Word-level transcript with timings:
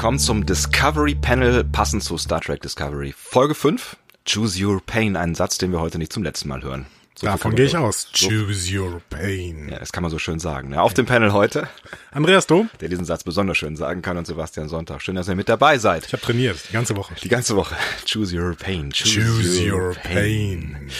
willkommen 0.00 0.18
zum 0.18 0.46
Discovery 0.46 1.14
Panel, 1.14 1.62
passend 1.62 2.02
zu 2.02 2.16
Star 2.16 2.40
Trek 2.40 2.62
Discovery. 2.62 3.12
Folge 3.14 3.54
5, 3.54 3.98
Choose 4.26 4.64
Your 4.64 4.80
Pain, 4.80 5.14
einen 5.14 5.34
Satz, 5.34 5.58
den 5.58 5.72
wir 5.72 5.80
heute 5.80 5.98
nicht 5.98 6.10
zum 6.10 6.22
letzten 6.22 6.48
Mal 6.48 6.62
hören. 6.62 6.86
So 7.16 7.26
Davon 7.26 7.54
gehe 7.54 7.66
ich 7.66 7.76
aus. 7.76 8.08
So. 8.14 8.30
Choose 8.30 8.74
your 8.74 9.02
pain. 9.10 9.68
Ja, 9.68 9.78
das 9.78 9.92
kann 9.92 10.02
man 10.02 10.10
so 10.10 10.18
schön 10.18 10.38
sagen. 10.38 10.70
Ne? 10.70 10.80
Auf 10.80 10.94
dem 10.94 11.04
Panel 11.04 11.34
heute. 11.34 11.68
Andreas 12.12 12.46
Dom. 12.46 12.70
Der 12.80 12.88
diesen 12.88 13.04
Satz 13.04 13.24
besonders 13.24 13.58
schön 13.58 13.76
sagen 13.76 14.00
kann 14.00 14.16
und 14.16 14.26
Sebastian 14.26 14.70
Sonntag. 14.70 15.02
Schön, 15.02 15.16
dass 15.16 15.28
ihr 15.28 15.34
mit 15.34 15.50
dabei 15.50 15.76
seid. 15.76 16.06
Ich 16.06 16.14
habe 16.14 16.22
trainiert, 16.22 16.56
die 16.70 16.72
ganze 16.72 16.96
Woche. 16.96 17.14
Die 17.22 17.28
ganze 17.28 17.54
Woche. 17.54 17.76
Choose 18.10 18.34
your 18.34 18.54
pain. 18.54 18.90
Choose, 18.94 19.20
Choose 19.20 19.70
your, 19.70 19.88
your 19.88 19.94
pain. 19.96 20.78
pain. 20.78 20.90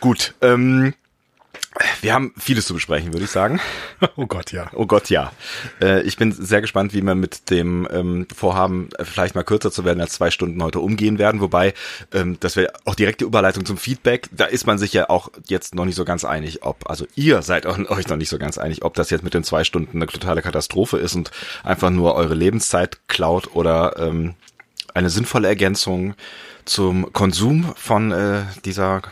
Gut, 0.00 0.34
ähm, 0.42 0.92
wir 2.04 2.12
haben 2.12 2.34
vieles 2.36 2.66
zu 2.66 2.74
besprechen, 2.74 3.12
würde 3.12 3.24
ich 3.24 3.30
sagen. 3.30 3.60
Oh 4.16 4.26
Gott, 4.26 4.52
ja. 4.52 4.70
Oh 4.74 4.86
Gott, 4.86 5.08
ja. 5.08 5.32
Äh, 5.80 6.02
ich 6.02 6.18
bin 6.18 6.30
sehr 6.30 6.60
gespannt, 6.60 6.92
wie 6.92 7.02
wir 7.02 7.14
mit 7.14 7.50
dem 7.50 7.88
ähm, 7.90 8.26
Vorhaben, 8.34 8.90
äh, 8.98 9.04
vielleicht 9.04 9.34
mal 9.34 9.42
kürzer 9.42 9.72
zu 9.72 9.84
werden 9.84 10.00
als 10.00 10.12
zwei 10.12 10.30
Stunden 10.30 10.62
heute 10.62 10.80
umgehen 10.80 11.18
werden. 11.18 11.40
Wobei, 11.40 11.72
ähm, 12.12 12.36
das 12.40 12.56
wäre 12.56 12.72
auch 12.84 12.94
direkte 12.94 13.24
Überleitung 13.24 13.64
zum 13.64 13.78
Feedback. 13.78 14.28
Da 14.30 14.44
ist 14.44 14.66
man 14.66 14.78
sich 14.78 14.92
ja 14.92 15.08
auch 15.08 15.30
jetzt 15.48 15.74
noch 15.74 15.86
nicht 15.86 15.94
so 15.94 16.04
ganz 16.04 16.24
einig, 16.24 16.62
ob, 16.62 16.88
also 16.88 17.06
ihr 17.16 17.42
seid 17.42 17.66
euch 17.90 18.08
noch 18.08 18.16
nicht 18.16 18.28
so 18.28 18.38
ganz 18.38 18.58
einig, 18.58 18.84
ob 18.84 18.94
das 18.94 19.10
jetzt 19.10 19.24
mit 19.24 19.32
den 19.32 19.42
zwei 19.42 19.64
Stunden 19.64 19.96
eine 19.96 20.06
totale 20.06 20.42
Katastrophe 20.42 20.98
ist 20.98 21.14
und 21.14 21.30
einfach 21.64 21.90
nur 21.90 22.14
eure 22.14 22.34
Lebenszeit 22.34 23.08
klaut 23.08 23.54
oder 23.54 23.96
ähm, 23.98 24.34
eine 24.92 25.08
sinnvolle 25.10 25.48
Ergänzung 25.48 26.14
zum 26.66 27.12
Konsum 27.12 27.72
von 27.76 28.12
äh, 28.12 28.42
dieser 28.64 29.02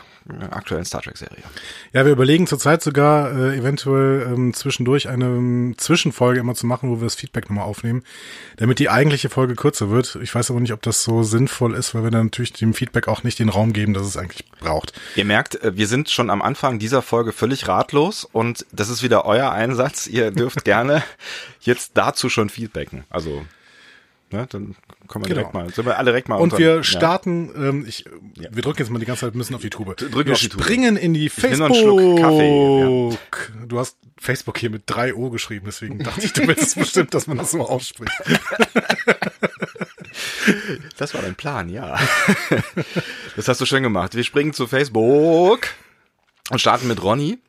aktuellen 0.51 0.85
Star 0.85 1.01
Trek-Serie. 1.01 1.43
Ja, 1.91 2.05
wir 2.05 2.11
überlegen 2.11 2.47
zurzeit 2.47 2.81
sogar 2.81 3.31
äh, 3.31 3.57
eventuell 3.57 4.27
ähm, 4.33 4.53
zwischendurch 4.53 5.09
eine 5.09 5.25
ähm, 5.25 5.75
Zwischenfolge 5.77 6.39
immer 6.39 6.55
zu 6.55 6.65
machen, 6.65 6.89
wo 6.89 6.99
wir 6.99 7.05
das 7.05 7.15
Feedback 7.15 7.49
nochmal 7.49 7.65
aufnehmen, 7.65 8.03
damit 8.57 8.79
die 8.79 8.89
eigentliche 8.89 9.29
Folge 9.29 9.55
kürzer 9.55 9.89
wird. 9.89 10.17
Ich 10.21 10.33
weiß 10.33 10.51
aber 10.51 10.59
nicht, 10.59 10.73
ob 10.73 10.81
das 10.81 11.03
so 11.03 11.23
sinnvoll 11.23 11.75
ist, 11.75 11.93
weil 11.93 12.03
wir 12.03 12.11
dann 12.11 12.27
natürlich 12.27 12.53
dem 12.53 12.73
Feedback 12.73 13.07
auch 13.07 13.23
nicht 13.23 13.39
den 13.39 13.49
Raum 13.49 13.73
geben, 13.73 13.93
dass 13.93 14.07
es 14.07 14.17
eigentlich 14.17 14.45
braucht. 14.59 14.93
Ihr 15.15 15.25
merkt, 15.25 15.61
äh, 15.61 15.75
wir 15.75 15.87
sind 15.87 16.09
schon 16.09 16.29
am 16.29 16.41
Anfang 16.41 16.79
dieser 16.79 17.01
Folge 17.01 17.33
völlig 17.33 17.67
ratlos 17.67 18.23
und 18.23 18.65
das 18.71 18.89
ist 18.89 19.03
wieder 19.03 19.25
euer 19.25 19.51
Einsatz. 19.51 20.07
Ihr 20.07 20.31
dürft 20.31 20.63
gerne 20.65 21.03
jetzt 21.61 21.91
dazu 21.95 22.29
schon 22.29 22.49
feedbacken. 22.49 23.03
Also 23.09 23.45
Ne, 24.33 24.47
dann 24.49 24.75
kommen 25.05 25.25
wir 25.25 25.29
genau. 25.29 25.41
direkt 25.41 25.53
mal, 25.53 25.71
sind 25.71 25.85
wir 25.85 25.95
alle 25.95 26.05
direkt 26.09 26.27
mal 26.27 26.37
Und 26.37 26.57
wir 26.57 26.83
starten, 26.83 27.51
ja. 27.53 27.69
ähm, 27.69 27.85
ich, 27.87 28.03
ja. 28.35 28.49
wir 28.51 28.63
drücken 28.63 28.79
jetzt 28.79 28.89
mal 28.89 28.97
die 28.97 29.05
ganze 29.05 29.21
Zeit 29.27 29.35
ein 29.35 29.37
bisschen 29.37 29.55
auf 29.55 29.61
die 29.61 29.69
Tube. 29.69 29.95
Drücken 29.95 30.25
wir 30.25 30.35
springen 30.35 30.95
Tube. 30.95 31.03
in 31.03 31.13
die 31.13 31.29
Facebook. 31.29 32.19
Kaffee, 32.19 32.79
ja. 32.79 33.15
Du 33.67 33.77
hast 33.77 33.97
Facebook 34.17 34.57
hier 34.57 34.71
mit 34.71 34.83
drei 34.87 35.13
O 35.13 35.29
geschrieben, 35.29 35.65
deswegen 35.67 35.99
dachte 35.99 36.25
ich, 36.25 36.33
du 36.33 36.47
willst 36.47 36.75
bestimmt, 36.79 37.13
dass 37.13 37.27
man 37.27 37.37
das 37.37 37.51
so 37.51 37.61
ausspricht. 37.61 38.11
Das 40.97 41.13
war 41.13 41.21
dein 41.21 41.35
Plan, 41.35 41.69
ja. 41.69 41.97
Das 43.35 43.47
hast 43.47 43.61
du 43.61 43.65
schön 43.65 43.81
gemacht. 43.81 44.13
Wir 44.13 44.23
springen 44.23 44.53
zu 44.53 44.67
Facebook 44.67 45.67
und 46.51 46.59
starten 46.59 46.87
mit 46.87 47.01
Ronny 47.01 47.39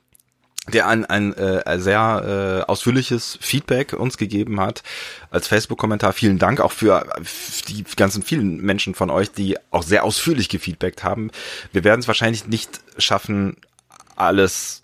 der 0.73 0.89
ein, 0.89 1.05
ein 1.05 1.34
äh, 1.34 1.79
sehr 1.79 2.62
äh, 2.67 2.70
ausführliches 2.70 3.39
Feedback 3.41 3.93
uns 3.93 4.17
gegeben 4.17 4.61
hat 4.61 4.83
als 5.31 5.47
Facebook-Kommentar. 5.47 6.12
Vielen 6.12 6.39
Dank 6.39 6.61
auch 6.61 6.73
für 6.73 7.07
die 7.69 7.85
ganzen 7.97 8.23
vielen 8.23 8.63
Menschen 8.63 8.95
von 8.95 9.11
euch, 9.11 9.30
die 9.30 9.57
auch 9.70 9.83
sehr 9.83 10.05
ausführlich 10.05 10.48
gefeedbackt 10.48 11.05
haben. 11.05 11.30
Wir 11.73 11.85
werden 11.85 12.01
es 12.01 12.08
wahrscheinlich 12.08 12.47
nicht 12.47 12.80
schaffen, 12.97 13.57
alles 14.17 14.83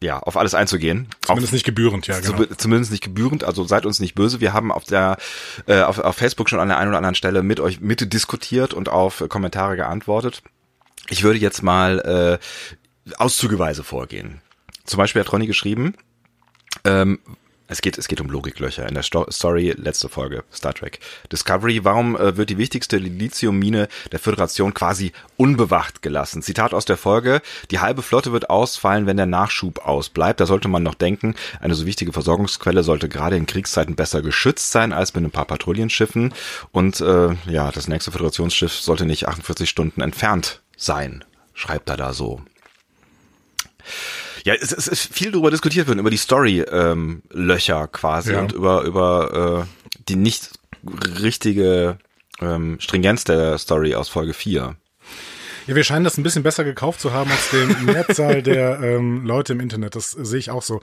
ja, 0.00 0.18
auf 0.18 0.36
alles 0.36 0.54
einzugehen. 0.54 1.06
Zumindest 1.20 1.50
auf, 1.50 1.52
nicht 1.52 1.64
gebührend, 1.64 2.06
ja, 2.08 2.18
genau. 2.18 2.44
Zumindest 2.56 2.90
nicht 2.90 3.04
gebührend, 3.04 3.44
also 3.44 3.64
seid 3.64 3.86
uns 3.86 4.00
nicht 4.00 4.14
böse. 4.14 4.40
Wir 4.40 4.52
haben 4.52 4.72
auf 4.72 4.84
der 4.84 5.16
äh, 5.66 5.82
auf, 5.82 5.98
auf 5.98 6.16
Facebook 6.16 6.48
schon 6.48 6.58
an 6.58 6.68
der 6.68 6.78
einen 6.78 6.88
oder 6.88 6.98
anderen 6.98 7.14
Stelle 7.14 7.42
mit 7.42 7.60
euch 7.60 7.80
mitte 7.80 8.06
diskutiert 8.06 8.74
und 8.74 8.88
auf 8.88 9.24
Kommentare 9.28 9.76
geantwortet. 9.76 10.42
Ich 11.08 11.22
würde 11.22 11.38
jetzt 11.38 11.62
mal 11.62 12.40
äh, 12.40 13.12
auszügeweise 13.16 13.84
vorgehen. 13.84 14.40
Zum 14.92 14.98
Beispiel 14.98 15.22
hat 15.22 15.32
Ronny 15.32 15.46
geschrieben, 15.46 15.94
ähm, 16.84 17.18
es 17.66 17.80
geht, 17.80 17.96
es 17.96 18.08
geht 18.08 18.20
um 18.20 18.28
Logiklöcher 18.28 18.86
in 18.86 18.94
der 18.94 19.02
Sto 19.02 19.26
Story, 19.30 19.74
letzte 19.74 20.10
Folge, 20.10 20.44
Star 20.52 20.74
Trek. 20.74 21.00
Discovery, 21.32 21.82
warum 21.82 22.14
äh, 22.14 22.36
wird 22.36 22.50
die 22.50 22.58
wichtigste 22.58 22.98
Lithiummine 22.98 23.88
der 24.12 24.18
Föderation 24.18 24.74
quasi 24.74 25.12
unbewacht 25.38 26.02
gelassen? 26.02 26.42
Zitat 26.42 26.74
aus 26.74 26.84
der 26.84 26.98
Folge, 26.98 27.40
die 27.70 27.78
halbe 27.78 28.02
Flotte 28.02 28.32
wird 28.32 28.50
ausfallen, 28.50 29.06
wenn 29.06 29.16
der 29.16 29.24
Nachschub 29.24 29.78
ausbleibt. 29.86 30.40
Da 30.40 30.44
sollte 30.44 30.68
man 30.68 30.82
noch 30.82 30.94
denken, 30.94 31.36
eine 31.62 31.74
so 31.74 31.86
wichtige 31.86 32.12
Versorgungsquelle 32.12 32.82
sollte 32.82 33.08
gerade 33.08 33.38
in 33.38 33.46
Kriegszeiten 33.46 33.96
besser 33.96 34.20
geschützt 34.20 34.72
sein 34.72 34.92
als 34.92 35.14
mit 35.14 35.24
ein 35.24 35.30
paar 35.30 35.46
Patrouillenschiffen. 35.46 36.34
Und 36.70 37.00
äh, 37.00 37.34
ja, 37.46 37.72
das 37.72 37.88
nächste 37.88 38.12
Föderationsschiff 38.12 38.74
sollte 38.74 39.06
nicht 39.06 39.26
48 39.26 39.70
Stunden 39.70 40.02
entfernt 40.02 40.60
sein, 40.76 41.24
schreibt 41.54 41.88
er 41.88 41.96
da 41.96 42.12
so. 42.12 42.42
Ja, 44.44 44.54
es, 44.54 44.72
es 44.72 44.88
ist 44.88 45.12
viel 45.12 45.30
darüber 45.30 45.50
diskutiert 45.50 45.86
worden, 45.86 46.00
über 46.00 46.10
die 46.10 46.16
Story-Löcher 46.16 47.80
ähm, 47.80 47.92
quasi 47.92 48.32
ja. 48.32 48.40
und 48.40 48.52
über, 48.52 48.82
über 48.82 49.66
äh, 49.68 50.00
die 50.08 50.16
nicht 50.16 50.50
richtige 51.20 51.98
ähm, 52.40 52.78
Stringenz 52.80 53.24
der 53.24 53.58
Story 53.58 53.94
aus 53.94 54.08
Folge 54.08 54.34
4. 54.34 54.76
Ja, 55.66 55.76
wir 55.76 55.84
scheinen 55.84 56.04
das 56.04 56.18
ein 56.18 56.24
bisschen 56.24 56.42
besser 56.42 56.64
gekauft 56.64 57.00
zu 57.00 57.12
haben 57.12 57.30
als 57.30 57.50
den 57.50 57.84
Mehrzahl 57.84 58.42
der 58.42 58.80
ähm, 58.80 59.24
Leute 59.24 59.52
im 59.52 59.60
Internet. 59.60 59.94
Das 59.94 60.10
sehe 60.10 60.38
ich 60.38 60.50
auch 60.50 60.62
so. 60.62 60.80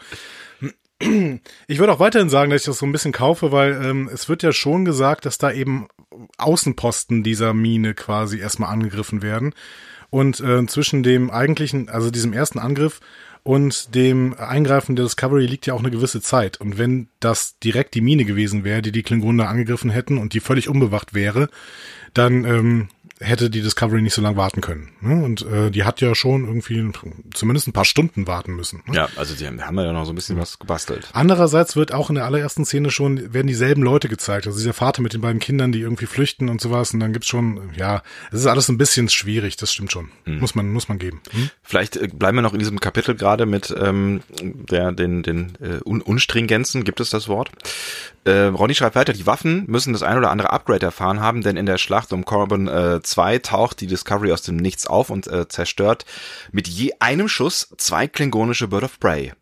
Ich 1.01 1.79
würde 1.79 1.93
auch 1.93 1.99
weiterhin 1.99 2.29
sagen, 2.29 2.51
dass 2.51 2.61
ich 2.61 2.65
das 2.65 2.79
so 2.79 2.85
ein 2.85 2.91
bisschen 2.91 3.13
kaufe, 3.13 3.51
weil 3.53 3.71
ähm, 3.83 4.09
es 4.13 4.27
wird 4.27 4.43
ja 4.43 4.51
schon 4.51 4.83
gesagt, 4.83 5.25
dass 5.25 5.37
da 5.37 5.51
eben 5.51 5.87
Außenposten 6.37 7.23
dieser 7.23 7.53
Mine 7.53 7.93
quasi 7.93 8.39
erstmal 8.39 8.69
angegriffen 8.69 9.21
werden. 9.21 9.53
Und 10.09 10.39
äh, 10.41 10.65
zwischen 10.65 11.03
dem 11.03 11.29
eigentlichen, 11.29 11.87
also 11.87 12.09
diesem 12.09 12.33
ersten 12.33 12.59
Angriff 12.59 12.99
und 13.44 13.95
dem 13.95 14.33
Eingreifen 14.38 14.95
der 14.95 15.05
Discovery 15.05 15.45
liegt 15.45 15.66
ja 15.66 15.73
auch 15.73 15.79
eine 15.79 15.91
gewisse 15.91 16.22
Zeit. 16.22 16.59
Und 16.59 16.77
wenn 16.77 17.07
das 17.19 17.57
direkt 17.59 17.95
die 17.95 18.01
Mine 18.01 18.25
gewesen 18.25 18.63
wäre, 18.63 18.81
die 18.81 18.91
die 18.91 19.03
Klingonen 19.03 19.45
angegriffen 19.45 19.89
hätten 19.89 20.17
und 20.17 20.33
die 20.33 20.39
völlig 20.39 20.69
unbewacht 20.69 21.13
wäre, 21.13 21.50
dann 22.13 22.44
ähm, 22.45 22.89
hätte 23.19 23.50
die 23.50 23.62
Discovery 23.62 24.02
nicht 24.02 24.13
so 24.13 24.22
lange 24.22 24.38
warten 24.38 24.62
können. 24.62 24.90
Ne? 25.02 25.24
Und 25.24 25.46
äh, 25.46 25.72
die 25.72 25.84
hat 25.84 26.00
ja 26.00 26.16
schon 26.16 26.46
irgendwie 26.46 26.90
zumindest 27.34 27.68
ein 27.68 27.74
paar 27.74 27.85
Stunden 27.85 28.28
warten 28.28 28.56
müssen. 28.56 28.81
Ne? 28.88 28.96
Ja, 28.96 29.09
also 29.18 29.35
die 29.35 29.46
haben, 29.46 29.62
haben 29.62 29.78
ja 29.78 29.91
noch 29.91 30.06
so 30.06 30.13
ein 30.13 30.16
bisschen 30.16 30.38
was 30.38 30.57
gebastelt. 30.57 31.09
Andererseits 31.12 31.75
wird 31.75 31.94
auch 31.94 32.09
in 32.09 32.16
der 32.16 32.25
allerersten 32.25 32.66
Szene 32.66 32.91
schon, 32.91 33.34
werden 33.34 33.47
dieselben 33.47 33.84
Leute 33.84 34.07
gezeigt. 34.07 34.47
Also 34.47 34.57
dieser 34.57 34.74
Vater 34.74 35.02
mit 35.02 35.13
den 35.13 35.22
beiden 35.22 35.40
Kindern, 35.40 35.74
die 35.74 35.81
irgendwie 35.81 36.06
flüchten 36.06 36.47
und 36.47 36.62
sowas. 36.62 36.94
Und 36.94 37.02
dann 37.02 37.12
gibt's 37.12 37.28
schon, 37.28 37.72
ja, 37.75 38.03
es 38.31 38.40
ist 38.40 38.47
alles 38.47 38.69
ein 38.69 38.78
bisschen 38.78 39.09
schwierig, 39.09 39.57
das 39.57 39.74
stimmt 39.74 39.91
schon. 39.91 40.09
Mhm. 40.25 40.40
Muss 40.40 40.56
man, 40.56 40.72
muss 40.72 40.88
man 40.88 40.97
geben. 40.97 41.22
Hm? 41.31 41.50
Vielleicht 41.62 41.97
äh, 41.97 42.07
bleiben 42.07 42.38
wir 42.38 42.41
noch 42.41 42.53
in 42.53 42.59
diesem 42.59 42.80
Kapitel 42.80 43.16
gerade 43.16 43.46
mit 43.46 43.75
ähm, 43.78 44.22
der, 44.41 44.94
den, 44.94 45.24
den 45.24 45.57
äh, 45.59 45.80
Un 45.86 46.01
Unstringenzen, 46.01 46.86
gibt 46.86 47.01
es 47.01 47.09
das 47.09 47.28
Wort? 47.28 47.51
Äh, 48.25 48.46
Ronny 48.46 48.75
schreibt 48.75 48.96
weiter, 48.96 49.13
die 49.13 49.25
Waffen 49.25 49.66
müssen 49.68 49.94
das 49.94 50.03
ein 50.03 50.18
oder 50.18 50.30
andere 50.30 50.51
Upgrade 50.51 50.86
erfahren 50.86 51.19
haben, 51.19 51.41
denn 51.41 51.57
in 51.57 51.66
der 51.66 51.78
Schlacht 51.78 52.13
um 52.13 52.25
Corbin 52.25 52.68
äh, 52.68 53.01
2 53.09 53.39
taucht 53.39 53.81
die 53.81 53.87
Discovery 53.87 54.31
aus 54.31 54.41
dem 54.41 54.55
Nichts 54.55 54.87
auf 54.87 55.09
und 55.09 55.27
äh, 55.27 55.47
zerstört 55.47 56.05
mit 56.51 56.67
je 56.67 56.93
einem 56.99 57.27
Schuss 57.27 57.73
zwei 57.77 58.07
klingonische 58.07 58.67
Bird 58.67 58.83
of 58.83 59.00
Prey. 59.00 59.33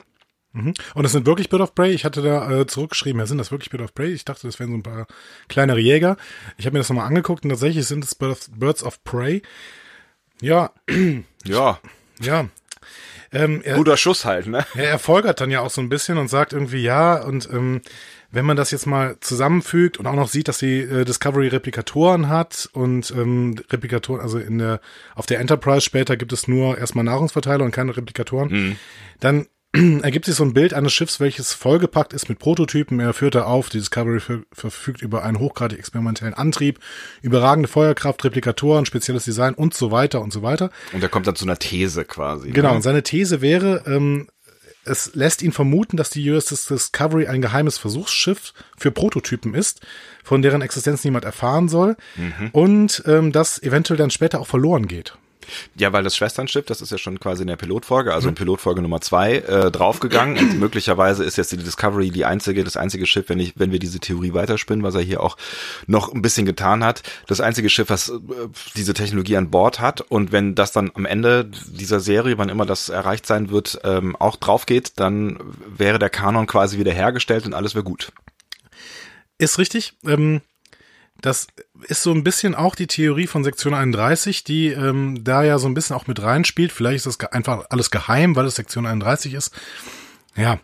Mhm. 0.53 0.73
Und 0.95 1.05
es 1.05 1.11
sind 1.11 1.25
wirklich 1.25 1.49
Bird 1.49 1.61
of 1.61 1.75
Prey. 1.75 1.91
Ich 1.91 2.05
hatte 2.05 2.21
da 2.21 2.49
äh, 2.49 2.67
zurückgeschrieben, 2.67 3.19
ja, 3.19 3.27
sind 3.27 3.37
das 3.37 3.51
wirklich 3.51 3.69
Bird 3.69 3.83
of 3.83 3.93
Prey? 3.93 4.11
Ich 4.11 4.25
dachte, 4.25 4.47
das 4.47 4.59
wären 4.59 4.71
so 4.71 4.77
ein 4.77 4.83
paar 4.83 5.07
kleinere 5.47 5.79
Jäger. 5.79 6.17
Ich 6.57 6.65
habe 6.65 6.73
mir 6.73 6.79
das 6.79 6.89
nochmal 6.89 7.07
angeguckt 7.07 7.43
und 7.43 7.49
tatsächlich 7.49 7.85
sind 7.85 8.03
es 8.03 8.15
Birds 8.15 8.83
of 8.83 9.03
Prey. 9.03 9.41
Ja. 10.41 10.71
Ja. 11.45 11.79
Ja. 12.19 12.49
Ähm, 13.31 13.61
er, 13.63 13.77
Guter 13.77 13.95
Schuss 13.95 14.25
halt, 14.25 14.47
ne? 14.47 14.65
Er, 14.75 14.89
er 14.89 14.99
folgert 14.99 15.39
dann 15.39 15.49
ja 15.49 15.61
auch 15.61 15.69
so 15.69 15.79
ein 15.79 15.87
bisschen 15.87 16.17
und 16.17 16.27
sagt 16.27 16.51
irgendwie 16.51 16.81
ja 16.81 17.23
und 17.23 17.47
ähm, 17.51 17.81
wenn 18.31 18.45
man 18.45 18.57
das 18.57 18.71
jetzt 18.71 18.87
mal 18.87 19.17
zusammenfügt 19.21 19.97
und 19.97 20.07
auch 20.07 20.15
noch 20.15 20.27
sieht, 20.27 20.47
dass 20.47 20.57
die 20.57 20.79
äh, 20.79 21.05
Discovery 21.05 21.47
Replikatoren 21.47 22.29
hat 22.29 22.69
und 22.73 23.11
ähm, 23.11 23.55
Replikatoren, 23.69 24.21
also 24.21 24.37
in 24.37 24.57
der 24.57 24.81
auf 25.15 25.25
der 25.25 25.39
Enterprise 25.39 25.81
später 25.81 26.17
gibt 26.17 26.33
es 26.33 26.47
nur 26.47 26.77
erstmal 26.77 27.05
Nahrungsverteiler 27.05 27.63
und 27.63 27.71
keine 27.71 27.95
Replikatoren, 27.95 28.49
mhm. 28.49 28.75
dann 29.19 29.47
ergibt 30.01 30.25
sich 30.25 30.35
so 30.35 30.43
ein 30.43 30.53
Bild 30.53 30.73
eines 30.73 30.93
Schiffs, 30.93 31.19
welches 31.19 31.53
vollgepackt 31.53 32.13
ist 32.13 32.29
mit 32.29 32.39
Prototypen. 32.39 32.99
Er 32.99 33.13
führt 33.13 33.35
da 33.35 33.43
auf, 33.43 33.69
die 33.69 33.79
Discovery 33.79 34.19
verfügt 34.51 35.01
über 35.01 35.23
einen 35.23 35.39
hochgradig 35.39 35.77
experimentellen 35.77 36.33
Antrieb, 36.33 36.79
überragende 37.21 37.67
Feuerkraft, 37.67 38.23
Replikatoren, 38.23 38.85
spezielles 38.85 39.25
Design 39.25 39.53
und 39.53 39.73
so 39.73 39.91
weiter 39.91 40.21
und 40.21 40.31
so 40.31 40.41
weiter. 40.41 40.69
Und 40.93 41.03
er 41.03 41.09
kommt 41.09 41.27
dann 41.27 41.35
zu 41.35 41.45
einer 41.45 41.59
These 41.59 42.05
quasi. 42.05 42.51
Genau, 42.51 42.69
ne? 42.69 42.75
und 42.77 42.81
seine 42.81 43.03
These 43.03 43.41
wäre, 43.41 43.83
ähm, 43.85 44.27
es 44.89 45.15
lässt 45.15 45.41
ihn 45.41 45.51
vermuten, 45.51 45.97
dass 45.97 46.09
die 46.09 46.29
USS 46.29 46.65
Discovery 46.65 47.27
ein 47.27 47.41
geheimes 47.41 47.77
Versuchsschiff 47.77 48.53
für 48.77 48.91
Prototypen 48.91 49.53
ist, 49.53 49.81
von 50.23 50.41
deren 50.41 50.61
Existenz 50.61 51.03
niemand 51.03 51.25
erfahren 51.25 51.69
soll 51.69 51.95
mhm. 52.15 52.49
und 52.51 53.03
ähm, 53.05 53.31
das 53.31 53.61
eventuell 53.61 53.97
dann 53.97 54.11
später 54.11 54.39
auch 54.39 54.47
verloren 54.47 54.87
geht. 54.87 55.17
Ja, 55.75 55.93
weil 55.93 56.03
das 56.03 56.15
Schwesternschiff, 56.15 56.65
das 56.65 56.81
ist 56.81 56.91
ja 56.91 56.97
schon 56.97 57.19
quasi 57.19 57.43
in 57.43 57.47
der 57.47 57.55
Pilotfolge, 57.55 58.13
also 58.13 58.29
in 58.29 58.35
Pilotfolge 58.35 58.81
Nummer 58.81 59.01
zwei, 59.01 59.37
äh, 59.37 59.71
draufgegangen. 59.71 60.37
Und 60.37 60.59
möglicherweise 60.59 61.23
ist 61.23 61.37
jetzt 61.37 61.51
die 61.51 61.57
Discovery 61.57 62.11
die 62.11 62.25
einzige, 62.25 62.63
das 62.63 62.77
einzige 62.77 63.05
Schiff, 63.05 63.29
wenn 63.29 63.39
ich, 63.39 63.53
wenn 63.55 63.71
wir 63.71 63.79
diese 63.79 63.99
Theorie 63.99 64.33
weiterspinnen, 64.33 64.83
was 64.83 64.95
er 64.95 65.01
hier 65.01 65.21
auch 65.21 65.37
noch 65.85 66.13
ein 66.13 66.21
bisschen 66.21 66.45
getan 66.45 66.83
hat, 66.83 67.03
das 67.27 67.41
einzige 67.41 67.69
Schiff, 67.69 67.89
was 67.89 68.09
äh, 68.09 68.13
diese 68.75 68.93
Technologie 68.93 69.37
an 69.37 69.51
Bord 69.51 69.79
hat. 69.79 70.01
Und 70.01 70.31
wenn 70.31 70.55
das 70.55 70.71
dann 70.71 70.91
am 70.93 71.05
Ende 71.05 71.45
dieser 71.45 71.99
Serie, 71.99 72.37
wann 72.37 72.49
immer 72.49 72.65
das 72.65 72.89
erreicht 72.89 73.25
sein 73.25 73.49
wird, 73.49 73.79
ähm, 73.83 74.15
auch 74.15 74.35
drauf 74.35 74.65
geht, 74.65 74.99
dann 74.99 75.39
wäre 75.67 75.99
der 75.99 76.09
Kanon 76.09 76.47
quasi 76.47 76.77
wieder 76.77 76.91
hergestellt 76.91 77.45
und 77.45 77.53
alles 77.53 77.75
wäre 77.75 77.83
gut. 77.83 78.11
Ist 79.37 79.59
richtig. 79.59 79.93
Ähm, 80.05 80.41
das 81.21 81.47
ist 81.87 82.03
so 82.03 82.11
ein 82.11 82.23
bisschen 82.23 82.55
auch 82.55 82.75
die 82.75 82.87
Theorie 82.87 83.27
von 83.27 83.43
Sektion 83.43 83.73
31, 83.73 84.43
die 84.43 84.67
ähm, 84.67 85.23
da 85.23 85.43
ja 85.43 85.59
so 85.59 85.67
ein 85.67 85.73
bisschen 85.73 85.95
auch 85.95 86.07
mit 86.07 86.21
reinspielt. 86.21 86.71
Vielleicht 86.71 87.05
ist 87.05 87.21
das 87.21 87.31
einfach 87.31 87.65
alles 87.69 87.91
geheim, 87.91 88.35
weil 88.35 88.45
es 88.45 88.55
Sektion 88.55 88.85
31 88.85 89.33
ist. 89.33 89.51
Ja, 90.35 90.59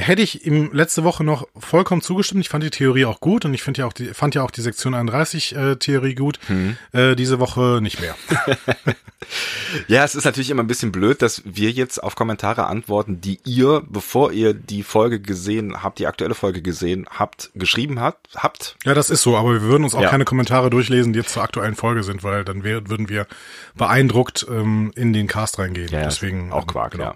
hätte 0.00 0.22
ich 0.22 0.46
ihm 0.46 0.70
letzte 0.72 1.04
Woche 1.04 1.24
noch 1.24 1.46
vollkommen 1.56 2.02
zugestimmt. 2.02 2.40
Ich 2.40 2.48
fand 2.48 2.64
die 2.64 2.70
Theorie 2.70 3.04
auch 3.04 3.20
gut 3.20 3.44
und 3.44 3.54
ich 3.54 3.62
finde 3.62 3.80
ja 3.80 3.86
auch 3.86 3.92
die, 3.92 4.06
fand 4.14 4.34
ja 4.34 4.42
auch 4.42 4.50
die 4.50 4.62
Sektion 4.62 4.94
31 4.94 5.54
äh, 5.54 5.76
Theorie 5.76 6.14
gut. 6.14 6.38
Hm. 6.46 6.76
Äh, 6.92 7.16
diese 7.16 7.38
Woche 7.38 7.80
nicht 7.82 8.00
mehr. 8.00 8.16
ja, 9.88 10.04
es 10.04 10.14
ist 10.14 10.24
natürlich 10.24 10.50
immer 10.50 10.62
ein 10.62 10.66
bisschen 10.66 10.92
blöd, 10.92 11.22
dass 11.22 11.42
wir 11.44 11.70
jetzt 11.70 12.02
auf 12.02 12.14
Kommentare 12.16 12.66
antworten, 12.66 13.20
die 13.20 13.40
ihr, 13.44 13.82
bevor 13.88 14.32
ihr 14.32 14.54
die 14.54 14.82
Folge 14.82 15.20
gesehen 15.20 15.82
habt, 15.82 15.98
die 15.98 16.06
aktuelle 16.06 16.34
Folge 16.34 16.62
gesehen 16.62 17.06
habt, 17.10 17.50
geschrieben 17.54 18.00
habt. 18.00 18.28
habt. 18.36 18.76
Ja, 18.84 18.94
das 18.94 19.10
ist 19.10 19.22
so, 19.22 19.36
aber 19.36 19.52
wir 19.52 19.62
würden 19.62 19.84
uns 19.84 19.94
auch 19.94 20.02
ja. 20.02 20.08
keine 20.10 20.24
Kommentare 20.24 20.70
durchlesen, 20.70 21.12
die 21.12 21.18
jetzt 21.18 21.32
zur 21.32 21.42
aktuellen 21.42 21.76
Folge 21.76 22.02
sind, 22.02 22.24
weil 22.24 22.44
dann 22.44 22.64
wär, 22.64 22.88
würden 22.88 23.08
wir 23.08 23.26
beeindruckt 23.74 24.46
ähm, 24.48 24.92
in 24.94 25.12
den 25.12 25.26
Cast 25.26 25.58
reingehen. 25.58 25.88
Ja, 25.88 26.04
Deswegen 26.04 26.52
auch 26.52 26.66
Quark, 26.66 26.92
genau. 26.92 27.04
ja. 27.04 27.14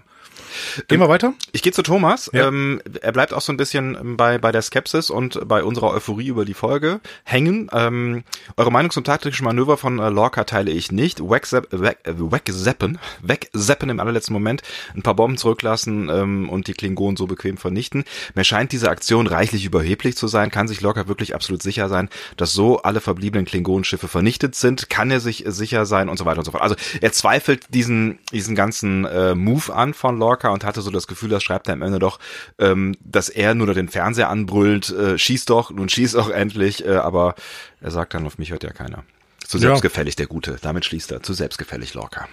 Gehen 0.87 0.99
wir 0.99 1.09
weiter? 1.09 1.33
Ich 1.51 1.61
gehe 1.61 1.73
zu 1.73 1.83
Thomas. 1.83 2.29
Ja. 2.33 2.47
Ähm, 2.47 2.81
er 3.01 3.11
bleibt 3.11 3.33
auch 3.33 3.41
so 3.41 3.51
ein 3.51 3.57
bisschen 3.57 4.17
bei, 4.17 4.37
bei 4.37 4.51
der 4.51 4.61
Skepsis 4.61 5.09
und 5.09 5.47
bei 5.47 5.63
unserer 5.63 5.91
Euphorie 5.91 6.27
über 6.27 6.45
die 6.45 6.53
Folge 6.53 6.99
hängen. 7.23 7.69
Ähm, 7.71 8.23
eure 8.57 8.71
Meinung 8.71 8.91
zum 8.91 9.03
taktischen 9.03 9.45
Manöver 9.45 9.77
von 9.77 9.99
äh, 9.99 10.09
Lorca 10.09 10.43
teile 10.43 10.71
ich 10.71 10.91
nicht. 10.91 11.21
Wegzappen, 11.21 11.81
weg, 11.81 11.99
äh, 12.03 12.13
wegzappen, 12.15 12.99
wegzappen 13.21 13.89
im 13.89 13.99
allerletzten 13.99 14.33
Moment, 14.33 14.61
ein 14.95 15.01
paar 15.01 15.15
Bomben 15.15 15.37
zurücklassen 15.37 16.09
ähm, 16.09 16.49
und 16.49 16.67
die 16.67 16.73
Klingonen 16.73 17.17
so 17.17 17.27
bequem 17.27 17.57
vernichten. 17.57 18.03
Mir 18.33 18.43
scheint 18.43 18.71
diese 18.71 18.89
Aktion 18.89 19.27
reichlich 19.27 19.65
überheblich 19.65 20.15
zu 20.15 20.27
sein. 20.27 20.51
Kann 20.51 20.67
sich 20.67 20.81
Lorca 20.81 21.07
wirklich 21.07 21.35
absolut 21.35 21.61
sicher 21.61 21.89
sein, 21.89 22.09
dass 22.37 22.53
so 22.53 22.81
alle 22.81 23.01
verbliebenen 23.01 23.45
Klingonenschiffe 23.45 24.07
vernichtet 24.07 24.55
sind? 24.55 24.89
Kann 24.89 25.11
er 25.11 25.19
sich 25.19 25.43
sicher 25.47 25.85
sein 25.85 26.09
und 26.09 26.17
so 26.17 26.25
weiter 26.25 26.39
und 26.39 26.45
so 26.45 26.51
fort. 26.51 26.63
Also 26.63 26.75
er 27.01 27.11
zweifelt 27.11 27.73
diesen, 27.73 28.19
diesen 28.31 28.55
ganzen 28.55 29.05
äh, 29.05 29.35
Move 29.35 29.73
an 29.73 29.93
von 29.93 30.17
Lorca 30.17 30.44
und 30.51 30.63
hatte 30.63 30.81
so 30.81 30.91
das 30.91 31.07
Gefühl, 31.07 31.29
das 31.29 31.43
schreibt 31.43 31.67
er 31.67 31.73
am 31.73 31.81
Ende 31.81 31.99
doch, 31.99 32.19
ähm, 32.59 32.95
dass 33.01 33.29
er 33.29 33.55
nur 33.55 33.67
noch 33.67 33.73
den 33.73 33.89
Fernseher 33.89 34.29
anbrüllt, 34.29 34.89
äh, 34.89 35.17
schieß 35.17 35.45
doch, 35.45 35.71
nun 35.71 35.89
schieß 35.89 36.13
doch 36.13 36.29
endlich, 36.29 36.85
äh, 36.85 36.95
aber 36.95 37.35
er 37.81 37.91
sagt 37.91 38.13
dann, 38.13 38.25
auf 38.25 38.37
mich 38.37 38.51
hört 38.51 38.63
ja 38.63 38.71
keiner. 38.71 39.03
Zu 39.45 39.59
selbstgefällig 39.59 40.15
der 40.15 40.27
Gute, 40.27 40.57
damit 40.61 40.85
schließt 40.85 41.11
er, 41.11 41.21
zu 41.21 41.33
selbstgefällig 41.33 41.93
Lorca. 41.93 42.27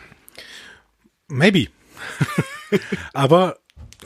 Maybe. 1.28 1.68
aber 3.12 3.58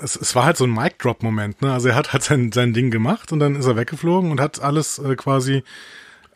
es, 0.03 0.17
es 0.17 0.35
war 0.35 0.45
halt 0.45 0.57
so 0.57 0.65
ein 0.65 0.73
Mic-Drop-Moment, 0.73 1.63
ne? 1.63 1.73
Also 1.73 1.89
er 1.89 1.95
hat 1.95 2.13
halt 2.13 2.23
sein, 2.23 2.53
sein 2.53 2.73
Ding 2.73 2.91
gemacht 2.91 3.33
und 3.33 3.39
dann 3.39 3.55
ist 3.55 3.67
er 3.67 3.77
weggeflogen 3.77 4.31
und 4.31 4.41
hat 4.41 4.61
alles 4.61 4.99
äh, 4.99 5.15
quasi 5.17 5.63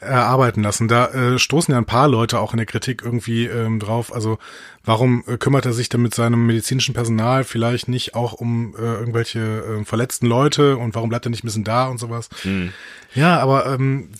erarbeiten 0.00 0.62
lassen. 0.62 0.88
Da 0.88 1.08
äh, 1.08 1.38
stoßen 1.38 1.72
ja 1.72 1.78
ein 1.78 1.84
paar 1.84 2.08
Leute 2.08 2.40
auch 2.40 2.52
in 2.52 2.56
der 2.56 2.66
Kritik 2.66 3.02
irgendwie 3.04 3.46
ähm, 3.46 3.78
drauf. 3.78 4.14
Also 4.14 4.38
warum 4.84 5.22
äh, 5.26 5.36
kümmert 5.36 5.66
er 5.66 5.72
sich 5.72 5.88
denn 5.88 6.02
mit 6.02 6.14
seinem 6.14 6.46
medizinischen 6.46 6.94
Personal 6.94 7.44
vielleicht 7.44 7.88
nicht 7.88 8.14
auch 8.14 8.32
um 8.32 8.74
äh, 8.76 8.80
irgendwelche 8.80 9.40
äh, 9.40 9.84
verletzten 9.84 10.26
Leute 10.26 10.76
und 10.78 10.94
warum 10.94 11.10
bleibt 11.10 11.26
er 11.26 11.30
nicht 11.30 11.44
ein 11.44 11.46
bisschen 11.46 11.64
da 11.64 11.86
und 11.88 11.98
sowas? 11.98 12.30
Mhm. 12.44 12.72
Ja, 13.14 13.38
aber 13.40 13.66
ähm, 13.66 14.10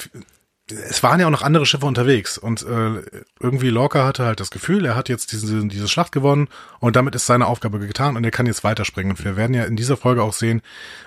es 0.70 1.02
waren 1.02 1.20
ja 1.20 1.26
auch 1.26 1.30
noch 1.30 1.42
andere 1.42 1.66
Schiffe 1.66 1.86
unterwegs 1.86 2.38
und 2.38 2.62
äh, 2.62 3.02
irgendwie 3.40 3.70
Lorca 3.70 4.04
hatte 4.04 4.24
halt 4.24 4.40
das 4.40 4.50
Gefühl, 4.50 4.84
er 4.84 4.96
hat 4.96 5.08
jetzt 5.08 5.32
diese, 5.32 5.66
diese 5.66 5.88
Schlacht 5.88 6.12
gewonnen 6.12 6.48
und 6.78 6.96
damit 6.96 7.14
ist 7.14 7.26
seine 7.26 7.46
Aufgabe 7.46 7.78
getan 7.78 8.16
und 8.16 8.24
er 8.24 8.30
kann 8.30 8.46
jetzt 8.46 8.64
weiterspringen. 8.64 9.12
Und 9.12 9.24
wir 9.24 9.36
werden 9.36 9.54
ja 9.54 9.64
in 9.64 9.76
dieser 9.76 9.96
Folge 9.96 10.22
auch 10.22 10.32
sehen, 10.32 10.62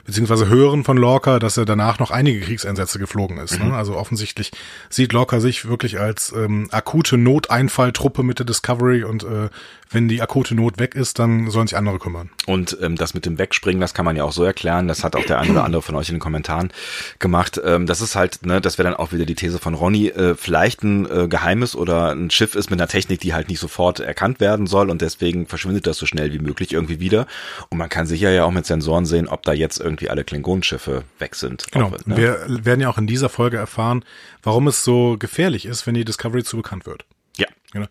beziehungsweise 0.05 0.47
hören 0.47 0.83
von 0.83 0.97
Lorca, 0.97 1.39
dass 1.39 1.57
er 1.57 1.65
danach 1.65 1.99
noch 1.99 2.11
einige 2.11 2.41
Kriegseinsätze 2.41 2.99
geflogen 2.99 3.37
ist. 3.37 3.57
Ne? 3.59 3.65
Mhm. 3.65 3.71
Ne? 3.71 3.77
Also 3.77 3.95
offensichtlich 3.95 4.51
sieht 4.89 5.13
Lorca 5.13 5.39
sich 5.39 5.67
wirklich 5.67 5.99
als 5.99 6.33
ähm, 6.35 6.67
akute 6.71 7.17
Noteinfalltruppe 7.17 8.23
mit 8.23 8.39
der 8.39 8.45
Discovery 8.45 9.03
und 9.03 9.23
äh, 9.23 9.49
wenn 9.93 10.07
die 10.07 10.21
akute 10.21 10.55
Not 10.55 10.79
weg 10.79 10.95
ist, 10.95 11.19
dann 11.19 11.49
sollen 11.49 11.67
sich 11.67 11.77
andere 11.77 11.99
kümmern. 11.99 12.29
Und 12.47 12.77
ähm, 12.81 12.95
das 12.95 13.13
mit 13.13 13.25
dem 13.25 13.37
Wegspringen, 13.37 13.79
das 13.79 13.93
kann 13.93 14.05
man 14.05 14.15
ja 14.15 14.23
auch 14.23 14.31
so 14.31 14.43
erklären, 14.43 14.87
das 14.87 15.03
hat 15.03 15.15
auch 15.15 15.25
der 15.25 15.39
eine 15.39 15.51
oder 15.51 15.63
andere 15.63 15.81
von 15.81 15.95
euch 15.95 16.09
in 16.09 16.15
den 16.15 16.21
Kommentaren 16.21 16.71
gemacht. 17.19 17.61
Ähm, 17.63 17.85
das 17.85 18.01
ist 18.01 18.15
halt, 18.15 18.45
ne, 18.45 18.59
das 18.59 18.77
wäre 18.77 18.89
dann 18.89 18.97
auch 18.97 19.11
wieder 19.11 19.25
die 19.25 19.35
These 19.35 19.52
von 19.59 19.73
Ronny, 19.73 20.07
äh, 20.07 20.35
vielleicht 20.35 20.83
ein 20.83 21.05
äh, 21.09 21.27
geheimes 21.27 21.75
oder 21.75 22.11
ein 22.11 22.29
Schiff 22.29 22.55
ist 22.55 22.69
mit 22.69 22.79
einer 22.79 22.87
Technik, 22.87 23.19
die 23.19 23.33
halt 23.33 23.49
nicht 23.49 23.59
sofort 23.59 23.99
erkannt 23.99 24.39
werden 24.39 24.67
soll 24.67 24.89
und 24.89 25.01
deswegen 25.01 25.47
verschwindet 25.47 25.87
das 25.87 25.97
so 25.97 26.05
schnell 26.05 26.33
wie 26.33 26.39
möglich 26.39 26.73
irgendwie 26.73 26.99
wieder. 26.99 27.27
Und 27.69 27.77
man 27.77 27.89
kann 27.89 28.05
sicher 28.05 28.31
ja 28.31 28.45
auch 28.45 28.51
mit 28.51 28.65
Sensoren 28.65 29.05
sehen, 29.05 29.27
ob 29.27 29.43
da 29.43 29.53
jetzt 29.53 29.79
irgendwie 29.79 30.09
alle 30.09 30.23
Klingonenschiffe 30.23 31.03
weg 31.19 31.35
sind. 31.35 31.71
Genau. 31.71 31.87
Auch, 31.87 32.05
ne? 32.05 32.17
Wir 32.17 32.45
werden 32.47 32.81
ja 32.81 32.89
auch 32.89 32.97
in 32.97 33.07
dieser 33.07 33.29
Folge 33.29 33.57
erfahren, 33.57 34.03
warum 34.41 34.67
es 34.67 34.83
so 34.83 35.17
gefährlich 35.17 35.65
ist, 35.65 35.87
wenn 35.87 35.93
die 35.93 36.05
Discovery 36.05 36.43
zu 36.43 36.57
bekannt 36.57 36.85
wird. 36.85 37.05
Ja. 37.37 37.47
Genau. 37.71 37.87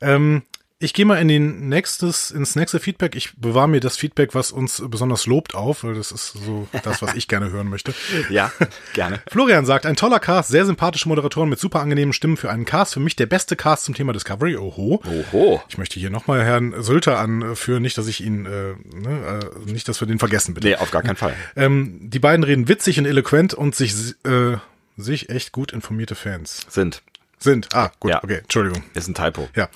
Ähm, 0.00 0.42
ich 0.84 0.92
gehe 0.92 1.06
mal 1.06 1.16
in 1.16 1.28
den 1.28 1.68
nächstes, 1.68 2.30
ins 2.30 2.56
nächste 2.56 2.78
Feedback. 2.78 3.16
Ich 3.16 3.34
bewahre 3.36 3.68
mir 3.68 3.80
das 3.80 3.96
Feedback, 3.96 4.34
was 4.34 4.52
uns 4.52 4.82
besonders 4.86 5.26
lobt, 5.26 5.54
auf, 5.54 5.82
weil 5.82 5.94
das 5.94 6.12
ist 6.12 6.32
so 6.32 6.68
das, 6.82 7.00
was 7.00 7.14
ich 7.14 7.26
gerne 7.26 7.50
hören 7.50 7.68
möchte. 7.68 7.94
Ja, 8.30 8.50
gerne. 8.94 9.20
Florian 9.30 9.66
sagt, 9.66 9.86
ein 9.86 9.96
toller 9.96 10.18
Cast, 10.18 10.48
sehr 10.48 10.64
sympathische 10.64 11.08
Moderatoren 11.08 11.48
mit 11.48 11.58
super 11.58 11.80
angenehmen 11.80 12.12
Stimmen 12.12 12.36
für 12.36 12.50
einen 12.50 12.64
Cast. 12.64 12.94
Für 12.94 13.00
mich 13.00 13.16
der 13.16 13.26
beste 13.26 13.54
Cast 13.54 13.84
zum 13.84 13.94
Thema 13.94 14.12
Discovery. 14.12 14.56
Oho. 14.56 15.02
Oho. 15.04 15.62
Ich 15.68 15.78
möchte 15.78 16.00
hier 16.00 16.10
nochmal 16.10 16.42
Herrn 16.42 16.82
Sülter 16.82 17.18
anführen, 17.18 17.82
nicht, 17.82 17.96
dass 17.98 18.06
ich 18.06 18.22
ihn, 18.22 18.46
äh, 18.46 18.74
ne, 18.96 19.40
äh, 19.66 19.70
nicht, 19.70 19.88
dass 19.88 20.00
wir 20.00 20.08
den 20.08 20.18
vergessen, 20.18 20.54
bitte. 20.54 20.68
Nee, 20.68 20.76
auf 20.76 20.90
gar 20.90 21.02
keinen 21.02 21.16
Fall. 21.16 21.34
Ähm, 21.54 21.98
die 22.02 22.18
beiden 22.18 22.44
reden 22.44 22.68
witzig 22.68 22.98
und 22.98 23.06
eloquent 23.06 23.54
und 23.54 23.74
sich, 23.74 23.94
äh, 24.24 24.56
sich 24.96 25.28
echt 25.28 25.52
gut 25.52 25.72
informierte 25.72 26.14
Fans. 26.14 26.66
Sind. 26.68 27.02
Sind. 27.44 27.68
Ah, 27.74 27.92
gut, 28.00 28.10
ja. 28.10 28.24
okay, 28.24 28.38
Entschuldigung. 28.38 28.82
Ist 28.94 29.06
ein 29.06 29.14
Typo. 29.14 29.48
Ja. 29.54 29.68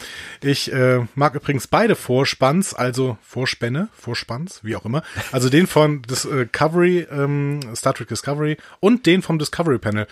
Ich 0.42 0.72
äh, 0.72 1.06
mag 1.14 1.34
übrigens 1.34 1.66
beide 1.66 1.94
Vorspanns, 1.94 2.72
also 2.72 3.18
Vorspänne, 3.22 3.88
Vorspanns, 3.92 4.64
wie 4.64 4.74
auch 4.74 4.86
immer. 4.86 5.02
Also 5.32 5.50
den 5.50 5.66
von 5.66 6.00
Discovery, 6.02 7.06
ähm, 7.10 7.60
Star 7.76 7.92
Trek 7.92 8.08
Discovery 8.08 8.56
und 8.80 9.04
den 9.04 9.20
vom 9.20 9.38
Discovery 9.38 9.78
Panel 9.78 10.06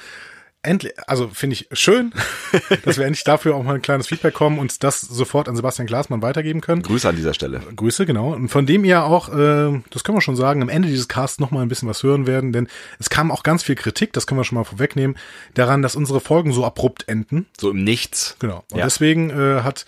endlich, 0.66 0.92
also 1.06 1.28
finde 1.28 1.54
ich 1.54 1.68
schön, 1.73 2.12
dass 2.85 2.99
wir 2.99 3.06
endlich 3.06 3.25
dafür 3.25 3.54
auch 3.54 3.62
mal 3.62 3.76
ein 3.76 3.82
kleines 3.82 4.08
Feedback 4.08 4.35
kommen 4.35 4.58
und 4.58 4.82
das 4.85 5.00
sofort 5.00 5.49
an 5.49 5.56
Sebastian 5.56 5.87
Glasmann 5.87 6.23
weitergeben 6.23 6.61
können. 6.61 6.82
Grüße 6.82 7.08
an 7.08 7.16
dieser 7.16 7.35
Stelle. 7.35 7.61
Grüße, 7.75 8.06
genau. 8.06 8.35
Und 8.35 8.49
von 8.49 8.66
dem 8.66 8.85
ihr 8.85 9.04
auch, 9.04 9.28
äh, 9.28 9.80
das 9.90 10.04
können 10.04 10.16
wir 10.16 10.23
schon 10.23 10.37
sagen, 10.37 10.62
am 10.62 10.68
Ende 10.68 10.88
dieses 10.88 11.08
Casts 11.08 11.38
noch 11.38 11.50
mal 11.50 11.62
ein 11.62 11.68
bisschen 11.68 11.88
was 11.88 12.02
hören 12.02 12.26
werden, 12.26 12.52
denn 12.52 12.68
es 12.99 13.08
kam 13.08 13.30
auch 13.30 13.42
ganz 13.42 13.62
viel 13.62 13.75
Kritik, 13.75 14.12
das 14.12 14.26
können 14.26 14.40
wir 14.40 14.44
schon 14.44 14.56
mal 14.56 14.64
vorwegnehmen, 14.64 15.16
daran, 15.54 15.82
dass 15.82 15.96
unsere 15.96 16.20
Folgen 16.20 16.52
so 16.52 16.64
abrupt 16.64 17.08
enden. 17.08 17.46
So 17.58 17.70
im 17.70 17.85
Nichts. 17.85 18.37
Genau. 18.38 18.64
Und 18.73 18.78
ja. 18.78 18.85
deswegen 18.85 19.30
äh, 19.30 19.62
hat 19.62 19.87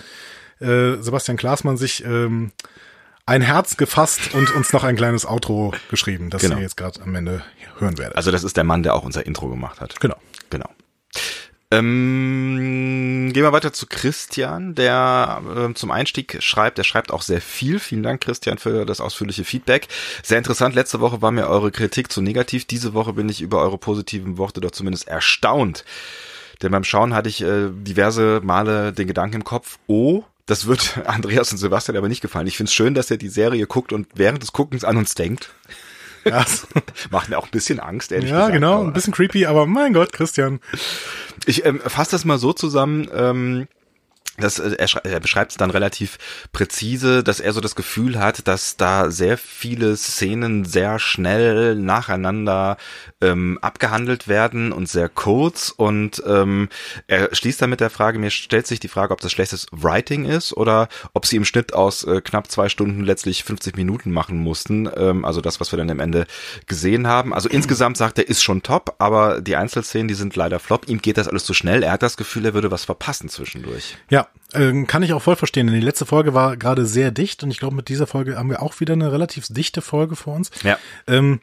äh, 0.61 0.97
Sebastian 1.01 1.37
Glasmann 1.37 1.77
sich 1.77 2.05
ähm, 2.05 2.53
ein 3.27 3.43
Herz 3.43 3.77
gefasst 3.77 4.35
und 4.35 4.55
uns 4.55 4.73
noch 4.73 4.85
ein 4.85 4.97
kleines 4.97 5.27
Outro 5.27 5.75
geschrieben, 5.91 6.31
das 6.31 6.41
genau. 6.41 6.57
ihr 6.57 6.63
jetzt 6.63 6.79
gerade 6.79 7.03
am 7.03 7.15
Ende 7.15 7.43
hören 7.79 7.99
werdet. 7.99 8.17
Also 8.17 8.31
das 8.31 8.43
ist 8.43 8.57
der 8.57 8.65
Mann, 8.65 8.83
der 8.83 8.95
auch 8.95 9.05
unser 9.05 9.27
Intro 9.27 9.49
gemacht 9.49 9.81
hat. 9.81 10.01
Genau. 10.01 10.17
Genau. 10.51 10.69
Ähm, 11.71 13.31
gehen 13.35 13.43
wir 13.43 13.53
weiter 13.53 13.75
zu 13.75 13.87
Christian, 13.87 14.75
der 14.75 15.43
äh, 15.55 15.75
zum 15.75 15.91
Einstieg 15.91 16.43
schreibt. 16.43 16.79
Der 16.79 16.85
schreibt 16.85 17.13
auch 17.13 17.21
sehr 17.21 17.43
viel. 17.43 17.79
Vielen 17.79 18.03
Dank, 18.03 18.23
Christian, 18.23 18.57
für 18.57 18.87
das 18.87 19.03
ausführliche 19.03 19.45
Feedback. 19.45 19.89
Sehr 20.23 20.39
interessant. 20.39 20.75
Letzte 20.75 21.01
Woche 21.01 21.21
war 21.21 21.31
mir 21.31 21.47
eure 21.47 21.71
Kritik 21.71 22.11
zu 22.11 22.23
negativ. 22.23 22.65
Diese 22.65 22.95
Woche 22.95 23.13
bin 23.13 23.29
ich 23.29 23.43
über 23.43 23.61
eure 23.61 23.77
positiven 23.77 24.39
Worte 24.39 24.63
doch 24.63 24.71
zumindest 24.71 25.09
erstaunt. 25.09 25.85
Denn 26.63 26.73
beim 26.73 26.85
Schauen 26.85 27.15
hatte 27.15 27.29
ich 27.29 27.43
äh, 27.43 27.69
diverse 27.71 28.41
Male 28.43 28.93
den 28.95 29.07
Gedanken 29.07 29.37
im 29.37 29.45
Kopf, 29.45 29.79
oh, 29.87 30.25
das 30.47 30.67
wird 30.67 30.99
Andreas 31.07 31.53
und 31.53 31.59
Sebastian 31.59 31.97
aber 31.97 32.09
nicht 32.09 32.23
gefallen. 32.23 32.47
Ich 32.47 32.57
finde 32.57 32.69
es 32.69 32.75
schön, 32.75 32.95
dass 32.95 33.11
er 33.11 33.19
die 33.19 33.29
Serie 33.29 33.67
guckt 33.67 33.93
und 33.93 34.09
während 34.15 34.43
des 34.43 34.53
Guckens 34.53 34.85
an 34.85 34.97
uns 34.97 35.15
denkt. 35.15 35.51
Ja. 36.25 36.45
Macht 37.11 37.29
mir 37.29 37.39
auch 37.39 37.47
ein 37.47 37.51
bisschen 37.51 37.81
Angst, 37.81 38.13
ehrlich 38.13 38.31
ja, 38.31 38.37
gesagt. 38.37 38.55
Ja, 38.55 38.55
genau, 38.55 38.85
ein 38.85 38.93
bisschen 38.93 39.13
creepy, 39.13 39.47
aber 39.47 39.67
mein 39.67 39.93
Gott, 39.93 40.13
Christian. 40.13 40.61
Ich 41.47 41.65
ähm, 41.65 41.81
fasse 41.81 42.13
das 42.13 42.25
mal 42.25 42.39
so 42.39 42.53
zusammen. 42.53 43.09
Ähm, 43.15 43.69
das, 44.39 44.59
äh, 44.59 44.77
er, 44.79 45.05
er 45.05 45.21
beschreibt 45.21 45.53
es 45.53 45.57
dann 45.57 45.71
relativ 45.71 46.19
präzise, 46.53 47.23
dass 47.23 47.41
er 47.41 47.53
so 47.53 47.61
das 47.61 47.75
Gefühl 47.75 48.19
hat, 48.19 48.47
dass 48.49 48.77
da 48.77 49.11
sehr 49.11 49.37
viele 49.39 49.97
Szenen 49.97 50.65
sehr 50.65 50.99
schnell 50.99 51.75
nacheinander 51.75 52.77
ähm, 53.21 53.59
abgehandelt 53.61 54.29
werden 54.29 54.73
und 54.73 54.89
sehr 54.89 55.09
kurz. 55.09 55.71
Und 55.71 56.23
ähm, 56.27 56.69
er 57.07 57.35
schließt 57.35 57.61
dann 57.61 57.71
mit 57.71 57.81
der 57.81 57.91
Frage, 57.91 58.19
mir 58.19 58.31
stellt 58.31 58.67
sich 58.67 58.81
die 58.81 58.89
Frage, 58.89 59.13
ob 59.13 59.21
das 59.21 59.33
schlechtes 59.33 59.67
Writing 59.73 60.25
ist 60.25 60.57
oder 60.57 60.89
ob 61.15 61.27
sie 61.27 61.37
im 61.37 61.45
Schnitt 61.45 61.75
aus 61.75 62.05
äh, 62.05 62.21
knapp 62.21 62.51
zwei 62.51 62.69
Stunden 62.69 63.03
letztlich 63.03 63.45
50 63.45 63.77
Minuten 63.77 64.13
machen 64.13 64.39
mussten. 64.39 64.89
Ähm, 64.97 65.25
also 65.25 65.41
das, 65.41 65.61
was 65.61 65.73
wir 65.73 65.77
dann 65.77 65.91
am 65.91 66.01
Ende 66.01 66.27
gesehen 66.67 67.07
haben. 67.07 67.35
Also 67.35 67.49
insgesamt 67.49 67.97
sagt 67.97 68.19
er, 68.19 68.29
ist 68.29 68.43
schon 68.43 68.63
top, 68.63 68.95
aber 68.99 69.41
die 69.41 69.57
Einzelszenen, 69.57 70.09
die 70.09 70.15
sind 70.15 70.37
leider 70.37 70.59
flop. 70.61 70.89
Ihm 70.89 71.01
geht 71.01 71.19
das 71.19 71.29
alles 71.29 71.45
zu 71.45 71.55
schnell. 71.55 71.83
Er 71.83 71.93
hat 71.93 72.03
das 72.03 72.17
Gefühl, 72.17 72.45
er 72.45 72.55
würde 72.55 72.71
was 72.71 72.85
verpassen 72.85 73.29
zwischendurch. 73.29 73.97
Ja, 74.11 74.28
äh, 74.53 74.85
kann 74.85 75.03
ich 75.03 75.13
auch 75.13 75.23
voll 75.23 75.37
verstehen. 75.37 75.67
Denn 75.67 75.77
die 75.77 75.85
letzte 75.85 76.07
Folge 76.07 76.35
war 76.35 76.57
gerade 76.57 76.87
sehr 76.87 77.11
dicht 77.11 77.43
und 77.43 77.51
ich 77.51 77.59
glaube, 77.59 77.77
mit 77.77 77.89
dieser 77.89 78.07
Folge 78.07 78.37
haben 78.37 78.51
wir 78.51 78.63
auch 78.63 78.81
wieder 78.81 78.95
eine 78.95 79.13
relativ 79.13 79.47
dichte 79.49 79.83
Folge 79.83 80.17
vor 80.17 80.35
uns. 80.35 80.51
Ja. 80.63 80.79
Ähm, 81.07 81.41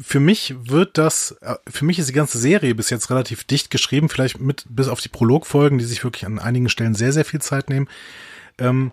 für 0.00 0.20
mich 0.20 0.54
wird 0.58 0.98
das, 0.98 1.32
äh, 1.42 1.56
für 1.68 1.84
mich 1.84 1.98
ist 1.98 2.08
die 2.08 2.14
ganze 2.14 2.38
Serie 2.38 2.74
bis 2.74 2.90
jetzt 2.90 3.10
relativ 3.10 3.44
dicht 3.44 3.70
geschrieben, 3.70 4.08
vielleicht 4.08 4.40
mit 4.40 4.64
bis 4.68 4.88
auf 4.88 5.00
die 5.00 5.08
Prologfolgen, 5.08 5.78
die 5.78 5.84
sich 5.84 6.04
wirklich 6.04 6.26
an 6.26 6.38
einigen 6.38 6.68
Stellen 6.68 6.94
sehr, 6.94 7.12
sehr 7.12 7.24
viel 7.24 7.42
Zeit 7.42 7.68
nehmen. 7.68 7.88
Ähm, 8.58 8.92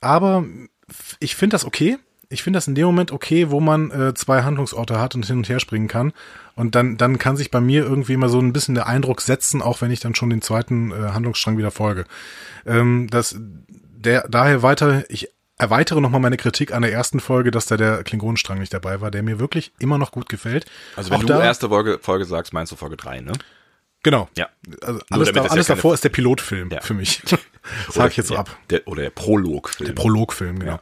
aber 0.00 0.44
ich 1.20 1.36
finde 1.36 1.54
das 1.54 1.64
okay. 1.64 1.98
Ich 2.32 2.42
finde 2.44 2.56
das 2.56 2.68
in 2.68 2.76
dem 2.76 2.86
Moment 2.86 3.10
okay, 3.10 3.50
wo 3.50 3.60
man 3.60 3.90
äh, 3.90 4.14
zwei 4.14 4.42
Handlungsorte 4.42 5.00
hat 5.00 5.14
und 5.16 5.26
hin 5.26 5.38
und 5.38 5.48
her 5.48 5.58
springen 5.60 5.88
kann. 5.88 6.12
Und 6.54 6.74
dann, 6.76 6.96
dann 6.96 7.18
kann 7.18 7.36
sich 7.36 7.50
bei 7.50 7.60
mir 7.60 7.82
irgendwie 7.82 8.12
immer 8.12 8.28
so 8.28 8.38
ein 8.38 8.52
bisschen 8.52 8.76
der 8.76 8.86
Eindruck 8.86 9.20
setzen, 9.20 9.60
auch 9.62 9.80
wenn 9.80 9.90
ich 9.90 9.98
dann 10.00 10.14
schon 10.14 10.30
den 10.30 10.40
zweiten 10.40 10.92
äh, 10.92 11.10
Handlungsstrang 11.12 11.58
wieder 11.58 11.72
folge. 11.72 12.04
Ähm, 12.66 13.08
das, 13.10 13.34
der, 13.36 14.28
daher 14.28 14.62
weiter, 14.62 15.04
ich 15.08 15.28
erweitere 15.58 16.00
nochmal 16.00 16.20
meine 16.20 16.36
Kritik 16.36 16.72
an 16.72 16.82
der 16.82 16.92
ersten 16.92 17.18
Folge, 17.20 17.50
dass 17.50 17.66
da 17.66 17.76
der 17.76 18.04
Klingonenstrang 18.04 18.58
nicht 18.58 18.72
dabei 18.72 19.00
war, 19.00 19.10
der 19.10 19.22
mir 19.22 19.40
wirklich 19.40 19.72
immer 19.78 19.98
noch 19.98 20.12
gut 20.12 20.28
gefällt. 20.28 20.66
Also 20.96 21.10
wenn 21.10 21.18
Auch 21.18 21.22
du 21.22 21.26
da, 21.26 21.42
erste 21.42 21.68
Folge, 21.68 21.98
Folge 22.00 22.24
sagst, 22.24 22.52
meinst 22.52 22.70
du 22.70 22.76
Folge 22.76 22.96
drei, 22.96 23.20
ne? 23.20 23.32
Genau. 24.02 24.28
Ja. 24.36 24.48
Also 24.82 25.00
alles, 25.10 25.32
da, 25.32 25.42
alles 25.42 25.68
ja 25.68 25.74
davor 25.74 25.92
ist 25.92 26.04
der 26.04 26.08
Pilotfilm 26.08 26.70
Ja. 26.70 26.80
für 26.80 26.94
mich. 26.94 27.22
Sag 27.90 28.12
ich 28.12 28.16
jetzt 28.16 28.28
so 28.28 28.36
ab. 28.36 28.56
Der, 28.70 28.86
oder 28.86 29.02
der 29.02 29.10
Prologfilm. 29.10 29.88
Der 29.88 29.94
Prologfilm, 29.94 30.58
genau. 30.60 30.78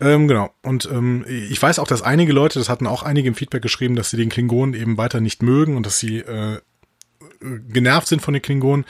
Ähm, 0.00 0.28
genau. 0.28 0.50
Und 0.62 0.88
ähm, 0.90 1.24
ich 1.28 1.60
weiß 1.60 1.78
auch, 1.78 1.86
dass 1.86 2.02
einige 2.02 2.32
Leute, 2.32 2.58
das 2.58 2.68
hatten 2.68 2.86
auch 2.86 3.02
einige 3.02 3.28
im 3.28 3.34
Feedback 3.34 3.62
geschrieben, 3.62 3.96
dass 3.96 4.10
sie 4.10 4.16
den 4.16 4.28
Klingonen 4.28 4.74
eben 4.74 4.96
weiter 4.96 5.20
nicht 5.20 5.42
mögen 5.42 5.76
und 5.76 5.86
dass 5.86 5.98
sie 5.98 6.18
äh, 6.18 6.58
genervt 7.40 8.08
sind 8.08 8.22
von 8.22 8.34
den 8.34 8.42
Klingonen. 8.42 8.84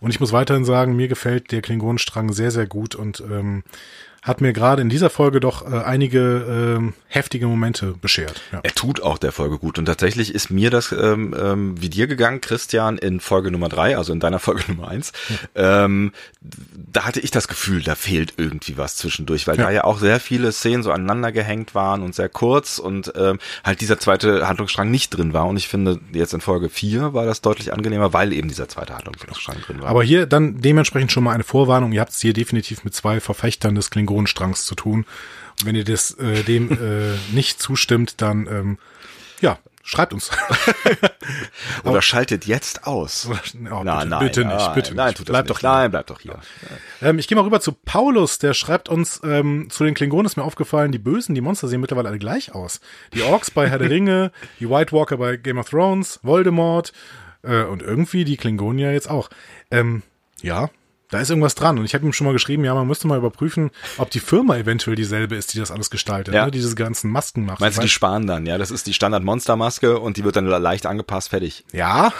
Und 0.00 0.10
ich 0.10 0.20
muss 0.20 0.32
weiterhin 0.32 0.64
sagen, 0.64 0.96
mir 0.96 1.08
gefällt 1.08 1.52
der 1.52 1.62
Klingonenstrang 1.62 2.32
sehr, 2.32 2.50
sehr 2.50 2.66
gut 2.66 2.94
und 2.94 3.20
ähm, 3.20 3.62
hat 4.22 4.40
mir 4.40 4.52
gerade 4.52 4.82
in 4.82 4.88
dieser 4.90 5.08
Folge 5.10 5.40
doch 5.40 5.70
äh, 5.70 5.78
einige 5.82 6.76
ähm, 6.78 6.94
heftige 7.08 7.46
Momente 7.46 7.94
beschert. 8.00 8.40
Ja. 8.52 8.60
Er 8.62 8.74
tut 8.74 9.02
auch 9.02 9.18
der 9.18 9.32
Folge 9.32 9.58
gut. 9.58 9.78
Und 9.78 9.86
tatsächlich 9.86 10.34
ist 10.34 10.50
mir 10.50 10.70
das 10.70 10.92
ähm, 10.92 11.34
ähm, 11.38 11.80
wie 11.80 11.88
dir 11.88 12.06
gegangen, 12.06 12.40
Christian, 12.40 12.98
in 12.98 13.20
Folge 13.20 13.50
Nummer 13.50 13.68
drei, 13.68 13.96
also 13.96 14.12
in 14.12 14.20
deiner 14.20 14.38
Folge 14.40 14.64
Nummer 14.68 14.88
eins. 14.88 15.12
Ähm, 15.54 16.12
da 16.92 17.04
hatte 17.04 17.20
ich 17.20 17.30
das 17.30 17.48
Gefühl, 17.48 17.82
da 17.82 17.94
fehlt 17.94 18.34
irgendwie 18.36 18.76
was 18.76 18.96
zwischendurch, 18.96 19.46
weil 19.46 19.56
Ja. 19.58 19.64
da 19.64 19.70
ja 19.70 19.84
auch 19.84 19.98
sehr 19.98 20.20
viele 20.20 20.52
Szenen 20.52 20.82
so 20.82 20.92
aneinander 20.92 21.32
gehängt 21.32 21.74
waren 21.74 22.02
und 22.02 22.14
sehr 22.14 22.28
kurz 22.28 22.78
und 22.78 23.12
ähm, 23.16 23.38
halt 23.64 23.80
dieser 23.80 23.98
zweite 23.98 24.46
Handlungsstrang 24.48 24.90
nicht 24.90 25.10
drin 25.16 25.32
war. 25.32 25.46
Und 25.46 25.56
ich 25.56 25.68
finde, 25.68 25.98
jetzt 26.12 26.34
in 26.34 26.40
Folge 26.40 26.68
vier 26.68 27.14
war 27.14 27.24
das 27.26 27.40
deutlich 27.40 27.72
angenehmer, 27.72 28.12
weil 28.12 28.32
eben 28.32 28.48
dieser 28.48 28.68
zweite 28.68 28.94
Handlungsstrang 28.94 29.56
drin 29.66 29.80
war. 29.80 29.88
Aber 29.88 30.02
hier 30.02 30.26
dann 30.26 30.60
dementsprechend 30.60 31.10
schon 31.12 31.24
mal 31.24 31.32
eine 31.32 31.44
Vorwarnung. 31.44 31.92
Ihr 31.92 32.00
habt 32.00 32.12
es 32.12 32.20
hier 32.20 32.32
definitiv 32.32 32.84
mit 32.84 32.94
zwei 32.94 33.20
Verfechtern 33.20 33.74
des 33.74 33.90
Klingonenstrangs 34.10 34.64
zu 34.64 34.74
tun. 34.74 35.06
Und 35.60 35.66
wenn 35.66 35.76
ihr 35.76 35.84
das 35.84 36.12
äh, 36.18 36.42
dem 36.42 36.70
äh, 36.70 37.16
nicht 37.32 37.60
zustimmt, 37.60 38.20
dann 38.20 38.46
ähm, 38.46 38.78
ja, 39.40 39.58
schreibt 39.82 40.12
uns. 40.12 40.30
Oder 41.84 42.02
schaltet 42.02 42.46
jetzt 42.46 42.86
aus. 42.86 43.28
Oh, 43.70 43.82
Na, 43.84 44.00
bitte, 44.00 44.08
nein, 44.08 44.20
bitte 44.20 44.44
nicht, 44.44 44.56
nein, 44.56 44.74
bitte 44.74 44.94
nein, 44.94 45.06
nicht. 45.08 45.16
tut 45.18 45.28
das 45.28 45.32
Bleibt 45.32 45.48
nicht. 45.48 45.56
doch 45.56 45.60
hier. 45.60 45.70
Nein, 45.70 45.90
bleibt 45.90 46.10
doch 46.10 46.20
hier. 46.20 46.38
Ähm, 47.02 47.18
ich 47.18 47.28
gehe 47.28 47.36
mal 47.36 47.44
rüber 47.44 47.60
zu 47.60 47.72
Paulus, 47.72 48.38
der 48.38 48.54
schreibt 48.54 48.88
uns, 48.88 49.20
ähm, 49.22 49.68
zu 49.70 49.84
den 49.84 49.94
Klingonen 49.94 50.26
ist 50.26 50.36
mir 50.36 50.44
aufgefallen, 50.44 50.92
die 50.92 50.98
Bösen, 50.98 51.34
die 51.34 51.40
Monster 51.40 51.68
sehen 51.68 51.80
mittlerweile 51.80 52.08
alle 52.08 52.18
gleich 52.18 52.54
aus. 52.54 52.80
Die 53.14 53.22
Orks 53.22 53.50
bei 53.50 53.68
Herr 53.68 53.78
der 53.78 53.90
Ringe, 53.90 54.32
die 54.58 54.68
White 54.68 54.92
Walker 54.92 55.18
bei 55.18 55.36
Game 55.36 55.58
of 55.58 55.70
Thrones, 55.70 56.20
Voldemort 56.22 56.92
äh, 57.42 57.62
und 57.62 57.82
irgendwie 57.82 58.24
die 58.24 58.36
Klingonen 58.36 58.78
ja 58.78 58.90
jetzt 58.90 59.10
auch. 59.10 59.30
Ähm, 59.70 60.02
ja, 60.42 60.70
da 61.10 61.20
ist 61.20 61.30
irgendwas 61.30 61.54
dran. 61.54 61.78
Und 61.78 61.84
ich 61.84 61.94
habe 61.94 62.04
ihm 62.06 62.12
schon 62.12 62.26
mal 62.26 62.32
geschrieben, 62.32 62.64
ja, 62.64 62.74
man 62.74 62.86
müsste 62.86 63.06
mal 63.06 63.18
überprüfen, 63.18 63.70
ob 63.98 64.10
die 64.10 64.20
Firma 64.20 64.56
eventuell 64.56 64.96
dieselbe 64.96 65.36
ist, 65.36 65.54
die 65.54 65.58
das 65.58 65.70
alles 65.70 65.90
gestaltet, 65.90 66.34
Ja. 66.34 66.44
ne? 66.46 66.50
die 66.50 66.58
diese 66.58 66.74
ganzen 66.74 67.10
Masken 67.10 67.44
macht. 67.44 67.60
Meinst 67.60 67.78
du, 67.78 67.82
die 67.82 67.88
sparen 67.88 68.26
dann, 68.26 68.46
ja? 68.46 68.58
Das 68.58 68.70
ist 68.70 68.86
die 68.86 68.94
Standard-Monster-Maske 68.94 69.98
und 69.98 70.16
die 70.16 70.24
wird 70.24 70.36
dann 70.36 70.46
leicht 70.46 70.86
angepasst, 70.86 71.30
fertig. 71.30 71.64
Ja. 71.72 72.12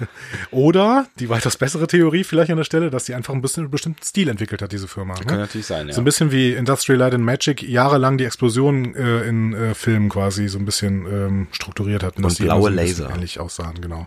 Oder 0.50 1.06
die 1.18 1.28
weitaus 1.28 1.56
bessere 1.56 1.86
Theorie 1.86 2.24
vielleicht 2.24 2.50
an 2.50 2.56
der 2.56 2.64
Stelle, 2.64 2.90
dass 2.90 3.04
die 3.04 3.14
einfach 3.14 3.34
ein 3.34 3.42
bisschen 3.42 3.64
einen 3.64 3.70
bestimmten 3.70 4.02
Stil 4.02 4.28
entwickelt 4.28 4.62
hat, 4.62 4.72
diese 4.72 4.88
Firma. 4.88 5.14
Kann 5.14 5.36
Ne? 5.36 5.40
natürlich 5.42 5.66
sein, 5.66 5.88
ja. 5.88 5.94
So 5.94 6.00
ein 6.00 6.04
bisschen 6.04 6.30
wie 6.32 6.52
Industrial 6.52 6.98
Light 6.98 7.14
and 7.14 7.24
Magic 7.24 7.62
jahrelang 7.62 8.18
die 8.18 8.24
Explosionen 8.24 8.94
äh, 8.94 9.22
in 9.22 9.54
äh, 9.54 9.74
Filmen 9.74 10.08
quasi 10.08 10.48
so 10.48 10.58
ein 10.58 10.64
bisschen 10.64 11.06
ähm, 11.06 11.46
strukturiert 11.52 12.02
hatten. 12.02 12.22
dass 12.22 12.32
Und 12.32 12.38
die 12.40 12.42
immer 12.44 12.54
blaue 12.56 12.70
so 12.70 12.76
Laser. 12.76 13.10
Ähnlich 13.10 13.40
aussahen, 13.40 13.80
genau. 13.80 14.06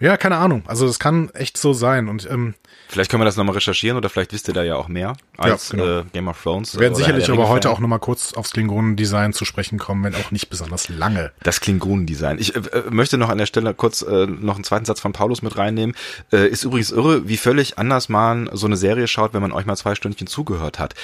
Ja, 0.00 0.16
keine 0.16 0.38
Ahnung. 0.38 0.62
Also 0.66 0.86
das 0.86 0.98
kann 0.98 1.28
echt 1.34 1.58
so 1.58 1.74
sein. 1.74 2.08
Und 2.08 2.28
ähm, 2.30 2.54
Vielleicht 2.88 3.10
können 3.10 3.20
wir 3.20 3.26
das 3.26 3.36
nochmal 3.36 3.54
recherchieren 3.54 3.98
oder 3.98 4.08
vielleicht 4.08 4.32
wisst 4.32 4.48
ihr 4.48 4.54
da 4.54 4.64
ja 4.64 4.76
auch 4.76 4.88
mehr 4.88 5.14
als 5.36 5.70
genau. 5.70 6.00
äh, 6.00 6.04
Game 6.12 6.26
of 6.26 6.42
Thrones. 6.42 6.74
wir 6.74 6.80
werden 6.80 6.94
sicherlich 6.94 7.30
aber 7.30 7.48
heute 7.48 7.70
auch 7.70 7.78
nochmal 7.78 7.98
kurz 7.98 8.32
aufs 8.32 8.52
Klingonen-Design 8.52 9.34
zu 9.34 9.44
sprechen 9.44 9.78
kommen, 9.78 10.02
wenn 10.02 10.14
auch 10.14 10.30
nicht 10.30 10.48
besonders 10.48 10.88
lange. 10.88 11.32
Das 11.42 11.60
Klingonendesign. 11.60 12.38
Ich 12.38 12.56
äh, 12.56 12.58
äh, 12.58 12.90
möchte 12.90 13.18
noch 13.18 13.28
an 13.28 13.38
der 13.38 13.46
Stelle 13.46 13.74
kurz 13.74 14.00
äh, 14.02 14.26
noch 14.26 14.54
einen 14.54 14.64
zweiten 14.64 14.86
Satz 14.86 15.00
von 15.00 15.12
Paulus 15.12 15.42
mit 15.42 15.58
reinnehmen. 15.58 15.94
Äh, 16.32 16.48
ist 16.48 16.64
übrigens 16.64 16.90
irre, 16.90 17.28
wie 17.28 17.36
völlig 17.36 17.78
anders 17.78 18.08
man 18.08 18.48
so 18.52 18.66
eine 18.66 18.78
Serie 18.78 19.06
schaut, 19.06 19.34
wenn 19.34 19.42
man 19.42 19.52
euch 19.52 19.66
mal 19.66 19.76
zwei 19.76 19.94
Stündchen 19.94 20.26
zugehört 20.26 20.78
hat. 20.78 20.94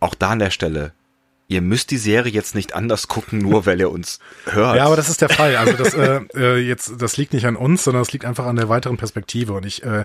Auch 0.00 0.14
da 0.14 0.30
an 0.30 0.40
der 0.40 0.50
Stelle. 0.50 0.92
Ihr 1.50 1.62
müsst 1.62 1.90
die 1.90 1.96
Serie 1.96 2.30
jetzt 2.30 2.54
nicht 2.54 2.76
anders 2.76 3.08
gucken, 3.08 3.40
nur 3.40 3.66
weil 3.66 3.80
ihr 3.80 3.90
uns 3.90 4.20
hört. 4.44 4.76
Ja, 4.76 4.86
aber 4.86 4.94
das 4.94 5.08
ist 5.08 5.20
der 5.20 5.30
Fall. 5.30 5.56
Also 5.56 5.72
das 5.72 5.94
äh, 5.94 6.20
äh, 6.36 6.58
jetzt, 6.58 7.02
das 7.02 7.16
liegt 7.16 7.32
nicht 7.32 7.44
an 7.44 7.56
uns, 7.56 7.82
sondern 7.82 8.02
es 8.02 8.12
liegt 8.12 8.24
einfach 8.24 8.46
an 8.46 8.54
der 8.54 8.68
weiteren 8.68 8.96
Perspektive. 8.96 9.54
Und 9.54 9.66
ich 9.66 9.82
äh, 9.82 10.04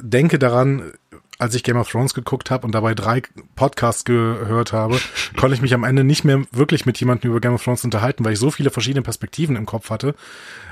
denke 0.00 0.38
daran, 0.38 0.92
als 1.38 1.56
ich 1.56 1.64
Game 1.64 1.76
of 1.76 1.90
Thrones 1.90 2.14
geguckt 2.14 2.52
habe 2.52 2.64
und 2.64 2.72
dabei 2.72 2.94
drei 2.94 3.22
Podcasts 3.56 4.04
gehört 4.04 4.72
habe, 4.72 5.00
konnte 5.36 5.56
ich 5.56 5.60
mich 5.60 5.74
am 5.74 5.82
Ende 5.82 6.04
nicht 6.04 6.24
mehr 6.24 6.42
wirklich 6.52 6.86
mit 6.86 7.00
jemandem 7.00 7.32
über 7.32 7.40
Game 7.40 7.54
of 7.54 7.64
Thrones 7.64 7.82
unterhalten, 7.82 8.24
weil 8.24 8.34
ich 8.34 8.38
so 8.38 8.52
viele 8.52 8.70
verschiedene 8.70 9.02
Perspektiven 9.02 9.56
im 9.56 9.66
Kopf 9.66 9.90
hatte. 9.90 10.14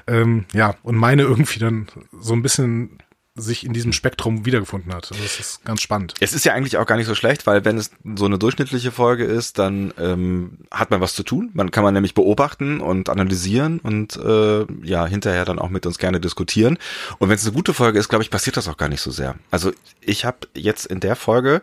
Ähm, 0.07 0.45
ja, 0.53 0.77
und 0.85 0.95
meine 0.95 1.23
irgendwie 1.23 1.59
dann 1.59 1.89
so 2.21 2.35
ein 2.35 2.43
bisschen 2.43 2.99
sich 3.35 3.65
in 3.65 3.73
diesem 3.73 3.95
Spektrum 3.95 4.45
wiedergefunden 4.45 4.93
hat. 4.93 5.11
Also 5.11 5.23
das 5.23 5.41
ist 5.41 5.65
ganz 5.65 5.81
spannend. 5.81 6.15
Es 6.21 6.35
ist 6.35 6.45
ja 6.45 6.53
eigentlich 6.53 6.77
auch 6.77 6.85
gar 6.85 6.97
nicht 6.97 7.07
so 7.07 7.15
schlecht, 7.15 7.47
weil 7.47 7.65
wenn 7.65 7.79
es 7.79 7.91
so 8.15 8.27
eine 8.27 8.39
durchschnittliche 8.39 8.93
Folge 8.93 9.25
ist, 9.25 9.59
dann 9.59 9.95
ähm, 9.99 10.59
hat 10.71 10.91
man 10.91 11.01
was 11.01 11.15
zu 11.15 11.23
tun. 11.23 11.51
Man 11.55 11.71
kann 11.71 11.83
man 11.83 11.95
nämlich 11.95 12.13
beobachten 12.13 12.81
und 12.81 13.09
analysieren 13.09 13.79
und 13.79 14.17
äh, 14.17 14.67
ja 14.83 15.07
hinterher 15.07 15.47
dann 15.47 15.59
auch 15.59 15.71
mit 15.71 15.87
uns 15.87 15.99
gerne 15.99 16.21
diskutieren. 16.21 16.79
Und 17.19 17.31
wenn 17.31 17.37
es 17.37 17.45
eine 17.45 17.55
gute 17.55 17.73
Folge 17.73 17.99
ist, 17.99 18.11
glaube 18.11 18.23
ich, 18.23 18.31
passiert 18.31 18.59
das 18.59 18.69
auch 18.69 18.77
gar 18.77 18.91
nicht 18.91 19.01
so 19.01 19.11
sehr. 19.11 19.37
Also 19.51 19.73
ich 20.03 20.27
habe 20.27 20.49
jetzt 20.55 20.85
in 20.87 21.01
der 21.01 21.17
Folge 21.17 21.63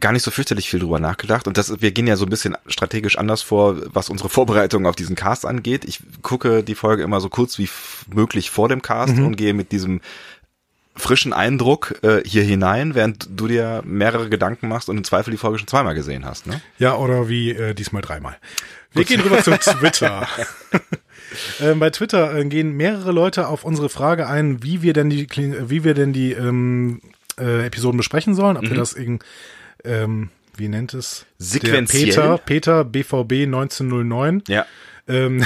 gar 0.00 0.12
nicht 0.12 0.22
so 0.22 0.30
fürchterlich 0.30 0.68
viel 0.68 0.80
drüber 0.80 0.98
nachgedacht 0.98 1.46
und 1.46 1.56
das 1.56 1.80
wir 1.80 1.90
gehen 1.90 2.06
ja 2.06 2.16
so 2.16 2.26
ein 2.26 2.30
bisschen 2.30 2.56
strategisch 2.66 3.18
anders 3.18 3.42
vor, 3.42 3.76
was 3.94 4.08
unsere 4.08 4.28
Vorbereitung 4.28 4.86
auf 4.86 4.96
diesen 4.96 5.16
Cast 5.16 5.46
angeht. 5.46 5.84
Ich 5.84 6.00
gucke 6.22 6.62
die 6.62 6.74
Folge 6.74 7.02
immer 7.02 7.20
so 7.20 7.28
kurz 7.28 7.58
wie 7.58 7.68
möglich 8.12 8.50
vor 8.50 8.68
dem 8.68 8.82
Cast 8.82 9.18
und 9.18 9.36
gehe 9.36 9.54
mit 9.54 9.72
diesem 9.72 10.00
frischen 10.96 11.32
Eindruck 11.32 11.94
äh, 12.02 12.22
hier 12.24 12.42
hinein, 12.42 12.94
während 12.94 13.28
du 13.30 13.46
dir 13.48 13.82
mehrere 13.84 14.28
Gedanken 14.28 14.68
machst 14.68 14.88
und 14.88 14.96
im 14.96 15.04
Zweifel 15.04 15.30
die 15.30 15.36
Folge 15.36 15.58
schon 15.58 15.68
zweimal 15.68 15.94
gesehen 15.94 16.24
hast. 16.24 16.46
Ne? 16.46 16.60
Ja, 16.78 16.96
oder 16.96 17.28
wie 17.28 17.50
äh, 17.50 17.74
diesmal 17.74 18.02
dreimal. 18.02 18.36
Wir 18.92 19.04
gehen 19.04 19.20
rüber 19.20 19.42
zu 19.42 19.50
Twitter. 19.58 20.26
ähm, 21.60 21.78
bei 21.78 21.90
Twitter 21.90 22.34
äh, 22.34 22.44
gehen 22.46 22.72
mehrere 22.76 23.12
Leute 23.12 23.48
auf 23.48 23.64
unsere 23.64 23.88
Frage 23.88 24.26
ein, 24.26 24.62
wie 24.62 24.82
wir 24.82 24.92
denn 24.92 25.10
die, 25.10 25.26
Kling- 25.26 25.68
wie 25.68 25.84
wir 25.84 25.94
denn 25.94 26.12
die 26.12 26.32
ähm, 26.32 27.00
äh, 27.38 27.66
Episoden 27.66 27.96
besprechen 27.98 28.34
sollen. 28.34 28.56
Ob 28.56 28.62
wir 28.68 28.76
das 28.76 28.94
irgend, 28.94 29.22
ähm, 29.84 30.30
wie 30.56 30.68
nennt 30.68 30.94
es? 30.94 31.26
Sequenziell? 31.38 32.06
Der 32.06 32.38
Peter, 32.38 32.84
Peter 32.84 32.84
BVB 32.84 33.32
1909 33.44 34.44
Ja. 34.48 34.64
ähm, 35.08 35.44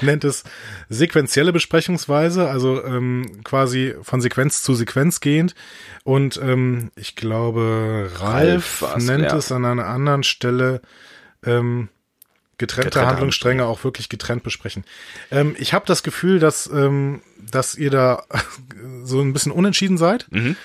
nennt 0.06 0.24
es 0.24 0.44
sequenzielle 0.88 1.52
Besprechungsweise, 1.52 2.48
also 2.48 2.84
ähm, 2.84 3.42
quasi 3.44 3.94
von 4.02 4.20
Sequenz 4.20 4.62
zu 4.62 4.74
Sequenz 4.74 5.20
gehend. 5.20 5.54
Und 6.04 6.38
ähm, 6.42 6.90
ich 6.96 7.16
glaube, 7.16 8.10
Ralf, 8.18 8.82
Ralf 8.82 9.04
nennt 9.04 9.24
ja. 9.24 9.36
es 9.36 9.52
an 9.52 9.64
einer 9.64 9.86
anderen 9.86 10.22
Stelle 10.22 10.80
ähm, 11.44 11.88
getrennte, 12.60 12.90
Getrennte 12.90 13.08
Handlungsstränge 13.08 13.64
auch 13.64 13.82
wirklich 13.82 14.08
getrennt 14.08 14.42
besprechen. 14.44 14.84
Ähm, 15.30 15.56
ich 15.58 15.72
habe 15.72 15.86
das 15.86 16.02
Gefühl, 16.02 16.38
dass, 16.38 16.68
ähm, 16.72 17.22
dass 17.50 17.74
ihr 17.74 17.90
da 17.90 18.24
so 19.02 19.20
ein 19.20 19.32
bisschen 19.32 19.50
unentschieden 19.50 19.98
seid. 19.98 20.26
Mhm. 20.30 20.56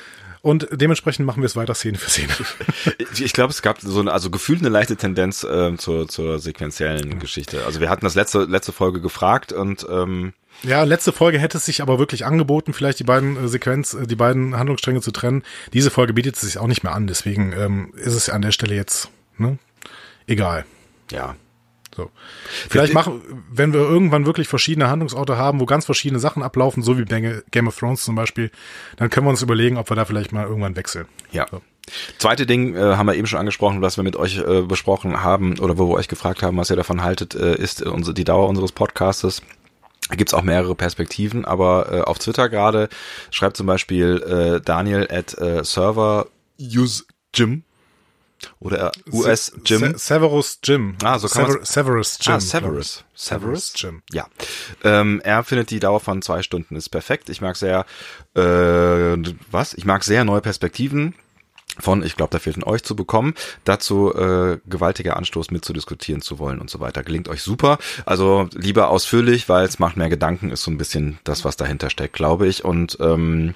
Und 0.45 0.67
dementsprechend 0.71 1.25
machen 1.25 1.41
wir 1.41 1.47
es 1.47 1.55
weiter 1.55 1.73
Szene 1.73 1.97
für 1.97 2.11
Szene. 2.11 2.31
Ich, 3.17 3.33
glaube, 3.33 3.49
es 3.49 3.63
gab 3.63 3.81
so 3.81 3.99
eine, 3.99 4.11
also 4.11 4.29
gefühlt 4.29 4.59
eine 4.59 4.69
leichte 4.69 4.95
Tendenz 4.95 5.43
äh, 5.43 5.75
zur, 5.75 6.07
zur 6.07 6.37
sequenziellen 6.37 7.17
Geschichte. 7.17 7.65
Also 7.65 7.79
wir 7.79 7.89
hatten 7.89 8.05
das 8.05 8.13
letzte, 8.13 8.43
letzte 8.43 8.71
Folge 8.71 9.01
gefragt 9.01 9.53
und 9.53 9.87
ähm, 9.89 10.33
Ja, 10.61 10.83
letzte 10.83 11.13
Folge 11.13 11.39
hätte 11.39 11.57
es 11.57 11.65
sich 11.65 11.81
aber 11.81 11.97
wirklich 11.97 12.25
angeboten, 12.25 12.73
vielleicht 12.73 12.99
die 12.99 13.03
beiden 13.03 13.43
äh, 13.43 13.47
Sequenz, 13.47 13.95
äh, 13.95 14.05
die 14.05 14.15
beiden 14.15 14.55
Handlungsstränge 14.55 15.01
zu 15.01 15.09
trennen. 15.09 15.41
Diese 15.73 15.89
Folge 15.89 16.13
bietet 16.13 16.35
es 16.35 16.41
sich 16.41 16.59
auch 16.59 16.67
nicht 16.67 16.83
mehr 16.83 16.93
an, 16.93 17.07
deswegen 17.07 17.51
ähm, 17.53 17.93
ist 17.95 18.13
es 18.13 18.29
an 18.29 18.43
der 18.43 18.51
Stelle 18.51 18.75
jetzt 18.75 19.09
ne, 19.39 19.57
egal. 20.27 20.65
ja. 21.11 21.35
So. 21.95 22.11
Vielleicht 22.69 22.93
machen, 22.93 23.21
wenn 23.51 23.71
wir 23.71 23.79
irgendwann 23.79 24.25
wirklich 24.25 24.47
verschiedene 24.47 24.89
Handlungsorte 24.89 25.37
haben, 25.37 25.59
wo 25.59 25.65
ganz 25.65 25.85
verschiedene 25.85 26.19
Sachen 26.19 26.43
ablaufen, 26.43 26.83
so 26.83 26.97
wie 26.97 27.05
Game 27.05 27.67
of 27.67 27.77
Thrones 27.77 28.03
zum 28.03 28.15
Beispiel, 28.15 28.51
dann 28.97 29.09
können 29.09 29.25
wir 29.25 29.29
uns 29.29 29.41
überlegen, 29.41 29.77
ob 29.77 29.89
wir 29.89 29.95
da 29.95 30.05
vielleicht 30.05 30.31
mal 30.31 30.45
irgendwann 30.45 30.75
wechseln. 30.75 31.05
Ja. 31.31 31.47
So. 31.49 31.61
Zweite 32.17 32.45
Ding 32.45 32.75
äh, 32.75 32.79
haben 32.79 33.05
wir 33.05 33.15
eben 33.15 33.27
schon 33.27 33.39
angesprochen, 33.39 33.81
was 33.81 33.97
wir 33.97 34.03
mit 34.03 34.15
euch 34.15 34.39
äh, 34.39 34.61
besprochen 34.63 35.23
haben 35.23 35.59
oder 35.59 35.77
wo 35.77 35.87
wir 35.87 35.95
euch 35.95 36.07
gefragt 36.07 36.41
haben, 36.43 36.57
was 36.57 36.69
ihr 36.69 36.75
davon 36.75 37.03
haltet, 37.03 37.35
äh, 37.35 37.55
ist 37.55 37.81
äh, 37.81 37.89
unsere, 37.89 38.13
die 38.13 38.23
Dauer 38.23 38.49
unseres 38.49 38.71
Podcastes. 38.71 39.41
Da 40.09 40.15
gibt's 40.15 40.33
auch 40.33 40.43
mehrere 40.43 40.75
Perspektiven, 40.75 41.45
aber 41.45 41.91
äh, 41.91 42.01
auf 42.01 42.19
Twitter 42.19 42.49
gerade 42.49 42.89
schreibt 43.31 43.57
zum 43.57 43.67
Beispiel 43.67 44.21
äh, 44.21 44.61
Daniel 44.61 45.07
at 45.09 45.37
äh, 45.37 45.63
Server 45.63 46.27
Use 46.59 47.05
Jim 47.33 47.63
oder 48.59 48.91
US 49.11 49.51
Jim. 49.65 49.79
Se 49.79 49.97
Severus 49.97 50.59
Jim. 50.63 50.95
Ah, 51.03 51.19
so 51.19 51.27
kann 51.27 51.45
Sever 51.45 51.65
Severus 51.65 52.17
Jim. 52.21 52.33
Ah, 52.33 52.39
Severus. 52.39 53.03
Severus 53.13 53.15
Severus? 53.15 53.73
Jim. 53.75 54.01
Ja. 54.11 54.27
Ähm, 54.83 55.21
er 55.23 55.43
findet 55.43 55.71
die 55.71 55.79
Dauer 55.79 55.99
von 55.99 56.21
zwei 56.21 56.41
Stunden 56.41 56.75
ist 56.75 56.89
perfekt. 56.89 57.29
Ich 57.29 57.41
mag 57.41 57.55
sehr, 57.55 57.85
äh, 58.35 59.17
was? 59.51 59.73
Ich 59.73 59.85
mag 59.85 60.03
sehr 60.03 60.25
neue 60.25 60.41
Perspektiven 60.41 61.15
von, 61.77 62.03
ich 62.03 62.15
glaube, 62.15 62.31
da 62.31 62.39
fehlten 62.39 62.63
euch 62.63 62.83
zu 62.83 62.95
bekommen, 62.95 63.33
dazu 63.65 64.13
äh, 64.13 64.59
gewaltiger 64.65 65.17
Anstoß 65.17 65.51
mitzudiskutieren 65.51 66.21
zu 66.21 66.39
wollen 66.39 66.59
und 66.59 66.69
so 66.69 66.79
weiter. 66.79 67.03
Gelingt 67.03 67.27
euch 67.27 67.41
super. 67.41 67.79
Also 68.05 68.47
lieber 68.53 68.89
ausführlich, 68.89 69.49
weil 69.49 69.65
es 69.65 69.79
macht 69.79 69.97
mehr 69.97 70.09
Gedanken, 70.09 70.51
ist 70.51 70.63
so 70.63 70.71
ein 70.71 70.77
bisschen 70.77 71.19
das, 71.23 71.43
was 71.43 71.57
dahinter 71.57 71.89
steckt, 71.89 72.13
glaube 72.13 72.47
ich. 72.47 72.63
Und 72.63 72.97
ähm, 73.01 73.55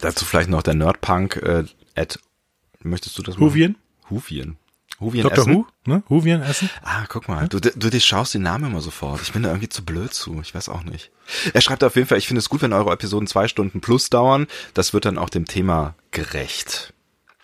dazu 0.00 0.24
vielleicht 0.24 0.50
noch 0.50 0.62
der 0.62 0.74
Nerdpunk 0.74 1.36
äh, 1.36 1.64
at, 1.94 2.18
möchtest 2.82 3.16
du 3.18 3.22
das 3.22 3.36
machen? 3.36 3.46
Huvien? 3.46 3.76
Huvien. 4.10 4.56
Huvien 5.00 5.22
Dr. 5.22 5.38
Essen? 5.38 5.54
Who? 5.54 5.66
Ne? 5.86 6.02
Huvien 6.08 6.42
essen? 6.42 6.70
Ah, 6.82 7.04
guck 7.08 7.28
mal, 7.28 7.48
du, 7.48 7.60
du 7.60 7.90
dich 7.90 8.04
schaust 8.04 8.34
den 8.34 8.42
Namen 8.42 8.70
immer 8.70 8.80
sofort. 8.80 9.22
Ich 9.22 9.32
bin 9.32 9.44
da 9.44 9.50
irgendwie 9.50 9.68
zu 9.68 9.84
blöd 9.84 10.12
zu. 10.12 10.40
Ich 10.42 10.54
weiß 10.54 10.68
auch 10.68 10.82
nicht. 10.82 11.12
Er 11.54 11.60
schreibt 11.60 11.84
auf 11.84 11.94
jeden 11.94 12.08
Fall, 12.08 12.18
ich 12.18 12.26
finde 12.26 12.40
es 12.40 12.48
gut, 12.48 12.62
wenn 12.62 12.72
eure 12.72 12.92
Episoden 12.92 13.28
zwei 13.28 13.46
Stunden 13.46 13.80
plus 13.80 14.10
dauern. 14.10 14.48
Das 14.74 14.92
wird 14.92 15.04
dann 15.04 15.18
auch 15.18 15.30
dem 15.30 15.46
Thema 15.46 15.94
gerecht. 16.10 16.94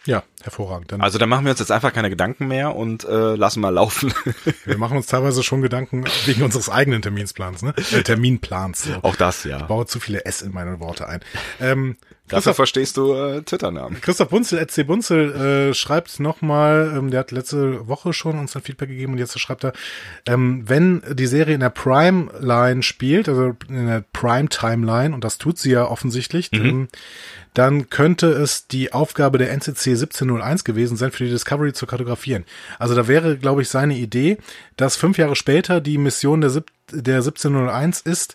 Ja, 0.07 0.23
hervorragend. 0.43 0.93
Dann, 0.93 1.01
Also 1.01 1.19
da 1.19 1.27
machen 1.27 1.47
wir 1.47 1.51
uns 1.53 1.61
jetzt 1.61 1.71
einfach 1.73 1.93
keine 1.93 2.11
Gedanken 2.11 2.47
mehr 2.47 2.77
und 2.77 3.05
äh, 3.05 3.37
lassen 3.37 3.61
mal 3.61 3.71
laufen. 3.71 4.13
wir 4.67 4.77
machen 4.77 4.97
uns 4.97 5.07
teilweise 5.07 5.43
schon 5.43 5.63
Gedanken 5.63 6.05
wegen 6.27 6.43
unseres 6.43 6.69
eigenen 6.69 7.01
Terminsplans, 7.01 7.63
ne? 7.63 7.73
Äh, 7.93 8.03
Terminplans. 8.03 8.85
So. 8.85 8.95
auch 9.03 9.17
das, 9.17 9.45
ja. 9.45 9.59
Ich 9.59 9.65
baue 9.65 9.87
zu 9.87 10.01
viele 10.01 10.27
S 10.27 10.43
in 10.43 10.53
meine 10.53 10.79
Worte 10.81 11.09
ein. 11.09 11.21
Ähm, 11.59 11.97
Dafür 12.29 12.55
verstehst 12.55 12.97
du 12.97 13.13
äh, 13.13 13.43
Twitter-Namen. 13.43 14.01
Christoph 14.01 14.31
Bunzel, 14.31 14.59
Etsy 14.59 14.83
Bunzel, 14.83 15.71
äh, 15.71 15.75
schreibt 15.75 16.21
nochmal, 16.21 16.95
ähm, 16.97 17.11
der 17.11 17.21
hat 17.21 17.33
letzte 17.33 17.87
Woche 17.87 18.15
schon 18.15 18.39
uns 18.39 18.57
ein 18.57 18.63
Feedback 18.63 18.89
gegeben 18.89 19.13
und 19.13 19.19
jetzt 19.19 19.39
schreibt 19.39 19.65
er, 19.65 19.75
ähm, 20.27 20.63
wenn 20.67 21.03
die 21.13 21.27
Serie 21.27 21.55
in 21.55 21.61
der 21.61 21.69
Prime-Line 21.69 22.83
spielt, 22.83 23.29
also 23.29 23.55
in 23.69 23.87
der 23.87 24.05
Prime-Timeline, 24.15 25.15
und 25.15 25.23
das 25.23 25.37
tut 25.37 25.59
sie 25.59 25.73
ja 25.73 25.87
offensichtlich, 25.87 26.51
ähm, 26.55 26.89
dann 27.53 27.91
könnte 27.91 28.29
es 28.29 28.67
die 28.69 28.93
Aufgabe 28.93 29.37
der 29.39 29.53
NCC 29.53 29.91
1701 29.91 30.65
gewesen 30.65 30.97
sein, 30.97 31.13
für 31.13 31.25
die 31.25 31.31
Discovery 31.31 31.75
zu 31.75 31.87
kartografieren. 31.87 32.45
Also 32.79 32.95
da 32.95 33.07
wäre, 33.07 33.37
glaube 33.37 33.63
ich, 33.63 33.69
seine 33.69 33.97
Idee, 33.97 34.39
dass 34.77 34.97
fünf 34.97 35.19
Jahre 35.19 35.37
später 35.37 35.81
die 35.81 35.99
Mission 35.99 36.41
der, 36.41 36.51
der 36.91 37.17
1701 37.17 38.01
ist, 38.01 38.35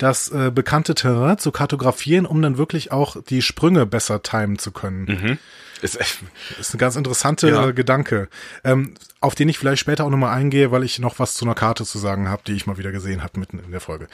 das 0.00 0.28
äh, 0.30 0.50
bekannte 0.52 0.94
Terrain 0.94 1.38
zu 1.38 1.52
kartografieren, 1.52 2.26
um 2.26 2.40
dann 2.42 2.58
wirklich 2.58 2.90
auch 2.92 3.16
die 3.22 3.42
Sprünge 3.42 3.86
besser 3.86 4.22
timen 4.22 4.58
zu 4.58 4.72
können. 4.72 5.38
Ist 5.82 5.98
echt, 6.00 6.18
ist 6.58 6.74
ein 6.74 6.78
ganz 6.78 6.96
interessanter 6.96 7.48
Ja. 7.48 7.68
äh, 7.68 7.72
Gedanke, 7.72 8.28
ähm, 8.64 8.94
auf 9.20 9.34
den 9.34 9.48
ich 9.48 9.58
vielleicht 9.58 9.80
später 9.80 10.04
auch 10.04 10.10
nochmal 10.10 10.36
eingehe, 10.36 10.70
weil 10.72 10.84
ich 10.84 10.98
noch 10.98 11.18
was 11.18 11.34
zu 11.34 11.44
einer 11.44 11.54
Karte 11.54 11.84
zu 11.84 11.98
sagen 11.98 12.28
habe, 12.28 12.42
die 12.46 12.52
ich 12.52 12.66
mal 12.66 12.76
wieder 12.78 12.92
gesehen 12.92 13.22
habe 13.22 13.38
mitten 13.40 13.58
in 13.58 13.70
der 13.70 13.80
Folge. 13.80 14.08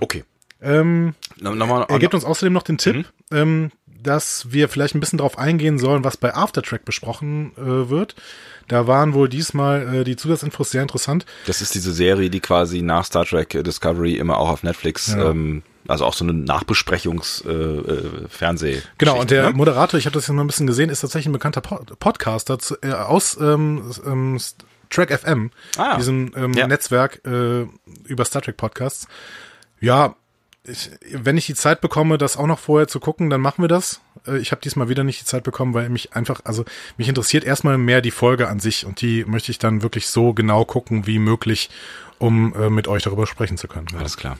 okay. 0.00 0.24
Ähm, 0.60 1.14
No- 1.36 1.54
Nochmal, 1.54 1.86
er 1.88 2.00
gibt 2.00 2.14
uns 2.14 2.24
außerdem 2.24 2.52
noch 2.52 2.64
den 2.64 2.78
Tipp, 2.78 2.96
Mhm. 2.96 3.04
ähm, 3.36 3.70
dass 4.02 4.52
wir 4.52 4.68
vielleicht 4.68 4.94
ein 4.94 5.00
bisschen 5.00 5.18
drauf 5.18 5.38
eingehen 5.38 5.78
sollen, 5.78 6.04
was 6.04 6.16
bei 6.16 6.34
Aftertrack 6.34 6.84
besprochen 6.84 7.52
äh, 7.56 7.88
wird. 7.90 8.14
Da 8.68 8.86
waren 8.86 9.14
wohl 9.14 9.28
diesmal 9.28 9.94
äh, 10.00 10.04
die 10.04 10.16
Zusatzinfos 10.16 10.70
sehr 10.70 10.82
interessant. 10.82 11.24
das 11.46 11.60
ist 11.62 11.74
diese 11.74 11.92
Serie, 11.92 12.28
die 12.30 12.40
quasi 12.40 12.82
nach 12.82 13.04
Star 13.04 13.24
Trek 13.24 13.54
äh, 13.54 13.62
Discovery 13.62 14.16
immer 14.16 14.38
auch 14.38 14.50
auf 14.50 14.62
Netflix, 14.62 15.08
Ja. 15.08 15.30
ähm, 15.30 15.62
also 15.86 16.04
auch 16.04 16.12
so 16.12 16.22
eine 16.24 16.34
Nachbesprechungs-Fernseh. 17.48 18.82
Genau, 18.98 19.18
und 19.20 19.30
der 19.30 19.50
Ne? 19.50 19.56
Moderator, 19.56 19.98
ich 19.98 20.06
habe 20.06 20.14
das 20.14 20.26
jetzt 20.26 20.34
mal 20.34 20.42
ein 20.44 20.46
bisschen 20.46 20.66
gesehen, 20.66 20.90
ist 20.90 21.00
tatsächlich 21.00 21.28
ein 21.28 21.32
bekannter 21.32 21.60
Pod 21.60 21.98
Podcaster 21.98 22.58
zu, 22.58 22.76
äh, 22.82 22.92
aus 22.92 23.38
ähm, 23.40 23.90
ähm, 24.06 24.38
Track 24.90 25.18
FM, 25.18 25.50
Ah. 25.76 25.96
diesem 25.96 26.32
ähm, 26.36 26.52
Ja. 26.54 26.66
Netzwerk 26.66 27.20
äh, 27.26 27.66
über 28.04 28.24
Star 28.24 28.42
Trek 28.42 28.56
Podcasts. 28.56 29.06
Ja, 29.80 30.14
ich, 30.70 30.90
wenn 31.12 31.36
ich 31.36 31.46
die 31.46 31.54
Zeit 31.54 31.80
bekomme, 31.80 32.18
das 32.18 32.36
auch 32.36 32.46
noch 32.46 32.58
vorher 32.58 32.88
zu 32.88 33.00
gucken, 33.00 33.30
dann 33.30 33.40
machen 33.40 33.62
wir 33.62 33.68
das. 33.68 34.00
Äh, 34.26 34.38
ich 34.38 34.50
habe 34.52 34.60
diesmal 34.60 34.88
wieder 34.88 35.04
nicht 35.04 35.20
die 35.20 35.24
Zeit 35.24 35.42
bekommen, 35.44 35.74
weil 35.74 35.88
mich 35.88 36.14
einfach, 36.14 36.40
also 36.44 36.64
mich 36.96 37.08
interessiert 37.08 37.44
erstmal 37.44 37.78
mehr 37.78 38.00
die 38.00 38.10
Folge 38.10 38.48
an 38.48 38.60
sich 38.60 38.86
und 38.86 39.00
die 39.00 39.24
möchte 39.24 39.50
ich 39.50 39.58
dann 39.58 39.82
wirklich 39.82 40.08
so 40.08 40.32
genau 40.32 40.64
gucken 40.64 41.06
wie 41.06 41.18
möglich, 41.18 41.70
um 42.18 42.54
äh, 42.54 42.70
mit 42.70 42.88
euch 42.88 43.02
darüber 43.02 43.26
sprechen 43.26 43.56
zu 43.56 43.68
können. 43.68 43.86
Alles 43.96 44.16
klar. 44.16 44.38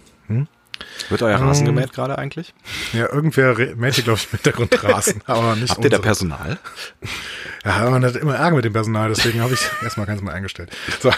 Wird 1.09 1.23
euer 1.23 1.39
Rasen 1.39 1.67
gemäht 1.67 1.93
gerade 1.93 2.19
eigentlich? 2.19 2.55
Ja, 2.93 3.13
irgendwer 3.13 3.57
mäht 3.77 3.95
hier, 3.95 4.05
glaube 4.05 4.19
ich, 4.19 4.27
im 4.27 4.31
Hintergrund 4.39 4.85
Rasen, 4.85 5.23
aber 5.27 5.57
nicht 5.57 5.71
Habt 5.71 5.83
ihr 5.85 5.91
da 5.91 5.97
unsere. 5.97 6.03
Personal? 6.03 6.59
Ja, 7.65 7.91
man 7.91 8.05
hat 8.05 8.17
immer 8.17 8.37
Ärger 8.37 8.57
mit 8.57 8.65
dem 8.65 8.73
Personal, 8.73 9.09
deswegen 9.09 9.41
habe 9.41 9.55
ich 9.55 9.61
erstmal 9.83 10.07
keins 10.07 10.23
mehr 10.23 10.35
eingestellt. 10.35 10.71
So, 11.01 11.11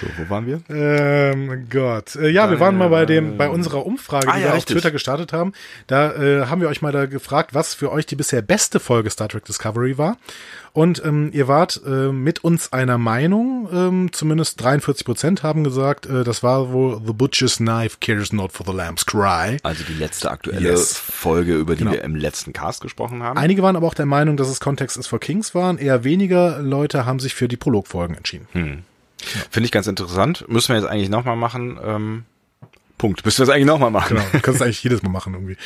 So, 0.00 0.06
wo 0.18 0.30
waren 0.30 0.46
wir? 0.46 0.60
ähm, 0.68 1.66
Gott. 1.70 2.16
Äh, 2.16 2.28
ja, 2.30 2.50
wir 2.50 2.60
waren 2.60 2.76
mal 2.76 2.88
bei 2.88 3.06
dem, 3.06 3.36
bei 3.36 3.48
unserer 3.48 3.84
Umfrage, 3.86 4.28
Ah, 4.28 4.34
die 4.36 4.40
ja, 4.40 4.44
wir 4.46 4.50
auf 4.52 4.56
richtig. 4.58 4.76
Twitter 4.76 4.90
gestartet 4.90 5.32
haben. 5.32 5.52
Da 5.86 6.12
äh, 6.14 6.46
haben 6.46 6.60
wir 6.60 6.68
euch 6.68 6.82
mal 6.82 6.92
da 6.92 7.06
gefragt, 7.06 7.54
was 7.54 7.74
für 7.74 7.90
euch 7.92 8.06
die 8.06 8.16
bisher 8.16 8.42
beste 8.42 8.80
Folge 8.80 9.10
Star 9.10 9.28
Trek 9.28 9.44
Discovery 9.44 9.98
war. 9.98 10.16
Und 10.72 11.04
ähm, 11.04 11.30
ihr 11.32 11.46
wart 11.46 11.80
äh, 11.86 12.10
mit 12.10 12.42
uns 12.42 12.72
einer 12.72 12.98
Meinung, 12.98 13.68
ähm, 13.72 14.08
zumindest 14.12 14.60
43 14.60 15.04
Prozent 15.06 15.42
haben 15.44 15.62
gesagt, 15.62 16.06
äh, 16.06 16.24
das 16.24 16.42
war 16.42 16.72
wohl 16.72 17.00
The 17.06 17.12
Butcher's 17.12 17.58
Knife 17.58 17.98
cares 18.00 18.32
not 18.32 18.50
for 18.52 18.66
the 18.66 18.72
lamb's 18.72 19.06
cry. 19.06 19.58
Also 19.62 19.84
die 19.84 19.94
letzte 19.94 20.30
aktuelle 20.32 20.60
Yes. 20.68 20.96
Folge, 20.98 21.54
über 21.54 21.74
die 21.74 21.80
Genau. 21.84 21.92
wir 21.92 22.02
im 22.02 22.16
letzten 22.16 22.52
Cast 22.52 22.80
gesprochen 22.80 23.22
haben. 23.22 23.38
Einige 23.38 23.62
waren 23.62 23.76
aber 23.76 23.86
auch 23.86 23.94
der 23.94 24.06
Meinung, 24.06 24.36
dass 24.36 24.48
es 24.48 24.58
Context 24.58 24.96
is 24.96 25.06
for 25.06 25.20
Kings 25.20 25.54
waren. 25.54 25.78
Eher 25.78 26.02
weniger 26.02 26.58
Leute 26.60 27.06
haben 27.06 27.20
sich 27.20 27.34
für 27.36 27.46
die 27.46 27.56
Prologfolgen 27.56 28.16
entschieden. 28.16 28.84
Finde 29.50 29.66
ich 29.66 29.72
ganz 29.72 29.86
interessant. 29.86 30.44
Müssen 30.48 30.68
wir 30.74 30.80
jetzt 30.80 30.88
eigentlich 30.90 31.08
nochmal 31.08 31.36
machen. 31.36 31.78
Ähm, 31.84 32.24
Punkt. 32.98 33.24
Müssen 33.24 33.38
wir 33.38 33.42
es 33.44 33.48
eigentlich 33.50 33.66
nochmal 33.66 33.90
machen. 33.90 34.16
Genau, 34.16 34.26
du 34.32 34.40
kannst 34.40 34.60
es 34.60 34.62
eigentlich 34.66 34.82
jedes 34.82 35.02
Mal 35.02 35.10
machen 35.10 35.34
irgendwie. 35.34 35.56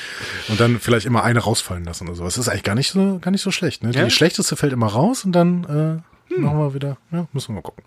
Und 0.49 0.59
dann 0.61 0.81
vielleicht 0.81 1.07
immer 1.07 1.23
eine 1.25 1.41
rausfallen 1.41 1.85
lassen 1.85 2.09
oder 2.09 2.17
so. 2.17 2.25
Das 2.25 2.39
ist 2.39 2.49
eigentlich 2.49 2.63
gar 2.65 2.75
nicht 2.75 2.91
so, 2.91 3.19
gar 3.21 3.31
nicht 3.31 3.43
so 3.43 3.51
schlecht. 3.51 3.83
Ne? 3.85 3.91
Die 3.91 3.99
Ja. 3.99 4.09
schlechteste 4.11 4.57
fällt 4.57 4.73
immer 4.73 4.87
raus 4.87 5.25
und 5.25 5.33
dann 5.33 5.65
äh, 5.65 6.41
machen 6.41 6.59
wir 6.59 6.75
wieder, 6.75 6.97
ja, 7.13 7.27
müssen 7.33 7.49
wir 7.51 7.55
mal 7.57 7.63
gucken. 7.63 7.85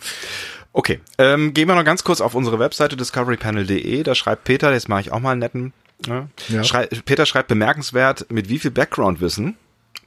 Okay, 0.73 0.99
ähm, 1.17 1.53
gehen 1.53 1.67
wir 1.67 1.75
noch 1.75 1.84
ganz 1.84 2.03
kurz 2.03 2.21
auf 2.21 2.34
unsere 2.36 2.60
Webseite 2.60 2.95
discoverypanel.de. 2.95 4.03
Da 4.03 4.15
schreibt 4.15 4.43
Peter, 4.45 4.71
jetzt 4.71 4.88
mache 4.89 5.01
ich 5.01 5.12
auch 5.12 5.19
mal 5.19 5.31
einen 5.31 5.39
netten. 5.39 5.73
Ne? 6.07 6.29
Ja. 6.47 6.63
Schrei 6.63 6.86
Peter 6.86 7.25
schreibt 7.25 7.47
bemerkenswert, 7.49 8.27
mit 8.31 8.47
wie 8.49 8.57
viel 8.60 8.71
Background-Wissen, 8.71 9.55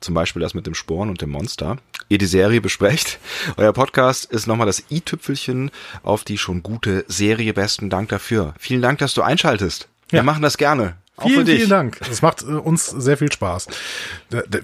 zum 0.04 0.14
Beispiel 0.14 0.40
das 0.40 0.54
mit 0.54 0.66
dem 0.66 0.74
Sporn 0.74 1.08
und 1.10 1.20
dem 1.20 1.30
Monster, 1.30 1.78
ihr 2.08 2.18
die 2.18 2.26
Serie 2.26 2.60
besprecht. 2.60 3.18
Euer 3.56 3.72
Podcast 3.72 4.26
ist 4.26 4.46
nochmal 4.46 4.66
das 4.66 4.84
i-Tüpfelchen 4.90 5.70
auf 6.02 6.24
die 6.24 6.38
schon 6.38 6.62
gute 6.62 7.04
Serie. 7.08 7.52
Besten 7.54 7.90
Dank 7.90 8.10
dafür. 8.10 8.54
Vielen 8.58 8.82
Dank, 8.82 8.98
dass 8.98 9.14
du 9.14 9.22
einschaltest. 9.22 9.88
Wir 10.10 10.18
Ja. 10.18 10.22
machen 10.22 10.42
das 10.42 10.56
gerne. 10.58 10.96
Auch 11.16 11.26
Vielen, 11.28 11.38
für 11.40 11.44
dich. 11.44 11.56
vielen 11.58 11.70
Dank. 11.70 11.98
Das 12.00 12.22
macht 12.22 12.42
äh, 12.42 12.46
uns 12.46 12.86
sehr 12.86 13.16
viel 13.16 13.30
Spaß. 13.32 13.68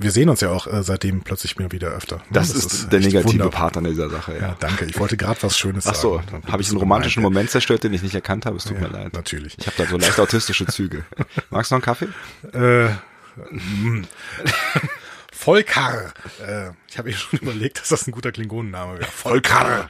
Wir 0.00 0.10
sehen 0.10 0.28
uns 0.28 0.40
ja 0.40 0.50
auch 0.50 0.66
äh, 0.66 0.82
seitdem 0.82 1.20
plötzlich 1.20 1.56
mir 1.58 1.70
wieder 1.70 1.88
öfter. 1.90 2.22
Das, 2.30 2.50
ist, 2.50 2.90
der 2.90 2.98
echt 2.98 3.06
negative 3.12 3.32
wunderbar. 3.34 3.52
Part 3.60 3.76
an 3.76 3.84
dieser 3.84 4.10
Sache. 4.10 4.32
Ja. 4.34 4.40
Ja, 4.40 4.56
danke. 4.58 4.84
Ich 4.86 4.98
wollte 4.98 5.16
gerade 5.16 5.40
was 5.44 5.56
Schönes 5.56 5.86
Ach 5.86 5.94
so, 5.94 6.16
sagen. 6.16 6.42
Habe 6.50 6.60
ich 6.60 6.68
einen 6.70 6.78
romantischen 6.78 7.22
gemeint. 7.22 7.34
Moment 7.34 7.50
zerstört, 7.50 7.84
den 7.84 7.92
ich 7.94 8.02
nicht 8.02 8.16
erkannt 8.16 8.46
habe. 8.46 8.56
Es 8.56 8.64
tut 8.64 8.80
Ja, 8.80 8.88
mir 8.88 8.92
leid. 8.92 9.12
natürlich. 9.12 9.56
Ich 9.60 9.66
habe 9.68 9.76
da 9.78 9.86
so 9.86 9.96
leicht 9.96 10.18
autistische 10.18 10.66
Züge. 10.66 11.04
Magst 11.50 11.70
du 11.70 11.76
noch 11.76 11.86
einen 11.86 11.96
Kaffee? 11.96 12.08
Äh, 12.52 13.54
mm. 13.54 14.04
Volkar. 15.40 16.12
Äh, 16.46 16.70
Ich 16.88 16.98
habe 16.98 17.10
eh 17.10 17.12
schon 17.14 17.38
überlegt, 17.40 17.80
dass 17.80 17.88
das 17.88 18.06
ein 18.06 18.12
guter 18.12 18.30
Klingonenname 18.32 18.98
wäre. 18.98 19.10
Volker. 19.10 19.88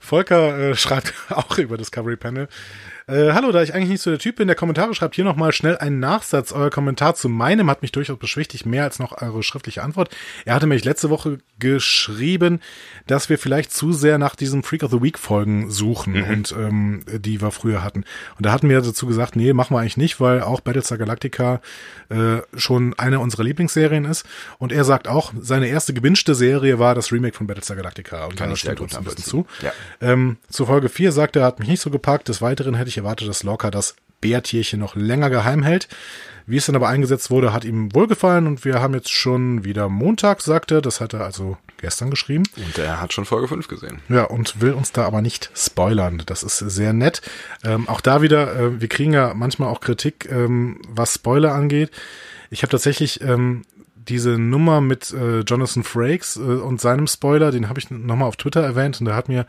Volker 0.00 0.58
äh, 0.70 0.74
schreibt 0.76 1.12
auch 1.30 1.58
über 1.58 1.76
Discovery 1.76 2.16
Panel. 2.16 2.48
Äh, 3.08 3.34
hallo, 3.34 3.52
da 3.52 3.62
ich 3.62 3.72
eigentlich 3.72 3.90
nicht 3.90 4.02
so 4.02 4.10
der 4.10 4.18
Typ 4.18 4.34
bin, 4.34 4.48
der 4.48 4.56
Kommentare 4.56 4.92
schreibt 4.92 5.14
hier 5.14 5.22
nochmal 5.22 5.52
schnell 5.52 5.78
einen 5.78 6.00
Nachsatz. 6.00 6.50
Euer 6.50 6.70
Kommentar 6.70 7.14
zu 7.14 7.28
meinem 7.28 7.70
hat 7.70 7.80
mich 7.80 7.92
durchaus 7.92 8.18
beschwichtigt, 8.18 8.66
mehr 8.66 8.82
als 8.82 8.98
noch 8.98 9.22
eure 9.22 9.44
schriftliche 9.44 9.84
Antwort. 9.84 10.10
Er 10.44 10.56
hatte 10.56 10.66
mich 10.66 10.84
letzte 10.84 11.08
Woche 11.08 11.38
geschrieben, 11.60 12.60
dass 13.06 13.28
wir 13.28 13.38
vielleicht 13.38 13.70
zu 13.70 13.92
sehr 13.92 14.18
nach 14.18 14.34
diesen 14.34 14.64
Freak 14.64 14.82
of 14.82 14.90
the 14.90 15.00
Week 15.00 15.20
Folgen 15.20 15.70
suchen 15.70 16.14
mhm. 16.14 16.24
und 16.24 16.54
ähm, 16.58 17.04
die 17.06 17.40
wir 17.40 17.52
früher 17.52 17.84
hatten. 17.84 18.04
Und 18.38 18.46
da 18.46 18.50
hatten 18.50 18.68
wir 18.68 18.80
dazu 18.80 19.06
gesagt, 19.06 19.36
nee, 19.36 19.52
machen 19.52 19.72
wir 19.72 19.78
eigentlich 19.78 19.96
nicht, 19.96 20.18
weil 20.18 20.42
auch 20.42 20.60
Battlestar 20.60 20.98
Galactica 20.98 21.60
äh, 22.08 22.38
schon 22.56 22.92
eine 22.98 23.20
unserer 23.20 23.44
Lieblingsserien 23.44 24.04
ist. 24.04 24.26
Und 24.58 24.72
er 24.72 24.82
sagt 24.82 25.06
auch, 25.06 25.32
seine 25.40 25.68
erste 25.68 25.94
gewünschte 25.94 26.34
Serie 26.34 26.80
war 26.80 26.96
das 26.96 27.12
Remake 27.12 27.36
von 27.36 27.46
Battlestar 27.46 27.76
Galactica. 27.76 28.24
Und 28.24 28.34
Kann 28.34 28.50
ich 28.50 28.62
sehr 28.62 28.74
gut 28.74 28.96
ein 28.96 29.04
bisschen 29.04 29.22
zu. 29.22 29.46
Ja. 29.62 29.72
Ähm, 30.00 30.38
zu 30.50 30.66
Folge 30.66 30.88
4 30.88 31.12
sagt 31.12 31.36
er, 31.36 31.44
hat 31.44 31.60
mich 31.60 31.68
nicht 31.68 31.80
so 31.80 31.90
gepackt. 31.90 32.28
Des 32.28 32.42
Weiteren 32.42 32.74
hätte 32.74 32.88
ich 32.88 32.95
erwartet, 32.98 33.28
dass 33.28 33.42
Lorca 33.42 33.70
das 33.70 33.96
Bärtierchen 34.20 34.80
noch 34.80 34.96
länger 34.96 35.30
geheim 35.30 35.62
hält. 35.62 35.88
Wie 36.48 36.56
es 36.56 36.66
dann 36.66 36.76
aber 36.76 36.88
eingesetzt 36.88 37.30
wurde, 37.30 37.52
hat 37.52 37.64
ihm 37.64 37.92
wohlgefallen 37.92 38.46
und 38.46 38.64
wir 38.64 38.80
haben 38.80 38.94
jetzt 38.94 39.10
schon 39.10 39.64
wieder 39.64 39.88
Montag, 39.88 40.40
sagt 40.42 40.70
er. 40.70 40.80
Das 40.80 41.00
hat 41.00 41.12
er 41.12 41.24
also 41.24 41.56
gestern 41.78 42.08
geschrieben. 42.08 42.44
Und 42.56 42.78
er 42.78 43.00
hat 43.00 43.12
schon 43.12 43.24
Folge 43.24 43.48
5 43.48 43.66
gesehen. 43.66 44.00
Ja, 44.08 44.24
und 44.24 44.60
will 44.60 44.72
uns 44.72 44.92
da 44.92 45.04
aber 45.04 45.22
nicht 45.22 45.50
spoilern. 45.56 46.22
Das 46.24 46.44
ist 46.44 46.58
sehr 46.58 46.92
nett. 46.92 47.20
Ähm, 47.64 47.88
auch 47.88 48.00
da 48.00 48.22
wieder, 48.22 48.54
äh, 48.54 48.80
wir 48.80 48.88
kriegen 48.88 49.12
ja 49.12 49.34
manchmal 49.34 49.68
auch 49.68 49.80
Kritik, 49.80 50.28
ähm, 50.30 50.80
was 50.88 51.14
Spoiler 51.14 51.52
angeht. 51.52 51.90
Ich 52.50 52.62
habe 52.62 52.70
tatsächlich 52.70 53.20
ähm, 53.22 53.62
diese 54.08 54.38
Nummer 54.38 54.80
mit 54.80 55.12
äh, 55.12 55.40
Jonathan 55.40 55.82
Frakes 55.82 56.36
äh, 56.36 56.40
und 56.40 56.80
seinem 56.80 57.06
Spoiler, 57.06 57.50
den 57.50 57.68
habe 57.68 57.80
ich 57.80 57.90
nochmal 57.90 58.28
auf 58.28 58.36
Twitter 58.36 58.62
erwähnt 58.62 59.00
und 59.00 59.06
da 59.06 59.14
hat 59.14 59.28
mir 59.28 59.46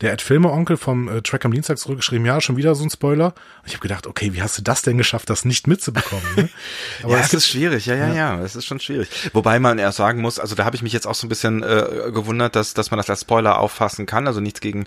der 0.00 0.12
Ed 0.12 0.22
Filme 0.22 0.50
Onkel 0.50 0.76
vom 0.76 1.08
äh, 1.08 1.22
Track 1.22 1.44
am 1.44 1.52
Dienstag 1.52 1.78
zurückgeschrieben, 1.78 2.26
ja, 2.26 2.40
schon 2.40 2.56
wieder 2.56 2.74
so 2.74 2.84
ein 2.84 2.90
Spoiler. 2.90 3.26
Und 3.26 3.66
ich 3.66 3.74
habe 3.74 3.82
gedacht, 3.82 4.06
okay, 4.06 4.32
wie 4.32 4.42
hast 4.42 4.56
du 4.58 4.62
das 4.62 4.82
denn 4.82 4.98
geschafft, 4.98 5.30
das 5.30 5.44
nicht 5.44 5.66
mitzubekommen? 5.66 6.24
Ne? 6.36 6.48
Aber 7.02 7.14
ja, 7.14 7.20
es 7.20 7.34
ist 7.34 7.48
schwierig, 7.48 7.86
ja, 7.86 7.94
ja, 7.94 8.12
ja, 8.12 8.40
es 8.42 8.56
ist 8.56 8.64
schon 8.64 8.80
schwierig. 8.80 9.08
Wobei 9.32 9.58
man 9.60 9.78
erst 9.78 9.98
sagen 9.98 10.20
muss, 10.20 10.38
also 10.38 10.54
da 10.54 10.64
habe 10.64 10.76
ich 10.76 10.82
mich 10.82 10.92
jetzt 10.92 11.06
auch 11.06 11.14
so 11.14 11.26
ein 11.26 11.28
bisschen 11.28 11.62
äh, 11.62 12.10
gewundert, 12.12 12.56
dass, 12.56 12.74
dass 12.74 12.90
man 12.90 12.98
das 12.98 13.10
als 13.10 13.22
Spoiler 13.22 13.58
auffassen 13.58 14.06
kann, 14.06 14.26
also 14.26 14.40
nichts 14.40 14.60
gegen 14.60 14.86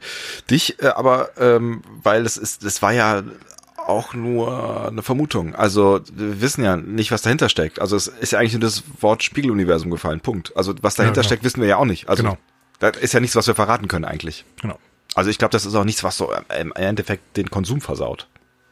dich, 0.50 0.82
äh, 0.82 0.88
aber 0.88 1.32
ähm, 1.38 1.82
weil 2.04 2.26
es 2.26 2.38
ist, 2.38 2.64
es 2.64 2.82
war 2.82 2.92
ja 2.92 3.24
auch 3.92 4.14
nur 4.14 4.88
eine 4.90 5.04
Vermutung. 5.04 5.56
Also 5.56 6.02
wir 6.14 6.42
wissen 6.42 6.64
ja 6.64 6.76
nicht, 6.76 7.12
was 7.12 7.22
dahinter 7.22 7.50
steckt. 7.50 7.80
Also 7.80 7.96
es 7.96 8.08
ist 8.08 8.32
ja 8.32 8.40
eigentlich 8.40 8.54
nur 8.54 8.62
das 8.62 8.84
Wort 9.00 9.24
Spiegeluniversum 9.24 9.92
gefallen. 9.92 10.20
Punkt. 10.20 10.56
Also 10.58 10.74
was 10.82 10.96
dahinter 10.96 11.18
ja, 11.18 11.22
genau. 11.22 11.28
steckt, 11.28 11.44
wissen 11.44 11.62
wir 11.62 11.68
ja 11.68 11.78
auch 11.78 11.86
nicht. 11.86 12.10
Also 12.10 12.24
genau. 12.24 12.38
das 12.80 12.98
ist 12.98 13.14
ja 13.14 13.20
nichts, 13.20 13.36
was 13.36 13.48
wir 13.48 13.56
verraten 13.56 13.88
können 13.88 14.06
eigentlich. 14.06 14.46
Genau. 14.62 14.80
Also 15.14 15.30
ich 15.30 15.38
glaube, 15.38 15.52
das 15.52 15.66
ist 15.66 15.76
auch 15.76 15.84
nichts, 15.84 16.04
was 16.04 16.18
so 16.18 16.32
im 16.58 16.72
Endeffekt 16.74 17.38
den 17.38 17.50
Konsum 17.50 17.82
versaut. 17.82 18.28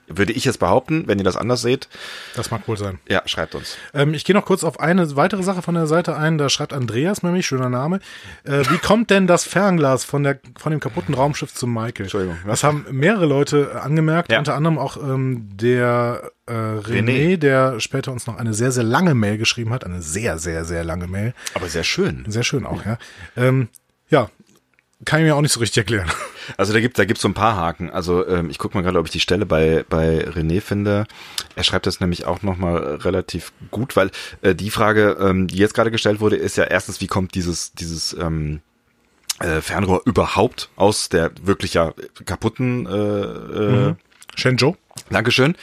Würde 0.10 0.34
ich 0.34 0.46
jetzt 0.46 0.60
behaupten, 0.60 1.04
wenn 1.08 1.18
ihr 1.20 1.24
das 1.24 1.38
anders 1.38 1.62
seht. 1.62 1.88
Das 2.36 2.52
mag 2.52 2.68
wohl 2.68 2.78
sein. 2.78 3.00
Ja, 3.08 3.22
schreibt 3.26 3.56
uns. 3.56 3.78
Ähm, 3.94 4.14
ich 4.14 4.26
gehe 4.26 4.36
noch 4.36 4.46
kurz 4.46 4.64
auf 4.64 4.80
eine 4.80 5.16
weitere 5.16 5.44
Sache 5.44 5.62
von 5.62 5.76
der 5.76 5.88
Seite 5.88 6.16
ein. 6.18 6.38
Da 6.38 6.50
schreibt 6.50 6.74
Andreas 6.74 7.24
nämlich, 7.24 7.46
schöner 7.46 7.70
Name. 7.70 8.00
Äh, 8.44 8.64
wie 8.70 8.78
kommt 8.82 9.10
denn 9.10 9.28
das 9.28 9.46
Fernglas 9.46 10.04
von, 10.04 10.24
der, 10.24 10.40
von 10.58 10.72
dem 10.72 10.80
kaputten 10.80 11.14
Raumschiff 11.14 11.54
zu 11.54 11.68
Michael? 11.68 12.06
Entschuldigung. 12.06 12.38
Das 12.46 12.64
haben 12.64 12.86
mehrere 12.92 13.26
Leute 13.26 13.82
angemerkt, 13.82 14.32
ja. 14.32 14.40
unter 14.40 14.56
anderem 14.56 14.78
auch 14.80 14.98
ähm, 14.98 15.48
der 15.56 16.32
äh, 16.48 16.52
René, 16.52 16.82
René, 16.82 17.38
der 17.38 17.80
später 17.80 18.12
uns 18.12 18.26
noch 18.26 18.38
eine 18.38 18.54
sehr, 18.54 18.72
sehr 18.72 18.84
lange 18.84 19.14
Mail 19.14 19.38
geschrieben 19.38 19.72
hat. 19.72 19.86
Eine 19.86 20.02
sehr, 20.02 20.40
sehr, 20.40 20.66
sehr 20.66 20.84
lange 20.84 21.08
Mail. 21.08 21.34
Aber 21.54 21.68
sehr 21.68 21.84
schön. 21.84 22.26
Sehr 22.28 22.44
schön 22.44 22.66
auch, 22.66 22.86
ja. 22.86 22.98
Ähm, 23.38 23.70
ja, 24.10 24.30
kann 25.10 25.22
ich 25.22 25.26
mir 25.26 25.36
auch 25.36 25.42
nicht 25.42 25.54
so 25.54 25.60
richtig 25.60 25.78
erklären. 25.78 26.08
Also 26.58 26.72
da 26.74 26.80
gibt 26.80 26.98
da 26.98 27.06
gibt's 27.06 27.22
so 27.22 27.28
ein 27.28 27.34
paar 27.36 27.56
Haken. 27.56 27.90
Also 27.90 28.28
ähm, 28.28 28.50
ich 28.50 28.58
gucke 28.58 28.76
mal 28.76 28.84
gerade, 28.84 28.98
ob 28.98 29.06
ich 29.06 29.12
die 29.12 29.20
Stelle 29.20 29.46
bei 29.46 29.86
bei 29.90 30.28
René 30.28 30.62
finde. 30.62 31.06
Er 31.56 31.64
schreibt 31.64 31.86
das 31.86 32.00
nämlich 32.00 32.26
auch 32.26 32.42
noch 32.42 32.58
mal 32.58 32.76
relativ 32.76 33.52
gut, 33.70 33.96
weil 33.96 34.10
äh, 34.42 34.56
die 34.56 34.70
Frage, 34.72 35.18
ähm, 35.20 35.48
die 35.48 35.58
jetzt 35.58 35.74
gerade 35.74 35.92
gestellt 35.92 36.20
wurde, 36.20 36.36
ist 36.36 36.58
ja 36.58 36.64
erstens, 36.64 37.02
wie 37.02 37.08
kommt 37.08 37.36
dieses 37.36 37.74
dieses 37.74 38.14
ähm, 38.14 38.62
äh, 39.40 39.62
Fernrohr 39.62 40.02
überhaupt 40.06 40.70
aus 40.76 41.10
der 41.10 41.32
wirklich 41.42 41.76
ja 41.76 41.94
kaputten 42.26 42.88
äh, 42.88 42.92
äh, 42.92 43.90
mhm. 43.90 43.96
Shenzhou? 44.36 44.76
Dankeschön. 45.10 45.56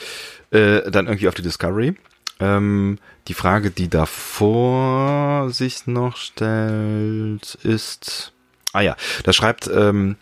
Äh, 0.51 0.89
dann 0.91 1.07
irgendwie 1.07 1.27
auf 1.27 1.35
die 1.35 1.41
Discovery. 1.41 1.95
Ähm, 2.39 2.97
die 3.27 3.33
Frage, 3.33 3.71
die 3.71 3.89
davor 3.89 5.49
sich 5.49 5.87
noch 5.87 6.15
stellt, 6.15 7.55
ist 7.63 8.33
Ah 8.77 8.81
ja, 8.81 8.95
da 9.23 9.33
schreibt 9.33 9.65
ähm, 9.65 10.17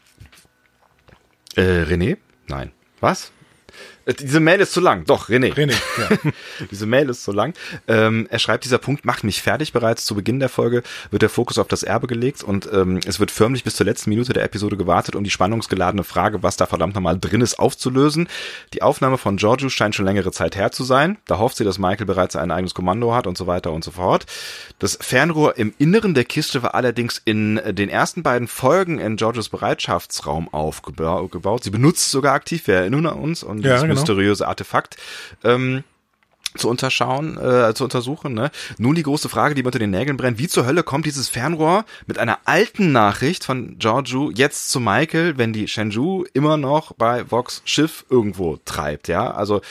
äh, 1.58 1.84
René. 1.84 2.16
Nein. 2.48 2.72
Was? 3.02 3.34
Äh, 4.06 4.14
diese 4.14 4.40
Mail 4.40 4.60
ist 4.60 4.74
zu 4.74 4.80
lang. 4.80 5.06
Doch, 5.06 5.30
René. 5.30 5.54
René, 5.54 5.74
ja. 5.98 6.32
Diese 6.72 6.86
Mail 6.86 7.10
ist 7.10 7.24
zu 7.24 7.32
lang. 7.32 7.54
Ähm, 7.88 8.28
er 8.30 8.40
schreibt, 8.40 8.66
dieser 8.66 8.78
Punkt 8.78 9.06
macht 9.06 9.24
mich 9.24 9.42
fertig. 9.42 9.74
Bereits 9.74 10.06
zu 10.06 10.16
Beginn 10.16 10.40
der 10.40 10.50
Folge 10.50 10.84
wird 11.12 11.22
der 11.22 11.30
Fokus 11.30 11.58
auf 11.58 11.68
das 11.68 11.84
Erbe 11.84 12.08
gelegt 12.08 12.44
und 12.44 12.70
ähm, 12.72 13.00
es 13.06 13.20
wird 13.20 13.32
förmlich 13.32 13.64
bis 13.64 13.76
zur 13.76 13.86
letzten 13.86 14.10
Minute 14.10 14.34
der 14.34 14.44
Episode 14.44 14.78
gewartet, 14.78 15.16
um 15.16 15.24
die 15.24 15.30
spannungsgeladene 15.30 16.04
Frage, 16.04 16.44
was 16.44 16.58
da 16.58 16.66
verdammt 16.66 16.96
nochmal 16.96 17.20
drin 17.20 17.42
ist, 17.42 17.60
aufzulösen. 17.60 18.28
Die 18.74 18.82
Aufnahme 18.82 19.18
von 19.18 19.38
Giorgio 19.38 19.70
scheint 19.70 19.96
schon 19.96 20.06
längere 20.06 20.32
Zeit 20.32 20.56
her 20.56 20.72
zu 20.72 20.84
sein. 20.84 21.18
Da 21.26 21.40
hofft 21.40 21.58
sie, 21.58 21.64
dass 21.64 21.80
Michael 21.80 22.06
bereits 22.06 22.36
ein 22.36 22.52
eigenes 22.52 22.74
Kommando 22.74 23.14
hat 23.14 23.28
und 23.28 23.38
so 23.38 23.48
weiter 23.48 23.72
und 23.72 23.84
so 23.84 23.92
fort. 23.92 24.26
Das 24.80 24.98
Fernrohr 25.02 25.58
im 25.58 25.74
Inneren 25.78 26.14
der 26.14 26.26
Kiste 26.26 26.64
war 26.64 26.76
allerdings 26.76 27.22
in 27.24 27.60
den 27.72 27.90
ersten 27.90 28.24
beiden 28.24 28.48
Folgen 28.48 29.00
in 29.00 29.16
Giorgios 29.16 29.50
Bereitschaftsraum 29.50 30.54
aufgebaut. 30.54 31.64
Sie 31.64 31.70
benutzt 31.70 32.12
sogar 32.12 32.34
aktiv, 32.34 32.68
wir 32.68 32.76
erinnern 32.76 33.06
uns, 33.06 33.44
und 33.44 33.64
ja, 33.64 33.82
genau. 33.82 33.95
Mysteriöse 33.96 34.48
Artefakt. 34.48 34.98
Ähm, 35.44 35.84
zu 36.58 36.70
unterschauen, 36.70 37.38
äh, 37.38 37.74
zu 37.74 37.84
untersuchen. 37.84 38.34
Ne? 38.34 38.52
Nun 38.78 38.96
die 38.96 39.04
große 39.04 39.30
Frage, 39.30 39.56
die 39.56 39.64
mir 39.64 39.68
unter 39.68 39.80
den 39.80 39.92
Nägeln 39.92 40.18
brennt. 40.18 40.38
Wie 40.38 40.48
zur 40.48 40.66
Hölle 40.66 40.84
kommt 40.84 41.06
dieses 41.06 41.30
Fernrohr 41.30 41.86
mit 42.08 42.18
einer 42.18 42.40
alten 42.46 42.92
Nachricht 42.92 43.44
von 43.44 43.78
Giorgio 43.78 44.32
jetzt 44.32 44.70
zu 44.70 44.80
Michael, 44.80 45.38
wenn 45.38 45.54
die 45.54 45.68
Shenzhou 45.68 46.24
immer 46.34 46.58
noch 46.58 46.94
bei 46.94 47.30
Vox 47.30 47.62
Schiff 47.66 48.06
irgendwo 48.10 48.58
treibt? 48.64 49.08
Ja, 49.08 49.32
also 49.32 49.62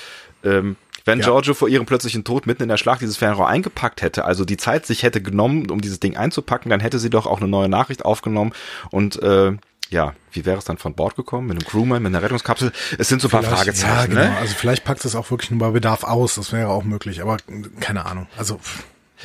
ähm, 0.43 0.77
wenn 1.05 1.19
ja. 1.19 1.27
Giorgio 1.27 1.55
vor 1.55 1.69
ihrem 1.69 1.87
plötzlichen 1.87 2.25
Tod 2.25 2.47
mitten 2.47 2.63
in 2.63 2.69
der 2.69 2.79
Schlacht 2.79 3.03
dieses 3.03 3.19
Fernrohr 3.19 3.49
eingepackt 3.49 4.01
hätte, 4.01 4.25
also 4.25 4.45
die 4.45 4.57
Zeit 4.57 4.87
sich 4.87 5.03
hätte 5.03 5.21
genommen, 5.21 5.71
um 5.71 5.81
dieses 5.81 6.01
Ding 6.01 6.17
einzupacken, 6.17 6.71
dann 6.71 6.81
hätte 6.81 6.99
sie 6.99 7.11
doch 7.11 7.27
auch 7.27 7.41
eine 7.41 7.49
neue 7.49 7.69
Nachricht 7.69 8.05
aufgenommen 8.05 8.53
und 8.91 9.23
äh, 9.23 9.53
ja, 9.95 10.13
wie 10.33 10.45
wäre 10.45 10.59
es 10.59 10.65
dann 10.65 10.77
von 10.77 10.95
Bord 10.95 11.15
gekommen? 11.15 11.47
Mit 11.47 11.57
einem 11.57 11.67
Crewman, 11.67 12.03
mit 12.03 12.11
einer 12.11 12.23
Rettungskapsel? 12.23 12.73
Es 12.99 13.09
sind 13.09 13.23
so 13.23 13.29
ein 13.29 13.31
paar 13.31 13.45
Fragezeichen. 13.45 13.87
Ja, 13.89 14.07
genau. 14.07 14.21
Ne? 14.21 14.37
Also 14.39 14.55
vielleicht 14.55 14.85
packt 14.85 15.05
es 15.05 15.15
auch 15.15 15.31
wirklich 15.31 15.53
nur 15.53 15.61
bei 15.61 15.71
Bedarf 15.71 16.03
aus. 16.03 16.35
Das 16.35 16.53
wäre 16.53 16.69
auch 16.69 16.83
möglich, 16.83 17.23
aber 17.23 17.39
keine 17.81 18.05
Ahnung. 18.05 18.27
Also. 18.37 18.59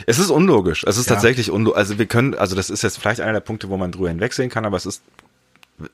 Es 0.05 0.19
ist 0.19 0.29
unlogisch. 0.29 0.85
Es 0.87 0.97
ist 0.97 1.09
ja. 1.09 1.15
tatsächlich 1.15 1.49
unlogisch. 1.51 1.77
Also 1.77 1.97
wir 1.97 2.05
können, 2.05 2.35
also 2.35 2.55
das 2.55 2.69
ist 2.69 2.83
jetzt 2.83 2.99
vielleicht 2.99 3.19
einer 3.19 3.33
der 3.33 3.39
Punkte, 3.41 3.69
wo 3.69 3.77
man 3.77 3.91
drüber 3.91 4.09
hinwegsehen 4.09 4.49
kann, 4.49 4.63
aber 4.63 4.77
es 4.77 4.85
ist, 4.85 5.01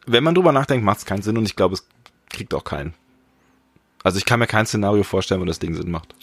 wenn 0.06 0.24
man 0.24 0.36
drüber 0.36 0.52
nachdenkt, 0.52 0.86
macht 0.86 1.00
es 1.00 1.06
keinen 1.06 1.24
Sinn 1.24 1.38
und 1.38 1.46
ich 1.46 1.56
glaube, 1.56 1.76
es 1.76 1.88
kriegt 2.30 2.54
auch 2.54 2.66
keinen. 2.66 2.94
Also 4.04 4.18
ich 4.18 4.26
kann 4.26 4.40
mir 4.40 4.48
kein 4.48 4.68
Szenario 4.68 5.04
vorstellen, 5.04 5.42
wo 5.42 5.46
das 5.46 5.60
Ding 5.60 5.74
Sinn 5.74 5.90
macht. 5.90 6.14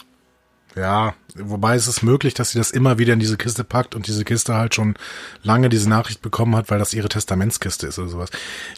Ja, 0.77 1.15
wobei 1.37 1.75
es 1.75 1.87
ist 1.87 2.03
möglich, 2.03 2.35
dass 2.35 2.51
sie 2.51 2.59
das 2.59 2.71
immer 2.71 2.99
wieder 2.99 3.13
in 3.13 3.21
diese 3.21 3.37
Kiste 3.37 3.65
packt 3.65 3.95
und 3.95 4.07
diese 4.07 4.25
Kiste 4.25 4.55
halt 4.55 4.75
schon 4.75 4.95
lange 5.43 5.69
diese 5.69 5.89
Nachricht 5.89 6.23
bekommen 6.23 6.57
hat, 6.57 6.71
weil 6.71 6.79
das 6.79 6.93
ihre 6.95 7.09
Testamentskiste 7.09 7.87
ist 7.87 7.99
oder 7.99 8.09
sowas. 8.09 8.31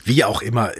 Wie 0.04 0.24
auch 0.24 0.42
immer. 0.42 0.70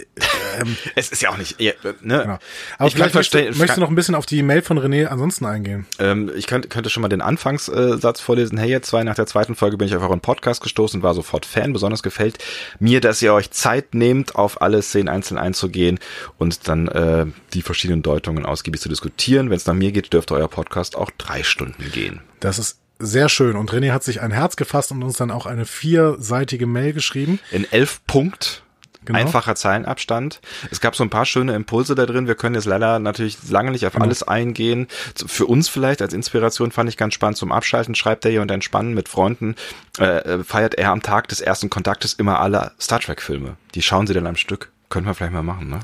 Ähm, 0.59 0.77
es 0.95 1.09
ist 1.09 1.21
ja 1.21 1.29
auch 1.31 1.37
nicht, 1.37 1.59
ne? 1.59 1.73
Genau. 2.01 2.39
Aber 2.77 2.87
ich 2.87 2.95
vielleicht 2.95 3.15
möchtest, 3.15 3.57
möchtest 3.57 3.77
du 3.77 3.81
noch 3.81 3.89
ein 3.89 3.95
bisschen 3.95 4.15
auf 4.15 4.25
die 4.25 4.41
Mail 4.43 4.61
von 4.61 4.79
René 4.79 5.07
ansonsten 5.07 5.45
eingehen? 5.45 5.85
Ähm, 5.99 6.31
ich 6.35 6.47
könnte, 6.47 6.69
könnte 6.69 6.89
schon 6.89 7.01
mal 7.01 7.09
den 7.09 7.21
Anfangssatz 7.21 8.21
vorlesen. 8.21 8.57
Hey, 8.57 8.69
jetzt 8.69 8.87
zwei, 8.87 9.03
nach 9.03 9.15
der 9.15 9.27
zweiten 9.27 9.55
Folge 9.55 9.77
bin 9.77 9.87
ich 9.87 9.95
auf 9.95 10.01
euren 10.01 10.21
Podcast 10.21 10.61
gestoßen 10.61 10.99
und 10.99 11.03
war 11.03 11.13
sofort 11.13 11.45
Fan. 11.45 11.73
Besonders 11.73 12.03
gefällt 12.03 12.37
mir, 12.79 13.01
dass 13.01 13.21
ihr 13.21 13.33
euch 13.33 13.51
Zeit 13.51 13.93
nehmt, 13.93 14.35
auf 14.35 14.61
alle 14.61 14.81
Szenen 14.81 15.09
einzeln 15.09 15.37
einzugehen 15.37 15.99
und 16.37 16.67
dann 16.67 16.87
äh, 16.87 17.25
die 17.53 17.61
verschiedenen 17.61 18.01
Deutungen 18.01 18.45
ausgiebig 18.45 18.81
zu 18.81 18.89
diskutieren. 18.89 19.49
Wenn 19.49 19.57
es 19.57 19.65
nach 19.65 19.73
mir 19.73 19.91
geht, 19.91 20.13
dürfte 20.13 20.35
euer 20.35 20.47
Podcast 20.47 20.95
auch 20.95 21.11
drei 21.17 21.43
Stunden 21.43 21.64
gehen. 21.91 22.21
Das 22.39 22.59
ist 22.59 22.79
sehr 22.99 23.29
schön. 23.29 23.55
Und 23.55 23.71
René 23.71 23.91
hat 23.91 24.03
sich 24.03 24.21
ein 24.21 24.31
Herz 24.31 24.55
gefasst 24.55 24.91
und 24.91 25.03
uns 25.03 25.17
dann 25.17 25.31
auch 25.31 25.45
eine 25.45 25.65
vierseitige 25.65 26.65
Mail 26.65 26.93
geschrieben. 26.93 27.39
In 27.51 27.69
elf 27.71 28.01
Punkt. 28.07 28.63
Genau. 29.05 29.19
Einfacher 29.19 29.53
Zeilenabstand. 29.53 30.41
Es 30.71 30.81
gab 30.81 30.95
so 30.95 31.03
ein 31.03 31.11
paar 31.11 31.27
schöne 31.27 31.53
Impulse 31.53 31.93
da 31.93 32.07
drin. 32.07 32.25
Wir 32.27 32.33
können 32.33 32.55
jetzt 32.55 32.65
leider 32.65 32.97
natürlich 32.97 33.37
lange 33.49 33.69
nicht 33.69 33.85
auf 33.85 33.93
genau. 33.93 34.05
alles 34.05 34.23
eingehen. 34.23 34.87
Für 35.27 35.45
uns 35.45 35.69
vielleicht 35.69 36.01
als 36.01 36.13
Inspiration 36.13 36.71
fand 36.71 36.89
ich 36.89 36.97
ganz 36.97 37.13
spannend 37.13 37.37
zum 37.37 37.51
Abschalten. 37.51 37.93
Schreibt 37.93 38.25
er 38.25 38.31
hier 38.31 38.41
und 38.41 38.49
Entspannen 38.49 38.95
mit 38.95 39.07
Freunden. 39.07 39.55
Äh, 39.99 40.05
äh, 40.05 40.43
feiert 40.43 40.73
er 40.75 40.89
am 40.89 41.03
Tag 41.03 41.27
des 41.27 41.39
ersten 41.39 41.69
Kontaktes 41.69 42.13
immer 42.13 42.39
alle 42.39 42.71
Star 42.81 42.99
Trek 42.99 43.21
Filme. 43.21 43.57
Die 43.75 43.83
schauen 43.83 44.07
sie 44.07 44.15
dann 44.15 44.25
am 44.25 44.37
Stück. 44.37 44.71
Können 44.89 45.05
wir 45.05 45.13
vielleicht 45.13 45.33
mal 45.33 45.43
machen, 45.43 45.69
ne? 45.69 45.81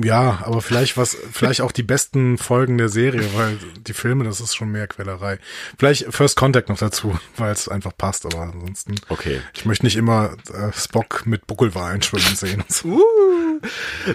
Ja, 0.00 0.42
aber 0.44 0.62
vielleicht 0.62 0.96
was, 0.96 1.16
vielleicht 1.32 1.60
auch 1.60 1.72
die 1.72 1.82
besten 1.82 2.38
Folgen 2.38 2.78
der 2.78 2.88
Serie, 2.88 3.22
weil 3.34 3.58
die 3.86 3.92
Filme, 3.92 4.24
das 4.24 4.40
ist 4.40 4.54
schon 4.54 4.70
mehr 4.70 4.86
Quellerei. 4.86 5.38
Vielleicht 5.78 6.06
First 6.12 6.36
Contact 6.36 6.70
noch 6.70 6.78
dazu, 6.78 7.18
weil 7.36 7.52
es 7.52 7.68
einfach 7.68 7.92
passt, 7.96 8.24
aber 8.24 8.42
ansonsten. 8.42 8.94
Okay. 9.08 9.40
Ich 9.52 9.66
möchte 9.66 9.84
nicht 9.84 9.96
immer 9.96 10.36
äh, 10.52 10.72
Spock 10.72 11.26
mit 11.26 11.46
Buckelwalen 11.46 12.00
schwimmen 12.02 12.34
sehen. 12.34 12.64
Uh, 12.84 13.60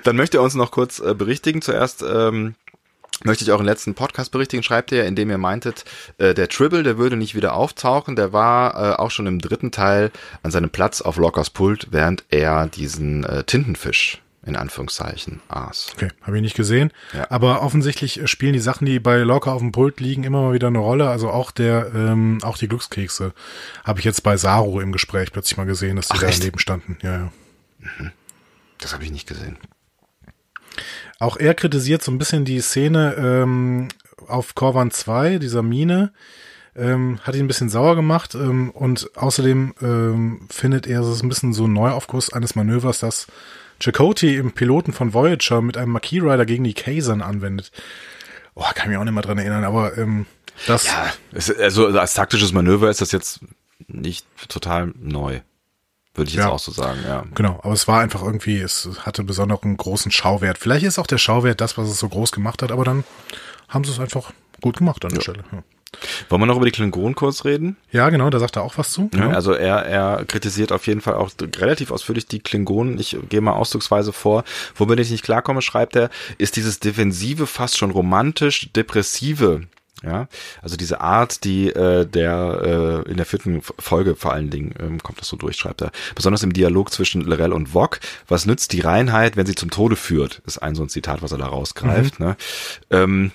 dann 0.04 0.15
möchte 0.15 0.38
er 0.38 0.43
uns 0.43 0.56
noch 0.56 0.71
kurz 0.71 1.00
äh, 1.00 1.13
berichtigen. 1.13 1.62
Zuerst 1.62 2.04
ähm, 2.08 2.56
möchte 3.23 3.43
ich 3.43 3.52
auch 3.52 3.60
im 3.60 3.65
letzten 3.65 3.93
Podcast 3.93 4.32
berichtigen, 4.32 4.63
schreibt 4.63 4.91
er, 4.91 5.06
indem 5.06 5.30
ihr 5.30 5.38
meintet, 5.38 5.86
äh, 6.17 6.34
der 6.34 6.50
Tribble, 6.50 6.84
der 6.84 6.97
würde 6.97 7.15
nicht 7.15 7.36
wieder 7.36 7.54
auftauchen, 7.54 8.15
der 8.15 8.34
war 8.34 8.73
äh, 8.73 8.95
auch 8.95 9.12
schon 9.12 9.28
im 9.28 9.39
dritten 9.39 9.71
Teil 9.71 10.12
an 10.41 10.52
seinem 10.52 10.69
Platz 10.69 11.02
auf 11.02 11.17
Lockers 11.17 11.52
Pult, 11.52 11.88
während 11.91 12.26
er 12.30 12.67
diesen 12.67 13.23
äh, 13.23 13.43
Tintenfisch 13.43 14.21
in 14.48 14.56
Anführungszeichen 14.56 15.42
aß. 15.50 15.92
Okay, 15.94 16.08
habe 16.22 16.38
ich 16.38 16.42
nicht 16.42 16.56
gesehen. 16.56 16.92
Ja. 17.14 17.30
Aber 17.30 17.62
offensichtlich 17.62 18.22
äh, 18.22 18.28
spielen 18.28 18.54
die 18.54 18.60
Sachen, 18.60 18.86
die 18.86 19.00
bei 19.00 19.18
Locker 19.18 19.54
auf 19.54 19.62
dem 19.62 19.72
Pult 19.72 20.00
liegen, 20.00 20.24
immer 20.24 20.42
mal 20.42 20.54
wieder 20.54 20.68
eine 20.68 20.80
Rolle. 20.80 21.10
Also 21.10 21.30
auch 21.30 21.52
der, 21.52 21.92
ähm, 21.94 22.40
auch 22.42 22.58
die 22.58 22.68
Glückskekse 22.68 23.34
habe 23.84 24.00
ich 24.00 24.06
jetzt 24.06 24.24
bei 24.24 24.38
Saru 24.38 24.80
im 24.80 24.92
Gespräch 24.92 25.32
plötzlich 25.32 25.58
mal 25.58 25.66
gesehen, 25.66 25.98
dass 25.98 26.08
die 26.08 26.16
Ach, 26.16 26.22
da 26.22 26.28
echt? 26.28 26.40
daneben 26.40 26.60
standen. 26.60 26.98
Ja, 27.02 27.14
ja. 27.14 27.32
Das 28.80 28.94
habe 28.94 29.04
ich 29.04 29.12
nicht 29.12 29.28
gesehen. 29.28 29.58
Auch 31.20 31.38
er 31.38 31.54
kritisiert 31.54 32.04
so 32.04 32.12
ein 32.12 32.18
bisschen 32.18 32.46
die 32.46 32.62
Szene 32.62 33.16
ähm, 33.18 33.88
auf 34.28 34.56
Korvan 34.56 34.92
2, 34.92 35.40
dieser 35.40 35.64
Mine. 35.64 36.14
Ähm, 36.76 37.20
hat 37.24 37.34
ihn 37.34 37.46
ein 37.46 37.48
bisschen 37.48 37.70
sauer 37.70 37.96
gemacht 37.96 38.36
ähm, 38.36 38.70
und 38.70 39.10
außerdem 39.18 39.74
ähm, 39.82 40.48
findet 40.52 40.86
er, 40.86 41.02
es 41.02 41.24
ein 41.24 41.30
bisschen 41.30 41.52
so 41.52 41.66
ein 41.66 41.74
Neuaufguss 41.74 42.32
eines 42.32 42.54
Manövers, 42.54 43.00
das 43.00 43.26
Chakotay 43.80 44.36
im 44.38 44.52
Piloten 44.54 44.94
von 44.94 45.13
Voyager 45.13 45.62
mit 45.62 45.78
einem 45.78 45.92
Marquis 45.92 46.22
Rider 46.22 46.46
gegen 46.46 46.63
die 46.63 46.74
Kazern 46.74 47.22
anwendet. 47.22 47.72
Oh, 48.56 48.63
kann 48.74 48.86
ich 48.86 48.90
mich 48.90 48.98
auch 48.98 49.04
nicht 49.04 49.13
mehr 49.13 49.24
dran 49.24 49.38
erinnern, 49.38 49.63
aber 49.63 49.98
ähm, 49.98 50.26
das, 50.66 50.88
Ja, 50.88 51.13
es, 51.34 51.52
also 51.56 51.88
als 51.88 52.13
taktisches 52.16 52.52
Manöver 52.54 52.90
ist 52.90 53.02
das 53.02 53.12
jetzt 53.12 53.42
nicht 53.88 54.26
total 54.50 54.94
neu. 55.00 55.42
Würde 56.16 56.30
ich 56.30 56.36
jetzt 56.36 56.46
Ja. 56.46 56.50
auch 56.50 56.58
so 56.60 56.72
sagen, 56.72 57.00
ja. 57.06 57.24
Genau, 57.36 57.60
aber 57.62 57.74
es 57.74 57.88
war 57.88 58.00
einfach 58.00 58.24
irgendwie, 58.24 58.60
es 58.60 58.90
hatte 59.02 59.24
besonderen 59.24 59.78
großen 59.78 60.12
Schauwert. 60.12 60.58
Vielleicht 60.58 60.84
ist 60.86 60.98
auch 60.98 61.06
der 61.06 61.20
Schauwert 61.20 61.62
das, 61.62 61.78
was 61.78 61.88
es 61.90 62.00
so 62.00 62.10
groß 62.10 62.32
gemacht 62.32 62.63
hat, 62.63 62.72
aber 62.72 62.84
dann 62.84 63.04
haben 63.70 63.84
sie 63.84 63.92
es 63.92 64.00
einfach 64.00 64.32
gut 64.62 64.78
gemacht 64.78 65.06
an 65.06 65.12
der 65.13 65.22
Stelle. 65.22 65.44
Ja. 65.52 65.63
Wollen 66.30 66.41
wir 66.41 66.45
noch 66.45 66.58
über 66.58 66.65
die 66.65 66.71
Klingonen 66.71 67.15
kurz 67.15 67.45
reden? 67.45 67.78
Ja, 67.91 68.10
genau, 68.10 68.30
da 68.30 68.39
sagt 68.39 68.58
er 68.58 68.63
auch 68.63 68.78
was 68.78 68.91
zu. 68.91 69.10
Ja, 69.15 69.30
also 69.30 69.54
er, 69.54 69.86
er 69.86 70.26
kritisiert 70.26 70.71
auf 70.71 70.88
jeden 70.88 71.02
Fall 71.02 71.15
auch 71.15 71.32
relativ 71.58 71.91
ausführlich 71.91 72.28
die 72.28 72.39
Klingonen. 72.39 73.00
Ich 73.00 73.17
gehe 73.30 73.41
mal 73.41 73.54
ausdrucksweise 73.54 74.13
vor. 74.13 74.43
Womit 74.76 75.00
ich 75.00 75.12
nicht 75.12 75.23
klarkomme, 75.23 75.62
schreibt 75.62 75.95
er, 75.95 76.10
ist 76.38 76.56
dieses 76.56 76.80
defensive, 76.80 77.47
fast 77.47 77.78
schon 77.78 77.91
romantisch 77.91 78.69
depressive. 78.73 79.62
Ja, 80.04 80.28
also 80.62 80.78
diese 80.78 81.02
Art, 81.02 81.43
die 81.43 81.69
äh, 81.69 82.06
der 82.06 83.04
äh, 83.08 83.10
in 83.10 83.17
der 83.17 83.26
vierten 83.26 83.63
Folge 83.80 84.15
vor 84.15 84.32
allen 84.32 84.52
Dingen 84.52 84.76
ähm, 84.80 85.02
kommt 85.02 85.19
das 85.19 85.28
so 85.28 85.38
durch, 85.38 85.56
schreibt 85.56 85.82
er. 85.82 85.91
Besonders 86.13 86.43
im 86.43 86.54
Dialog 86.54 86.91
zwischen 86.91 87.21
Lorel 87.21 87.52
und 87.52 87.69
Vog. 87.69 88.00
Was 88.28 88.45
nützt 88.45 88.73
die 88.73 88.82
Reinheit, 88.82 89.38
wenn 89.38 89.47
sie 89.47 89.56
zum 89.56 89.71
Tode 89.71 89.95
führt? 89.95 90.43
Ist 90.45 90.60
ein 90.60 90.76
so 90.76 90.84
ein 90.84 90.89
Zitat, 90.89 91.23
was 91.23 91.32
er 91.32 91.39
da 91.39 91.47
rausgreift. 91.47 92.19
Ne? 92.19 92.38
Ähm, 92.91 93.32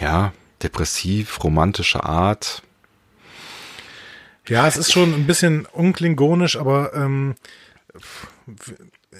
ja, 0.00 0.32
depressiv, 0.62 1.42
romantische 1.42 2.04
Art. 2.04 2.62
Ja, 4.48 4.66
es 4.66 4.76
ist 4.76 4.92
schon 4.92 5.12
ein 5.14 5.26
bisschen 5.26 5.66
unklingonisch, 5.66 6.56
aber 6.56 6.94
ähm, 6.94 7.34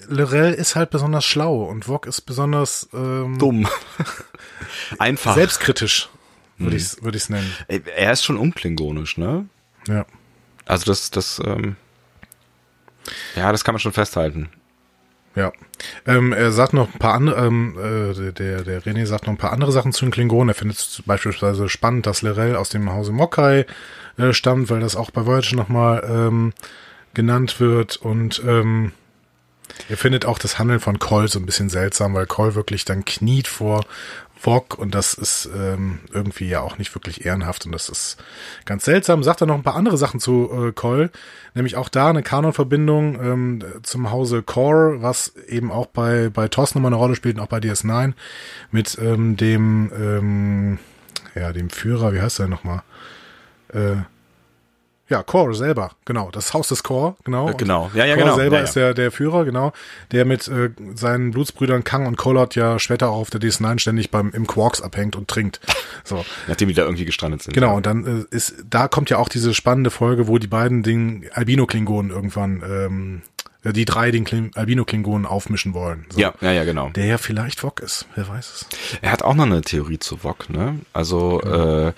Lorel 0.07 0.53
ist 0.53 0.75
halt 0.75 0.89
besonders 0.89 1.25
schlau 1.25 1.63
und 1.63 1.85
Vog 1.85 2.07
ist 2.07 2.21
besonders 2.21 2.89
ähm, 2.93 3.37
Dumm. 3.37 3.67
Einfach. 4.99 5.35
selbstkritisch, 5.35 6.09
würde 6.57 6.77
ich 6.77 6.97
es 7.15 7.29
nennen. 7.29 7.51
Er 7.67 8.11
ist 8.11 8.23
schon 8.23 8.37
unklingonisch, 8.37 9.17
ne? 9.17 9.45
Ja. 9.87 10.05
Also 10.65 10.85
das, 10.85 11.11
das, 11.11 11.41
ähm, 11.45 11.75
ja, 13.35 13.51
das 13.51 13.63
kann 13.63 13.73
man 13.73 13.79
schon 13.79 13.93
festhalten. 13.93 14.49
Ja. 15.35 15.51
Ähm, 16.05 16.33
er 16.33 16.51
sagt 16.51 16.73
noch 16.73 16.93
ein 16.93 16.99
paar 16.99 17.13
andere, 17.13 17.45
ähm, 17.45 17.77
äh, 17.77 18.31
der, 18.31 18.63
der 18.63 18.81
René 18.81 19.05
sagt 19.05 19.25
noch 19.25 19.33
ein 19.33 19.37
paar 19.37 19.53
andere 19.53 19.71
Sachen 19.71 19.93
zu 19.93 20.05
den 20.05 20.11
Klingonen. 20.11 20.49
Er 20.49 20.55
findet 20.55 20.77
es 20.77 21.03
beispielsweise 21.05 21.69
spannend, 21.69 22.05
dass 22.05 22.21
Lorel 22.21 22.55
aus 22.55 22.69
dem 22.69 22.91
Hause 22.91 23.11
Mokai 23.11 23.65
äh, 24.17 24.33
stammt, 24.33 24.69
weil 24.69 24.79
das 24.79 24.95
auch 24.95 25.11
bei 25.11 25.25
Voyager 25.25 25.55
nochmal 25.55 26.03
ähm, 26.09 26.53
genannt 27.13 27.59
wird. 27.59 27.97
Und 27.97 28.41
ähm, 28.45 28.91
er 29.87 29.97
findet 29.97 30.25
auch 30.25 30.39
das 30.39 30.59
Handeln 30.59 30.79
von 30.79 30.99
Cole 30.99 31.27
so 31.27 31.39
ein 31.39 31.45
bisschen 31.45 31.69
seltsam, 31.69 32.13
weil 32.13 32.25
Cole 32.25 32.55
wirklich 32.55 32.85
dann 32.85 33.05
kniet 33.05 33.47
vor 33.47 33.85
Vog 34.39 34.77
und 34.77 34.95
das 34.95 35.13
ist 35.13 35.49
ähm, 35.53 35.99
irgendwie 36.13 36.47
ja 36.47 36.61
auch 36.61 36.77
nicht 36.77 36.95
wirklich 36.95 37.25
ehrenhaft 37.25 37.65
und 37.65 37.73
das 37.73 37.89
ist 37.89 38.17
ganz 38.63 38.85
seltsam. 38.85 39.21
Sagt 39.21 39.41
er 39.41 39.47
noch 39.47 39.55
ein 39.55 39.63
paar 39.63 39.75
andere 39.75 39.97
Sachen 39.97 40.21
zu 40.21 40.49
äh, 40.51 40.71
Cole, 40.71 41.11
nämlich 41.55 41.75
auch 41.75 41.89
da 41.89 42.09
eine 42.09 42.23
Kanonverbindung 42.23 43.21
ähm, 43.21 43.63
zum 43.83 44.11
Hause 44.11 44.41
Core, 44.41 45.01
was 45.01 45.35
eben 45.47 45.71
auch 45.71 45.87
bei 45.87 46.29
bei 46.29 46.47
TOS 46.47 46.73
nochmal 46.73 46.89
eine 46.89 46.95
Rolle 46.95 47.15
spielt 47.15 47.35
und 47.37 47.43
auch 47.43 47.47
bei 47.47 47.59
DS9 47.59 48.13
mit 48.71 48.97
ähm, 49.01 49.35
dem 49.35 49.91
ähm, 49.93 50.79
ja 51.35 51.51
dem 51.51 51.69
Führer, 51.69 52.13
wie 52.13 52.21
heißt 52.21 52.39
der 52.39 52.47
nochmal? 52.47 52.83
Äh, 53.73 53.97
ja, 55.09 55.23
Core 55.23 55.55
selber, 55.55 55.91
genau. 56.05 56.29
Das 56.31 56.53
Haus 56.53 56.67
des 56.67 56.83
Core, 56.83 57.15
genau. 57.23 57.49
Äh, 57.49 57.53
genau. 57.55 57.89
Ja, 57.93 58.05
ja, 58.05 58.13
Core 58.15 58.25
genau. 58.25 58.35
selber 58.37 58.55
Ja, 58.57 58.61
ja. 58.61 58.67
ist 58.67 58.75
der, 58.75 58.93
der 58.93 59.11
Führer, 59.11 59.43
genau. 59.43 59.73
Der 60.11 60.23
mit 60.25 60.47
äh, 60.47 60.69
seinen 60.95 61.31
Blutsbrüdern 61.31 61.83
Kang 61.83 62.05
und 62.05 62.15
Kolot 62.17 62.55
ja 62.55 62.77
später 62.79 63.09
auch 63.09 63.17
auf 63.17 63.29
der 63.29 63.41
DS9 63.41 63.79
ständig 63.79 64.11
beim, 64.11 64.31
im 64.31 64.45
Quarks 64.47 64.81
abhängt 64.81 65.15
und 65.15 65.27
trinkt. 65.27 65.59
So. 66.03 66.23
Nachdem 66.47 66.67
die 66.67 66.75
da 66.75 66.83
irgendwie 66.83 67.05
gestrandet 67.05 67.41
sind. 67.41 67.53
Genau, 67.53 67.75
und 67.75 67.85
dann 67.85 68.27
äh, 68.31 68.35
ist, 68.35 68.55
da 68.69 68.87
kommt 68.87 69.09
ja 69.09 69.17
auch 69.17 69.29
diese 69.29 69.53
spannende 69.53 69.89
Folge, 69.89 70.27
wo 70.27 70.37
die 70.37 70.47
beiden 70.47 70.83
den 70.83 71.25
Albino-Klingonen 71.33 72.11
irgendwann, 72.11 72.61
ähm, 72.63 73.21
äh, 73.63 73.73
die 73.73 73.85
drei 73.85 74.11
den 74.11 74.25
Klin- 74.25 74.55
Albino-Klingonen 74.55 75.25
aufmischen 75.25 75.73
wollen. 75.73 76.05
So. 76.09 76.19
Ja, 76.19 76.33
ja, 76.41 76.51
ja, 76.51 76.63
genau. 76.65 76.89
Der 76.89 77.05
ja 77.05 77.17
vielleicht 77.17 77.59
Vog 77.59 77.79
ist, 77.79 78.05
wer 78.15 78.27
weiß 78.27 78.47
es. 78.71 78.99
Er 79.01 79.11
hat 79.11 79.23
auch 79.23 79.33
noch 79.33 79.45
eine 79.45 79.61
Theorie 79.61 79.97
zu 79.99 80.17
Vog, 80.17 80.49
ne? 80.49 80.79
Also, 80.93 81.41
äh, 81.41 81.93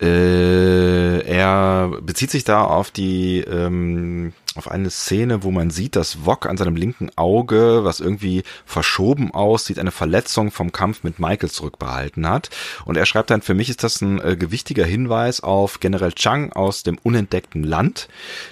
äh, 0.00 1.20
er 1.20 1.90
bezieht 2.00 2.30
sich 2.30 2.44
da 2.44 2.64
auf 2.64 2.90
die, 2.90 3.40
ähm, 3.40 4.32
auf 4.58 4.70
eine 4.70 4.90
Szene, 4.90 5.42
wo 5.44 5.50
man 5.50 5.70
sieht, 5.70 5.96
dass 5.96 6.24
Vog 6.24 6.46
an 6.46 6.56
seinem 6.56 6.76
linken 6.76 7.10
Auge, 7.16 7.84
was 7.84 8.00
irgendwie 8.00 8.42
verschoben 8.66 9.32
aussieht, 9.32 9.78
eine 9.78 9.92
Verletzung 9.92 10.50
vom 10.50 10.72
Kampf 10.72 11.04
mit 11.04 11.18
Michael 11.18 11.50
zurückbehalten 11.50 12.28
hat. 12.28 12.50
Und 12.84 12.96
er 12.96 13.06
schreibt 13.06 13.30
dann, 13.30 13.40
für 13.40 13.54
mich 13.54 13.70
ist 13.70 13.84
das 13.84 14.00
ein 14.00 14.20
äh, 14.20 14.36
gewichtiger 14.36 14.84
Hinweis 14.84 15.40
auf 15.40 15.80
General 15.80 16.12
Chang 16.12 16.52
aus 16.52 16.82
dem 16.82 16.98
unentdeckten 16.98 17.62
Land. 17.62 18.08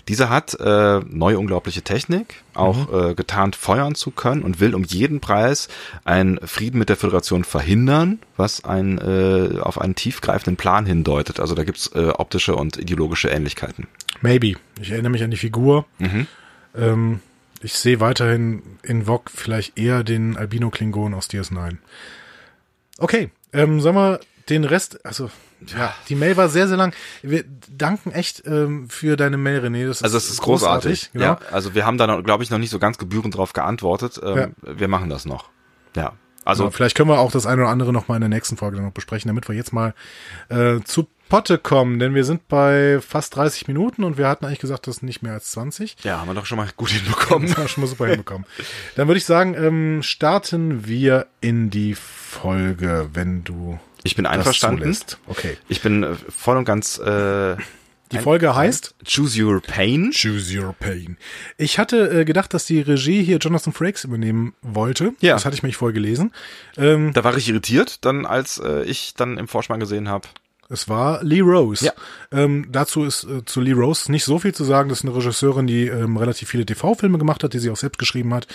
Dieser 0.09 0.31
hat 0.31 0.59
äh, 0.61 1.01
neue 1.01 1.38
unglaubliche 1.38 1.83
Technik, 1.83 2.42
auch 2.55 2.92
äh, 2.92 3.14
getarnt 3.14 3.57
feuern 3.57 3.95
zu 3.95 4.11
können 4.12 4.42
und 4.42 4.61
will 4.61 4.75
um 4.75 4.85
jeden 4.85 5.21
Preis 5.21 5.69
einen 6.05 6.38
Frieden 6.47 6.79
mit 6.79 6.88
der 6.88 6.97
Föderation 6.97 7.45
verhindern, 7.45 8.21
was 8.37 8.64
ein, 8.64 8.99
äh, 8.99 9.61
auf 9.61 9.81
einen 9.81 9.95
tiefgreifenden 9.95 10.57
Plan 10.57 10.87
hindeutet. 10.87 11.40
Also 11.40 11.55
da 11.55 11.64
gibt's 11.64 11.88
äh, 11.95 12.11
optische 12.11 12.55
und 12.55 12.77
ideologische 12.77 13.29
Ähnlichkeiten. 13.29 13.88
Maybe. 14.20 14.55
Ich 14.81 14.90
erinnere 14.90 15.11
mich 15.11 15.22
an 15.22 15.31
die 15.31 15.37
Figur. 15.37 15.87
Ähm, 16.74 17.20
ich 17.62 17.74
sehe 17.74 18.00
weiterhin 18.00 18.62
in 18.83 19.07
Vog 19.07 19.31
vielleicht 19.35 19.79
eher 19.79 20.05
den 20.05 20.37
Albino-Klingon 20.37 21.14
aus 21.14 21.29
DS9. 21.31 21.76
Okay, 22.98 23.31
ähm, 23.52 23.81
sollen 23.81 23.94
wir 23.96 24.20
den 24.48 24.64
Rest, 24.64 25.05
also 25.05 25.31
ja, 25.66 25.94
die 26.09 26.14
Mail 26.14 26.37
war 26.37 26.48
sehr, 26.48 26.68
sehr 26.68 26.76
lang. 26.76 26.94
Wir 27.22 27.44
danken 27.70 28.12
echt 28.12 28.42
ähm, 28.46 28.88
für 28.90 29.16
deine 29.16 29.38
Mail, 29.38 29.61
René. 29.64 29.87
Das 29.88 29.98
ist 29.98 30.02
Also 30.05 30.18
es 30.18 30.31
ist 30.31 30.42
großartig. 30.42 31.11
Genau. 31.12 31.24
Ja, 31.24 31.38
also 31.50 31.74
wir 31.74 31.87
haben 31.87 31.96
da, 31.98 32.20
glaube 32.20 32.44
ich, 32.44 32.50
noch 32.50 32.59
nicht 32.59 32.70
so 32.70 32.79
ganz 32.79 32.98
gebührend 32.98 33.35
drauf 33.37 33.55
geantwortet. 33.55 34.20
Ähm, 34.22 34.55
Wir 34.62 34.88
machen 34.88 35.09
das 35.09 35.24
noch. 35.24 35.48
Ja. 35.96 36.12
Also 36.44 36.64
Also 36.64 36.70
vielleicht 36.70 36.96
können 36.96 37.09
wir 37.09 37.18
auch 37.18 37.33
das 37.33 37.46
eine 37.46 37.62
oder 37.62 37.70
andere 37.70 37.92
noch 37.92 38.07
mal 38.07 38.14
in 38.16 38.20
der 38.20 38.29
nächsten 38.29 38.57
Folge 38.57 38.81
noch 38.81 38.92
besprechen, 38.92 39.29
damit 39.29 39.48
wir 39.48 39.57
jetzt 39.57 39.72
mal 39.72 39.94
äh, 40.50 40.81
zu 40.85 41.09
Potte 41.29 41.59
kommen, 41.59 41.99
denn 41.99 42.15
wir 42.15 42.25
sind 42.25 42.47
bei 42.49 43.01
fast 43.01 43.35
30 43.37 43.67
Minuten 43.69 44.05
und 44.05 44.17
wir 44.19 44.29
hatten 44.29 44.45
eigentlich 44.45 44.61
gesagt, 44.61 44.87
das 44.87 44.97
ist 44.99 45.03
nicht 45.03 45.23
mehr 45.23 45.33
als 45.33 45.51
20. 45.51 45.97
ja, 46.05 46.21
haben 46.21 46.29
wir 46.29 46.35
doch 46.35 46.47
schon 46.47 46.57
mal 46.59 46.69
gut 46.77 46.91
hinbekommen. 46.91 47.49
Das 47.49 47.57
haben 47.57 47.65
wir 47.65 47.69
schon 47.69 47.83
mal 47.83 47.89
super 47.89 48.07
hinbekommen. 48.07 48.47
Dann 48.95 49.09
würde 49.09 49.19
ich 49.19 49.25
sagen, 49.25 49.55
ähm, 49.55 50.03
starten 50.03 50.87
wir 50.87 51.27
in 51.41 51.71
die 51.71 51.95
Folge, 51.95 53.11
wenn 53.15 53.45
du 53.45 53.79
Ich 54.05 54.15
bin 54.17 54.27
einverstanden. 54.27 54.83
zulässt. 54.83 55.19
Okay. 55.27 55.57
Ich 55.69 55.81
bin 55.83 56.03
äh, 56.03 56.15
voll 56.29 56.57
und 56.57 56.65
ganz 56.65 56.99
äh, 56.99 57.57
Die 58.12 58.19
Folge 58.19 58.55
heißt 58.55 58.95
Choose 59.05 59.43
Your 59.43 59.61
Pain. 59.61 60.12
Choose 60.15 60.57
Your 60.57 60.75
Pain. 60.79 61.17
Ich 61.57 61.79
hatte 61.81 62.21
äh, 62.21 62.25
gedacht, 62.25 62.55
dass 62.55 62.67
die 62.67 62.81
Regie 62.83 63.25
hier 63.25 63.39
Jonathan 63.39 63.73
Frakes 63.73 64.05
übernehmen 64.05 64.55
wollte. 64.62 65.12
Ja. 65.21 65.33
Das 65.35 65.45
hatte 65.45 65.57
ich 65.57 65.62
mich 65.65 65.77
vorher 65.77 65.93
gelesen. 65.95 66.33
Ähm, 66.77 67.12
Da 67.15 67.25
war 67.25 67.37
ich 67.37 67.49
irritiert, 67.49 68.05
dann 68.05 68.27
als 68.27 68.59
äh, 68.59 68.83
ich 68.85 69.15
dann 69.17 69.39
im 69.39 69.49
Vorspann 69.49 69.81
gesehen 69.81 70.09
habe. 70.09 70.29
Es 70.68 70.88
war 70.88 71.22
Lee 71.22 71.40
Rose. 71.40 71.85
Ja. 71.85 71.92
Ähm, 72.33 72.66
dazu 72.70 73.05
ist 73.05 73.24
äh, 73.24 73.44
zu 73.44 73.61
Lee 73.61 73.72
Rose 73.72 74.11
nicht 74.11 74.24
so 74.24 74.38
viel 74.38 74.55
zu 74.55 74.64
sagen. 74.64 74.88
Das 74.88 74.98
ist 75.00 75.05
eine 75.05 75.14
Regisseurin, 75.14 75.66
die 75.66 75.87
ähm, 75.87 76.16
relativ 76.16 76.48
viele 76.48 76.66
TV-Filme 76.66 77.18
gemacht 77.18 77.44
hat, 77.44 77.52
die 77.52 77.59
sie 77.59 77.70
auch 77.70 77.76
selbst 77.76 77.98
geschrieben 77.98 78.35
hat. 78.35 78.46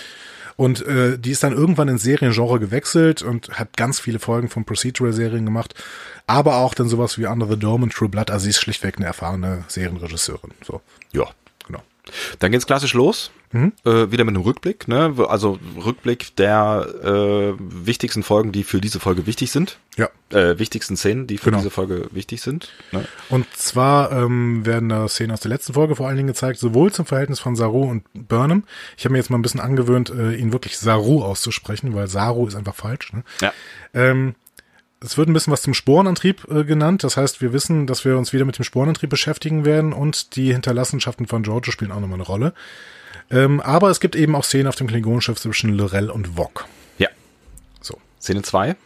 Und 0.56 0.84
äh, 0.86 1.18
die 1.18 1.30
ist 1.30 1.42
dann 1.42 1.54
irgendwann 1.54 1.88
ins 1.88 2.02
Seriengenre 2.02 2.60
gewechselt 2.60 3.22
und 3.22 3.48
hat 3.58 3.76
ganz 3.76 3.98
viele 4.00 4.18
Folgen 4.18 4.48
von 4.50 4.64
Procedural-Serien 4.66 5.46
gemacht, 5.46 5.74
aber 6.26 6.56
auch 6.56 6.74
dann 6.74 6.88
sowas 6.88 7.16
wie 7.18 7.24
Under 7.26 7.46
the 7.48 7.58
Dome 7.58 7.84
und 7.84 7.92
True 7.94 8.10
Blood. 8.10 8.30
Also 8.30 8.44
sie 8.44 8.50
ist 8.50 8.60
schlichtweg 8.60 8.96
eine 8.98 9.06
erfahrene 9.06 9.64
Serienregisseurin. 9.68 10.50
So, 10.64 10.82
Ja. 11.12 11.24
genau. 11.66 11.82
Dann 12.40 12.52
geht's 12.52 12.66
klassisch 12.66 12.92
los. 12.92 13.30
Mhm. 13.52 13.72
Äh, 13.84 14.10
wieder 14.10 14.24
mit 14.24 14.34
einem 14.34 14.42
Rückblick, 14.44 14.88
ne? 14.88 15.14
Also 15.28 15.58
Rückblick 15.84 16.34
der 16.36 16.86
äh, 17.04 17.54
wichtigsten 17.58 18.22
Folgen, 18.22 18.50
die 18.52 18.64
für 18.64 18.80
diese 18.80 18.98
Folge 18.98 19.26
wichtig 19.26 19.50
sind. 19.50 19.78
Ja. 19.96 20.08
Äh, 20.30 20.58
wichtigsten 20.58 20.96
Szenen, 20.96 21.26
die 21.26 21.36
für 21.36 21.46
Genau. 21.50 21.58
diese 21.58 21.70
Folge 21.70 22.08
wichtig 22.12 22.40
sind. 22.40 22.70
Ne? 22.92 23.04
Und 23.28 23.46
zwar 23.54 24.10
ähm, 24.12 24.64
werden 24.64 24.88
da 24.88 25.06
Szenen 25.06 25.32
aus 25.32 25.40
der 25.40 25.50
letzten 25.50 25.74
Folge 25.74 25.96
vor 25.96 26.08
allen 26.08 26.16
Dingen 26.16 26.28
gezeigt, 26.28 26.58
sowohl 26.58 26.90
zum 26.92 27.04
Verhältnis 27.04 27.40
von 27.40 27.54
Saru 27.56 27.82
und 27.90 28.04
Burnham. 28.14 28.64
Ich 28.96 29.04
habe 29.04 29.12
mir 29.12 29.18
jetzt 29.18 29.28
mal 29.28 29.36
ein 29.38 29.42
bisschen 29.42 29.60
angewöhnt, 29.60 30.08
äh, 30.10 30.34
ihn 30.34 30.52
wirklich 30.52 30.78
Saru 30.78 31.22
auszusprechen, 31.22 31.94
weil 31.94 32.06
Saru 32.08 32.46
ist 32.46 32.54
einfach 32.56 32.74
falsch. 32.74 33.12
Ne? 33.12 33.22
Ja. 33.42 33.52
Ähm, 33.92 34.34
es 35.04 35.18
wird 35.18 35.28
ein 35.28 35.32
bisschen 35.34 35.52
was 35.52 35.62
zum 35.62 35.74
Sporenantrieb 35.74 36.48
äh, 36.50 36.64
genannt. 36.64 37.04
Das 37.04 37.16
heißt, 37.16 37.42
wir 37.42 37.52
wissen, 37.52 37.86
dass 37.86 38.04
wir 38.04 38.16
uns 38.16 38.32
wieder 38.32 38.44
mit 38.44 38.56
dem 38.56 38.64
Sporenantrieb 38.64 39.10
beschäftigen 39.10 39.64
werden 39.64 39.92
und 39.92 40.36
die 40.36 40.52
Hinterlassenschaften 40.52 41.26
von 41.26 41.42
Giorgio 41.42 41.72
spielen 41.72 41.92
auch 41.92 42.00
nochmal 42.00 42.14
eine 42.14 42.22
Rolle. 42.26 42.54
Ähm, 43.30 43.60
aber 43.60 43.90
es 43.90 44.00
gibt 44.00 44.14
eben 44.16 44.34
auch 44.34 44.44
Szenen 44.44 44.66
auf 44.66 44.76
dem 44.76 44.86
Klingonenschiff 44.88 45.38
zwischen 45.38 45.76
Lorel 45.76 46.10
und 46.10 46.36
Vog. 46.36 46.66
Ja. 46.98 47.08
So. 47.80 47.98
Szene 48.20 48.42
zwei 48.42 48.76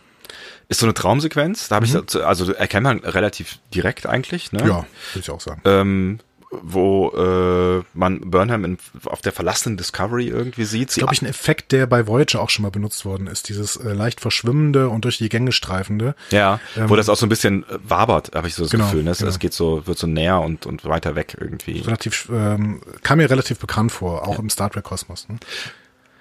ist 0.68 0.80
so 0.80 0.86
eine 0.86 0.94
Traumsequenz. 0.94 1.68
Da 1.68 1.76
habe 1.76 1.86
Mhm. 1.86 2.04
ich, 2.08 2.24
also 2.24 2.52
erkennt 2.52 2.84
man 2.84 2.98
relativ 3.00 3.58
direkt 3.74 4.06
eigentlich. 4.06 4.52
Ne? 4.52 4.60
Ja, 4.60 4.66
würde 4.66 4.86
ich 5.20 5.30
auch 5.30 5.40
sagen. 5.40 5.60
Ähm, 5.64 6.18
wo 6.50 7.10
äh, 7.10 7.84
man 7.94 8.20
Burnham 8.30 8.64
in, 8.64 8.78
auf 9.06 9.20
der 9.20 9.32
verlassenen 9.32 9.76
Discovery 9.76 10.28
irgendwie 10.28 10.64
sieht. 10.64 10.90
Sie 10.90 11.00
glaube 11.00 11.14
ich, 11.14 11.22
ein 11.22 11.26
Effekt, 11.26 11.72
der 11.72 11.86
bei 11.86 12.06
Voyager 12.06 12.40
auch 12.40 12.50
schon 12.50 12.62
mal 12.62 12.70
benutzt 12.70 13.04
worden 13.04 13.26
ist. 13.26 13.48
Dieses 13.48 13.76
äh, 13.76 13.92
leicht 13.92 14.20
verschwimmende 14.20 14.88
und 14.88 15.04
durch 15.04 15.18
die 15.18 15.28
Gänge 15.28 15.52
streifende. 15.52 16.14
Ja, 16.30 16.60
Ähm, 16.76 16.88
wo 16.88 16.96
das 16.96 17.08
auch 17.08 17.16
so 17.16 17.26
ein 17.26 17.28
bisschen 17.28 17.64
äh, 17.64 17.78
wabert, 17.82 18.34
habe 18.34 18.48
ich 18.48 18.54
so 18.54 18.62
das 18.62 18.70
Genau, 18.70 18.84
Gefühl. 18.84 19.02
Ne? 19.02 19.10
Es, 19.10 19.18
genau. 19.18 19.30
es 19.30 19.38
geht 19.38 19.52
so, 19.54 19.86
wird 19.86 19.98
so 19.98 20.06
näher 20.06 20.40
und, 20.40 20.66
und 20.66 20.84
weiter 20.84 21.14
weg 21.14 21.36
irgendwie. 21.40 21.80
Relativ, 21.80 22.28
ähm, 22.32 22.80
kam 23.02 23.18
mir 23.18 23.28
relativ 23.28 23.58
bekannt 23.58 23.92
vor, 23.92 24.26
auch 24.26 24.38
im 24.38 24.48
Star 24.50 24.70
Trek 24.70 24.84
Kosmos. 24.84 25.28
Ne? 25.28 25.38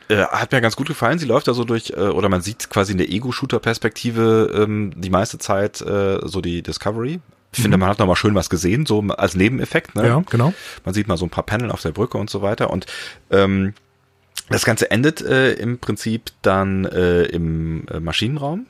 Äh, 0.07 0.23
hat 0.25 0.51
mir 0.51 0.61
ganz 0.61 0.75
gut 0.75 0.88
gefallen. 0.88 1.17
Sie 1.17 1.25
läuft 1.25 1.47
da 1.47 1.53
so 1.53 1.63
durch, 1.63 1.91
äh, 1.91 1.95
oder 1.95 2.29
man 2.29 2.41
sieht 2.41 2.69
quasi 2.69 2.91
in 2.91 2.97
der 2.99 3.09
Ego-Shooter-Perspektive 3.09 4.51
ähm, 4.63 4.93
die 4.95 5.09
meiste 5.09 5.38
Zeit 5.39 5.81
äh, 5.81 6.19
so 6.23 6.41
die 6.41 6.61
Discovery. 6.61 7.19
Ich 7.55 7.61
finde, 7.61 7.77
man 7.77 7.89
hat 7.89 7.99
noch 7.99 8.07
mal 8.07 8.15
schön 8.15 8.35
was 8.35 8.49
gesehen, 8.49 8.85
so 8.85 9.01
als 9.01 9.35
Nebeneffekt. 9.35 9.95
Ne? 9.95 10.03
Mhm. 10.03 10.07
Ja, 10.07 10.23
genau. 10.29 10.53
Man 10.83 10.93
sieht 10.93 11.07
mal 11.07 11.17
so 11.17 11.25
ein 11.25 11.29
paar 11.29 11.45
Panel 11.45 11.71
auf 11.71 11.81
der 11.81 11.91
Brücke 11.91 12.17
und 12.17 12.29
so 12.29 12.41
weiter. 12.41 12.69
Und 12.69 12.85
ähm, 13.31 13.73
das 14.49 14.65
Ganze 14.65 14.91
endet 14.91 15.21
äh, 15.21 15.53
im 15.53 15.79
Prinzip 15.79 16.31
dann 16.41 16.85
äh, 16.85 17.23
im 17.23 17.87
äh, 17.87 17.99
Maschinenraum. 17.99 18.67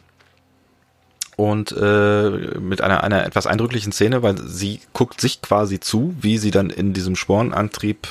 Und 1.35 1.73
äh, 1.73 2.29
mit 2.59 2.79
einer, 2.81 3.03
einer 3.03 3.25
etwas 3.25 3.45
eindrücklichen 3.45 3.91
Szene, 3.91 4.23
weil 4.23 4.37
sie 4.37 4.79
guckt 4.93 5.19
sich 5.19 5.41
quasi 5.41 5.81
zu, 5.81 6.15
wie 6.21 6.37
sie 6.37 6.51
dann 6.51 6.69
in 6.69 6.93
diesem 6.93 7.17
Sporenantrieb 7.17 8.07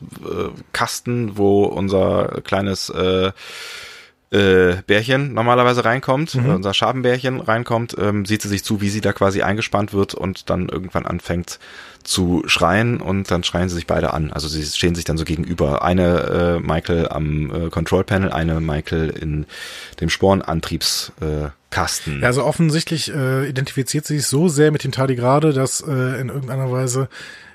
äh, 0.00 0.50
Kasten, 0.72 1.36
wo 1.36 1.64
unser 1.64 2.40
kleines 2.44 2.88
äh, 2.90 3.32
äh, 4.30 4.76
Bärchen 4.86 5.32
normalerweise 5.32 5.84
reinkommt, 5.84 6.34
äh, 6.34 6.38
unser 6.38 6.74
Schabenbärchen 6.74 7.40
reinkommt, 7.40 7.96
ähm, 7.98 8.26
sieht 8.26 8.42
sie 8.42 8.48
sich 8.48 8.64
zu, 8.64 8.80
wie 8.80 8.90
sie 8.90 9.00
da 9.00 9.12
quasi 9.12 9.42
eingespannt 9.42 9.94
wird 9.94 10.14
und 10.14 10.50
dann 10.50 10.68
irgendwann 10.68 11.06
anfängt 11.06 11.58
zu 12.04 12.42
schreien 12.46 13.00
und 13.00 13.30
dann 13.30 13.44
schreien 13.44 13.68
sie 13.68 13.74
sich 13.74 13.86
beide 13.86 14.14
an. 14.14 14.32
Also 14.32 14.48
sie 14.48 14.64
stehen 14.64 14.94
sich 14.94 15.04
dann 15.04 15.18
so 15.18 15.24
gegenüber. 15.24 15.82
Eine 15.82 16.56
äh, 16.56 16.60
Michael 16.60 17.08
am 17.08 17.66
äh, 17.66 17.70
Control 17.70 18.04
Panel, 18.04 18.32
eine 18.32 18.60
Michael 18.60 19.10
in 19.10 19.46
dem 20.00 20.08
Sporenantriebskasten. 20.08 22.18
Äh. 22.18 22.20
Ja, 22.20 22.26
also 22.26 22.44
offensichtlich 22.44 23.12
äh, 23.14 23.48
identifiziert 23.48 24.06
sie 24.06 24.18
sich 24.18 24.26
so 24.26 24.48
sehr 24.48 24.72
mit 24.72 24.84
dem 24.84 24.92
Tardigrade, 24.92 25.52
dass 25.52 25.80
äh, 25.80 26.20
in 26.20 26.28
irgendeiner 26.28 26.70
Weise 26.70 27.08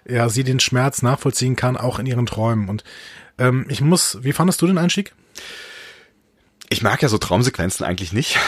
ja 0.07 0.29
sie 0.29 0.43
den 0.43 0.59
Schmerz 0.59 1.01
nachvollziehen 1.01 1.55
kann, 1.55 1.77
auch 1.77 1.99
in 1.99 2.05
ihren 2.05 2.25
Träumen. 2.25 2.69
Und 2.69 2.83
ähm, 3.37 3.65
ich 3.69 3.81
muss, 3.81 4.19
wie 4.21 4.33
fandest 4.33 4.61
du 4.61 4.67
den 4.67 4.77
Einstieg? 4.77 5.13
Ich 6.73 6.81
mag 6.81 7.03
ja 7.03 7.07
so 7.07 7.19
Traumsequenzen 7.19 7.85
eigentlich 7.85 8.13
nicht. 8.13 8.39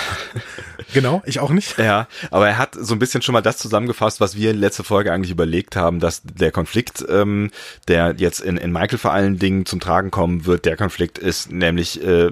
Genau, 0.94 1.22
ich 1.26 1.40
auch 1.40 1.50
nicht. 1.52 1.78
Ja, 1.78 2.08
aber 2.32 2.48
er 2.48 2.58
hat 2.58 2.76
so 2.80 2.94
ein 2.94 3.00
bisschen 3.00 3.22
schon 3.22 3.34
mal 3.34 3.42
das 3.42 3.58
zusammengefasst, 3.58 4.22
was 4.22 4.36
wir 4.36 4.52
in 4.52 4.58
letzter 4.58 4.84
Folge 4.84 5.12
eigentlich 5.12 5.32
überlegt 5.32 5.76
haben, 5.76 6.00
dass 6.00 6.22
der 6.24 6.52
Konflikt, 6.52 7.04
ähm, 7.10 7.52
der 7.88 8.16
jetzt 8.18 8.40
in, 8.40 8.58
in 8.58 8.72
Michael 8.72 8.98
vor 8.98 9.12
allen 9.14 9.40
Dingen 9.40 9.66
zum 9.66 9.80
Tragen 9.80 10.12
kommen 10.12 10.46
wird, 10.46 10.66
der 10.66 10.78
Konflikt 10.78 11.18
ist 11.18 11.52
nämlich, 11.52 12.02
äh, 12.04 12.32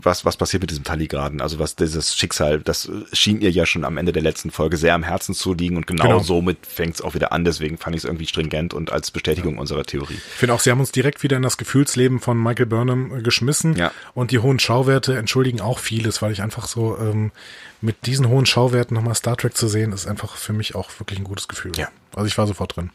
was, 0.00 0.24
was 0.24 0.36
passiert 0.36 0.62
mit 0.62 0.70
diesem 0.70 0.84
Taligraden, 0.84 1.40
also 1.40 1.58
was 1.58 1.76
dieses 1.76 2.14
Schicksal, 2.14 2.60
das 2.60 2.90
schien 3.12 3.40
ihr 3.40 3.50
ja 3.50 3.66
schon 3.66 3.84
am 3.84 3.96
Ende 3.96 4.12
der 4.12 4.22
letzten 4.22 4.50
Folge 4.50 4.76
sehr 4.76 4.94
am 4.94 5.02
Herzen 5.02 5.34
zu 5.34 5.54
liegen 5.54 5.76
und 5.76 5.86
genau, 5.86 6.04
Genau. 6.04 6.20
somit 6.20 6.58
fängt 6.66 6.94
es 6.94 7.02
auch 7.02 7.14
wieder 7.14 7.32
an, 7.32 7.44
deswegen 7.44 7.76
fand 7.78 7.94
ich 7.96 8.00
es 8.02 8.04
irgendwie 8.04 8.26
stringent 8.26 8.72
und 8.74 8.92
als 8.92 9.10
Bestätigung 9.10 9.58
unserer 9.58 9.84
Theorie. 9.84 10.14
Ich 10.14 10.20
finde 10.38 10.54
auch, 10.54 10.60
sie 10.60 10.70
haben 10.70 10.80
uns 10.80 10.92
direkt 10.92 11.22
wieder 11.22 11.36
in 11.36 11.42
das 11.42 11.56
Gefühlsleben 11.58 12.20
von 12.20 12.42
Michael 12.42 12.66
Burnham 12.66 13.18
äh, 13.18 13.22
geschmissen. 13.22 13.76
Ja. 13.76 13.92
Und 14.14 14.30
die 14.30 14.38
hohen 14.38 14.58
Schauwerte 14.58 15.16
entschuldigen 15.16 15.60
auch 15.60 15.78
vieles, 15.78 16.22
weil 16.22 16.32
ich 16.32 16.42
einfach 16.42 16.66
so 16.66 16.96
ähm, 16.98 17.30
mit 17.80 18.06
diesen 18.06 18.28
hohen 18.28 18.46
Schauwerten 18.46 18.94
nochmal 18.94 19.14
Star 19.14 19.36
Trek 19.36 19.56
zu 19.56 19.68
sehen, 19.68 19.92
ist 19.92 20.06
einfach 20.06 20.36
für 20.36 20.52
mich 20.52 20.74
auch 20.74 20.90
wirklich 20.98 21.18
ein 21.18 21.24
gutes 21.24 21.48
Gefühl. 21.48 21.72
Ja. 21.76 21.88
Also 22.14 22.26
ich 22.26 22.36
war 22.38 22.46
sofort 22.46 22.76
drin. 22.76 22.90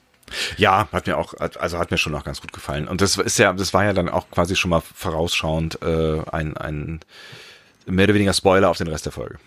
Ja, 0.57 0.87
hat 0.91 1.07
mir 1.07 1.17
auch, 1.17 1.33
also 1.35 1.77
hat 1.77 1.91
mir 1.91 1.97
schon 1.97 2.15
auch 2.15 2.23
ganz 2.23 2.41
gut 2.41 2.53
gefallen. 2.53 2.87
Und 2.87 3.01
das 3.01 3.17
ist 3.17 3.37
ja, 3.37 3.53
das 3.53 3.73
war 3.73 3.83
ja 3.85 3.93
dann 3.93 4.09
auch 4.09 4.29
quasi 4.31 4.55
schon 4.55 4.69
mal 4.69 4.81
vorausschauend 4.81 5.81
äh, 5.81 6.21
ein, 6.31 6.57
ein 6.57 6.99
mehr 7.85 8.05
oder 8.05 8.13
weniger 8.15 8.33
Spoiler 8.33 8.69
auf 8.69 8.77
den 8.77 8.87
Rest 8.87 9.05
der 9.05 9.11
Folge. 9.11 9.37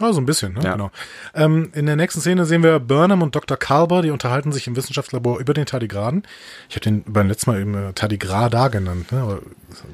Ja, 0.00 0.12
so 0.12 0.20
ein 0.20 0.26
bisschen, 0.26 0.54
ne? 0.54 0.60
Ja. 0.64 0.72
Genau. 0.72 0.90
Ähm, 1.34 1.70
in 1.72 1.86
der 1.86 1.94
nächsten 1.94 2.20
Szene 2.20 2.46
sehen 2.46 2.64
wir 2.64 2.80
Burnham 2.80 3.22
und 3.22 3.36
Dr. 3.36 3.56
Kalber, 3.56 4.02
die 4.02 4.10
unterhalten 4.10 4.50
sich 4.50 4.66
im 4.66 4.74
Wissenschaftslabor 4.74 5.38
über 5.38 5.54
den 5.54 5.66
Tardigraden. 5.66 6.24
Ich 6.68 6.74
habe 6.74 6.80
den 6.84 7.04
beim 7.06 7.28
letzten 7.28 7.50
Mal 7.52 7.60
eben 7.60 7.74
äh, 7.74 7.92
Tardigrada 7.92 8.68
genannt, 8.68 9.12
ne? 9.12 9.20
Aber 9.20 9.38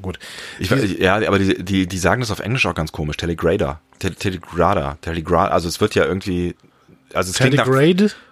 gut. 0.00 0.18
Ich, 0.58 0.70
weiß- 0.72 0.98
ja, 1.02 1.16
aber 1.16 1.38
die, 1.38 1.62
die, 1.62 1.86
die 1.86 1.98
sagen 1.98 2.20
das 2.22 2.30
auf 2.30 2.40
Englisch 2.40 2.64
auch 2.64 2.74
ganz 2.74 2.92
komisch. 2.92 3.18
Telegrader. 3.18 3.80
Te- 3.98 4.14
Telegrada. 4.14 4.96
Telegrada. 5.02 5.52
Also 5.52 5.68
es 5.68 5.82
wird 5.82 5.94
ja 5.94 6.06
irgendwie, 6.06 6.56
also 7.12 7.30
es 7.30 7.36
klingt, 7.36 7.56
nach, 7.56 7.66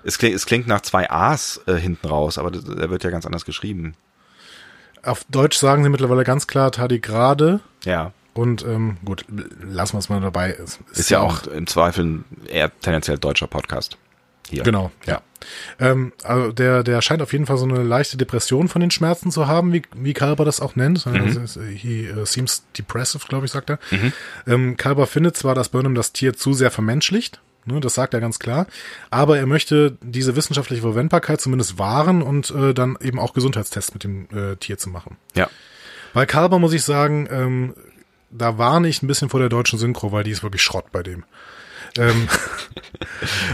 es, 0.05 0.17
klingt, 0.19 0.35
es 0.37 0.47
klingt 0.47 0.67
nach 0.69 0.81
zwei 0.81 1.11
A's 1.11 1.61
äh, 1.67 1.75
hinten 1.75 2.07
raus, 2.07 2.39
aber 2.39 2.51
der 2.51 2.89
wird 2.89 3.05
ja 3.05 3.11
ganz 3.11 3.27
anders 3.27 3.45
geschrieben. 3.45 3.93
Auf 5.03 5.25
Deutsch 5.29 5.59
sagen 5.59 5.85
sie 5.85 5.91
mittlerweile 5.91 6.25
ganz 6.25 6.47
klar 6.47 6.73
Tardigrade. 6.73 7.61
Ja. 7.85 8.13
Und 8.39 8.65
ähm, 8.65 8.99
gut, 9.05 9.25
lassen 9.63 9.95
wir 9.95 9.99
es 9.99 10.09
mal 10.09 10.21
dabei. 10.21 10.57
Es 10.63 10.79
Ist 10.93 11.11
ja 11.11 11.19
auch 11.21 11.47
im 11.49 11.67
Zweifel 11.67 12.05
ein 12.05 12.25
eher 12.47 12.71
tendenziell 12.81 13.19
deutscher 13.19 13.49
Podcast. 13.49 13.99
Hier. 14.49 14.63
Genau, 14.63 14.91
ja. 15.07 15.21
Ähm, 15.81 16.13
also 16.23 16.53
der, 16.53 16.83
der 16.83 17.03
scheint 17.03 17.21
auf 17.21 17.33
jeden 17.33 17.47
Fall 17.47 17.59
so 17.59 17.65
eine 17.67 17.83
leichte 17.83 18.17
Depression 18.17 18.69
von 18.69 18.81
den 18.81 18.91
Schmerzen 18.91 19.31
zu 19.31 19.47
haben, 19.49 19.73
wie, 19.73 19.83
wie 19.95 20.15
Kalber 20.15 20.45
das 20.45 20.61
auch 20.61 20.75
nennt. 20.77 21.07
Also, 21.07 21.41
es- 21.41 21.59
he 21.75 22.09
uh, 22.11 22.25
seems 22.25 22.63
depressive, 22.79 23.27
glaube 23.29 23.45
ich, 23.47 23.53
sagt 23.53 23.71
er. 23.71 23.79
Ähm, 24.47 24.77
Kalber 24.77 25.07
findet 25.07 25.37
zwar, 25.37 25.55
dass 25.55 25.69
Burnham 25.69 25.95
das 25.95 26.13
Tier 26.13 26.33
zu 26.35 26.55
sehr 26.55 26.71
vermenschlicht, 26.71 27.41
ne, 27.67 27.81
das 27.81 27.95
sagt 27.95 28.15
er 28.15 28.21
ganz 28.21 28.39
klar, 28.39 28.67
aber 29.11 29.37
er 29.39 29.47
möchte 29.47 29.99
diese 30.01 30.35
wissenschaftliche 30.37 30.83
Verwendbarkeit 30.83 31.41
zumindest 31.41 31.79
wahren 31.79 32.23
und 32.23 32.51
äh, 32.53 32.73
dann 32.73 32.97
eben 33.03 33.19
auch 33.19 33.35
Gesundheitstests 33.35 33.93
mit 33.93 34.05
dem 34.05 34.29
äh, 34.33 34.57
Tier 34.57 34.79
zu 34.79 34.89
machen. 34.91 35.17
Ja. 35.35 35.51
Bei 36.15 36.25
Kalber 36.25 36.59
muss 36.59 36.73
ich 36.73 36.85
sagen, 36.85 37.29
ähm, 37.31 37.75
da 38.31 38.59
warne 38.59 38.89
ich 38.89 39.03
ein 39.03 39.07
bisschen 39.07 39.29
vor 39.29 39.41
der 39.41 39.49
deutschen 39.49 39.79
Synchro, 39.79 40.13
weil 40.13 40.25
die 40.25 40.31
ist 40.31 40.43
wirklich 40.43 40.63
Schrott 40.63 40.91
bei 40.93 41.03
dem. 41.03 41.25
Ähm, 41.97 42.29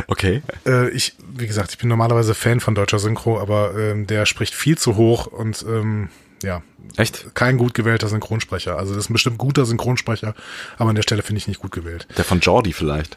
Okay. 0.07 0.43
äh, 0.67 0.91
ich, 0.91 1.15
wie 1.27 1.47
gesagt, 1.47 1.71
ich 1.73 1.79
bin 1.79 1.89
normalerweise 1.89 2.35
Fan 2.35 2.61
von 2.61 2.75
deutscher 2.75 2.99
Synchro, 2.99 3.41
aber 3.41 3.75
ähm, 3.77 4.07
der 4.07 4.27
spricht 4.27 4.55
viel 4.55 4.77
zu 4.77 4.97
hoch 4.97 5.27
und 5.27 5.65
ähm, 5.69 6.09
ja, 6.43 6.63
Echt? 6.97 7.35
kein 7.35 7.57
gut 7.57 7.75
gewählter 7.75 8.09
Synchronsprecher. 8.09 8.77
Also 8.79 8.95
das 8.95 9.05
ist 9.05 9.11
ein 9.11 9.15
bestimmt 9.15 9.39
guter 9.39 9.65
Synchronsprecher, 9.65 10.35
aber 10.77 10.91
an 10.91 10.97
der 10.97 11.03
Stelle 11.03 11.23
finde 11.23 11.39
ich 11.39 11.49
nicht 11.49 11.61
gut 11.61 11.73
gewählt. 11.73 12.07
Der 12.17 12.25
von 12.25 12.41
Jordi 12.41 12.73
vielleicht. 12.73 13.17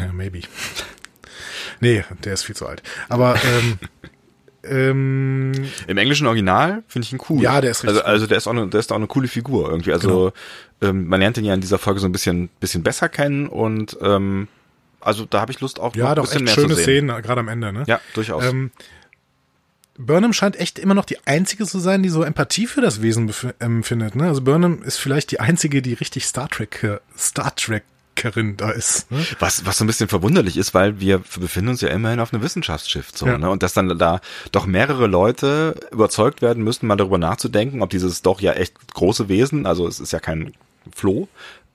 Ja, 0.00 0.12
maybe. 0.12 0.40
nee, 1.80 2.04
der 2.24 2.34
ist 2.34 2.44
viel 2.44 2.56
zu 2.56 2.66
alt. 2.66 2.82
Aber 3.08 3.36
ähm, 3.36 3.78
ähm, 4.68 5.52
Im 5.86 5.98
englischen 5.98 6.26
Original 6.26 6.82
finde 6.88 7.06
ich 7.06 7.12
ihn 7.12 7.20
cool. 7.28 7.42
Ja, 7.42 7.60
der 7.60 7.70
ist 7.70 7.84
richtig 7.84 7.98
also, 7.98 8.08
also 8.08 8.26
der 8.26 8.38
ist 8.38 8.46
auch 8.46 8.52
eine, 8.52 8.68
der 8.68 8.80
ist 8.80 8.92
auch 8.92 8.96
eine 8.96 9.06
coole 9.06 9.28
Figur 9.28 9.70
irgendwie. 9.70 9.92
Also 9.92 10.32
ähm, 10.80 11.06
man 11.06 11.20
lernt 11.20 11.38
ihn 11.38 11.44
ja 11.44 11.54
in 11.54 11.60
dieser 11.60 11.78
Folge 11.78 12.00
so 12.00 12.06
ein 12.06 12.12
bisschen, 12.12 12.48
bisschen 12.60 12.82
besser 12.82 13.08
kennen 13.08 13.46
und 13.46 13.96
ähm, 14.00 14.48
also 15.00 15.26
da 15.26 15.40
habe 15.40 15.52
ich 15.52 15.60
Lust 15.60 15.78
auch 15.80 15.94
ja, 15.94 16.10
ein 16.10 16.16
doch 16.16 16.24
bisschen 16.24 16.46
echt 16.46 16.46
mehr 16.46 16.54
schöne 16.54 16.74
zu 16.74 16.82
sehen. 16.82 17.08
Szenen, 17.08 17.22
gerade 17.22 17.40
am 17.40 17.48
Ende. 17.48 17.72
Ne? 17.72 17.84
Ja, 17.86 18.00
durchaus. 18.14 18.44
Ähm, 18.44 18.70
Burnham 19.96 20.32
scheint 20.32 20.56
echt 20.56 20.78
immer 20.78 20.94
noch 20.94 21.04
die 21.04 21.18
einzige 21.24 21.66
zu 21.66 21.78
sein, 21.78 22.02
die 22.02 22.08
so 22.08 22.22
Empathie 22.22 22.66
für 22.66 22.80
das 22.80 23.00
Wesen 23.00 23.32
empfindet. 23.60 24.16
Ne? 24.16 24.24
Also 24.26 24.42
Burnham 24.42 24.82
ist 24.82 24.98
vielleicht 24.98 25.30
die 25.30 25.40
einzige, 25.40 25.82
die 25.82 25.92
richtig 25.92 26.26
Star 26.26 26.48
Trek, 26.48 26.82
äh, 26.82 26.98
Star 27.16 27.54
Trekerin 28.24 28.56
da 28.56 28.70
ist. 28.70 29.10
Ne? 29.10 29.24
Was, 29.38 29.66
was 29.66 29.78
so 29.78 29.84
ein 29.84 29.86
bisschen 29.86 30.08
verwunderlich 30.08 30.56
ist, 30.56 30.74
weil 30.74 31.00
wir 31.00 31.18
befinden 31.18 31.70
uns 31.70 31.80
ja 31.80 31.88
immerhin 31.88 32.20
auf 32.20 32.32
einem 32.32 32.42
Wissenschaftsschiff, 32.42 33.10
so, 33.14 33.26
Ja. 33.26 33.38
ne? 33.38 33.50
Und 33.50 33.62
dass 33.62 33.74
dann 33.74 33.98
da 33.98 34.20
doch 34.52 34.66
mehrere 34.66 35.06
Leute 35.06 35.74
überzeugt 35.90 36.42
werden 36.42 36.62
müssen, 36.64 36.86
mal 36.86 36.96
darüber 36.96 37.18
nachzudenken, 37.18 37.82
ob 37.82 37.90
dieses 37.90 38.22
doch 38.22 38.40
ja 38.40 38.52
echt 38.52 38.94
große 38.94 39.28
Wesen, 39.28 39.66
also 39.66 39.86
es 39.86 40.00
ist 40.00 40.12
ja 40.12 40.20
kein 40.20 40.54
Floh 40.94 41.28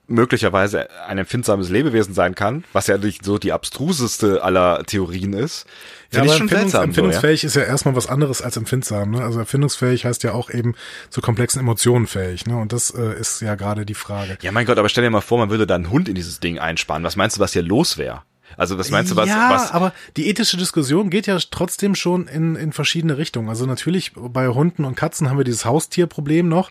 möglicherweise 0.06 0.88
ein 1.06 1.18
empfindsames 1.18 1.68
Lebewesen 1.70 2.14
sein 2.14 2.34
kann, 2.34 2.64
was 2.72 2.88
ja 2.88 2.98
nicht 2.98 3.24
so 3.24 3.38
die 3.38 3.52
abstruseste 3.52 4.42
aller 4.42 4.82
Theorien 4.84 5.32
ist. 5.34 5.66
Ja, 6.12 6.22
aber 6.22 6.36
Empfindungs 6.36 6.74
empfindungsfähig 6.74 7.40
so, 7.40 7.46
ja? 7.46 7.48
ist 7.48 7.56
ja 7.56 7.62
erstmal 7.62 7.94
was 7.94 8.08
anderes 8.08 8.42
als 8.42 8.56
empfindsam. 8.56 9.12
Ne? 9.12 9.22
Also 9.22 9.38
erfindungsfähig 9.38 10.04
heißt 10.04 10.24
ja 10.24 10.32
auch 10.32 10.50
eben 10.50 10.74
zu 11.08 11.20
komplexen 11.20 11.60
Emotionen 11.60 12.06
fähig. 12.08 12.46
Ne? 12.46 12.56
Und 12.56 12.72
das 12.72 12.90
äh, 12.90 13.18
ist 13.18 13.40
ja 13.40 13.54
gerade 13.54 13.86
die 13.86 13.94
Frage. 13.94 14.36
Ja, 14.42 14.50
mein 14.50 14.66
Gott, 14.66 14.78
aber 14.78 14.88
stell 14.88 15.04
dir 15.04 15.10
mal 15.10 15.20
vor, 15.20 15.38
man 15.38 15.50
würde 15.50 15.66
da 15.66 15.76
einen 15.76 15.90
Hund 15.90 16.08
in 16.08 16.16
dieses 16.16 16.40
Ding 16.40 16.58
einsparen. 16.58 17.04
Was 17.04 17.14
meinst 17.14 17.36
du, 17.36 17.40
was 17.40 17.52
hier 17.52 17.62
los 17.62 17.96
wäre? 17.96 18.22
Also 18.56 18.78
was 18.78 18.90
meinst 18.90 19.12
du, 19.12 19.16
was, 19.16 19.28
ja, 19.28 19.48
was? 19.50 19.70
aber 19.70 19.92
die 20.16 20.28
ethische 20.28 20.56
Diskussion 20.56 21.10
geht 21.10 21.28
ja 21.28 21.38
trotzdem 21.50 21.94
schon 21.94 22.26
in, 22.26 22.56
in 22.56 22.72
verschiedene 22.72 23.16
Richtungen. 23.16 23.48
Also 23.48 23.64
natürlich 23.64 24.12
bei 24.14 24.48
Hunden 24.48 24.84
und 24.84 24.96
Katzen 24.96 25.30
haben 25.30 25.38
wir 25.38 25.44
dieses 25.44 25.64
Haustierproblem 25.64 26.48
noch, 26.48 26.70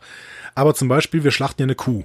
aber 0.55 0.75
zum 0.75 0.89
Beispiel 0.89 1.23
wir 1.23 1.31
schlachten 1.31 1.61
ja 1.61 1.65
eine 1.65 1.75
Kuh. 1.75 2.03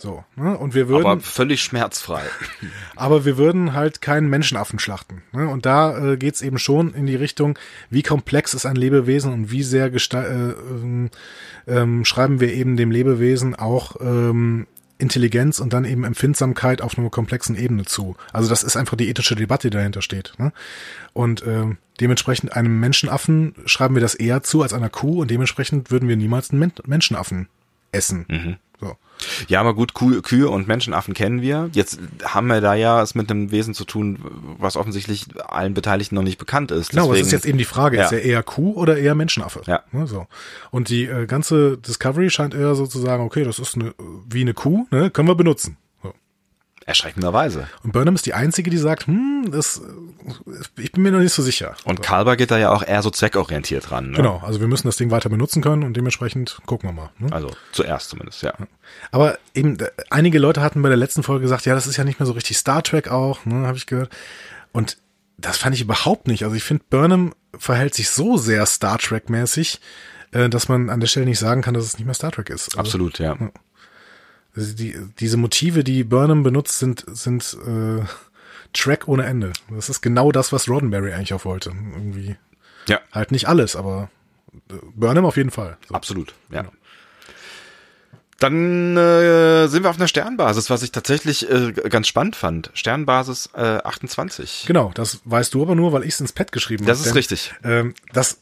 So, 0.00 0.24
ne? 0.34 0.56
Und 0.56 0.74
wir 0.74 0.88
würden. 0.88 1.04
Aber 1.04 1.20
völlig 1.20 1.62
schmerzfrei. 1.62 2.22
aber 2.96 3.26
wir 3.26 3.36
würden 3.36 3.74
halt 3.74 4.00
keinen 4.00 4.30
Menschenaffen 4.30 4.78
schlachten. 4.78 5.22
Ne? 5.32 5.46
Und 5.46 5.66
da 5.66 6.12
äh, 6.12 6.16
geht's 6.16 6.40
eben 6.40 6.58
schon 6.58 6.94
in 6.94 7.04
die 7.04 7.16
Richtung, 7.16 7.58
wie 7.90 8.02
komplex 8.02 8.54
ist 8.54 8.64
ein 8.64 8.76
Lebewesen 8.76 9.30
und 9.30 9.50
wie 9.50 9.62
sehr 9.62 9.92
äh, 9.92 10.22
ähm, 10.22 11.10
ähm, 11.66 12.04
schreiben 12.06 12.40
wir 12.40 12.50
eben 12.54 12.78
dem 12.78 12.90
Lebewesen 12.90 13.54
auch 13.54 13.96
ähm, 14.00 14.66
Intelligenz 14.96 15.60
und 15.60 15.74
dann 15.74 15.84
eben 15.84 16.04
Empfindsamkeit 16.04 16.80
auf 16.80 16.96
einer 16.96 17.10
komplexen 17.10 17.54
Ebene 17.54 17.84
zu. 17.84 18.16
Also 18.32 18.48
das 18.48 18.62
ist 18.62 18.76
einfach 18.76 18.96
die 18.96 19.08
ethische 19.08 19.34
Debatte, 19.34 19.68
die 19.68 19.76
dahinter 19.76 20.00
steht. 20.00 20.32
Ne? 20.38 20.52
Und 21.12 21.42
äh, 21.42 21.66
dementsprechend 22.00 22.56
einem 22.56 22.80
Menschenaffen 22.80 23.54
schreiben 23.66 23.94
wir 23.94 24.02
das 24.02 24.14
eher 24.14 24.42
zu 24.42 24.62
als 24.62 24.72
einer 24.72 24.88
Kuh 24.88 25.20
und 25.20 25.30
dementsprechend 25.30 25.90
würden 25.90 26.08
wir 26.08 26.16
niemals 26.16 26.50
einen 26.50 26.60
Men 26.60 26.72
Menschenaffen 26.86 27.48
essen. 27.92 28.24
Mhm. 28.28 28.56
Ja, 29.48 29.60
aber 29.60 29.74
gut, 29.74 29.94
Kuh, 29.94 30.20
Kühe 30.22 30.48
und 30.48 30.68
Menschenaffen 30.68 31.14
kennen 31.14 31.42
wir. 31.42 31.70
Jetzt 31.72 31.98
haben 32.24 32.46
wir 32.46 32.60
da 32.60 32.74
ja 32.74 33.02
es 33.02 33.14
mit 33.14 33.30
einem 33.30 33.50
Wesen 33.50 33.74
zu 33.74 33.84
tun, 33.84 34.18
was 34.58 34.76
offensichtlich 34.76 35.26
allen 35.46 35.74
Beteiligten 35.74 36.14
noch 36.14 36.22
nicht 36.22 36.38
bekannt 36.38 36.70
ist. 36.70 36.90
Genau, 36.90 37.04
Deswegen, 37.06 37.18
das 37.20 37.26
ist 37.26 37.32
jetzt 37.32 37.46
eben 37.46 37.58
die 37.58 37.64
Frage, 37.64 37.96
ja. 37.96 38.04
ist 38.04 38.12
er 38.12 38.22
eher 38.22 38.42
Kuh 38.42 38.72
oder 38.74 38.96
eher 38.96 39.14
Menschenaffe? 39.14 39.62
Ja. 39.66 39.82
Ne, 39.92 40.06
so. 40.06 40.26
Und 40.70 40.88
die 40.88 41.04
äh, 41.04 41.26
ganze 41.26 41.78
Discovery 41.78 42.30
scheint 42.30 42.54
eher 42.54 42.74
so 42.74 42.86
zu 42.86 42.98
sagen, 42.98 43.24
okay, 43.24 43.44
das 43.44 43.58
ist 43.58 43.76
eine, 43.76 43.94
wie 44.28 44.42
eine 44.42 44.54
Kuh, 44.54 44.86
ne, 44.90 45.10
können 45.10 45.28
wir 45.28 45.34
benutzen. 45.34 45.76
Erschreckenderweise. 46.90 47.68
Und 47.84 47.92
Burnham 47.92 48.16
ist 48.16 48.26
die 48.26 48.34
einzige, 48.34 48.68
die 48.68 48.76
sagt, 48.76 49.06
hm, 49.06 49.50
das, 49.52 49.80
ich 50.76 50.90
bin 50.90 51.04
mir 51.04 51.12
noch 51.12 51.20
nicht 51.20 51.32
so 51.32 51.40
sicher. 51.40 51.76
Und 51.84 52.02
Kalber 52.02 52.36
geht 52.36 52.50
da 52.50 52.58
ja 52.58 52.72
auch 52.72 52.82
eher 52.82 53.00
so 53.02 53.10
zweckorientiert 53.10 53.92
ran. 53.92 54.10
Ne? 54.10 54.16
Genau, 54.16 54.42
also 54.44 54.58
wir 54.58 54.66
müssen 54.66 54.88
das 54.88 54.96
Ding 54.96 55.12
weiter 55.12 55.28
benutzen 55.28 55.62
können 55.62 55.84
und 55.84 55.96
dementsprechend 55.96 56.58
gucken 56.66 56.88
wir 56.88 56.92
mal. 56.92 57.10
Ne? 57.20 57.32
Also 57.32 57.52
zuerst 57.70 58.10
zumindest, 58.10 58.42
ja. 58.42 58.54
Aber 59.12 59.38
eben, 59.54 59.78
einige 60.10 60.40
Leute 60.40 60.62
hatten 60.62 60.82
bei 60.82 60.88
der 60.88 60.98
letzten 60.98 61.22
Folge 61.22 61.42
gesagt, 61.42 61.64
ja, 61.64 61.74
das 61.74 61.86
ist 61.86 61.96
ja 61.96 62.02
nicht 62.02 62.18
mehr 62.18 62.26
so 62.26 62.32
richtig 62.32 62.58
Star 62.58 62.82
Trek 62.82 63.08
auch, 63.08 63.44
ne, 63.44 63.68
habe 63.68 63.78
ich 63.78 63.86
gehört. 63.86 64.10
Und 64.72 64.96
das 65.38 65.58
fand 65.58 65.76
ich 65.76 65.82
überhaupt 65.82 66.26
nicht. 66.26 66.42
Also 66.42 66.56
ich 66.56 66.64
finde, 66.64 66.82
Burnham 66.90 67.34
verhält 67.56 67.94
sich 67.94 68.10
so 68.10 68.36
sehr 68.36 68.66
Star 68.66 68.98
Trek-mäßig, 68.98 69.80
äh, 70.32 70.48
dass 70.48 70.68
man 70.68 70.90
an 70.90 70.98
der 70.98 71.06
Stelle 71.06 71.26
nicht 71.26 71.38
sagen 71.38 71.62
kann, 71.62 71.74
dass 71.74 71.84
es 71.84 71.98
nicht 71.98 72.04
mehr 72.06 72.14
Star 72.14 72.32
Trek 72.32 72.50
ist. 72.50 72.70
Also, 72.70 72.80
Absolut, 72.80 73.20
ja. 73.20 73.36
ja. 73.38 73.50
Die, 74.56 74.96
diese 75.18 75.36
Motive, 75.36 75.84
die 75.84 76.04
Burnham 76.04 76.42
benutzt, 76.42 76.78
sind, 76.78 77.04
sind 77.06 77.56
äh, 77.66 78.04
Track 78.72 79.08
ohne 79.08 79.24
Ende. 79.24 79.52
Das 79.70 79.88
ist 79.88 80.00
genau 80.00 80.32
das, 80.32 80.52
was 80.52 80.68
Roddenberry 80.68 81.12
eigentlich 81.12 81.34
auch 81.34 81.44
wollte. 81.44 81.70
Irgendwie. 81.70 82.36
Ja. 82.88 83.00
Halt 83.12 83.30
nicht 83.30 83.48
alles, 83.48 83.76
aber 83.76 84.10
äh, 84.70 84.74
Burnham 84.94 85.24
auf 85.24 85.36
jeden 85.36 85.50
Fall. 85.50 85.76
So. 85.88 85.94
Absolut, 85.94 86.34
ja. 86.50 86.62
Genau. 86.62 86.72
Dann 88.40 88.96
äh, 88.96 89.68
sind 89.68 89.82
wir 89.82 89.90
auf 89.90 89.98
einer 89.98 90.08
Sternbasis, 90.08 90.70
was 90.70 90.82
ich 90.82 90.92
tatsächlich 90.92 91.48
äh, 91.50 91.72
ganz 91.72 92.08
spannend 92.08 92.36
fand. 92.36 92.70
Sternbasis 92.72 93.50
äh, 93.54 93.60
28. 93.60 94.64
Genau, 94.66 94.92
das 94.94 95.20
weißt 95.26 95.52
du 95.52 95.60
aber 95.60 95.74
nur, 95.74 95.92
weil 95.92 96.04
ich 96.04 96.14
es 96.14 96.20
ins 96.20 96.32
Pad 96.32 96.50
geschrieben 96.50 96.84
habe. 96.84 96.90
Das 96.90 97.00
ist 97.00 97.08
denn, 97.08 97.12
richtig. 97.12 97.54
Ähm, 97.62 97.94
das 98.14 98.38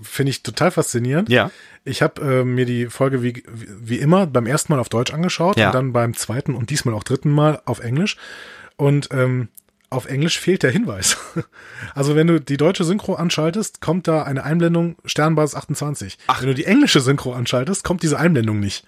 finde 0.00 0.30
ich 0.30 0.42
total 0.42 0.70
faszinierend. 0.70 1.28
Ja. 1.28 1.50
Ich 1.84 2.02
habe 2.02 2.20
äh, 2.22 2.44
mir 2.44 2.66
die 2.66 2.86
Folge 2.86 3.22
wie, 3.22 3.42
wie 3.46 3.98
immer 3.98 4.26
beim 4.26 4.46
ersten 4.46 4.72
Mal 4.72 4.78
auf 4.78 4.88
Deutsch 4.88 5.12
angeschaut 5.12 5.56
ja. 5.56 5.68
und 5.68 5.74
dann 5.74 5.92
beim 5.92 6.14
zweiten 6.14 6.54
und 6.54 6.70
diesmal 6.70 6.94
auch 6.94 7.04
dritten 7.04 7.30
Mal 7.30 7.62
auf 7.64 7.80
Englisch. 7.80 8.16
Und 8.76 9.08
ähm, 9.12 9.48
auf 9.88 10.06
Englisch 10.06 10.38
fehlt 10.38 10.62
der 10.62 10.70
Hinweis. 10.70 11.16
Also 11.94 12.16
wenn 12.16 12.26
du 12.26 12.40
die 12.40 12.56
deutsche 12.56 12.84
Synchro 12.84 13.14
anschaltest, 13.14 13.80
kommt 13.80 14.08
da 14.08 14.22
eine 14.22 14.44
Einblendung 14.44 14.96
Sternbasis 15.04 15.54
28. 15.54 16.18
Ach. 16.26 16.40
Wenn 16.40 16.48
du 16.48 16.54
die 16.54 16.64
englische 16.64 17.00
Synchro 17.00 17.32
anschaltest, 17.32 17.84
kommt 17.84 18.02
diese 18.02 18.18
Einblendung 18.18 18.60
nicht. 18.60 18.84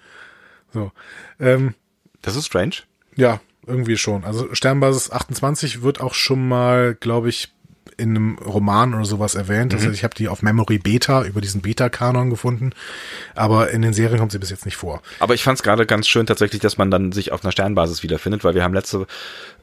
So. 0.73 0.91
Ähm, 1.39 1.75
das 2.21 2.35
ist 2.35 2.47
strange. 2.47 2.75
Ja, 3.15 3.39
irgendwie 3.65 3.97
schon. 3.97 4.25
Also 4.25 4.53
Sternbasis 4.53 5.11
28 5.11 5.81
wird 5.81 6.01
auch 6.01 6.13
schon 6.13 6.47
mal, 6.47 6.95
glaube 6.95 7.29
ich, 7.29 7.51
in 7.97 8.09
einem 8.09 8.37
Roman 8.37 8.93
oder 8.93 9.05
sowas 9.05 9.35
erwähnt. 9.35 9.73
Mhm. 9.73 9.79
Also 9.79 9.91
ich 9.91 10.03
habe 10.03 10.15
die 10.15 10.27
auf 10.27 10.41
Memory 10.41 10.77
Beta 10.77 11.23
über 11.23 11.41
diesen 11.41 11.61
Beta-Kanon 11.61 12.29
gefunden, 12.29 12.71
aber 13.35 13.71
in 13.71 13.81
den 13.81 13.93
Serien 13.93 14.19
kommt 14.19 14.31
sie 14.31 14.39
bis 14.39 14.49
jetzt 14.49 14.65
nicht 14.65 14.77
vor. 14.77 15.01
Aber 15.19 15.33
ich 15.33 15.43
fand 15.43 15.57
es 15.57 15.63
gerade 15.63 15.85
ganz 15.85 16.07
schön 16.07 16.25
tatsächlich, 16.25 16.61
dass 16.61 16.77
man 16.77 16.91
dann 16.91 17.11
sich 17.11 17.31
auf 17.31 17.43
einer 17.43 17.51
Sternbasis 17.51 18.03
wiederfindet, 18.03 18.43
weil 18.43 18.55
wir 18.55 18.63
haben 18.63 18.73
letzte 18.73 19.07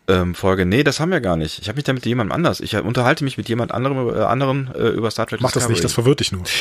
ähm, 0.09 0.35
Folge, 0.35 0.67
nee, 0.67 0.85
das 0.85 1.01
haben 1.01 1.11
wir 1.11 1.21
gar 1.21 1.37
nicht. 1.37 1.61
Ich 1.61 1.69
habe 1.69 1.77
mich 1.77 1.85
da 1.85 1.93
mit 1.93 2.07
jemandem 2.07 2.33
anders. 2.33 2.61
Ich 2.61 2.77
unterhalte 2.77 3.25
mich 3.25 3.37
mit 3.37 3.49
jemand 3.49 3.73
anderem 3.73 4.09
äh, 4.15 4.23
anderen 4.23 4.71
äh, 4.75 4.89
über 4.89 5.11
Star 5.11 5.27
Trek. 5.27 5.41
Mach 5.41 5.51
Discovery. 5.51 5.63
das 5.63 5.69
nicht, 5.71 5.85
das 5.85 5.93
verwirrt 5.93 6.21
dich 6.21 6.33
nur. 6.33 6.45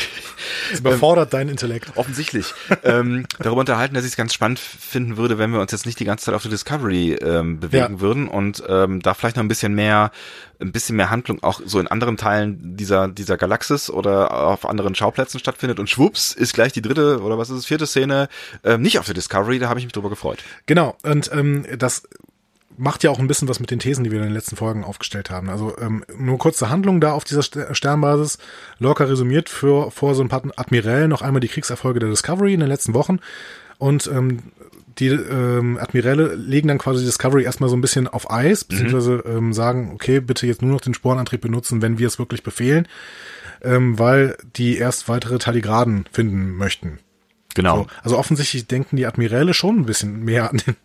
Das 0.70 0.80
überfordert 0.80 1.32
deinen 1.32 1.50
Intellekt. 1.50 1.96
Offensichtlich. 1.96 2.52
ähm, 2.82 3.26
darüber 3.38 3.60
unterhalten, 3.60 3.94
dass 3.94 4.04
ich 4.04 4.10
es 4.10 4.16
ganz 4.16 4.34
spannend 4.34 4.58
finden 4.58 5.16
würde, 5.16 5.38
wenn 5.38 5.50
wir 5.52 5.60
uns 5.60 5.70
jetzt 5.70 5.86
nicht 5.86 6.00
die 6.00 6.04
ganze 6.04 6.24
Zeit 6.24 6.34
auf 6.34 6.42
der 6.42 6.50
Discovery 6.50 7.14
ähm, 7.14 7.60
bewegen 7.60 7.94
ja. 7.94 8.00
würden 8.00 8.26
und 8.26 8.64
ähm, 8.68 9.00
da 9.00 9.14
vielleicht 9.14 9.36
noch 9.36 9.44
ein 9.44 9.48
bisschen 9.48 9.74
mehr 9.74 10.10
ein 10.58 10.72
bisschen 10.72 10.96
mehr 10.96 11.10
Handlung 11.10 11.42
auch 11.42 11.60
so 11.64 11.78
in 11.78 11.86
anderen 11.86 12.16
Teilen 12.16 12.76
dieser 12.76 13.08
dieser 13.08 13.36
Galaxis 13.36 13.90
oder 13.90 14.32
auf 14.32 14.66
anderen 14.66 14.94
Schauplätzen 14.94 15.38
stattfindet 15.38 15.78
und 15.78 15.90
schwupps 15.90 16.32
ist 16.32 16.54
gleich 16.54 16.72
die 16.72 16.82
dritte 16.82 17.20
oder 17.20 17.36
was 17.38 17.50
ist 17.50 17.58
es 17.58 17.66
vierte 17.66 17.86
Szene 17.86 18.28
ähm, 18.64 18.80
nicht 18.80 18.98
auf 18.98 19.04
der 19.04 19.14
Discovery 19.14 19.58
da 19.58 19.68
habe 19.68 19.78
ich 19.78 19.84
mich 19.84 19.92
drüber 19.92 20.08
gefreut 20.08 20.38
genau 20.64 20.96
und 21.02 21.30
ähm, 21.32 21.66
das 21.78 22.04
macht 22.76 23.02
ja 23.04 23.10
auch 23.10 23.18
ein 23.18 23.26
bisschen 23.26 23.48
was 23.48 23.60
mit 23.60 23.70
den 23.70 23.78
Thesen, 23.78 24.04
die 24.04 24.10
wir 24.10 24.18
in 24.18 24.24
den 24.24 24.32
letzten 24.32 24.56
Folgen 24.56 24.84
aufgestellt 24.84 25.30
haben. 25.30 25.48
Also 25.48 25.76
ähm, 25.78 26.04
nur 26.16 26.38
kurze 26.38 26.70
Handlung 26.70 27.00
da 27.00 27.12
auf 27.12 27.24
dieser 27.24 27.42
Sternbasis. 27.42 28.38
Lorca 28.78 29.04
resümiert 29.04 29.48
für, 29.48 29.90
vor 29.90 30.14
so 30.14 30.22
ein 30.22 30.28
paar 30.28 30.42
Admirälen 30.56 31.10
noch 31.10 31.22
einmal 31.22 31.40
die 31.40 31.48
Kriegserfolge 31.48 32.00
der 32.00 32.10
Discovery 32.10 32.54
in 32.54 32.60
den 32.60 32.68
letzten 32.68 32.94
Wochen. 32.94 33.20
Und 33.78 34.06
ähm, 34.06 34.52
die 34.98 35.08
ähm, 35.08 35.78
Admiräle 35.78 36.34
legen 36.34 36.68
dann 36.68 36.78
quasi 36.78 37.04
Discovery 37.04 37.44
erstmal 37.44 37.68
so 37.68 37.76
ein 37.76 37.82
bisschen 37.82 38.08
auf 38.08 38.30
Eis, 38.30 38.64
mhm. 38.64 38.68
beziehungsweise 38.68 39.24
ähm, 39.26 39.52
sagen, 39.52 39.90
okay, 39.92 40.20
bitte 40.20 40.46
jetzt 40.46 40.62
nur 40.62 40.72
noch 40.72 40.80
den 40.80 40.94
Sporenantrieb 40.94 41.42
benutzen, 41.42 41.82
wenn 41.82 41.98
wir 41.98 42.06
es 42.06 42.18
wirklich 42.18 42.42
befehlen, 42.42 42.88
ähm, 43.62 43.98
weil 43.98 44.36
die 44.56 44.78
erst 44.78 45.08
weitere 45.08 45.38
Taligraden 45.38 46.06
finden 46.10 46.52
möchten. 46.56 46.98
Genau. 47.56 47.78
So, 47.78 47.86
also 48.02 48.18
offensichtlich 48.18 48.66
denken 48.66 48.96
die 48.96 49.06
Admiräle 49.06 49.54
schon 49.54 49.78
ein 49.78 49.86
bisschen 49.86 50.22
mehr 50.22 50.50
an 50.50 50.60
den 50.66 50.76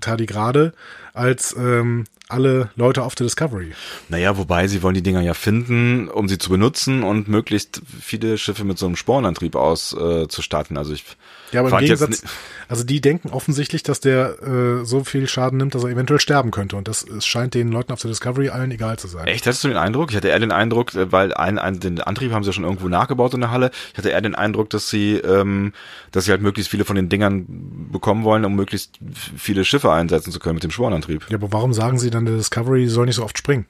Tardigrade 0.00 0.72
als 1.12 1.54
ähm, 1.56 2.04
alle 2.28 2.70
Leute 2.74 3.02
auf 3.02 3.14
der 3.14 3.26
Discovery. 3.26 3.74
Naja, 4.08 4.38
wobei 4.38 4.66
sie 4.66 4.82
wollen 4.82 4.94
die 4.94 5.02
Dinger 5.02 5.20
ja 5.20 5.34
finden, 5.34 6.08
um 6.08 6.26
sie 6.26 6.38
zu 6.38 6.48
benutzen 6.48 7.02
und 7.02 7.28
möglichst 7.28 7.82
viele 8.00 8.38
Schiffe 8.38 8.64
mit 8.64 8.78
so 8.78 8.86
einem 8.86 8.96
Spornantrieb 8.96 9.56
auszustatten. 9.56 10.76
Äh, 10.76 10.78
also 10.78 10.94
ich 10.94 11.04
ja, 11.52 11.60
aber 11.60 11.70
im 11.70 11.78
Gegensatz, 11.78 12.22
also 12.68 12.84
die 12.84 13.00
denken 13.00 13.30
offensichtlich, 13.30 13.82
dass 13.82 14.00
der 14.00 14.42
äh, 14.42 14.84
so 14.84 15.04
viel 15.04 15.26
Schaden 15.28 15.58
nimmt, 15.58 15.74
dass 15.74 15.84
er 15.84 15.90
eventuell 15.90 16.20
sterben 16.20 16.50
könnte. 16.50 16.76
Und 16.76 16.88
das 16.88 17.02
es 17.02 17.26
scheint 17.26 17.54
den 17.54 17.70
Leuten 17.72 17.92
auf 17.92 18.00
der 18.00 18.10
Discovery 18.10 18.50
allen 18.50 18.70
egal 18.70 18.98
zu 18.98 19.08
sein. 19.08 19.26
Echt? 19.26 19.46
Hattest 19.46 19.64
du 19.64 19.68
den 19.68 19.76
Eindruck? 19.76 20.10
Ich 20.10 20.16
hatte 20.16 20.28
eher 20.28 20.38
den 20.38 20.52
Eindruck, 20.52 20.94
äh, 20.94 21.10
weil 21.10 21.32
ein, 21.34 21.58
ein, 21.58 21.80
den 21.80 22.00
Antrieb 22.00 22.32
haben 22.32 22.44
sie 22.44 22.48
ja 22.48 22.52
schon 22.52 22.64
irgendwo 22.64 22.88
nachgebaut 22.88 23.34
in 23.34 23.40
der 23.40 23.50
Halle. 23.50 23.70
Ich 23.92 23.98
hatte 23.98 24.10
eher 24.10 24.20
den 24.20 24.34
Eindruck, 24.34 24.70
dass 24.70 24.90
sie, 24.90 25.14
ähm, 25.16 25.72
dass 26.12 26.26
sie 26.26 26.30
halt 26.30 26.42
möglichst 26.42 26.70
viele 26.70 26.84
von 26.84 26.96
den 26.96 27.08
Dingern 27.08 27.46
bekommen 27.90 28.24
wollen, 28.24 28.44
um 28.44 28.54
möglichst 28.54 28.98
viele 29.36 29.64
Schiffe 29.64 29.92
einsetzen 29.92 30.32
zu 30.32 30.38
können 30.38 30.56
mit 30.56 30.64
dem 30.64 30.70
Spornantrieb. 30.70 31.26
Ja, 31.30 31.36
aber 31.36 31.52
warum 31.52 31.72
sagen 31.72 31.98
sie 31.98 32.10
dann, 32.10 32.26
der 32.26 32.36
Discovery 32.36 32.88
soll 32.88 33.06
nicht 33.06 33.16
so 33.16 33.24
oft 33.24 33.38
springen? 33.38 33.66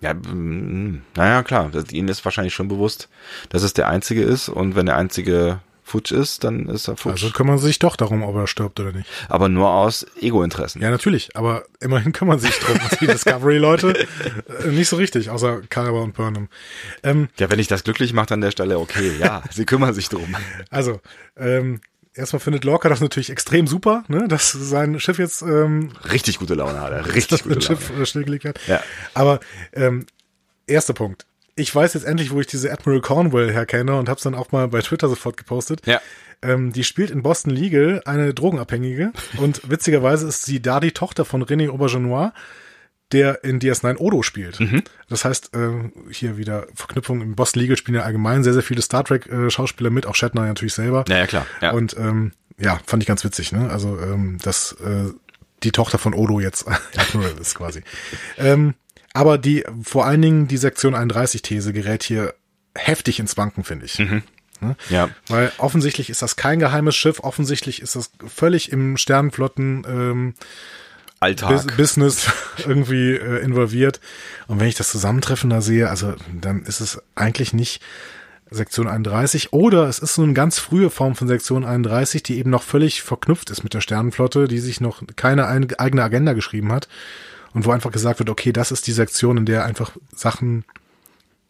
Ja, 0.00 0.14
naja, 0.14 1.42
klar. 1.42 1.70
Ihnen 1.90 2.08
ist 2.08 2.24
wahrscheinlich 2.24 2.54
schon 2.54 2.68
bewusst, 2.68 3.08
dass 3.48 3.62
es 3.62 3.72
der 3.72 3.88
einzige 3.88 4.22
ist 4.22 4.48
und 4.48 4.76
wenn 4.76 4.86
der 4.86 4.96
einzige 4.96 5.60
futsch 5.84 6.12
ist, 6.12 6.44
dann 6.44 6.66
ist 6.68 6.88
er 6.88 6.96
futsch. 6.96 7.12
Also 7.12 7.30
kümmern 7.30 7.58
sie 7.58 7.66
sich 7.66 7.78
doch 7.78 7.94
darum, 7.94 8.22
ob 8.22 8.34
er 8.34 8.46
stirbt 8.46 8.80
oder 8.80 8.92
nicht. 8.92 9.08
Aber 9.28 9.48
nur 9.48 9.70
aus 9.70 10.06
Ego-Interessen. 10.20 10.82
Ja, 10.82 10.90
natürlich. 10.90 11.36
Aber 11.36 11.64
immerhin 11.80 12.12
kümmern 12.12 12.38
sie 12.38 12.46
sich 12.46 12.58
drum. 12.58 12.78
die 13.00 13.06
Discovery-Leute 13.06 14.06
äh, 14.64 14.68
nicht 14.68 14.88
so 14.88 14.96
richtig, 14.96 15.30
außer 15.30 15.60
Carver 15.68 16.02
und 16.02 16.14
Burnham. 16.14 16.48
Ähm, 17.02 17.28
ja, 17.38 17.50
wenn 17.50 17.58
ich 17.58 17.68
das 17.68 17.84
glücklich 17.84 18.14
mache 18.14 18.32
an 18.34 18.40
der 18.40 18.50
Stelle, 18.50 18.78
okay, 18.78 19.12
ja, 19.20 19.42
sie 19.50 19.66
kümmern 19.66 19.94
sich 19.94 20.08
drum. 20.08 20.34
Also, 20.70 21.00
ähm, 21.36 21.80
erstmal 22.14 22.40
findet 22.40 22.64
Lorca 22.64 22.88
das 22.88 23.00
natürlich 23.00 23.30
extrem 23.30 23.66
super, 23.66 24.04
ne, 24.08 24.28
dass 24.28 24.52
sein 24.52 24.98
Schiff 25.00 25.18
jetzt 25.18 25.42
ähm, 25.42 25.92
richtig 26.10 26.38
gute 26.38 26.54
Laune 26.54 26.80
hat, 26.80 26.92
er 26.92 27.14
richtig 27.14 27.42
gute 27.42 27.54
Laune. 27.60 27.66
Schiff 27.66 27.90
äh, 27.98 28.06
stillgelegt 28.06 28.44
hat. 28.44 28.60
Ja. 28.66 28.82
Aber 29.14 29.40
ähm, 29.72 30.06
erster 30.66 30.94
Punkt. 30.94 31.26
ich 31.56 31.74
weiß 31.74 31.94
jetzt 31.94 32.04
endlich, 32.04 32.30
wo 32.30 32.40
ich 32.40 32.46
diese 32.46 32.72
Admiral 32.72 33.00
Cornwell 33.00 33.52
herkenne 33.52 33.96
und 33.96 34.08
habe 34.08 34.18
es 34.18 34.24
dann 34.24 34.34
auch 34.34 34.52
mal 34.52 34.68
bei 34.68 34.80
Twitter 34.80 35.08
sofort 35.08 35.36
gepostet. 35.36 35.86
Ja. 35.86 36.00
Ähm, 36.42 36.72
die 36.72 36.84
spielt 36.84 37.10
in 37.10 37.22
Boston 37.22 37.50
Legal 37.50 38.02
eine 38.04 38.34
Drogenabhängige 38.34 39.12
und 39.38 39.68
witzigerweise 39.70 40.26
ist 40.28 40.44
sie 40.44 40.60
da 40.60 40.80
die 40.80 40.92
Tochter 40.92 41.24
von 41.24 41.44
René 41.44 41.70
Aubergenois, 41.70 42.32
der 43.14 43.44
in 43.44 43.60
DS9 43.60 43.96
Odo 43.96 44.22
spielt. 44.22 44.60
Mhm. 44.60 44.82
Das 45.08 45.24
heißt, 45.24 45.54
äh, 45.54 45.70
hier 46.10 46.36
wieder 46.36 46.66
Verknüpfung 46.74 47.22
im 47.22 47.36
Boston 47.36 47.62
Legal 47.62 47.76
spielen 47.76 47.94
ja 47.94 48.02
allgemein 48.02 48.42
sehr, 48.42 48.52
sehr 48.52 48.62
viele 48.62 48.82
Star 48.82 49.04
Trek 49.04 49.26
äh, 49.28 49.48
Schauspieler 49.48 49.90
mit, 49.90 50.06
auch 50.06 50.16
Shatner 50.16 50.42
natürlich 50.42 50.74
selber. 50.74 51.04
Ja, 51.08 51.18
ja 51.18 51.26
klar. 51.26 51.46
Ja. 51.62 51.70
Und 51.72 51.96
ähm, 51.96 52.32
ja, 52.58 52.80
fand 52.84 53.02
ich 53.02 53.06
ganz 53.06 53.24
witzig, 53.24 53.52
ne? 53.52 53.70
Also, 53.70 53.98
ähm, 53.98 54.38
dass 54.42 54.72
äh, 54.72 55.12
die 55.62 55.72
Tochter 55.72 55.98
von 55.98 56.12
Odo 56.12 56.40
jetzt 56.40 56.66
Admiral 56.96 57.38
ist 57.40 57.54
quasi. 57.54 57.82
Ähm, 58.36 58.74
aber 59.12 59.38
die, 59.38 59.64
vor 59.82 60.06
allen 60.06 60.20
Dingen 60.20 60.48
die 60.48 60.56
Sektion 60.56 60.94
31-These 60.94 61.72
gerät 61.72 62.02
hier 62.02 62.34
heftig 62.74 63.20
ins 63.20 63.36
Wanken, 63.36 63.62
finde 63.62 63.86
ich. 63.86 63.98
Mhm. 64.00 64.22
ja. 64.90 65.08
Weil 65.28 65.52
offensichtlich 65.58 66.10
ist 66.10 66.20
das 66.20 66.34
kein 66.34 66.58
geheimes 66.58 66.96
Schiff, 66.96 67.20
offensichtlich 67.20 67.80
ist 67.80 67.94
das 67.94 68.10
völlig 68.26 68.72
im 68.72 68.96
Sternenflotten 68.96 69.86
ähm, 69.88 70.34
Alltag. 71.20 71.50
Bus 71.50 71.66
Business 71.76 72.26
irgendwie 72.58 73.12
äh, 73.12 73.42
involviert. 73.42 74.00
Und 74.46 74.60
wenn 74.60 74.68
ich 74.68 74.74
das 74.74 74.90
Zusammentreffen 74.90 75.50
da 75.50 75.60
sehe, 75.60 75.88
also 75.88 76.14
dann 76.40 76.62
ist 76.64 76.80
es 76.80 77.00
eigentlich 77.14 77.52
nicht 77.52 77.80
Sektion 78.50 78.86
31 78.86 79.52
oder 79.52 79.88
es 79.88 79.98
ist 79.98 80.14
so 80.14 80.22
eine 80.22 80.34
ganz 80.34 80.58
frühe 80.58 80.90
Form 80.90 81.16
von 81.16 81.26
Sektion 81.26 81.64
31, 81.64 82.22
die 82.22 82.38
eben 82.38 82.50
noch 82.50 82.62
völlig 82.62 83.02
verknüpft 83.02 83.50
ist 83.50 83.64
mit 83.64 83.74
der 83.74 83.80
Sternenflotte, 83.80 84.46
die 84.48 84.58
sich 84.60 84.80
noch 84.80 85.02
keine 85.16 85.46
ein- 85.46 85.74
eigene 85.78 86.02
Agenda 86.02 86.34
geschrieben 86.34 86.70
hat 86.70 86.88
und 87.52 87.64
wo 87.64 87.70
einfach 87.72 87.90
gesagt 87.90 88.18
wird, 88.20 88.30
okay, 88.30 88.52
das 88.52 88.70
ist 88.70 88.86
die 88.86 88.92
Sektion, 88.92 89.38
in 89.38 89.46
der 89.46 89.64
einfach 89.64 89.92
Sachen 90.14 90.64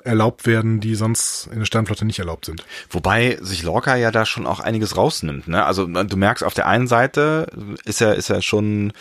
erlaubt 0.03 0.47
werden, 0.47 0.81
die 0.81 0.95
sonst 0.95 1.49
in 1.51 1.59
der 1.59 1.65
Sternenflotte 1.67 2.05
nicht 2.05 2.19
erlaubt 2.19 2.45
sind. 2.45 2.65
Wobei 2.91 3.39
sich 3.41 3.63
Lorca 3.63 3.97
ja 3.97 4.11
da 4.11 4.25
schon 4.27 4.47
auch 4.47 4.61
einiges 4.61 4.97
rausnimmt. 4.97 5.49
Ne? 5.49 5.65
Also 5.65 5.87
du 5.87 6.17
merkst, 6.17 6.45
auf 6.45 6.55
der 6.55 6.67
einen 6.67 6.87
Seite 6.87 7.47
ist 7.87 8.03
er, 8.03 8.15
ist 8.15 8.29
er 8.31 8.43
schon, 8.43 8.93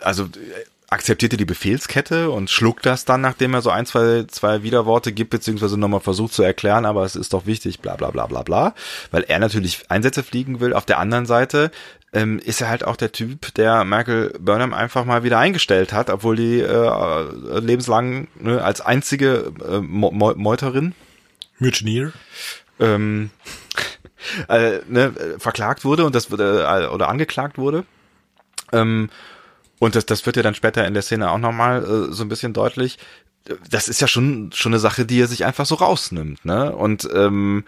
also 0.00 0.28
akzeptiert 0.90 1.32
er 1.32 1.38
die 1.38 1.44
Befehlskette 1.44 2.30
und 2.30 2.50
schluckt 2.50 2.84
das 2.84 3.04
dann, 3.04 3.20
nachdem 3.20 3.54
er 3.54 3.62
so 3.62 3.70
ein, 3.70 3.86
zwei, 3.86 4.24
zwei 4.24 4.64
Widerworte 4.64 5.12
gibt, 5.12 5.30
beziehungsweise 5.30 5.78
nochmal 5.78 6.00
versucht 6.00 6.32
zu 6.32 6.42
erklären, 6.42 6.84
aber 6.84 7.04
es 7.04 7.14
ist 7.14 7.32
doch 7.32 7.46
wichtig, 7.46 7.78
bla 7.78 7.94
bla 7.94 8.10
bla 8.10 8.26
bla 8.26 8.42
bla, 8.42 8.74
weil 9.12 9.22
er 9.22 9.38
natürlich 9.38 9.88
Einsätze 9.88 10.24
fliegen 10.24 10.58
will. 10.58 10.74
Auf 10.74 10.86
der 10.86 10.98
anderen 10.98 11.26
Seite 11.26 11.70
ähm, 12.12 12.40
ist 12.40 12.60
er 12.60 12.68
halt 12.68 12.84
auch 12.84 12.96
der 12.96 13.12
Typ, 13.12 13.54
der 13.54 13.84
Michael 13.84 14.34
Burnham 14.40 14.74
einfach 14.74 15.04
mal 15.04 15.22
wieder 15.22 15.38
eingestellt 15.38 15.92
hat, 15.92 16.10
obwohl 16.10 16.34
die 16.34 16.58
äh, 16.60 17.60
lebenslang 17.60 18.26
ne, 18.34 18.62
als 18.62 18.80
einzige 18.80 19.52
äh, 19.64 19.78
Mo 19.78 20.10
Mo 20.10 20.34
Meuterin 20.36 20.94
Mutineer. 21.60 22.12
ähm, 22.80 23.30
äh, 24.48 24.80
ne, 24.88 25.14
verklagt 25.38 25.84
wurde 25.84 26.04
und 26.04 26.16
das 26.16 26.30
äh, 26.32 26.34
oder 26.34 27.08
angeklagt 27.08 27.58
wurde. 27.58 27.84
Ähm, 28.72 29.08
und 29.80 29.96
das, 29.96 30.06
das 30.06 30.24
wird 30.26 30.36
ja 30.36 30.42
dann 30.44 30.54
später 30.54 30.86
in 30.86 30.94
der 30.94 31.02
Szene 31.02 31.28
auch 31.32 31.38
nochmal 31.38 31.82
äh, 31.82 32.12
so 32.12 32.22
ein 32.22 32.28
bisschen 32.28 32.52
deutlich. 32.52 32.98
Das 33.70 33.88
ist 33.88 34.00
ja 34.00 34.06
schon 34.06 34.52
schon 34.54 34.72
eine 34.72 34.78
Sache, 34.78 35.04
die 35.06 35.20
er 35.20 35.26
sich 35.26 35.44
einfach 35.44 35.66
so 35.66 35.74
rausnimmt, 35.76 36.44
ne? 36.44 36.70
Und 36.76 37.08
ähm, 37.12 37.64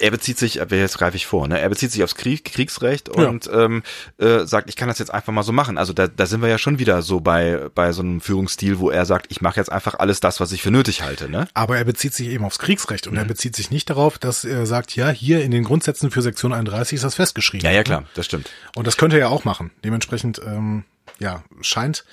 er 0.00 0.10
bezieht 0.10 0.38
sich, 0.38 0.58
äh, 0.60 0.66
jetzt 0.70 0.98
greife 0.98 1.16
ich 1.16 1.26
vor, 1.26 1.46
ne? 1.46 1.60
Er 1.60 1.68
bezieht 1.68 1.92
sich 1.92 2.02
aufs 2.02 2.14
Krieg, 2.16 2.44
Kriegsrecht 2.44 3.08
und 3.08 3.48
ähm, 3.52 3.82
äh, 4.18 4.44
sagt, 4.44 4.68
ich 4.68 4.74
kann 4.76 4.88
das 4.88 4.98
jetzt 4.98 5.12
einfach 5.14 5.32
mal 5.32 5.42
so 5.44 5.52
machen. 5.52 5.78
Also 5.78 5.92
da, 5.92 6.08
da 6.08 6.26
sind 6.26 6.42
wir 6.42 6.48
ja 6.48 6.58
schon 6.58 6.78
wieder 6.78 7.02
so 7.02 7.20
bei 7.20 7.68
bei 7.74 7.92
so 7.92 8.02
einem 8.02 8.20
Führungsstil, 8.20 8.78
wo 8.78 8.90
er 8.90 9.04
sagt, 9.04 9.26
ich 9.30 9.40
mache 9.40 9.58
jetzt 9.58 9.70
einfach 9.70 9.94
alles 9.98 10.20
das, 10.20 10.40
was 10.40 10.50
ich 10.52 10.62
für 10.62 10.70
nötig 10.72 11.02
halte, 11.02 11.28
ne? 11.28 11.46
Aber 11.54 11.76
er 11.76 11.84
bezieht 11.84 12.14
sich 12.14 12.28
eben 12.28 12.44
aufs 12.44 12.58
Kriegsrecht 12.58 13.06
und 13.08 13.12
Mhm. 13.14 13.18
er 13.20 13.24
bezieht 13.24 13.54
sich 13.56 13.70
nicht 13.70 13.90
darauf, 13.90 14.18
dass 14.18 14.44
er 14.44 14.66
sagt, 14.66 14.94
ja, 14.96 15.10
hier 15.10 15.42
in 15.42 15.50
den 15.50 15.64
Grundsätzen 15.64 16.10
für 16.10 16.22
Sektion 16.22 16.52
31 16.52 16.96
ist 16.96 17.04
das 17.04 17.14
festgeschrieben. 17.16 17.64
Ja, 17.64 17.72
ja, 17.72 17.82
klar, 17.82 18.04
das 18.14 18.26
stimmt. 18.26 18.50
Und 18.76 18.86
das 18.86 18.96
könnte 18.96 19.16
er 19.16 19.20
ja 19.20 19.28
auch 19.28 19.44
machen. 19.44 19.70
Dementsprechend, 19.84 20.40
ähm, 20.44 20.84
ja, 21.18 21.42
scheint. 21.60 22.04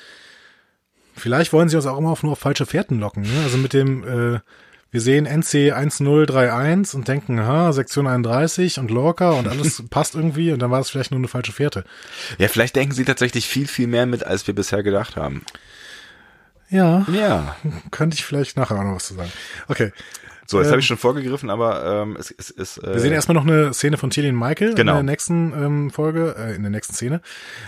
Vielleicht 1.16 1.54
wollen 1.54 1.70
sie 1.70 1.78
uns 1.78 1.86
auch 1.86 1.98
immer 1.98 2.10
auf 2.10 2.24
nur 2.24 2.34
auf 2.34 2.40
falsche 2.40 2.66
Fährten 2.66 3.00
locken. 3.00 3.24
Ne? 3.24 3.44
Also 3.44 3.58
mit 3.58 3.74
dem, 3.74 4.04
äh, 4.04 4.40
wir 4.92 5.02
sehen 5.02 5.26
NC 5.26 5.72
1031 5.74 6.96
und 6.96 7.08
denken, 7.08 7.42
ha, 7.42 7.72
Sektion 7.74 8.08
31 8.08 8.80
und 8.80 8.92
Lorca 8.92 9.32
und 9.32 9.48
alles 9.48 9.84
passt 9.90 10.16
irgendwie 10.16 10.52
und 10.52 10.60
dann 10.60 10.72
war 10.72 10.80
es 10.80 10.90
vielleicht 10.90 11.12
nur 11.12 11.20
eine 11.20 11.28
falsche 11.28 11.52
Fährte. 11.52 11.86
Ja, 12.38 12.48
vielleicht 12.48 12.76
denken 12.76 12.94
sie 12.94 13.06
tatsächlich 13.06 13.48
viel, 13.48 13.68
viel 13.68 13.88
mehr 13.88 14.06
mit, 14.06 14.26
als 14.26 14.46
wir 14.48 14.56
bisher 14.56 14.84
gedacht 14.84 15.16
haben. 15.16 15.44
Ja, 16.70 17.06
Ja. 17.12 17.56
könnte 17.92 18.16
ich 18.16 18.26
vielleicht 18.26 18.58
nachher 18.58 18.78
auch 18.78 18.84
noch 18.84 18.96
was 18.96 19.08
zu 19.08 19.14
sagen. 19.16 19.32
Okay. 19.68 19.92
So, 20.48 20.58
jetzt 20.60 20.68
Ähm, 20.68 20.72
habe 20.72 20.80
ich 20.82 20.86
schon 20.88 20.98
vorgegriffen, 20.98 21.50
aber 21.50 22.04
ähm, 22.04 22.16
es, 22.20 22.34
es 22.38 22.50
ist. 22.52 22.78
Äh, 22.78 22.94
Wir 22.94 23.00
sehen 23.00 23.14
erstmal 23.14 23.34
noch 23.36 23.44
eine 23.48 23.74
Szene 23.74 23.98
von 23.98 24.10
Tilly 24.12 24.30
und 24.30 24.36
Michael 24.38 24.76
Genau. 24.76 24.92
in 25.00 25.06
der 25.08 25.14
nächsten 25.14 25.54
ähm, 25.54 25.92
Folge, 25.92 26.36
äh, 26.38 26.56
in 26.56 26.62
der 26.62 26.70
nächsten 26.72 26.94
Szene. 26.94 27.22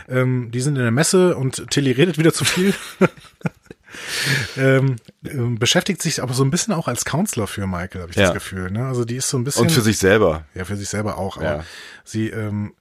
Ähm, 0.07 0.51
die 0.51 0.61
sind 0.61 0.75
in 0.75 0.83
der 0.83 0.91
Messe 0.91 1.35
und 1.37 1.69
Tilly 1.71 1.91
redet 1.91 2.17
wieder 2.17 2.33
zu 2.33 2.45
viel. 2.45 2.73
ähm, 4.57 4.97
ähm, 5.25 5.57
beschäftigt 5.57 6.01
sich 6.01 6.21
aber 6.21 6.33
so 6.33 6.43
ein 6.43 6.51
bisschen 6.51 6.73
auch 6.73 6.87
als 6.87 7.05
Counselor 7.05 7.47
für 7.47 7.65
Michael, 7.67 8.01
habe 8.01 8.11
ich 8.11 8.17
Ja. 8.17 8.25
das 8.25 8.33
Gefühl. 8.33 8.69
Ne? 8.71 8.85
Also 8.85 9.05
die 9.05 9.15
ist 9.15 9.29
so 9.29 9.37
ein 9.37 9.43
bisschen. 9.43 9.63
und 9.63 9.71
für 9.71 9.81
sich 9.81 9.97
selber. 9.97 10.45
Ja, 10.53 10.65
für 10.65 10.75
sich 10.75 10.89
selber 10.89 11.17
auch. 11.17 11.37
Aber 11.37 11.45
Ja. 11.45 11.63
sie 12.03 12.29
ähm, 12.29 12.73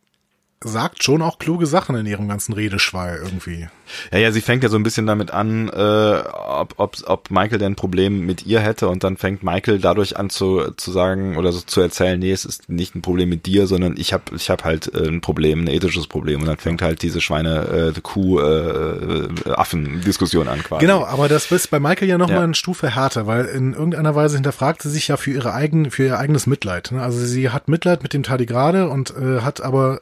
sagt 0.64 1.04
schon 1.04 1.20
auch 1.22 1.38
kluge 1.38 1.66
Sachen 1.66 1.96
in 1.96 2.06
ihrem 2.06 2.28
ganzen 2.28 2.54
Redeschwall 2.54 3.20
irgendwie. 3.22 3.68
Ja, 4.10 4.18
ja, 4.18 4.32
sie 4.32 4.40
fängt 4.40 4.62
ja 4.64 4.68
so 4.68 4.76
ein 4.76 4.82
bisschen 4.82 5.06
damit 5.06 5.30
an, 5.30 5.68
äh, 5.68 6.22
ob, 6.48 6.74
ob, 6.78 6.96
ob 7.06 7.30
Michael 7.30 7.58
denn 7.58 7.72
ein 7.72 7.76
Problem 7.76 8.20
mit 8.26 8.46
ihr 8.46 8.60
hätte 8.60 8.88
und 8.88 9.04
dann 9.04 9.16
fängt 9.16 9.42
Michael 9.44 9.78
dadurch 9.78 10.16
an 10.16 10.30
zu, 10.30 10.72
zu 10.76 10.90
sagen 10.90 11.36
oder 11.36 11.52
so 11.52 11.60
zu 11.60 11.80
erzählen, 11.82 12.18
nee, 12.18 12.32
es 12.32 12.44
ist 12.44 12.68
nicht 12.68 12.94
ein 12.96 13.02
Problem 13.02 13.28
mit 13.28 13.46
dir, 13.46 13.66
sondern 13.66 13.96
ich 13.96 14.12
habe 14.12 14.24
ich 14.34 14.48
hab 14.50 14.64
halt 14.64 14.92
äh, 14.94 15.06
ein 15.06 15.20
Problem, 15.20 15.64
ein 15.64 15.68
ethisches 15.68 16.06
Problem 16.06 16.40
und 16.40 16.46
dann 16.46 16.56
fängt 16.56 16.80
halt 16.82 17.02
diese 17.02 17.20
Schweine 17.20 17.92
äh, 17.94 18.00
Kuh 18.00 18.40
äh, 18.40 18.44
äh, 18.46 19.50
Affen 19.52 20.00
Diskussion 20.00 20.48
an 20.48 20.62
quasi. 20.62 20.84
Genau, 20.84 21.04
aber 21.04 21.28
das 21.28 21.52
ist 21.52 21.70
bei 21.70 21.78
Michael 21.78 22.08
ja 22.08 22.18
noch 22.18 22.30
Ja. 22.30 22.36
mal 22.36 22.44
eine 22.44 22.54
Stufe 22.54 22.94
härter, 22.94 23.26
weil 23.26 23.44
in 23.44 23.74
irgendeiner 23.74 24.14
Weise 24.14 24.36
hinterfragt 24.36 24.82
sie 24.82 24.90
sich 24.90 25.08
ja 25.08 25.16
für 25.16 25.30
ihre 25.32 25.52
eigenen, 25.52 25.90
für 25.90 26.04
ihr 26.06 26.18
eigenes 26.18 26.46
Mitleid. 26.46 26.90
Ne? 26.92 27.02
Also 27.02 27.18
sie 27.24 27.50
hat 27.50 27.68
Mitleid 27.68 28.02
mit 28.02 28.14
dem 28.14 28.22
Tardigrade 28.22 28.88
und 28.88 29.10
äh, 29.16 29.42
hat 29.42 29.60
aber 29.60 30.00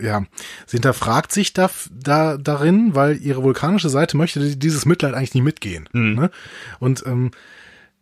ja, 0.00 0.24
sie 0.66 0.76
hinterfragt 0.76 1.32
sich 1.32 1.52
da, 1.52 1.70
da 1.90 2.36
darin, 2.36 2.94
weil 2.94 3.20
ihre 3.20 3.42
vulkanische 3.42 3.88
Seite 3.88 4.16
möchte 4.16 4.56
dieses 4.56 4.86
Mitleid 4.86 5.14
eigentlich 5.14 5.34
nicht 5.34 5.44
mitgehen. 5.44 5.88
Mhm. 5.92 6.14
Ne? 6.14 6.30
Und 6.78 7.04
ähm, 7.06 7.30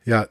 ja, 0.05 0.27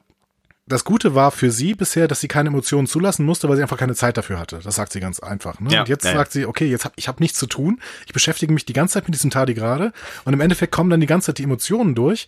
das 0.68 0.84
Gute 0.84 1.16
war 1.16 1.32
für 1.32 1.50
sie 1.50 1.76
bisher, 1.76 2.08
dass 2.08 2.20
sie 2.20 2.28
keine 2.28 2.50
Emotionen 2.50 2.88
zulassen 2.88 3.26
musste, 3.26 3.48
weil 3.48 3.56
sie 3.56 3.62
einfach 3.62 3.78
keine 3.78 3.96
Zeit 3.96 4.18
dafür 4.18 4.38
hatte. 4.38 4.60
Das 4.62 4.76
sagt 4.76 4.92
sie 4.92 5.00
ganz 5.00 5.20
einfach. 5.20 5.60
Ne? 5.62 5.72
Ja, 5.72 5.80
und 5.82 5.90
jetzt 5.90 6.04
ja, 6.04 6.14
sagt 6.14 6.34
sie, 6.34 6.46
okay, 6.46 6.66
jetzt 6.66 6.84
hab 6.84 6.92
ich 6.98 7.08
hab 7.08 7.22
nichts 7.22 7.40
zu 7.40 7.48
tun. 7.48 7.80
Ich 8.06 8.14
beschäftige 8.14 8.54
mich 8.54 8.66
die 8.66 8.74
ganze 8.74 8.96
Zeit 8.96 9.06
mit 9.06 9.16
diesem 9.16 9.32
Tardigrade 9.32 9.94
und 10.26 10.34
im 10.34 10.42
Endeffekt 10.42 10.74
kommen 10.74 10.90
dann 10.90 11.00
die 11.00 11.08
ganze 11.08 11.28
Zeit 11.28 11.38
die 11.38 11.44
Emotionen 11.44 11.96
durch, 11.96 12.28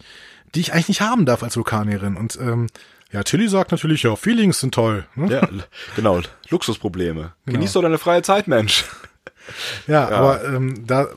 die 0.56 0.62
ich 0.62 0.74
eigentlich 0.74 0.88
nicht 0.88 1.02
haben 1.02 1.26
darf 1.26 1.44
als 1.44 1.58
Vulkanierin. 1.58 2.16
Und 2.16 2.38
ähm, 2.42 2.68
ja, 3.12 3.24
Tilly 3.24 3.50
sagt 3.50 3.72
natürlich, 3.72 4.04
ja, 4.04 4.16
Feelings 4.16 4.60
sind 4.60 4.74
toll. 4.74 5.06
Ne? 5.16 5.34
Ja, 5.34 5.50
genau, 5.96 6.22
Luxusprobleme. 6.50 7.34
Genau. 7.46 7.58
Genieß 7.58 7.74
doch 7.74 7.82
deine 7.82 7.98
freie 7.98 8.22
Zeit, 8.22 8.48
Mensch. 8.48 8.86
Ja, 9.88 10.10
aber 10.10 10.44
ähm, 10.46 10.86
da, 10.86 11.08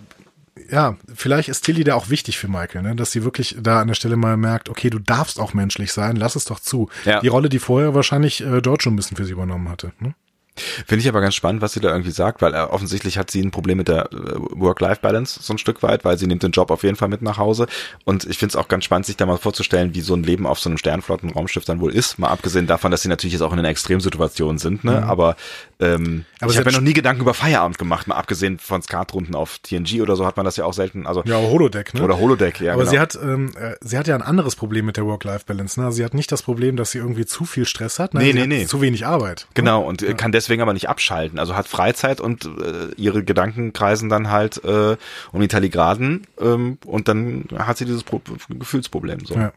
ja, 0.70 0.96
vielleicht 1.14 1.48
ist 1.48 1.62
Tilly 1.62 1.84
da 1.84 1.94
auch 1.94 2.08
wichtig 2.08 2.38
für 2.38 2.48
Michael, 2.48 2.82
ne? 2.82 2.96
dass 2.96 3.12
sie 3.12 3.24
wirklich 3.24 3.56
da 3.60 3.80
an 3.80 3.88
der 3.88 3.94
Stelle 3.94 4.16
mal 4.16 4.36
merkt, 4.36 4.68
okay, 4.68 4.90
du 4.90 4.98
darfst 4.98 5.38
auch 5.38 5.54
menschlich 5.54 5.92
sein, 5.92 6.16
lass 6.16 6.36
es 6.36 6.44
doch 6.44 6.60
zu. 6.60 6.88
Ja. 7.04 7.20
Die 7.20 7.28
Rolle, 7.28 7.48
die 7.48 7.58
vorher 7.58 7.94
wahrscheinlich 7.94 8.40
äh, 8.42 8.60
dort 8.60 8.82
schon 8.82 8.94
ein 8.94 8.96
bisschen 8.96 9.16
für 9.16 9.24
sie 9.24 9.32
übernommen 9.32 9.68
hatte. 9.68 9.92
Ne? 10.00 10.14
Finde 10.56 11.02
ich 11.02 11.08
aber 11.08 11.20
ganz 11.20 11.34
spannend, 11.34 11.62
was 11.62 11.72
sie 11.72 11.80
da 11.80 11.90
irgendwie 11.90 12.10
sagt, 12.10 12.42
weil 12.42 12.54
äh, 12.54 12.58
offensichtlich 12.58 13.18
hat 13.18 13.30
sie 13.30 13.40
ein 13.42 13.50
Problem 13.50 13.78
mit 13.78 13.88
der 13.88 14.12
äh, 14.12 14.16
Work-Life-Balance 14.36 15.40
so 15.42 15.54
ein 15.54 15.58
Stück 15.58 15.82
weit, 15.82 16.04
weil 16.04 16.18
sie 16.18 16.26
nimmt 16.26 16.42
den 16.42 16.52
Job 16.52 16.70
auf 16.70 16.82
jeden 16.82 16.96
Fall 16.96 17.08
mit 17.08 17.22
nach 17.22 17.38
Hause. 17.38 17.66
Und 18.04 18.24
ich 18.24 18.38
finde 18.38 18.52
es 18.52 18.56
auch 18.56 18.68
ganz 18.68 18.84
spannend, 18.84 19.06
sich 19.06 19.16
da 19.16 19.26
mal 19.26 19.38
vorzustellen, 19.38 19.94
wie 19.94 20.02
so 20.02 20.14
ein 20.14 20.22
Leben 20.22 20.46
auf 20.46 20.58
so 20.58 20.68
einem 20.68 20.78
Sternflotten-Raumschiff 20.78 21.64
dann 21.64 21.80
wohl 21.80 21.94
ist. 21.94 22.18
Mal 22.18 22.28
abgesehen 22.28 22.66
davon, 22.66 22.90
dass 22.90 23.02
sie 23.02 23.08
natürlich 23.08 23.32
jetzt 23.32 23.42
auch 23.42 23.52
in 23.52 23.58
einer 23.58 23.68
Extremsituation 23.68 24.58
sind, 24.58 24.84
ne? 24.84 25.02
Aber, 25.02 25.36
ähm, 25.80 26.02
Mhm. 26.02 26.24
Aber 26.40 26.50
ich 26.50 26.52
sie 26.54 26.58
habe 26.58 26.68
hat 26.70 26.72
mir 26.74 26.78
noch 26.78 26.84
nie 26.84 26.92
Gedanken 26.92 27.22
über 27.22 27.34
Feierabend 27.34 27.78
gemacht, 27.78 28.06
mal 28.06 28.16
abgesehen 28.16 28.58
von 28.58 28.82
Skatrunden 28.82 29.34
auf 29.34 29.58
TNG 29.58 30.02
oder 30.02 30.16
so 30.16 30.26
hat 30.26 30.36
man 30.36 30.44
das 30.44 30.56
ja 30.56 30.64
auch 30.64 30.72
selten. 30.72 31.06
Also 31.06 31.22
Ja, 31.24 31.36
Holodeck, 31.36 31.94
ne? 31.94 32.02
oder 32.02 32.18
Holodeck, 32.18 32.60
ja. 32.60 32.72
Aber 32.72 32.82
genau. 32.82 32.90
sie 32.90 32.98
hat, 32.98 33.18
ähm, 33.22 33.52
äh, 33.56 33.74
sie 33.80 33.96
hat 33.98 34.06
ja 34.06 34.14
ein 34.14 34.22
anderes 34.22 34.56
Problem 34.56 34.86
mit 34.86 34.96
der 34.96 35.06
Work-Life-Balance. 35.06 35.80
Ne? 35.80 35.86
Also 35.86 35.96
sie 35.96 36.04
hat 36.04 36.14
nicht 36.14 36.32
das 36.32 36.42
Problem, 36.42 36.76
dass 36.76 36.90
sie 36.90 36.98
irgendwie 36.98 37.26
zu 37.26 37.44
viel 37.44 37.64
Stress 37.64 37.98
hat. 37.98 38.14
Nein, 38.14 38.24
Nee, 38.24 38.32
sie 38.32 38.38
nee, 38.40 38.46
nee. 38.46 38.66
Zu 38.66 38.80
wenig 38.80 39.06
Arbeit. 39.06 39.46
Genau, 39.54 39.82
und 39.82 40.02
äh, 40.02 40.14
kann 40.14 40.32
deswegen 40.32 40.51
aber 40.60 40.72
nicht 40.72 40.88
abschalten. 40.88 41.38
Also 41.38 41.56
hat 41.56 41.68
Freizeit 41.68 42.20
und 42.20 42.44
äh, 42.44 42.94
ihre 42.96 43.24
Gedanken 43.24 43.72
kreisen 43.72 44.08
dann 44.08 44.30
halt 44.30 44.62
äh, 44.64 44.96
um 45.32 45.40
die 45.40 45.48
Taligraden 45.48 46.26
ähm, 46.40 46.78
und 46.84 47.08
dann 47.08 47.46
hat 47.56 47.78
sie 47.78 47.84
dieses 47.84 48.04
Pro 48.04 48.20
Gefühlsproblem. 48.48 49.24
So. 49.24 49.34
Ja. 49.34 49.52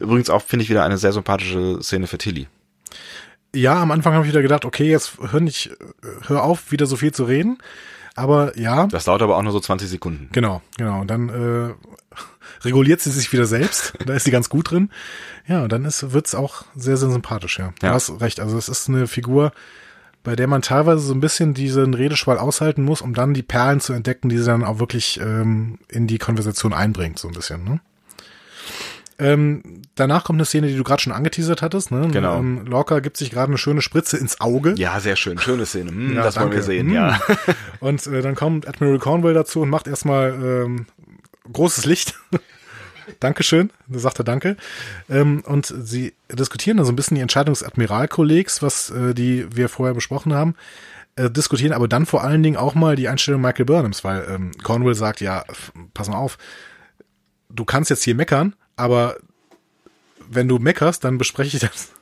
Übrigens 0.00 0.30
auch, 0.30 0.42
finde 0.42 0.62
ich, 0.64 0.70
wieder 0.70 0.84
eine 0.84 0.98
sehr 0.98 1.12
sympathische 1.12 1.82
Szene 1.82 2.06
für 2.06 2.18
Tilly. 2.18 2.48
Ja, 3.54 3.80
am 3.80 3.90
Anfang 3.90 4.14
habe 4.14 4.24
ich 4.24 4.30
wieder 4.30 4.42
gedacht, 4.42 4.64
okay, 4.64 4.90
jetzt 4.90 5.12
hör 5.30 5.40
nicht, 5.40 5.70
hör 6.26 6.42
auf, 6.44 6.70
wieder 6.70 6.86
so 6.86 6.96
viel 6.96 7.12
zu 7.12 7.24
reden. 7.24 7.58
Aber 8.18 8.58
ja. 8.58 8.88
Das 8.88 9.04
dauert 9.04 9.22
aber 9.22 9.36
auch 9.36 9.42
nur 9.42 9.52
so 9.52 9.60
20 9.60 9.88
Sekunden. 9.88 10.28
Genau, 10.32 10.60
genau. 10.76 11.00
Und 11.00 11.08
dann 11.08 11.28
äh, 11.28 11.74
reguliert 12.64 13.00
sie 13.00 13.10
sich 13.10 13.32
wieder 13.32 13.46
selbst. 13.46 13.94
da 14.04 14.14
ist 14.14 14.24
sie 14.24 14.32
ganz 14.32 14.48
gut 14.48 14.72
drin. 14.72 14.90
Ja, 15.46 15.62
und 15.62 15.70
dann 15.70 15.84
ist, 15.84 16.12
wird's 16.12 16.34
auch 16.34 16.64
sehr, 16.74 16.96
sehr 16.96 17.10
sympathisch, 17.10 17.58
ja. 17.58 17.72
Ja. 17.80 17.90
Du 17.90 17.94
hast 17.94 18.20
recht. 18.20 18.40
Also 18.40 18.58
es 18.58 18.68
ist 18.68 18.88
eine 18.88 19.06
Figur, 19.06 19.52
bei 20.28 20.36
der 20.36 20.46
man 20.46 20.60
teilweise 20.60 20.98
so 21.00 21.14
ein 21.14 21.20
bisschen 21.20 21.54
diesen 21.54 21.94
Redeschwall 21.94 22.36
aushalten 22.36 22.82
muss, 22.82 23.00
um 23.00 23.14
dann 23.14 23.32
die 23.32 23.42
Perlen 23.42 23.80
zu 23.80 23.94
entdecken, 23.94 24.28
die 24.28 24.36
sie 24.36 24.44
dann 24.44 24.62
auch 24.62 24.78
wirklich 24.78 25.18
ähm, 25.22 25.78
in 25.88 26.06
die 26.06 26.18
Konversation 26.18 26.74
einbringt, 26.74 27.18
so 27.18 27.28
ein 27.28 27.34
bisschen. 27.34 27.64
Ne? 27.64 27.80
Ähm, 29.18 29.62
danach 29.94 30.24
kommt 30.24 30.36
eine 30.36 30.44
Szene, 30.44 30.68
die 30.68 30.76
du 30.76 30.84
gerade 30.84 31.00
schon 31.02 31.14
angeteasert 31.14 31.62
hattest. 31.62 31.90
Ne? 31.92 32.08
Genau. 32.12 32.38
Ähm, 32.40 32.66
Lorca 32.66 33.00
gibt 33.00 33.16
sich 33.16 33.30
gerade 33.30 33.48
eine 33.48 33.56
schöne 33.56 33.80
Spritze 33.80 34.18
ins 34.18 34.38
Auge. 34.42 34.74
Ja, 34.76 35.00
sehr 35.00 35.16
schön. 35.16 35.38
Schöne 35.38 35.64
Szene. 35.64 35.92
Hm, 35.92 36.14
Ja, 36.14 36.22
das 36.24 36.36
wollen 36.36 36.50
wir 36.50 36.58
danke. 36.58 36.66
sehen, 36.66 36.88
Hm. 36.88 36.94
ja. 36.94 37.18
Und 37.80 38.06
äh, 38.06 38.20
dann 38.20 38.34
kommt 38.34 38.68
Admiral 38.68 38.98
Cornwall 38.98 39.32
dazu 39.32 39.62
und 39.62 39.70
macht 39.70 39.88
erstmal 39.88 40.34
ähm, 40.34 40.84
großes 41.50 41.86
Licht. 41.86 42.16
Dankeschön, 43.20 43.70
da 43.86 43.98
sagt 43.98 44.20
er 44.20 44.24
Danke. 44.24 44.56
Ähm, 45.08 45.42
und 45.46 45.66
sie 45.66 46.14
diskutieren 46.30 46.76
da 46.76 46.84
so 46.84 46.92
ein 46.92 46.96
bisschen 46.96 47.14
die 47.14 47.20
Entscheidung 47.20 47.54
des 47.54 47.62
Admiralkollegs, 47.62 48.62
was 48.62 48.90
äh, 48.90 49.14
die 49.14 49.46
wir 49.54 49.68
vorher 49.68 49.94
besprochen 49.94 50.34
haben, 50.34 50.54
äh, 51.16 51.30
diskutieren 51.30 51.72
aber 51.72 51.88
dann 51.88 52.06
vor 52.06 52.22
allen 52.22 52.42
Dingen 52.42 52.56
auch 52.56 52.74
mal 52.74 52.96
die 52.96 53.08
Einstellung 53.08 53.40
Michael 53.40 53.64
Burnhams, 53.64 54.04
weil 54.04 54.26
ähm, 54.30 54.52
Cornwall 54.62 54.94
sagt, 54.94 55.20
ja, 55.20 55.44
pass 55.94 56.08
mal 56.08 56.16
auf, 56.16 56.38
du 57.50 57.64
kannst 57.64 57.90
jetzt 57.90 58.04
hier 58.04 58.14
meckern, 58.14 58.54
aber 58.76 59.16
wenn 60.30 60.48
du 60.48 60.58
meckerst, 60.58 61.04
dann 61.04 61.18
bespreche 61.18 61.56
ich 61.56 61.62
das. 61.62 61.92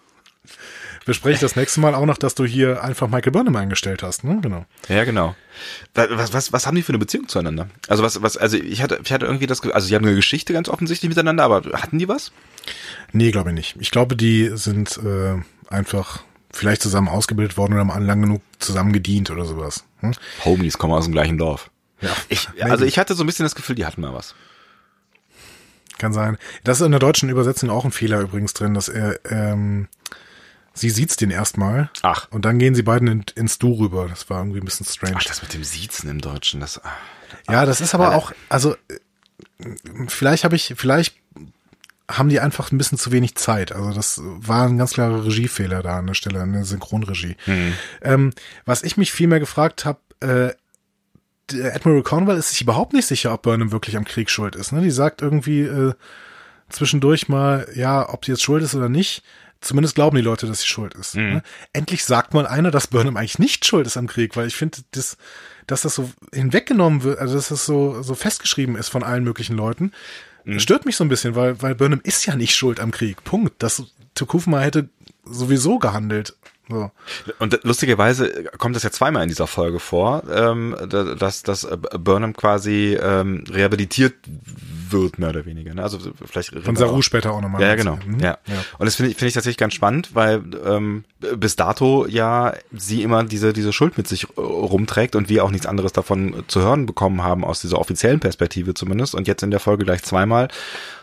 Bespreche 1.06 1.34
ich 1.36 1.40
das 1.40 1.56
nächste 1.56 1.80
Mal 1.80 1.94
auch 1.94 2.04
noch, 2.04 2.18
dass 2.18 2.34
du 2.34 2.44
hier 2.44 2.82
einfach 2.82 3.08
Michael 3.08 3.30
Burnham 3.32 3.54
eingestellt 3.56 4.02
hast, 4.02 4.24
ne? 4.24 4.38
Genau. 4.42 4.66
Ja, 4.88 5.04
genau. 5.04 5.34
Wa- 5.94 6.08
Was, 6.10 6.32
was, 6.32 6.52
was 6.52 6.66
haben 6.66 6.74
die 6.74 6.82
für 6.82 6.90
eine 6.90 6.98
Beziehung 6.98 7.28
zueinander? 7.28 7.68
Also 7.88 8.02
was, 8.02 8.20
was, 8.22 8.36
also 8.36 8.56
ich 8.58 8.82
hatte, 8.82 8.98
ich 9.02 9.12
hatte 9.12 9.24
irgendwie 9.24 9.46
das, 9.46 9.62
Ge- 9.62 9.72
also 9.72 9.86
sie 9.86 9.94
haben 9.94 10.04
eine 10.04 10.16
Geschichte 10.16 10.52
ganz 10.52 10.68
offensichtlich 10.68 11.08
miteinander, 11.08 11.44
aber 11.44 11.62
hatten 11.80 11.98
die 11.98 12.08
was? 12.08 12.32
Nee, 13.12 13.30
glaube 13.30 13.50
ich 13.50 13.54
nicht. 13.54 13.76
Ich 13.78 13.92
glaube, 13.92 14.16
die 14.16 14.50
sind 14.54 14.98
äh, 14.98 15.36
einfach 15.72 16.22
vielleicht 16.52 16.82
zusammen 16.82 17.08
ausgebildet 17.08 17.56
worden 17.56 17.74
oder 17.74 17.86
haben 17.86 18.04
lang 18.06 18.20
genug 18.22 18.42
zusammen 18.58 18.92
gedient 18.92 19.30
oder 19.30 19.44
sowas. 19.44 19.84
Hm? 20.00 20.12
Homies 20.44 20.76
kommen 20.76 20.92
aus 20.92 21.04
dem 21.04 21.12
gleichen 21.12 21.38
Dorf. 21.38 21.70
Ja, 22.00 22.10
Ich, 22.28 22.48
also 22.60 22.84
ich 22.84 22.98
hatte 22.98 23.14
so 23.14 23.22
ein 23.22 23.26
bisschen 23.26 23.44
das 23.44 23.54
Gefühl, 23.54 23.76
die 23.76 23.86
hatten 23.86 24.00
mal 24.00 24.12
was. 24.12 24.34
Kann 25.98 26.12
sein. 26.12 26.36
Das 26.64 26.80
ist 26.80 26.84
in 26.84 26.90
der 26.90 27.00
deutschen 27.00 27.28
Übersetzung 27.30 27.70
auch 27.70 27.84
ein 27.84 27.92
Fehler 27.92 28.20
übrigens 28.20 28.52
drin, 28.52 28.74
dass 28.74 28.88
er, 28.88 29.18
ähm, 29.30 29.88
sie 30.76 30.90
sieht's 30.90 31.16
den 31.16 31.30
erstmal. 31.30 31.90
Ach. 32.02 32.28
Und 32.30 32.44
dann 32.44 32.58
gehen 32.58 32.74
sie 32.74 32.82
beiden 32.82 33.08
in, 33.08 33.24
ins 33.34 33.58
Du 33.58 33.72
rüber. 33.72 34.06
Das 34.08 34.30
war 34.30 34.38
irgendwie 34.38 34.60
ein 34.60 34.64
bisschen 34.64 34.86
strange. 34.86 35.16
Ach, 35.18 35.24
das 35.24 35.42
mit 35.42 35.52
dem 35.54 35.64
Siezen 35.64 36.08
im 36.08 36.20
Deutschen, 36.20 36.60
das. 36.60 36.78
ah. 36.84 36.92
Ja, 37.50 37.66
das 37.66 37.80
ist 37.80 37.94
aber 37.94 38.14
auch, 38.14 38.32
also 38.48 38.76
äh, 38.88 39.68
vielleicht 40.08 40.44
habe 40.44 40.54
ich, 40.54 40.74
vielleicht 40.76 41.16
haben 42.08 42.28
die 42.28 42.38
einfach 42.38 42.70
ein 42.70 42.78
bisschen 42.78 42.98
zu 42.98 43.10
wenig 43.10 43.34
Zeit. 43.34 43.72
Also 43.72 43.92
das 43.92 44.20
war 44.22 44.68
ein 44.68 44.78
ganz 44.78 44.92
klarer 44.92 45.24
Regiefehler 45.24 45.82
da 45.82 45.98
an 45.98 46.06
der 46.06 46.14
Stelle, 46.14 46.40
an 46.40 46.52
der 46.52 46.64
Synchronregie. 46.64 47.36
Ähm, 48.02 48.32
was 48.64 48.84
ich 48.84 48.96
mich 48.96 49.12
vielmehr 49.12 49.40
gefragt 49.40 49.84
habe, 49.84 49.98
äh, 50.20 50.52
Admiral 51.52 52.02
Cornwall 52.02 52.36
ist 52.36 52.50
sich 52.50 52.62
überhaupt 52.62 52.92
nicht 52.92 53.06
sicher, 53.06 53.32
ob 53.32 53.42
Burnham 53.42 53.72
wirklich 53.72 53.96
am 53.96 54.04
Krieg 54.04 54.30
schuld 54.30 54.56
ist. 54.56 54.72
Ne? 54.72 54.82
Die 54.82 54.90
sagt 54.90 55.22
irgendwie 55.22 55.62
äh, 55.62 55.94
zwischendurch 56.68 57.28
mal, 57.28 57.68
ja, 57.74 58.08
ob 58.08 58.22
die 58.22 58.32
jetzt 58.32 58.42
schuld 58.42 58.62
ist 58.62 58.74
oder 58.74 58.88
nicht. 58.88 59.22
Zumindest 59.60 59.94
glauben 59.94 60.16
die 60.16 60.22
Leute, 60.22 60.46
dass 60.46 60.60
sie 60.60 60.66
schuld 60.66 60.94
ist. 60.94 61.14
Ne? 61.34 61.42
Endlich 61.72 62.04
sagt 62.04 62.34
mal 62.34 62.46
einer, 62.46 62.70
dass 62.70 62.86
Burnham 62.86 63.16
eigentlich 63.16 63.38
nicht 63.38 63.64
schuld 63.64 63.86
ist 63.86 63.96
am 63.96 64.06
Krieg, 64.06 64.36
weil 64.36 64.46
ich 64.46 64.56
finde, 64.56 64.78
das, 64.92 65.16
dass 65.66 65.82
das 65.82 65.94
so 65.94 66.10
hinweggenommen 66.32 67.02
wird, 67.02 67.18
also 67.18 67.34
dass 67.34 67.48
das 67.48 67.66
so, 67.66 68.02
so 68.02 68.14
festgeschrieben 68.14 68.76
ist 68.76 68.88
von 68.88 69.02
allen 69.02 69.24
möglichen 69.24 69.56
Leuten, 69.56 69.92
stört 70.58 70.86
mich 70.86 70.96
so 70.96 71.04
ein 71.04 71.08
bisschen, 71.08 71.34
weil, 71.34 71.60
weil 71.60 71.74
Burnham 71.74 72.00
ist 72.04 72.24
ja 72.26 72.36
nicht 72.36 72.54
schuld 72.54 72.78
am 72.80 72.92
Krieg. 72.92 73.24
Punkt. 73.24 73.62
Das 73.62 73.82
Tukufma 74.14 74.60
hätte 74.60 74.88
sowieso 75.24 75.78
gehandelt. 75.78 76.36
So. 76.68 76.90
Und 77.38 77.60
lustigerweise 77.62 78.44
kommt 78.58 78.74
das 78.74 78.82
ja 78.82 78.90
zweimal 78.90 79.22
in 79.22 79.28
dieser 79.28 79.46
Folge 79.46 79.78
vor, 79.78 80.22
ähm, 80.32 80.74
da- 80.88 81.14
dass, 81.14 81.42
dass 81.44 81.62
äh, 81.64 81.76
Burnham 81.98 82.34
quasi 82.34 82.98
ähm, 83.00 83.44
rehabilitiert 83.48 84.14
wird, 84.90 85.18
mehr 85.18 85.30
oder 85.30 85.46
weniger. 85.46 85.74
Ne? 85.74 85.82
Also 85.82 85.98
vielleicht 86.24 86.54
Von 86.64 86.76
Saru 86.76 87.02
später 87.02 87.32
auch 87.32 87.40
nochmal. 87.40 87.60
Ja, 87.60 87.68
ja, 87.68 87.74
genau. 87.76 87.98
Mhm. 88.04 88.20
Ja. 88.20 88.38
Und 88.78 88.86
das 88.86 88.96
finde 88.96 89.10
ich, 89.12 89.16
finde 89.16 89.28
ich 89.28 89.34
tatsächlich 89.34 89.58
ganz 89.58 89.74
spannend, 89.74 90.14
weil 90.14 90.42
ähm, 90.64 91.04
bis 91.36 91.56
dato 91.56 92.06
ja 92.06 92.54
sie 92.72 93.02
immer 93.02 93.24
diese, 93.24 93.52
diese 93.52 93.72
Schuld 93.72 93.96
mit 93.96 94.06
sich 94.08 94.24
äh, 94.24 94.40
rumträgt 94.40 95.16
und 95.16 95.28
wir 95.28 95.44
auch 95.44 95.50
nichts 95.50 95.66
anderes 95.66 95.92
davon 95.92 96.44
zu 96.48 96.60
hören 96.60 96.86
bekommen 96.86 97.22
haben, 97.22 97.44
aus 97.44 97.60
dieser 97.60 97.78
offiziellen 97.78 98.20
Perspektive 98.20 98.74
zumindest. 98.74 99.14
Und 99.14 99.26
jetzt 99.28 99.42
in 99.42 99.50
der 99.50 99.60
Folge 99.60 99.84
gleich 99.84 100.02
zweimal 100.02 100.48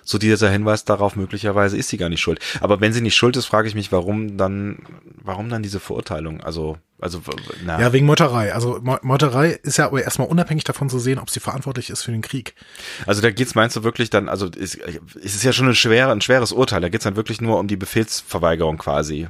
so 0.04 0.18
dieser 0.18 0.50
Hinweis 0.50 0.86
darauf, 0.86 1.16
möglicherweise 1.16 1.78
ist 1.78 1.90
sie 1.90 1.98
gar 1.98 2.10
nicht 2.10 2.22
schuld. 2.22 2.40
Aber 2.60 2.82
wenn 2.82 2.94
sie 2.94 3.02
nicht 3.02 3.16
schuld 3.16 3.36
ist, 3.38 3.46
frage 3.46 3.68
ich 3.68 3.76
mich, 3.76 3.92
warum 3.92 4.38
dann, 4.38 4.80
warum 5.22 5.50
dann 5.50 5.64
diese 5.64 5.80
Verurteilung? 5.80 6.42
Also, 6.42 6.78
also, 7.00 7.22
na, 7.66 7.80
Ja, 7.82 7.92
wegen 7.92 8.06
Meuterei. 8.06 8.54
Also 8.54 8.80
Meuterei 8.82 9.60
ist 9.64 9.78
ja 9.78 9.86
aber 9.88 10.04
erstmal 10.04 10.28
unabhängig 10.28 10.64
davon 10.64 10.90
zu 10.90 11.00
sehen, 11.00 11.20
ob 11.20 11.30
sie 11.30 11.42
verantwortlich 11.42 11.90
ist 11.90 12.04
für 12.04 12.12
den 12.12 12.22
Krieg. 12.22 12.56
also 13.06 13.22
da 13.22 13.32
geht's 13.32 13.56
meinst 13.56 13.76
du 13.76 13.84
wirklich 13.84 14.10
dann, 14.10 14.30
also 14.30 14.48
ist, 14.48 14.76
ist 14.76 15.36
es 15.36 15.44
ja 15.44 15.52
schon 15.52 15.68
ein, 15.68 15.76
schwer, 15.76 16.10
ein 16.10 16.22
schweres 16.22 16.54
Urteil, 16.54 16.82
da 16.82 16.90
geht's 16.90 17.04
dann 17.04 17.18
wirklich 17.18 17.42
nur 17.42 17.60
um 17.60 17.68
die 17.68 17.76
Befehlsverweigerung 17.76 18.78
quasi. 18.78 19.28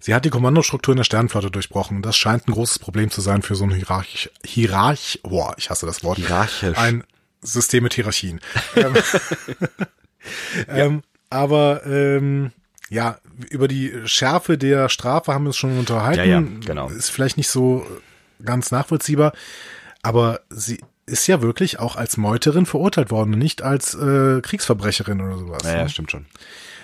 Sie 0.00 0.14
hat 0.14 0.24
die 0.24 0.30
Kommandostruktur 0.30 0.92
in 0.92 0.96
der 0.96 1.04
Sternenflotte 1.04 1.50
durchbrochen. 1.50 2.02
Das 2.02 2.16
scheint 2.16 2.48
ein 2.48 2.52
großes 2.52 2.78
Problem 2.78 3.10
zu 3.10 3.20
sein 3.20 3.42
für 3.42 3.54
so 3.54 3.64
ein 3.64 3.70
Hierarch, 3.70 4.30
Hierarch, 4.44 5.20
boah, 5.22 5.54
ich 5.58 5.70
hasse 5.70 5.86
das 5.86 6.02
Wort. 6.02 6.18
Hierarchisch. 6.18 6.78
Ein 6.78 7.04
System 7.42 7.82
mit 7.84 7.94
Hierarchien. 7.94 8.40
ähm, 10.68 10.76
ähm, 10.76 11.02
aber 11.30 11.86
ähm, 11.86 12.52
ja, 12.88 13.18
über 13.50 13.68
die 13.68 13.92
Schärfe 14.04 14.58
der 14.58 14.88
Strafe 14.88 15.32
haben 15.32 15.44
wir 15.44 15.48
uns 15.48 15.56
schon 15.56 15.78
unterhalten. 15.78 16.18
Ja, 16.18 16.40
ja, 16.40 16.44
genau. 16.66 16.88
Ist 16.88 17.10
vielleicht 17.10 17.36
nicht 17.36 17.48
so 17.48 17.86
ganz 18.44 18.70
nachvollziehbar, 18.70 19.32
aber 20.02 20.40
sie 20.50 20.80
ist 21.06 21.26
ja 21.26 21.42
wirklich 21.42 21.78
auch 21.78 21.96
als 21.96 22.16
Meuterin 22.16 22.66
verurteilt 22.66 23.10
worden, 23.10 23.34
und 23.34 23.38
nicht 23.38 23.62
als 23.62 23.94
äh, 23.94 24.40
Kriegsverbrecherin 24.40 25.20
oder 25.20 25.38
sowas. 25.38 25.62
Ja, 25.64 25.76
ja, 25.76 25.82
ne? 25.84 25.88
stimmt 25.88 26.10
schon. 26.10 26.26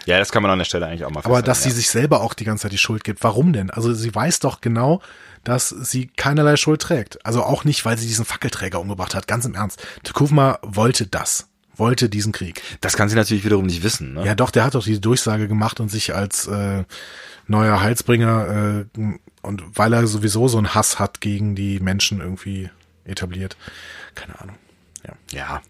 Ja, 0.04 0.18
das 0.20 0.30
kann 0.30 0.42
man 0.42 0.52
an 0.52 0.58
der 0.58 0.64
Stelle 0.64 0.86
eigentlich 0.86 1.04
auch 1.04 1.10
mal 1.10 1.24
Aber 1.24 1.42
dass 1.42 1.58
sie 1.58 1.70
festhalten, 1.70 1.76
sich 1.76 1.90
selber 1.90 2.20
auch 2.20 2.34
die 2.34 2.44
ganze 2.44 2.62
Zeit 2.62 2.72
die 2.72 2.78
Schuld 2.78 3.02
gibt. 3.02 3.24
Warum 3.24 3.52
denn? 3.52 3.70
Also 3.70 3.92
sie 3.92 4.14
weiß 4.14 4.38
doch 4.38 4.60
genau, 4.60 5.00
dass 5.42 5.68
sie 5.68 6.06
keinerlei 6.16 6.56
Schuld 6.56 6.80
trägt. 6.80 7.24
Also 7.26 7.42
auch 7.42 7.64
nicht, 7.64 7.84
weil 7.84 7.98
sie 7.98 8.06
diesen 8.06 8.24
Fackelträger 8.24 8.80
umgebracht 8.80 9.16
hat. 9.16 9.26
Ganz 9.26 9.44
im 9.44 9.54
Ernst. 9.54 9.84
Tukufma 10.04 10.60
wollte 10.62 11.06
das. 11.08 11.48
Wollte 11.76 12.08
diesen 12.08 12.32
Krieg. 12.32 12.62
Das 12.80 12.96
kann 12.96 13.08
sie 13.08 13.16
natürlich 13.16 13.44
wiederum 13.44 13.66
nicht 13.66 13.82
wissen. 13.82 14.14
Ne? 14.14 14.24
Ja 14.24 14.34
doch, 14.34 14.50
der 14.50 14.64
hat 14.64 14.74
doch 14.74 14.84
die 14.84 15.00
Durchsage 15.00 15.48
gemacht 15.48 15.78
und 15.80 15.90
sich 15.90 16.14
als 16.14 16.46
äh, 16.46 16.84
neuer 17.46 17.80
Heilsbringer 17.80 18.86
äh, 18.98 19.00
und 19.42 19.62
weil 19.74 19.92
er 19.92 20.06
sowieso 20.06 20.48
so 20.48 20.58
einen 20.58 20.74
Hass 20.74 20.98
hat 20.98 21.20
gegen 21.20 21.54
die 21.54 21.80
Menschen 21.80 22.20
irgendwie 22.20 22.70
etabliert. 23.04 23.56
Keine 24.14 24.40
Ahnung. 24.40 24.56
Ja. 25.06 25.12
ja. 25.32 25.62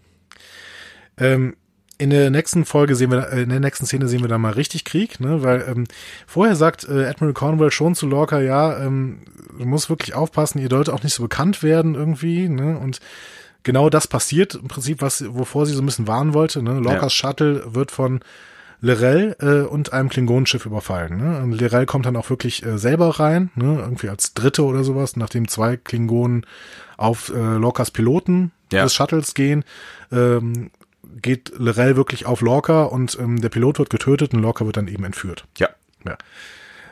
Ähm, 1.17 1.55
in 1.99 2.11
der 2.11 2.29
nächsten 2.29 2.65
Folge 2.65 2.95
sehen 2.95 3.11
wir, 3.11 3.31
äh, 3.31 3.41
in 3.41 3.49
der 3.49 3.59
nächsten 3.59 3.85
Szene 3.85 4.07
sehen 4.07 4.21
wir 4.21 4.27
dann 4.27 4.41
mal 4.41 4.53
richtig 4.53 4.85
Krieg, 4.85 5.19
ne? 5.19 5.43
Weil 5.43 5.65
ähm, 5.67 5.85
vorher 6.27 6.55
sagt 6.55 6.87
äh, 6.87 7.05
Admiral 7.05 7.33
Cornwall 7.33 7.71
schon 7.71 7.95
zu 7.95 8.07
Lorca, 8.07 8.39
ja, 8.39 8.77
ähm, 8.79 9.21
du 9.57 9.65
musst 9.65 9.89
wirklich 9.89 10.13
aufpassen, 10.13 10.59
ihr 10.59 10.69
sollt 10.69 10.89
auch 10.89 11.03
nicht 11.03 11.13
so 11.13 11.23
bekannt 11.23 11.63
werden 11.63 11.95
irgendwie, 11.95 12.49
ne? 12.49 12.77
Und 12.77 12.99
genau 13.67 13.89
das 13.91 14.07
passiert 14.07 14.55
im 14.55 14.67
Prinzip, 14.67 15.01
was 15.01 15.23
wovor 15.27 15.65
sie 15.67 15.73
so 15.73 15.81
ein 15.83 15.85
bisschen 15.85 16.07
warnen 16.07 16.33
wollte, 16.33 16.63
ne? 16.63 16.79
Lorcas 16.79 17.13
Shuttle 17.13 17.75
wird 17.75 17.91
von 17.91 18.21
Lorel 18.79 19.35
äh, 19.39 19.67
und 19.67 19.91
einem 19.93 20.09
Klingonenschiff 20.09 20.65
überfallen. 20.65 21.17
Ne? 21.17 21.39
Und 21.41 21.59
Lorel 21.59 21.85
kommt 21.85 22.05
dann 22.05 22.15
auch 22.15 22.29
wirklich 22.29 22.63
äh, 22.65 22.77
selber 22.77 23.19
rein, 23.19 23.49
ne? 23.55 23.79
irgendwie 23.79 24.09
als 24.09 24.33
Dritte 24.35 24.63
oder 24.63 24.83
sowas, 24.83 25.15
nachdem 25.15 25.47
zwei 25.47 25.77
Klingonen 25.77 26.45
auf 26.95 27.29
äh, 27.29 27.33
Lorcas 27.57 27.91
Piloten 27.91 28.51
Ja. 28.71 28.83
des 28.83 28.93
Shuttles 28.93 29.33
gehen, 29.33 29.63
ähm, 30.11 30.69
geht 31.21 31.53
Lorel 31.57 31.95
wirklich 31.95 32.25
auf 32.27 32.41
Lorca 32.41 32.83
und 32.83 33.17
ähm, 33.19 33.41
der 33.41 33.49
Pilot 33.49 33.79
wird 33.79 33.89
getötet 33.89 34.33
und 34.33 34.41
Lorca 34.41 34.65
wird 34.65 34.77
dann 34.77 34.87
eben 34.87 35.03
entführt. 35.03 35.45
Ja. 35.57 35.69
Ja. 36.05 36.17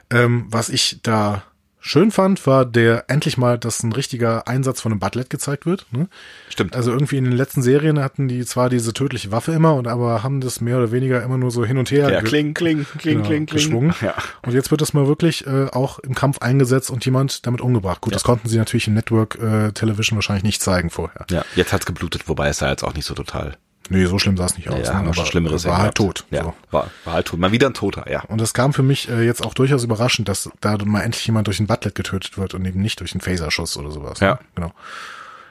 Ähm, 0.10 0.48
was 0.50 0.70
ich 0.70 1.00
da 1.04 1.44
schön 1.86 2.12
fand, 2.12 2.46
war 2.48 2.66
der 2.66 3.06
endlich 3.08 3.38
mal, 3.38 3.58
dass 3.60 3.84
ein 3.84 3.92
richtiger 3.92 4.48
Einsatz 4.48 4.82
von 4.82 4.92
einem 4.92 5.00
Butlet 5.00 5.30
gezeigt 5.30 5.66
wird. 5.66 5.86
Ne? 5.92 6.08
Stimmt. 6.50 6.76
Also 6.76 6.92
irgendwie 6.92 7.18
in 7.18 7.26
den 7.26 7.34
letzten 7.34 7.62
Serien 7.62 8.00
hatten 8.00 8.28
die 8.28 8.44
zwar 8.44 8.70
diese 8.70 8.92
tödliche 8.92 9.32
Waffe 9.32 9.52
immer 9.52 9.76
und 9.76 9.88
aber 9.88 10.24
haben 10.24 10.42
das 10.42 10.62
mehr 10.62 10.78
oder 10.78 10.92
weniger 10.92 11.22
immer 11.24 11.38
nur 11.38 11.52
so 11.52 11.64
hin 11.64 11.78
und 11.78 11.92
her 11.92 12.12
ja, 12.12 12.22
kling, 12.22 12.54
kling, 12.54 12.86
kling, 12.98 13.18
genau, 13.18 13.28
kling, 13.28 13.46
kling. 13.46 13.58
geschwungen. 13.58 13.94
Ja. 14.02 14.16
Und 14.42 14.54
jetzt 14.54 14.72
wird 14.72 14.82
das 14.82 14.94
mal 14.94 15.08
wirklich 15.08 15.46
äh, 15.46 15.68
auch 15.68 16.00
im 16.00 16.16
Kampf 16.16 16.40
eingesetzt 16.40 16.90
und 16.90 17.06
jemand 17.06 17.46
damit 17.46 17.62
umgebracht. 17.62 18.02
Gut, 18.02 18.16
das 18.16 18.24
konnten 18.24 18.50
sie 18.50 18.58
natürlich 18.58 18.88
im 18.88 18.96
Network 18.96 19.36
äh, 19.36 19.72
Television 19.72 20.18
wahrscheinlich 20.18 20.44
nicht 20.44 20.62
zeigen 20.62 20.90
vorher. 20.90 21.26
ja, 21.30 21.46
jetzt 21.56 21.72
hat's 21.72 21.86
geblutet, 21.86 22.28
wobei 22.28 22.50
es 22.50 22.58
sah 22.58 22.70
jetzt 22.70 22.84
auch 22.84 22.96
nicht 22.96 23.06
so 23.06 23.14
total. 23.14 23.58
Nee, 23.90 24.06
so 24.06 24.18
schlimm 24.18 24.36
sah 24.38 24.46
es 24.46 24.58
nicht 24.58 24.70
aus. 24.70 24.88
Ja, 24.88 25.02
ne? 25.02 25.14
schon 25.14 25.26
Schlimmeres 25.26 25.66
war 25.66 25.78
halt 25.78 25.96
gehabt. 25.96 26.20
tot. 26.20 26.26
Ja, 26.32 26.44
So. 26.44 26.54
war, 26.72 26.90
war 27.04 27.14
halt 27.14 27.28
tot. 27.28 27.40
Mal 27.40 27.52
wieder 27.52 27.68
ein 27.68 27.74
Toter, 27.74 28.10
ja. 28.10 28.22
Und 28.24 28.42
das 28.42 28.54
kam 28.54 28.74
für 28.74 28.84
mich 28.84 29.10
äh, 29.10 29.24
jetzt 29.24 29.44
auch 29.46 29.54
durchaus 29.54 29.84
überraschend, 29.84 30.28
dass 30.28 30.50
da 30.62 30.78
mal 30.84 31.02
endlich 31.02 31.26
jemand 31.26 31.48
durch 31.48 31.60
ein 31.60 31.68
Butlet 31.68 31.94
getötet 31.96 32.38
wird 32.38 32.54
und 32.54 32.66
eben 32.66 32.82
nicht 32.82 33.00
durch 33.00 33.14
einen 33.14 33.22
Phaserschuss 33.22 33.78
oder 33.78 33.92
sowas. 33.92 34.20
Ja. 34.20 34.34
Ne? 34.36 34.40
Genau. 34.56 34.74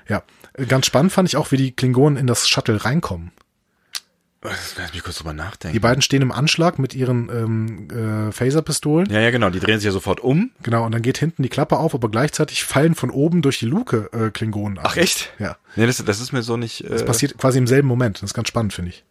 Ja, 0.08 0.22
Äh, 0.54 0.66
ganz 0.66 0.86
spannend 0.86 1.12
fand 1.12 1.28
ich 1.28 1.36
auch, 1.36 1.50
wie 1.52 1.56
die 1.56 1.72
Klingonen 1.72 2.16
in 2.16 2.26
das 2.26 2.48
Shuttle 2.48 2.84
reinkommen. 2.84 3.30
Lass 4.44 4.92
mich 4.92 5.02
kurz 5.02 5.16
drüber 5.16 5.32
nachdenken. 5.32 5.72
Die 5.72 5.80
beiden 5.80 6.02
stehen 6.02 6.20
im 6.20 6.30
Anschlag 6.30 6.78
mit 6.78 6.94
ihren 6.94 7.30
ähm, 7.30 8.28
äh, 8.28 8.30
Phaserpistolen. 8.30 9.08
ja, 9.10 9.20
ja, 9.20 9.30
genau. 9.30 9.48
Die 9.48 9.58
drehen 9.58 9.78
sich 9.78 9.86
ja 9.86 9.90
sofort 9.92 10.20
um. 10.20 10.50
Genau, 10.62 10.84
und 10.84 10.92
dann 10.92 11.00
geht 11.00 11.16
hinten 11.16 11.42
die 11.42 11.48
Klappe 11.48 11.78
auf, 11.78 11.94
aber 11.94 12.10
gleichzeitig 12.10 12.62
fallen 12.64 12.94
von 12.94 13.08
oben 13.10 13.40
durch 13.40 13.58
die 13.58 13.64
Luke 13.66 14.10
äh, 14.12 14.30
Klingonen 14.30 14.78
ab. 14.78 14.84
Ach, 14.90 14.96
echt? 14.98 15.32
Ja. 15.38 15.56
Nee, 15.76 15.86
das, 15.86 15.96
das 16.04 16.20
ist 16.20 16.32
mir 16.32 16.42
so 16.42 16.58
nicht. 16.58 16.84
Äh, 16.84 16.90
Das 16.90 17.06
passiert 17.06 17.38
quasi 17.38 17.56
im 17.58 17.66
selben 17.66 17.88
Moment. 17.88 18.16
Das 18.18 18.24
ist 18.24 18.34
ganz 18.34 18.48
spannend, 18.48 18.74
finde 18.74 18.90
ich. 18.90 19.02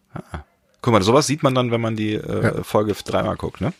Guck 0.82 0.92
mal, 0.92 1.02
sowas 1.02 1.26
sieht 1.26 1.42
man 1.42 1.52
dann, 1.54 1.72
wenn 1.72 1.80
man 1.80 1.96
die 1.96 2.14
äh, 2.14 2.42
Ja. 2.44 2.62
Folge 2.62 2.94
dreimal 3.04 3.36
guckt, 3.36 3.60
ne? 3.60 3.72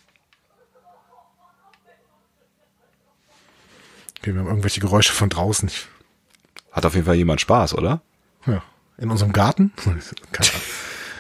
Okay, 4.19 4.33
wir 4.33 4.41
haben 4.41 4.49
irgendwelche 4.49 4.81
Geräusche 4.81 5.13
von 5.13 5.29
draußen. 5.29 5.71
Hat 6.73 6.87
auf 6.87 6.95
jeden 6.95 7.07
Fall 7.07 7.15
jemand 7.15 7.41
Spaß, 7.41 7.75
oder? 7.75 8.01
ja. 8.47 8.63
In 8.97 9.11
unserem 9.11 9.33
Garten? 9.33 9.73
Keine 10.33 10.51
Ahnung. 10.51 10.63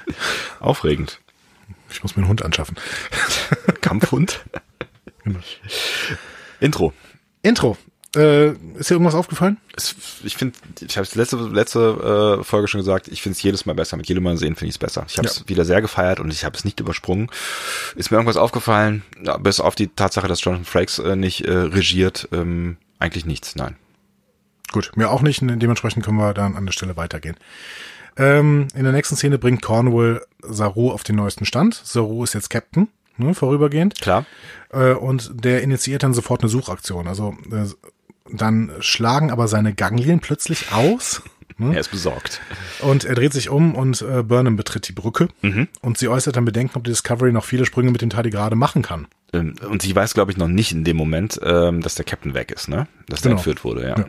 Aufregend. 0.60 1.20
Ich 1.90 2.02
muss 2.02 2.16
mir 2.16 2.22
einen 2.22 2.28
Hund 2.28 2.44
anschaffen. 2.44 2.76
Kampfhund. 3.80 4.44
Intro. 6.60 6.92
Intro. 7.42 7.76
Äh, 8.16 8.50
ist 8.78 8.90
dir 8.90 8.94
irgendwas 8.94 9.16
aufgefallen? 9.16 9.56
Es, 9.76 9.96
ich 10.22 10.36
finde, 10.36 10.56
ich 10.80 10.96
habe 10.96 11.02
es 11.04 11.16
letzte 11.16 11.36
letzte 11.36 12.38
äh, 12.40 12.44
Folge 12.44 12.68
schon 12.68 12.78
gesagt, 12.80 13.08
ich 13.08 13.22
finde 13.22 13.36
es 13.36 13.42
jedes 13.42 13.66
Mal 13.66 13.74
besser. 13.74 13.96
Mit 13.96 14.06
jedem 14.06 14.22
Mal 14.22 14.36
sehen 14.36 14.54
finde 14.54 14.68
ich 14.68 14.74
es 14.76 14.78
besser. 14.78 15.04
Ich 15.08 15.18
habe 15.18 15.26
es 15.26 15.40
Ja. 15.40 15.48
wieder 15.48 15.64
sehr 15.64 15.80
gefeiert 15.80 16.20
und 16.20 16.32
ich 16.32 16.44
habe 16.44 16.56
es 16.56 16.64
nicht 16.64 16.78
übersprungen. 16.78 17.28
Ist 17.96 18.12
mir 18.12 18.16
irgendwas 18.18 18.36
aufgefallen, 18.36 19.02
ja, 19.24 19.36
bis 19.36 19.58
auf 19.58 19.74
die 19.74 19.88
Tatsache, 19.88 20.28
dass 20.28 20.44
Jonathan 20.44 20.64
Frakes 20.64 21.00
äh, 21.00 21.16
nicht 21.16 21.40
äh, 21.46 21.52
regiert, 21.52 22.28
ähm, 22.30 22.76
eigentlich 23.00 23.26
nichts, 23.26 23.56
nein. 23.56 23.76
Gut, 24.70 24.92
mir 24.96 25.10
auch 25.10 25.22
nicht. 25.22 25.40
Dementsprechend 25.42 26.04
können 26.04 26.16
wir 26.18 26.34
dann 26.34 26.56
an 26.56 26.66
der 26.66 26.72
Stelle 26.72 26.96
weitergehen. 26.96 27.36
Ähm, 28.16 28.68
in 28.74 28.84
der 28.84 28.92
nächsten 28.92 29.16
Szene 29.16 29.38
bringt 29.38 29.62
Cornwall 29.62 30.22
Saru 30.42 30.90
auf 30.90 31.02
den 31.04 31.16
neuesten 31.16 31.44
Stand. 31.46 31.74
Saru 31.84 32.22
ist 32.24 32.34
jetzt 32.34 32.50
Captain, 32.50 32.88
ne, 33.16 33.34
vorübergehend. 33.34 34.00
Klar. 34.00 34.24
Äh, 34.72 34.92
und 34.92 35.30
der 35.44 35.62
initiiert 35.62 36.02
dann 36.02 36.14
sofort 36.14 36.42
eine 36.42 36.48
Suchaktion. 36.50 37.08
Also 37.08 37.36
äh, 37.50 37.66
dann 38.32 38.72
schlagen 38.80 39.30
aber 39.30 39.48
seine 39.48 39.74
Ganglien 39.74 40.20
plötzlich 40.20 40.72
aus. 40.72 41.22
Ne? 41.56 41.72
Er 41.72 41.78
ist 41.82 41.92
besorgt. 41.92 42.40
Und 42.80 43.04
er 43.04 43.14
dreht 43.14 43.32
sich 43.32 43.48
um 43.48 43.76
und 43.76 44.02
äh, 44.02 44.24
Burnham 44.24 44.56
betritt 44.56 44.88
die 44.88 44.92
Brücke. 44.92 45.28
Und 45.82 45.98
sie 45.98 46.08
äußert 46.08 46.34
dann 46.34 46.44
Bedenken, 46.44 46.76
ob 46.76 46.82
die 46.82 46.90
Discovery 46.90 47.30
noch 47.30 47.44
viele 47.44 47.64
Sprünge 47.64 47.92
mit 47.92 48.02
dem 48.02 48.10
Tardigrade 48.10 48.56
machen 48.56 48.82
kann. 48.82 49.06
Ähm, 49.32 49.54
und 49.70 49.80
sie 49.80 49.94
weiß, 49.94 50.14
glaube 50.14 50.32
ich, 50.32 50.36
noch 50.36 50.48
nicht 50.48 50.72
in 50.72 50.82
dem 50.82 50.96
Moment, 50.96 51.38
ähm, 51.44 51.80
dass 51.80 51.94
der 51.94 52.04
Captain 52.06 52.34
weg 52.34 52.50
ist, 52.50 52.68
ne? 52.68 52.88
Dass 53.06 53.20
der 53.20 53.28
Genau. 53.30 53.38
entführt 53.38 53.62
wurde, 53.62 53.84
ja. 53.86 53.96
Ja. 53.96 54.06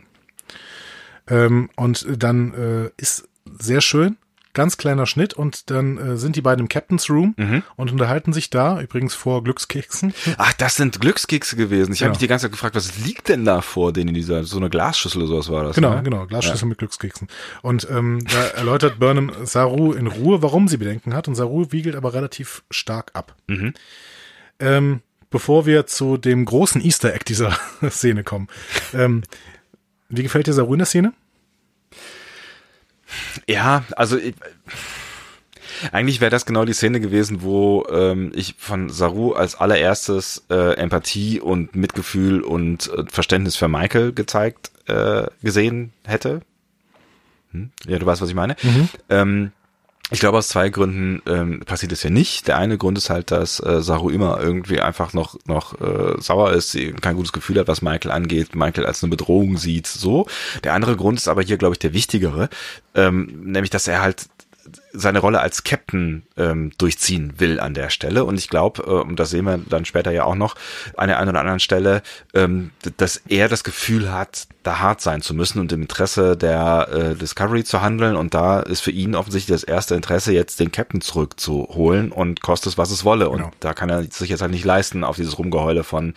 Ähm, 1.28 1.70
und 1.76 2.04
dann 2.20 2.52
äh, 2.54 2.90
ist 3.00 3.28
sehr 3.58 3.80
schön, 3.80 4.16
ganz 4.52 4.78
kleiner 4.78 5.04
Schnitt 5.04 5.34
und 5.34 5.70
dann 5.70 5.98
äh, 5.98 6.16
sind 6.16 6.34
die 6.34 6.40
beiden 6.40 6.62
im 6.64 6.68
Captain's 6.70 7.10
Room 7.10 7.34
und 7.76 7.92
unterhalten 7.92 8.32
sich 8.32 8.48
da, 8.48 8.80
übrigens 8.80 9.14
vor 9.14 9.44
Glückskeksen. 9.44 10.14
Ach, 10.38 10.54
das 10.54 10.76
sind 10.76 10.98
Glückskekse 10.98 11.56
gewesen. 11.56 11.92
Ich 11.92 12.00
habe 12.00 12.06
Genau. 12.06 12.10
mich 12.12 12.18
die 12.20 12.26
ganze 12.26 12.44
Zeit 12.46 12.52
gefragt, 12.52 12.74
was 12.74 12.96
liegt 13.04 13.28
denn 13.28 13.44
da 13.44 13.60
vor 13.60 13.92
denen 13.92 14.08
in 14.08 14.14
dieser, 14.14 14.44
so 14.44 14.56
eine 14.56 14.70
Glasschüssel 14.70 15.20
oder 15.20 15.28
sowas 15.28 15.50
war 15.50 15.64
das, 15.64 15.76
Genau, 15.76 15.94
ne? 15.94 16.02
genau, 16.02 16.24
Glasschüssel 16.26 16.66
mit 16.68 16.78
Glückskeksen. 16.78 17.28
Und 17.60 17.86
ähm, 17.90 18.24
da 18.32 18.44
erläutert 18.58 18.98
Burnham 18.98 19.30
Saru 19.44 19.92
in 19.92 20.06
Ruhe, 20.06 20.40
warum 20.42 20.68
sie 20.68 20.78
Bedenken 20.78 21.12
hat 21.12 21.28
und 21.28 21.34
Saru 21.34 21.66
wiegelt 21.70 21.94
aber 21.94 22.14
relativ 22.14 22.62
stark 22.70 23.10
ab. 23.12 23.36
Ähm, 24.58 25.00
bevor 25.28 25.66
wir 25.66 25.86
zu 25.86 26.16
dem 26.16 26.46
großen 26.46 26.82
Easter 26.82 27.12
Egg 27.12 27.24
dieser 27.28 27.58
Szene 27.90 28.24
kommen. 28.24 28.48
Ähm, 28.94 29.22
wie 30.08 30.22
gefällt 30.22 30.46
dir 30.46 30.54
Saru 30.54 30.72
in 30.72 30.78
der 30.78 30.86
Szene? 30.86 31.12
Ja, 33.46 33.84
also 33.96 34.18
ich, 34.18 34.34
eigentlich 35.92 36.20
wäre 36.20 36.30
das 36.30 36.46
genau 36.46 36.64
die 36.64 36.72
Szene 36.72 37.00
gewesen, 37.00 37.42
wo 37.42 37.86
ähm, 37.90 38.32
ich 38.34 38.54
von 38.58 38.88
Saru 38.88 39.32
als 39.32 39.54
allererstes 39.54 40.44
äh, 40.50 40.74
Empathie 40.76 41.40
und 41.40 41.74
Mitgefühl 41.76 42.42
und 42.42 42.90
äh, 42.92 43.04
Verständnis 43.10 43.56
für 43.56 43.68
Michael 43.68 44.12
gezeigt 44.12 44.70
äh, 44.86 45.26
gesehen 45.42 45.92
hätte. 46.04 46.40
Hm? 47.52 47.70
Ja, 47.86 47.98
du 47.98 48.06
weißt, 48.06 48.22
was 48.22 48.28
ich 48.28 48.34
meine. 48.34 48.56
Ähm, 49.08 49.52
ich 50.12 50.20
glaube, 50.20 50.38
aus 50.38 50.48
zwei 50.48 50.68
Gründen 50.68 51.20
ähm, 51.26 51.60
passiert 51.60 51.90
es 51.90 52.04
ja 52.04 52.10
nicht. 52.10 52.46
Der 52.46 52.58
eine 52.58 52.78
Grund 52.78 52.96
ist 52.96 53.10
halt, 53.10 53.32
dass 53.32 53.58
äh, 53.58 53.82
Saru 53.82 54.08
immer 54.08 54.40
irgendwie 54.40 54.80
einfach 54.80 55.12
noch 55.12 55.36
noch 55.46 55.80
äh, 55.80 56.20
sauer 56.20 56.52
ist, 56.52 56.70
sie 56.70 56.92
kein 56.92 57.16
gutes 57.16 57.32
Gefühl 57.32 57.58
hat, 57.58 57.66
was 57.66 57.82
Michael 57.82 58.12
angeht, 58.12 58.54
Michael 58.54 58.86
als 58.86 59.02
eine 59.02 59.10
Bedrohung 59.10 59.56
sieht. 59.58 59.88
So. 59.88 60.28
Der 60.62 60.74
andere 60.74 60.96
Grund 60.96 61.18
ist 61.18 61.26
aber 61.26 61.42
hier, 61.42 61.56
glaube 61.56 61.74
ich, 61.74 61.80
der 61.80 61.92
wichtigere, 61.92 62.48
ähm, 62.94 63.42
nämlich, 63.44 63.70
dass 63.70 63.88
er 63.88 64.00
halt 64.00 64.26
seine 64.92 65.18
Rolle 65.18 65.40
als 65.40 65.64
Captain 65.64 66.22
ähm, 66.36 66.72
durchziehen 66.78 67.34
will 67.38 67.60
an 67.60 67.74
der 67.74 67.90
Stelle. 67.90 68.24
Und 68.24 68.38
ich 68.38 68.48
glaube, 68.48 68.82
äh, 68.82 68.90
und 68.90 69.18
das 69.20 69.30
sehen 69.30 69.44
wir 69.44 69.58
dann 69.58 69.84
später 69.84 70.10
ja 70.10 70.24
auch 70.24 70.34
noch, 70.34 70.54
an 70.96 71.08
der 71.08 71.18
einen 71.18 71.30
oder 71.30 71.40
anderen 71.40 71.60
Stelle, 71.60 72.02
ähm, 72.34 72.70
dass 72.96 73.16
er 73.28 73.48
das 73.48 73.64
Gefühl 73.64 74.12
hat, 74.12 74.48
da 74.62 74.80
hart 74.80 75.00
sein 75.00 75.22
zu 75.22 75.32
müssen 75.34 75.60
und 75.60 75.70
im 75.72 75.82
Interesse 75.82 76.36
der 76.36 76.88
äh, 76.90 77.14
Discovery 77.14 77.64
zu 77.64 77.82
handeln. 77.82 78.16
Und 78.16 78.34
da 78.34 78.60
ist 78.60 78.80
für 78.80 78.90
ihn 78.90 79.14
offensichtlich 79.14 79.54
das 79.54 79.64
erste 79.64 79.94
Interesse, 79.94 80.32
jetzt 80.32 80.58
den 80.60 80.72
Captain 80.72 81.00
zurückzuholen 81.00 82.10
und 82.12 82.40
kostet 82.42 82.72
es, 82.72 82.78
was 82.78 82.90
es 82.90 83.04
wolle. 83.04 83.28
Und 83.28 83.38
Genau. 83.38 83.50
da 83.60 83.74
kann 83.74 83.90
er 83.90 84.02
sich 84.04 84.30
jetzt 84.30 84.40
halt 84.42 84.50
nicht 84.50 84.64
leisten, 84.64 85.04
auf 85.04 85.16
dieses 85.16 85.38
Rumgeheule 85.38 85.84
von 85.84 86.14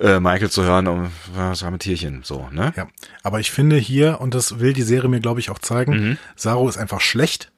äh, 0.00 0.18
Michael 0.18 0.50
zu 0.50 0.64
hören, 0.64 0.88
um 0.88 1.10
was 1.34 1.62
haben 1.62 1.74
wir 1.74 1.78
Tierchen, 1.78 2.22
so, 2.24 2.48
ne? 2.50 2.72
Ja, 2.76 2.88
aber 3.22 3.40
ich 3.40 3.50
finde 3.50 3.76
hier, 3.76 4.20
und 4.20 4.34
das 4.34 4.58
will 4.58 4.72
die 4.72 4.82
Serie 4.82 5.08
mir, 5.08 5.20
glaube 5.20 5.40
ich, 5.40 5.50
auch 5.50 5.58
zeigen, 5.58 6.18
Saru 6.36 6.68
ist 6.68 6.78
einfach 6.78 7.00
schlecht 7.00 7.52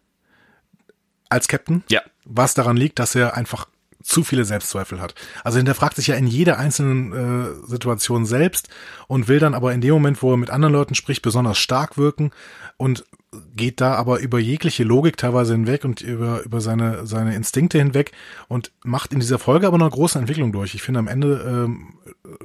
als 1.29 1.49
Captain. 1.49 1.83
Ja. 1.89 2.03
Was 2.25 2.55
daran 2.55 2.77
liegt, 2.77 2.99
dass 2.99 3.15
er 3.15 3.37
einfach 3.37 3.67
zu 4.03 4.25
viele 4.25 4.45
Selbstzweifel 4.45 5.01
hat. 5.01 5.15
Also 5.45 5.59
hinterfragt 5.59 5.97
sich 5.97 6.09
ja 6.09 6.17
in 6.17 6.27
jeder 6.27 6.59
einzelnen 6.59 7.13
äh, 7.13 7.67
Situation 7.67 8.27
selbst 8.27 8.69
und 9.07 9.29
will 9.29 9.39
dann 9.39 9.55
aber 9.55 9.73
in 9.73 9.81
dem 9.81 9.95
Moment, 9.95 10.23
wo 10.23 10.33
er 10.33 10.37
mit 10.37 10.51
anderen 10.51 10.73
Leuten 10.73 10.95
spricht, 10.95 11.23
besonders 11.23 11.59
stark 11.59 11.97
wirken 11.97 12.33
und 12.77 13.05
geht 13.55 13.81
da 13.81 13.95
aber 13.95 14.21
über 14.21 14.39
jegliche 14.39 14.85
Logik 14.85 15.17
teilweise 15.17 15.55
hinweg 15.55 15.85
und 15.85 16.01
über, 16.01 16.43
über 16.43 16.61
seine, 16.61 17.07
seine 17.07 17.35
Instinkte 17.35 17.79
hinweg 17.79 18.13
und 18.49 18.73
macht 18.85 19.13
in 19.13 19.21
dieser 19.21 19.39
Folge 19.39 19.67
aber 19.67 19.79
noch 19.79 19.87
eine 19.87 19.95
große 19.95 20.19
Entwicklung 20.19 20.53
durch. 20.53 20.75
Ich 20.75 20.83
finde, 20.83 21.01
am 21.01 21.09
Ende 21.09 21.43
ähm, 21.47 21.95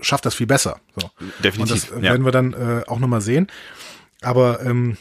schafft 0.02 0.26
das 0.26 0.36
viel 0.36 0.48
besser. 0.48 0.80
So. 0.96 1.10
Definitiv, 1.44 1.60
Und 1.60 1.72
das 1.72 1.92
äh, 1.92 1.96
ja. 1.96 2.12
werden 2.12 2.26
wir 2.26 2.32
dann 2.32 2.54
äh, 2.54 2.84
auch 2.88 3.00
nochmal 3.00 3.22
sehen. 3.22 3.48
Aber 4.22 4.62
ähm, 4.66 4.98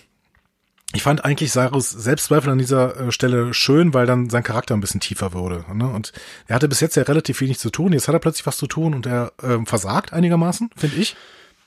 ich 0.93 1.03
fand 1.03 1.24
eigentlich 1.24 1.53
Cyrus 1.53 1.91
Selbstzweifel 1.91 2.51
an 2.51 2.59
dieser 2.59 2.97
äh, 2.99 3.12
Stelle 3.12 3.55
schön, 3.55 3.95
weil 3.95 4.07
dann 4.07 4.30
sein 4.30 4.43
Charakter 4.43 4.74
ein 4.74 4.80
bisschen 4.80 5.01
tiefer 5.01 5.32
wurde. 5.34 5.64
Ne? 5.72 5.89
Und 5.89 6.12
er 6.47 6.57
hatte 6.57 6.68
bis 6.68 6.80
jetzt 6.80 6.97
ja 6.97 7.05
relativ 7.05 7.41
wenig 7.41 7.59
zu 7.59 7.70
tun. 7.70 7.93
Jetzt 7.93 8.09
hat 8.09 8.14
er 8.14 8.20
plötzlich 8.20 8.47
was 8.47 8.57
zu 8.57 8.66
tun 8.66 8.95
und 8.95 9.07
er 9.07 9.32
ähm, 9.43 9.66
versagt 9.66 10.12
einigermaßen, 10.12 10.70
finde 10.76 10.97
ich. 10.97 11.16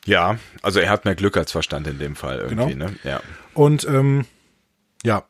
Ja, 0.10 0.38
also 0.62 0.80
er 0.80 0.90
hat 0.90 1.06
mehr 1.06 1.16
Glück 1.16 1.38
als 1.38 1.52
Verstand 1.52 1.88
in 1.88 2.00
dem 2.00 2.16
Fall 2.16 2.40
irgendwie, 2.40 2.74
Genau. 2.74 2.86
ne? 2.88 2.96
Ja. 3.04 3.22
Und 3.54 3.86
ähm, 3.88 4.26
ja, 5.04 5.24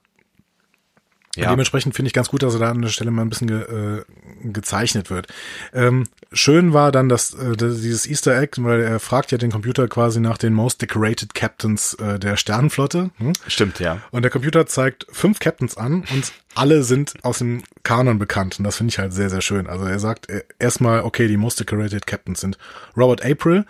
Ja. 1.36 1.50
dementsprechend 1.52 1.96
finde 1.96 2.08
ich 2.08 2.14
ganz 2.14 2.30
gut, 2.30 2.42
dass 2.44 2.54
er 2.56 2.60
da 2.60 2.72
an 2.72 2.82
der 2.82 2.90
Stelle 2.90 3.12
mal 3.12 3.22
ein 3.22 3.30
bisschen 3.30 3.48
ge, 3.48 3.62
äh, 3.62 4.04
gezeichnet 4.44 5.10
wird. 5.10 5.28
Ähm, 5.74 6.06
schön 6.34 6.74
war 6.74 6.92
dann 6.92 7.08
das, 7.08 7.34
äh, 7.34 7.56
dieses 7.56 8.08
Easter 8.08 8.38
Egg, 8.40 8.54
weil 8.64 8.82
er 8.82 9.00
fragt 9.00 9.32
ja 9.32 9.38
den 9.38 9.52
Computer 9.52 9.88
quasi 9.88 10.20
nach 10.20 10.38
den 10.38 10.54
most 10.54 10.82
decorated 10.82 11.34
Captains 11.34 11.94
äh, 11.96 12.18
der 12.20 12.36
Sternenflotte. 12.36 13.12
Hm? 13.18 13.34
Stimmt, 13.48 13.80
ja. 13.80 14.02
Und 14.12 14.24
der 14.24 14.32
Computer 14.32 14.66
zeigt 14.66 15.06
fünf 15.12 15.40
Captains 15.40 15.78
an 15.78 16.04
und 16.12 16.34
alle 16.56 16.84
sind 16.84 17.14
aus 17.24 17.38
dem 17.40 17.64
Kanon 17.84 18.18
bekannt. 18.18 18.58
Und 18.60 18.66
das 18.66 18.78
finde 18.78 18.92
ich 18.92 19.00
halt 19.00 19.14
sehr, 19.14 19.30
sehr 19.30 19.42
schön. 19.42 19.68
Also 19.68 19.86
er 19.86 20.00
sagt 20.00 20.30
äh, 20.30 20.44
erstmal, 20.58 21.02
okay, 21.04 21.28
die 21.28 21.38
most 21.38 21.60
decorated 21.60 22.08
Captains 22.08 22.42
sind 22.42 22.58
Robert 22.98 23.24
April. 23.24 23.66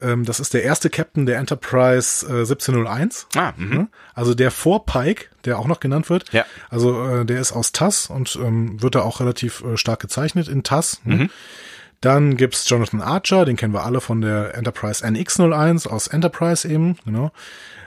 Ähm, 0.00 0.24
das 0.24 0.40
ist 0.40 0.54
der 0.54 0.62
erste 0.62 0.90
Captain 0.90 1.26
der 1.26 1.38
Enterprise 1.38 2.26
äh, 2.26 2.40
1701. 2.40 3.26
Ah, 3.36 3.52
mhm. 3.56 3.68
Ne? 3.68 3.88
Also 4.14 4.34
der 4.34 4.50
vor 4.50 4.86
Pike, 4.86 5.26
der 5.44 5.58
auch 5.58 5.66
noch 5.66 5.80
genannt 5.80 6.10
wird. 6.10 6.32
Ja. 6.32 6.44
Also 6.70 7.06
äh, 7.06 7.24
der 7.24 7.40
ist 7.40 7.52
aus 7.52 7.72
TAS 7.72 8.08
und 8.08 8.38
ähm, 8.42 8.80
wird 8.82 8.94
da 8.94 9.02
auch 9.02 9.20
relativ 9.20 9.62
äh, 9.62 9.76
stark 9.76 10.00
gezeichnet 10.00 10.48
in 10.48 10.62
TAS. 10.62 11.00
Mhm. 11.04 11.16
Ne? 11.16 11.30
Dann 12.00 12.36
gibt's 12.36 12.68
Jonathan 12.68 13.00
Archer, 13.00 13.44
den 13.44 13.56
kennen 13.56 13.74
wir 13.74 13.84
alle 13.84 14.00
von 14.00 14.20
der 14.20 14.54
Enterprise 14.54 15.04
NX01 15.04 15.88
aus 15.88 16.06
Enterprise 16.06 16.68
eben, 16.68 16.96
genau. 17.04 17.32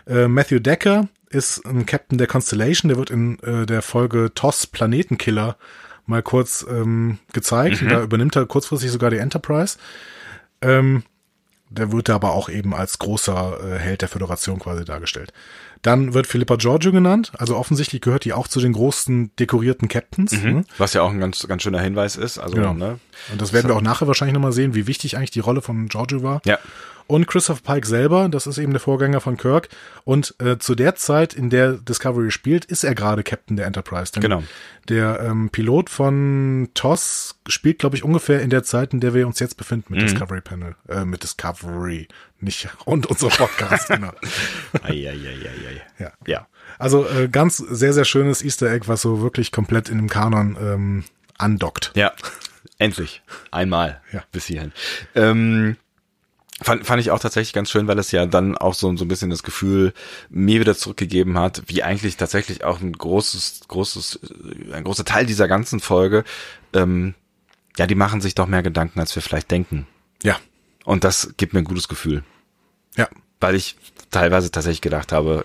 Äh, 0.05 0.27
Matthew 0.27 0.59
Decker 0.59 1.07
ist 1.29 1.65
ein 1.65 1.85
Captain 1.85 2.17
der 2.17 2.27
Constellation, 2.27 2.89
der 2.89 2.97
wird 2.97 3.09
in 3.09 3.39
äh, 3.39 3.65
der 3.65 3.81
Folge 3.81 4.31
TOS 4.35 4.67
Planetenkiller 4.67 5.55
mal 6.05 6.21
kurz 6.21 6.65
ähm, 6.69 7.19
gezeigt. 7.31 7.81
Und 7.81 7.89
da 7.89 8.03
übernimmt 8.03 8.35
er 8.35 8.45
kurzfristig 8.45 8.91
sogar 8.91 9.09
die 9.09 9.17
Enterprise. 9.17 9.77
Ähm, 10.61 11.03
der 11.71 11.91
wird 11.91 12.09
aber 12.09 12.33
auch 12.33 12.49
eben 12.49 12.73
als 12.75 12.99
großer 12.99 13.57
äh, 13.75 13.79
Held 13.79 14.01
der 14.01 14.09
Föderation 14.09 14.59
quasi 14.59 14.85
dargestellt. 14.85 15.31
Dann 15.81 16.13
wird 16.13 16.27
Philippa 16.27 16.57
Giorgio 16.57 16.91
genannt, 16.91 17.31
also 17.37 17.57
offensichtlich 17.57 18.01
gehört 18.01 18.23
die 18.23 18.33
auch 18.33 18.47
zu 18.47 18.59
den 18.59 18.73
großen 18.73 19.35
dekorierten 19.37 19.87
Captains. 19.87 20.31
Ne? 20.31 20.63
Was 20.77 20.93
ja 20.93 21.01
auch 21.01 21.09
ein 21.09 21.19
ganz, 21.19 21.47
ganz 21.47 21.63
schöner 21.63 21.81
Hinweis 21.81 22.17
ist. 22.17 22.37
Also, 22.37 22.55
Genau. 22.55 22.73
ne? 22.73 22.99
Und 23.31 23.41
das 23.41 23.51
werden 23.51 23.67
wir 23.67 23.75
auch 23.75 23.81
nachher 23.81 24.05
wahrscheinlich 24.07 24.35
nochmal 24.35 24.51
sehen, 24.51 24.75
wie 24.75 24.85
wichtig 24.85 25.17
eigentlich 25.17 25.31
die 25.31 25.39
Rolle 25.39 25.61
von 25.61 25.87
Giorgio 25.87 26.21
war. 26.21 26.41
Ja. 26.45 26.59
Und 27.11 27.27
Christopher 27.27 27.61
Pike 27.73 27.85
selber, 27.85 28.29
das 28.29 28.47
ist 28.47 28.57
eben 28.57 28.71
der 28.71 28.79
Vorgänger 28.79 29.19
von 29.19 29.35
Kirk. 29.35 29.67
Und 30.05 30.33
äh, 30.39 30.57
zu 30.59 30.75
der 30.75 30.95
Zeit, 30.95 31.33
in 31.33 31.49
der 31.49 31.73
Discovery 31.73 32.31
spielt, 32.31 32.63
ist 32.63 32.85
er 32.85 32.95
gerade 32.95 33.21
Captain 33.21 33.57
der 33.57 33.65
Enterprise. 33.65 34.13
Denn 34.13 34.21
Genau. 34.21 34.43
Der 34.87 35.19
ähm, 35.19 35.49
Pilot 35.49 35.89
von 35.89 36.69
TOS 36.73 37.35
spielt, 37.49 37.79
glaube 37.79 37.97
ich, 37.97 38.05
ungefähr 38.05 38.41
in 38.41 38.49
der 38.49 38.63
Zeit, 38.63 38.93
in 38.93 39.01
der 39.01 39.13
wir 39.13 39.27
uns 39.27 39.39
jetzt 39.39 39.57
befinden 39.57 39.93
mit 39.93 40.01
Discovery 40.01 40.39
Panel, 40.39 40.77
äh, 40.87 41.03
mit 41.03 41.21
Discovery, 41.23 42.07
nicht 42.39 42.69
und 42.85 43.07
unser 43.07 43.27
Podcast, 43.27 43.89
genau. 43.89 44.13
Ja. 45.99 46.11
Ja. 46.25 46.47
Also 46.79 47.05
äh, 47.09 47.27
ganz 47.27 47.57
sehr, 47.57 47.91
sehr 47.91 48.05
schönes 48.05 48.41
Easter 48.41 48.71
Egg, 48.71 48.87
was 48.87 49.01
so 49.01 49.21
wirklich 49.21 49.51
komplett 49.51 49.89
in 49.89 49.97
dem 49.97 50.07
Kanon 50.09 50.55
ähm, 50.61 51.03
andockt. 51.37 51.91
Ja, 51.95 52.13
endlich. 52.77 53.21
Einmal 53.51 53.99
Ja. 54.13 54.23
bis 54.31 54.45
hierhin. 54.45 54.71
Ähm, 55.13 55.75
fand, 56.61 56.85
fand 56.85 57.01
ich 57.01 57.11
auch 57.11 57.19
tatsächlich 57.19 57.53
ganz 57.53 57.69
schön, 57.69 57.87
weil 57.87 57.99
es 57.99 58.11
ja 58.11 58.25
dann 58.25 58.57
auch 58.57 58.73
so, 58.73 58.95
so 58.95 59.05
ein 59.05 59.07
bisschen 59.07 59.29
das 59.29 59.43
Gefühl 59.43 59.93
mir 60.29 60.59
wieder 60.59 60.75
zurückgegeben 60.75 61.37
hat, 61.37 61.63
wie 61.67 61.83
eigentlich 61.83 62.17
tatsächlich 62.17 62.63
auch 62.63 62.81
ein 62.81 62.93
großes, 62.93 63.61
großes, 63.67 64.19
äh, 64.69 64.73
ein 64.73 64.83
großer 64.83 65.05
Teil 65.05 65.25
dieser 65.25 65.47
ganzen 65.47 65.79
Folge, 65.79 66.23
ähm, 66.73 67.15
ja, 67.77 67.87
die 67.87 67.95
machen 67.95 68.21
sich 68.21 68.35
doch 68.35 68.47
mehr 68.47 68.63
Gedanken, 68.63 68.99
als 68.99 69.15
wir 69.15 69.21
vielleicht 69.21 69.51
denken. 69.51 69.87
Ja, 70.23 70.39
Und 70.85 71.03
das 71.03 71.33
gibt 71.37 71.53
mir 71.53 71.59
ein 71.59 71.65
gutes 71.65 71.87
Gefühl, 71.87 72.23
ja. 72.95 73.07
weil 73.39 73.55
ich 73.55 73.75
teilweise 74.11 74.51
tatsächlich 74.51 74.81
gedacht 74.81 75.11
habe, 75.11 75.43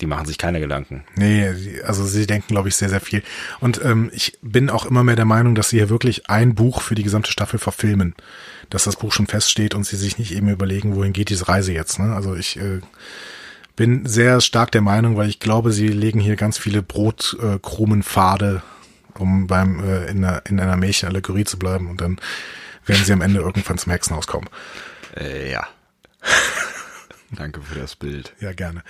die 0.00 0.06
machen 0.06 0.26
sich 0.26 0.38
keine 0.38 0.60
Gedanken. 0.60 1.04
Nee, 1.14 1.46
also 1.84 2.04
sie 2.04 2.26
denken, 2.26 2.48
glaube 2.48 2.68
ich, 2.68 2.76
sehr, 2.76 2.88
sehr 2.88 3.00
viel. 3.00 3.22
Und 3.60 3.84
ähm, 3.84 4.10
ich 4.14 4.38
bin 4.40 4.70
auch 4.70 4.86
immer 4.86 5.04
mehr 5.04 5.16
der 5.16 5.26
Meinung, 5.26 5.54
dass 5.54 5.70
sie 5.70 5.76
hier 5.76 5.90
wirklich 5.90 6.30
ein 6.30 6.54
Buch 6.54 6.80
für 6.80 6.94
die 6.94 7.02
gesamte 7.02 7.30
Staffel 7.30 7.58
verfilmen. 7.58 8.14
Dass 8.70 8.84
das 8.84 8.96
Buch 8.96 9.12
schon 9.12 9.26
feststeht 9.26 9.74
und 9.74 9.84
sie 9.84 9.96
sich 9.96 10.18
nicht 10.18 10.32
eben 10.32 10.48
überlegen, 10.48 10.94
wohin 10.96 11.12
geht 11.12 11.28
diese 11.28 11.48
Reise 11.48 11.72
jetzt. 11.72 11.98
Ne? 11.98 12.14
Also 12.14 12.34
ich 12.36 12.56
äh, 12.56 12.80
bin 13.76 14.06
sehr 14.06 14.40
stark 14.40 14.70
der 14.70 14.80
Meinung, 14.80 15.16
weil 15.16 15.28
ich 15.28 15.40
glaube, 15.40 15.72
sie 15.72 15.88
legen 15.88 16.20
hier 16.20 16.36
ganz 16.36 16.56
viele 16.56 16.80
Brotkrumenpfade, 16.82 18.62
äh, 19.16 19.18
um 19.18 19.46
beim 19.48 19.82
äh, 19.82 20.06
in, 20.06 20.24
einer, 20.24 20.42
in 20.46 20.60
einer 20.60 20.76
Märchenallegorie 20.76 21.44
zu 21.44 21.58
bleiben. 21.58 21.90
Und 21.90 22.00
dann 22.00 22.18
werden 22.86 23.04
sie 23.04 23.12
am 23.12 23.20
Ende 23.22 23.40
irgendwann 23.40 23.76
zum 23.78 23.90
Hexenhaus 23.92 24.26
kommen. 24.26 24.48
Äh, 25.16 25.50
ja. 25.50 25.66
Danke 27.32 27.60
für 27.62 27.78
das 27.78 27.94
Bild. 27.94 28.34
Ja, 28.40 28.52
gerne. 28.52 28.82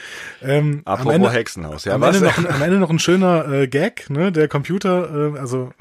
Ähm, 0.42 0.80
am 0.86 0.92
Apropos 0.94 1.14
Ende- 1.14 1.30
Hexenhaus, 1.30 1.84
ja, 1.84 1.94
am, 1.94 2.00
was? 2.00 2.16
Ende 2.16 2.28
noch, 2.28 2.38
ein- 2.38 2.46
am 2.46 2.62
Ende 2.62 2.78
noch 2.78 2.90
ein 2.90 2.98
schöner 2.98 3.46
äh, 3.50 3.68
Gag, 3.68 4.08
ne? 4.08 4.32
Der 4.32 4.48
Computer, 4.48 5.34
äh, 5.34 5.38
also 5.38 5.72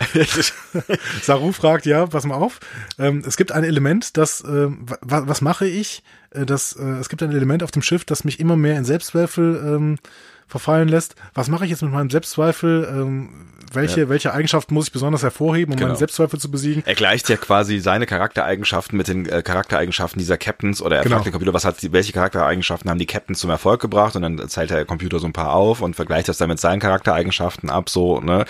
Saru 1.22 1.52
fragt, 1.52 1.86
ja, 1.86 2.06
pass 2.06 2.24
mal 2.24 2.34
auf. 2.36 2.60
Ähm, 2.98 3.22
es 3.26 3.36
gibt 3.36 3.52
ein 3.52 3.64
Element, 3.64 4.16
das, 4.16 4.42
wa 4.44 4.68
was 5.02 5.40
mache 5.40 5.66
ich? 5.66 6.02
Äh, 6.30 6.46
das, 6.46 6.72
äh, 6.72 6.82
es 7.00 7.08
gibt 7.08 7.22
ein 7.22 7.30
Element 7.32 7.62
auf 7.62 7.70
dem 7.70 7.82
Schiff, 7.82 8.04
das 8.04 8.24
mich 8.24 8.40
immer 8.40 8.56
mehr 8.56 8.76
in 8.78 8.84
Selbstzweifel 8.84 9.62
ähm, 9.64 9.98
verfallen 10.46 10.88
lässt. 10.88 11.14
Was 11.34 11.48
mache 11.48 11.64
ich 11.64 11.70
jetzt 11.70 11.82
mit 11.82 11.92
meinem 11.92 12.10
Selbstzweifel? 12.10 12.88
Ähm, 12.90 13.28
welche, 13.72 14.08
welche 14.08 14.32
Eigenschaften 14.34 14.74
muss 14.74 14.86
ich 14.86 14.92
besonders 14.92 15.22
hervorheben, 15.22 15.72
um 15.74 15.78
Genau. 15.78 15.90
meinen 15.90 15.98
Selbstzweifel 15.98 16.40
zu 16.40 16.50
besiegen? 16.50 16.82
Er 16.86 16.96
gleicht 16.96 17.28
ja 17.28 17.36
quasi 17.36 17.78
seine 17.78 18.04
Charaktereigenschaften 18.04 18.96
mit 18.98 19.06
den 19.06 19.26
äh, 19.28 19.42
Charaktereigenschaften 19.44 20.18
dieser 20.18 20.38
Captains 20.38 20.82
oder 20.82 20.96
er 20.96 21.02
Genau. 21.04 21.14
fragt 21.14 21.26
den 21.26 21.32
Computer, 21.32 21.54
was 21.54 21.64
hat 21.64 21.80
die, 21.80 21.92
welche 21.92 22.12
Charaktereigenschaften 22.12 22.90
haben 22.90 22.98
die 22.98 23.06
Captains 23.06 23.38
zum 23.38 23.48
Erfolg 23.50 23.80
gebracht 23.80 24.16
und 24.16 24.22
dann 24.22 24.48
zählt 24.48 24.70
der 24.70 24.84
Computer 24.86 25.20
so 25.20 25.26
ein 25.26 25.32
paar 25.32 25.52
auf 25.52 25.82
und 25.82 25.94
vergleicht 25.94 26.28
das 26.28 26.38
dann 26.38 26.48
mit 26.48 26.58
seinen 26.58 26.80
Charaktereigenschaften 26.80 27.70
ab, 27.70 27.88
so, 27.88 28.20
ne? 28.20 28.44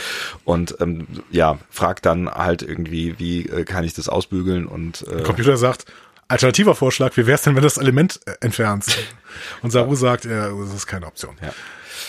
Und 0.44 0.76
ähm, 0.80 1.06
ja, 1.30 1.58
fragt 1.70 2.06
dann 2.06 2.30
halt 2.30 2.62
irgendwie, 2.62 3.18
wie 3.18 3.46
äh, 3.46 3.64
kann 3.64 3.84
ich 3.84 3.94
das 3.94 4.08
ausbügeln 4.08 4.66
und 4.66 5.02
äh, 5.08 5.16
Der 5.16 5.22
Computer 5.22 5.56
sagt, 5.56 5.86
alternativer 6.28 6.74
Vorschlag, 6.74 7.16
wie 7.16 7.26
wär's 7.26 7.42
denn, 7.42 7.54
wenn 7.54 7.62
du 7.62 7.66
das 7.66 7.76
Element 7.78 8.20
äh, 8.26 8.32
entfernst? 8.40 8.96
Und 9.62 9.70
Saru 9.70 9.94
sagt, 9.94 10.24
ja, 10.24 10.50
das 10.50 10.74
ist 10.74 10.86
keine 10.86 11.06
Option. 11.06 11.36
Ja. 11.40 11.52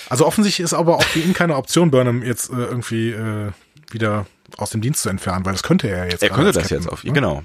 Also 0.09 0.25
offensichtlich 0.25 0.63
ist 0.63 0.73
aber 0.73 0.97
auch 0.97 1.03
für 1.03 1.19
ihn 1.19 1.33
keine 1.33 1.55
Option, 1.55 1.91
Burnham 1.91 2.23
jetzt 2.23 2.49
äh, 2.49 2.55
irgendwie 2.55 3.11
äh, 3.11 3.51
wieder 3.91 4.25
aus 4.57 4.71
dem 4.71 4.81
Dienst 4.81 5.03
zu 5.03 5.09
entfernen, 5.09 5.45
weil 5.45 5.53
das 5.53 5.63
könnte 5.63 5.87
er 5.87 6.05
jetzt. 6.09 6.23
er 6.23 6.29
könnte 6.29 6.51
das 6.51 6.63
Captain, 6.63 6.79
jetzt 6.79 6.91
auf 6.91 7.03
ne? 7.03 7.13
genau. 7.13 7.43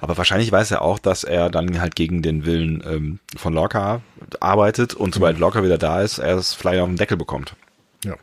Aber 0.00 0.16
wahrscheinlich 0.16 0.52
weiß 0.52 0.70
er 0.70 0.82
auch, 0.82 1.00
dass 1.00 1.24
er 1.24 1.50
dann 1.50 1.80
halt 1.80 1.96
gegen 1.96 2.22
den 2.22 2.46
Willen 2.46 2.82
ähm, 2.86 3.18
von 3.36 3.52
Lorca 3.52 4.02
arbeitet 4.38 4.94
und 4.94 5.14
sobald 5.14 5.38
Lorca 5.38 5.64
wieder 5.64 5.78
da 5.78 6.00
ist, 6.00 6.18
er 6.18 6.36
das 6.36 6.54
Flyer 6.54 6.84
auf 6.84 6.88
den 6.88 6.96
Deckel 6.96 7.16
bekommt. 7.16 7.56
Ja. 8.04 8.14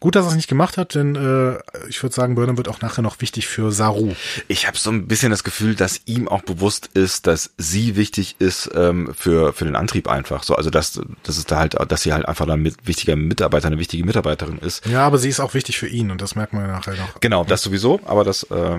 Gut, 0.00 0.16
dass 0.16 0.24
er 0.24 0.30
es 0.30 0.34
nicht 0.36 0.48
gemacht 0.48 0.78
hat, 0.78 0.94
denn 0.94 1.14
äh, 1.14 1.58
ich 1.88 2.02
würde 2.02 2.14
sagen, 2.14 2.34
Burnham 2.34 2.56
wird 2.56 2.68
auch 2.68 2.80
nachher 2.80 3.02
noch 3.02 3.20
wichtig 3.20 3.46
für 3.46 3.70
Saru. 3.70 4.14
Ich 4.48 4.66
habe 4.66 4.78
so 4.78 4.90
ein 4.90 5.06
bisschen 5.06 5.30
das 5.30 5.44
Gefühl, 5.44 5.74
dass 5.74 6.00
ihm 6.06 6.26
auch 6.26 6.40
bewusst 6.40 6.86
ist, 6.94 7.26
dass 7.26 7.50
sie 7.58 7.96
wichtig 7.96 8.36
ist 8.38 8.70
ähm, 8.74 9.12
für 9.14 9.52
für 9.52 9.66
den 9.66 9.76
Antrieb 9.76 10.08
einfach. 10.08 10.42
So, 10.42 10.54
also 10.54 10.70
dass 10.70 10.98
dass 11.22 11.36
es 11.36 11.44
da 11.44 11.58
halt, 11.58 11.76
dass 11.88 12.02
sie 12.02 12.14
halt 12.14 12.26
einfach 12.26 12.48
ein 12.48 12.62
mit, 12.62 12.86
wichtiger 12.86 13.14
Mitarbeiter, 13.14 13.66
eine 13.66 13.78
wichtige 13.78 14.04
Mitarbeiterin 14.04 14.58
ist. 14.58 14.86
Ja, 14.86 15.06
aber 15.06 15.18
sie 15.18 15.28
ist 15.28 15.38
auch 15.38 15.52
wichtig 15.52 15.78
für 15.78 15.88
ihn 15.88 16.10
und 16.10 16.22
das 16.22 16.34
merkt 16.34 16.54
man 16.54 16.66
ja 16.66 16.72
nachher 16.72 16.94
noch. 16.94 17.20
Genau, 17.20 17.44
das 17.44 17.62
sowieso. 17.62 18.00
Aber 18.06 18.24
das 18.24 18.44
äh, 18.44 18.78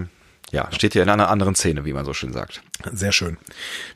ja 0.51 0.71
steht 0.71 0.93
hier 0.93 1.03
in 1.03 1.09
einer 1.09 1.29
anderen 1.29 1.55
Szene, 1.55 1.85
wie 1.85 1.93
man 1.93 2.05
so 2.05 2.13
schön 2.13 2.33
sagt. 2.33 2.61
Sehr 2.91 3.11
schön. 3.11 3.37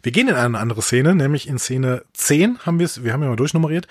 Wir 0.03 0.11
gehen 0.11 0.27
in 0.27 0.35
eine 0.35 0.57
andere 0.57 0.81
Szene, 0.81 1.15
nämlich 1.15 1.47
in 1.47 1.57
Szene 1.57 2.03
10 2.13 2.59
haben 2.65 2.79
wir 2.79 2.85
es, 2.85 3.03
wir 3.03 3.13
haben 3.13 3.21
ja 3.21 3.29
mal 3.29 3.35
durchnummeriert. 3.35 3.87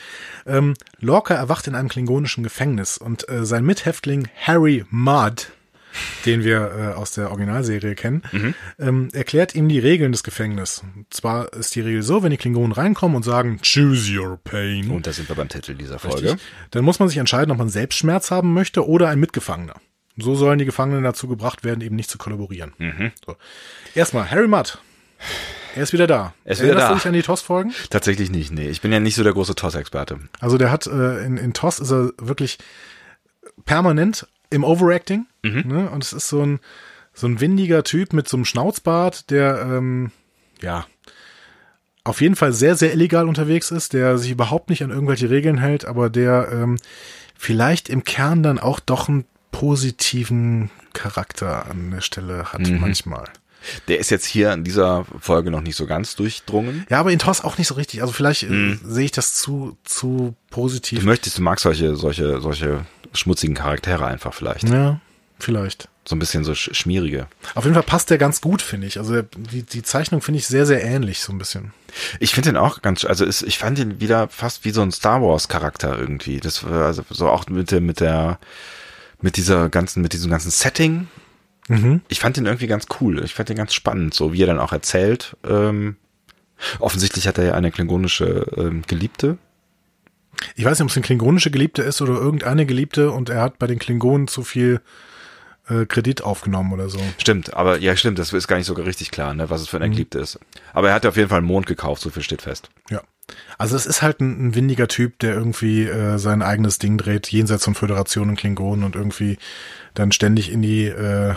Ähm, 0.47 0.75
Lorca 1.01 1.35
erwacht 1.35 1.67
in 1.67 1.75
einem 1.75 1.89
klingonischen 1.89 2.45
Gefängnis 2.45 2.99
und 2.99 3.29
äh, 3.29 3.45
sein 3.45 3.65
Mithäftling 3.65 4.29
Harry 4.41 4.85
Mudd, 4.91 5.49
den 6.27 6.43
wir 6.43 6.73
äh, 6.77 6.95
aus 6.95 7.13
der 7.13 7.31
Originalserie 7.31 7.95
kennen, 7.95 8.23
ähm, 8.79 9.09
erklärt 9.13 9.55
ihm 9.55 9.69
die 9.69 9.79
Regeln 9.79 10.13
des 10.13 10.25
Gefängnisses. 10.25 10.83
Und 10.97 11.13
zwar 11.13 11.53
ist 11.53 11.75
die 11.75 11.81
Regel 11.81 12.03
so, 12.03 12.23
wenn 12.23 12.31
die 12.31 12.37
Klingonen 12.37 12.73
reinkommen 12.73 13.17
und 13.17 13.23
sagen, 13.23 13.61
choose 13.63 14.13
your 14.13 14.39
pain, 14.43 14.91
Und 14.91 15.07
da 15.07 15.13
sind 15.13 15.29
wir 15.29 15.37
beim 15.37 15.49
Titel 15.49 15.75
dieser 15.75 15.99
Folge. 15.99 16.33
Richtig. 16.33 16.43
Dann 16.71 16.85
muss 16.85 16.99
man 16.99 17.09
sich 17.09 17.19
entscheiden, 17.19 17.53
ob 17.53 17.59
man 17.59 17.69
selbst 17.69 17.97
Schmerz 17.97 18.31
haben 18.31 18.53
möchte 18.53 18.87
oder 18.89 19.09
ein 19.09 19.21
Mitgefangener. 19.21 19.75
So 20.17 20.35
sollen 20.35 20.59
die 20.59 20.65
Gefangenen 20.65 21.03
dazu 21.03 21.27
gebracht 21.29 21.65
werden, 21.65 21.81
eben 21.81 21.97
nicht 21.97 22.11
zu 22.11 22.19
kollaborieren. 22.19 22.73
Mhm. 22.79 23.13
So. 23.27 23.37
Erstmal, 23.95 24.31
Harry 24.31 24.49
Mudd. 24.49 24.79
Er 25.75 25.83
ist 25.83 25.93
wieder 25.93 26.07
da. 26.07 26.35
Er 26.45 26.53
ist 26.53 26.59
wieder 26.61 26.69
Erinnerst 26.69 26.87
da. 26.87 26.89
du 26.91 26.99
dich 26.99 27.07
an 27.07 27.13
die 27.15 27.23
TOS-Folgen? 27.23 27.75
Tatsächlich 27.91 28.31
nicht, 28.31 28.53
nee. 28.53 28.69
Ich 28.69 28.81
bin 28.81 28.93
ja 28.93 29.01
nicht 29.01 29.17
so 29.17 29.25
der 29.25 29.33
große 29.33 29.57
TOS-Experte. 29.57 30.21
Also 30.39 30.57
der 30.57 30.71
hat 30.71 30.87
äh, 30.87 31.25
in, 31.25 31.37
in 31.37 31.53
TOS 31.53 31.81
ist 31.81 31.91
er 31.91 32.13
wirklich 32.19 32.59
permanent 33.65 34.29
im 34.51 34.63
Overacting. 34.63 35.27
Mhm. 35.43 35.65
Ne? 35.67 35.91
Und 35.91 36.05
es 36.05 36.13
ist 36.13 36.29
so 36.29 36.43
ein, 36.43 36.61
so 37.13 37.27
ein 37.27 37.41
windiger 37.41 37.83
Typ 37.83 38.13
mit 38.13 38.29
so 38.29 38.37
einem 38.37 38.45
Schnauzbart, 38.45 39.31
der 39.31 39.63
ähm, 39.63 40.13
ja 40.61 40.87
auf 42.05 42.21
jeden 42.21 42.37
Fall 42.37 42.53
sehr, 42.53 42.77
sehr 42.77 42.93
illegal 42.93 43.27
unterwegs 43.27 43.71
ist, 43.71 43.95
der 43.95 44.19
sich 44.19 44.31
überhaupt 44.31 44.69
nicht 44.69 44.85
an 44.85 44.91
irgendwelche 44.91 45.31
Regeln 45.31 45.57
hält, 45.59 45.87
aber 45.87 46.11
der 46.11 46.51
ähm, 46.53 46.77
vielleicht 47.35 47.89
im 47.89 48.05
Kern 48.05 48.43
dann 48.43 48.59
auch 48.59 48.79
doch 48.79 49.09
einen 49.09 49.25
positiven 49.55 50.71
Charakter 50.93 51.67
an 51.71 51.91
der 51.93 52.01
Stelle 52.01 52.53
hat 52.53 52.61
Mhm. 52.61 52.81
manchmal. 52.81 53.25
Der 53.89 53.99
ist 53.99 54.11
jetzt 54.11 54.27
hier 54.27 54.53
in 54.53 54.63
dieser 54.63 55.07
Folge 55.21 55.51
noch 55.51 55.63
nicht 55.63 55.77
so 55.77 55.87
ganz 55.87 56.17
durchdrungen. 56.17 56.87
Ja, 56.91 57.01
aber 57.01 57.13
in 57.13 57.19
TOS 57.19 57.43
auch 57.43 57.57
nicht 57.57 57.69
so 57.69 57.75
richtig. 57.77 58.03
Also 58.03 58.13
vielleicht 58.13 58.43
äh, 58.43 58.77
sehe 58.85 59.07
ich 59.07 59.13
das 59.13 59.33
zu, 59.35 59.79
zu 59.85 60.35
positiv. 60.51 61.01
Du 61.01 61.07
möchtest, 61.07 61.39
du 61.39 61.43
magst 61.43 61.63
solche, 61.63 61.97
solche, 61.97 62.41
solche 62.41 62.85
schmutzigen 63.15 63.55
Charaktere 63.55 64.05
einfach 64.07 64.35
vielleicht. 64.35 64.69
Ja, 64.69 65.01
vielleicht. 65.39 65.89
So 66.07 66.15
ein 66.15 66.19
bisschen 66.19 66.45
so 66.45 66.53
sch- 66.53 66.75
schmierige. 66.75 67.27
Auf 67.55 67.65
jeden 67.65 67.73
Fall 67.75 67.83
passt 67.85 68.11
der 68.11 68.19
ganz 68.19 68.43
gut, 68.43 68.61
finde 68.61 68.87
ich. 68.87 68.99
Also 68.99 69.23
die, 69.23 69.63
die 69.63 69.83
Zeichnung 69.83 70.21
finde 70.21 70.41
ich 70.41 70.47
sehr, 70.47 70.67
sehr 70.67 70.85
ähnlich, 70.85 71.21
so 71.21 71.33
ein 71.33 71.39
bisschen. 71.39 71.73
Ich 72.21 72.35
finde 72.35 72.51
den 72.51 72.57
auch 72.59 72.83
ganz, 72.83 73.07
also 73.07 73.25
ist, 73.25 73.41
ich 73.43 73.57
fand 73.59 73.79
ihn 73.79 73.99
wieder 74.01 74.29
fast 74.29 74.67
wie 74.67 74.71
so 74.73 74.83
ein 74.83 74.93
Star 74.93 75.23
Wars 75.23 75.49
Charakter 75.49 75.99
irgendwie. 75.99 76.39
Das 76.41 76.65
war 76.69 76.85
also 76.85 77.03
so 77.09 77.29
auch 77.31 77.47
mit 77.47 77.71
der, 77.71 77.81
mit 77.81 78.01
der, 78.01 78.39
mit 79.21 79.37
dieser 79.37 79.69
ganzen, 79.69 80.03
mit 80.03 80.13
diesem 80.13 80.31
ganzen 80.31 80.51
Setting. 80.51 81.09
Mhm. 81.69 82.03
Ich 82.09 82.21
fand 82.21 82.37
den 82.37 82.47
irgendwie 82.47 82.67
ganz 82.67 82.87
cool. 83.01 83.25
Ich 83.25 83.35
fand 83.35 83.49
den 83.49 83.57
ganz 83.57 83.75
spannend, 83.75 84.15
so 84.15 84.33
wie 84.33 84.43
er 84.43 84.47
dann 84.47 84.59
auch 84.59 84.73
erzählt. 84.73 85.37
Ähm, 85.49 85.97
offensichtlich 86.79 87.27
hat 87.27 87.39
er 87.39 87.45
ja 87.45 87.55
eine 87.55 87.71
klingonische 87.71 88.47
ähm, 88.57 88.83
Geliebte. 88.87 89.39
Ich 90.57 90.65
weiß 90.65 90.79
nicht, 90.79 90.85
ob 90.85 90.91
es 90.91 90.97
eine 90.97 91.05
klingonische 91.05 91.51
Geliebte 91.51 91.83
ist 91.83 92.03
oder 92.03 92.15
irgendeine 92.15 92.67
Geliebte 92.67 93.11
und 93.11 93.31
er 93.31 93.41
hat 93.41 93.59
bei 93.59 93.67
den 93.67 93.79
Klingonen 93.79 94.29
zu 94.29 94.43
viel 94.43 94.81
äh, 95.69 95.87
Kredit 95.87 96.23
aufgenommen 96.23 96.73
oder 96.73 96.89
so. 96.89 97.01
Stimmt, 97.19 97.55
aber 97.55 97.79
ja, 97.79 97.97
stimmt, 97.97 98.19
das 98.19 98.33
ist 98.33 98.49
gar 98.49 98.57
nicht 98.57 98.67
so 98.67 98.75
richtig 98.75 99.11
klar, 99.11 99.35
ne, 99.35 99.49
was 99.51 99.63
es 99.63 99.69
für 99.69 99.79
eine 99.79 99.91
Geliebte 99.91 100.19
ist. 100.19 100.39
Aber 100.73 100.89
er 100.89 100.95
hat 100.95 101.07
auf 101.07 101.17
jeden 101.17 101.29
Fall 101.29 101.39
einen 101.39 101.47
Mond 101.47 101.67
gekauft, 101.67 102.03
so 102.03 102.11
viel 102.11 102.23
steht 102.23 102.43
fest. 102.43 102.71
Ja. 102.91 103.03
Also 103.59 103.77
es 103.77 103.87
ist 103.87 104.03
halt 104.03 104.21
ein, 104.21 104.49
ein 104.49 104.55
windiger 104.55 104.89
Typ, 104.89 105.19
der 105.21 105.35
irgendwie 105.35 105.85
äh, 105.85 106.19
sein 106.19 106.43
eigenes 106.43 106.79
Ding 106.79 106.99
dreht, 106.99 107.29
jenseits 107.29 107.65
von 107.65 107.75
Föderation 107.75 108.29
und 108.29 108.37
Klingonen 108.37 108.85
und 108.85 108.97
irgendwie 108.97 109.39
dann 109.95 110.13
ständig 110.13 110.51
in 110.51 110.63
die 110.63 110.87
äh, 110.87 111.35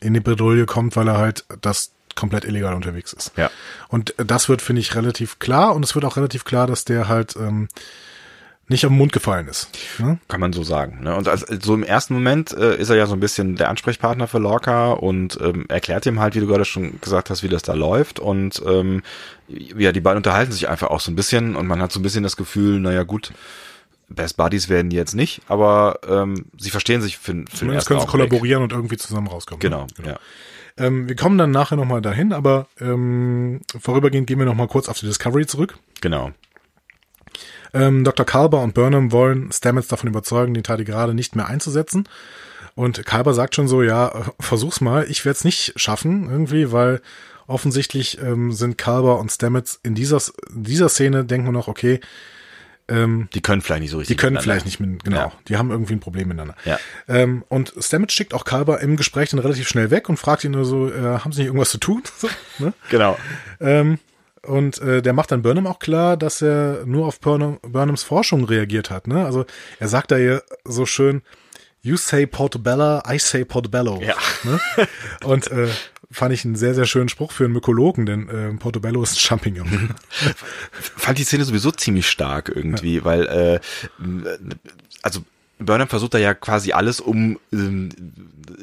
in 0.00 0.14
die 0.14 0.20
Bredouille 0.20 0.66
kommt, 0.66 0.96
weil 0.96 1.08
er 1.08 1.18
halt 1.18 1.44
das 1.60 1.92
komplett 2.14 2.44
illegal 2.44 2.74
unterwegs 2.74 3.12
ist. 3.12 3.32
Ja. 3.36 3.50
Und 3.88 4.14
das 4.18 4.48
wird, 4.48 4.62
finde 4.62 4.80
ich, 4.80 4.94
relativ 4.94 5.38
klar. 5.38 5.74
Und 5.74 5.84
es 5.84 5.94
wird 5.94 6.04
auch 6.04 6.16
relativ 6.16 6.44
klar, 6.44 6.66
dass 6.66 6.84
der 6.84 7.08
halt 7.08 7.36
ähm, 7.36 7.68
nicht 8.68 8.86
auf 8.86 8.90
den 8.90 8.98
Mund 8.98 9.12
gefallen 9.12 9.46
ist. 9.46 9.68
Ne? 9.98 10.18
Kann 10.28 10.40
man 10.40 10.52
so 10.52 10.62
sagen. 10.62 11.00
Ne? 11.02 11.14
Und 11.14 11.28
also, 11.28 11.46
so 11.60 11.74
im 11.74 11.82
ersten 11.82 12.14
Moment 12.14 12.52
äh, 12.52 12.76
ist 12.76 12.88
er 12.88 12.96
ja 12.96 13.06
so 13.06 13.14
ein 13.14 13.20
bisschen 13.20 13.56
der 13.56 13.68
Ansprechpartner 13.68 14.26
für 14.26 14.38
Lorca 14.38 14.92
und 14.92 15.38
ähm, 15.42 15.66
erklärt 15.68 16.06
ihm 16.06 16.20
halt, 16.20 16.34
wie 16.34 16.40
du 16.40 16.46
gerade 16.46 16.64
schon 16.64 17.00
gesagt 17.00 17.30
hast, 17.30 17.42
wie 17.42 17.48
das 17.48 17.62
da 17.62 17.74
läuft. 17.74 18.20
Und 18.20 18.62
ähm, 18.66 19.02
ja, 19.48 19.92
die 19.92 20.00
beiden 20.00 20.18
unterhalten 20.18 20.52
sich 20.52 20.68
einfach 20.68 20.88
auch 20.88 21.00
so 21.00 21.12
ein 21.12 21.16
bisschen 21.16 21.56
und 21.56 21.66
man 21.66 21.82
hat 21.82 21.92
so 21.92 22.00
ein 22.00 22.02
bisschen 22.02 22.22
das 22.22 22.36
Gefühl, 22.36 22.80
naja 22.80 23.02
gut, 23.02 23.32
Best 24.08 24.36
Buddies 24.36 24.68
werden 24.68 24.90
die 24.90 24.96
jetzt 24.96 25.14
nicht, 25.14 25.42
aber 25.48 25.98
ähm, 26.08 26.46
sie 26.58 26.70
verstehen 26.70 27.00
sich 27.00 27.18
für, 27.18 27.32
für 27.32 27.56
Zumindest 27.56 27.88
können 27.88 28.00
sie 28.00 28.06
kollaborieren 28.06 28.62
und 28.62 28.72
irgendwie 28.72 28.96
zusammen 28.96 29.26
rauskommen. 29.26 29.60
Genau, 29.60 29.82
ne? 29.82 29.86
genau. 29.96 30.08
ja. 30.10 30.18
Ähm, 30.76 31.08
wir 31.08 31.16
kommen 31.16 31.38
dann 31.38 31.50
nachher 31.50 31.76
nochmal 31.76 32.02
dahin, 32.02 32.32
aber 32.32 32.66
ähm, 32.80 33.60
vorübergehend 33.80 34.26
gehen 34.26 34.38
wir 34.38 34.46
nochmal 34.46 34.66
kurz 34.66 34.88
auf 34.88 34.98
die 34.98 35.06
Discovery 35.06 35.46
zurück. 35.46 35.78
Genau. 36.00 36.32
Ähm, 37.74 38.04
Dr. 38.04 38.24
Kalber 38.24 38.62
und 38.62 38.72
Burnham 38.74 39.12
wollen 39.12 39.50
Stamets 39.52 39.88
davon 39.88 40.08
überzeugen, 40.08 40.54
den 40.54 40.62
Tardigrade 40.62 41.12
nicht 41.14 41.36
mehr 41.36 41.48
einzusetzen. 41.48 42.08
Und 42.76 43.04
Kalber 43.04 43.34
sagt 43.34 43.54
schon 43.54 43.68
so, 43.68 43.82
ja, 43.82 44.08
äh, 44.08 44.22
versuch's 44.40 44.80
mal, 44.80 45.06
ich 45.08 45.24
werde 45.24 45.36
es 45.36 45.44
nicht 45.44 45.72
schaffen, 45.76 46.28
irgendwie, 46.30 46.72
weil 46.72 47.00
offensichtlich 47.46 48.20
ähm, 48.22 48.52
sind 48.52 48.78
Kalber 48.78 49.18
und 49.20 49.30
Stamets 49.30 49.78
in 49.82 49.94
dieser, 49.94 50.20
dieser 50.50 50.88
Szene, 50.88 51.24
denken 51.24 51.46
wir 51.48 51.52
noch, 51.52 51.68
okay, 51.68 52.00
ähm, 52.88 53.28
Die 53.34 53.40
können 53.40 53.62
vielleicht 53.62 53.80
nicht 53.82 53.90
so 53.90 53.98
richtig. 53.98 54.16
die 54.16 54.20
können 54.20 54.38
vielleicht 54.40 54.66
nicht 54.66 54.78
mit, 54.80 55.04
genau, 55.04 55.16
Ja. 55.16 55.32
die 55.48 55.56
haben 55.56 55.70
irgendwie 55.70 55.94
ein 55.94 56.00
Problem 56.00 56.28
miteinander. 56.28 56.54
Ja. 56.64 56.78
Ähm, 57.08 57.42
und 57.48 57.72
Stamets 57.78 58.12
schickt 58.12 58.34
auch 58.34 58.44
Kalber 58.44 58.80
im 58.80 58.96
Gespräch 58.96 59.30
dann 59.30 59.40
relativ 59.40 59.68
schnell 59.68 59.90
weg 59.90 60.08
und 60.08 60.18
fragt 60.18 60.44
ihn 60.44 60.50
nur 60.52 60.64
so, 60.66 60.90
äh, 60.90 61.00
haben 61.18 61.32
sie 61.32 61.40
nicht 61.40 61.46
irgendwas 61.48 61.70
zu 61.70 61.78
tun? 61.78 62.02
So, 62.18 62.28
ne? 62.58 62.72
Genau. 62.90 63.16
Ähm, 63.60 63.98
und 64.46 64.78
äh, 64.78 65.02
der 65.02 65.12
macht 65.12 65.30
dann 65.30 65.42
Burnham 65.42 65.66
auch 65.66 65.78
klar, 65.78 66.16
dass 66.16 66.42
er 66.42 66.84
nur 66.86 67.06
auf 67.06 67.20
Burnham, 67.20 67.58
Burnhams 67.62 68.02
Forschung 68.02 68.44
reagiert 68.44 68.90
hat. 68.90 69.06
Ne? 69.06 69.24
Also 69.24 69.44
er 69.78 69.88
sagt 69.88 70.10
da 70.10 70.16
hier 70.16 70.42
so 70.64 70.86
schön, 70.86 71.22
you 71.82 71.96
say 71.96 72.26
Portobello, 72.26 73.02
I 73.08 73.18
say 73.18 73.44
Portobello. 73.44 74.00
Ja. 74.02 74.16
Ne? 74.44 74.60
Und 75.24 75.50
äh, 75.50 75.68
fand 76.10 76.32
ich 76.32 76.44
einen 76.44 76.56
sehr, 76.56 76.74
sehr 76.74 76.86
schönen 76.86 77.08
Spruch 77.08 77.32
für 77.32 77.44
einen 77.44 77.52
Mykologen, 77.52 78.06
denn 78.06 78.28
äh, 78.28 78.52
Portobello 78.54 79.02
ist 79.02 79.14
ein 79.14 79.18
Champignon. 79.18 79.94
Fand 80.72 81.18
die 81.18 81.24
Szene 81.24 81.44
sowieso 81.44 81.70
ziemlich 81.70 82.08
stark 82.08 82.52
irgendwie, 82.54 83.04
weil 83.04 83.26
äh, 83.26 83.60
also 85.02 85.20
Burnham 85.64 85.88
versucht 85.88 86.14
da 86.14 86.18
ja 86.18 86.34
quasi 86.34 86.72
alles, 86.72 87.00
um 87.00 87.38
ähm, 87.52 87.90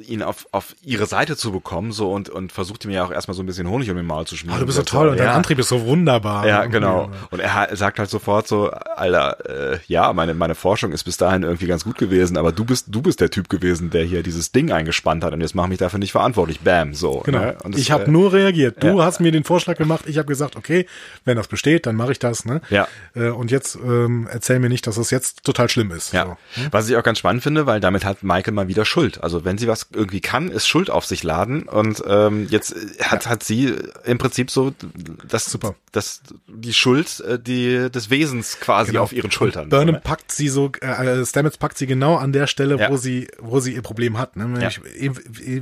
ihn 0.07 0.23
auf, 0.23 0.47
auf 0.51 0.75
ihre 0.83 1.05
Seite 1.05 1.35
zu 1.37 1.51
bekommen, 1.51 1.91
so 1.91 2.11
und, 2.11 2.29
und 2.29 2.51
versucht 2.51 2.85
ihm 2.85 2.91
ja 2.91 3.03
auch 3.03 3.11
erstmal 3.11 3.35
so 3.35 3.43
ein 3.43 3.45
bisschen 3.45 3.69
Honig 3.69 3.89
um 3.89 3.97
den 3.97 4.05
Maul 4.05 4.25
zu 4.25 4.35
schmieren. 4.35 4.57
Oh, 4.57 4.59
du 4.59 4.65
bist 4.65 4.77
so 4.77 4.83
toll 4.83 5.09
und 5.09 5.17
dein 5.17 5.27
ja. 5.27 5.33
Antrieb 5.33 5.59
ist 5.59 5.69
so 5.69 5.85
wunderbar. 5.85 6.47
Ja, 6.47 6.65
genau. 6.65 7.09
Und 7.29 7.39
er 7.39 7.75
sagt 7.75 7.99
halt 7.99 8.09
sofort 8.09 8.47
so, 8.47 8.69
Alter, 8.69 9.73
äh, 9.73 9.79
ja, 9.87 10.13
meine, 10.13 10.33
meine 10.33 10.55
Forschung 10.55 10.91
ist 10.91 11.03
bis 11.03 11.17
dahin 11.17 11.43
irgendwie 11.43 11.67
ganz 11.67 11.83
gut 11.83 11.97
gewesen, 11.97 12.37
aber 12.37 12.51
du 12.51 12.65
bist, 12.65 12.87
du 12.89 13.01
bist 13.01 13.21
der 13.21 13.29
Typ 13.29 13.49
gewesen, 13.49 13.89
der 13.89 14.03
hier 14.03 14.23
dieses 14.23 14.51
Ding 14.51 14.71
eingespannt 14.71 15.23
hat 15.23 15.33
und 15.33 15.41
jetzt 15.41 15.55
mach 15.55 15.67
mich 15.67 15.77
dafür 15.77 15.99
nicht 15.99 16.11
verantwortlich. 16.11 16.59
Bam, 16.61 16.93
so. 16.93 17.21
Genau. 17.25 17.39
Ne? 17.39 17.57
Das, 17.63 17.79
ich 17.79 17.91
habe 17.91 18.05
äh, 18.05 18.11
nur 18.11 18.33
reagiert. 18.33 18.83
Du 18.83 18.99
ja. 18.99 19.05
hast 19.05 19.19
mir 19.19 19.31
den 19.31 19.43
Vorschlag 19.43 19.77
gemacht. 19.77 20.05
Ich 20.07 20.17
habe 20.17 20.27
gesagt, 20.27 20.55
okay, 20.55 20.85
wenn 21.25 21.37
das 21.37 21.47
besteht, 21.47 21.85
dann 21.85 21.95
mache 21.95 22.11
ich 22.11 22.19
das. 22.19 22.45
Ne? 22.45 22.61
Ja. 22.69 22.87
Äh, 23.15 23.29
und 23.29 23.51
jetzt 23.51 23.75
ähm, 23.75 24.27
erzähl 24.31 24.59
mir 24.59 24.69
nicht, 24.69 24.87
dass 24.87 24.95
das 24.95 25.11
jetzt 25.11 25.43
total 25.43 25.69
schlimm 25.69 25.91
ist. 25.91 26.13
Ja, 26.13 26.25
So. 26.25 26.37
was 26.71 26.90
ich 26.91 26.97
auch 26.97 27.03
ganz 27.03 27.19
spannend 27.19 27.43
finde, 27.43 27.65
weil 27.65 27.79
damit 27.79 28.05
hat 28.05 28.23
Michael 28.23 28.53
mal 28.53 28.67
wieder 28.67 28.85
Schuld. 28.85 29.23
Also 29.23 29.43
wenn 29.45 29.57
sie 29.57 29.67
was 29.67 29.87
irgendwie 29.93 30.21
kann, 30.21 30.49
ist 30.49 30.67
Schuld 30.67 30.89
auf 30.89 31.05
sich 31.05 31.23
laden 31.23 31.63
und 31.63 32.03
ähm, 32.07 32.47
jetzt 32.49 32.73
äh, 32.75 33.03
hat 33.03 33.27
hat 33.27 33.43
sie 33.43 33.75
im 34.05 34.17
Prinzip 34.17 34.51
so 34.51 34.73
das 35.27 35.45
Super. 35.45 35.75
das 35.91 36.21
die 36.47 36.73
Schuld 36.73 37.19
äh, 37.21 37.39
die 37.39 37.89
des 37.89 38.09
Wesens 38.09 38.59
quasi 38.59 38.91
Genau. 38.91 39.03
auf 39.03 39.13
ihren 39.13 39.31
Schultern. 39.31 39.69
Burnham 39.69 39.95
ne? 39.95 40.01
packt 40.03 40.31
sie 40.31 40.47
so, 40.49 40.71
äh, 40.81 41.25
Stamets 41.25 41.57
packt 41.57 41.77
sie 41.77 41.87
genau 41.87 42.15
an 42.17 42.31
der 42.33 42.47
Stelle, 42.47 42.77
Ja. 42.77 42.89
wo 42.91 42.97
sie, 42.97 43.27
wo 43.39 43.59
sie 43.59 43.73
ihr 43.73 43.81
Problem 43.81 44.17
hat. 44.17 44.35
Ne? 44.35 44.45
Nämlich 44.47 44.79
eben 44.95 45.15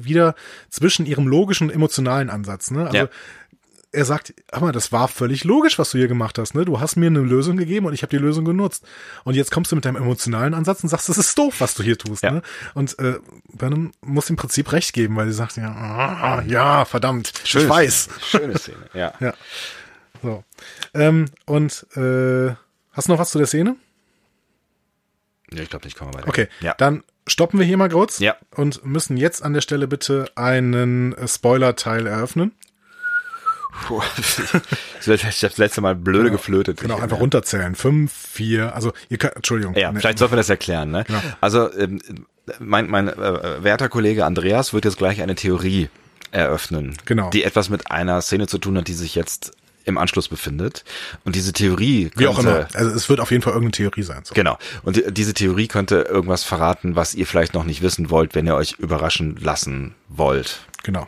wieder 0.06 0.36
zwischen 0.70 1.06
ihrem 1.06 1.28
logischen 1.28 1.70
und 1.70 1.76
emotionalen 1.76 2.30
Ansatz. 2.30 2.72
Ne? 2.72 2.86
Also 2.86 2.98
Ja. 2.98 3.08
Er 3.92 4.06
sagt, 4.06 4.34
mal, 4.60 4.72
das 4.72 4.92
war 4.92 5.08
völlig 5.08 5.44
logisch, 5.44 5.80
was 5.80 5.92
du 5.92 5.98
hier 5.98 6.08
gemacht 6.08 6.38
hast. 6.38 6.54
Ne? 6.54 6.64
Du 6.66 6.80
hast 6.80 6.96
mir 6.96 7.08
eine 7.08 7.20
Lösung 7.22 7.58
gegeben 7.58 7.88
und 7.88 7.94
ich 7.94 8.04
habe 8.04 8.12
die 8.12 8.18
Lösung 8.22 8.46
genutzt. 8.46 8.86
Und 9.24 9.36
jetzt 9.36 9.50
kommst 9.52 9.72
du 9.72 9.76
mit 9.76 9.86
deinem 9.86 9.96
emotionalen 9.96 10.54
Ansatz 10.54 10.84
und 10.84 10.90
sagst, 10.90 11.10
das 11.10 11.18
ist 11.18 11.38
doof, 11.38 11.56
was 11.60 11.74
du 11.74 11.82
hier 11.84 11.98
tust. 11.98 12.22
Ja. 12.22 12.32
Ne? 12.32 12.42
Und 12.76 13.00
äh, 13.00 13.16
Burnham 13.52 13.92
muss 14.02 14.30
im 14.30 14.36
Prinzip 14.36 14.72
recht 14.72 14.94
geben, 14.94 15.16
weil 15.16 15.28
sie 15.28 15.34
sagt, 15.34 15.58
ja, 15.58 15.72
ah, 15.72 16.44
ja, 16.46 16.86
verdammt, 16.86 17.34
Schöne 17.44 17.64
ich 17.66 17.70
weiß. 17.70 18.02
Szene. 18.04 18.20
Schöne 18.30 18.58
Szene. 18.60 18.90
Ja. 18.94 19.14
Ja. 19.20 19.34
So. 20.22 20.44
Ähm, 20.94 21.26
und 21.46 21.86
äh, 21.96 22.54
hast 22.92 23.08
du 23.08 23.12
noch 23.14 23.20
was 23.20 23.32
zu 23.32 23.38
der 23.38 23.48
Szene? 23.48 23.76
ja 25.52 25.64
ich 25.64 25.70
glaube 25.70 25.86
nicht, 25.86 25.98
kommen 25.98 26.14
wir 26.14 26.20
weiter. 26.20 26.28
Okay, 26.28 26.48
Ja. 26.62 26.74
dann 26.78 27.04
stoppen 27.28 27.58
wir 27.60 27.66
hier 27.66 27.78
mal 27.78 27.90
kurz 27.90 28.20
Ja. 28.20 28.36
und 28.56 28.86
müssen 28.86 29.18
jetzt 29.18 29.42
an 29.44 29.54
der 29.54 29.62
Stelle 29.62 29.88
bitte 29.88 30.26
einen 30.36 31.14
äh, 31.14 31.28
Spoiler-Teil 31.28 32.06
eröffnen. 32.08 32.52
Puh. 33.86 34.02
Ich 35.02 35.08
habe 35.08 35.18
das 35.50 35.58
letzte 35.58 35.82
Mal 35.82 35.96
blöde 35.96 36.32
geflötet. 36.32 36.80
Genau, 36.82 37.00
einfach 37.00 37.20
runterzählen. 37.20 37.76
Fünf, 37.76 38.12
vier, 38.14 38.76
also 38.76 38.92
ihr 39.10 39.18
könnt, 39.18 39.36
Entschuldigung. 39.36 39.76
Ja, 39.76 39.92
Ne, 39.92 40.00
vielleicht 40.00 40.20
sollten 40.20 40.34
wir 40.34 40.38
das 40.38 40.50
erklären. 40.50 40.92
Ne? 40.92 41.04
Genau. 41.06 41.22
Also 41.42 41.72
ähm, 41.74 42.02
mein, 42.60 42.90
mein 42.90 43.08
äh, 43.08 43.64
werter 43.64 43.90
Kollege 43.90 44.26
Andreas 44.26 44.74
wird 44.74 44.86
jetzt 44.86 44.98
gleich 44.98 45.22
eine 45.22 45.36
Theorie 45.36 45.90
eröffnen, 46.32 46.96
Genau. 47.06 47.30
die 47.32 47.44
etwas 47.44 47.70
mit 47.70 47.90
einer 47.92 48.22
Szene 48.22 48.48
zu 48.48 48.58
tun 48.60 48.78
hat, 48.78 48.88
die 48.88 48.94
sich 48.94 49.16
jetzt 49.16 49.52
im 49.86 49.98
Anschluss 49.98 50.28
befindet. 50.28 50.84
Und 51.26 51.36
diese 51.36 51.54
Theorie 51.54 52.12
Wie 52.16 52.28
auch 52.28 52.36
könnte- 52.36 52.52
immer. 52.52 52.68
Also 52.80 52.92
es 52.96 53.10
wird 53.10 53.20
auf 53.20 53.32
jeden 53.32 53.42
Fall 53.42 53.54
irgendeine 53.54 53.72
Theorie 53.90 54.04
sein. 54.04 54.22
So. 54.24 54.36
Genau. 54.36 54.58
Und 54.84 54.98
die, 54.98 55.12
diese 55.12 55.34
Theorie 55.34 55.68
könnte 55.68 56.02
irgendwas 56.02 56.44
verraten, 56.44 56.96
was 56.96 57.16
ihr 57.16 57.26
vielleicht 57.26 57.54
noch 57.56 57.64
nicht 57.64 57.82
wissen 57.82 58.12
wollt, 58.12 58.36
wenn 58.36 58.46
ihr 58.46 58.56
euch 58.56 58.74
überraschen 58.74 59.38
lassen 59.42 59.96
wollt. 60.08 60.60
Genau. 60.84 61.08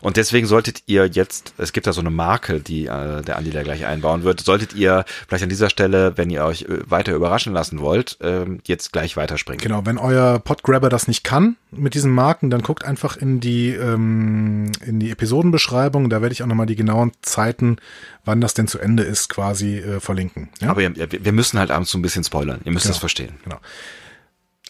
Und 0.00 0.16
deswegen 0.16 0.46
solltet 0.46 0.82
ihr 0.86 1.06
jetzt, 1.06 1.54
es 1.56 1.72
gibt 1.72 1.86
da 1.86 1.92
so 1.92 2.00
eine 2.00 2.10
Marke, 2.10 2.60
die 2.60 2.86
äh, 2.86 3.22
der 3.22 3.36
Andi 3.36 3.50
da 3.50 3.62
gleich 3.62 3.86
einbauen 3.86 4.22
wird, 4.22 4.40
solltet 4.40 4.74
ihr 4.74 5.04
vielleicht 5.26 5.44
an 5.44 5.48
dieser 5.48 5.70
Stelle, 5.70 6.16
wenn 6.16 6.30
ihr 6.30 6.44
euch 6.44 6.62
äh, 6.62 6.90
weiter 6.90 7.14
überraschen 7.14 7.52
lassen 7.54 7.80
wollt, 7.80 8.18
ähm, 8.20 8.60
jetzt 8.64 8.92
gleich 8.92 9.16
weiterspringen. 9.16 9.60
Genau, 9.62 9.86
wenn 9.86 9.96
euer 9.98 10.38
Podgrabber 10.38 10.88
das 10.90 11.08
nicht 11.08 11.24
kann 11.24 11.56
mit 11.70 11.94
diesen 11.94 12.10
Marken, 12.12 12.50
dann 12.50 12.62
guckt 12.62 12.84
einfach 12.84 13.16
in 13.16 13.40
die 13.40 13.70
ähm, 13.70 14.70
in 14.84 15.00
die 15.00 15.10
Episodenbeschreibung. 15.10 16.10
Da 16.10 16.20
werde 16.20 16.32
ich 16.34 16.42
auch 16.42 16.46
nochmal 16.46 16.66
die 16.66 16.76
genauen 16.76 17.12
Zeiten, 17.22 17.78
wann 18.24 18.40
das 18.40 18.54
denn 18.54 18.68
zu 18.68 18.78
Ende 18.78 19.02
ist, 19.02 19.28
quasi 19.28 19.78
äh, 19.78 20.00
verlinken. 20.00 20.50
Ja? 20.60 20.70
Aber 20.70 20.82
ihr, 20.82 20.94
wir 20.94 21.32
müssen 21.32 21.58
halt 21.58 21.70
abends 21.70 21.90
so 21.90 21.98
ein 21.98 22.02
bisschen 22.02 22.24
spoilern. 22.24 22.60
Ihr 22.64 22.72
müsst 22.72 22.84
Genau. 22.84 22.92
das 22.94 22.98
verstehen. 23.00 23.34
Genau. 23.44 23.58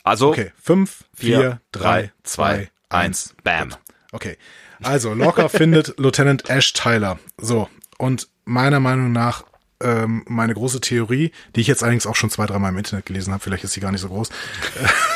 Also, 0.05 0.29
Okay, 0.31 0.53
fünf, 0.63 1.05
vier, 1.15 1.39
vier, 1.39 1.61
drei, 1.73 2.13
zwei, 2.23 2.69
eins. 2.91 3.35
Bam. 3.43 3.71
Okay. 4.13 4.37
Also, 4.85 5.15
Locker 5.15 5.49
findet 5.49 5.99
Lieutenant 5.99 6.49
Ash 6.49 6.73
Tyler. 6.73 7.19
So. 7.39 7.69
Und 7.99 8.29
meiner 8.45 8.81
Meinung 8.81 9.13
nach, 9.13 9.45
ähm, 9.81 10.25
meine 10.27 10.55
große 10.55 10.81
Theorie, 10.81 11.33
die 11.55 11.61
ich 11.61 11.67
jetzt 11.67 11.83
allerdings 11.83 12.07
auch 12.07 12.17
schon 12.17 12.31
zwei, 12.31 12.47
dreimal 12.47 12.71
im 12.73 12.79
Internet 12.79 13.07
gelesen 13.07 13.33
habe, 13.33 13.43
vielleicht 13.43 13.65
ist 13.65 13.73
sie 13.73 13.81
gar 13.81 13.93
nicht 13.93 14.01
so 14.01 14.09
groß, 14.09 14.31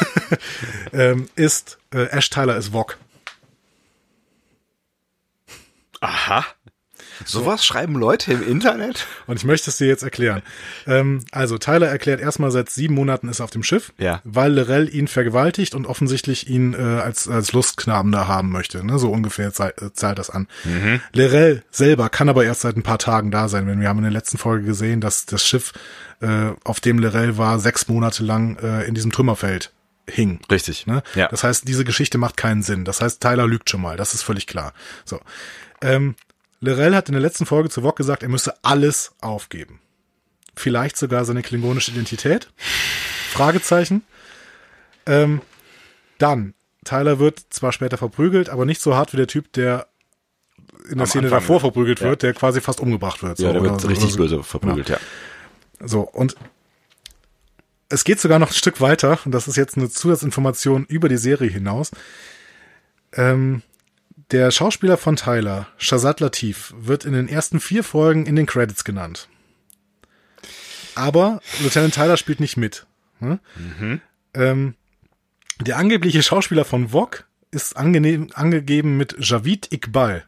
ähm, 0.92 1.28
ist, 1.34 1.78
äh, 1.92 2.04
Ash 2.06 2.30
Tyler 2.30 2.56
ist 2.56 2.72
Vog. 2.72 2.98
Aha. 6.00 6.44
Sowas 7.24 7.64
schreiben 7.64 7.94
Leute 7.94 8.32
im 8.32 8.42
Internet? 8.42 9.06
Und 9.26 9.36
ich 9.36 9.44
möchte 9.44 9.70
es 9.70 9.76
dir 9.78 9.86
jetzt 9.86 10.02
erklären. 10.02 10.42
Ähm, 10.86 11.24
also, 11.32 11.58
Tyler 11.58 11.88
erklärt 11.88 12.20
erstmal, 12.20 12.50
seit 12.50 12.70
sieben 12.70 12.94
Monaten 12.94 13.28
ist 13.28 13.40
er 13.40 13.44
auf 13.44 13.50
dem 13.50 13.62
Schiff, 13.62 13.92
Ja. 13.98 14.20
weil 14.24 14.52
Lorel 14.52 14.92
ihn 14.94 15.08
vergewaltigt 15.08 15.74
und 15.74 15.86
offensichtlich 15.86 16.48
ihn 16.48 16.74
äh, 16.74 16.78
als, 17.00 17.28
als 17.28 17.52
Lustknaben 17.52 18.12
da 18.12 18.26
haben 18.26 18.50
möchte. 18.50 18.84
Ne? 18.84 18.98
So 18.98 19.10
ungefähr 19.10 19.48
äh, 19.48 19.92
zahlt 19.92 20.18
das 20.18 20.30
an. 20.30 20.46
Mhm. 20.64 21.00
Lorel 21.12 21.62
selber 21.70 22.08
kann 22.08 22.28
aber 22.28 22.44
erst 22.44 22.62
seit 22.62 22.76
ein 22.76 22.82
paar 22.82 22.98
Tagen 22.98 23.30
da 23.30 23.48
sein, 23.48 23.66
denn 23.66 23.80
wir 23.80 23.88
haben 23.88 23.98
in 23.98 24.04
der 24.04 24.12
letzten 24.12 24.38
Folge 24.38 24.64
gesehen, 24.66 25.00
dass 25.00 25.26
das 25.26 25.44
Schiff, 25.46 25.72
äh, 26.20 26.50
auf 26.64 26.80
dem 26.80 26.98
Lorel 26.98 27.38
war, 27.38 27.58
sechs 27.58 27.88
Monate 27.88 28.24
lang 28.24 28.56
äh, 28.58 28.84
in 28.84 28.94
diesem 28.94 29.12
Trümmerfeld 29.12 29.72
hing. 30.10 30.40
Richtig. 30.50 30.86
Ne? 30.86 31.02
Ja. 31.14 31.28
Das 31.28 31.44
heißt, 31.44 31.68
diese 31.68 31.84
Geschichte 31.84 32.16
macht 32.18 32.36
keinen 32.36 32.62
Sinn. 32.62 32.84
Das 32.84 33.00
heißt, 33.00 33.20
Tyler 33.20 33.46
lügt 33.46 33.68
schon 33.70 33.82
mal. 33.82 33.96
Das 33.96 34.14
ist 34.14 34.22
völlig 34.22 34.46
klar. 34.46 34.72
So. 35.04 35.20
Ähm, 35.82 36.14
Lorel 36.60 36.94
hat 36.96 37.08
in 37.08 37.12
der 37.12 37.22
letzten 37.22 37.46
Folge 37.46 37.68
zu 37.70 37.82
Wok 37.82 37.96
gesagt, 37.96 38.22
er 38.22 38.28
müsse 38.28 38.54
alles 38.62 39.12
aufgeben. 39.20 39.80
Vielleicht 40.56 40.96
sogar 40.96 41.24
seine 41.24 41.42
klingonische 41.42 41.92
Identität? 41.92 42.48
Fragezeichen. 43.30 44.02
Ähm, 45.06 45.40
dann, 46.18 46.54
Tyler 46.84 47.18
wird 47.20 47.40
zwar 47.50 47.72
später 47.72 47.96
verprügelt, 47.96 48.48
aber 48.48 48.64
nicht 48.64 48.80
so 48.80 48.96
hart 48.96 49.12
wie 49.12 49.18
der 49.18 49.28
Typ, 49.28 49.52
der 49.52 49.86
in 50.90 50.96
der 50.98 51.02
Am 51.02 51.06
Szene 51.06 51.26
Anfang, 51.26 51.40
davor 51.40 51.56
ja. 51.56 51.60
verprügelt 51.60 52.00
Ja. 52.00 52.08
wird, 52.08 52.22
der 52.22 52.34
quasi 52.34 52.60
fast 52.60 52.80
umgebracht 52.80 53.22
wird. 53.22 53.38
Ja, 53.38 53.52
der 53.52 53.62
wird 53.62 53.80
so- 53.80 53.88
richtig 53.88 54.10
so. 54.12 54.16
böse 54.18 54.42
verprügelt, 54.42 54.88
ja. 54.88 54.98
So, 55.80 56.00
und 56.00 56.34
es 57.88 58.04
geht 58.04 58.20
sogar 58.20 58.38
noch 58.38 58.48
ein 58.50 58.54
Stück 58.54 58.80
weiter, 58.80 59.18
und 59.24 59.32
das 59.32 59.46
ist 59.48 59.56
jetzt 59.56 59.76
eine 59.76 59.88
Zusatzinformation 59.88 60.84
über 60.86 61.08
die 61.08 61.16
Serie 61.16 61.48
hinaus. 61.50 61.90
Ähm, 63.12 63.62
der 64.30 64.50
Schauspieler 64.50 64.96
von 64.96 65.16
Tyler, 65.16 65.68
Shazad 65.78 66.20
Latif, 66.20 66.74
wird 66.76 67.04
in 67.04 67.12
den 67.12 67.28
ersten 67.28 67.60
vier 67.60 67.82
Folgen 67.82 68.26
in 68.26 68.36
den 68.36 68.46
Credits 68.46 68.84
genannt. 68.84 69.28
Aber 70.94 71.40
Lieutenant 71.60 71.94
Tyler 71.94 72.16
spielt 72.16 72.40
nicht 72.40 72.56
mit. 72.56 72.86
Ne? 73.20 73.38
Ähm, 74.34 74.74
der 75.60 75.76
angebliche 75.76 76.22
Schauspieler 76.22 76.64
von 76.64 76.88
Vogue 76.88 77.20
ist 77.50 77.76
angenehm, 77.76 78.30
angegeben 78.34 78.96
mit 78.96 79.16
Javid 79.18 79.72
Iqbal. 79.72 80.24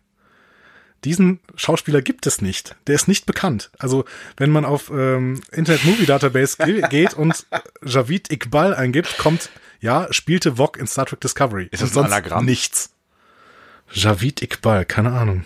Diesen 1.05 1.41
Schauspieler 1.55 2.03
gibt 2.03 2.27
es 2.27 2.43
nicht. 2.43 2.77
Der 2.87 2.95
ist 2.95 3.09
nicht 3.09 3.27
bekannt. 3.27 3.71
Also 3.79 4.05
wenn 4.37 4.51
man 4.51 4.65
auf 4.65 4.91
ähm, 4.91 5.41
Internet 5.51 5.85
Movie 5.85 6.07
Database 6.07 6.59
ge 6.59 6.83
geht 6.91 7.15
und 7.15 7.47
Javid 7.85 8.31
Iqbal 8.31 8.75
eingibt, 8.75 9.17
kommt 9.19 9.51
ja 9.81 10.09
spielte 10.13 10.57
Vogue 10.57 10.81
in 10.81 10.87
Star 10.87 11.07
Trek 11.07 11.21
Discovery. 11.21 11.69
Ist 11.71 11.83
das 11.83 11.97
Und 11.97 12.05
ein 12.05 12.13
Anagramm? 12.13 12.45
Nichts. 12.45 12.91
Javid 13.93 14.43
Iqbal, 14.43 14.85
keine 14.85 15.13
Ahnung. 15.13 15.45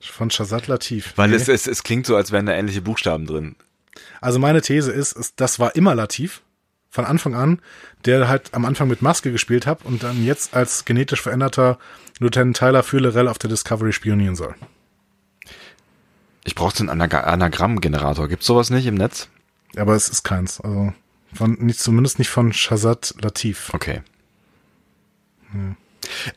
Von 0.00 0.30
Shazad 0.30 0.66
Latif. 0.66 1.12
Weil 1.16 1.30
Nee. 1.30 1.36
es, 1.36 1.48
es, 1.48 1.66
es 1.66 1.82
klingt 1.84 2.06
so, 2.06 2.16
als 2.16 2.32
wären 2.32 2.46
da 2.46 2.52
ähnliche 2.52 2.82
Buchstaben 2.82 3.26
drin. 3.26 3.54
Also 4.20 4.38
meine 4.38 4.60
These 4.62 4.90
ist, 4.90 5.12
ist, 5.12 5.40
das 5.40 5.58
war 5.60 5.76
immer 5.76 5.94
Latif 5.94 6.42
von 6.90 7.04
Anfang 7.04 7.34
an, 7.34 7.60
der 8.04 8.28
halt 8.28 8.52
am 8.54 8.64
Anfang 8.64 8.88
mit 8.88 9.00
Maske 9.00 9.30
gespielt 9.32 9.66
hat 9.66 9.84
und 9.84 10.02
dann 10.02 10.24
jetzt 10.24 10.54
als 10.54 10.84
genetisch 10.84 11.22
veränderter 11.22 11.78
Lieutenant 12.18 12.56
Tyler 12.56 12.82
für 12.82 12.98
Lorel 12.98 13.28
auf 13.28 13.38
der 13.38 13.48
Discovery 13.50 13.92
spionieren 13.92 14.36
soll. 14.36 14.54
Ich 16.44 16.54
brauche 16.54 16.76
so 16.76 16.82
einen 16.82 16.90
Anag 16.90 17.14
Anagrammgenerator. 17.14 18.28
Gibt's 18.28 18.46
sowas 18.46 18.70
nicht 18.70 18.86
im 18.86 18.96
Netz? 18.96 19.28
Aber 19.76 19.94
es 19.94 20.08
ist 20.08 20.24
keins. 20.24 20.60
Also 20.60 20.92
von 21.32 21.52
nicht, 21.60 21.78
zumindest 21.80 22.18
nicht 22.18 22.28
von 22.30 22.52
Shazad 22.52 23.14
Latif. 23.22 23.70
Okay. 23.72 24.02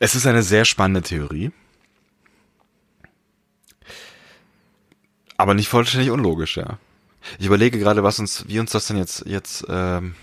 Es 0.00 0.14
ist 0.14 0.26
eine 0.26 0.42
sehr 0.42 0.64
spannende 0.64 1.02
Theorie. 1.02 1.52
Aber 5.36 5.54
nicht 5.54 5.68
vollständig 5.68 6.10
unlogisch, 6.10 6.56
ja. 6.56 6.78
Ich 7.38 7.46
überlege 7.46 7.78
gerade, 7.78 8.02
was 8.02 8.18
uns, 8.18 8.44
wie 8.48 8.58
uns 8.60 8.70
das 8.70 8.86
denn 8.86 8.96
jetzt, 8.96 9.26
jetzt, 9.26 9.66
ähm, 9.68 10.14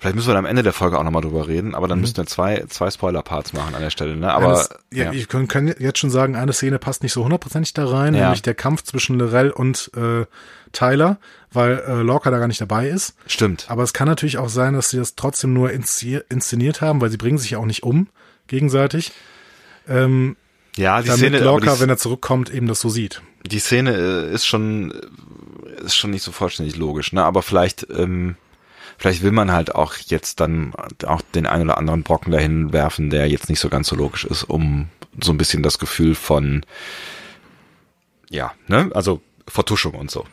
vielleicht 0.00 0.16
müssen 0.16 0.26
wir 0.28 0.34
dann 0.34 0.44
am 0.44 0.50
Ende 0.50 0.62
der 0.62 0.72
Folge 0.72 0.98
auch 0.98 1.04
nochmal 1.04 1.22
drüber 1.22 1.46
reden, 1.48 1.74
aber 1.74 1.86
dann 1.88 2.00
müssten 2.00 2.18
wir 2.18 2.26
zwei, 2.26 2.64
zwei 2.68 2.90
Spoiler-Parts 2.90 3.52
machen 3.52 3.74
an 3.74 3.80
der 3.80 3.90
Stelle, 3.90 4.16
ne? 4.16 4.32
Aber, 4.32 4.48
Eines, 4.48 4.68
ja, 4.92 5.12
ich 5.12 5.28
können, 5.28 5.48
können 5.48 5.74
jetzt 5.78 5.98
schon 5.98 6.10
sagen, 6.10 6.34
eine 6.36 6.52
Szene 6.52 6.78
passt 6.78 7.02
nicht 7.02 7.12
so 7.12 7.22
hundertprozentig 7.22 7.72
da 7.72 7.86
rein, 7.86 8.14
Ja. 8.14 8.24
nämlich 8.24 8.42
der 8.42 8.54
Kampf 8.54 8.82
zwischen 8.82 9.18
Lorel 9.18 9.50
und 9.50 9.90
äh, 9.96 10.26
Tyler, 10.72 11.18
weil 11.52 11.82
äh, 11.86 12.02
Lorca 12.02 12.30
da 12.30 12.38
gar 12.38 12.46
nicht 12.48 12.60
dabei 12.60 12.88
ist. 12.88 13.14
stimmt. 13.26 13.66
Aber 13.68 13.82
es 13.82 13.92
kann 13.92 14.06
natürlich 14.08 14.38
auch 14.38 14.48
sein, 14.48 14.74
dass 14.74 14.90
sie 14.90 14.98
das 14.98 15.14
trotzdem 15.16 15.52
nur 15.52 15.70
inszeniert 15.72 16.80
haben, 16.80 17.00
weil 17.00 17.10
sie 17.10 17.16
bringen 17.16 17.38
sich 17.38 17.50
ja 17.50 17.58
auch 17.58 17.66
nicht 17.66 17.82
um 17.82 18.08
gegenseitig, 18.46 19.12
ähm, 19.88 20.36
Ja, 20.76 21.00
die 21.00 21.08
damit 21.08 21.20
Szene, 21.20 21.40
Lorca, 21.40 21.74
die, 21.74 21.80
wenn 21.80 21.88
er 21.88 21.98
zurückkommt, 21.98 22.50
eben 22.50 22.66
das 22.66 22.80
so 22.80 22.88
sieht. 22.88 23.22
die 23.46 23.58
Szene 23.58 23.94
äh, 23.96 24.34
ist 24.34 24.46
schon, 24.46 24.92
äh, 24.92 25.84
ist 25.84 25.96
schon 25.96 26.10
nicht 26.10 26.22
so 26.22 26.32
vollständig 26.32 26.76
logisch, 26.76 27.12
ne? 27.12 27.24
Aber 27.24 27.42
vielleicht, 27.42 27.86
ähm, 27.90 28.36
vielleicht 28.98 29.22
will 29.22 29.32
man 29.32 29.50
halt 29.52 29.74
auch 29.74 29.94
jetzt 30.06 30.40
dann 30.40 30.72
auch 31.06 31.22
den 31.34 31.46
einen 31.46 31.64
oder 31.64 31.78
anderen 31.78 32.02
Brocken 32.02 32.32
dahin 32.32 32.72
werfen, 32.72 33.10
der 33.10 33.28
jetzt 33.28 33.48
nicht 33.48 33.60
so 33.60 33.68
ganz 33.68 33.88
so 33.88 33.96
logisch 33.96 34.24
ist, 34.24 34.44
um 34.44 34.88
so 35.20 35.32
ein 35.32 35.38
bisschen 35.38 35.62
das 35.62 35.78
Gefühl 35.78 36.14
von, 36.14 36.64
ja, 38.28 38.52
ne? 38.68 38.90
Also 38.94 39.20
Vertuschung 39.48 39.94
und 39.94 40.10
so. 40.10 40.26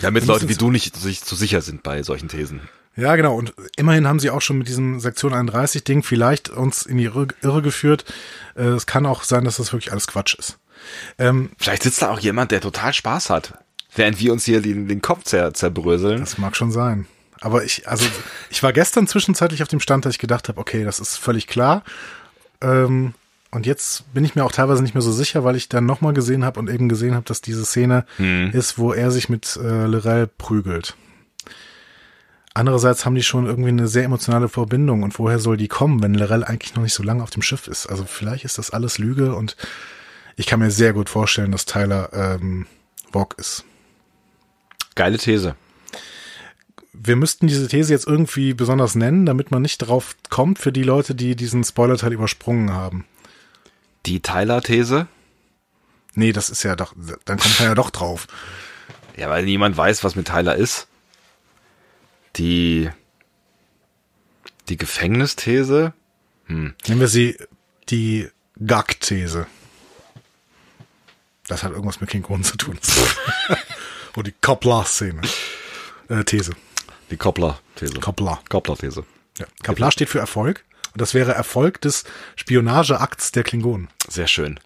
Ja. 0.00 0.08
Damit 0.08 0.26
Leute 0.26 0.48
wie 0.48 0.54
du 0.54 0.70
nicht 0.70 0.96
sich 0.96 1.22
zu 1.22 1.36
sicher 1.36 1.62
sind 1.62 1.82
bei 1.82 2.02
solchen 2.02 2.28
Thesen. 2.28 2.60
Ja, 2.96 3.16
genau. 3.16 3.34
Und 3.34 3.54
immerhin 3.76 4.06
haben 4.06 4.20
sie 4.20 4.30
auch 4.30 4.40
schon 4.40 4.58
mit 4.58 4.68
diesem 4.68 5.00
Sektion 5.00 5.32
31 5.34 5.82
Ding 5.84 6.02
vielleicht 6.02 6.48
uns 6.48 6.82
in 6.82 6.96
die 6.98 7.04
Irre, 7.04 7.28
Irre 7.42 7.62
geführt. 7.62 8.04
Äh, 8.54 8.62
es 8.64 8.86
kann 8.86 9.06
auch 9.06 9.24
sein, 9.24 9.44
dass 9.44 9.56
das 9.56 9.72
wirklich 9.72 9.92
alles 9.92 10.06
Quatsch 10.06 10.34
ist. 10.34 10.58
Ähm, 11.18 11.50
Vielleicht 11.58 11.82
sitzt 11.82 12.02
da 12.02 12.10
auch 12.10 12.20
jemand, 12.20 12.50
der 12.50 12.60
total 12.60 12.92
Spaß 12.92 13.30
hat, 13.30 13.58
während 13.94 14.20
wir 14.20 14.32
uns 14.32 14.44
hier 14.44 14.60
den, 14.60 14.86
den 14.86 15.02
Kopf 15.02 15.24
zer, 15.24 15.54
zerbröseln. 15.54 16.20
das 16.20 16.38
mag 16.38 16.56
schon 16.56 16.70
sein. 16.70 17.06
Aber 17.40 17.64
ich, 17.64 17.88
also, 17.88 18.06
ich 18.48 18.62
war 18.62 18.72
gestern 18.72 19.06
zwischenzeitlich 19.06 19.62
auf 19.62 19.68
dem 19.68 19.80
Stand, 19.80 20.04
dass 20.04 20.14
ich 20.14 20.18
gedacht 20.18 20.48
habe, 20.48 20.60
okay, 20.60 20.84
das 20.84 21.00
ist 21.00 21.16
völlig 21.16 21.46
klar. 21.46 21.82
Ähm, 22.60 23.14
und 23.54 23.66
jetzt 23.66 24.12
bin 24.12 24.24
ich 24.24 24.34
mir 24.34 24.44
auch 24.44 24.52
teilweise 24.52 24.82
nicht 24.82 24.94
mehr 24.94 25.02
so 25.02 25.12
sicher, 25.12 25.44
weil 25.44 25.54
ich 25.54 25.68
dann 25.68 25.86
nochmal 25.86 26.12
gesehen 26.12 26.44
habe 26.44 26.58
und 26.58 26.68
eben 26.68 26.88
gesehen 26.88 27.14
habe, 27.14 27.24
dass 27.24 27.40
diese 27.40 27.64
Szene 27.64 28.04
ist, 28.52 28.78
wo 28.78 28.92
er 28.92 29.12
sich 29.12 29.28
mit 29.28 29.56
äh, 29.62 29.86
Lorel 29.86 30.26
prügelt. 30.26 30.96
Andererseits 32.52 33.04
haben 33.04 33.14
die 33.14 33.22
schon 33.22 33.46
irgendwie 33.46 33.68
eine 33.68 33.86
sehr 33.86 34.04
emotionale 34.04 34.48
Verbindung 34.48 35.04
und 35.04 35.18
woher 35.18 35.38
soll 35.38 35.56
die 35.56 35.68
kommen, 35.68 36.02
wenn 36.02 36.14
Lorel 36.14 36.42
eigentlich 36.42 36.74
noch 36.74 36.82
nicht 36.82 36.94
so 36.94 37.04
lange 37.04 37.22
auf 37.22 37.30
dem 37.30 37.42
Schiff 37.42 37.68
ist? 37.68 37.86
Also 37.86 38.04
vielleicht 38.04 38.44
ist 38.44 38.58
das 38.58 38.70
alles 38.70 38.98
Lüge 38.98 39.34
und 39.34 39.56
ich 40.36 40.46
kann 40.46 40.58
mir 40.58 40.70
sehr 40.72 40.92
gut 40.92 41.08
vorstellen, 41.08 41.52
dass 41.52 41.64
Tyler 41.64 42.10
ähm, 42.12 42.66
Vogue 43.12 43.36
ist. 43.38 43.64
Geile 44.96 45.18
These. 45.18 45.54
Wir 46.92 47.16
müssten 47.16 47.46
diese 47.46 47.68
These 47.68 47.92
jetzt 47.92 48.06
irgendwie 48.06 48.54
besonders 48.54 48.96
nennen, 48.96 49.26
damit 49.26 49.50
man 49.52 49.62
nicht 49.62 49.78
drauf 49.78 50.16
kommt 50.30 50.58
für 50.58 50.72
die 50.72 50.82
Leute, 50.82 51.14
die 51.14 51.36
diesen 51.36 51.62
Spoilerteil 51.62 52.12
übersprungen 52.12 52.72
haben. 52.72 53.04
Die 54.06 54.20
Tyler-These? 54.20 55.06
Nee, 56.14 56.32
das 56.32 56.50
ist 56.50 56.62
ja 56.62 56.76
doch, 56.76 56.94
dann 57.24 57.38
kommt 57.38 57.58
man 57.58 57.68
ja 57.68 57.74
doch 57.74 57.90
drauf. 57.90 58.26
Ja, 59.16 59.28
weil 59.30 59.44
niemand 59.44 59.76
weiß, 59.76 60.04
was 60.04 60.16
mit 60.16 60.28
Tyler 60.28 60.56
ist. 60.56 60.86
Die, 62.36 62.90
die 64.68 64.76
Gefängnisthese? 64.76 65.92
Nennen 66.46 66.74
wir 66.86 67.08
sie 67.08 67.36
die 67.88 68.28
Gag-These. 68.58 69.46
Das 71.46 71.62
hat 71.62 71.72
irgendwas 71.72 72.00
mit 72.00 72.10
Klingonen 72.10 72.44
zu 72.44 72.56
tun. 72.56 72.78
Oder 74.16 74.24
die 74.24 74.34
Koppler-Szene. 74.40 75.20
Äh, 76.08 76.24
These. 76.24 76.52
Die 77.10 77.16
Koppler-These. 77.16 78.00
Koppler. 78.00 78.40
Koppler-These. 78.48 79.04
Ja. 79.38 79.46
Kaplar 79.62 79.90
steht 79.90 80.08
für 80.08 80.20
Erfolg. 80.20 80.64
Und 80.94 81.00
das 81.00 81.12
wäre 81.12 81.34
Erfolg 81.34 81.80
des 81.80 82.04
Spionageakts 82.36 83.32
der 83.32 83.42
Klingonen. 83.42 83.88
Sehr 84.08 84.28
schön. 84.28 84.60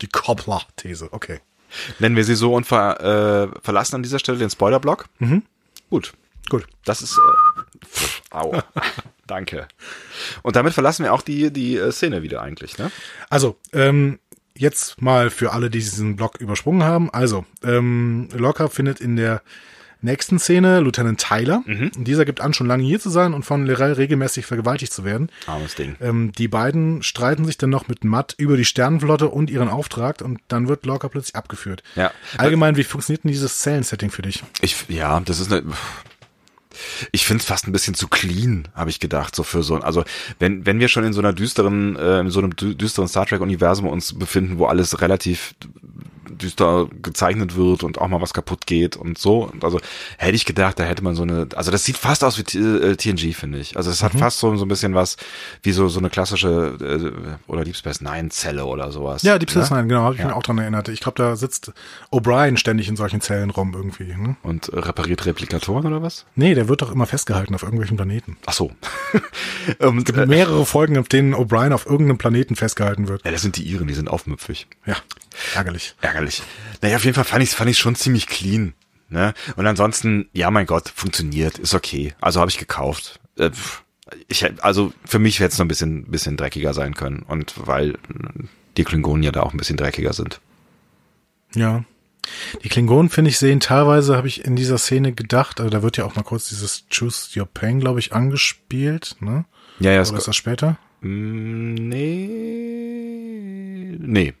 Die 0.00 0.08
Koppler-These. 0.08 1.08
Okay. 1.12 1.40
Nennen 1.98 2.16
wir 2.16 2.24
sie 2.24 2.34
so 2.34 2.54
und 2.54 2.64
ver, 2.64 3.52
äh, 3.52 3.60
verlassen 3.60 3.96
an 3.96 4.02
dieser 4.02 4.18
Stelle 4.18 4.38
den 4.38 4.48
Spoiler-Block? 4.48 5.04
Mhm. 5.18 5.42
Gut. 5.90 6.14
Gut. 6.48 6.66
Das 6.86 7.02
ist, 7.02 7.18
äh, 7.18 7.84
pff, 7.86 8.22
au. 8.30 8.62
Danke. 9.26 9.68
Und 10.42 10.56
damit 10.56 10.72
verlassen 10.72 11.04
wir 11.04 11.12
auch 11.12 11.22
die, 11.22 11.52
die 11.52 11.76
äh, 11.76 11.92
Szene 11.92 12.22
wieder 12.22 12.40
eigentlich, 12.40 12.78
ne? 12.78 12.90
Also, 13.28 13.58
ähm, 13.74 14.18
jetzt 14.56 15.02
mal 15.02 15.28
für 15.28 15.52
alle, 15.52 15.68
die 15.68 15.78
diesen 15.78 16.16
Block 16.16 16.40
übersprungen 16.40 16.84
haben. 16.84 17.10
Also, 17.10 17.44
ähm, 17.62 18.28
Locker 18.32 18.70
findet 18.70 18.98
in 18.98 19.16
der 19.16 19.42
nächsten 20.02 20.38
Szene 20.38 20.80
Lieutenant 20.80 21.20
Tyler. 21.20 21.62
Und 21.66 22.04
dieser 22.04 22.24
gibt 22.24 22.40
an, 22.40 22.54
schon 22.54 22.66
lange 22.66 22.82
hier 22.84 23.00
zu 23.00 23.10
sein 23.10 23.34
und 23.34 23.44
von 23.44 23.66
Lorel 23.66 23.92
regelmäßig 23.92 24.46
vergewaltigt 24.46 24.92
zu 24.92 25.04
werden. 25.04 25.30
Armes 25.46 25.74
Ding. 25.74 25.96
Ähm, 26.00 26.32
die 26.32 26.48
beiden 26.48 27.02
streiten 27.02 27.44
sich 27.44 27.58
dann 27.58 27.70
noch 27.70 27.88
mit 27.88 28.04
Matt 28.04 28.34
über 28.38 28.56
die 28.56 28.64
Sternenflotte 28.64 29.28
und 29.28 29.50
ihren 29.50 29.68
Auftrag 29.68 30.20
und 30.22 30.40
dann 30.48 30.68
wird 30.68 30.86
Locker 30.86 31.08
plötzlich 31.08 31.36
abgeführt. 31.36 31.82
Ja. 31.96 32.10
Allgemein, 32.38 32.76
wie 32.76 32.84
funktioniert 32.84 33.24
denn 33.24 33.32
dieses 33.32 33.58
Zellensetting 33.60 34.10
für 34.10 34.22
dich? 34.22 34.42
Ich, 34.60 34.86
ja, 34.88 35.20
das 35.20 35.40
ist 35.40 35.52
eine. 35.52 35.62
Ich 37.12 37.26
finde 37.26 37.42
es 37.42 37.46
fast 37.46 37.66
ein 37.66 37.72
bisschen 37.72 37.94
zu 37.94 38.08
clean, 38.08 38.68
habe 38.74 38.88
ich 38.90 39.00
gedacht, 39.00 39.34
so 39.34 39.42
für 39.42 39.62
so 39.62 39.74
ein. 39.74 39.82
Also 39.82 40.04
wenn 40.38 40.64
wenn 40.64 40.78
wir 40.80 40.88
schon 40.88 41.04
in 41.04 41.12
so 41.12 41.20
einer 41.20 41.32
düsteren, 41.32 41.96
äh, 41.96 42.20
in 42.20 42.30
so 42.30 42.38
einem 42.38 42.52
dü- 42.52 42.74
düsteren 42.74 43.08
Star 43.08 43.26
Trek 43.26 43.40
Universum 43.40 43.86
uns 43.86 44.18
befinden, 44.18 44.58
wo 44.58 44.66
alles 44.66 45.00
relativ 45.02 45.54
düster 46.42 46.88
gezeichnet 47.02 47.56
wird 47.56 47.82
und 47.82 47.98
auch 47.98 48.08
mal 48.08 48.20
was 48.20 48.32
kaputt 48.34 48.66
geht 48.66 48.96
und 48.96 49.18
so. 49.18 49.44
Und 49.44 49.64
Also 49.64 49.80
hätte 50.18 50.34
ich 50.36 50.44
gedacht, 50.44 50.78
da 50.78 50.84
hätte 50.84 51.02
man 51.04 51.14
so 51.14 51.22
eine. 51.22 51.48
Also 51.54 51.70
das 51.70 51.84
sieht 51.84 51.96
fast 51.96 52.24
aus 52.24 52.38
wie 52.38 52.44
T 52.44 52.58
äh, 52.58 52.96
TNG, 52.96 53.34
finde 53.34 53.58
ich. 53.58 53.76
Also 53.76 53.90
es 53.90 54.02
hat 54.02 54.12
fast 54.12 54.38
so 54.38 54.54
so 54.56 54.64
ein 54.64 54.68
bisschen 54.68 54.94
was 54.94 55.16
wie 55.62 55.72
so 55.72 55.88
so 55.88 55.98
eine 55.98 56.10
klassische 56.10 56.76
äh, 56.80 57.50
oder 57.50 57.64
Deep 57.64 57.76
Space 57.76 58.00
Nine 58.00 58.28
Zelle 58.30 58.64
oder 58.64 58.90
sowas. 58.92 59.22
Ja, 59.22 59.38
Deep 59.38 59.50
Space 59.50 59.70
ne? 59.70 59.76
Nine, 59.78 59.88
genau, 59.88 60.02
habe 60.02 60.14
ich 60.14 60.20
Ja. 60.20 60.26
mich 60.26 60.34
auch 60.34 60.42
dran 60.42 60.58
erinnert. 60.58 60.88
Ich 60.88 61.00
glaube, 61.00 61.16
da 61.22 61.36
sitzt 61.36 61.72
O'Brien 62.12 62.56
ständig 62.56 62.88
in 62.88 62.96
solchen 62.96 63.20
Zellen 63.20 63.50
rum 63.50 63.72
irgendwie. 63.74 64.04
Ne? 64.14 64.36
Und 64.42 64.68
äh, 64.70 64.78
repariert 64.78 65.26
Replikatoren 65.26 65.86
oder 65.86 66.02
was? 66.02 66.26
Nee, 66.34 66.54
der 66.54 66.68
wird 66.68 66.82
doch 66.82 66.92
immer 66.92 67.06
festgehalten 67.06 67.54
auf 67.54 67.62
irgendwelchen 67.62 67.96
Planeten. 67.96 68.36
Ach 68.46 68.52
so. 68.52 68.70
und, 69.78 69.98
Es 69.98 70.04
gibt 70.04 70.26
mehrere 70.28 70.64
Folgen, 70.66 70.98
auf 70.98 71.08
denen 71.08 71.34
O'Brien 71.34 71.72
auf 71.72 71.86
irgendeinem 71.86 72.18
Planeten 72.18 72.56
festgehalten 72.56 73.08
wird. 73.08 73.24
Ja, 73.24 73.30
das 73.30 73.42
sind 73.42 73.56
die 73.56 73.62
Iren, 73.62 73.86
die 73.86 73.94
sind 73.94 74.08
aufmüpfig. 74.08 74.66
Ja, 74.86 74.96
ärgerlich. 75.54 75.94
Ärgerlich. 76.00 76.42
Naja, 76.82 76.96
auf 76.96 77.04
jeden 77.04 77.14
Fall 77.14 77.24
fand 77.24 77.42
ich 77.42 77.50
fand 77.50 77.70
ich 77.70 77.78
schon 77.78 77.94
ziemlich 77.94 78.26
clean. 78.26 78.74
Ne? 79.08 79.34
Und 79.56 79.66
ansonsten, 79.66 80.28
ja, 80.32 80.50
mein 80.50 80.66
Gott, 80.66 80.88
funktioniert, 80.88 81.58
ist 81.58 81.74
okay. 81.74 82.14
Also 82.20 82.40
habe 82.40 82.50
ich 82.50 82.58
gekauft. 82.58 83.18
Äh, 83.38 83.50
Ich, 84.28 84.44
also 84.62 84.92
für 85.04 85.18
mich 85.20 85.38
hätte 85.40 85.52
es 85.52 85.58
noch 85.58 85.64
ein 85.64 85.68
bisschen, 85.68 86.04
bisschen 86.10 86.36
dreckiger 86.36 86.74
sein 86.74 86.94
können. 86.94 87.22
Und 87.22 87.54
weil 87.56 87.96
die 88.76 88.84
Klingonen 88.84 89.22
ja 89.22 89.30
da 89.32 89.42
auch 89.42 89.52
ein 89.52 89.58
bisschen 89.58 89.76
dreckiger 89.76 90.12
sind. 90.12 90.40
Ja. 91.54 91.84
Die 92.62 92.68
Klingonen, 92.68 93.08
finde 93.10 93.30
ich, 93.30 93.38
sehen 93.38 93.60
teilweise, 93.60 94.16
habe 94.16 94.28
ich 94.28 94.44
in 94.44 94.54
dieser 94.54 94.78
Szene 94.78 95.12
gedacht, 95.12 95.58
also 95.60 95.70
da 95.70 95.82
wird 95.82 95.96
ja 95.96 96.04
auch 96.04 96.14
mal 96.16 96.22
kurz 96.22 96.48
dieses 96.48 96.84
Choose 96.88 97.38
Your 97.38 97.46
Pain, 97.46 97.80
glaube 97.80 97.98
ich, 97.98 98.12
angespielt, 98.12 99.16
ne? 99.20 99.44
Ja, 99.80 99.92
ja, 99.92 100.02
Oder 100.02 100.18
ist 100.18 100.28
das 100.28 100.36
später? 100.36 100.76
Mm, 101.00 101.74
nee. 102.70 103.96
Nee. 103.98 104.34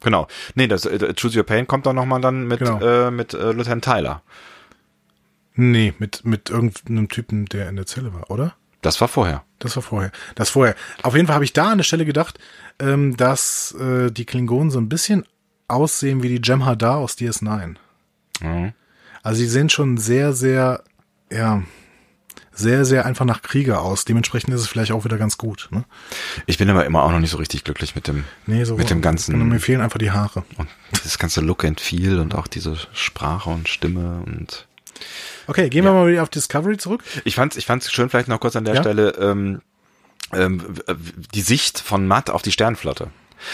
Genau. 0.00 0.26
Nee, 0.54 0.66
das 0.66 0.86
äh, 0.86 1.14
Choose 1.14 1.38
Your 1.38 1.44
Pain 1.44 1.66
kommt 1.66 1.86
doch 1.86 1.92
nochmal 1.92 2.20
dann 2.20 2.46
mit, 2.46 2.60
Genau. 2.60 2.80
äh, 2.80 3.10
mit 3.10 3.34
äh, 3.34 3.52
Lieutenant 3.52 3.84
Tyler. 3.84 4.22
Nee, 5.54 5.94
mit, 5.98 6.24
mit 6.24 6.48
irgendeinem 6.48 7.08
Typen, 7.08 7.46
der 7.46 7.68
in 7.68 7.76
der 7.76 7.86
Zelle 7.86 8.14
war, 8.14 8.30
oder? 8.30 8.54
Das 8.82 9.00
war 9.00 9.08
vorher. 9.08 9.44
Das 9.58 9.76
war 9.76 9.82
vorher. 9.82 10.10
Das 10.36 10.48
vorher. 10.50 10.74
Auf 11.02 11.14
jeden 11.14 11.26
Fall 11.26 11.34
habe 11.34 11.44
ich 11.44 11.52
da 11.52 11.70
an 11.72 11.78
der 11.78 11.84
Stelle 11.84 12.06
gedacht, 12.06 12.38
ähm, 12.78 13.16
dass 13.16 13.72
äh, 13.78 14.10
die 14.10 14.24
Klingonen 14.24 14.70
so 14.70 14.78
ein 14.78 14.88
bisschen 14.88 15.26
aussehen 15.68 16.22
wie 16.22 16.28
die 16.28 16.40
Jem'Hadar 16.40 16.96
aus 16.96 17.16
DS9. 17.18 17.74
Mhm. 18.40 18.72
Also 19.22 19.42
die 19.42 19.48
sehen 19.48 19.68
schon 19.68 19.98
sehr, 19.98 20.32
sehr, 20.32 20.82
ja, 21.30 21.62
sehr, 22.60 22.84
sehr 22.84 23.06
einfach 23.06 23.24
nach 23.24 23.42
Krieger 23.42 23.80
aus. 23.82 24.04
Dementsprechend 24.04 24.54
ist 24.54 24.60
es 24.60 24.68
vielleicht 24.68 24.92
auch 24.92 25.04
wieder 25.04 25.18
ganz 25.18 25.38
gut. 25.38 25.68
Ne? 25.70 25.84
Ich 26.46 26.58
bin 26.58 26.70
aber 26.70 26.84
immer 26.86 27.02
auch 27.02 27.10
noch 27.10 27.18
nicht 27.18 27.30
so 27.30 27.38
richtig 27.38 27.64
glücklich 27.64 27.94
mit 27.94 28.06
dem, 28.06 28.24
Nee, 28.46 28.64
so 28.64 28.76
mit 28.76 28.90
dem 28.90 29.00
ganzen, 29.02 29.40
Und 29.40 29.48
mir 29.48 29.58
fehlen 29.60 29.80
einfach 29.80 29.98
die 29.98 30.10
Haare. 30.12 30.44
und 30.58 30.68
dieses 30.96 31.18
ganze 31.18 31.40
Look 31.40 31.64
and 31.64 31.80
Feel 31.80 32.18
und 32.20 32.34
auch 32.34 32.46
diese 32.46 32.76
Sprache 32.92 33.50
und 33.50 33.68
Stimme 33.68 34.22
und 34.26 34.66
Okay, 35.46 35.68
gehen 35.70 35.84
wir 35.84 35.92
mal 35.92 36.06
wieder 36.06 36.22
auf 36.22 36.28
Discovery 36.28 36.76
zurück. 36.76 37.02
Ich 37.24 37.34
fand's, 37.34 37.56
ich 37.56 37.66
fand's 37.66 37.90
schön, 37.90 38.10
vielleicht 38.10 38.28
noch 38.28 38.38
kurz 38.38 38.54
an 38.54 38.64
der 38.64 38.74
Ja? 38.74 38.82
Stelle, 38.82 39.10
ähm, 39.18 39.62
ähm, 40.32 40.62
die 41.34 41.40
Sicht 41.40 41.80
von 41.80 42.06
Matt 42.06 42.30
auf 42.30 42.42
die 42.42 42.52
Sternflotte. 42.52 43.08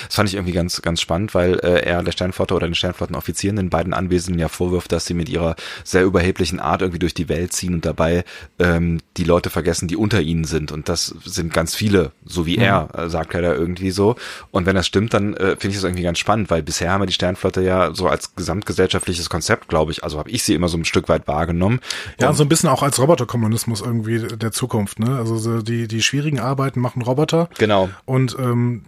Das 0.06 0.16
fand 0.16 0.28
ich 0.28 0.34
irgendwie 0.34 0.52
ganz, 0.52 0.82
ganz 0.82 1.00
spannend, 1.00 1.34
weil 1.34 1.54
äh, 1.60 1.80
er 1.84 2.02
der 2.02 2.12
Sternflotte 2.12 2.54
oder 2.54 2.66
den 2.66 2.74
Sternflottenoffizieren, 2.74 3.56
den 3.56 3.70
beiden 3.70 3.94
Anwesenden 3.94 4.40
ja 4.40 4.48
vorwirft, 4.48 4.92
dass 4.92 5.06
sie 5.06 5.14
mit 5.14 5.28
ihrer 5.28 5.56
sehr 5.84 6.04
überheblichen 6.04 6.60
Art 6.60 6.82
irgendwie 6.82 6.98
durch 6.98 7.14
die 7.14 7.28
Welt 7.28 7.52
ziehen 7.52 7.74
und 7.74 7.84
dabei 7.84 8.24
ähm, 8.58 9.00
die 9.16 9.24
Leute 9.24 9.50
vergessen, 9.50 9.88
die 9.88 9.96
unter 9.96 10.20
ihnen 10.20 10.44
sind. 10.44 10.72
Und 10.72 10.88
das 10.88 11.14
sind 11.24 11.52
ganz 11.52 11.74
viele, 11.74 12.12
so 12.24 12.46
wie 12.46 12.58
er, 12.58 12.88
äh, 12.96 13.08
sagt 13.08 13.34
er 13.34 13.42
da 13.42 13.52
irgendwie 13.52 13.90
so. 13.90 14.16
Und 14.50 14.66
wenn 14.66 14.76
das 14.76 14.86
stimmt, 14.86 15.14
dann 15.14 15.34
äh, 15.34 15.56
finde 15.56 15.68
ich 15.68 15.74
das 15.76 15.84
irgendwie 15.84 16.02
ganz 16.02 16.18
spannend, 16.18 16.50
weil 16.50 16.62
bisher 16.62 16.92
haben 16.92 17.02
wir 17.02 17.06
die 17.06 17.12
Sternflotte 17.12 17.62
ja 17.62 17.94
so 17.94 18.08
als 18.08 18.34
gesamtgesellschaftliches 18.34 19.28
Konzept, 19.30 19.68
glaube 19.68 19.92
ich, 19.92 20.04
also 20.04 20.18
habe 20.18 20.30
ich 20.30 20.42
sie 20.42 20.54
immer 20.54 20.68
so 20.68 20.76
ein 20.76 20.84
Stück 20.84 21.08
weit 21.08 21.26
wahrgenommen. 21.26 21.80
Ja, 22.20 22.28
und 22.28 22.36
so 22.36 22.44
ein 22.44 22.48
bisschen 22.48 22.68
auch 22.68 22.82
als 22.82 22.98
Roboterkommunismus 22.98 23.80
irgendwie 23.80 24.18
der 24.36 24.52
Zukunft. 24.52 24.98
Ne? 24.98 25.16
Also 25.16 25.36
so 25.36 25.62
die, 25.62 25.88
die 25.88 26.02
schwierigen 26.02 26.40
Arbeiten 26.40 26.80
machen 26.80 27.02
Roboter. 27.02 27.48
Genau. 27.58 27.88
Und 28.04 28.36
ähm, 28.38 28.84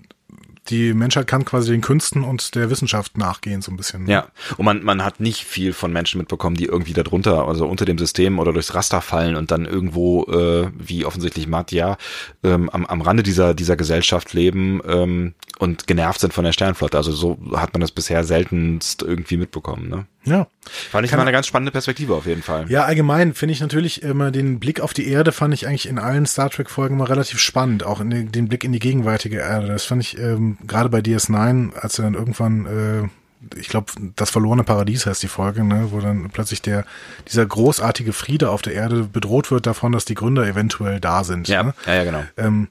die 0.71 0.95
Menschheit 0.95 1.27
kann 1.27 1.45
quasi 1.45 1.73
den 1.73 1.81
Künsten 1.81 2.25
und 2.25 2.55
der 2.55 2.71
Wissenschaft 2.71 3.19
nachgehen, 3.19 3.63
so 3.63 3.73
ein 3.73 3.77
bisschen. 3.77 4.05
ne? 4.05 4.13
Ja, 4.13 4.29
und 4.57 4.65
man, 4.65 4.83
man 4.83 5.05
hat 5.05 5.21
nicht 5.21 5.45
viel 5.45 5.73
von 5.73 5.93
Menschen 5.93 6.19
mitbekommen, 6.19 6.57
die 6.57 6.67
irgendwie 6.67 6.93
da 6.93 7.03
drunter, 7.03 7.47
also 7.47 7.67
unter 7.67 7.85
dem 7.85 7.99
System 7.99 8.39
oder 8.39 8.53
durchs 8.53 8.75
Raster 8.75 9.01
fallen 9.01 9.37
und 9.37 9.51
dann 9.51 9.65
irgendwo, 9.65 10.25
äh, 10.25 10.71
wie 10.79 11.05
offensichtlich 11.05 11.47
Matt 11.47 11.73
ja, 11.73 11.97
ähm, 12.43 12.69
am, 12.71 12.87
am 12.87 13.01
Rande 13.01 13.23
dieser, 13.23 13.55
dieser 13.55 13.77
Gesellschaft 13.77 14.33
leben 14.35 14.81
ähm, 14.87 15.35
und 15.59 15.87
genervt 15.87 16.21
sind 16.21 16.33
von 16.33 16.45
der 16.45 16.53
Sternflotte. 16.53 16.97
Also 16.97 17.13
so 17.13 17.39
hat 17.55 17.73
man 17.73 17.81
das 17.81 17.93
bisher 17.93 18.25
seltenst 18.25 19.03
irgendwie 19.03 19.37
mitbekommen. 19.37 19.89
Ne? 19.89 20.07
Ja. 20.25 20.47
Fand 20.91 21.05
ich 21.05 21.11
Kann- 21.11 21.19
mal 21.19 21.23
eine 21.23 21.33
ganz 21.33 21.47
spannende 21.47 21.73
Perspektive 21.73 22.15
auf 22.15 22.27
jeden 22.27 22.43
Fall. 22.43 22.71
Ja, 22.71 22.85
allgemein 22.85 23.35
finde 23.35 23.53
ich 23.55 23.61
natürlich 23.61 24.03
immer 24.03 24.31
den 24.31 24.59
Blick 24.61 24.81
auf 24.81 24.93
die 24.93 25.09
Erde 25.09 25.33
fand 25.33 25.55
ich 25.55 25.67
eigentlich 25.67 25.89
in 25.89 25.99
allen 25.99 26.27
Star 26.27 26.51
Trek 26.51 26.69
Folgen 26.71 26.97
mal 26.97 27.05
relativ 27.07 27.39
spannend, 27.39 27.85
auch 27.85 28.01
in 28.01 28.11
den, 28.11 28.33
den 28.33 28.49
Blick 28.49 28.65
in 28.65 28.73
die 28.73 28.79
gegenwärtige 28.79 29.39
Erde. 29.39 29.69
Das 29.69 29.85
fand 29.85 30.03
ich 30.03 30.19
ähm, 30.19 30.59
gerade 30.67 30.89
bei 30.91 30.99
DS9, 30.99 31.75
als 31.75 31.99
er 31.99 32.05
dann 32.05 32.15
irgendwann 32.15 32.67
äh, 32.67 33.09
ich 33.57 33.69
glaube, 33.69 33.93
das 34.17 34.31
verlorene 34.31 34.65
Paradies 34.65 35.07
heißt 35.07 35.23
die 35.23 35.29
Folge, 35.29 35.63
ne, 35.63 35.87
wo 35.93 36.01
dann 36.01 36.29
plötzlich 36.31 36.61
der 36.61 36.85
dieser 37.29 37.47
großartige 37.47 38.13
Friede 38.13 38.51
auf 38.51 38.63
der 38.63 38.73
Erde 38.75 39.05
bedroht 39.05 39.53
wird 39.53 39.65
davon, 39.65 39.93
dass 39.93 40.05
die 40.05 40.17
Gründer 40.17 40.45
eventuell 40.45 40.99
da 40.99 41.23
sind. 41.23 41.47
Ja, 41.47 41.63
Ne? 41.63 41.75
ja, 41.87 41.95
ja, 41.95 42.05
genau. 42.05 42.25
ähm, 42.37 42.67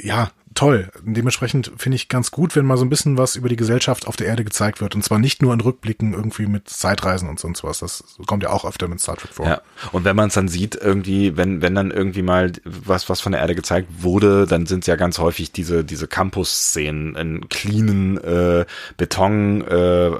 ja, 0.00 0.30
toll. 0.54 0.90
Dementsprechend 1.02 1.72
finde 1.76 1.96
ich 1.96 2.08
ganz 2.08 2.30
gut, 2.30 2.56
wenn 2.56 2.66
mal 2.66 2.76
so 2.76 2.84
ein 2.84 2.90
bisschen 2.90 3.16
was 3.16 3.36
über 3.36 3.48
die 3.48 3.56
Gesellschaft 3.56 4.06
auf 4.06 4.16
der 4.16 4.26
Erde 4.26 4.44
gezeigt 4.44 4.80
wird. 4.80 4.94
Und 4.94 5.02
zwar 5.02 5.18
nicht 5.18 5.42
nur 5.42 5.54
in 5.54 5.60
Rückblicken 5.60 6.12
irgendwie 6.12 6.46
mit 6.46 6.68
Zeitreisen 6.68 7.28
und 7.28 7.38
sonst 7.38 7.62
was. 7.62 7.78
Das 7.78 8.04
kommt 8.26 8.42
ja 8.42 8.50
auch 8.50 8.64
öfter 8.64 8.88
mit 8.88 9.00
Star 9.00 9.16
Trek 9.16 9.32
vor. 9.32 9.46
Ja. 9.46 9.62
Und 9.92 10.04
wenn 10.04 10.16
man 10.16 10.28
es 10.28 10.34
dann 10.34 10.48
sieht, 10.48 10.74
irgendwie, 10.74 11.36
wenn, 11.36 11.62
wenn 11.62 11.74
dann 11.74 11.90
irgendwie 11.90 12.22
mal 12.22 12.52
was, 12.64 13.08
was 13.08 13.20
von 13.20 13.32
der 13.32 13.40
Erde 13.40 13.54
gezeigt 13.54 13.88
wurde, 13.98 14.46
dann 14.46 14.66
sind 14.66 14.80
es 14.80 14.86
ja 14.86 14.96
ganz 14.96 15.18
häufig 15.18 15.52
diese, 15.52 15.84
diese 15.84 16.08
Campus-Szenen 16.08 17.14
in 17.14 17.48
cleanen 17.48 18.18
äh, 18.18 18.64
Beton, 18.96 19.62
äh, 19.62 20.10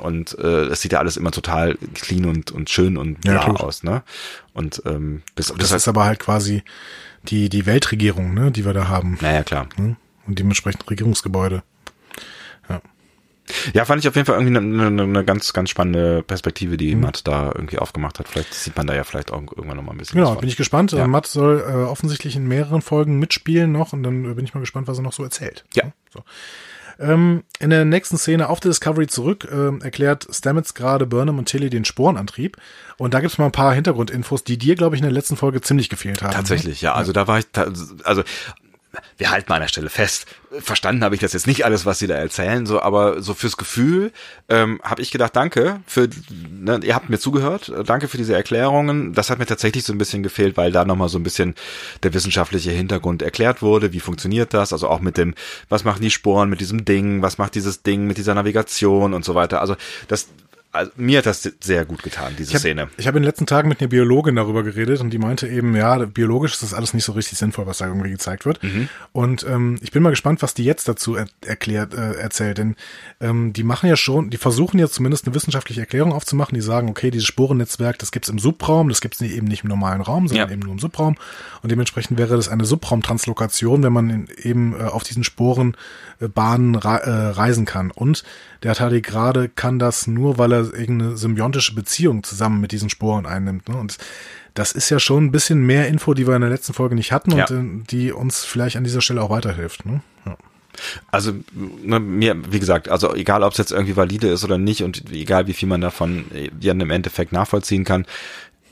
und 0.00 0.38
äh, 0.38 0.64
es 0.66 0.80
sieht 0.80 0.92
ja 0.92 0.98
alles 0.98 1.16
immer 1.16 1.30
total 1.30 1.76
clean 1.94 2.24
und, 2.24 2.50
und 2.50 2.70
schön 2.70 2.96
und 2.96 3.24
Ja, 3.24 3.46
aus, 3.46 3.82
ne? 3.82 4.02
Und 4.52 4.82
ähm, 4.86 5.22
das, 5.34 5.48
Das 5.48 5.58
das 5.58 5.72
ist 5.72 5.88
aber 5.88 6.04
halt 6.04 6.20
quasi 6.20 6.62
die, 7.26 7.48
die 7.48 7.66
Weltregierung, 7.66 8.34
ne, 8.34 8.50
die 8.50 8.64
wir 8.64 8.72
da 8.72 8.88
haben. 8.88 9.18
naja, 9.20 9.42
klar. 9.42 9.68
Ne? 9.76 9.96
Und 10.26 10.38
dementsprechend 10.38 10.88
Regierungsgebäude. 10.90 11.62
Ja, 13.74 13.84
fand 13.84 14.00
ich 14.00 14.08
auf 14.08 14.16
jeden 14.16 14.26
Fall 14.26 14.36
irgendwie 14.40 14.56
eine, 14.56 14.86
eine, 14.86 15.02
eine 15.02 15.24
ganz, 15.24 15.52
ganz 15.52 15.68
spannende 15.68 16.22
Perspektive, 16.22 16.76
die 16.76 16.94
Matt 16.94 17.26
da 17.26 17.52
irgendwie 17.54 17.78
aufgemacht 17.78 18.18
hat. 18.18 18.28
Vielleicht 18.28 18.54
sieht 18.54 18.76
man 18.76 18.86
da 18.86 18.94
ja 18.94 19.04
vielleicht 19.04 19.32
auch 19.32 19.40
irgendwann 19.40 19.76
noch 19.76 19.84
mal 19.84 19.92
ein 19.92 19.98
bisschen 19.98 20.18
Genau, 20.18 20.34
bin 20.36 20.48
ich 20.48 20.56
gespannt. 20.56 20.92
Ja. 20.92 21.06
Matt 21.06 21.26
soll 21.26 21.62
äh, 21.66 21.74
offensichtlich 21.84 22.36
in 22.36 22.48
mehreren 22.48 22.80
Folgen 22.80 23.18
mitspielen 23.18 23.70
noch 23.70 23.92
und 23.92 24.02
dann 24.02 24.34
bin 24.34 24.44
ich 24.44 24.54
mal 24.54 24.60
gespannt, 24.60 24.88
was 24.88 24.98
er 24.98 25.02
noch 25.02 25.12
so 25.12 25.22
erzählt. 25.22 25.64
Ja. 25.74 25.92
So. 26.12 26.20
Ähm, 26.98 27.44
in 27.58 27.70
der 27.70 27.84
nächsten 27.84 28.16
Szene 28.16 28.48
auf 28.48 28.60
der 28.60 28.70
Discovery 28.70 29.06
zurück 29.06 29.48
ähm, 29.50 29.80
erklärt 29.82 30.26
Stamets 30.30 30.74
gerade 30.74 31.06
Burnham 31.06 31.38
und 31.38 31.46
Tilly 31.46 31.70
den 31.70 31.84
Sporenantrieb. 31.84 32.56
Und 32.96 33.14
da 33.14 33.20
gibt's 33.20 33.38
mal 33.38 33.46
ein 33.46 33.52
paar 33.52 33.74
Hintergrundinfos, 33.74 34.44
die 34.44 34.58
dir, 34.58 34.74
glaube 34.74 34.96
ich, 34.96 35.00
in 35.00 35.06
der 35.06 35.12
letzten 35.12 35.36
Folge 35.36 35.60
ziemlich 35.60 35.88
gefehlt 35.88 36.22
haben. 36.22 36.32
Tatsächlich, 36.32 36.80
ja. 36.82 36.94
Also 36.94 37.12
da 37.12 37.26
war 37.26 37.38
ich, 37.38 37.46
also 38.04 38.22
wir 39.16 39.30
halten 39.30 39.46
mal 39.48 39.56
an 39.56 39.62
der 39.62 39.68
Stelle 39.68 39.90
fest. 39.90 40.26
Verstanden 40.60 41.02
habe 41.02 41.14
ich 41.14 41.20
das 41.20 41.32
jetzt 41.32 41.46
nicht 41.46 41.64
alles, 41.64 41.84
was 41.84 41.98
sie 41.98 42.06
da 42.06 42.14
erzählen, 42.14 42.64
so, 42.64 42.80
aber 42.80 43.20
so 43.22 43.34
fürs 43.34 43.56
Gefühl 43.56 44.12
ähm, 44.48 44.80
habe 44.84 45.02
ich 45.02 45.10
gedacht, 45.10 45.34
danke 45.34 45.80
für, 45.86 46.08
ne, 46.48 46.80
ihr 46.84 46.94
habt 46.94 47.10
mir 47.10 47.18
zugehört, 47.18 47.70
äh, 47.70 47.82
danke 47.82 48.06
für 48.06 48.18
diese 48.18 48.34
Erklärungen. 48.34 49.14
Das 49.14 49.30
hat 49.30 49.38
mir 49.38 49.46
tatsächlich 49.46 49.84
so 49.84 49.92
ein 49.92 49.98
bisschen 49.98 50.22
gefehlt, 50.22 50.56
weil 50.56 50.70
da 50.70 50.84
nochmal 50.84 51.08
so 51.08 51.18
ein 51.18 51.24
bisschen 51.24 51.54
der 52.02 52.14
wissenschaftliche 52.14 52.70
Hintergrund 52.70 53.22
erklärt 53.22 53.62
wurde. 53.62 53.92
Wie 53.92 54.00
funktioniert 54.00 54.54
das? 54.54 54.72
Also 54.72 54.88
auch 54.88 55.00
mit 55.00 55.16
dem, 55.16 55.34
was 55.68 55.84
machen 55.84 56.02
die 56.02 56.10
Sporen 56.10 56.48
mit 56.48 56.60
diesem 56.60 56.84
Ding, 56.84 57.22
was 57.22 57.38
macht 57.38 57.54
dieses 57.54 57.82
Ding 57.82 58.06
mit 58.06 58.18
dieser 58.18 58.34
Navigation 58.34 59.14
und 59.14 59.24
so 59.24 59.34
weiter. 59.34 59.60
Also 59.60 59.76
das, 60.08 60.28
also 60.74 60.90
mir 60.96 61.18
hat 61.18 61.26
das 61.26 61.48
sehr 61.60 61.84
gut 61.84 62.02
getan, 62.02 62.34
diese 62.36 62.52
Ich 62.52 62.58
Szene. 62.58 62.82
habe 62.82 62.90
hab 62.98 63.06
in 63.14 63.22
den 63.22 63.24
letzten 63.24 63.46
Tagen 63.46 63.68
mit 63.68 63.80
einer 63.80 63.88
Biologin 63.88 64.36
darüber 64.36 64.62
geredet 64.62 65.00
und 65.00 65.10
die 65.10 65.18
meinte 65.18 65.46
eben, 65.46 65.74
ja, 65.76 65.96
biologisch 66.04 66.52
ist 66.54 66.62
das 66.62 66.74
alles 66.74 66.94
nicht 66.94 67.04
so 67.04 67.12
richtig 67.12 67.38
sinnvoll, 67.38 67.66
was 67.66 67.78
da 67.78 67.86
irgendwie 67.86 68.10
gezeigt 68.10 68.44
wird. 68.44 68.62
Mhm. 68.62 68.88
Und 69.12 69.46
ähm, 69.48 69.78
ich 69.82 69.92
bin 69.92 70.02
mal 70.02 70.10
gespannt, 70.10 70.42
was 70.42 70.54
die 70.54 70.64
jetzt 70.64 70.88
dazu 70.88 71.14
er 71.14 71.26
erklärt, 71.46 71.94
äh, 71.94 72.14
erzählt. 72.14 72.58
Denn 72.58 72.76
ähm, 73.20 73.52
die 73.52 73.62
machen 73.62 73.88
ja 73.88 73.96
schon, 73.96 74.30
die 74.30 74.36
versuchen 74.36 74.78
jetzt 74.78 74.94
zumindest 74.94 75.26
eine 75.26 75.34
wissenschaftliche 75.34 75.80
Erklärung 75.80 76.12
aufzumachen. 76.12 76.54
Die 76.54 76.60
sagen, 76.60 76.88
okay, 76.88 77.10
dieses 77.10 77.26
Sporennetzwerk, 77.26 77.98
das 77.98 78.10
gibt's 78.10 78.28
im 78.28 78.38
Subraum, 78.38 78.88
das 78.88 79.00
gibt's 79.00 79.20
eben 79.20 79.46
nicht 79.46 79.62
im 79.62 79.68
normalen 79.68 80.00
Raum, 80.00 80.26
sondern 80.28 80.48
Ja. 80.48 80.52
eben 80.52 80.62
nur 80.62 80.72
im 80.72 80.78
Subraum. 80.80 81.16
Und 81.62 81.70
dementsprechend 81.70 82.18
wäre 82.18 82.36
das 82.36 82.48
eine 82.48 82.64
Subraumtranslokation, 82.64 83.82
wenn 83.82 83.92
man 83.92 84.28
eben 84.42 84.74
äh, 84.78 84.84
auf 84.84 85.02
diesen 85.04 85.22
äh, 85.22 86.13
Bahnen 86.28 86.74
äh, 86.74 86.78
reisen 86.78 87.64
kann. 87.64 87.90
Und 87.90 88.24
der 88.62 88.74
Tardigrade 88.74 89.48
kann 89.48 89.78
das 89.78 90.06
nur, 90.06 90.38
weil 90.38 90.52
er 90.52 90.74
irgendeine 90.74 91.16
symbiontische 91.16 91.74
Beziehung 91.74 92.22
zusammen 92.22 92.60
mit 92.60 92.72
diesen 92.72 92.90
Sporen 92.90 93.26
einnimmt. 93.26 93.68
Ne? 93.68 93.76
Und 93.76 93.98
das 94.54 94.72
ist 94.72 94.90
ja 94.90 95.00
schon 95.00 95.24
ein 95.26 95.32
bisschen 95.32 95.60
mehr 95.66 95.88
Info, 95.88 96.14
die 96.14 96.26
wir 96.26 96.34
in 96.36 96.40
der 96.42 96.50
letzten 96.50 96.74
Folge 96.74 96.94
nicht 96.94 97.12
hatten 97.12 97.32
Ja. 97.36 97.46
und 97.48 97.82
äh, 97.82 97.84
die 97.90 98.12
uns 98.12 98.44
vielleicht 98.44 98.76
an 98.76 98.84
dieser 98.84 99.00
Stelle 99.00 99.22
auch 99.22 99.30
weiterhilft. 99.30 99.84
Ne? 99.86 100.00
Ja. 100.26 100.36
Also 101.10 101.32
ne, 101.52 102.00
mir, 102.00 102.36
wie 102.52 102.58
gesagt, 102.60 102.88
also 102.88 103.14
egal, 103.14 103.42
ob 103.42 103.52
es 103.52 103.58
jetzt 103.58 103.72
irgendwie 103.72 103.96
valide 103.96 104.28
ist 104.28 104.44
oder 104.44 104.58
nicht 104.58 104.82
und 104.82 105.10
egal, 105.12 105.46
wie 105.46 105.52
viel 105.52 105.68
man 105.68 105.80
davon 105.80 106.24
äh, 106.34 106.50
ja, 106.60 106.72
im 106.72 106.90
Endeffekt 106.90 107.32
nachvollziehen 107.32 107.84
kann, 107.84 108.06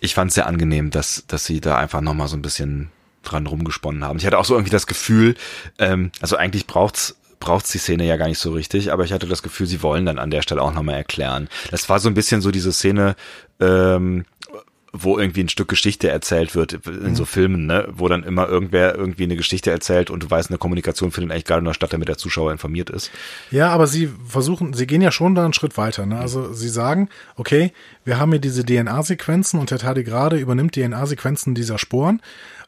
ich 0.01 0.15
fand 0.15 0.31
es 0.31 0.35
sehr 0.35 0.47
angenehm, 0.47 0.91
dass, 0.91 1.25
dass 1.29 1.45
sie 1.45 1.61
da 1.61 1.77
einfach 1.79 2.01
nochmal 2.01 2.27
so 2.29 2.37
ein 2.37 2.43
bisschen 2.43 2.91
dran 3.23 3.47
rumgesponnen 3.47 4.05
haben. 4.05 4.19
Ich 4.19 4.27
hatte 4.27 4.39
auch 4.39 4.45
so 4.45 4.55
irgendwie 4.55 4.73
das 4.73 4.89
Gefühl, 4.89 5.37
ähm, 5.79 6.11
also 6.21 6.37
eigentlich 6.37 6.67
braucht's 6.67 7.17
braucht's 7.43 7.73
die 7.73 7.79
Szene 7.79 8.07
ja 8.07 8.17
gar 8.17 8.29
nicht 8.29 8.39
so 8.39 8.53
richtig, 8.53 8.93
aber 8.93 9.05
ich 9.05 9.13
hatte 9.13 9.27
das 9.27 9.43
Gefühl, 9.43 9.67
sie 9.67 9.83
wollen 9.83 10.07
dann 10.07 10.19
an 10.19 10.31
der 10.31 10.43
Stelle 10.43 10.63
auch 10.63 10.73
nochmal 10.73 10.95
erklären. 10.95 11.49
Das 11.71 11.89
war 11.89 11.99
so 11.99 12.09
ein 12.09 12.15
bisschen 12.15 12.41
so 12.41 12.51
diese 12.51 12.73
Szene, 12.73 13.17
ähm, 13.61 14.25
wo 14.93 15.19
irgendwie 15.19 15.43
ein 15.43 15.49
Stück 15.49 15.69
Geschichte 15.69 16.11
erzählt 16.11 16.55
wird 16.55 16.87
in 16.87 17.17
so 17.17 17.25
Filmen, 17.25 17.67
ne, 17.67 17.89
wo 17.91 18.09
dann 18.09 18.25
immer 18.25 18.47
irgendwer 18.47 18.95
irgendwie 18.95 19.25
eine 19.25 19.37
Geschichte 19.37 19.71
erzählt 19.71 20.11
und 20.11 20.23
du 20.23 20.31
weißt, 20.31 20.51
eine 20.51 20.59
Kommunikation 20.59 21.11
findet 21.11 21.33
eigentlich 21.33 21.47
gerade 21.47 21.61
in 21.61 21.65
der 21.65 21.73
Stadt, 21.73 21.95
damit 21.95 22.09
der 22.09 22.19
Zuschauer 22.19 22.53
informiert 22.53 22.91
ist. 22.91 23.11
Ja, 23.51 23.71
aber 23.71 23.87
sie 23.87 24.11
versuchen, 24.29 24.75
sie 24.75 24.87
gehen 24.87 25.01
ja 25.01 25.11
schon 25.11 25.35
da 25.35 25.45
einen 25.45 25.55
Schritt 25.55 25.79
weiter. 25.79 26.05
Ne? 26.05 26.19
Also 26.19 26.53
sie 26.53 26.69
sagen, 26.69 27.09
okay, 27.37 27.73
wir 28.05 28.19
haben 28.19 28.33
hier 28.33 28.41
diese 28.41 28.65
DNA-Sequenzen 28.65 29.59
und 29.59 29.71
der 29.71 29.79
Tardigrade 29.79 30.37
übernimmt 30.37 30.75
DNA-Sequenzen 30.75 31.55
dieser 31.55 31.79
Sporen. 31.79 32.21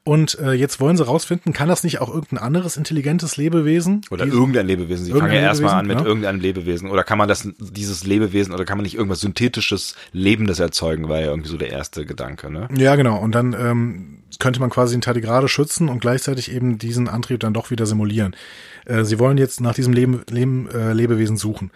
Und 0.06 0.38
äh, 0.38 0.52
jetzt 0.52 0.80
wollen 0.80 0.98
sie 0.98 1.06
rausfinden, 1.06 1.54
kann 1.54 1.68
das 1.70 1.82
nicht 1.82 1.98
auch 2.02 2.10
irgendein 2.12 2.38
anderes 2.38 2.76
intelligentes 2.76 3.38
Lebewesen? 3.38 4.02
Oder 4.10 4.26
Die- 4.26 4.32
irgendein 4.32 4.66
Lebewesen. 4.66 5.06
Sie 5.06 5.12
fangen 5.12 5.32
ja 5.32 5.40
erstmal 5.40 5.72
an 5.72 5.86
mit 5.86 5.96
Lebewesen, 5.96 5.96
genau. 5.96 6.08
irgendeinem 6.08 6.40
Lebewesen. 6.40 6.90
Oder 6.90 7.04
kann 7.04 7.16
man 7.16 7.26
das, 7.26 7.48
dieses 7.58 8.04
Lebewesen, 8.04 8.52
oder 8.52 8.66
kann 8.66 8.76
man 8.76 8.82
nicht 8.82 8.96
irgendwas 8.96 9.20
synthetisches, 9.20 9.94
Lebendes 10.12 10.58
erzeugen, 10.58 11.08
war 11.08 11.20
ja 11.20 11.28
irgendwie 11.28 11.48
so 11.48 11.56
der 11.56 11.70
erste 11.70 12.04
Gedanke, 12.04 12.50
ne? 12.50 12.68
Ja, 12.76 12.96
genau. 12.96 13.16
Und 13.18 13.34
dann 13.34 13.54
ähm, 13.58 14.18
könnte 14.38 14.60
man 14.60 14.68
quasi 14.68 14.94
den 14.94 15.00
Tardigrade 15.00 15.48
schützen 15.48 15.88
und 15.88 16.00
gleichzeitig 16.00 16.52
eben 16.52 16.76
diesen 16.76 17.08
Antrieb 17.08 17.40
dann 17.40 17.54
doch 17.54 17.70
wieder 17.70 17.86
simulieren. 17.86 18.36
Äh, 18.84 19.04
sie 19.04 19.18
wollen 19.18 19.38
jetzt 19.38 19.62
nach 19.62 19.72
diesem 19.74 19.94
Leben, 19.94 20.20
Leben, 20.28 20.68
äh, 20.70 20.92
Lebewesen 20.92 21.38
suchen. 21.38 21.70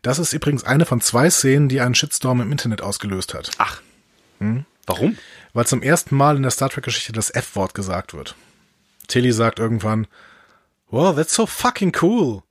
Das 0.00 0.18
ist 0.18 0.32
übrigens 0.32 0.64
eine 0.64 0.86
von 0.86 1.02
zwei 1.02 1.28
Szenen, 1.28 1.68
die 1.68 1.82
einen 1.82 1.94
Shitstorm 1.94 2.40
im 2.40 2.50
Internet 2.50 2.80
ausgelöst 2.80 3.34
hat. 3.34 3.50
Ach. 3.58 3.82
Hm? 4.40 4.64
Warum? 4.86 5.18
Weil 5.54 5.66
zum 5.66 5.82
ersten 5.82 6.16
Mal 6.16 6.36
in 6.36 6.42
der 6.42 6.50
Star 6.50 6.68
Trek-Geschichte 6.68 7.12
das 7.12 7.30
F-Wort 7.30 7.74
gesagt 7.74 8.12
wird. 8.12 8.34
Tilly 9.08 9.32
sagt 9.32 9.58
irgendwann, 9.58 10.06
wow, 10.88 11.14
that's 11.14 11.34
so 11.34 11.46
fucking 11.46 11.96
cool. 12.02 12.42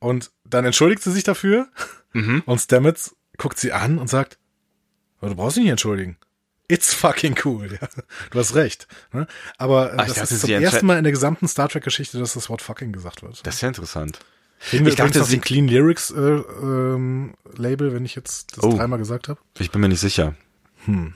Und 0.00 0.30
dann 0.44 0.64
entschuldigt 0.64 1.02
sie 1.02 1.12
sich 1.12 1.24
dafür 1.24 1.68
mhm. 2.12 2.42
und 2.46 2.58
Stamets 2.58 3.16
guckt 3.38 3.58
sie 3.58 3.72
an 3.72 3.98
und 3.98 4.08
sagt, 4.08 4.38
du 5.20 5.34
brauchst 5.34 5.56
dich 5.56 5.62
nicht 5.62 5.70
entschuldigen. 5.70 6.18
It's 6.68 6.92
fucking 6.92 7.36
cool. 7.44 7.70
Ja, 7.80 7.88
du 8.30 8.38
hast 8.38 8.54
recht. 8.54 8.88
Ne? 9.12 9.26
Aber 9.58 9.94
Ach, 9.96 10.06
das 10.06 10.30
ist 10.30 10.42
das 10.42 10.50
erste 10.50 10.84
Mal 10.84 10.98
in 10.98 11.04
der 11.04 11.12
gesamten 11.12 11.46
Star 11.46 11.68
Trek-Geschichte, 11.68 12.18
dass 12.18 12.34
das 12.34 12.48
Wort 12.48 12.62
fucking 12.62 12.92
gesagt 12.92 13.22
wird. 13.22 13.46
Das 13.46 13.56
ist 13.56 13.60
ja 13.60 13.68
interessant. 13.68 14.18
Kriegen 14.60 14.84
wir 14.84 14.90
ich 14.90 14.96
dachte, 14.96 15.22
sie 15.24 15.38
Clean 15.38 15.68
Lyrics 15.68 16.10
äh, 16.10 16.20
ähm, 16.20 17.34
Label, 17.56 17.92
wenn 17.92 18.04
ich 18.04 18.14
jetzt 18.14 18.56
das 18.56 18.64
oh, 18.64 18.76
dreimal 18.76 18.98
gesagt 18.98 19.28
habe? 19.28 19.38
Ich 19.58 19.70
bin 19.70 19.80
mir 19.80 19.88
nicht 19.88 20.00
sicher. 20.00 20.34
Hm. 20.86 21.14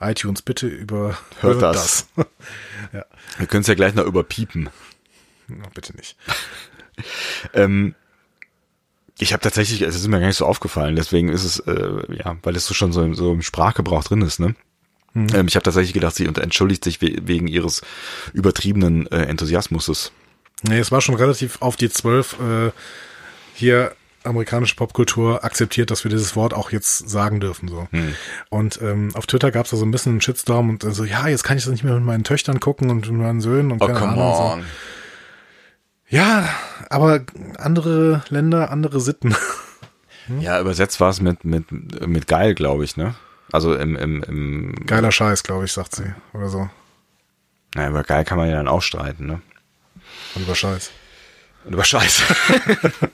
iTunes, 0.00 0.42
bitte 0.42 0.66
über 0.66 1.18
hört 1.40 1.62
das. 1.62 2.06
das. 2.16 2.26
ja. 2.92 3.04
Wir 3.38 3.46
können 3.46 3.62
es 3.62 3.66
ja 3.66 3.74
gleich 3.74 3.94
noch 3.94 4.06
überpiepen. 4.06 4.70
No, 5.48 5.66
bitte 5.74 5.94
nicht. 5.96 6.16
ähm, 7.54 7.94
ich 9.18 9.32
habe 9.32 9.42
tatsächlich, 9.42 9.82
es 9.82 9.96
ist 9.96 10.08
mir 10.08 10.20
gar 10.20 10.26
nicht 10.26 10.36
so 10.36 10.46
aufgefallen, 10.46 10.96
deswegen 10.96 11.28
ist 11.28 11.44
es, 11.44 11.58
äh, 11.60 12.16
ja, 12.16 12.36
weil 12.42 12.56
es 12.56 12.66
so 12.66 12.74
schon 12.74 12.92
so, 12.92 13.12
so 13.12 13.32
im 13.32 13.42
Sprachgebrauch 13.42 14.04
drin 14.04 14.22
ist, 14.22 14.40
ne? 14.40 14.54
Mhm. 15.12 15.26
Ähm, 15.34 15.48
ich 15.48 15.56
habe 15.56 15.64
tatsächlich 15.64 15.92
gedacht, 15.92 16.14
sie 16.14 16.26
entschuldigt 16.26 16.84
sich 16.84 17.02
we 17.02 17.16
wegen 17.22 17.46
ihres 17.48 17.82
übertriebenen 18.32 19.06
äh, 19.08 19.24
Enthusiasmuses. 19.24 20.12
Nee, 20.62 20.78
es 20.78 20.92
war 20.92 21.00
schon 21.00 21.16
relativ 21.16 21.60
auf 21.60 21.76
die 21.76 21.90
zwölf 21.90 22.36
äh, 22.40 22.70
hier 23.54 23.94
amerikanische 24.24 24.76
Popkultur 24.76 25.44
akzeptiert, 25.44 25.90
dass 25.90 26.04
wir 26.04 26.10
dieses 26.10 26.36
Wort 26.36 26.54
auch 26.54 26.70
jetzt 26.70 27.08
sagen 27.08 27.40
dürfen. 27.40 27.68
so. 27.68 27.88
Hm. 27.90 28.14
Und 28.48 28.80
ähm, 28.82 29.10
auf 29.14 29.26
Twitter 29.26 29.50
gab 29.50 29.64
es 29.64 29.70
da 29.70 29.76
so 29.76 29.84
ein 29.84 29.90
bisschen 29.90 30.12
einen 30.12 30.20
Shitstorm 30.20 30.70
und 30.70 30.82
so, 30.82 31.04
ja, 31.04 31.28
jetzt 31.28 31.44
kann 31.44 31.56
ich 31.56 31.64
das 31.64 31.72
nicht 31.72 31.84
mehr 31.84 31.94
mit 31.94 32.04
meinen 32.04 32.24
Töchtern 32.24 32.60
gucken 32.60 32.90
und 32.90 33.10
mit 33.10 33.20
meinen 33.20 33.40
Söhnen 33.40 33.72
und 33.72 33.82
oh, 33.82 33.86
keine 33.86 34.00
Ahnung. 34.00 34.60
So. 34.60 36.16
Ja, 36.16 36.48
aber 36.90 37.20
andere 37.58 38.22
Länder, 38.28 38.70
andere 38.70 39.00
Sitten. 39.00 39.34
Hm? 40.26 40.42
Ja, 40.42 40.60
übersetzt 40.60 41.00
war 41.00 41.08
es 41.08 41.22
mit, 41.22 41.44
mit, 41.44 41.72
mit 42.06 42.28
geil, 42.28 42.54
glaube 42.54 42.84
ich, 42.84 42.96
ne? 42.96 43.14
Also 43.52 43.74
im, 43.74 43.96
im, 43.96 44.22
im 44.22 44.86
Geiler 44.86 45.10
Scheiß, 45.10 45.42
glaube 45.42 45.64
ich, 45.64 45.72
sagt 45.72 45.96
sie. 45.96 46.14
Oder 46.34 46.48
so. 46.50 46.70
Na, 47.74 47.88
über 47.88 48.02
geil 48.02 48.24
kann 48.24 48.38
man 48.38 48.48
ja 48.48 48.56
dann 48.56 48.68
auch 48.68 48.82
streiten, 48.82 49.26
ne? 49.26 49.40
Und 50.34 50.42
über 50.42 50.54
Scheiß. 50.54 50.90
Und 51.64 51.74
über 51.74 51.84
Scheiß. 51.84 52.22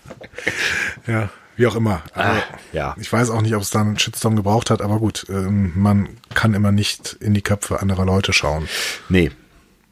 ja, 1.06 1.30
wie 1.56 1.66
auch 1.66 1.76
immer. 1.76 2.02
Also, 2.14 2.40
ah, 2.40 2.42
ja. 2.72 2.96
Ich 2.98 3.12
weiß 3.12 3.30
auch 3.30 3.42
nicht, 3.42 3.54
ob 3.54 3.62
es 3.62 3.70
da 3.70 3.80
einen 3.80 3.98
Shitstorm 3.98 4.36
gebraucht 4.36 4.70
hat, 4.70 4.82
aber 4.82 4.98
gut, 4.98 5.26
ähm, 5.28 5.72
man 5.74 6.08
kann 6.34 6.54
immer 6.54 6.72
nicht 6.72 7.16
in 7.20 7.34
die 7.34 7.42
Köpfe 7.42 7.80
anderer 7.80 8.04
Leute 8.04 8.32
schauen. 8.32 8.68
Nee, 9.08 9.30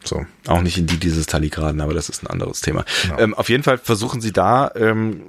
so. 0.04 0.26
Auch 0.46 0.62
nicht 0.62 0.78
in 0.78 0.86
die 0.86 0.98
dieses 0.98 1.26
Taligraden, 1.26 1.80
aber 1.80 1.94
das 1.94 2.08
ist 2.08 2.22
ein 2.22 2.26
anderes 2.28 2.60
Thema. 2.60 2.84
Genau. 3.02 3.18
Ähm, 3.18 3.34
auf 3.34 3.48
jeden 3.48 3.62
Fall 3.62 3.78
versuchen 3.78 4.20
sie 4.20 4.32
da 4.32 4.70
ähm, 4.76 5.22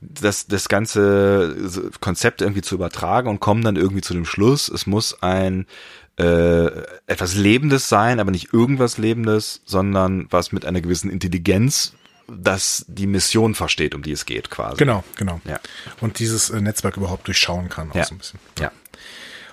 das, 0.00 0.46
das 0.46 0.68
ganze 0.68 1.92
Konzept 2.00 2.40
irgendwie 2.40 2.62
zu 2.62 2.74
übertragen 2.74 3.28
und 3.28 3.40
kommen 3.40 3.62
dann 3.62 3.76
irgendwie 3.76 4.00
zu 4.00 4.14
dem 4.14 4.24
Schluss, 4.24 4.68
es 4.68 4.86
muss 4.86 5.22
ein 5.22 5.66
äh, 6.16 6.66
etwas 7.06 7.34
Lebendes 7.34 7.88
sein, 7.88 8.20
aber 8.20 8.30
nicht 8.30 8.52
irgendwas 8.52 8.98
Lebendes, 8.98 9.62
sondern 9.64 10.26
was 10.30 10.52
mit 10.52 10.64
einer 10.64 10.80
gewissen 10.80 11.10
Intelligenz 11.10 11.94
das 12.38 12.84
die 12.88 13.06
Mission 13.06 13.54
versteht, 13.54 13.94
um 13.94 14.02
die 14.02 14.12
es 14.12 14.26
geht, 14.26 14.50
quasi. 14.50 14.76
Genau, 14.76 15.04
genau. 15.16 15.40
Ja. 15.44 15.60
Und 16.00 16.18
dieses 16.18 16.50
äh, 16.50 16.60
Netzwerk 16.60 16.96
überhaupt 16.96 17.26
durchschauen 17.26 17.68
kann, 17.68 17.90
auch 17.90 17.96
ja. 17.96 18.04
so 18.04 18.14
ein 18.14 18.18
bisschen. 18.18 18.40
Ja. 18.58 18.72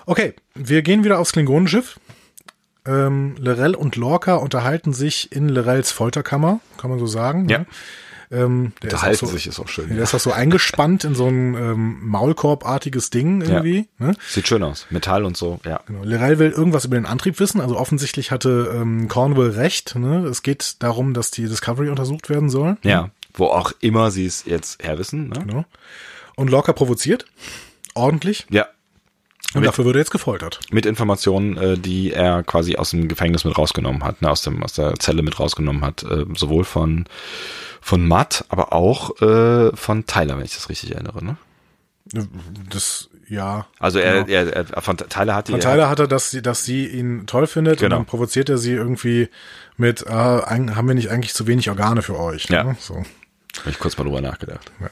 Okay, 0.06 0.34
wir 0.54 0.82
gehen 0.82 1.04
wieder 1.04 1.18
aufs 1.18 1.32
Klingonenschiff. 1.32 2.00
Ähm, 2.86 3.36
Lorel 3.38 3.74
und 3.74 3.96
Lorca 3.96 4.36
unterhalten 4.36 4.92
sich 4.92 5.32
in 5.32 5.48
Lorels 5.48 5.92
Folterkammer, 5.92 6.60
kann 6.78 6.90
man 6.90 6.98
so 6.98 7.06
sagen. 7.06 7.48
Ja. 7.48 7.58
Ne? 7.58 7.66
Ähm, 8.30 8.72
der 8.82 8.90
unterhalten 8.90 9.14
ist 9.14 9.20
so, 9.20 9.26
sich 9.26 9.46
ist 9.46 9.58
auch 9.58 9.68
schön. 9.68 9.88
Der 9.88 9.98
ja. 9.98 10.02
ist 10.02 10.14
auch 10.14 10.20
so 10.20 10.32
eingespannt 10.32 11.04
in 11.04 11.14
so 11.14 11.26
ein 11.26 11.54
ähm, 11.54 12.06
Maulkorbartiges 12.06 13.10
Ding 13.10 13.40
irgendwie. 13.40 13.88
Ja. 13.98 14.08
Ne? 14.08 14.16
Sieht 14.28 14.48
schön 14.48 14.62
aus. 14.62 14.86
Metall 14.90 15.24
und 15.24 15.36
so, 15.36 15.60
ja. 15.64 15.80
Genau. 15.86 16.04
Lorel 16.04 16.38
will 16.38 16.50
irgendwas 16.50 16.84
über 16.84 16.96
den 16.96 17.06
Antrieb 17.06 17.40
wissen. 17.40 17.60
Also 17.60 17.78
offensichtlich 17.78 18.30
hatte 18.30 18.74
ähm, 18.74 19.08
Cornwall 19.08 19.50
recht. 19.50 19.94
Ne? 19.96 20.26
Es 20.26 20.42
geht 20.42 20.82
darum, 20.82 21.14
dass 21.14 21.30
die 21.30 21.48
Discovery 21.48 21.88
untersucht 21.88 22.28
werden 22.28 22.50
soll. 22.50 22.76
Ja, 22.82 23.10
wo 23.34 23.46
auch 23.46 23.72
immer 23.80 24.10
sie 24.10 24.26
es 24.26 24.44
jetzt 24.44 24.82
herwissen. 24.82 25.28
Ne? 25.28 25.44
Genau. 25.46 25.64
Und 26.36 26.50
Lorca 26.50 26.72
provoziert. 26.72 27.24
Ordentlich. 27.94 28.46
Ja. 28.50 28.66
Und 29.54 29.62
mit, 29.62 29.68
dafür 29.68 29.86
wird 29.86 29.96
er 29.96 30.00
jetzt 30.00 30.10
gefoltert. 30.10 30.60
Mit 30.70 30.84
Informationen, 30.84 31.56
äh, 31.56 31.78
die 31.78 32.12
er 32.12 32.42
quasi 32.42 32.76
aus 32.76 32.90
dem 32.90 33.08
Gefängnis 33.08 33.44
mit 33.44 33.56
rausgenommen 33.56 34.04
hat, 34.04 34.20
ne, 34.20 34.30
aus, 34.30 34.42
dem, 34.42 34.62
aus 34.62 34.74
der 34.74 34.94
Zelle 34.98 35.22
mit 35.22 35.40
rausgenommen 35.40 35.84
hat, 35.84 36.02
äh, 36.02 36.26
sowohl 36.34 36.64
von, 36.64 37.06
von 37.88 38.06
Matt, 38.06 38.44
aber 38.50 38.74
auch 38.74 39.18
äh, 39.22 39.74
von 39.74 40.04
Tyler, 40.04 40.36
wenn 40.36 40.44
ich 40.44 40.52
das 40.52 40.68
richtig 40.68 40.94
erinnere. 40.94 41.24
Ne? 41.24 41.38
Das, 42.68 43.08
ja. 43.30 43.66
Also 43.78 43.98
er, 43.98 44.24
genau. 44.24 44.50
er, 44.50 44.74
er, 44.74 44.82
von 44.82 44.98
Tyler 44.98 45.34
hat 45.34 45.48
die. 45.48 45.52
Von 45.52 45.60
Tyler 45.62 45.88
hat 45.88 45.98
er, 45.98 46.06
dass 46.06 46.30
sie, 46.30 46.42
dass 46.42 46.66
sie 46.66 46.86
ihn 46.86 47.26
toll 47.26 47.46
findet 47.46 47.80
genau. 47.80 47.96
und 47.96 48.00
dann 48.00 48.06
provoziert 48.06 48.50
er 48.50 48.58
sie 48.58 48.72
irgendwie 48.72 49.30
mit, 49.78 50.02
äh, 50.02 50.10
haben 50.10 50.86
wir 50.86 50.94
nicht 50.94 51.10
eigentlich 51.10 51.32
zu 51.32 51.46
wenig 51.46 51.70
Organe 51.70 52.02
für 52.02 52.18
euch? 52.18 52.50
Ne? 52.50 52.56
Ja. 52.56 52.76
So. 52.78 52.96
Habe 52.96 53.70
ich 53.70 53.78
kurz 53.78 53.96
mal 53.96 54.04
drüber 54.04 54.20
nachgedacht. 54.20 54.70
Ja. 54.80 54.90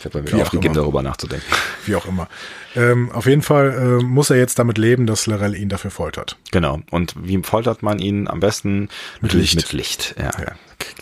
Ich 0.00 0.04
habe 0.04 0.20
mir 0.20 0.26
wieder 0.26 0.42
aufgegeben, 0.42 0.74
darüber 0.74 1.02
nachzudenken. 1.02 1.46
Wie 1.86 1.94
auch 1.94 2.06
immer. 2.06 2.28
Ähm, 2.74 3.12
auf 3.12 3.26
jeden 3.26 3.42
Fall 3.42 4.00
äh, 4.00 4.02
muss 4.02 4.30
er 4.30 4.38
jetzt 4.38 4.58
damit 4.58 4.76
leben, 4.76 5.06
dass 5.06 5.26
Lorel 5.26 5.54
ihn 5.54 5.68
dafür 5.68 5.92
foltert. 5.92 6.36
Genau. 6.50 6.80
Und 6.90 7.14
wie 7.16 7.40
foltert 7.44 7.84
man 7.84 8.00
ihn 8.00 8.26
am 8.26 8.40
besten? 8.40 8.88
Mit 9.20 9.34
Licht. 9.34 9.54
Mit 9.54 9.72
Licht. 9.72 10.16
Ja. 10.18 10.32
ja. 10.36 10.52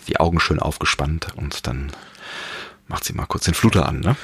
Die 0.07 0.19
Augen 0.19 0.39
schön 0.39 0.59
aufgespannt 0.59 1.27
und 1.35 1.67
dann 1.67 1.91
macht 2.87 3.03
sie 3.03 3.13
mal 3.13 3.25
kurz 3.25 3.45
den 3.45 3.53
Fluter 3.53 3.87
an, 3.87 3.99
ne? 3.99 4.15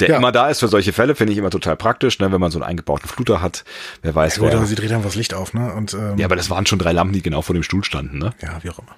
Der 0.00 0.08
ja. 0.08 0.16
immer 0.16 0.32
da 0.32 0.48
ist 0.48 0.60
für 0.60 0.68
solche 0.68 0.92
Fälle, 0.92 1.14
finde 1.14 1.32
ich 1.32 1.38
immer 1.38 1.50
total 1.50 1.76
praktisch, 1.76 2.18
ne? 2.18 2.32
Wenn 2.32 2.40
man 2.40 2.50
so 2.50 2.58
einen 2.58 2.68
eingebauten 2.68 3.08
Fluter 3.08 3.42
hat, 3.42 3.64
wer 4.02 4.14
weiß. 4.14 4.36
Ja, 4.36 4.42
gut, 4.42 4.52
wer, 4.52 4.64
sie 4.64 4.74
dreht 4.74 4.92
einfach 4.92 5.06
das 5.06 5.16
Licht 5.16 5.34
auf, 5.34 5.52
ne? 5.54 5.72
Und, 5.74 5.94
ähm, 5.94 6.18
ja, 6.18 6.26
aber 6.26 6.36
das 6.36 6.50
waren 6.50 6.66
schon 6.66 6.78
drei 6.78 6.92
Lampen, 6.92 7.12
die 7.12 7.22
genau 7.22 7.42
vor 7.42 7.54
dem 7.54 7.62
Stuhl 7.62 7.84
standen, 7.84 8.18
ne? 8.18 8.32
Ja, 8.40 8.58
wie 8.62 8.70
auch 8.70 8.78
immer. 8.78 8.96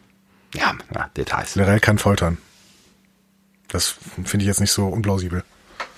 Ja, 0.54 0.74
ja 0.94 1.10
Details. 1.16 1.56
Lorel 1.56 1.80
kann 1.80 1.98
foltern. 1.98 2.38
Das 3.68 3.96
finde 4.24 4.44
ich 4.44 4.46
jetzt 4.46 4.60
nicht 4.60 4.72
so 4.72 4.86
unplausibel. 4.86 5.44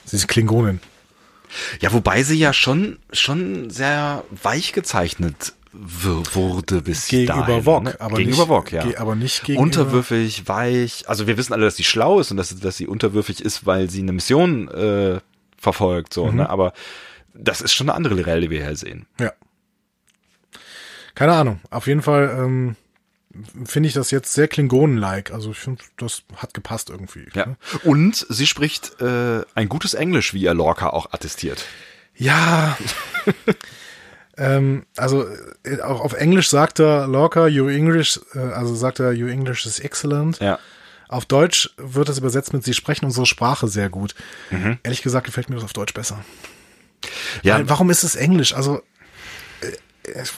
Sie 0.05 0.17
ist 0.17 0.27
Klingonin. 0.27 0.81
Ja, 1.81 1.93
wobei 1.93 2.23
sie 2.23 2.39
ja 2.39 2.53
schon, 2.53 2.99
schon 3.13 3.71
sehr 3.71 4.25
weich 4.31 4.73
gezeichnet 4.73 5.53
wurde 5.73 6.83
bis 6.83 7.07
gegenüber 7.09 7.47
dahin. 7.47 7.63
Vogue, 7.65 7.85
ne? 7.85 8.01
aber 8.01 8.17
gegenüber 8.17 8.61
nicht, 8.61 8.71
Vogue, 8.71 8.93
ja. 8.93 9.01
aber 9.01 9.15
nicht 9.15 9.45
gegenüber 9.45 9.63
unterwürfig, 9.63 10.49
weich. 10.49 11.09
Also 11.09 11.27
wir 11.27 11.37
wissen 11.37 11.53
alle, 11.53 11.65
dass 11.65 11.77
sie 11.77 11.85
schlau 11.85 12.21
ist 12.21 12.31
und 12.31 12.37
dass, 12.37 12.59
dass 12.59 12.77
sie 12.77 12.87
unterwürfig 12.87 13.41
ist, 13.41 13.67
weil 13.67 13.89
sie 13.89 14.01
eine 14.01 14.13
Mission 14.13 14.69
äh, 14.69 15.21
verfolgt, 15.57 16.15
so. 16.15 16.27
Mhm. 16.27 16.39
Ne? 16.39 16.51
Aber 16.51 16.73
das 17.35 17.61
ist 17.61 17.73
schon 17.73 17.89
eine 17.89 17.97
andere 17.97 18.15
Lirelle, 18.15 18.43
die 18.43 18.51
wir 18.51 18.65
hier 18.65 18.77
sehen. 18.77 19.07
Ja. 19.19 19.33
Keine 21.15 21.33
Ahnung. 21.35 21.61
Auf 21.71 21.87
jeden 21.87 22.03
Fall 22.03 22.35
ähm, 22.37 22.77
finde 23.65 23.89
ich 23.89 23.95
das 23.95 24.11
jetzt 24.11 24.33
sehr 24.33 24.49
Klingonen-like. 24.49 25.31
Also 25.33 25.53
ich 25.53 25.59
finde, 25.59 25.83
das 25.97 26.23
hat 26.37 26.55
gepasst 26.55 26.91
irgendwie. 26.91 27.27
Ja. 27.35 27.47
Ne? 27.47 27.57
Und 27.85 28.27
sie 28.29 28.47
spricht 28.47 29.01
äh, 29.01 29.43
ein 29.55 29.69
gutes 29.69 29.95
Englisch, 29.95 30.35
wie 30.35 30.43
ihr 30.43 30.55
Lorca 30.55 30.91
auch 30.91 31.13
attestiert. 31.13 31.65
Ja. 32.17 32.77
ähm, 34.41 34.87
also 34.97 35.27
äh, 35.65 35.81
auch 35.83 36.01
auf 36.01 36.15
Englisch 36.15 36.49
sagt 36.49 36.81
er 36.81 37.07
Lorca, 37.07 37.43
your 37.43 37.71
English, 37.71 38.19
äh, 38.35 38.39
also 38.39 38.75
sagt 38.75 38.99
er, 38.99 39.11
your 39.11 39.29
English 39.29 39.67
is 39.67 39.79
excellent. 39.79 40.41
Ja. 40.41 40.59
Auf 41.09 41.27
Deutsch 41.27 41.71
wird 41.77 42.09
das 42.09 42.17
übersetzt 42.17 42.55
mit, 42.55 42.65
sie 42.65 42.73
sprechen 42.73 43.05
unsere 43.05 43.27
Sprache 43.27 43.69
sehr 43.69 43.91
gut. 43.91 44.15
Mhm. 44.51 44.79
Ehrlich 44.83 45.03
gesagt 45.03 45.27
gefällt 45.27 45.51
mir 45.51 45.57
das 45.57 45.65
auf 45.65 45.75
Deutsch 45.75 45.93
besser. 45.93 46.25
Ja. 47.43 47.57
Weil, 47.57 47.69
warum 47.69 47.91
ist 47.91 48.03
es 48.03 48.15
Englisch? 48.17 48.55
Also 48.55 48.81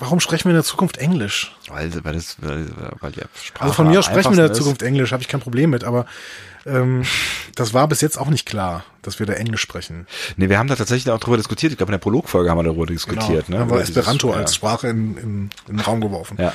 warum 0.01 0.21
sprechen 0.21 0.45
wir 0.45 0.51
in 0.51 0.57
der 0.57 0.65
Zukunft 0.65 0.99
Englisch? 0.99 1.55
Weil, 1.69 1.93
weil, 2.05 2.15
das, 2.15 2.37
weil, 2.41 2.67
weil 3.01 3.13
die 3.13 3.21
Sprache 3.43 3.65
Also 3.65 3.75
von 3.75 3.89
mir 3.89 3.99
aus 3.99 4.07
sprechen 4.07 4.37
wir 4.37 4.45
in 4.45 4.49
der 4.49 4.53
Zukunft 4.53 4.83
Englisch, 4.83 5.13
habe 5.13 5.23
ich 5.23 5.29
kein 5.29 5.41
Problem 5.41 5.71
mit, 5.71 5.85
aber 5.85 6.07
ähm, 6.65 7.05
das 7.55 7.75
war 7.75 7.89
bis 7.89 8.01
jetzt 8.01 8.19
auch 8.19 8.29
nicht 8.29 8.47
klar, 8.47 8.85
dass 9.03 9.19
wir 9.19 9.27
da 9.27 9.33
Englisch 9.35 9.61
sprechen. 9.61 10.07
Nee, 10.37 10.49
wir 10.49 10.59
haben 10.59 10.69
da 10.69 10.77
tatsächlich 10.77 11.13
auch 11.13 11.21
drüber 11.21 11.37
diskutiert. 11.37 11.73
Ich 11.73 11.79
glaube, 11.79 11.91
in 11.91 11.95
der 11.95 11.99
Prologfolge 11.99 12.51
haben 12.51 12.59
wir 12.59 12.65
darüber 12.65 12.87
diskutiert. 12.87 13.47
Genau. 13.47 13.59
Ne? 13.59 13.65
Haben 13.65 13.71
wir 13.71 13.81
Esperanto 13.81 14.29
dieses, 14.29 14.41
als 14.41 14.55
Sprache 14.55 14.89
in, 14.89 15.17
in, 15.17 15.51
in 15.69 15.77
den 15.77 15.81
Raum 15.81 16.01
geworfen. 16.01 16.37
Ja. 16.41 16.53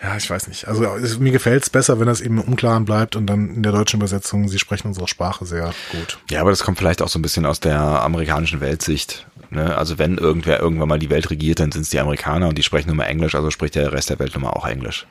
Ja, 0.00 0.16
ich 0.16 0.30
weiß 0.30 0.46
nicht. 0.46 0.68
Also 0.68 0.84
es, 0.84 1.18
mir 1.18 1.32
gefällt 1.32 1.64
es 1.64 1.70
besser, 1.70 1.98
wenn 1.98 2.06
das 2.06 2.20
eben 2.20 2.38
im 2.38 2.44
Unklaren 2.44 2.84
bleibt 2.84 3.16
und 3.16 3.26
dann 3.26 3.56
in 3.56 3.62
der 3.64 3.72
deutschen 3.72 3.98
Übersetzung, 3.98 4.48
sie 4.48 4.60
sprechen 4.60 4.86
unsere 4.86 5.08
Sprache 5.08 5.44
sehr 5.44 5.74
gut. 5.90 6.18
Ja, 6.30 6.40
aber 6.40 6.50
das 6.50 6.62
kommt 6.62 6.78
vielleicht 6.78 7.02
auch 7.02 7.08
so 7.08 7.18
ein 7.18 7.22
bisschen 7.22 7.44
aus 7.44 7.58
der 7.58 7.80
amerikanischen 7.80 8.60
Weltsicht 8.60 9.26
Ne? 9.50 9.76
Also 9.76 9.98
wenn 9.98 10.18
irgendwer 10.18 10.60
irgendwann 10.60 10.88
mal 10.88 10.98
die 10.98 11.10
Welt 11.10 11.30
regiert, 11.30 11.60
dann 11.60 11.72
sind 11.72 11.82
es 11.82 11.90
die 11.90 12.00
Amerikaner 12.00 12.48
und 12.48 12.58
die 12.58 12.62
sprechen 12.62 12.88
nur 12.88 12.96
mal 12.96 13.04
Englisch, 13.04 13.34
also 13.34 13.50
spricht 13.50 13.74
der 13.74 13.92
Rest 13.92 14.10
der 14.10 14.18
Welt 14.18 14.34
nun 14.34 14.42
mal 14.42 14.50
auch 14.50 14.66
Englisch. 14.66 15.06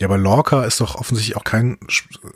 Ja, 0.00 0.06
aber 0.06 0.16
Lorca 0.16 0.64
ist 0.64 0.80
doch 0.80 0.94
offensichtlich 0.94 1.36
auch 1.36 1.44
kein 1.44 1.76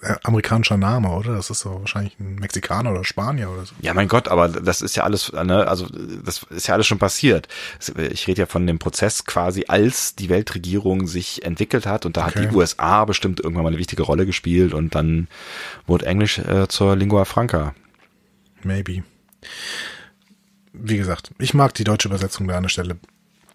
äh, 0.02 0.16
amerikanischer 0.22 0.76
Name, 0.76 1.08
oder? 1.08 1.34
Das 1.34 1.48
ist 1.48 1.64
doch 1.64 1.80
wahrscheinlich 1.80 2.20
ein 2.20 2.34
Mexikaner 2.34 2.90
oder 2.90 3.04
Spanier 3.04 3.50
oder 3.50 3.64
so. 3.64 3.74
Ja, 3.80 3.94
mein 3.94 4.06
Gott, 4.06 4.28
aber 4.28 4.48
das 4.48 4.82
ist 4.82 4.96
ja 4.96 5.04
alles, 5.04 5.32
ne, 5.32 5.66
also 5.66 5.86
das 6.22 6.42
ist 6.50 6.66
ja 6.66 6.74
alles 6.74 6.86
schon 6.86 6.98
passiert. 6.98 7.48
Ich 8.10 8.28
rede 8.28 8.42
ja 8.42 8.46
von 8.46 8.66
dem 8.66 8.78
Prozess 8.78 9.24
quasi, 9.24 9.64
als 9.66 10.14
die 10.14 10.28
Weltregierung 10.28 11.06
sich 11.06 11.42
entwickelt 11.42 11.86
hat 11.86 12.04
und 12.04 12.18
da 12.18 12.26
okay. 12.26 12.40
hat 12.40 12.50
die 12.50 12.54
USA 12.54 13.06
bestimmt 13.06 13.40
irgendwann 13.40 13.62
mal 13.62 13.70
eine 13.70 13.78
wichtige 13.78 14.02
Rolle 14.02 14.26
gespielt 14.26 14.74
und 14.74 14.94
dann 14.94 15.28
wurde 15.86 16.04
Englisch 16.04 16.38
äh, 16.40 16.68
zur 16.68 16.96
Lingua 16.96 17.24
Franca. 17.24 17.74
Maybe. 18.62 19.04
Wie 20.74 20.96
gesagt, 20.96 21.30
ich 21.38 21.54
mag 21.54 21.72
die 21.74 21.84
deutsche 21.84 22.08
Übersetzung 22.08 22.48
da 22.48 22.56
an 22.56 22.64
der 22.64 22.70
Stelle 22.70 22.96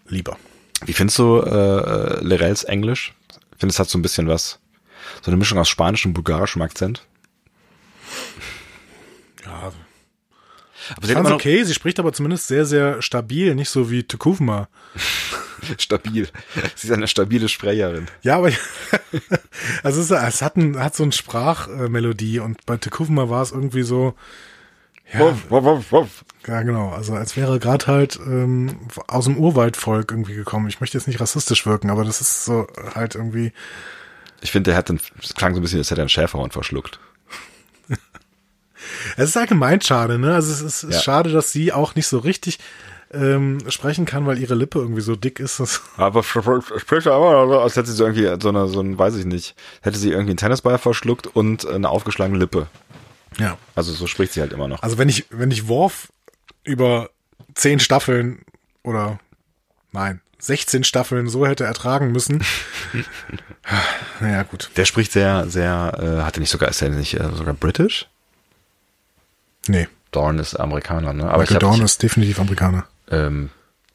lieber. 0.08 0.38
Wie 0.84 0.94
findest 0.94 1.18
du 1.18 1.40
äh, 1.40 2.24
Lerels 2.24 2.64
Englisch? 2.64 3.14
Ich 3.52 3.58
finde, 3.58 3.72
es 3.72 3.78
hat 3.78 3.90
so 3.90 3.98
ein 3.98 4.02
bisschen 4.02 4.26
was, 4.26 4.58
so 5.22 5.30
eine 5.30 5.36
Mischung 5.36 5.58
aus 5.58 5.68
spanischem 5.68 6.10
und 6.10 6.14
bulgarischem 6.14 6.62
Akzent. 6.62 7.06
Ja. 9.44 9.72
Aber 10.96 11.06
sie 11.06 11.12
ist 11.12 11.30
okay, 11.30 11.62
sie 11.62 11.74
spricht 11.74 12.00
aber 12.00 12.12
zumindest 12.14 12.48
sehr, 12.48 12.64
sehr 12.64 13.02
stabil, 13.02 13.54
nicht 13.54 13.68
so 13.68 13.90
wie 13.90 14.02
Tukuvma. 14.02 14.68
stabil. 15.78 16.28
Sie 16.74 16.88
ist 16.88 16.92
eine 16.92 17.06
stabile 17.06 17.50
Sprecherin. 17.50 18.06
Ja, 18.22 18.38
aber 18.38 18.50
also 19.82 20.00
es, 20.00 20.10
es 20.10 20.42
hat, 20.42 20.56
ein, 20.56 20.78
hat 20.78 20.96
so 20.96 21.02
eine 21.02 21.12
Sprachmelodie 21.12 22.40
und 22.40 22.64
bei 22.64 22.78
Tukuvma 22.78 23.28
war 23.28 23.42
es 23.42 23.52
irgendwie 23.52 23.82
so, 23.82 24.14
ja, 25.12 25.20
wuff, 25.20 25.50
wuff, 25.50 25.92
wuff. 25.92 26.24
Ja, 26.46 26.62
genau. 26.62 26.90
Also 26.90 27.14
als 27.14 27.36
wäre 27.36 27.58
gerade 27.58 27.86
halt 27.86 28.18
ähm, 28.24 28.78
aus 29.06 29.26
dem 29.26 29.36
Urwaldvolk 29.36 30.10
irgendwie 30.10 30.34
gekommen. 30.34 30.68
Ich 30.68 30.80
möchte 30.80 30.96
jetzt 30.96 31.06
nicht 31.06 31.20
rassistisch 31.20 31.66
wirken, 31.66 31.90
aber 31.90 32.04
das 32.04 32.20
ist 32.20 32.44
so 32.44 32.66
halt 32.94 33.14
irgendwie. 33.14 33.52
Ich 34.40 34.52
finde, 34.52 34.70
der 34.70 34.78
hat 34.78 34.88
den, 34.88 35.00
es 35.22 35.34
klang 35.34 35.54
so 35.54 35.60
ein 35.60 35.62
bisschen, 35.62 35.78
als 35.78 35.90
hätte 35.90 36.00
er 36.00 36.04
einen 36.04 36.08
Schäferhund 36.08 36.54
verschluckt. 36.54 36.98
es 39.16 39.30
ist 39.30 39.36
allgemein 39.36 39.82
schade, 39.82 40.18
ne? 40.18 40.34
Also 40.34 40.52
es 40.52 40.62
ist, 40.62 40.92
ja. 40.94 41.00
schade, 41.00 41.30
dass 41.30 41.52
sie 41.52 41.72
auch 41.72 41.94
nicht 41.94 42.06
so 42.06 42.18
richtig 42.18 42.58
ähm, 43.12 43.58
sprechen 43.68 44.06
kann, 44.06 44.24
weil 44.26 44.38
ihre 44.38 44.54
Lippe 44.54 44.78
irgendwie 44.78 45.02
so 45.02 45.16
dick 45.16 45.40
ist. 45.40 45.82
aber 45.98 46.22
spricht 46.22 47.06
aber, 47.06 47.62
als 47.62 47.76
hätte 47.76 47.88
sie 47.88 47.96
so 47.96 48.06
irgendwie 48.06 48.42
so 48.42 48.48
eine, 48.48 48.66
so 48.68 48.80
ein, 48.80 48.98
weiß 48.98 49.16
ich 49.16 49.26
nicht, 49.26 49.56
hätte 49.82 49.98
sie 49.98 50.10
irgendwie 50.10 50.30
einen 50.30 50.36
Tennisball 50.38 50.78
verschluckt 50.78 51.26
und 51.26 51.66
eine 51.66 51.90
aufgeschlagene 51.90 52.38
Lippe. 52.38 52.68
Ja. 53.38 53.58
Also 53.74 53.92
so 53.92 54.06
spricht 54.06 54.32
sie 54.32 54.40
halt 54.40 54.52
immer 54.52 54.68
noch. 54.68 54.82
Also 54.82 54.98
wenn 54.98 55.08
ich, 55.08 55.26
wenn 55.30 55.50
ich 55.50 55.68
Worf 55.68 56.08
über 56.64 57.10
zehn 57.54 57.80
Staffeln 57.80 58.42
oder 58.82 59.18
nein, 59.92 60.20
16 60.38 60.84
Staffeln 60.84 61.28
so 61.28 61.46
hätte 61.46 61.64
ertragen 61.64 62.12
müssen. 62.12 62.42
naja, 64.20 64.42
gut. 64.42 64.70
Der 64.76 64.84
spricht 64.84 65.12
sehr, 65.12 65.48
sehr, 65.48 65.92
äh, 66.00 66.22
hatte 66.22 66.40
nicht 66.40 66.50
sogar, 66.50 66.68
ist 66.68 66.82
er 66.82 66.90
nicht 66.90 67.14
äh, 67.14 67.30
sogar 67.34 67.54
britisch? 67.54 68.08
Nee. 69.66 69.88
Dorn 70.10 70.38
ist 70.38 70.56
Amerikaner, 70.56 71.12
ne? 71.12 71.28
Aber 71.28 71.42
Michael 71.42 71.60
Dorn 71.60 71.82
ist 71.82 72.02
definitiv 72.02 72.40
Amerikaner. 72.40 72.86
Ähm, 73.10 73.50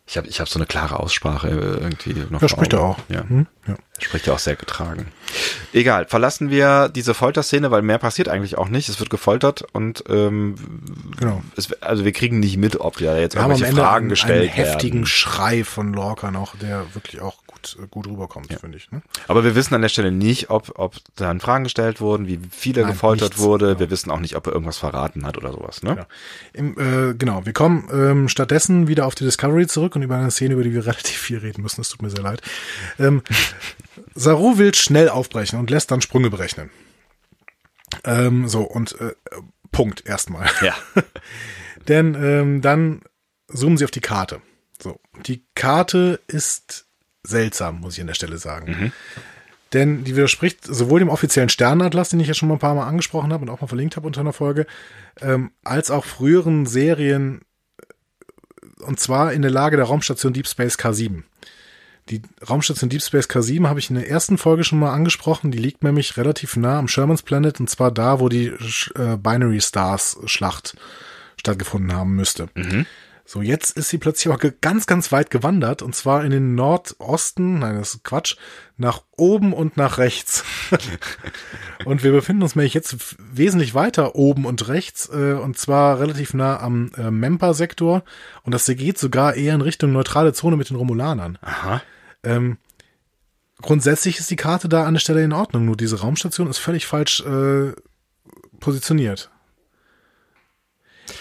ich 0.08 0.18
habe 0.18 0.28
ich 0.28 0.40
hab 0.40 0.48
so 0.48 0.60
eine 0.60 0.68
klare 0.68 1.00
Aussprache 1.00 1.50
äh, 1.50 1.84
irgendwie 1.84 2.14
noch. 2.30 2.42
Ja, 2.42 2.48
spricht 2.48 2.74
er 2.74 2.82
auch. 2.82 3.00
Ja. 3.10 3.28
Hm? 3.28 3.48
ja. 3.68 3.76
Spricht 4.00 4.28
ja 4.28 4.34
auch 4.34 4.40
sehr 4.40 4.56
getragen. 4.56 5.08
Egal, 5.74 6.06
verlassen 6.06 6.52
wir 6.52 6.90
diese 6.90 7.14
Folterszene, 7.16 7.72
weil 7.72 7.82
mehr 7.82 7.98
passiert 7.98 8.30
eigentlich 8.30 8.58
auch 8.58 8.68
nicht. 8.68 8.88
Es 8.88 9.00
wird 9.00 9.10
gefoltert 9.10 9.66
und 9.74 10.04
ähm, 10.08 10.56
genau. 11.18 11.42
Es, 11.56 11.74
also 11.82 12.06
wir 12.06 12.12
kriegen 12.12 12.40
nicht 12.40 12.58
mit, 12.58 12.80
ob 12.80 13.02
ja 13.02 13.18
jetzt 13.18 13.36
wir 13.36 13.42
irgendwelche 13.42 13.76
Fragen 13.76 14.04
einen, 14.04 14.10
gestellt 14.10 14.52
einen 14.52 14.52
heftigen 14.52 15.00
werden. 15.00 15.06
Schrei 15.08 15.64
von 15.64 15.94
Lorca 15.94 16.30
noch, 16.30 16.56
der 16.58 16.94
wirklich 16.94 17.22
auch 17.22 17.45
gut, 17.74 17.92
gut 17.92 18.08
rüberkommt, 18.08 18.52
ja. 18.52 18.58
finde 18.58 18.78
ich. 18.78 18.92
Ne? 18.92 19.02
Aber 19.28 19.44
wir 19.44 19.56
wissen 19.56 19.74
an 19.74 19.82
der 19.82 19.90
Stelle 19.90 20.12
nicht, 20.12 20.50
ob, 20.50 20.72
ob 20.76 20.96
dann 21.16 21.40
Fragen 21.40 21.64
gestellt 21.64 22.02
wurden, 22.02 22.28
wie 22.28 22.40
viele 22.52 22.82
Nein, 22.82 22.92
gefoltert 22.92 23.30
nichts, 23.30 23.44
wurde. 23.44 23.68
Genau. 23.68 23.80
Wir 23.80 23.90
wissen 23.90 24.12
auch 24.12 24.20
nicht, 24.20 24.36
ob 24.36 24.48
er 24.48 24.54
irgendwas 24.54 24.78
verraten 24.78 25.26
hat 25.26 25.38
oder 25.38 25.52
sowas. 25.52 25.84
Ne? 25.84 25.96
Ja. 25.98 26.08
Im, 26.54 26.78
äh, 26.78 27.14
genau, 27.16 27.46
wir 27.46 27.54
kommen 27.54 27.88
ähm, 27.92 28.30
stattdessen 28.30 28.88
wieder 28.88 29.06
auf 29.06 29.16
die 29.16 29.24
Discovery 29.24 29.68
zurück 29.68 29.96
und 29.96 30.04
über 30.04 30.16
eine 30.16 30.32
Szene, 30.32 30.54
über 30.54 30.64
die 30.64 30.74
wir 30.74 30.86
relativ 30.86 31.18
viel 31.18 31.38
reden 31.38 31.62
müssen. 31.62 31.82
Es 31.82 31.90
tut 31.90 32.02
mir 32.02 32.10
sehr 32.10 32.24
leid. 32.24 32.42
Ähm, 33.00 33.22
Saru 34.16 34.58
will 34.58 34.74
schnell 34.76 35.10
aufbrechen 35.10 35.60
und 35.60 35.70
lässt 35.70 35.92
dann 35.92 36.02
Sprünge 36.02 36.30
berechnen. 36.30 36.70
Ähm, 38.04 38.48
so, 38.48 38.62
und 38.62 39.00
äh, 39.00 39.14
Punkt 39.72 40.06
erstmal. 40.06 40.50
Ja. 40.62 40.76
Denn 41.88 42.16
ähm, 42.16 42.62
dann 42.62 43.02
zoomen 43.48 43.78
sie 43.78 43.86
auf 43.86 43.92
die 43.92 44.02
Karte. 44.02 44.42
So, 44.82 45.00
die 45.26 45.46
Karte 45.56 46.20
ist 46.28 46.85
seltsam, 47.26 47.82
muss 47.82 47.96
ich 47.96 48.02
an 48.02 48.08
der 48.08 48.14
Stelle 48.14 48.38
sagen. 48.38 48.72
Mhm. 48.72 48.92
Denn 49.74 50.04
die 50.04 50.16
widerspricht 50.16 50.64
sowohl 50.64 51.00
dem 51.00 51.10
offiziellen 51.10 51.50
Sternatlas, 51.50 52.10
den 52.10 52.20
ich 52.20 52.28
ja 52.28 52.34
schon 52.34 52.48
mal 52.48 52.56
ein 52.56 52.60
paar 52.60 52.76
Mal 52.76 52.88
angesprochen 52.88 53.34
habe 53.34 53.44
und 53.44 53.50
auch 53.50 53.62
mal 53.62 53.68
verlinkt 53.68 53.96
habe 53.96 54.08
unter 54.08 54.22
einer 54.22 54.34
Folge, 54.34 54.68
ähm, 55.22 55.52
als 55.64 55.92
auch 55.92 56.06
früheren 56.06 56.66
Serien, 56.66 57.42
äh, 57.80 58.84
und 58.84 59.00
zwar 59.00 59.34
in 59.34 59.42
der 59.42 59.52
Lage 59.52 59.76
der 59.76 59.86
Raumstation 59.86 60.34
Deep 60.34 60.48
Space 60.48 60.78
K7. 60.78 61.24
Die 62.10 62.22
Raumstation 62.48 62.90
Deep 62.90 63.02
Space 63.02 63.26
K7 63.26 63.68
habe 63.68 63.80
ich 63.80 63.90
in 63.90 63.96
der 63.96 64.10
ersten 64.10 64.38
Folge 64.38 64.64
schon 64.64 64.80
mal 64.80 64.94
angesprochen. 64.94 65.52
Die 65.52 65.58
liegt 65.58 65.84
nämlich 65.84 66.18
relativ 66.18 66.56
nah 66.56 66.78
am 66.78 66.88
Sherman's 66.88 67.24
Planet 67.24 67.60
und 67.60 67.70
zwar 67.70 67.92
da, 67.92 68.20
wo 68.20 68.30
die 68.30 68.54
äh, 68.96 69.18
Binary 69.18 69.60
Stars 69.60 70.20
Schlacht 70.26 70.78
stattgefunden 71.38 71.94
haben 71.94 72.16
müsste. 72.16 72.48
Mhm. 72.54 72.86
So, 73.28 73.42
jetzt 73.42 73.76
ist 73.76 73.90
sie 73.90 73.98
plötzlich 73.98 74.32
aber 74.32 74.52
ganz, 74.62 74.86
ganz 74.86 75.12
weit 75.12 75.32
gewandert 75.32 75.82
und 75.82 75.96
zwar 75.96 76.24
in 76.24 76.30
den 76.30 76.54
Nordosten, 76.54 77.58
nein, 77.58 77.76
das 77.76 77.96
ist 77.96 78.04
Quatsch, 78.04 78.36
nach 78.78 79.02
oben 79.18 79.52
und 79.52 79.78
nach 79.78 79.98
rechts. 79.98 80.44
und 81.86 82.04
wir 82.04 82.12
befinden 82.12 82.44
uns 82.44 82.56
nämlich 82.56 82.76
jetzt 82.76 83.16
wesentlich 83.18 83.74
weiter 83.74 84.14
oben 84.14 84.46
und 84.46 84.68
rechts 84.68 85.10
äh, 85.12 85.34
und 85.34 85.58
zwar 85.58 86.00
relativ 86.00 86.36
nah 86.36 86.60
am 86.60 86.92
äh, 86.98 87.10
Memper-Sektor 87.10 88.04
und 88.44 88.54
das 88.54 88.68
geht 88.68 89.00
sogar 89.00 89.34
eher 89.34 89.56
in 89.56 89.62
Richtung 89.62 89.92
neutrale 89.92 90.34
Zone 90.34 90.56
mit 90.56 90.70
den 90.70 90.78
Romulanern. 90.78 91.40
Aha. 91.42 91.82
Ähm, 92.22 92.58
grundsätzlich 93.60 94.20
ist 94.20 94.30
die 94.30 94.36
Karte 94.36 94.70
da 94.70 94.86
an 94.86 94.94
der 94.94 95.02
Stelle 95.02 95.24
in 95.24 95.34
Ordnung, 95.34 95.66
nur 95.66 95.78
diese 95.78 96.00
Raumstation 96.00 96.48
ist 96.48 96.60
völlig 96.60 96.86
falsch 96.86 97.22
äh, 97.22 97.74
positioniert. 98.60 99.32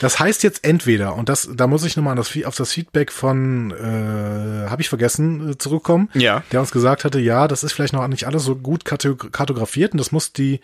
Das 0.01 0.19
heißt 0.19 0.43
jetzt 0.43 0.65
entweder, 0.65 1.15
und 1.15 1.29
das, 1.29 1.49
da 1.55 1.67
muss 1.67 1.85
ich 1.85 1.97
nochmal 1.97 2.19
auf 2.19 2.57
das 2.57 2.73
Feedback 2.73 3.13
von, 3.13 3.71
äh, 3.71 4.69
habe 4.69 4.83
ich 4.83 4.89
vergessen, 4.89 5.53
äh, 5.53 5.59
zurückkommen, 5.59 6.11
ja. 6.15 6.43
der 6.53 6.61
uns 6.61 6.71
gesagt 6.71 7.05
hatte, 7.05 7.21
ja, 7.21 7.49
das 7.49 7.65
ist 7.65 7.73
vielleicht 7.73 7.93
noch 7.93 8.07
nicht 8.09 8.27
alles 8.27 8.45
so 8.45 8.57
gut 8.57 8.85
kartografiert 8.85 9.93
und 9.93 9.99
das 9.99 10.13
muss 10.13 10.33
die 10.33 10.61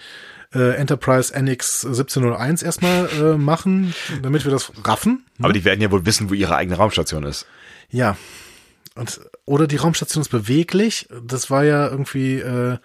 äh, 0.54 0.74
Enterprise 0.76 1.32
NX 1.34 1.84
1701 1.84 2.62
erstmal 2.62 3.08
äh, 3.08 3.36
machen, 3.36 3.94
damit 4.22 4.44
wir 4.44 4.50
das 4.50 4.72
raffen. 4.84 5.24
Ne? 5.38 5.44
Aber 5.44 5.52
die 5.52 5.64
werden 5.64 5.80
ja 5.80 5.90
wohl 5.90 6.06
wissen, 6.06 6.30
wo 6.30 6.34
ihre 6.34 6.56
eigene 6.56 6.76
Raumstation 6.76 7.24
ist. 7.24 7.46
Ja. 7.90 8.16
Und, 8.96 9.20
oder 9.44 9.66
die 9.66 9.76
Raumstation 9.76 10.22
ist 10.22 10.30
beweglich. 10.30 11.08
Das 11.24 11.50
war 11.50 11.64
ja 11.64 11.88
irgendwie 11.88 12.38
äh, 12.38 12.78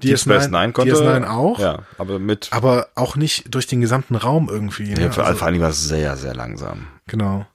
DS9, 0.00 0.48
DS9 0.48 0.72
konnte, 0.72 0.94
DS9 0.94 1.28
auch. 1.28 1.58
Ja, 1.58 1.80
aber 1.98 2.18
mit. 2.18 2.48
Aber 2.50 2.88
auch 2.94 3.16
nicht 3.16 3.54
durch 3.54 3.66
den 3.66 3.80
gesamten 3.80 4.16
Raum 4.16 4.48
irgendwie. 4.50 4.94
Ne? 4.94 5.02
Ja, 5.02 5.10
für, 5.10 5.24
also, 5.24 5.38
vor 5.38 5.48
allem 5.48 5.60
war 5.60 5.70
es 5.70 5.86
sehr, 5.86 6.16
sehr 6.16 6.34
langsam. 6.34 6.86
Genau. 7.06 7.46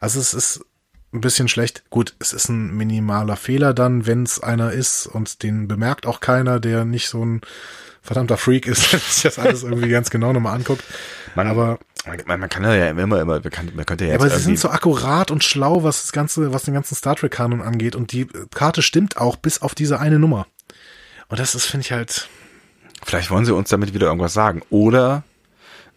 Also 0.00 0.20
es 0.20 0.34
ist 0.34 0.64
ein 1.12 1.20
bisschen 1.20 1.48
schlecht. 1.48 1.84
Gut, 1.90 2.14
es 2.18 2.32
ist 2.32 2.48
ein 2.48 2.76
minimaler 2.76 3.36
Fehler 3.36 3.74
dann, 3.74 4.06
wenn 4.06 4.22
es 4.22 4.42
einer 4.42 4.72
ist 4.72 5.06
und 5.06 5.42
den 5.42 5.68
bemerkt 5.68 6.06
auch 6.06 6.20
keiner, 6.20 6.60
der 6.60 6.84
nicht 6.84 7.08
so 7.08 7.24
ein 7.24 7.40
verdammter 8.02 8.36
Freak 8.36 8.66
ist, 8.66 8.92
der 8.92 9.00
sich 9.00 9.22
das 9.22 9.38
alles 9.38 9.62
irgendwie 9.62 9.88
ganz 9.88 10.10
genau 10.10 10.32
nochmal 10.32 10.54
anguckt. 10.54 10.84
Man, 11.34 11.46
aber 11.46 11.78
man, 12.26 12.40
man 12.40 12.48
kann 12.48 12.64
ja 12.64 12.88
immer, 12.88 13.20
immer, 13.20 13.24
man, 13.24 13.42
kann, 13.42 13.70
man 13.74 13.86
könnte 13.86 14.04
ja 14.04 14.12
jetzt 14.12 14.20
Aber 14.20 14.30
sie 14.30 14.42
sind 14.42 14.58
so 14.58 14.70
akkurat 14.70 15.30
und 15.30 15.44
schlau, 15.44 15.82
was 15.82 16.02
das 16.02 16.12
ganze, 16.12 16.52
was 16.52 16.64
den 16.64 16.74
ganzen 16.74 16.94
Star 16.94 17.16
Trek 17.16 17.32
Kanon 17.32 17.60
angeht 17.60 17.96
und 17.96 18.12
die 18.12 18.26
Karte 18.54 18.82
stimmt 18.82 19.18
auch 19.18 19.36
bis 19.36 19.62
auf 19.62 19.74
diese 19.74 20.00
eine 20.00 20.18
Nummer. 20.18 20.46
Und 21.28 21.38
das 21.38 21.54
ist, 21.54 21.66
finde 21.66 21.84
ich 21.84 21.92
halt. 21.92 22.28
Vielleicht 23.04 23.30
wollen 23.30 23.44
sie 23.44 23.54
uns 23.54 23.68
damit 23.68 23.94
wieder 23.94 24.06
irgendwas 24.06 24.34
sagen. 24.34 24.62
Oder 24.70 25.22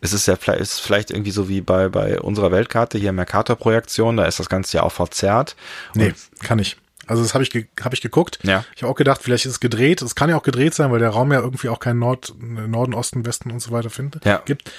es 0.01 0.13
ist 0.13 0.27
ja 0.27 0.35
vielleicht, 0.35 0.61
ist 0.61 0.79
vielleicht 0.79 1.11
irgendwie 1.11 1.31
so 1.31 1.47
wie 1.47 1.61
bei, 1.61 1.89
bei 1.89 2.19
unserer 2.19 2.51
Weltkarte 2.51 2.97
hier 2.97 3.11
Mercator-Projektion, 3.11 4.17
da 4.17 4.25
ist 4.25 4.39
das 4.39 4.49
Ganze 4.49 4.77
ja 4.77 4.83
auch 4.83 4.91
verzerrt. 4.91 5.55
Nee, 5.93 6.13
kann 6.39 6.59
ich. 6.59 6.77
Also 7.07 7.23
das 7.23 7.33
habe 7.33 7.43
ich, 7.43 7.49
ge 7.49 7.67
hab 7.81 7.93
ich 7.93 8.01
geguckt. 8.01 8.39
Ja. 8.43 8.63
Ich 8.75 8.83
habe 8.83 8.91
auch 8.91 8.95
gedacht, 8.95 9.21
vielleicht 9.21 9.45
ist 9.45 9.53
es 9.53 9.59
gedreht. 9.59 10.01
Es 10.01 10.15
kann 10.15 10.29
ja 10.29 10.37
auch 10.37 10.43
gedreht 10.43 10.73
sein, 10.73 10.91
weil 10.91 10.99
der 10.99 11.09
Raum 11.09 11.31
ja 11.31 11.39
irgendwie 11.39 11.69
auch 11.69 11.79
keinen 11.79 11.99
Nord, 11.99 12.33
Norden, 12.39 12.93
Osten, 12.93 13.25
Westen 13.25 13.51
und 13.51 13.59
so 13.59 13.71
weiter 13.71 13.89
findet, 13.89 14.25
ja. 14.25 14.41
gibt. 14.45 14.71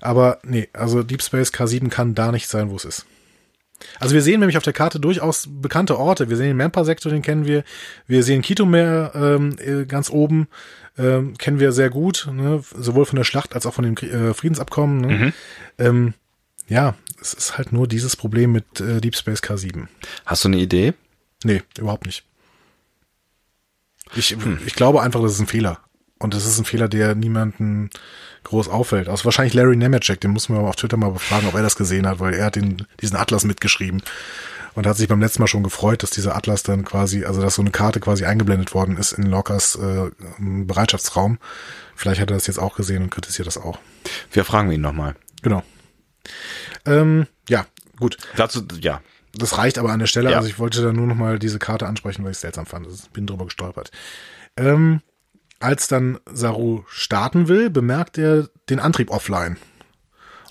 Aber 0.00 0.38
nee, 0.42 0.68
also 0.72 1.02
Deep 1.02 1.22
Space 1.22 1.52
K7 1.52 1.88
kann 1.88 2.14
da 2.14 2.32
nicht 2.32 2.48
sein, 2.48 2.70
wo 2.70 2.76
es 2.76 2.84
ist. 2.84 3.06
Also 3.98 4.14
wir 4.14 4.22
sehen 4.22 4.40
nämlich 4.40 4.56
auf 4.56 4.62
der 4.62 4.72
Karte 4.72 5.00
durchaus 5.00 5.48
bekannte 5.48 5.98
Orte. 5.98 6.28
Wir 6.28 6.36
sehen 6.36 6.48
den 6.48 6.56
Mempa-Sektor, 6.56 7.10
den 7.10 7.22
kennen 7.22 7.46
wir. 7.46 7.64
Wir 8.06 8.22
sehen 8.22 8.42
Kitomer 8.42 9.12
ähm, 9.14 9.56
äh, 9.58 9.84
ganz 9.84 10.10
oben, 10.10 10.48
ähm, 10.98 11.36
kennen 11.38 11.60
wir 11.60 11.72
sehr 11.72 11.90
gut, 11.90 12.28
ne? 12.32 12.62
sowohl 12.76 13.06
von 13.06 13.16
der 13.16 13.24
Schlacht 13.24 13.54
als 13.54 13.66
auch 13.66 13.74
von 13.74 13.84
dem 13.84 13.96
äh, 13.96 14.34
Friedensabkommen. 14.34 15.00
Ne? 15.00 15.08
Mhm. 15.08 15.32
Ähm, 15.78 16.14
ja, 16.68 16.94
es 17.20 17.34
ist 17.34 17.58
halt 17.58 17.72
nur 17.72 17.88
dieses 17.88 18.16
Problem 18.16 18.52
mit 18.52 18.80
äh, 18.80 19.00
Deep 19.00 19.16
Space 19.16 19.40
K7. 19.40 19.88
Hast 20.24 20.44
du 20.44 20.48
eine 20.48 20.58
Idee? 20.58 20.94
Nee, 21.44 21.62
überhaupt 21.78 22.06
nicht. 22.06 22.24
Ich, 24.14 24.30
hm. 24.30 24.58
ich 24.66 24.74
glaube 24.74 25.02
einfach, 25.02 25.22
das 25.22 25.32
ist 25.32 25.40
ein 25.40 25.46
Fehler. 25.46 25.80
Und 26.18 26.34
das 26.34 26.46
ist 26.46 26.58
ein 26.58 26.64
Fehler, 26.64 26.88
der 26.88 27.14
niemanden 27.14 27.90
groß 28.44 28.68
auffällt. 28.68 29.08
Aus 29.08 29.24
wahrscheinlich 29.24 29.54
Larry 29.54 29.76
Nemeczek, 29.76 30.20
den 30.20 30.30
muss 30.30 30.48
man 30.48 30.64
auf 30.64 30.76
Twitter 30.76 30.96
mal 30.96 31.10
befragen, 31.10 31.48
ob 31.48 31.54
er 31.54 31.62
das 31.62 31.76
gesehen 31.76 32.06
hat, 32.06 32.20
weil 32.20 32.34
er 32.34 32.46
hat 32.46 32.56
den, 32.56 32.86
diesen 33.00 33.16
Atlas 33.16 33.44
mitgeschrieben 33.44 34.02
und 34.74 34.86
hat 34.86 34.96
sich 34.96 35.08
beim 35.08 35.20
letzten 35.20 35.42
Mal 35.42 35.46
schon 35.46 35.62
gefreut, 35.62 36.02
dass 36.02 36.10
dieser 36.10 36.36
Atlas 36.36 36.62
dann 36.62 36.84
quasi, 36.84 37.24
also 37.24 37.40
dass 37.40 37.54
so 37.54 37.62
eine 37.62 37.70
Karte 37.70 38.00
quasi 38.00 38.24
eingeblendet 38.24 38.74
worden 38.74 38.96
ist 38.96 39.12
in 39.12 39.24
Lockers 39.24 39.76
äh, 39.76 40.10
Bereitschaftsraum. 40.38 41.38
Vielleicht 41.94 42.20
hat 42.20 42.30
er 42.30 42.36
das 42.36 42.46
jetzt 42.46 42.58
auch 42.58 42.76
gesehen 42.76 43.02
und 43.02 43.10
kritisiert 43.10 43.46
das 43.46 43.58
auch. 43.58 43.78
Wir 44.32 44.44
fragen 44.44 44.70
ihn 44.70 44.80
nochmal. 44.80 45.16
Genau. 45.42 45.62
Ähm, 46.86 47.26
ja, 47.48 47.66
gut. 47.98 48.16
Dazu, 48.36 48.62
ja. 48.80 49.00
Das 49.34 49.58
reicht 49.58 49.78
aber 49.78 49.90
an 49.90 50.00
der 50.00 50.06
Stelle. 50.06 50.30
Ja. 50.30 50.38
Also 50.38 50.48
ich 50.48 50.58
wollte 50.58 50.82
da 50.82 50.92
nur 50.92 51.06
nochmal 51.06 51.38
diese 51.38 51.58
Karte 51.58 51.86
ansprechen, 51.86 52.24
weil 52.24 52.32
ich 52.32 52.36
es 52.36 52.40
seltsam 52.40 52.66
fand. 52.66 52.86
Ich 52.86 53.10
bin 53.10 53.26
drüber 53.26 53.44
gestolpert. 53.44 53.90
Ähm, 54.56 55.02
als 55.60 55.88
dann 55.88 56.18
Saru 56.32 56.82
starten 56.88 57.48
will, 57.48 57.70
bemerkt 57.70 58.18
er 58.18 58.48
den 58.68 58.80
Antrieb 58.80 59.10
offline. 59.10 59.56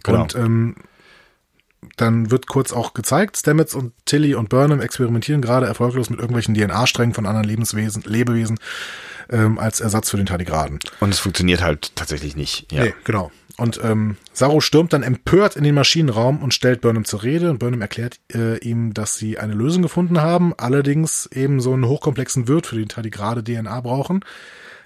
Genau. 0.03 0.21
Und 0.21 0.35
ähm, 0.35 0.75
dann 1.97 2.31
wird 2.31 2.47
kurz 2.47 2.71
auch 2.71 2.93
gezeigt, 2.93 3.37
Stamets 3.37 3.73
und 3.73 3.93
Tilly 4.05 4.35
und 4.35 4.49
Burnham 4.49 4.81
experimentieren 4.81 5.41
gerade 5.41 5.65
erfolglos 5.65 6.09
mit 6.09 6.19
irgendwelchen 6.19 6.53
DNA-Strängen 6.53 7.13
von 7.13 7.25
anderen 7.25 7.47
Lebenswesen, 7.47 8.03
Lebewesen 8.05 8.59
ähm, 9.29 9.59
als 9.59 9.79
Ersatz 9.81 10.09
für 10.09 10.17
den 10.17 10.25
Tardigraden. 10.25 10.79
Und 10.99 11.13
es 11.13 11.19
funktioniert 11.19 11.61
halt 11.61 11.95
tatsächlich 11.95 12.35
nicht. 12.35 12.71
Ja. 12.71 12.83
Nee, 12.83 12.93
genau. 13.03 13.31
Und 13.57 13.79
ähm, 13.83 14.15
Saru 14.31 14.61
stürmt 14.61 14.93
dann 14.93 15.03
empört 15.03 15.57
in 15.57 15.65
den 15.65 15.75
Maschinenraum 15.75 16.41
und 16.41 16.53
stellt 16.53 16.79
Burnham 16.79 17.03
zur 17.03 17.23
Rede. 17.23 17.49
Und 17.49 17.59
Burnham 17.59 17.81
erklärt 17.81 18.19
äh, 18.33 18.57
ihm, 18.59 18.93
dass 18.93 19.17
sie 19.17 19.37
eine 19.37 19.53
Lösung 19.53 19.81
gefunden 19.81 20.21
haben, 20.21 20.53
allerdings 20.57 21.25
eben 21.27 21.59
so 21.59 21.73
einen 21.73 21.85
hochkomplexen 21.85 22.47
Wirt 22.47 22.67
für 22.67 22.77
den 22.77 22.87
Tardigrade 22.87 23.43
DNA 23.43 23.81
brauchen, 23.81 24.23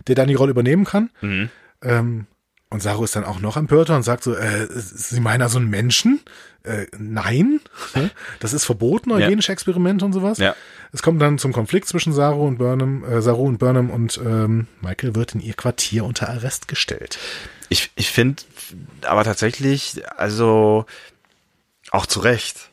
der 0.08 0.16
dann 0.16 0.28
die 0.28 0.36
Rolle 0.36 0.52
übernehmen 0.52 0.86
kann. 0.86 1.10
Mhm. 1.22 1.50
Ähm, 1.82 2.28
und 2.70 2.82
Saru 2.82 3.04
ist 3.04 3.16
dann 3.16 3.24
auch 3.24 3.40
noch 3.40 3.56
empörter 3.56 3.96
und 3.96 4.02
sagt 4.02 4.24
so, 4.24 4.34
äh, 4.34 4.68
Sie 4.68 5.20
meinen 5.20 5.44
also 5.44 5.60
einen 5.60 5.70
Menschen? 5.70 6.22
Äh, 6.64 6.88
nein, 6.98 7.60
das 8.40 8.54
ist 8.54 8.66
verboten, 8.66 9.12
eugenische 9.12 9.50
ja. 9.50 9.54
Experimente 9.54 10.04
und 10.06 10.14
sowas. 10.14 10.40
Ja. 10.40 10.56
Es 10.92 11.04
kommt 11.04 11.22
dann 11.22 11.38
zum 11.38 11.54
Konflikt 11.54 11.88
zwischen 11.88 12.14
Saru 12.14 12.48
und 12.48 12.58
Burnham, 12.58 13.04
äh, 13.04 13.22
Saru 13.22 13.46
und 13.46 13.60
Burnham 13.60 13.92
und 13.92 14.20
ähm, 14.26 14.68
Michael 14.82 15.14
wird 15.14 15.36
in 15.36 15.42
ihr 15.42 15.54
Quartier 15.54 16.04
unter 16.04 16.30
Arrest 16.30 16.68
gestellt. 16.68 17.20
Ich, 17.70 17.92
ich 17.96 18.10
finde 18.10 18.42
aber 19.04 19.24
tatsächlich, 19.24 20.02
also 20.18 20.86
auch 21.92 22.08
zu 22.08 22.22
Recht. 22.22 22.70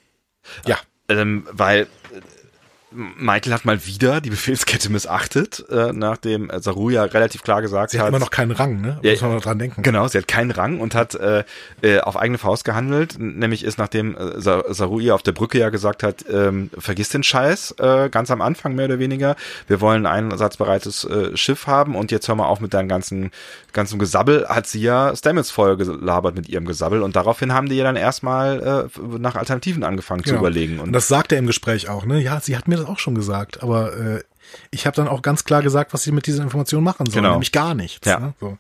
Ja. 0.66 0.78
Ähm, 1.08 1.46
weil 1.50 1.88
Michael 2.92 3.52
hat 3.52 3.64
mal 3.64 3.86
wieder 3.86 4.20
die 4.20 4.30
Befehlskette 4.30 4.90
missachtet, 4.90 5.64
äh, 5.70 5.92
nachdem 5.92 6.50
Saru 6.56 6.90
ja 6.90 7.04
relativ 7.04 7.42
klar 7.42 7.62
gesagt 7.62 7.92
sie 7.92 7.98
hat. 7.98 8.02
Sie 8.02 8.06
hat 8.06 8.08
immer 8.08 8.18
noch 8.18 8.32
keinen 8.32 8.50
Rang, 8.50 8.80
ne? 8.80 8.98
Ja, 9.02 9.12
Muss 9.12 9.20
man 9.20 9.34
noch 9.34 9.42
dran 9.42 9.60
denken. 9.60 9.82
Genau, 9.82 10.08
sie 10.08 10.18
hat 10.18 10.26
keinen 10.26 10.50
Rang 10.50 10.80
und 10.80 10.96
hat 10.96 11.14
äh, 11.14 11.44
äh, 11.82 12.00
auf 12.00 12.16
eigene 12.16 12.38
Faust 12.38 12.64
gehandelt. 12.64 13.16
Nämlich 13.18 13.62
ist, 13.62 13.78
nachdem 13.78 14.16
äh, 14.16 14.40
Saru 14.40 14.98
ihr 14.98 15.14
auf 15.14 15.22
der 15.22 15.30
Brücke 15.30 15.58
ja 15.58 15.68
gesagt 15.68 16.02
hat, 16.02 16.24
ähm, 16.28 16.70
vergiss 16.76 17.10
den 17.10 17.22
Scheiß, 17.22 17.76
äh, 17.78 18.08
ganz 18.10 18.32
am 18.32 18.40
Anfang 18.40 18.74
mehr 18.74 18.86
oder 18.86 18.98
weniger. 18.98 19.36
Wir 19.68 19.80
wollen 19.80 20.04
ein 20.04 20.30
einsatzbereites 20.30 21.04
äh, 21.04 21.36
Schiff 21.36 21.68
haben 21.68 21.94
und 21.94 22.10
jetzt 22.10 22.26
hör 22.26 22.34
mal 22.34 22.46
auf 22.46 22.60
mit 22.60 22.74
deinem 22.74 22.88
ganzen, 22.88 23.30
ganzen 23.72 24.00
Gesabbel, 24.00 24.48
hat 24.48 24.66
sie 24.66 24.80
ja 24.80 25.14
Stamets 25.14 25.52
voll 25.52 25.76
gelabert 25.76 26.34
mit 26.34 26.48
ihrem 26.48 26.64
Gesabbel 26.64 27.02
und 27.02 27.14
daraufhin 27.14 27.52
haben 27.52 27.68
die 27.68 27.76
ja 27.76 27.84
dann 27.84 27.96
erstmal 27.96 28.88
äh, 28.90 29.18
nach 29.18 29.36
Alternativen 29.36 29.84
angefangen 29.84 30.22
genau. 30.22 30.36
zu 30.36 30.40
überlegen. 30.40 30.80
Und, 30.80 30.88
und 30.88 30.92
das 30.92 31.06
sagt 31.06 31.30
er 31.30 31.38
im 31.38 31.46
Gespräch 31.46 31.88
auch, 31.88 32.04
ne? 32.04 32.20
Ja, 32.20 32.40
sie 32.40 32.56
hat 32.56 32.66
mir 32.66 32.79
das 32.80 32.88
auch 32.88 32.98
schon 32.98 33.14
gesagt, 33.14 33.62
aber 33.62 33.96
äh, 33.96 34.22
ich 34.70 34.86
habe 34.86 34.96
dann 34.96 35.08
auch 35.08 35.22
ganz 35.22 35.44
klar 35.44 35.62
gesagt, 35.62 35.92
was 35.92 36.02
sie 36.02 36.12
mit 36.12 36.26
dieser 36.26 36.42
Information 36.42 36.82
machen 36.82 37.06
sollen, 37.06 37.22
genau. 37.22 37.34
nämlich 37.34 37.52
gar 37.52 37.74
nichts. 37.74 38.06
Ja. 38.06 38.18
Ne? 38.18 38.34
So. 38.40 38.58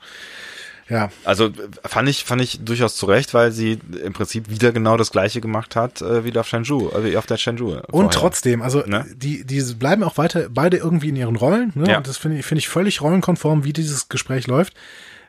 Ja. 0.88 1.10
Also 1.24 1.50
fand 1.84 2.08
ich 2.08 2.24
fand 2.24 2.42
ich 2.42 2.64
durchaus 2.64 2.96
zurecht, 2.96 3.32
weil 3.32 3.52
sie 3.52 3.78
im 4.04 4.12
Prinzip 4.12 4.50
wieder 4.50 4.72
genau 4.72 4.96
das 4.96 5.12
gleiche 5.12 5.40
gemacht 5.40 5.76
hat 5.76 6.02
äh, 6.02 6.24
wie 6.24 6.36
auf 6.36 6.48
Shenzhou, 6.48 6.90
äh, 6.90 7.04
wie 7.04 7.16
auf 7.16 7.26
der 7.26 7.36
Shenzhou. 7.36 7.70
Vorher. 7.70 7.94
Und 7.94 8.12
trotzdem, 8.12 8.60
also 8.60 8.80
ne? 8.80 9.06
die 9.14 9.44
die 9.44 9.62
bleiben 9.74 10.02
auch 10.02 10.18
weiter 10.18 10.48
beide 10.50 10.78
irgendwie 10.78 11.10
in 11.10 11.16
ihren 11.16 11.36
Rollen. 11.36 11.70
Ne? 11.76 11.90
Ja. 11.90 11.98
Und 11.98 12.08
das 12.08 12.16
finde 12.16 12.38
ich 12.38 12.46
finde 12.46 12.58
ich 12.58 12.68
völlig 12.68 13.00
rollenkonform, 13.00 13.62
wie 13.62 13.72
dieses 13.72 14.08
Gespräch 14.08 14.48
läuft. 14.48 14.74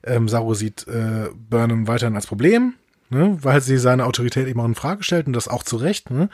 Ähm, 0.03 0.27
Saru 0.27 0.55
sieht 0.55 0.87
äh, 0.87 1.29
Burnham 1.35 1.87
weiterhin 1.87 2.15
als 2.15 2.25
Problem 2.25 2.73
ne? 3.11 3.37
weil 3.41 3.61
sie 3.61 3.77
seine 3.77 4.05
Autorität 4.05 4.47
eben 4.47 4.59
auch 4.59 4.65
in 4.65 4.75
Frage 4.75 5.03
stellt 5.03 5.27
und 5.27 5.33
das 5.33 5.47
auch 5.47 5.63
zu 5.63 5.77
Recht. 5.77 6.09
Ne? 6.09 6.29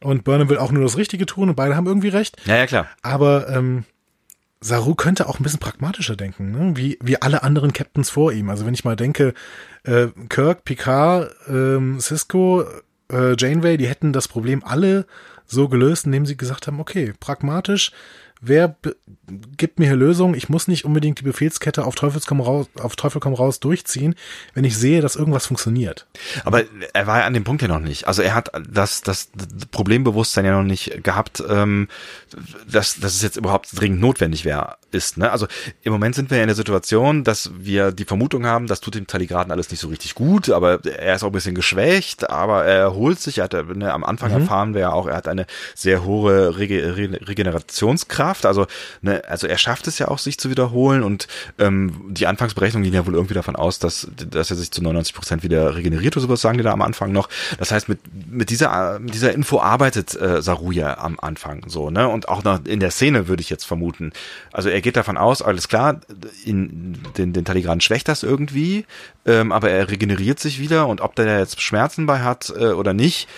Und 0.00 0.24
Burnham 0.24 0.48
will 0.48 0.58
auch 0.58 0.72
nur 0.72 0.82
das 0.82 0.96
Richtige 0.96 1.26
tun 1.26 1.48
und 1.48 1.56
beide 1.56 1.76
haben 1.76 1.86
irgendwie 1.86 2.08
recht. 2.08 2.36
Ja, 2.46 2.56
ja, 2.56 2.66
klar. 2.66 2.86
Aber 3.02 3.48
ähm, 3.48 3.84
Saru 4.60 4.94
könnte 4.94 5.28
auch 5.28 5.40
ein 5.40 5.42
bisschen 5.42 5.60
pragmatischer 5.60 6.16
denken, 6.16 6.50
ne? 6.50 6.76
wie, 6.76 6.98
wie 7.02 7.20
alle 7.20 7.42
anderen 7.42 7.72
Captains 7.72 8.10
vor 8.10 8.32
ihm. 8.32 8.50
Also 8.50 8.66
wenn 8.66 8.74
ich 8.74 8.84
mal 8.84 8.96
denke, 8.96 9.34
äh, 9.84 10.08
Kirk, 10.28 10.64
Picard, 10.64 11.34
ähm, 11.48 12.00
Cisco, 12.00 12.64
äh, 13.10 13.34
Janeway, 13.38 13.76
die 13.76 13.88
hätten 13.88 14.12
das 14.12 14.28
Problem 14.28 14.62
alle 14.64 15.06
so 15.46 15.68
gelöst, 15.68 16.06
indem 16.06 16.26
sie 16.26 16.36
gesagt 16.36 16.66
haben, 16.66 16.80
okay, 16.80 17.12
pragmatisch, 17.18 17.90
wer 18.40 18.76
gibt 19.56 19.78
mir 19.78 19.86
hier 19.86 19.96
Lösungen? 19.96 20.34
Ich 20.34 20.48
muss 20.48 20.68
nicht 20.68 20.84
unbedingt 20.84 21.20
die 21.20 21.24
Befehlskette 21.24 21.84
auf 21.84 21.94
Teufel 21.94 22.20
komm 22.26 22.40
raus, 22.40 22.66
auf 22.80 22.96
Teufel 22.96 23.20
komm 23.20 23.34
raus 23.34 23.60
durchziehen, 23.60 24.14
wenn 24.54 24.64
ich 24.64 24.76
sehe, 24.76 25.00
dass 25.00 25.16
irgendwas 25.16 25.46
funktioniert. 25.46 26.06
Aber 26.44 26.64
er 26.92 27.06
war 27.06 27.20
ja 27.20 27.26
an 27.26 27.34
dem 27.34 27.44
Punkt 27.44 27.62
ja 27.62 27.68
noch 27.68 27.80
nicht. 27.80 28.06
Also 28.06 28.22
er 28.22 28.34
hat 28.34 28.50
das, 28.68 29.02
das 29.02 29.30
Problembewusstsein 29.70 30.44
ja 30.44 30.52
noch 30.52 30.66
nicht 30.66 31.04
gehabt, 31.04 31.42
ähm, 31.48 31.88
dass, 32.66 32.98
dass 32.98 33.14
es 33.14 33.22
jetzt 33.22 33.36
überhaupt 33.36 33.68
dringend 33.72 34.00
notwendig 34.00 34.44
wäre, 34.44 34.76
ist. 34.92 35.18
Ne? 35.18 35.30
Also 35.30 35.46
im 35.82 35.92
Moment 35.92 36.14
sind 36.14 36.30
wir 36.30 36.38
ja 36.38 36.44
in 36.44 36.48
der 36.48 36.56
Situation, 36.56 37.24
dass 37.24 37.50
wir 37.58 37.92
die 37.92 38.04
Vermutung 38.04 38.46
haben, 38.46 38.66
das 38.66 38.80
tut 38.80 38.94
dem 38.94 39.06
Taligraden 39.06 39.52
alles 39.52 39.70
nicht 39.70 39.80
so 39.80 39.88
richtig 39.88 40.14
gut, 40.14 40.50
aber 40.50 40.84
er 40.84 41.14
ist 41.14 41.22
auch 41.22 41.28
ein 41.28 41.32
bisschen 41.32 41.54
geschwächt, 41.54 42.30
aber 42.30 42.64
er 42.64 42.78
erholt 42.78 43.20
sich. 43.20 43.38
Er 43.38 43.44
hat 43.44 43.52
ne, 43.76 43.92
am 43.92 44.04
Anfang 44.04 44.32
mhm. 44.32 44.40
erfahren 44.42 44.74
wir 44.74 44.80
ja 44.80 44.92
auch, 44.92 45.06
er 45.06 45.16
hat 45.16 45.28
eine 45.28 45.46
sehr 45.74 46.04
hohe 46.04 46.58
Rege 46.58 46.96
Regenerationskraft 46.96 48.20
Kraft. 48.20 48.46
Also, 48.46 48.66
ne, 49.02 49.22
also 49.26 49.46
er 49.46 49.58
schafft 49.58 49.86
es 49.86 49.98
ja 49.98 50.08
auch, 50.08 50.18
sich 50.18 50.38
zu 50.38 50.50
wiederholen 50.50 51.02
und 51.02 51.26
ähm, 51.58 52.02
die 52.08 52.26
Anfangsberechnungen 52.26 52.84
gehen 52.84 52.94
ja 52.94 53.06
wohl 53.06 53.14
irgendwie 53.14 53.34
davon 53.34 53.56
aus, 53.56 53.78
dass, 53.78 54.08
dass 54.14 54.50
er 54.50 54.56
sich 54.56 54.70
zu 54.70 54.82
99 54.82 55.14
Prozent 55.14 55.42
wieder 55.42 55.74
regeneriert 55.74 56.16
oder 56.16 56.26
sowas, 56.26 56.40
sagen 56.40 56.58
die 56.58 56.64
da 56.64 56.72
am 56.72 56.82
Anfang 56.82 57.12
noch. 57.12 57.28
Das 57.58 57.72
heißt, 57.72 57.88
mit, 57.88 58.00
mit 58.30 58.50
dieser, 58.50 58.98
mit 58.98 59.14
dieser 59.14 59.32
Info 59.32 59.60
arbeitet 59.60 60.14
äh, 60.20 60.42
Saruya 60.42 60.98
am 60.98 61.18
Anfang 61.20 61.64
so, 61.68 61.90
ne? 61.90 62.08
Und 62.08 62.28
auch 62.28 62.44
noch 62.44 62.64
in 62.64 62.80
der 62.80 62.90
Szene 62.90 63.28
würde 63.28 63.40
ich 63.40 63.50
jetzt 63.50 63.64
vermuten. 63.64 64.12
Also 64.52 64.68
er 64.68 64.79
geht 64.80 64.96
davon 64.96 65.16
aus, 65.16 65.42
alles 65.42 65.68
klar, 65.68 66.00
in 66.44 66.98
den, 67.16 67.32
den 67.32 67.44
Taligraden 67.44 67.80
schwächt 67.80 68.08
das 68.08 68.22
irgendwie, 68.22 68.84
ähm, 69.26 69.52
aber 69.52 69.70
er 69.70 69.90
regeneriert 69.90 70.38
sich 70.38 70.60
wieder 70.60 70.86
und 70.88 71.00
ob 71.00 71.14
der 71.14 71.38
jetzt 71.38 71.60
Schmerzen 71.60 72.06
bei 72.06 72.20
hat 72.20 72.52
äh, 72.56 72.72
oder 72.72 72.92
nicht, 72.92 73.28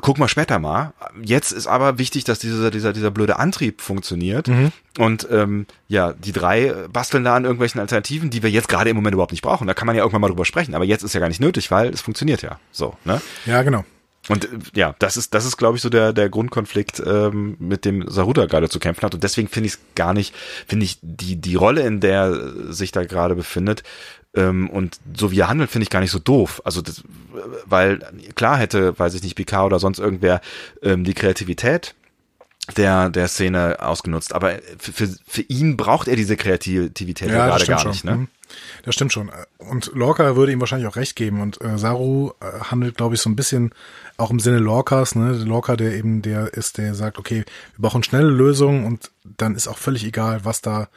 guck 0.00 0.18
mal 0.18 0.28
später 0.28 0.58
mal. 0.58 0.92
Jetzt 1.22 1.52
ist 1.52 1.66
aber 1.66 1.98
wichtig, 1.98 2.24
dass 2.24 2.38
dieser, 2.38 2.70
dieser, 2.70 2.92
dieser 2.92 3.10
blöde 3.10 3.38
Antrieb 3.38 3.80
funktioniert. 3.80 4.48
Mhm. 4.48 4.72
Und 4.98 5.28
ähm, 5.30 5.66
ja, 5.88 6.12
die 6.12 6.32
drei 6.32 6.74
basteln 6.90 7.24
da 7.24 7.36
an 7.36 7.44
irgendwelchen 7.44 7.80
Alternativen, 7.80 8.30
die 8.30 8.42
wir 8.42 8.50
jetzt 8.50 8.68
gerade 8.68 8.90
im 8.90 8.96
Moment 8.96 9.14
überhaupt 9.14 9.32
nicht 9.32 9.42
brauchen. 9.42 9.66
Da 9.66 9.74
kann 9.74 9.86
man 9.86 9.96
ja 9.96 10.02
irgendwann 10.02 10.22
mal 10.22 10.28
drüber 10.28 10.44
sprechen. 10.44 10.74
Aber 10.74 10.84
jetzt 10.84 11.02
ist 11.02 11.14
ja 11.14 11.20
gar 11.20 11.28
nicht 11.28 11.40
nötig, 11.40 11.70
weil 11.70 11.90
es 11.90 12.00
funktioniert 12.00 12.42
ja. 12.42 12.58
So, 12.72 12.96
ne? 13.04 13.20
Ja, 13.44 13.62
genau. 13.62 13.84
Und 14.28 14.44
äh, 14.44 14.48
ja, 14.74 14.94
das 14.98 15.16
ist, 15.16 15.34
das 15.34 15.44
ist, 15.44 15.56
glaube 15.56 15.76
ich, 15.76 15.82
so 15.82 15.88
der, 15.88 16.12
der 16.12 16.28
Grundkonflikt, 16.28 17.02
ähm, 17.04 17.56
mit 17.58 17.84
dem 17.84 18.08
Saruda 18.08 18.46
gerade 18.46 18.68
zu 18.68 18.78
kämpfen 18.78 19.02
hat. 19.02 19.14
Und 19.14 19.22
deswegen 19.22 19.48
finde 19.48 19.68
ich 19.68 19.74
es 19.74 19.80
gar 19.94 20.14
nicht, 20.14 20.34
finde 20.66 20.84
ich 20.84 20.98
die, 21.02 21.36
die 21.36 21.54
Rolle, 21.54 21.86
in 21.86 22.00
der 22.00 22.72
sich 22.72 22.92
da 22.92 23.04
gerade 23.04 23.34
befindet, 23.34 23.82
ähm, 24.34 24.68
und 24.68 24.98
so 25.16 25.30
wie 25.30 25.40
er 25.40 25.48
handelt, 25.48 25.70
finde 25.70 25.84
ich 25.84 25.90
gar 25.90 26.00
nicht 26.00 26.10
so 26.10 26.18
doof. 26.18 26.60
Also, 26.64 26.82
das, 26.82 27.02
weil 27.64 28.00
klar 28.34 28.58
hätte, 28.58 28.98
weiß 28.98 29.14
ich 29.14 29.22
nicht, 29.22 29.34
Picard 29.34 29.66
oder 29.66 29.78
sonst 29.78 29.98
irgendwer 29.98 30.40
ähm, 30.82 31.04
die 31.04 31.14
Kreativität 31.14 31.94
der 32.76 33.10
der 33.10 33.28
Szene 33.28 33.76
ausgenutzt. 33.80 34.34
Aber 34.34 34.58
für, 34.78 35.08
für, 35.26 35.42
ihn 35.42 35.76
braucht 35.76 36.08
er 36.08 36.16
diese 36.16 36.36
Kreativität 36.36 37.30
ja, 37.30 37.46
gerade 37.46 37.64
gar 37.64 37.86
nicht. 37.86 38.04
Ne? 38.04 38.26
Das 38.84 38.94
stimmt 38.94 39.12
schon. 39.12 39.30
Und 39.58 39.90
Lorca 39.94 40.36
würde 40.36 40.52
ihm 40.52 40.60
wahrscheinlich 40.60 40.88
auch 40.88 40.96
recht 40.96 41.16
geben. 41.16 41.40
Und 41.40 41.60
äh, 41.60 41.78
Saru 41.78 42.32
äh, 42.40 42.60
handelt, 42.70 42.96
glaube 42.96 43.14
ich, 43.14 43.20
so 43.20 43.30
ein 43.30 43.36
bisschen 43.36 43.72
auch 44.16 44.30
im 44.30 44.40
Sinne 44.40 44.58
Lorcas. 44.58 45.14
Ne? 45.14 45.32
Lorca, 45.32 45.76
der 45.76 45.94
eben 45.94 46.22
der 46.22 46.54
ist, 46.54 46.78
der 46.78 46.94
sagt, 46.94 47.18
okay, 47.18 47.44
wir 47.76 47.82
brauchen 47.88 48.02
schnelle 48.02 48.30
Lösungen 48.30 48.84
und 48.84 49.10
dann 49.36 49.54
ist 49.54 49.68
auch 49.68 49.78
völlig 49.78 50.04
egal, 50.04 50.44
was 50.44 50.62
da 50.62 50.88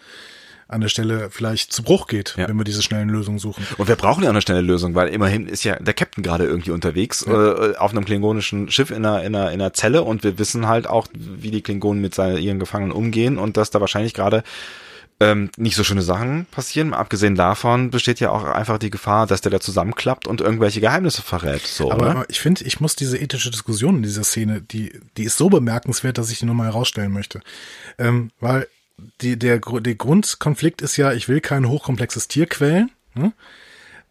an 0.70 0.82
der 0.82 0.88
Stelle 0.88 1.30
vielleicht 1.32 1.74
zu 1.74 1.82
Bruch 1.82 2.06
geht, 2.06 2.36
ja. 2.38 2.48
wenn 2.48 2.56
wir 2.56 2.64
diese 2.64 2.84
schnellen 2.84 3.10
Lösungen 3.10 3.40
suchen. 3.40 3.66
Und 3.78 3.88
wir 3.88 3.96
brauchen 3.96 4.24
ja 4.24 4.30
eine 4.30 4.42
schnelle 4.42 4.62
Lösung, 4.62 4.94
weil 4.94 5.10
immerhin 5.10 5.48
ist 5.48 5.64
ja 5.64 5.76
der 5.78 5.96
Captain 5.96 6.24
gerade 6.24 6.46
irgendwie 6.46 6.70
unterwegs 6.70 7.26
ja. 7.28 7.72
äh, 7.72 7.76
auf 7.78 7.90
einem 7.90 8.06
klingonischen 8.06 8.70
Schiff 8.70 8.92
in 8.92 9.04
einer, 9.04 9.24
in, 9.24 9.36
einer, 9.36 9.52
in 9.52 9.60
einer 9.60 9.74
Zelle 9.74 10.04
und 10.04 10.24
wir 10.24 10.38
wissen 10.38 10.68
halt 10.68 10.86
auch, 10.86 11.08
wie 11.14 11.50
die 11.50 11.64
Klingonen 11.64 12.02
mit 12.02 12.14
seinen, 12.14 12.38
ihren 12.38 12.60
Gefangenen 12.60 12.92
umgehen 12.92 13.40
und 13.40 13.58
dass 13.58 13.72
da 13.72 13.82
wahrscheinlich 13.82 14.14
gerade 14.14 14.44
ähm, 15.20 15.50
nicht 15.58 15.76
so 15.76 15.84
schöne 15.84 16.02
Sachen 16.02 16.46
passieren. 16.46 16.94
Abgesehen 16.94 17.36
davon 17.36 17.92
besteht 17.92 18.20
ja 18.20 18.30
auch 18.32 18.46
einfach 18.46 18.78
die 18.78 18.90
Gefahr, 18.90 19.28
dass 19.28 19.42
der 19.42 19.52
da 19.52 19.60
zusammenklappt 19.60 20.28
und 20.28 20.40
irgendwelche 20.40 20.80
Geheimnisse 20.80 21.22
verrät. 21.22 21.66
So, 21.68 21.92
Aber 21.92 22.14
ne? 22.14 22.26
ich 22.30 22.40
finde, 22.40 22.64
ich 22.64 22.80
muss 22.80 22.96
diese 22.96 23.18
ethische 23.18 23.52
Diskussion 23.52 23.98
in 23.98 24.04
dieser 24.04 24.24
Szene, 24.24 24.62
die, 24.62 24.98
die 25.18 25.24
ist 25.24 25.38
so 25.38 25.50
bemerkenswert, 25.50 26.18
dass 26.18 26.32
ich 26.32 26.40
die 26.40 26.46
nochmal 26.46 26.68
herausstellen 26.68 27.12
möchte. 27.12 27.42
Ähm, 27.98 28.32
weil 28.40 28.68
die, 29.22 29.38
der, 29.38 29.60
der 29.60 29.96
Grundkonflikt 29.96 30.82
ist 30.82 30.98
ja, 30.98 31.12
ich 31.12 31.28
will 31.28 31.42
kein 31.42 31.68
hochkomplexes 31.68 32.28
Tier 32.30 32.46
quälen. 32.46 32.92
Ne? 33.14 33.34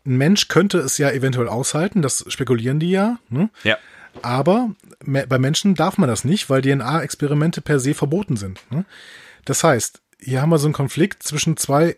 Ein 0.05 0.17
Mensch 0.17 0.49
könnte 0.49 0.79
es 0.79 0.99
ja 0.99 1.11
eventuell 1.11 1.49
aushalten, 1.49 2.03
das 2.03 2.25
spekulieren 2.29 2.81
die 2.81 2.91
ja. 2.91 3.19
Ne? 3.31 3.51
Ja. 3.65 3.79
Aber 4.21 4.71
bei 5.05 5.39
Menschen 5.39 5.75
darf 5.75 5.97
man 5.97 6.09
das 6.09 6.25
nicht, 6.25 6.51
weil 6.51 6.63
DNA-Experimente 6.63 7.61
per 7.61 7.79
se 7.79 7.95
verboten 7.95 8.37
sind. 8.37 8.61
Ne? 8.71 8.85
Das 9.45 9.63
heißt, 9.63 10.01
hier 10.21 10.43
haben 10.43 10.51
wir 10.51 10.59
so 10.59 10.67
einen 10.67 10.75
Konflikt 10.75 11.23
zwischen 11.23 11.57
zwei, 11.57 11.97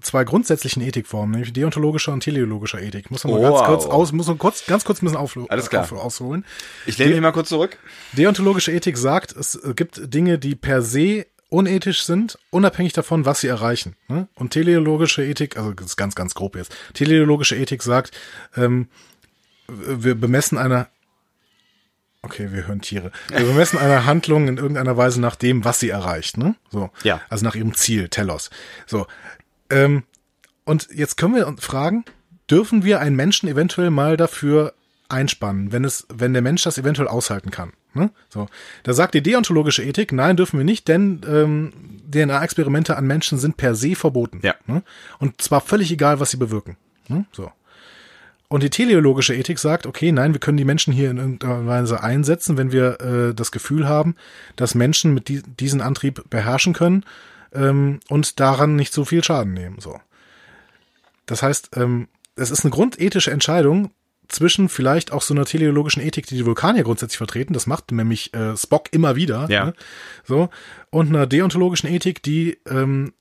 zwei 0.00 0.24
grundsätzlichen 0.24 0.82
Ethikformen, 0.82 1.30
nämlich 1.32 1.52
deontologischer 1.52 2.12
und 2.12 2.20
teleologischer 2.20 2.80
Ethik. 2.82 3.10
Muss 3.10 3.24
man 3.24 3.32
mal 3.34 3.40
Wow. 3.50 3.58
ganz 3.60 3.66
kurz 3.66 3.86
aus, 3.86 4.12
muss 4.12 4.26
man 4.26 4.38
kurz, 4.38 4.66
ganz 4.66 4.84
kurz 4.84 5.00
ein 5.02 5.06
bisschen 5.06 5.18
auf, 5.18 5.38
Alles 5.48 5.70
klar. 5.70 5.82
Auf, 5.84 5.92
ausholen. 5.92 6.44
Ich 6.86 6.98
lehne 6.98 7.12
mich 7.12 7.20
mal 7.22 7.32
kurz 7.32 7.48
zurück. 7.48 7.78
Deontologische 8.12 8.72
Ethik 8.72 8.98
sagt, 8.98 9.32
es 9.36 9.58
gibt 9.74 10.12
Dinge, 10.12 10.38
die 10.38 10.54
per 10.54 10.82
se 10.82 11.26
unethisch 11.48 12.04
sind, 12.04 12.38
unabhängig 12.50 12.92
davon, 12.94 13.24
was 13.26 13.40
sie 13.40 13.48
erreichen. 13.48 13.94
ne? 14.08 14.28
Und 14.34 14.50
teleologische 14.50 15.22
Ethik, 15.24 15.56
also 15.56 15.72
das 15.72 15.86
ist 15.86 15.96
ganz, 15.96 16.14
ganz 16.14 16.34
grob 16.34 16.56
jetzt, 16.56 16.74
teleologische 16.94 17.56
Ethik 17.56 17.82
sagt, 17.82 18.10
ähm, 18.56 18.88
wir 19.68 20.14
bemessen 20.14 20.58
eine, 20.58 20.88
okay, 22.22 22.52
wir 22.52 22.66
hören 22.66 22.80
Tiere, 22.80 23.10
wir 23.28 23.44
bemessen 23.44 23.78
eine 23.78 24.06
Handlung 24.06 24.48
in 24.48 24.56
irgendeiner 24.56 24.96
Weise 24.96 25.20
nach 25.20 25.36
dem, 25.36 25.64
was 25.64 25.80
sie 25.80 25.90
erreicht. 25.90 26.38
Ne? 26.38 26.54
So, 26.70 26.90
Ja. 27.02 27.20
Also 27.28 27.44
nach 27.44 27.54
ihrem 27.54 27.74
Ziel, 27.74 28.08
Telos. 28.08 28.50
So, 28.86 29.06
ähm, 29.70 30.04
und 30.64 30.88
jetzt 30.92 31.16
können 31.16 31.34
wir 31.34 31.46
uns 31.46 31.64
fragen, 31.64 32.04
dürfen 32.48 32.84
wir 32.84 33.00
einen 33.00 33.16
Menschen 33.16 33.48
eventuell 33.48 33.90
mal 33.90 34.16
dafür 34.16 34.74
einspannen, 35.08 35.72
wenn 35.72 35.84
es, 35.84 36.06
wenn 36.08 36.32
der 36.32 36.42
Mensch 36.42 36.62
das 36.62 36.78
eventuell 36.78 37.08
aushalten 37.08 37.50
kann? 37.50 37.72
Ne? 37.94 38.10
So, 38.30 38.48
da 38.84 38.92
sagt 38.94 39.14
die 39.14 39.22
deontologische 39.22 39.82
Ethik, 39.82 40.12
nein, 40.12 40.36
dürfen 40.36 40.58
wir 40.58 40.64
nicht, 40.64 40.88
denn 40.88 41.20
ähm, 41.26 41.72
DNA-Experimente 42.10 42.96
an 42.96 43.06
Menschen 43.06 43.38
sind 43.38 43.56
per 43.56 43.74
se 43.74 43.94
verboten. 43.94 44.40
Ja. 44.42 44.54
Ne? 44.66 44.82
Und 45.18 45.42
zwar 45.42 45.60
völlig 45.60 45.90
egal, 45.92 46.20
was 46.20 46.30
sie 46.30 46.38
bewirken. 46.38 46.76
Ne? 47.08 47.26
So. 47.32 47.50
Und 48.52 48.62
die 48.62 48.68
teleologische 48.68 49.34
Ethik 49.34 49.58
sagt, 49.58 49.86
okay, 49.86 50.12
nein, 50.12 50.34
wir 50.34 50.38
können 50.38 50.58
die 50.58 50.66
Menschen 50.66 50.92
hier 50.92 51.10
in 51.10 51.16
irgendeiner 51.16 51.64
Weise 51.66 52.02
einsetzen, 52.02 52.58
wenn 52.58 52.70
wir 52.70 53.00
äh, 53.00 53.34
das 53.34 53.50
Gefühl 53.50 53.88
haben, 53.88 54.14
dass 54.56 54.74
Menschen 54.74 55.14
mit 55.14 55.28
die, 55.28 55.40
diesen 55.42 55.80
Antrieb 55.80 56.28
beherrschen 56.28 56.74
können 56.74 57.06
ähm, 57.54 58.00
und 58.10 58.40
daran 58.40 58.76
nicht 58.76 58.92
so 58.92 59.06
viel 59.06 59.24
Schaden 59.24 59.54
nehmen. 59.54 59.78
So. 59.80 59.98
Das 61.24 61.42
heißt, 61.42 61.70
ähm, 61.76 62.08
es 62.36 62.50
ist 62.50 62.62
eine 62.66 62.72
grundethische 62.72 63.30
Entscheidung 63.30 63.90
zwischen 64.28 64.68
vielleicht 64.68 65.12
auch 65.12 65.22
so 65.22 65.32
einer 65.32 65.46
teleologischen 65.46 66.02
Ethik, 66.02 66.26
die 66.26 66.36
die 66.36 66.44
Vulkanier 66.44 66.82
grundsätzlich 66.84 67.16
vertreten, 67.16 67.54
das 67.54 67.66
macht 67.66 67.90
nämlich 67.90 68.34
äh, 68.34 68.54
Spock 68.58 68.88
immer 68.92 69.16
wieder, 69.16 69.46
Ja. 69.48 69.64
ne? 69.64 69.74
so, 70.24 70.50
und 70.90 71.08
einer 71.08 71.26
deontologischen 71.26 71.88
Ethik, 71.88 72.22
die 72.22 72.58
ähm, 72.68 73.14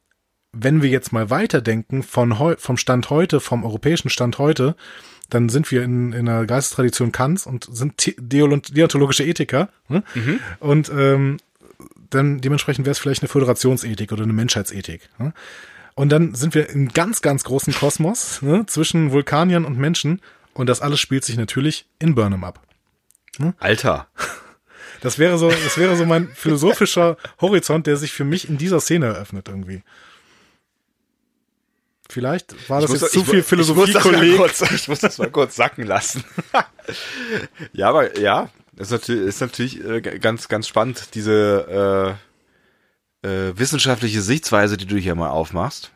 wenn 0.53 0.81
wir 0.81 0.89
jetzt 0.89 1.13
mal 1.13 1.29
weiterdenken 1.29 2.03
von 2.03 2.39
heu 2.39 2.55
vom 2.57 2.77
Stand 2.77 3.09
heute, 3.09 3.39
vom 3.39 3.63
europäischen 3.63 4.09
Stand 4.09 4.37
heute, 4.37 4.75
dann 5.29 5.49
sind 5.49 5.71
wir 5.71 5.83
in, 5.83 6.11
in 6.11 6.27
einer 6.27 6.45
Geistestradition 6.45 7.11
Kants 7.11 7.45
und 7.47 7.67
sind 7.71 8.13
deontologische 8.17 9.23
Ethiker. 9.23 9.69
Ne? 9.87 10.03
Und 10.59 10.91
ähm, 10.93 11.37
dann 12.09 12.41
dementsprechend 12.41 12.85
wäre 12.85 12.91
es 12.91 12.99
vielleicht 12.99 13.21
eine 13.21 13.29
Föderationsethik 13.29 14.11
oder 14.11 14.23
eine 14.23 14.33
Menschheitsethik. 14.33 15.09
Ne? 15.17 15.33
Und 15.95 16.09
dann 16.09 16.35
sind 16.35 16.53
wir 16.53 16.69
im 16.69 16.89
ganz, 16.89 17.21
ganz 17.21 17.43
großen 17.45 17.73
Kosmos 17.73 18.41
ne? 18.41 18.65
zwischen 18.67 19.11
Vulkaniern 19.11 19.65
und 19.65 19.77
Menschen. 19.77 20.21
Und 20.53 20.67
das 20.67 20.81
alles 20.81 20.99
spielt 20.99 21.23
sich 21.23 21.37
natürlich 21.37 21.85
in 21.99 22.13
Burnham 22.13 22.43
ab. 22.43 22.61
Alter. 23.59 24.07
Das 24.99 25.17
wäre 25.17 25.37
so, 25.37 25.49
das 25.49 25.77
wäre 25.77 25.95
so 25.95 26.05
mein 26.05 26.27
philosophischer 26.27 27.17
Horizont, 27.39 27.87
der 27.87 27.95
sich 27.97 28.11
für 28.11 28.25
mich 28.25 28.49
in 28.49 28.57
dieser 28.57 28.79
Szene 28.79 29.07
eröffnet 29.07 29.47
irgendwie. 29.47 29.81
Vielleicht 32.11 32.69
war 32.69 32.81
das 32.81 32.91
muss- 32.91 33.01
jetzt 33.01 33.13
zu 33.13 33.23
viel 33.23 33.37
mu- 33.39 33.43
Philosophie, 33.43 33.81
ich 33.81 33.93
muss, 33.93 33.93
das 33.93 34.03
mal 34.05 34.13
Kolleg. 34.19 34.37
kurz, 34.37 34.61
ich 34.71 34.87
muss 34.87 34.99
das 34.99 35.17
mal 35.17 35.29
kurz 35.31 35.55
sacken 35.55 35.85
lassen. 35.85 36.23
ja, 37.73 37.89
aber 37.89 38.19
ja, 38.19 38.49
das 38.73 38.87
ist 38.87 38.91
natürlich, 38.91 39.27
ist 39.27 39.41
natürlich 39.41 39.83
äh, 39.85 40.01
ganz, 40.19 40.47
ganz 40.47 40.67
spannend, 40.67 41.09
diese 41.15 42.17
äh, 43.23 43.27
äh, 43.27 43.57
wissenschaftliche 43.57 44.21
Sichtweise, 44.21 44.77
die 44.77 44.85
du 44.85 44.97
hier 44.97 45.15
mal 45.15 45.29
aufmachst. 45.29 45.91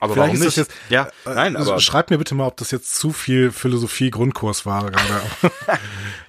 Aber 0.00 0.14
Vielleicht 0.14 0.32
warum 0.34 0.46
ist 0.48 0.56
das 0.58 0.68
nicht? 0.68 0.76
jetzt- 0.90 0.90
ja, 0.90 1.08
nein, 1.34 1.56
Also 1.56 1.72
aber 1.72 1.80
schreibt 1.80 2.10
mir 2.10 2.18
bitte 2.18 2.34
mal, 2.34 2.46
ob 2.46 2.56
das 2.58 2.70
jetzt 2.72 2.94
zu 2.96 3.12
viel 3.12 3.50
Philosophie-Grundkurs 3.50 4.66
war 4.66 4.90
gerade. 4.90 5.22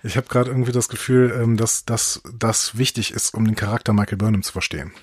ich 0.04 0.16
habe 0.18 0.28
gerade 0.28 0.50
irgendwie 0.50 0.72
das 0.72 0.88
Gefühl, 0.88 1.38
ähm, 1.42 1.58
dass 1.58 1.84
das 1.86 2.78
wichtig 2.78 3.12
ist, 3.12 3.34
um 3.34 3.46
den 3.46 3.56
Charakter 3.56 3.92
Michael 3.92 4.18
Burnham 4.18 4.44
zu 4.44 4.54
verstehen. 4.54 4.94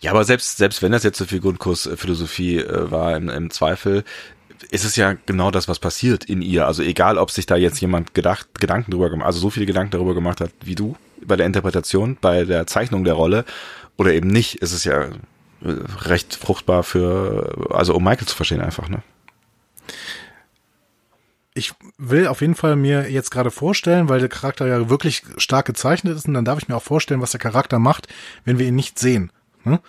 Ja, 0.00 0.10
aber 0.10 0.24
selbst, 0.24 0.56
selbst 0.56 0.82
wenn 0.82 0.92
das 0.92 1.02
jetzt 1.02 1.18
so 1.18 1.24
viel 1.24 1.40
Grundkurs 1.40 1.86
äh, 1.86 1.92
äh, 1.92 2.90
war 2.90 3.16
im, 3.16 3.28
im 3.28 3.50
Zweifel, 3.50 4.04
ist 4.70 4.84
es 4.84 4.96
ja 4.96 5.16
genau 5.26 5.50
das, 5.50 5.68
was 5.68 5.78
passiert 5.78 6.24
in 6.24 6.42
ihr. 6.42 6.66
Also 6.66 6.82
egal, 6.82 7.18
ob 7.18 7.30
sich 7.30 7.46
da 7.46 7.56
jetzt 7.56 7.80
jemand 7.80 8.14
gedacht, 8.14 8.48
Gedanken 8.60 8.90
drüber 8.90 9.10
gemacht, 9.10 9.26
also 9.26 9.40
so 9.40 9.50
viele 9.50 9.66
Gedanken 9.66 9.92
darüber 9.92 10.14
gemacht 10.14 10.40
hat 10.40 10.50
wie 10.62 10.74
du 10.74 10.96
bei 11.24 11.36
der 11.36 11.46
Interpretation, 11.46 12.16
bei 12.20 12.44
der 12.44 12.66
Zeichnung 12.66 13.04
der 13.04 13.14
Rolle 13.14 13.44
oder 13.96 14.12
eben 14.12 14.28
nicht, 14.28 14.56
ist 14.56 14.72
es 14.72 14.84
ja 14.84 15.04
äh, 15.04 15.10
recht 16.02 16.34
fruchtbar 16.34 16.82
für, 16.82 17.68
also 17.70 17.94
um 17.94 18.04
Michael 18.04 18.26
zu 18.26 18.36
verstehen 18.36 18.60
einfach, 18.60 18.88
ne? 18.88 19.02
Ich 21.54 21.74
will 21.98 22.28
auf 22.28 22.40
jeden 22.40 22.54
Fall 22.54 22.76
mir 22.76 23.10
jetzt 23.10 23.30
gerade 23.30 23.50
vorstellen, 23.50 24.08
weil 24.08 24.20
der 24.20 24.30
Charakter 24.30 24.66
ja 24.66 24.88
wirklich 24.88 25.22
stark 25.36 25.66
gezeichnet 25.66 26.16
ist, 26.16 26.26
und 26.26 26.32
dann 26.32 26.46
darf 26.46 26.58
ich 26.58 26.68
mir 26.68 26.76
auch 26.76 26.82
vorstellen, 26.82 27.20
was 27.20 27.32
der 27.32 27.40
Charakter 27.40 27.78
macht, 27.78 28.08
wenn 28.46 28.58
wir 28.58 28.66
ihn 28.66 28.74
nicht 28.74 28.98
sehen. 28.98 29.30
Ne? 29.64 29.80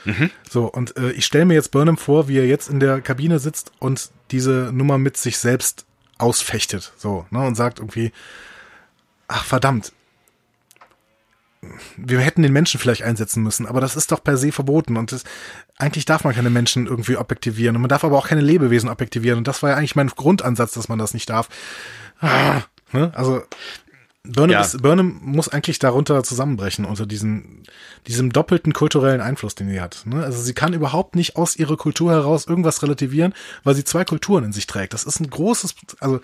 So, 0.50 0.66
und 0.66 0.96
äh, 0.98 1.12
ich 1.12 1.26
stelle 1.26 1.46
mir 1.46 1.56
jetzt 1.56 1.72
Burnham 1.72 1.98
vor, 1.98 2.28
wie 2.28 2.38
er 2.38 2.46
jetzt 2.46 2.70
in 2.70 2.80
der 2.80 3.02
Kabine 3.02 3.40
sitzt 3.40 3.72
und 3.80 4.12
diese 4.32 4.72
Nummer 4.74 4.98
mit 4.98 5.18
sich 5.18 5.38
selbst 5.38 5.86
ausfechtet. 6.18 6.94
So, 6.98 7.26
ne? 7.32 7.46
Und 7.46 7.56
sagt 7.56 7.80
irgendwie, 7.80 8.12
ach 9.28 9.46
verdammt, 9.46 9.92
wir 11.98 12.20
hätten 12.20 12.44
den 12.44 12.54
Menschen 12.54 12.80
vielleicht 12.80 13.04
einsetzen 13.04 13.44
müssen, 13.44 13.66
aber 13.66 13.82
das 13.82 13.96
ist 13.96 14.12
doch 14.12 14.24
per 14.24 14.38
se 14.38 14.52
verboten 14.52 14.98
und 14.98 15.12
das, 15.12 15.24
eigentlich 15.78 16.06
darf 16.06 16.24
man 16.24 16.36
keine 16.36 16.50
Menschen 16.50 16.88
irgendwie 16.88 17.18
objektivieren 17.18 17.76
und 17.76 17.82
man 17.82 17.90
darf 17.90 18.04
aber 18.04 18.18
auch 18.18 18.28
keine 18.28 18.42
Lebewesen 18.42 18.90
objektivieren 18.90 19.38
und 19.38 19.48
das 19.48 19.64
war 19.64 19.72
ja 19.72 19.76
eigentlich 19.78 19.96
mein 19.96 20.08
Grundansatz, 20.08 20.74
dass 20.74 20.90
man 20.90 21.00
das 21.00 21.14
nicht 21.14 21.30
darf. 21.30 21.50
Ah, 22.20 22.62
ne? 22.92 23.12
Also 23.16 23.44
Burnham, 24.26 24.52
Ja. 24.52 24.62
ist, 24.62 24.82
Burnham 24.82 25.20
muss 25.22 25.50
eigentlich 25.50 25.80
darunter 25.80 26.24
zusammenbrechen 26.24 26.86
unter 26.86 27.06
diesen, 27.06 27.64
diesem 28.08 28.32
doppelten 28.32 28.72
kulturellen 28.72 29.20
Einfluss, 29.20 29.54
den 29.54 29.70
sie 29.70 29.82
hat. 29.82 30.04
Ne? 30.06 30.24
Also 30.24 30.42
sie 30.42 30.54
kann 30.54 30.72
überhaupt 30.74 31.16
nicht 31.18 31.36
aus 31.36 31.58
ihrer 31.58 31.76
Kultur 31.76 32.12
heraus 32.14 32.48
irgendwas 32.48 32.82
relativieren, 32.84 33.34
weil 33.66 33.76
sie 33.76 33.84
zwei 33.84 34.06
Kulturen 34.06 34.46
in 34.46 34.54
sich 34.54 34.66
trägt. 34.66 34.94
Das 34.94 35.04
ist 35.04 35.20
ein 35.20 35.30
großes, 35.30 35.76
also 36.00 36.22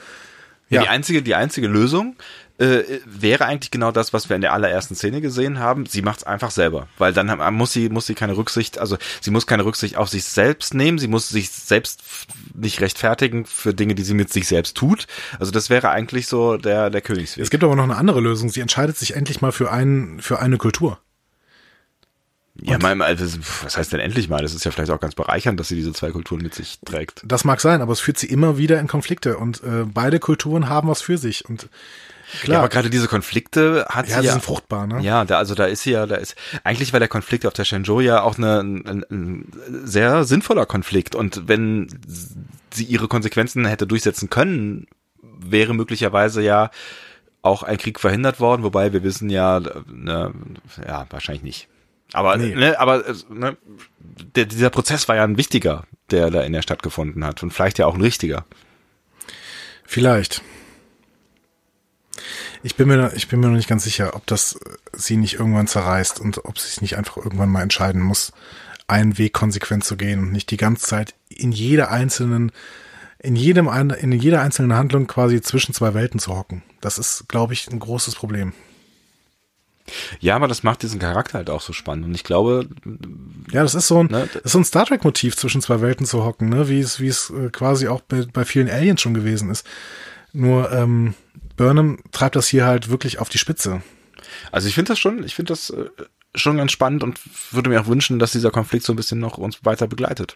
Ja. 0.70 0.82
Die 0.82 0.88
einzige, 0.88 1.22
die 1.22 1.36
einzige 1.36 1.68
Lösung 1.68 2.16
äh, 2.60 2.84
wäre 3.06 3.46
eigentlich 3.46 3.72
genau 3.72 3.92
das, 3.92 4.14
was 4.14 4.30
wir 4.30 4.36
in 4.36 4.42
der 4.42 4.54
allerersten 4.54 4.96
Szene 4.96 5.22
gesehen 5.22 5.60
haben. 5.60 5.86
Sie 5.86 6.02
macht 6.02 6.20
es 6.20 6.24
einfach 6.26 6.52
selber, 6.52 6.88
weil 6.98 7.14
dann 7.14 7.56
muss 7.56 7.72
sie 7.72 7.90
muss 7.90 8.06
sie 8.06 8.16
keine 8.16 8.38
Rücksicht, 8.38 8.78
also 8.78 8.98
sie 9.22 9.32
muss 9.32 9.48
keine 9.48 9.66
Rücksicht 9.66 9.96
auf 9.98 10.10
sich 10.10 10.26
selbst 10.26 10.74
nehmen. 10.74 11.00
Sie 11.00 11.08
muss 11.08 11.30
sich 11.30 11.50
selbst 11.50 12.04
nicht 12.54 12.82
rechtfertigen 12.82 13.46
für 13.46 13.74
Dinge, 13.74 13.96
die 13.96 14.04
sie 14.04 14.14
mit 14.14 14.32
sich 14.32 14.48
selbst 14.48 14.76
tut. 14.78 15.08
Also 15.40 15.52
das 15.52 15.70
wäre 15.70 15.90
eigentlich 15.90 16.28
so 16.28 16.58
der 16.58 16.90
der 16.90 17.02
Königsweg. 17.02 17.44
es 17.44 17.50
gibt 17.50 17.64
aber 17.64 17.76
noch 17.76 17.84
eine 17.84 17.96
andere 17.96 18.20
Lösung. 18.20 18.50
Sie 18.50 18.62
entscheidet 18.62 18.98
sich 18.98 19.16
endlich 19.16 19.42
mal 19.42 19.52
für 19.52 19.72
einen, 19.72 20.22
für 20.22 20.40
eine 20.40 20.58
Kultur. 20.58 21.00
Ja, 22.62 22.78
mal, 22.78 23.02
also, 23.02 23.26
was 23.64 23.78
heißt 23.78 23.94
denn 23.94 24.00
endlich 24.00 24.30
mal? 24.30 24.42
Das 24.42 24.54
ist 24.54 24.66
ja 24.66 24.72
vielleicht 24.72 24.92
auch 24.92 25.00
ganz 25.00 25.16
bereichernd, 25.16 25.60
dass 25.60 25.68
sie 25.68 25.76
diese 25.76 25.94
zwei 25.94 26.12
Kulturen 26.12 26.42
mit 26.42 26.54
sich 26.54 26.80
trägt. 26.86 27.24
Das 27.26 27.44
mag 27.44 27.62
sein, 27.62 27.82
aber 27.82 27.94
es 27.94 28.00
führt 28.00 28.18
sie 28.18 28.28
immer 28.28 28.58
wieder 28.58 28.80
in 28.80 28.88
Konflikte 28.88 29.38
und 29.38 29.64
äh, 29.64 29.86
beide 29.86 30.20
Kulturen 30.20 30.70
haben 30.70 30.88
was 30.90 31.02
für 31.02 31.18
sich 31.18 31.48
und 31.48 31.70
Ja, 32.34 32.40
klar, 32.42 32.60
aber 32.60 32.70
gerade 32.70 32.90
diese 32.90 33.08
Konflikte 33.08 33.86
hat 33.90 34.08
ja, 34.08 34.16
sie 34.16 34.22
sie 34.22 34.28
ja 34.28 34.32
sind 34.34 34.44
fruchtbar, 34.44 34.88
ne? 34.88 35.02
Ja, 35.02 35.26
da, 35.26 35.38
also 35.38 35.56
da 35.56 35.66
ist 35.66 35.84
sie 35.84 35.92
ja, 35.92 36.06
da 36.06 36.16
ist, 36.16 36.36
eigentlich 36.64 36.94
war 36.94 37.00
der 37.00 37.10
Konflikt 37.10 37.46
auf 37.46 37.54
der 37.54 37.66
Shenzhou 37.66 38.00
ja 38.02 38.22
auch 38.22 38.38
eine, 38.38 38.60
ein, 38.60 39.06
ein 39.10 39.52
sehr 39.84 40.24
sinnvoller 40.24 40.66
Konflikt. 40.66 41.16
Und 41.16 41.48
wenn 41.48 41.88
sie 42.72 42.84
ihre 42.84 43.08
Konsequenzen 43.08 43.66
hätte 43.66 43.88
durchsetzen 43.88 44.30
können, 44.30 44.88
wäre 45.22 45.74
möglicherweise 45.74 46.42
ja 46.42 46.70
auch 47.42 47.64
ein 47.64 47.78
Krieg 47.78 48.00
verhindert 48.00 48.40
worden, 48.40 48.64
wobei 48.64 48.92
wir 48.94 49.04
wissen 49.04 49.30
ja, 49.30 49.60
ne, 49.60 50.34
ja, 50.86 51.08
wahrscheinlich 51.10 51.44
nicht. 51.44 51.68
Aber, 52.14 52.38
Nee. 52.38 52.56
ne, 52.56 52.80
aber 52.80 53.08
äh, 53.08 53.14
ne, 53.30 53.58
der, 54.36 54.46
dieser 54.46 54.70
Prozess 54.70 55.08
war 55.08 55.16
ja 55.16 55.24
ein 55.24 55.38
wichtiger, 55.38 55.84
der 56.12 56.30
da 56.32 56.42
in 56.42 56.54
der 56.54 56.62
Stadt 56.62 56.84
gefunden 56.84 57.24
hat 57.26 57.44
und 57.44 57.52
vielleicht 57.52 57.78
ja 57.80 57.86
auch 57.86 57.96
ein 57.96 58.02
richtiger. 58.02 58.46
Vielleicht. 59.86 60.42
Ich 62.62 62.76
bin 62.76 62.88
mir, 62.90 63.14
ich 63.16 63.28
bin 63.30 63.40
mir 63.40 63.48
noch 63.48 63.56
nicht 63.56 63.70
ganz 63.70 63.84
sicher, 63.86 64.16
ob 64.16 64.26
das 64.28 64.54
äh, 64.54 64.60
sie 64.94 65.18
nicht 65.18 65.36
irgendwann 65.36 65.68
zerreißt 65.68 66.20
und 66.20 66.46
ob 66.46 66.60
sie 66.60 66.68
sich 66.68 66.82
nicht 66.82 66.98
einfach 66.98 67.18
irgendwann 67.18 67.50
mal 67.50 67.62
entscheiden 67.62 68.02
muss, 68.02 68.34
einen 68.88 69.18
Weg 69.18 69.34
konsequent 69.34 69.84
zu 69.84 69.96
gehen 69.96 70.20
und 70.20 70.32
nicht 70.32 70.52
die 70.52 70.58
ganze 70.58 70.86
Zeit 70.86 71.14
in 71.30 71.52
jeder 71.52 71.92
einzelnen, 71.92 72.52
in 73.20 73.36
jedem, 73.36 73.68
in 73.68 74.12
jeder 74.12 74.42
einzelnen 74.42 74.74
Handlung 74.74 75.08
quasi 75.08 75.42
zwischen 75.42 75.74
zwei 75.74 75.94
Welten 75.94 76.20
zu 76.20 76.36
hocken. 76.36 76.64
Das 76.82 76.98
ist, 76.98 77.28
glaube 77.28 77.54
ich, 77.54 77.68
ein 77.70 77.80
großes 77.80 78.16
Problem. 78.16 78.54
Ja, 80.20 80.36
aber 80.36 80.48
das 80.48 80.64
macht 80.64 80.84
diesen 80.84 81.00
Charakter 81.00 81.40
halt 81.40 81.50
auch 81.50 81.62
so 81.62 81.74
spannend. 81.74 82.06
Und 82.06 82.16
ich 82.16 82.24
glaube. 82.24 82.68
Ja, 83.52 83.64
das 83.64 83.76
ist 83.76 83.88
so 83.88 84.04
ein, 84.04 84.08
ne, 84.08 84.30
ist 84.44 84.52
so 84.52 84.60
ein 84.60 84.66
Star 84.66 84.86
Trek-Motiv, 84.86 85.36
zwischen 85.36 85.62
zwei 85.62 85.82
Welten 85.82 86.06
zu 86.06 86.24
hocken, 86.24 86.50
ne? 86.50 86.70
Wie 86.70 86.80
es, 86.80 87.00
wie 87.00 87.08
es 87.08 87.30
äh, 87.30 87.50
quasi 87.50 87.88
auch 87.88 88.02
bei, 88.02 88.26
bei 88.32 88.46
vielen 88.46 88.70
Aliens 88.70 89.02
schon 89.02 89.14
gewesen 89.14 89.50
ist. 89.50 89.66
Nur 90.32 90.72
ähm, 90.72 91.16
Burnham 91.58 92.00
treibt 92.12 92.36
das 92.36 92.48
hier 92.48 92.66
halt 92.66 92.90
wirklich 92.90 93.20
auf 93.20 93.30
die 93.30 93.38
Spitze. 93.38 93.82
Also 94.52 94.68
ich 94.68 94.76
finde 94.76 94.90
das 94.90 95.00
schon, 95.00 95.24
ich 95.24 95.36
finde 95.36 95.54
das 95.54 95.72
äh, 95.72 95.90
schon 96.36 96.58
ganz 96.58 96.72
spannend 96.72 97.04
und 97.04 97.20
würde 97.52 97.70
mir 97.70 97.82
auch 97.82 97.88
wünschen, 97.88 98.20
dass 98.20 98.32
dieser 98.32 98.52
Konflikt 98.52 98.86
so 98.86 98.94
ein 98.94 98.96
bisschen 98.96 99.20
noch 99.20 99.38
uns 99.38 99.66
weiter 99.66 99.88
begleitet. 99.88 100.36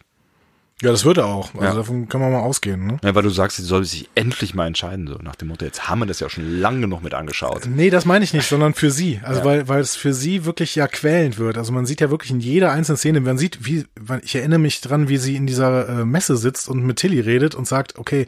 Ja, 0.83 0.91
das 0.91 1.05
würde 1.05 1.23
auch. 1.23 1.53
Also 1.53 1.65
ja. 1.65 1.73
davon 1.73 2.09
kann 2.09 2.19
man 2.19 2.33
mal 2.33 2.41
ausgehen. 2.41 2.85
Ne? 2.85 2.97
Ja, 3.01 3.15
weil 3.15 3.23
du 3.23 3.29
sagst, 3.29 3.55
sie 3.55 3.63
soll 3.63 3.85
sich 3.85 4.09
endlich 4.15 4.53
mal 4.53 4.67
entscheiden, 4.67 5.07
so 5.07 5.15
nach 5.15 5.37
dem 5.37 5.47
Motto, 5.47 5.63
jetzt 5.63 5.87
haben 5.87 5.99
wir 5.99 6.05
das 6.05 6.19
ja 6.19 6.29
schon 6.29 6.59
lange 6.59 6.87
noch 6.87 6.99
mit 6.99 7.13
angeschaut. 7.13 7.69
Nee, 7.73 7.89
das 7.89 8.03
meine 8.03 8.25
ich 8.25 8.33
nicht, 8.33 8.49
sondern 8.49 8.73
für 8.73 8.91
sie. 8.91 9.21
Also 9.23 9.39
ja. 9.39 9.45
weil, 9.45 9.67
weil 9.69 9.79
es 9.79 9.95
für 9.95 10.13
sie 10.13 10.43
wirklich 10.43 10.75
ja 10.75 10.87
quälend 10.89 11.37
wird. 11.37 11.57
Also 11.57 11.71
man 11.71 11.85
sieht 11.85 12.01
ja 12.01 12.09
wirklich 12.09 12.31
in 12.31 12.41
jeder 12.41 12.73
einzelnen 12.73 12.97
Szene, 12.97 13.21
man 13.21 13.37
sieht, 13.37 13.65
wie, 13.65 13.85
ich 14.23 14.35
erinnere 14.35 14.59
mich 14.59 14.81
dran, 14.81 15.07
wie 15.07 15.15
sie 15.15 15.37
in 15.37 15.47
dieser 15.47 15.87
äh, 15.87 16.05
Messe 16.05 16.35
sitzt 16.35 16.67
und 16.67 16.83
mit 16.83 16.97
Tilly 16.97 17.21
redet 17.21 17.55
und 17.55 17.65
sagt, 17.65 17.97
okay, 17.97 18.27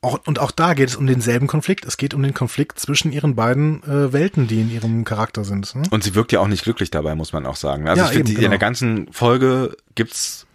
auch, 0.00 0.18
und 0.26 0.40
auch 0.40 0.50
da 0.50 0.74
geht 0.74 0.88
es 0.88 0.96
um 0.96 1.06
denselben 1.06 1.46
Konflikt. 1.46 1.84
Es 1.84 1.96
geht 1.96 2.12
um 2.12 2.22
den 2.22 2.34
Konflikt 2.34 2.80
zwischen 2.80 3.12
ihren 3.12 3.36
beiden 3.36 3.84
äh, 3.84 4.12
Welten, 4.12 4.48
die 4.48 4.60
in 4.60 4.70
ihrem 4.70 5.04
Charakter 5.04 5.44
sind. 5.44 5.74
Ne? 5.76 5.82
Und 5.90 6.02
sie 6.02 6.14
wirkt 6.16 6.32
ja 6.32 6.40
auch 6.40 6.48
nicht 6.48 6.64
glücklich 6.64 6.90
dabei, 6.90 7.14
muss 7.14 7.32
man 7.32 7.46
auch 7.46 7.54
sagen. 7.54 7.86
Also 7.86 8.02
ja, 8.02 8.08
ich 8.08 8.16
finde, 8.16 8.32
genau. 8.32 8.46
in 8.46 8.50
der 8.50 8.58
ganzen 8.58 9.12
Folge 9.12 9.76
gibt's 9.94 10.46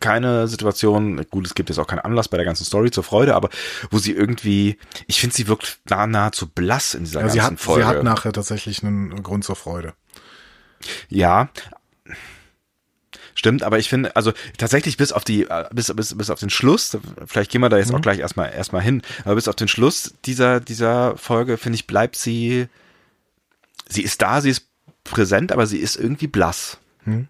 keine 0.00 0.48
Situation, 0.48 1.24
gut, 1.30 1.46
es 1.46 1.54
gibt 1.54 1.68
jetzt 1.68 1.78
auch 1.78 1.86
keinen 1.86 2.00
Anlass 2.00 2.28
bei 2.28 2.36
der 2.36 2.46
ganzen 2.46 2.64
Story 2.64 2.90
zur 2.90 3.04
Freude, 3.04 3.34
aber 3.34 3.50
wo 3.90 3.98
sie 3.98 4.12
irgendwie, 4.12 4.78
ich 5.06 5.20
finde, 5.20 5.36
sie 5.36 5.48
wirkt 5.48 5.78
nah, 5.88 6.06
nahezu 6.06 6.46
blass 6.46 6.94
in 6.94 7.04
dieser 7.04 7.20
ja, 7.20 7.26
ganzen 7.26 7.36
sie 7.36 7.42
hat, 7.42 7.60
Folge. 7.60 7.82
Sie 7.82 7.88
hat 7.88 8.02
nachher 8.02 8.32
tatsächlich 8.32 8.82
einen 8.82 9.22
Grund 9.22 9.44
zur 9.44 9.56
Freude. 9.56 9.94
Ja, 11.08 11.48
Stimmt, 13.38 13.62
aber 13.62 13.78
ich 13.78 13.90
finde, 13.90 14.16
also 14.16 14.32
tatsächlich 14.56 14.96
bis 14.96 15.12
auf 15.12 15.22
die, 15.22 15.42
äh, 15.42 15.68
bis, 15.70 15.92
bis, 15.94 16.16
bis 16.16 16.30
auf 16.30 16.40
den 16.40 16.48
Schluss, 16.48 16.96
vielleicht 17.26 17.50
gehen 17.50 17.60
wir 17.60 17.68
da 17.68 17.76
jetzt 17.76 17.90
mhm. 17.90 17.96
auch 17.96 18.00
gleich 18.00 18.18
erstmal, 18.18 18.50
erstmal 18.50 18.80
hin, 18.80 19.02
aber 19.24 19.34
bis 19.34 19.46
auf 19.46 19.54
den 19.54 19.68
Schluss 19.68 20.14
dieser, 20.24 20.58
dieser 20.58 21.18
Folge, 21.18 21.58
finde 21.58 21.76
ich, 21.76 21.86
bleibt 21.86 22.16
sie, 22.16 22.66
sie 23.86 24.00
ist 24.00 24.22
da, 24.22 24.40
sie 24.40 24.50
ist 24.50 24.66
präsent, 25.04 25.52
aber 25.52 25.66
sie 25.66 25.78
ist 25.78 25.96
irgendwie 25.96 26.28
blass. 26.28 26.78
Mhm. 27.04 27.28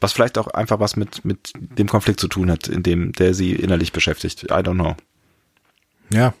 Was 0.00 0.12
vielleicht 0.12 0.38
auch 0.38 0.48
einfach 0.48 0.78
was 0.78 0.96
mit, 0.96 1.24
mit 1.24 1.52
dem 1.54 1.88
Konflikt 1.88 2.20
zu 2.20 2.28
tun 2.28 2.50
hat, 2.50 2.68
in 2.68 2.82
dem, 2.82 3.12
der 3.12 3.34
sie 3.34 3.52
innerlich 3.52 3.92
beschäftigt. 3.92 4.44
I 4.44 4.54
don't 4.56 4.74
know. 4.74 4.94
Ja, 6.10 6.34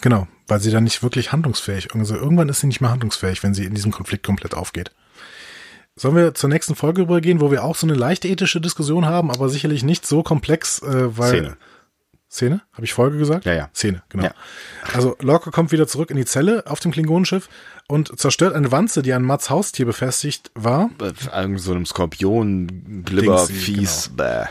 genau, 0.00 0.26
weil 0.46 0.60
sie 0.60 0.70
dann 0.70 0.84
nicht 0.84 1.02
wirklich 1.02 1.32
handlungsfähig, 1.32 1.94
also 1.94 2.14
irgendwann 2.14 2.48
ist 2.48 2.60
sie 2.60 2.66
nicht 2.66 2.80
mehr 2.80 2.90
handlungsfähig, 2.90 3.42
wenn 3.42 3.54
sie 3.54 3.64
in 3.64 3.74
diesem 3.74 3.92
Konflikt 3.92 4.24
komplett 4.24 4.54
aufgeht. 4.54 4.90
Sollen 5.96 6.16
wir 6.16 6.34
zur 6.34 6.50
nächsten 6.50 6.74
Folge 6.74 7.02
übergehen, 7.02 7.40
wo 7.40 7.50
wir 7.50 7.64
auch 7.64 7.74
so 7.74 7.86
eine 7.86 7.94
leicht 7.94 8.24
ethische 8.26 8.60
Diskussion 8.60 9.06
haben, 9.06 9.30
aber 9.30 9.48
sicherlich 9.48 9.82
nicht 9.82 10.06
so 10.06 10.22
komplex, 10.22 10.82
äh, 10.82 11.16
weil. 11.16 11.30
Szene. 11.30 11.56
Szene? 12.28 12.60
Habe 12.72 12.84
ich 12.84 12.92
Folge 12.92 13.18
gesagt? 13.18 13.46
Ja, 13.46 13.54
ja. 13.54 13.70
Szene, 13.72 14.02
genau. 14.08 14.24
Ja. 14.24 14.34
Also 14.92 15.16
Lorca 15.20 15.50
kommt 15.50 15.72
wieder 15.72 15.86
zurück 15.86 16.10
in 16.10 16.16
die 16.16 16.26
Zelle 16.26 16.64
auf 16.66 16.80
dem 16.80 16.90
Klingonenschiff 16.90 17.48
und 17.88 18.18
zerstört 18.18 18.54
eine 18.54 18.72
Wanze, 18.72 19.02
die 19.02 19.12
an 19.12 19.22
Mats 19.22 19.50
Haustier 19.50 19.86
befestigt 19.86 20.50
war. 20.54 20.90
Irgend 21.34 21.60
so 21.60 21.72
einem 21.72 21.86
Skorpion, 21.86 23.02
Glibber, 23.04 23.46
Fies. 23.46 24.10
Genau. 24.16 24.46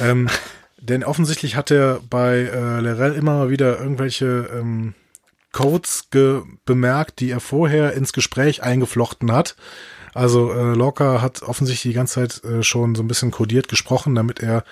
Ähm, 0.00 0.28
denn 0.80 1.04
offensichtlich 1.04 1.56
hat 1.56 1.70
er 1.70 2.00
bei 2.08 2.36
äh, 2.36 2.80
Lerell 2.80 3.14
immer 3.14 3.34
mal 3.34 3.50
wieder 3.50 3.78
irgendwelche 3.78 4.48
ähm, 4.52 4.94
Codes 5.52 6.08
bemerkt, 6.64 7.20
die 7.20 7.30
er 7.30 7.40
vorher 7.40 7.94
ins 7.94 8.12
Gespräch 8.12 8.62
eingeflochten 8.62 9.32
hat 9.32 9.56
also 10.18 10.52
äh, 10.52 10.74
Lorca 10.74 11.22
hat 11.22 11.42
offensichtlich 11.42 11.92
die 11.92 11.96
ganze 11.96 12.14
Zeit 12.14 12.44
äh, 12.44 12.62
schon 12.64 12.96
so 12.96 13.02
ein 13.02 13.08
bisschen 13.08 13.30
kodiert 13.30 13.68
gesprochen, 13.68 14.16
damit 14.16 14.40
er 14.40 14.64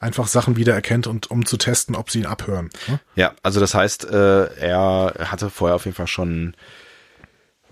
einfach 0.00 0.26
Sachen 0.26 0.56
wiedererkennt 0.56 1.06
und 1.06 1.30
um 1.30 1.44
zu 1.44 1.56
testen, 1.56 1.94
ob 1.94 2.10
sie 2.10 2.20
ihn 2.20 2.26
abhören. 2.26 2.70
Ne? 2.88 3.00
Ja, 3.14 3.32
also 3.42 3.60
das 3.60 3.74
heißt, 3.74 4.10
äh, 4.10 4.44
er 4.56 5.14
hatte 5.18 5.50
vorher 5.50 5.76
auf 5.76 5.84
jeden 5.84 5.94
Fall 5.94 6.06
schon 6.06 6.54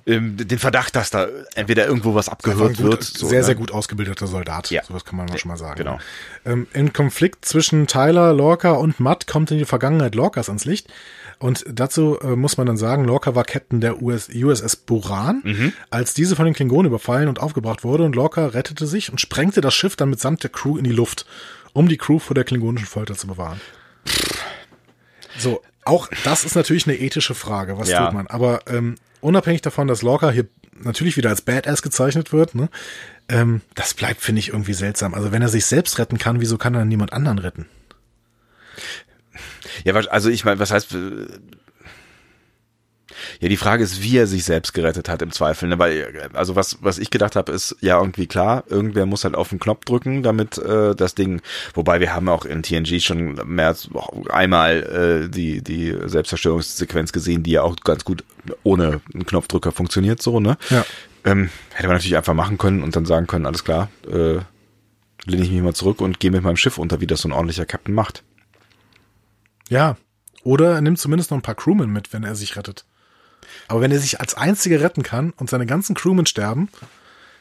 ähm, 0.06 0.36
den 0.36 0.58
Verdacht, 0.58 0.96
dass 0.96 1.10
da 1.10 1.28
entweder 1.54 1.86
irgendwo 1.86 2.14
was 2.14 2.28
abgehört 2.28 2.76
gut, 2.76 2.86
wird. 2.86 3.04
So, 3.04 3.28
sehr, 3.28 3.40
ne? 3.40 3.44
sehr 3.44 3.54
gut 3.54 3.70
ausgebildeter 3.70 4.26
Soldat. 4.26 4.70
Ja. 4.70 4.82
Sowas 4.84 5.04
kann 5.04 5.16
man 5.16 5.28
ja, 5.28 5.38
schon 5.38 5.48
mal 5.48 5.56
sagen. 5.56 5.78
Genau. 5.78 5.98
Ähm, 6.44 6.66
Im 6.72 6.92
Konflikt 6.92 7.44
zwischen 7.44 7.86
Tyler, 7.86 8.32
Lorca 8.32 8.72
und 8.72 9.00
Matt 9.00 9.26
kommt 9.26 9.50
in 9.50 9.58
die 9.58 9.64
Vergangenheit 9.64 10.14
Lorcas 10.14 10.48
ans 10.48 10.64
Licht. 10.64 10.88
Und 11.38 11.64
dazu 11.68 12.18
äh, 12.20 12.36
muss 12.36 12.56
man 12.56 12.66
dann 12.66 12.76
sagen, 12.76 13.04
Lorca 13.04 13.34
war 13.34 13.44
Captain 13.44 13.80
der 13.80 14.00
US, 14.00 14.28
USS 14.32 14.76
Buran, 14.76 15.42
mhm. 15.44 15.72
als 15.90 16.14
diese 16.14 16.36
von 16.36 16.44
den 16.44 16.54
Klingonen 16.54 16.86
überfallen 16.86 17.28
und 17.28 17.40
aufgebracht 17.40 17.84
wurde. 17.84 18.04
Und 18.04 18.14
Lorca 18.14 18.46
rettete 18.46 18.86
sich 18.86 19.10
und 19.10 19.20
sprengte 19.20 19.60
das 19.60 19.74
Schiff 19.74 19.96
dann 19.96 20.10
mitsamt 20.10 20.42
der 20.42 20.50
Crew 20.50 20.78
in 20.78 20.84
die 20.84 20.92
Luft, 20.92 21.26
um 21.72 21.88
die 21.88 21.96
Crew 21.96 22.18
vor 22.18 22.34
der 22.34 22.44
klingonischen 22.44 22.86
Folter 22.86 23.14
zu 23.14 23.26
bewahren. 23.26 23.60
So, 25.38 25.62
auch 25.84 26.08
das 26.24 26.44
ist 26.44 26.54
natürlich 26.54 26.86
eine 26.86 26.96
ethische 26.96 27.34
Frage. 27.34 27.78
Was 27.78 27.88
ja. 27.88 28.04
tut 28.04 28.14
man? 28.14 28.26
Aber 28.28 28.60
ähm, 28.68 28.96
unabhängig 29.22 29.62
davon, 29.62 29.88
dass 29.88 30.02
Lorca 30.02 30.30
hier 30.30 30.48
natürlich 30.74 31.16
wieder 31.16 31.30
als 31.30 31.42
Badass 31.42 31.82
gezeichnet 31.82 32.32
wird, 32.32 32.54
ne, 32.54 32.68
ähm, 33.28 33.62
das 33.74 33.94
bleibt, 33.94 34.20
finde 34.20 34.40
ich, 34.40 34.48
irgendwie 34.48 34.74
seltsam. 34.74 35.14
Also 35.14 35.32
wenn 35.32 35.42
er 35.42 35.48
sich 35.48 35.64
selbst 35.64 35.98
retten 35.98 36.18
kann, 36.18 36.40
wieso 36.40 36.58
kann 36.58 36.74
er 36.74 36.80
dann 36.80 36.88
niemand 36.88 37.12
anderen 37.12 37.38
retten? 37.38 37.66
Ja, 39.84 39.94
also 39.94 40.28
ich 40.28 40.44
meine, 40.44 40.58
was 40.58 40.70
heißt, 40.70 40.92
äh, 40.94 41.26
ja, 43.42 43.48
die 43.48 43.56
Frage 43.56 43.82
ist, 43.82 44.00
wie 44.04 44.18
er 44.18 44.28
sich 44.28 44.44
selbst 44.44 44.72
gerettet 44.72 45.08
hat 45.08 45.20
im 45.20 45.32
Zweifel. 45.32 45.68
Ne? 45.68 45.76
Weil, 45.76 46.30
also 46.32 46.54
was, 46.54 46.78
was 46.80 46.98
ich 46.98 47.10
gedacht 47.10 47.34
habe, 47.34 47.50
ist 47.50 47.74
ja 47.80 47.98
irgendwie 47.98 48.28
klar, 48.28 48.62
irgendwer 48.68 49.04
muss 49.04 49.24
halt 49.24 49.34
auf 49.34 49.48
den 49.48 49.58
Knopf 49.58 49.84
drücken, 49.84 50.22
damit 50.22 50.58
äh, 50.58 50.94
das 50.94 51.16
Ding, 51.16 51.42
wobei 51.74 51.98
wir 51.98 52.14
haben 52.14 52.28
auch 52.28 52.44
in 52.44 52.62
TNG 52.62 53.00
schon 53.00 53.40
mehr 53.44 53.66
als 53.66 53.88
einmal 54.30 55.24
äh, 55.24 55.28
die, 55.28 55.60
die 55.60 55.92
Selbstzerstörungssequenz 56.04 57.10
gesehen, 57.10 57.42
die 57.42 57.50
ja 57.50 57.62
auch 57.62 57.74
ganz 57.82 58.04
gut 58.04 58.22
ohne 58.62 59.00
einen 59.12 59.26
Knopfdrücker 59.26 59.72
funktioniert, 59.72 60.22
so, 60.22 60.38
ne? 60.38 60.56
Ja. 60.70 60.86
Ähm, 61.24 61.50
hätte 61.72 61.88
man 61.88 61.96
natürlich 61.96 62.16
einfach 62.16 62.34
machen 62.34 62.58
können 62.58 62.84
und 62.84 62.94
dann 62.94 63.06
sagen 63.06 63.26
können, 63.26 63.46
alles 63.46 63.64
klar, 63.64 63.90
äh, 64.08 64.38
lehne 65.24 65.42
ich 65.42 65.50
mich 65.50 65.62
mal 65.62 65.74
zurück 65.74 66.00
und 66.00 66.20
gehe 66.20 66.30
mit 66.30 66.44
meinem 66.44 66.56
Schiff 66.56 66.78
unter, 66.78 67.00
wie 67.00 67.08
das 67.08 67.22
so 67.22 67.28
ein 67.28 67.32
ordentlicher 67.32 67.66
Captain 67.66 67.92
macht. 67.92 68.22
Ja. 69.68 69.96
Oder 70.44 70.74
er 70.74 70.80
nimmt 70.80 71.00
zumindest 71.00 71.32
noch 71.32 71.38
ein 71.38 71.42
paar 71.42 71.56
Crewmen 71.56 71.92
mit, 71.92 72.12
wenn 72.12 72.22
er 72.22 72.36
sich 72.36 72.56
rettet. 72.56 72.84
Aber 73.72 73.80
wenn 73.80 73.90
er 73.90 74.00
sich 74.00 74.20
als 74.20 74.34
einziger 74.34 74.82
retten 74.82 75.02
kann 75.02 75.32
und 75.38 75.48
seine 75.48 75.64
ganzen 75.64 75.94
Crewmen 75.94 76.26
sterben, 76.26 76.68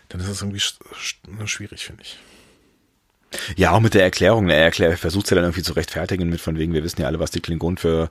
dann 0.07 0.21
ist 0.21 0.29
das 0.29 0.41
irgendwie 0.41 0.61
schwierig, 1.45 1.83
finde 1.83 2.03
ich. 2.03 2.19
Ja, 3.57 3.71
auch 3.71 3.81
mit 3.81 3.95
der 3.95 4.03
Erklärung. 4.03 4.47
Er 4.47 4.63
erklärt, 4.63 4.97
versucht 4.97 5.29
ja 5.29 5.35
dann 5.35 5.43
irgendwie 5.43 5.61
zu 5.61 5.73
rechtfertigen 5.73 6.29
mit 6.29 6.39
von 6.39 6.57
wegen, 6.57 6.71
wir 6.71 6.85
wissen 6.85 7.01
ja 7.01 7.07
alle, 7.07 7.19
was 7.19 7.31
die 7.31 7.41
Klingonen 7.41 7.75
für 7.75 8.07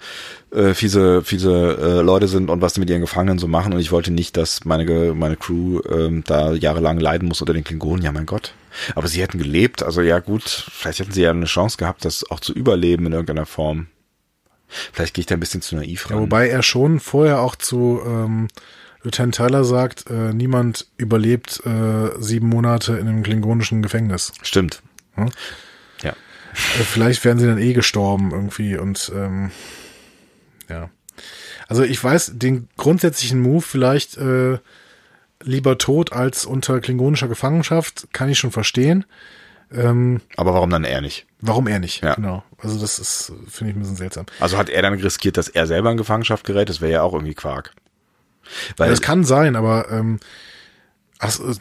äh, 0.50 0.74
fiese, 0.74 1.22
fiese 1.22 1.78
äh, 1.80 2.02
Leute 2.02 2.28
sind 2.28 2.50
und 2.50 2.60
was 2.60 2.74
sie 2.74 2.80
mit 2.80 2.90
ihren 2.90 3.00
Gefangenen 3.00 3.38
so 3.38 3.48
machen. 3.48 3.72
Und 3.72 3.80
ich 3.80 3.90
wollte 3.90 4.10
nicht, 4.10 4.36
dass 4.36 4.66
meine, 4.66 5.14
meine 5.14 5.36
Crew 5.36 5.80
ähm, 5.90 6.22
da 6.26 6.52
jahrelang 6.52 7.00
leiden 7.00 7.26
muss 7.26 7.40
unter 7.40 7.54
den 7.54 7.64
Klingonen. 7.64 8.04
Ja, 8.04 8.12
mein 8.12 8.26
Gott. 8.26 8.52
Aber 8.94 9.08
sie 9.08 9.22
hätten 9.22 9.38
gelebt. 9.38 9.82
Also 9.82 10.02
ja, 10.02 10.18
gut, 10.18 10.42
vielleicht 10.70 10.98
hätten 10.98 11.12
sie 11.12 11.22
ja 11.22 11.30
eine 11.30 11.46
Chance 11.46 11.78
gehabt, 11.78 12.04
das 12.04 12.30
auch 12.30 12.40
zu 12.40 12.52
überleben 12.52 13.06
in 13.06 13.12
irgendeiner 13.12 13.46
Form. 13.46 13.86
Vielleicht 14.92 15.14
gehe 15.14 15.22
ich 15.22 15.26
da 15.26 15.34
ein 15.34 15.40
bisschen 15.40 15.62
zu 15.62 15.76
naiv 15.76 16.08
ran. 16.10 16.16
Ja, 16.16 16.22
wobei 16.22 16.48
er 16.48 16.62
schon 16.62 17.00
vorher 17.00 17.40
auch 17.40 17.56
zu 17.56 18.00
ähm, 18.04 18.48
Lieutenant 19.02 19.34
Tyler 19.34 19.64
sagt, 19.64 20.10
äh, 20.10 20.32
niemand 20.34 20.86
überlebt 20.96 21.62
äh, 21.64 22.10
sieben 22.18 22.48
Monate 22.48 22.94
in 22.94 23.08
einem 23.08 23.22
klingonischen 23.22 23.82
Gefängnis. 23.82 24.32
Stimmt. 24.42 24.82
Hm? 25.14 25.30
Ja. 26.02 26.10
Äh, 26.10 26.84
vielleicht 26.84 27.24
wären 27.24 27.38
sie 27.38 27.46
dann 27.46 27.58
eh 27.58 27.72
gestorben 27.72 28.30
irgendwie 28.32 28.76
und 28.76 29.10
ähm, 29.14 29.50
ja. 30.68 30.90
Also 31.68 31.82
ich 31.82 32.02
weiß, 32.02 32.32
den 32.34 32.68
grundsätzlichen 32.76 33.40
Move 33.40 33.62
vielleicht 33.62 34.16
äh, 34.16 34.58
lieber 35.42 35.78
tot 35.78 36.12
als 36.12 36.44
unter 36.44 36.80
klingonischer 36.80 37.28
Gefangenschaft 37.28 38.08
kann 38.12 38.28
ich 38.28 38.38
schon 38.38 38.50
verstehen. 38.50 39.04
Ähm, 39.72 40.20
Aber 40.36 40.54
warum 40.54 40.70
dann 40.70 40.84
er 40.84 41.00
nicht? 41.00 41.26
Warum 41.40 41.66
er 41.66 41.78
nicht? 41.78 42.02
Ja. 42.02 42.14
Genau. 42.14 42.42
Also 42.58 42.78
das 42.80 42.98
ist, 42.98 43.32
finde 43.48 43.70
ich 43.70 43.76
ein 43.76 43.80
bisschen 43.80 43.96
seltsam. 43.96 44.26
Also 44.40 44.58
hat 44.58 44.68
er 44.68 44.82
dann 44.82 44.94
riskiert, 44.94 45.36
dass 45.36 45.48
er 45.48 45.66
selber 45.66 45.90
in 45.90 45.96
Gefangenschaft 45.96 46.44
gerät? 46.44 46.68
Das 46.68 46.80
wäre 46.80 46.92
ja 46.92 47.02
auch 47.02 47.12
irgendwie 47.12 47.34
Quark. 47.34 47.72
Weil 48.76 48.88
ja, 48.88 48.90
das 48.90 49.00
kann 49.00 49.24
sein, 49.24 49.54
aber 49.54 49.90
ähm, 49.90 50.18
also, 51.18 51.52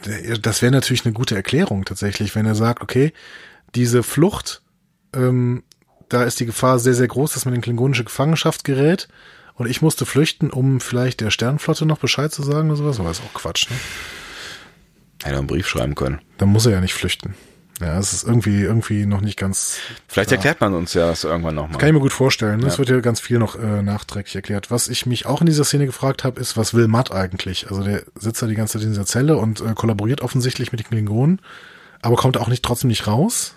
das 0.42 0.62
wäre 0.62 0.72
natürlich 0.72 1.06
eine 1.06 1.14
gute 1.14 1.36
Erklärung 1.36 1.84
tatsächlich, 1.86 2.34
wenn 2.34 2.46
er 2.46 2.56
sagt, 2.56 2.82
okay, 2.82 3.12
diese 3.76 4.04
Flucht, 4.04 4.62
ähm, 5.14 5.64
da 6.08 6.24
ist 6.24 6.40
die 6.40 6.46
Gefahr 6.46 6.80
sehr, 6.80 6.94
sehr 6.94 7.08
groß, 7.08 7.34
dass 7.34 7.46
man 7.46 7.54
in 7.54 7.62
klingonische 7.62 8.06
Gefangenschaft 8.06 8.64
gerät. 8.64 9.08
Und 9.56 9.70
ich 9.70 9.82
musste 9.82 10.06
flüchten, 10.06 10.50
um 10.50 10.80
vielleicht 10.80 11.20
der 11.20 11.32
Sternflotte 11.32 11.86
noch 11.86 12.00
Bescheid 12.00 12.32
zu 12.32 12.42
sagen 12.42 12.70
oder 12.70 12.78
sowas. 12.78 13.00
Aber 13.00 13.12
ist 13.12 13.22
auch 13.22 13.34
Quatsch, 13.34 13.70
ne? 13.70 13.76
Hätte 15.22 15.38
einen 15.38 15.48
Brief 15.48 15.68
schreiben 15.68 15.96
können. 15.96 16.22
Dann 16.38 16.48
muss 16.48 16.66
er 16.66 16.72
ja 16.72 16.82
nicht 16.82 16.94
flüchten. 16.94 17.36
Ja, 17.82 17.98
es 17.98 18.12
ist 18.14 18.24
irgendwie, 18.28 18.62
irgendwie 18.62 19.06
noch 19.06 19.22
nicht 19.22 19.38
ganz. 19.38 19.78
Vielleicht 20.08 20.30
klar. 20.30 20.38
erklärt 20.38 20.60
man 20.62 20.74
uns 20.74 20.94
ja 20.94 21.08
das 21.08 21.24
irgendwann 21.24 21.56
nochmal. 21.56 21.78
Kann 21.78 21.88
ich 21.88 21.94
mir 21.94 22.00
gut 22.02 22.12
vorstellen. 22.12 22.62
Es 22.64 22.74
Ja. 22.74 22.80
wird 22.80 22.90
ja 22.90 23.00
ganz 23.00 23.20
viel 23.22 23.40
noch 23.40 23.56
äh, 23.58 23.82
nachträglich 23.82 24.36
erklärt. 24.36 24.70
Was 24.70 24.90
ich 24.90 25.06
mich 25.06 25.26
auch 25.26 25.40
in 25.40 25.46
dieser 25.48 25.64
Szene 25.64 25.86
gefragt 25.86 26.24
habe, 26.26 26.42
ist, 26.42 26.58
was 26.58 26.74
will 26.74 26.88
Matt 26.90 27.12
eigentlich? 27.14 27.70
Also 27.70 27.84
der 27.84 28.04
sitzt 28.16 28.42
da 28.42 28.48
die 28.48 28.56
ganze 28.56 28.74
Zeit 28.74 28.84
in 28.84 28.90
dieser 28.90 29.06
Zelle 29.06 29.38
und 29.38 29.62
äh, 29.62 29.74
kollaboriert 29.76 30.22
offensichtlich 30.22 30.72
mit 30.74 30.82
den 30.82 30.88
Klingonen, 30.90 31.42
aber 32.02 32.16
kommt 32.18 32.38
auch 32.38 32.50
nicht 32.50 32.64
trotzdem 32.66 32.90
nicht 32.90 33.08
raus 33.08 33.56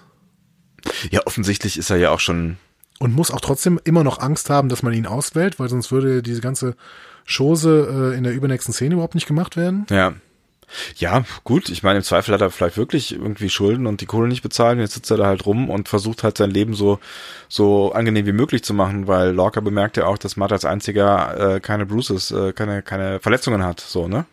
Ja, 1.10 1.20
offensichtlich 1.26 1.76
ist 1.78 1.90
er 1.90 1.96
ja 1.96 2.10
auch 2.10 2.20
schon. 2.20 2.58
und 3.00 3.14
muss 3.14 3.30
auch 3.32 3.40
trotzdem 3.40 3.80
immer 3.82 4.04
noch 4.04 4.20
Angst 4.20 4.50
haben, 4.50 4.68
dass 4.68 4.82
man 4.84 4.92
ihn 4.92 5.06
auswählt, 5.06 5.58
weil 5.58 5.68
sonst 5.68 5.90
würde 5.90 6.22
diese 6.22 6.40
ganze 6.40 6.76
Chose 7.26 8.12
äh, 8.14 8.16
in 8.16 8.22
der 8.24 8.32
übernächsten 8.34 8.72
Szene 8.74 8.94
überhaupt 8.94 9.14
nicht 9.16 9.26
gemacht 9.26 9.56
werden. 9.56 9.86
Ja. 9.90 10.12
Ja, 10.96 11.24
gut. 11.44 11.68
Ich 11.68 11.82
meine, 11.82 11.98
im 11.98 12.04
Zweifel 12.04 12.34
hat 12.34 12.40
er 12.40 12.50
vielleicht 12.50 12.76
wirklich 12.76 13.12
irgendwie 13.12 13.50
Schulden 13.50 13.86
und 13.86 14.00
die 14.00 14.06
Kohle 14.06 14.28
nicht 14.28 14.42
bezahlt. 14.42 14.76
Und 14.76 14.80
jetzt 14.80 14.94
sitzt 14.94 15.10
er 15.10 15.16
da 15.16 15.26
halt 15.26 15.46
rum 15.46 15.70
und 15.70 15.88
versucht 15.88 16.22
halt 16.22 16.38
sein 16.38 16.50
Leben 16.50 16.74
so, 16.74 16.98
so 17.48 17.92
angenehm 17.92 18.26
wie 18.26 18.32
möglich 18.32 18.62
zu 18.64 18.74
machen, 18.74 19.06
weil 19.06 19.30
Lorca 19.32 19.60
bemerkt 19.60 19.96
ja 19.96 20.06
auch, 20.06 20.18
dass 20.18 20.36
Matt 20.36 20.52
als 20.52 20.64
einziger 20.64 21.56
äh, 21.56 21.60
keine 21.60 21.86
Bruises, 21.86 22.30
äh, 22.30 22.52
keine, 22.52 22.82
keine 22.82 23.20
Verletzungen 23.20 23.64
hat. 23.64 23.80
So, 23.80 24.08
ne? 24.08 24.26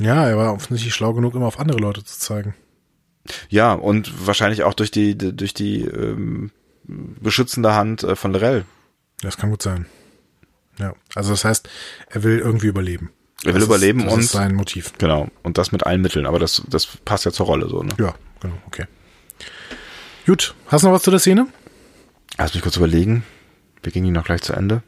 Ja, 0.00 0.26
er 0.26 0.36
war 0.36 0.54
offensichtlich 0.54 0.94
schlau 0.94 1.12
genug, 1.12 1.34
immer 1.34 1.46
auf 1.46 1.60
andere 1.60 1.78
Leute 1.78 2.04
zu 2.04 2.18
zeigen. 2.18 2.54
Ja, 3.48 3.74
und 3.74 4.26
wahrscheinlich 4.26 4.62
auch 4.62 4.74
durch 4.74 4.90
die, 4.90 5.16
durch 5.16 5.54
die 5.54 5.82
ähm, 5.82 6.50
beschützende 6.84 7.74
Hand 7.74 8.02
äh, 8.02 8.16
von 8.16 8.32
Lorel. 8.32 8.64
Das 9.20 9.36
kann 9.36 9.50
gut 9.50 9.62
sein. 9.62 9.86
Ja, 10.78 10.94
also 11.14 11.32
das 11.32 11.44
heißt, 11.44 11.68
er 12.08 12.22
will 12.22 12.38
irgendwie 12.38 12.68
überleben. 12.68 13.10
Er 13.44 13.54
will 13.54 13.60
das 13.60 13.64
überleben 13.64 14.00
ist, 14.00 14.06
das 14.06 14.14
und 14.14 14.20
ist 14.20 14.32
sein 14.32 14.54
Motiv. 14.54 14.92
genau 14.98 15.28
und 15.42 15.56
das 15.58 15.72
mit 15.72 15.86
allen 15.86 16.02
Mitteln. 16.02 16.26
Aber 16.26 16.38
das 16.38 16.62
das 16.68 16.86
passt 16.86 17.24
ja 17.24 17.32
zur 17.32 17.46
Rolle 17.46 17.68
so. 17.68 17.82
Ne? 17.82 17.94
Ja, 17.98 18.14
genau, 18.40 18.54
okay. 18.66 18.86
Gut, 20.26 20.54
hast 20.68 20.82
du 20.82 20.88
noch 20.88 20.94
was 20.94 21.02
zu 21.02 21.10
der 21.10 21.20
Szene? 21.20 21.46
Lass 22.38 22.54
mich 22.54 22.62
kurz 22.62 22.76
überlegen. 22.76 23.24
Wir 23.82 23.92
gingen 23.92 24.06
die 24.06 24.10
noch 24.12 24.24
gleich 24.24 24.42
zu 24.42 24.52
Ende. 24.52 24.82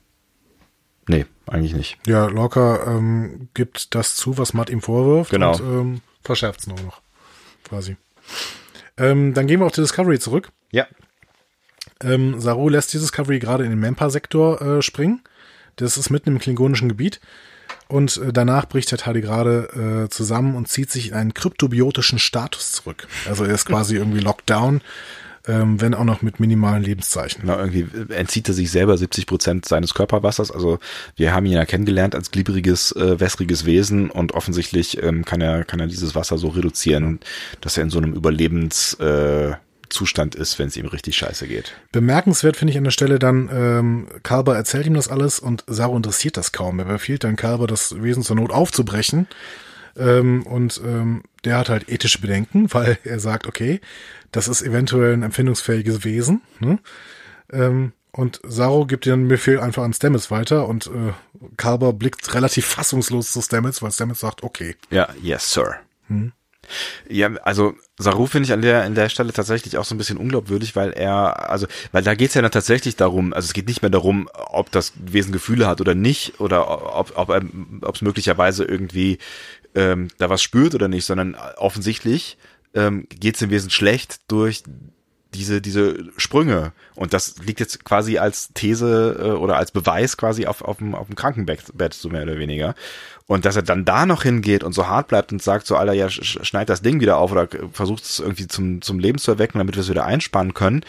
Nee, 1.09 1.27
eigentlich 1.47 1.75
nicht. 1.75 1.99
Ja, 2.07 2.27
Lorca 2.27 2.85
ähm, 2.87 3.49
gibt 3.55 3.95
das 3.95 4.15
zu, 4.15 4.39
was 4.39 4.55
Matt 4.55 4.71
ihm 4.71 4.81
vorwirft 4.83 5.31
Genau. 5.31 5.53
und 5.57 5.61
ähm, 5.61 6.01
verschärft 6.23 6.61
es 6.61 6.67
noch, 6.69 7.01
quasi. 7.65 7.97
Ähm, 8.99 9.35
dann 9.35 9.47
gehen 9.47 9.61
wir 9.61 9.67
auf 9.67 9.73
die 9.73 9.81
Discovery 9.81 10.19
zurück. 10.21 10.51
Ja. 10.71 10.87
Ähm, 12.03 12.39
Saru 12.41 12.69
lässt 12.69 12.93
die 12.93 12.99
Discovery 12.99 13.39
gerade 13.41 13.65
in 13.65 13.71
den 13.71 13.81
Mempa-Sektor 13.81 14.61
äh, 14.63 14.83
springen. 14.83 15.23
Das 15.77 15.97
ist 15.97 16.11
mitten 16.11 16.29
im 16.31 16.39
klingonischen 16.39 16.89
Gebiet. 16.89 17.21
Und 17.93 18.17
äh, 18.17 18.33
danach 18.33 18.67
bricht 18.67 18.91
der 18.91 18.99
Tardigrade 18.99 20.07
äh, 20.07 20.09
zusammen 20.09 20.57
und 20.57 20.67
zieht 20.67 20.91
sich 20.91 21.09
in 21.09 21.15
einen 21.15 21.35
kryptobiotischen 21.35 22.19
Status 22.19 22.73
zurück. 22.73 23.07
Also 23.29 23.45
er 23.45 23.55
ist 23.55 23.67
quasi 23.67 23.97
irgendwie 23.97 24.21
locked 24.21 24.49
down, 24.49 24.81
ähm, 25.47 25.79
wenn 25.79 25.93
auch 25.93 26.05
noch 26.05 26.23
mit 26.23 26.41
minimalen 26.41 26.83
Lebenszeichen. 26.83 27.43
Genau, 27.43 27.59
irgendwie 27.59 27.87
entzieht 28.15 28.49
er 28.49 28.55
sich 28.55 28.71
selber 28.71 28.97
70 28.97 29.27
Prozent 29.27 29.67
seines 29.67 29.93
Körperwassers. 29.93 30.51
Also 30.51 30.79
wir 31.17 31.35
haben 31.35 31.45
ihn 31.45 31.53
ja 31.53 31.67
kennengelernt 31.67 32.15
als 32.15 32.31
glibberiges, 32.31 32.93
äh, 32.93 33.21
wässriges 33.21 33.67
Wesen 33.67 34.09
und 34.09 34.33
offensichtlich 34.33 35.03
ähm, 35.03 35.27
kann 35.27 35.43
er 35.43 35.65
kann 35.65 35.79
er 35.79 35.87
dieses 35.87 36.15
Wasser 36.15 36.39
so 36.39 36.49
reduzieren, 36.49 37.21
dass 37.61 37.77
er 37.77 37.83
in 37.83 37.91
so 37.91 37.99
einem 37.99 38.15
Überlebenszustand 38.15 39.53
äh, 39.53 39.57
Zustand 39.93 40.35
ist, 40.35 40.59
wenn 40.59 40.69
es 40.69 40.77
ihm 40.77 40.87
richtig 40.87 41.17
scheiße 41.17 41.47
geht. 41.47 41.75
Bemerkenswert 41.93 42.57
finde 42.57 42.73
ich 42.73 42.79
an 42.79 42.85
der 42.85 42.91
Stelle 42.91 43.19
dann, 43.19 43.49
ähm, 43.53 44.07
Kalber 44.23 44.57
erzählt 44.57 44.87
ihm 44.87 44.95
das 44.95 45.09
alles 45.09 45.39
und 45.39 45.65
Saru 45.67 45.97
interessiert 45.97 46.37
das 46.37 46.53
kaum. 46.53 46.79
Er 46.79 46.87
befiehlt 46.87 47.25
dann 47.25 47.37
Kalber, 47.37 47.67
das 47.67 48.03
Wesen 48.03 48.23
zur 48.23 48.37
Not 48.37 48.51
aufzubrechen. 48.51 49.29
Ähm, 49.97 50.45
und 50.47 50.81
ähm, 50.85 51.23
der 51.45 51.59
hat 51.59 51.69
halt 51.69 51.89
ethische 51.89 52.21
Bedenken, 52.21 52.67
weil 52.73 52.99
er 53.05 53.21
sagt, 53.21 53.47
okay, 53.47 53.81
das 54.31 54.49
ist 54.49 54.63
eventuell 54.63 55.13
ein 55.13 55.23
empfindungsfähiges 55.23 56.05
Wesen. 56.05 56.43
Ne? 56.61 56.79
Ähm, 57.53 57.93
und 58.13 58.41
Saru 58.45 58.85
gibt 58.85 59.07
den 59.07 59.29
Befehl 59.29 59.59
einfach 59.59 59.83
an 59.83 59.95
Stamets 59.95 60.31
weiter 60.31 60.69
und 60.69 60.87
äh, 60.87 61.13
Kalber 61.57 61.95
blickt 61.95 62.35
relativ 62.35 62.67
fassungslos 62.67 63.33
zu 63.33 63.41
Stamets, 63.41 63.81
weil 63.81 63.91
Stamets 63.91 64.21
sagt, 64.21 64.43
okay. 64.43 64.77
Ja, 64.91 65.09
yes, 65.23 65.53
sir. 65.53 65.77
Ja, 67.09 67.33
also 67.43 67.75
Saru 68.03 68.27
finde 68.27 68.47
ich 68.47 68.53
an 68.53 68.63
der 68.63 68.83
an 68.83 68.95
der 68.95 69.09
Stelle 69.09 69.33
tatsächlich 69.33 69.79
auch 69.79 69.85
so 69.85 69.95
ein 69.95 69.99
bisschen 69.99 70.19
unglaubwürdig, 70.19 70.77
weil 70.77 70.91
er, 70.93 71.49
also, 71.51 71.67
weil 71.93 72.03
da 72.03 72.15
geht's 72.15 72.35
ja 72.35 72.43
dann 72.43 72.51
tatsächlich 72.51 72.97
darum, 72.97 73.33
also 73.33 73.47
es 73.47 73.53
geht 73.55 73.67
nicht 73.69 73.83
mehr 73.83 73.91
darum, 73.91 74.29
ob 74.35 74.71
das 74.71 74.93
Wesen 74.97 75.33
Gefühle 75.33 75.67
hat 75.67 75.81
oder 75.81 75.95
nicht, 75.95 76.41
oder 76.41 76.97
ob 76.97 77.29
er- 77.29 77.43
ob 77.83 77.95
es 77.95 78.03
möglicherweise 78.03 78.65
irgendwie 78.65 79.19
ähm, 79.75 80.09
da 80.19 80.29
was 80.29 80.43
spürt 80.43 80.75
oder 80.75 80.89
nicht, 80.89 81.07
sondern 81.07 81.35
offensichtlich 81.57 82.37
ähm, 82.75 83.07
geht's 83.09 83.39
dem 83.39 83.51
Wesen 83.51 83.71
schlecht 83.71 84.21
durch 84.29 84.63
diese 85.35 85.63
diese 85.63 86.11
Sprünge. 86.19 86.73
Und 86.95 87.15
das 87.15 87.37
liegt 87.39 87.59
jetzt 87.61 87.85
quasi 87.85 88.19
als 88.19 88.51
These 88.53 89.17
äh, 89.19 89.31
oder 89.31 89.57
als 89.57 89.71
Beweis 89.71 90.19
quasi 90.19 90.45
auf 90.47 90.61
auf 90.61 90.77
dem 90.77 90.95
auf 90.95 91.07
dem 91.07 91.17
Krankenbett 91.17 91.65
Bett, 91.75 91.95
so 91.95 92.11
mehr 92.11 92.25
oder 92.25 92.39
weniger 92.39 92.75
und 93.27 93.45
dass 93.45 93.57
er 93.57 93.63
dann 93.63 93.85
da 93.85 94.07
noch 94.07 94.23
hingeht 94.23 94.65
und 94.65 94.73
so 94.73 94.87
hart 94.89 95.09
bleibt 95.09 95.33
und 95.33 95.43
sagt 95.43 95.67
so 95.67 95.77
Alter 95.77 95.93
ja 95.93 96.07
sch- 96.07 96.23
sch- 96.23 96.45
schneid 96.45 96.69
das 96.69 96.83
Ding 96.83 97.01
wieder 97.01 97.17
auf 97.19 97.33
oder 97.33 97.49
versucht 97.73 98.05
es 98.05 98.19
irgendwie 98.19 98.49
zum 98.49 98.83
zum 98.83 98.99
Leben 98.99 99.19
zu 99.19 99.31
erwecken 99.31 99.59
damit 99.59 99.75
wir 99.77 99.81
es 99.83 99.89
wieder 99.91 100.05
einspannen 100.05 100.55
können 100.55 100.85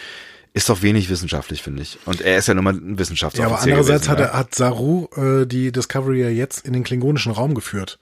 ist 0.55 0.69
doch 0.69 0.83
wenig 0.83 1.09
wissenschaftlich 1.09 1.63
finde 1.63 1.81
ich 1.81 1.97
und 2.05 2.21
er 2.21 2.37
ist 2.37 2.47
ja 2.47 2.53
nun 2.53 2.63
mal 2.63 2.73
ein 2.73 2.91
Ja, 2.91 2.97
Wissenschaftsoffizier 2.99 3.53
aber 3.55 3.63
andererseits 3.63 4.05
gewesen, 4.05 4.23
hat, 4.23 4.33
er, 4.33 4.37
hat 4.37 4.53
Saru 4.53 5.07
äh, 5.15 5.47
die 5.47 5.71
Discovery 5.71 6.21
ja 6.21 6.29
jetzt 6.29 6.65
in 6.67 6.73
den 6.73 6.83
klingonischen 6.83 7.31
Raum 7.31 7.55
geführt. 7.55 7.97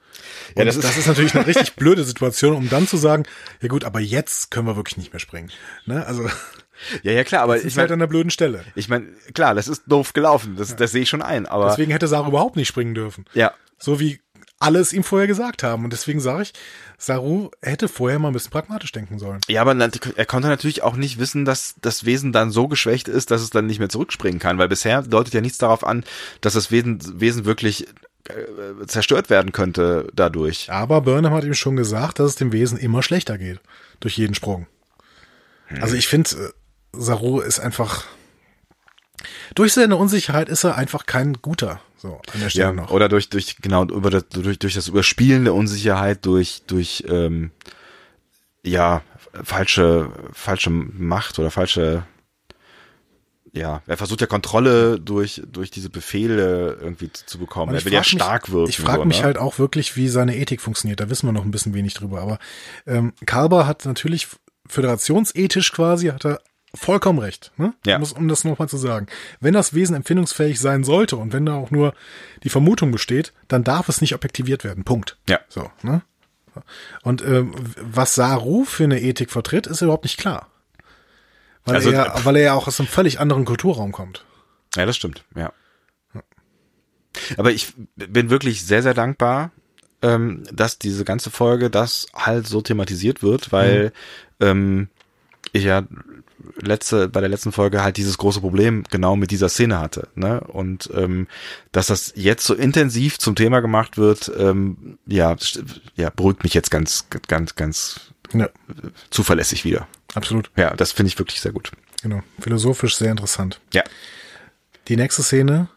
Und 0.55 0.59
Ja, 0.59 0.65
das 0.65 0.75
das, 0.75 0.91
ist- 0.91 0.97
ist, 0.97 1.07
natürlich 1.07 1.33
eine 1.33 1.47
richtig 1.47 1.75
blöde 1.77 2.03
Situation, 2.03 2.53
um 2.55 2.67
dann 2.69 2.87
zu 2.89 2.97
sagen, 2.97 3.23
ja 3.61 3.69
gut, 3.69 3.85
aber 3.85 4.01
jetzt 4.01 4.51
können 4.51 4.67
wir 4.67 4.75
wirklich 4.75 4.97
nicht 4.97 5.13
mehr 5.13 5.21
springen. 5.21 5.49
Ne? 5.85 6.05
Also 6.05 6.23
ja 7.03 7.13
ja 7.13 7.23
klar 7.23 7.43
aber 7.43 7.55
ich 7.57 7.63
ich 7.63 7.77
halt 7.77 7.85
meine 7.89 7.93
an 7.93 7.99
der 7.99 8.07
blöden 8.07 8.31
Stelle. 8.31 8.65
ich 8.75 8.89
meine 8.89 9.05
klar 9.33 9.55
das 9.55 9.69
ist 9.69 9.83
doof 9.87 10.11
gelaufen 10.11 10.55
das 10.57 10.75
das 10.75 10.91
sehe 10.91 11.03
ich 11.03 11.09
schon 11.09 11.21
ein 11.21 11.45
aber 11.45 11.69
Deswegen 11.69 11.91
hätte 11.93 12.07
Saru 12.09 12.27
überhaupt 12.29 12.57
nicht 12.57 12.67
springen 12.67 12.95
dürfen. 12.95 13.23
ja 13.33 13.53
So 13.81 13.99
wie 13.99 14.19
alle 14.59 14.79
es 14.79 14.93
ihm 14.93 15.03
vorher 15.03 15.27
gesagt 15.27 15.63
haben. 15.63 15.83
Und 15.83 15.91
deswegen 15.91 16.19
sage 16.19 16.43
ich, 16.43 16.53
Saru 16.97 17.49
hätte 17.61 17.87
vorher 17.87 18.19
mal 18.19 18.27
ein 18.27 18.33
bisschen 18.33 18.51
pragmatisch 18.51 18.91
denken 18.91 19.17
sollen. 19.17 19.41
Ja, 19.47 19.61
aber 19.61 19.75
er 19.75 20.25
konnte 20.25 20.47
natürlich 20.47 20.83
auch 20.83 20.95
nicht 20.95 21.17
wissen, 21.17 21.45
dass 21.45 21.75
das 21.81 22.05
Wesen 22.05 22.31
dann 22.31 22.51
so 22.51 22.67
geschwächt 22.67 23.07
ist, 23.07 23.31
dass 23.31 23.41
es 23.41 23.49
dann 23.49 23.65
nicht 23.65 23.79
mehr 23.79 23.89
zurückspringen 23.89 24.39
kann, 24.39 24.59
weil 24.59 24.69
bisher 24.69 25.01
deutet 25.01 25.33
ja 25.33 25.41
nichts 25.41 25.57
darauf 25.57 25.83
an, 25.83 26.03
dass 26.41 26.53
das 26.53 26.69
Wesen, 26.69 26.99
Wesen 27.19 27.45
wirklich 27.45 27.87
äh, 28.25 28.85
zerstört 28.85 29.31
werden 29.31 29.51
könnte 29.51 30.07
dadurch. 30.13 30.71
Aber 30.71 31.01
Burnham 31.01 31.33
hat 31.33 31.43
ihm 31.43 31.55
schon 31.55 31.75
gesagt, 31.75 32.19
dass 32.19 32.27
es 32.27 32.35
dem 32.35 32.51
Wesen 32.51 32.77
immer 32.77 33.01
schlechter 33.01 33.39
geht. 33.39 33.59
Durch 33.99 34.17
jeden 34.17 34.35
Sprung. 34.35 34.67
Also 35.79 35.95
ich 35.95 36.07
finde, 36.07 36.29
äh, 36.31 36.49
Saru 36.93 37.39
ist 37.39 37.59
einfach. 37.59 38.05
Durch 39.55 39.73
seine 39.73 39.95
Unsicherheit 39.97 40.49
ist 40.49 40.63
er 40.63 40.75
einfach 40.77 41.05
kein 41.05 41.33
guter. 41.41 41.79
So, 41.97 42.19
an 42.33 42.39
der 42.41 42.49
Stelle 42.49 42.65
Ja, 42.67 42.73
noch. 42.73 42.91
oder 42.91 43.09
durch, 43.09 43.29
durch, 43.29 43.57
genau, 43.61 43.85
über 43.85 44.09
das, 44.09 44.27
durch, 44.29 44.57
durch 44.59 44.73
das 44.73 44.87
Überspielen 44.87 45.43
der 45.43 45.53
Unsicherheit, 45.53 46.25
durch, 46.25 46.63
durch, 46.67 47.03
ähm, 47.07 47.51
ja, 48.63 49.01
falsche, 49.43 50.11
falsche 50.33 50.69
Macht 50.71 51.37
oder 51.39 51.51
falsche, 51.51 52.03
ja, 53.53 53.81
er 53.85 53.97
versucht 53.97 54.21
ja 54.21 54.27
Kontrolle 54.27 54.99
durch, 54.99 55.41
durch 55.51 55.71
diese 55.71 55.89
Befehle 55.89 56.77
irgendwie 56.81 57.11
zu, 57.11 57.25
zu 57.25 57.37
bekommen. 57.37 57.71
Und 57.73 57.77
Er 57.79 57.85
will 57.85 57.93
ja 57.93 58.01
frag 58.01 58.13
mich- 58.13 58.21
stark 58.21 58.51
wirken. 58.51 58.69
Ich 58.69 58.77
frage 58.79 58.99
so, 58.99 59.05
mich 59.05 59.19
ne? 59.19 59.23
halt 59.25 59.37
auch 59.37 59.59
wirklich, 59.59 59.95
wie 59.97 60.07
seine 60.07 60.37
Ethik 60.37 60.61
funktioniert. 60.61 60.99
Da 60.99 61.09
wissen 61.09 61.27
wir 61.27 61.33
noch 61.33 61.43
ein 61.43 61.51
bisschen 61.51 61.73
wenig 61.73 61.93
drüber. 61.93 62.21
Aber 62.21 62.39
ähm, 62.87 63.13
Kalber 63.25 63.67
hat 63.67 63.85
natürlich 63.85 64.27
föderationsethisch 64.67 65.71
quasi, 65.73 66.07
hat 66.07 66.25
er 66.25 66.41
vollkommen 66.73 67.19
recht. 67.19 67.51
Ne? 67.57 67.73
Ja. 67.85 67.99
Muss, 67.99 68.13
um 68.13 68.27
das 68.27 68.43
nochmal 68.43 68.69
zu 68.69 68.77
sagen. 68.77 69.07
Wenn 69.39 69.53
das 69.53 69.73
Wesen 69.73 69.95
empfindungsfähig 69.95 70.59
sein 70.59 70.83
sollte 70.83 71.17
und 71.17 71.33
wenn 71.33 71.45
da 71.45 71.55
auch 71.55 71.71
nur 71.71 71.93
die 72.43 72.49
Vermutung 72.49 72.91
besteht, 72.91 73.33
dann 73.47 73.63
darf 73.63 73.89
es 73.89 74.01
nicht 74.01 74.15
objektiviert 74.15 74.63
werden. 74.63 74.83
Punkt. 74.83 75.17
Ja. 75.27 75.39
So, 75.49 75.69
ne? 75.83 76.01
Und 77.03 77.21
ähm, 77.21 77.53
was 77.77 78.15
Saru 78.15 78.65
für 78.65 78.83
eine 78.83 79.01
Ethik 79.01 79.31
vertritt, 79.31 79.67
ist 79.67 79.81
überhaupt 79.81 80.03
nicht 80.03 80.17
klar. 80.17 80.49
Weil, 81.63 81.75
Also, 81.75 81.91
er, 81.91 82.25
weil 82.25 82.35
er 82.37 82.41
ja 82.41 82.53
auch 82.53 82.67
aus 82.67 82.79
einem 82.79 82.87
völlig 82.87 83.19
anderen 83.19 83.45
Kulturraum 83.45 83.91
kommt. 83.91 84.25
Ja, 84.75 84.85
das 84.85 84.95
stimmt, 84.95 85.23
ja. 85.35 85.53
Aber 87.37 87.51
ich 87.51 87.73
bin 87.95 88.29
wirklich 88.29 88.65
sehr, 88.65 88.81
sehr 88.83 88.93
dankbar, 88.93 89.51
ähm, 90.01 90.43
dass 90.51 90.79
diese 90.79 91.03
ganze 91.05 91.29
Folge 91.29 91.69
das 91.69 92.07
halt 92.13 92.47
so 92.47 92.61
thematisiert 92.61 93.21
wird, 93.21 93.51
weil 93.51 93.91
ähm, 94.39 94.89
ich 95.51 95.65
ja 95.65 95.83
letzte 96.61 97.07
bei 97.09 97.19
der 97.19 97.29
letzten 97.29 97.51
Folge 97.51 97.83
halt 97.83 97.97
dieses 97.97 98.17
große 98.17 98.39
Problem 98.41 98.83
genau 98.89 99.15
mit 99.15 99.31
dieser 99.31 99.49
Szene 99.49 99.79
hatte, 99.79 100.07
ne? 100.15 100.41
Und 100.41 100.89
ähm, 100.95 101.27
dass 101.71 101.87
das 101.87 102.13
jetzt 102.15 102.45
so 102.45 102.53
intensiv 102.53 103.17
zum 103.19 103.35
Thema 103.35 103.59
gemacht 103.61 103.97
wird, 103.97 104.31
ähm, 104.37 104.97
ja, 105.05 105.35
ja, 105.95 106.09
beruhigt 106.09 106.43
mich 106.43 106.53
jetzt 106.53 106.71
ganz, 106.71 107.05
ganz, 107.27 107.55
ganz 107.55 107.99
Ja, 108.33 108.49
zuverlässig 109.09 109.65
wieder. 109.65 109.87
absolut. 110.13 110.49
Ja, 110.55 110.75
das 110.75 110.91
finde 110.91 111.09
ich 111.09 111.19
wirklich 111.19 111.41
sehr 111.41 111.51
gut. 111.51 111.71
Genau. 112.01 112.21
Philosophisch 112.39 112.95
sehr 112.95 113.11
interessant. 113.11 113.59
Ja, 113.73 113.83
Die 114.87 114.95
nächste 114.97 115.21
Szene. 115.23 115.67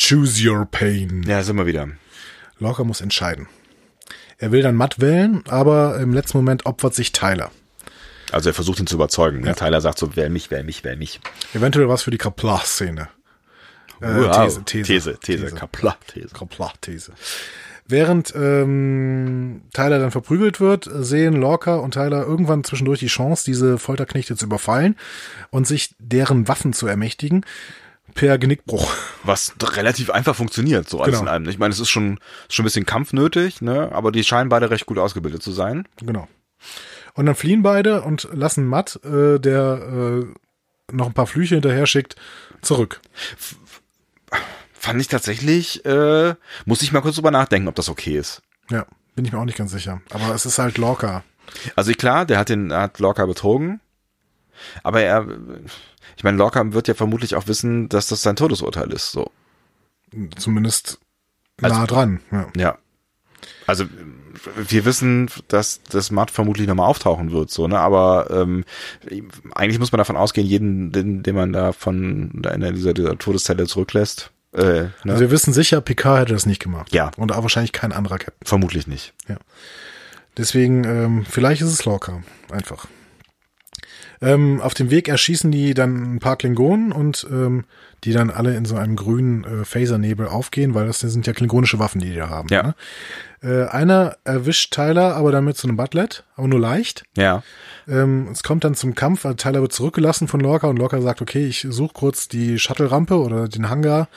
Choose 0.00 0.46
your 0.48 0.66
pain. 0.66 1.22
ja, 1.26 1.42
sind 1.42 1.56
wir 1.56 1.66
wieder. 1.66 1.88
Lorca 2.58 2.84
muss 2.84 3.00
entscheiden. 3.00 3.46
Er 4.38 4.50
will 4.52 4.62
dann 4.62 4.74
Matt 4.74 5.00
wählen, 5.00 5.42
aber 5.48 5.98
im 6.00 6.12
letzten 6.12 6.38
Moment 6.38 6.66
opfert 6.66 6.94
sich 6.94 7.12
Tyler. 7.12 7.50
Also 8.32 8.50
er 8.50 8.54
versucht 8.54 8.80
ihn 8.80 8.86
zu 8.86 8.96
überzeugen. 8.96 9.44
Ja. 9.44 9.54
Tyler 9.54 9.80
sagt 9.80 9.98
so, 9.98 10.16
wähl 10.16 10.30
mich, 10.30 10.50
wähl 10.50 10.64
mich, 10.64 10.84
wähl 10.84 10.96
mich. 10.96 11.20
Eventuell 11.54 11.88
was 11.88 12.02
für 12.02 12.10
die 12.10 12.18
Kapla-Szene. 12.18 13.08
Äh, 14.00 14.06
wow. 14.06 14.44
These, 14.44 14.64
These, 14.64 14.86
These, 14.86 15.18
These, 15.20 15.44
These. 15.44 15.54
Kapla-These. 15.54 16.28
Kapla-These. 16.34 17.12
Während 17.86 18.32
ähm, 18.34 19.62
Tyler 19.72 19.98
dann 19.98 20.10
verprügelt 20.10 20.60
wird, 20.60 20.88
sehen 20.90 21.34
Lorca 21.34 21.76
und 21.76 21.94
Tyler 21.94 22.24
irgendwann 22.24 22.64
zwischendurch 22.64 23.00
die 23.00 23.08
Chance, 23.08 23.44
diese 23.44 23.76
Folterknechte 23.76 24.36
zu 24.36 24.46
überfallen 24.46 24.96
und 25.50 25.66
sich 25.66 25.94
deren 25.98 26.48
Waffen 26.48 26.72
zu 26.72 26.86
ermächtigen 26.86 27.44
per 28.14 28.38
Genickbruch. 28.38 28.92
Was 29.24 29.54
relativ 29.62 30.10
einfach 30.10 30.36
funktioniert, 30.36 30.88
so 30.88 31.00
alles 31.00 31.18
genau. 31.18 31.22
in 31.22 31.28
allem. 31.28 31.48
Ich 31.48 31.58
meine, 31.58 31.72
es 31.72 31.80
ist 31.80 31.90
schon, 31.90 32.18
schon 32.48 32.62
ein 32.62 32.66
bisschen 32.66 32.86
Kampf 32.86 33.12
nötig, 33.12 33.62
ne? 33.62 33.90
aber 33.92 34.12
die 34.12 34.24
scheinen 34.24 34.48
beide 34.48 34.70
recht 34.70 34.86
gut 34.86 34.98
ausgebildet 34.98 35.42
zu 35.42 35.52
sein. 35.52 35.88
Genau. 36.00 36.28
Und 37.14 37.26
dann 37.26 37.34
fliehen 37.34 37.62
beide 37.62 38.02
und 38.02 38.28
lassen 38.32 38.66
Matt, 38.66 39.00
äh, 39.04 39.38
der 39.38 40.22
äh, 40.22 40.94
noch 40.94 41.06
ein 41.06 41.14
paar 41.14 41.26
Flüche 41.26 41.56
hinterher 41.56 41.86
schickt, 41.86 42.16
zurück. 42.62 43.00
F 43.36 43.56
fand 44.72 45.00
ich 45.00 45.06
tatsächlich, 45.06 45.84
äh, 45.84 46.34
muss 46.64 46.82
ich 46.82 46.90
mal 46.92 47.02
kurz 47.02 47.14
drüber 47.14 47.30
nachdenken, 47.30 47.68
ob 47.68 47.76
das 47.76 47.88
okay 47.88 48.16
ist. 48.18 48.42
Ja, 48.68 48.84
bin 49.14 49.24
ich 49.24 49.30
mir 49.30 49.38
auch 49.38 49.44
nicht 49.44 49.58
ganz 49.58 49.70
sicher. 49.70 50.00
Aber 50.10 50.34
es 50.34 50.44
ist 50.44 50.58
halt 50.58 50.76
Lorca. 50.76 51.22
Also 51.76 51.92
klar, 51.92 52.24
der 52.24 52.38
hat 52.38 52.48
den, 52.48 52.72
hat 52.72 52.98
Lorca 52.98 53.24
betrogen. 53.26 53.80
Aber 54.82 55.00
er, 55.00 55.26
ich 56.16 56.24
meine, 56.24 56.36
Lorca 56.36 56.72
wird 56.72 56.88
ja 56.88 56.94
vermutlich 56.94 57.36
auch 57.36 57.46
wissen, 57.46 57.88
dass 57.88 58.08
das 58.08 58.22
sein 58.22 58.36
Todesurteil 58.36 58.92
ist, 58.92 59.12
so. 59.12 59.30
Zumindest 60.36 60.98
nah 61.60 61.68
also, 61.68 61.86
dran, 61.86 62.20
ja. 62.30 62.48
Ja. 62.56 62.78
Also, 63.66 63.84
wir 64.56 64.84
wissen, 64.84 65.28
dass 65.48 65.82
das 65.90 66.10
Matt 66.10 66.30
vermutlich 66.30 66.66
nochmal 66.66 66.88
auftauchen 66.88 67.32
wird, 67.32 67.50
so, 67.50 67.68
ne, 67.68 67.78
aber 67.78 68.28
ähm, 68.30 68.64
eigentlich 69.54 69.78
muss 69.78 69.92
man 69.92 69.98
davon 69.98 70.16
ausgehen, 70.16 70.46
jeden, 70.46 70.92
den, 70.92 71.22
den 71.22 71.34
man 71.34 71.52
da 71.52 71.72
von 71.72 72.30
da 72.34 72.50
in 72.50 72.60
dieser, 72.74 72.94
dieser 72.94 73.18
Todeszelle 73.18 73.66
zurücklässt, 73.66 74.30
äh, 74.54 74.62
ne? 74.62 74.92
Also 75.06 75.20
wir 75.20 75.30
wissen 75.30 75.52
sicher, 75.52 75.80
Picard 75.80 76.20
hätte 76.20 76.34
das 76.34 76.46
nicht 76.46 76.62
gemacht. 76.62 76.92
Ja. 76.94 77.10
Und 77.16 77.32
auch 77.32 77.42
wahrscheinlich 77.42 77.72
kein 77.72 77.92
anderer 77.92 78.18
Captain. 78.18 78.46
Vermutlich 78.46 78.86
nicht. 78.86 79.14
Ja. 79.28 79.36
Deswegen, 80.36 80.84
ähm, 80.84 81.26
vielleicht 81.28 81.62
ist 81.62 81.72
es 81.72 81.84
Lorca. 81.84 82.22
Einfach. 82.50 82.86
Ähm, 84.20 84.60
auf 84.60 84.74
dem 84.74 84.90
Weg 84.90 85.08
erschießen 85.08 85.50
die 85.50 85.74
dann 85.74 86.14
ein 86.14 86.18
paar 86.20 86.36
Klingonen 86.36 86.92
und 86.92 87.26
ähm, 87.30 87.64
die 88.04 88.12
dann 88.12 88.30
alle 88.30 88.56
in 88.56 88.64
so 88.64 88.76
einem 88.76 88.94
grünen 88.94 89.44
äh, 89.44 89.64
Phasernebel 89.64 90.28
aufgehen, 90.28 90.74
weil 90.74 90.86
das 90.86 91.00
sind 91.00 91.26
ja 91.26 91.32
klingonische 91.32 91.78
Waffen, 91.78 92.00
die 92.00 92.10
die 92.10 92.16
da 92.16 92.28
haben. 92.28 92.48
Ja. 92.50 92.62
Ne? 92.62 92.74
Äh, 93.42 93.64
einer 93.64 94.16
erwischt 94.24 94.72
Tyler, 94.72 95.16
aber 95.16 95.32
damit 95.32 95.56
zu 95.56 95.66
einem 95.66 95.76
Butlet, 95.76 96.24
aber 96.36 96.48
nur 96.48 96.60
leicht. 96.60 97.04
Ja. 97.16 97.42
Ähm, 97.88 98.28
es 98.30 98.42
kommt 98.42 98.64
dann 98.64 98.74
zum 98.74 98.94
Kampf, 98.94 99.26
Tyler 99.36 99.60
wird 99.60 99.72
zurückgelassen 99.72 100.28
von 100.28 100.40
Lorca 100.40 100.68
und 100.68 100.78
Lorca 100.78 101.00
sagt, 101.00 101.20
okay, 101.22 101.46
ich 101.46 101.66
suche 101.68 101.92
kurz 101.92 102.28
die 102.28 102.58
Shuttle-Rampe 102.58 103.18
oder 103.18 103.48
den 103.48 103.68
Hangar 103.68 104.08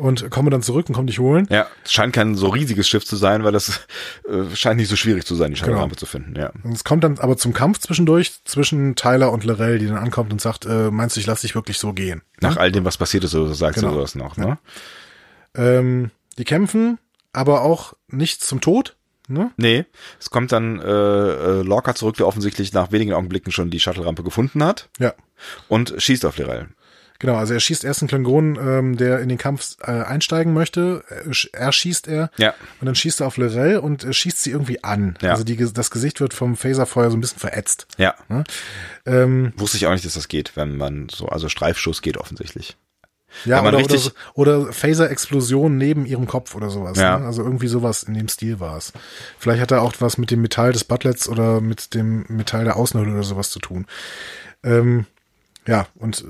und 0.00 0.30
komme 0.30 0.50
dann 0.50 0.62
zurück 0.62 0.88
und 0.88 0.94
komme 0.94 1.06
dich 1.06 1.18
holen. 1.18 1.46
Ja, 1.50 1.66
es 1.84 1.92
scheint 1.92 2.12
kein 2.12 2.34
so 2.34 2.48
riesiges 2.48 2.88
Schiff 2.88 3.04
zu 3.04 3.16
sein, 3.16 3.44
weil 3.44 3.52
das 3.52 3.80
äh, 4.28 4.54
scheint 4.54 4.78
nicht 4.78 4.88
so 4.88 4.96
schwierig 4.96 5.24
zu 5.24 5.34
sein, 5.34 5.50
die 5.50 5.56
Shuttle-Rampe 5.56 5.94
genau. 5.94 5.98
zu 5.98 6.06
finden. 6.06 6.34
Ja. 6.36 6.50
Und 6.62 6.72
es 6.72 6.84
kommt 6.84 7.04
dann 7.04 7.18
aber 7.18 7.36
zum 7.36 7.52
Kampf 7.52 7.78
zwischendurch 7.78 8.44
zwischen 8.44 8.96
Tyler 8.96 9.30
und 9.32 9.44
Lorel, 9.44 9.78
die 9.78 9.86
dann 9.86 9.96
ankommt 9.96 10.32
und 10.32 10.40
sagt, 10.40 10.66
äh, 10.66 10.90
meinst 10.90 11.16
du, 11.16 11.20
ich 11.20 11.26
lass 11.26 11.42
dich 11.42 11.54
wirklich 11.54 11.78
so 11.78 11.92
gehen? 11.92 12.22
Nach 12.40 12.56
ja? 12.56 12.60
all 12.60 12.72
dem, 12.72 12.84
was 12.84 12.96
passiert 12.96 13.24
ist, 13.24 13.34
oder 13.34 13.54
sagst 13.54 13.80
genau. 13.80 13.92
du 13.92 13.94
sowas 13.94 14.14
noch, 14.14 14.36
ne? 14.36 14.58
Ja. 15.56 15.62
Ähm, 15.62 16.10
die 16.38 16.44
kämpfen, 16.44 16.98
aber 17.32 17.62
auch 17.62 17.94
nicht 18.08 18.42
zum 18.42 18.60
Tod. 18.60 18.96
Ne? 19.28 19.52
Nee, 19.56 19.86
es 20.18 20.30
kommt 20.30 20.50
dann 20.50 20.80
äh, 20.80 20.84
äh, 20.84 21.62
Lorca 21.62 21.94
zurück, 21.94 22.16
der 22.16 22.26
offensichtlich 22.26 22.72
nach 22.72 22.90
wenigen 22.90 23.12
Augenblicken 23.12 23.52
schon 23.52 23.70
die 23.70 23.78
Shuttle-Rampe 23.78 24.24
gefunden 24.24 24.64
hat. 24.64 24.88
Ja. 24.98 25.14
Und 25.68 25.94
schießt 25.96 26.24
auf 26.26 26.36
Lirel. 26.36 26.68
Genau, 27.20 27.36
also 27.36 27.52
er 27.52 27.60
schießt 27.60 27.84
erst 27.84 28.00
einen 28.00 28.08
Klingon, 28.08 28.56
ähm, 28.56 28.96
der 28.96 29.20
in 29.20 29.28
den 29.28 29.36
Kampf 29.36 29.76
äh, 29.82 29.90
einsteigen 29.90 30.54
möchte. 30.54 31.04
Er 31.52 31.70
schießt 31.70 32.08
er. 32.08 32.30
Ja. 32.38 32.54
Und 32.80 32.86
dann 32.86 32.94
schießt 32.94 33.20
er 33.20 33.26
auf 33.26 33.36
Lirel 33.36 33.76
und 33.76 34.04
äh, 34.04 34.12
schießt 34.14 34.42
sie 34.42 34.50
irgendwie 34.50 34.82
an. 34.82 35.16
Ja. 35.20 35.32
Also 35.32 35.44
die, 35.44 35.56
das 35.56 35.90
Gesicht 35.90 36.20
wird 36.20 36.32
vom 36.32 36.56
Phaserfeuer 36.56 37.10
so 37.10 37.18
ein 37.18 37.20
bisschen 37.20 37.38
verätzt. 37.38 37.86
Ja. 37.98 38.14
Ne? 38.28 38.44
Ähm, 39.04 39.52
Wusste 39.56 39.76
ich 39.76 39.86
auch 39.86 39.92
nicht, 39.92 40.04
dass 40.04 40.14
das 40.14 40.28
geht, 40.28 40.56
wenn 40.56 40.78
man 40.78 41.08
so, 41.10 41.26
also 41.26 41.50
Streifschuss 41.50 42.00
geht 42.00 42.16
offensichtlich. 42.16 42.78
Ja, 43.44 43.62
oder, 43.62 43.78
oder, 43.78 44.00
oder 44.34 44.72
Phaser-Explosion 44.72 45.76
neben 45.76 46.06
ihrem 46.06 46.26
Kopf 46.26 46.54
oder 46.54 46.70
sowas. 46.70 46.98
Ja. 46.98 47.18
Ne? 47.18 47.26
Also 47.26 47.42
irgendwie 47.42 47.68
sowas 47.68 48.02
in 48.02 48.14
dem 48.14 48.28
Stil 48.28 48.60
war 48.60 48.76
es. 48.76 48.92
Vielleicht 49.38 49.60
hat 49.60 49.70
er 49.70 49.82
auch 49.82 49.94
was 50.00 50.18
mit 50.18 50.30
dem 50.30 50.42
Metall 50.42 50.72
des 50.72 50.84
Butlets 50.84 51.28
oder 51.28 51.60
mit 51.60 51.94
dem 51.94 52.24
Metall 52.28 52.64
der 52.64 52.76
Außenhülle 52.76 53.12
oder 53.12 53.22
sowas 53.22 53.50
zu 53.50 53.58
tun. 53.58 53.86
Ähm, 54.62 55.06
ja, 55.66 55.86
und 55.94 56.24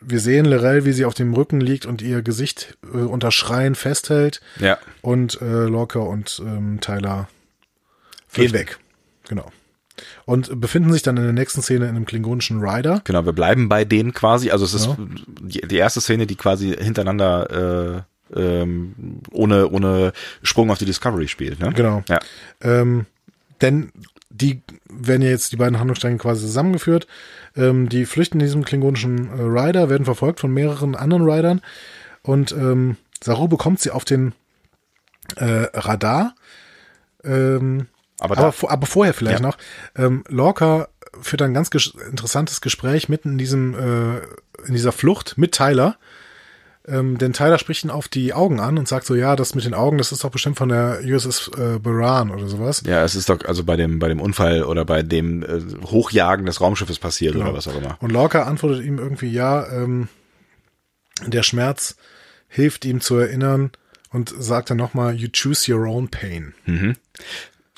wir 0.00 0.20
sehen 0.20 0.46
Lorel, 0.46 0.84
wie 0.84 0.92
sie 0.92 1.04
auf 1.04 1.14
dem 1.14 1.34
Rücken 1.34 1.60
liegt 1.60 1.86
und 1.86 2.02
ihr 2.02 2.22
Gesicht 2.22 2.78
äh, 2.92 2.98
unter 2.98 3.30
Schreien 3.30 3.74
festhält. 3.74 4.40
Ja. 4.58 4.78
Und 5.02 5.40
äh, 5.40 5.64
Lorca 5.64 6.00
und 6.00 6.42
ähm, 6.44 6.80
Tyler 6.80 7.28
gehen 8.32 8.52
weg. 8.52 8.78
Genau 9.28 9.50
und 10.24 10.60
befinden 10.60 10.92
sich 10.92 11.02
dann 11.02 11.16
in 11.16 11.24
der 11.24 11.32
nächsten 11.32 11.62
Szene 11.62 11.86
in 11.86 11.96
einem 11.96 12.06
klingonischen 12.06 12.60
Rider. 12.60 13.02
Genau, 13.04 13.24
wir 13.24 13.32
bleiben 13.32 13.68
bei 13.68 13.84
denen 13.84 14.12
quasi. 14.12 14.50
Also 14.50 14.64
es 14.64 14.74
ist 14.74 14.86
ja. 14.86 14.96
die, 15.40 15.60
die, 15.66 15.76
erste 15.76 16.00
Szene, 16.00 16.26
die 16.26 16.36
quasi 16.36 16.76
hintereinander 16.76 18.04
äh, 18.34 18.40
ähm, 18.40 19.20
ohne 19.32 19.68
ohne 19.68 20.12
Sprung 20.42 20.70
auf 20.70 20.78
die 20.78 20.84
Discovery 20.84 21.28
spielt. 21.28 21.60
Ne? 21.60 21.72
Genau. 21.72 22.02
Ja. 22.08 22.20
Ähm, 22.60 23.06
denn 23.60 23.90
die 24.30 24.62
werden 24.88 25.22
ja 25.22 25.30
jetzt 25.30 25.52
die 25.52 25.56
beiden 25.56 25.78
Handlungsstränge 25.78 26.18
quasi 26.18 26.42
zusammengeführt. 26.42 27.06
Ähm, 27.56 27.88
die 27.88 28.06
flüchten 28.06 28.40
in 28.40 28.46
diesem 28.46 28.64
klingonischen 28.64 29.28
äh, 29.28 29.42
Rider, 29.42 29.88
werden 29.90 30.04
verfolgt 30.04 30.40
von 30.40 30.52
mehreren 30.52 30.94
anderen 30.94 31.28
Riders 31.28 31.58
und 32.22 32.52
ähm, 32.52 32.96
Saru 33.22 33.48
bekommt 33.48 33.80
sie 33.80 33.90
auf 33.90 34.04
den 34.04 34.32
äh, 35.36 35.66
Radar. 35.74 36.34
Ähm, 37.24 37.86
aber, 38.20 38.38
aber, 38.38 38.54
aber, 38.70 38.86
vorher 38.86 39.14
vielleicht 39.14 39.40
ja. 39.40 39.46
noch. 39.46 39.56
Ähm, 39.96 40.24
Lorca 40.28 40.88
führt 41.20 41.42
ein 41.42 41.54
ganz 41.54 41.70
ges 41.70 41.94
interessantes 42.10 42.60
Gespräch 42.60 43.08
mitten 43.08 43.32
in 43.32 43.38
diesem, 43.38 43.74
äh, 43.74 44.18
in 44.66 44.74
dieser 44.74 44.92
Flucht 44.92 45.38
mit 45.38 45.52
Tyler. 45.52 45.96
Ähm, 46.86 47.18
denn 47.18 47.32
Tyler 47.32 47.58
spricht 47.58 47.84
ihn 47.84 47.90
auf 47.90 48.08
die 48.08 48.32
Augen 48.32 48.58
an 48.58 48.78
und 48.78 48.88
sagt 48.88 49.06
so, 49.06 49.14
ja, 49.14 49.36
das 49.36 49.54
mit 49.54 49.64
den 49.64 49.74
Augen, 49.74 49.98
das 49.98 50.12
ist 50.12 50.24
doch 50.24 50.30
bestimmt 50.30 50.56
von 50.56 50.70
der 50.70 51.00
USS 51.04 51.50
äh, 51.56 51.78
Baran 51.78 52.30
oder 52.30 52.46
sowas. 52.46 52.82
Ja, 52.86 53.04
es 53.04 53.14
ist 53.14 53.28
doch 53.28 53.44
also 53.44 53.64
bei 53.64 53.76
dem, 53.76 53.98
bei 53.98 54.08
dem 54.08 54.20
Unfall 54.20 54.64
oder 54.64 54.84
bei 54.84 55.02
dem 55.02 55.42
äh, 55.42 55.60
Hochjagen 55.86 56.46
des 56.46 56.60
Raumschiffes 56.60 56.98
passiert 56.98 57.34
genau. 57.34 57.46
oder 57.46 57.54
was 57.56 57.68
auch 57.68 57.76
immer. 57.76 57.96
Und 58.00 58.12
Lorca 58.12 58.44
antwortet 58.44 58.84
ihm 58.84 58.98
irgendwie, 58.98 59.30
ja, 59.30 59.66
ähm, 59.70 60.08
der 61.26 61.42
Schmerz 61.42 61.96
hilft 62.48 62.84
ihm 62.84 63.00
zu 63.00 63.16
erinnern 63.16 63.70
und 64.10 64.34
sagt 64.36 64.70
dann 64.70 64.78
nochmal, 64.78 65.14
you 65.14 65.28
choose 65.30 65.72
your 65.72 65.86
own 65.86 66.08
pain. 66.08 66.54
Mhm 66.64 66.96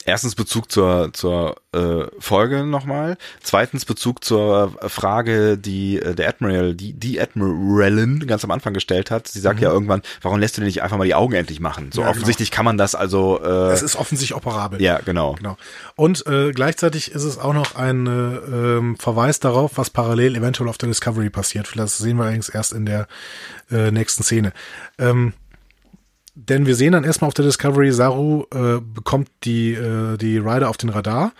erstens 0.05 0.35
Bezug 0.35 0.71
zur, 0.71 1.13
zur 1.13 1.57
äh, 1.73 2.05
Folge 2.19 2.65
nochmal, 2.65 3.17
zweitens 3.43 3.85
Bezug 3.85 4.25
zur 4.25 4.75
Frage, 4.89 5.59
die 5.59 5.99
äh, 5.99 6.15
der 6.15 6.29
Admiral, 6.29 6.75
die, 6.75 6.93
die 6.93 7.21
Admiralin 7.21 8.27
ganz 8.27 8.45
am 8.45 8.51
Anfang 8.51 8.75
gestellt 8.75 9.11
hat. 9.11 9.29
Sie 9.29 9.41
sagt 9.41 9.59
mhm. 9.59 9.65
ja 9.65 9.71
irgendwann, 9.71 10.03
warum 10.21 10.39
lässt 10.39 10.57
du 10.57 10.61
denn 10.61 10.67
nicht 10.67 10.83
einfach 10.83 10.97
mal 10.97 11.05
die 11.05 11.15
Augen 11.15 11.35
endlich 11.35 11.61
machen? 11.61 11.91
So 11.93 12.01
ja, 12.01 12.07
genau. 12.07 12.17
offensichtlich 12.17 12.51
genau. 12.51 12.57
kann 12.57 12.65
man 12.65 12.79
das 12.79 12.95
also. 12.95 13.41
Äh, 13.43 13.73
es 13.73 13.83
ist 13.83 13.97
offensichtlich 13.97 14.37
operabel. 14.37 14.81
Ja, 14.81 14.99
genau. 14.99 15.35
genau. 15.35 15.57
Und 15.97 16.27
äh, 16.27 16.53
gleichzeitig 16.53 17.13
ist 17.13 17.25
es 17.25 17.39
auch 17.39 17.55
noch 17.55 17.77
ein 17.77 18.07
äh, 18.07 18.11
ähm, 18.11 18.97
Verweis 18.97 19.41
darauf, 19.41 19.73
was 19.77 19.91
parallel 19.91 20.37
eventuell 20.37 20.69
auf 20.69 20.79
der 20.79 20.89
Discovery 20.89 21.31
passiert. 21.31 21.73
Das 21.77 21.99
sehen 21.99 22.17
wir 22.17 22.25
allerdings 22.25 22.49
erst 22.49 22.73
in 22.73 22.87
der 22.87 23.07
äh, 23.71 23.91
nächsten 23.91 24.23
Szene. 24.23 24.53
Ähm, 24.99 25.33
denn 26.35 26.67
wir 26.67 26.75
sehen 26.75 26.93
dann 26.93 27.05
erstmal 27.05 27.29
auf 27.29 27.35
der 27.35 27.45
Discovery, 27.45 27.93
Saru 27.93 28.45
äh, 28.55 28.81
bekommt 28.81 29.29
die, 29.45 29.75
äh, 29.75 30.17
die 30.17 30.39
Rider 30.39 30.71
auf 30.71 30.77
den 30.77 30.89
Radar. 30.89 31.33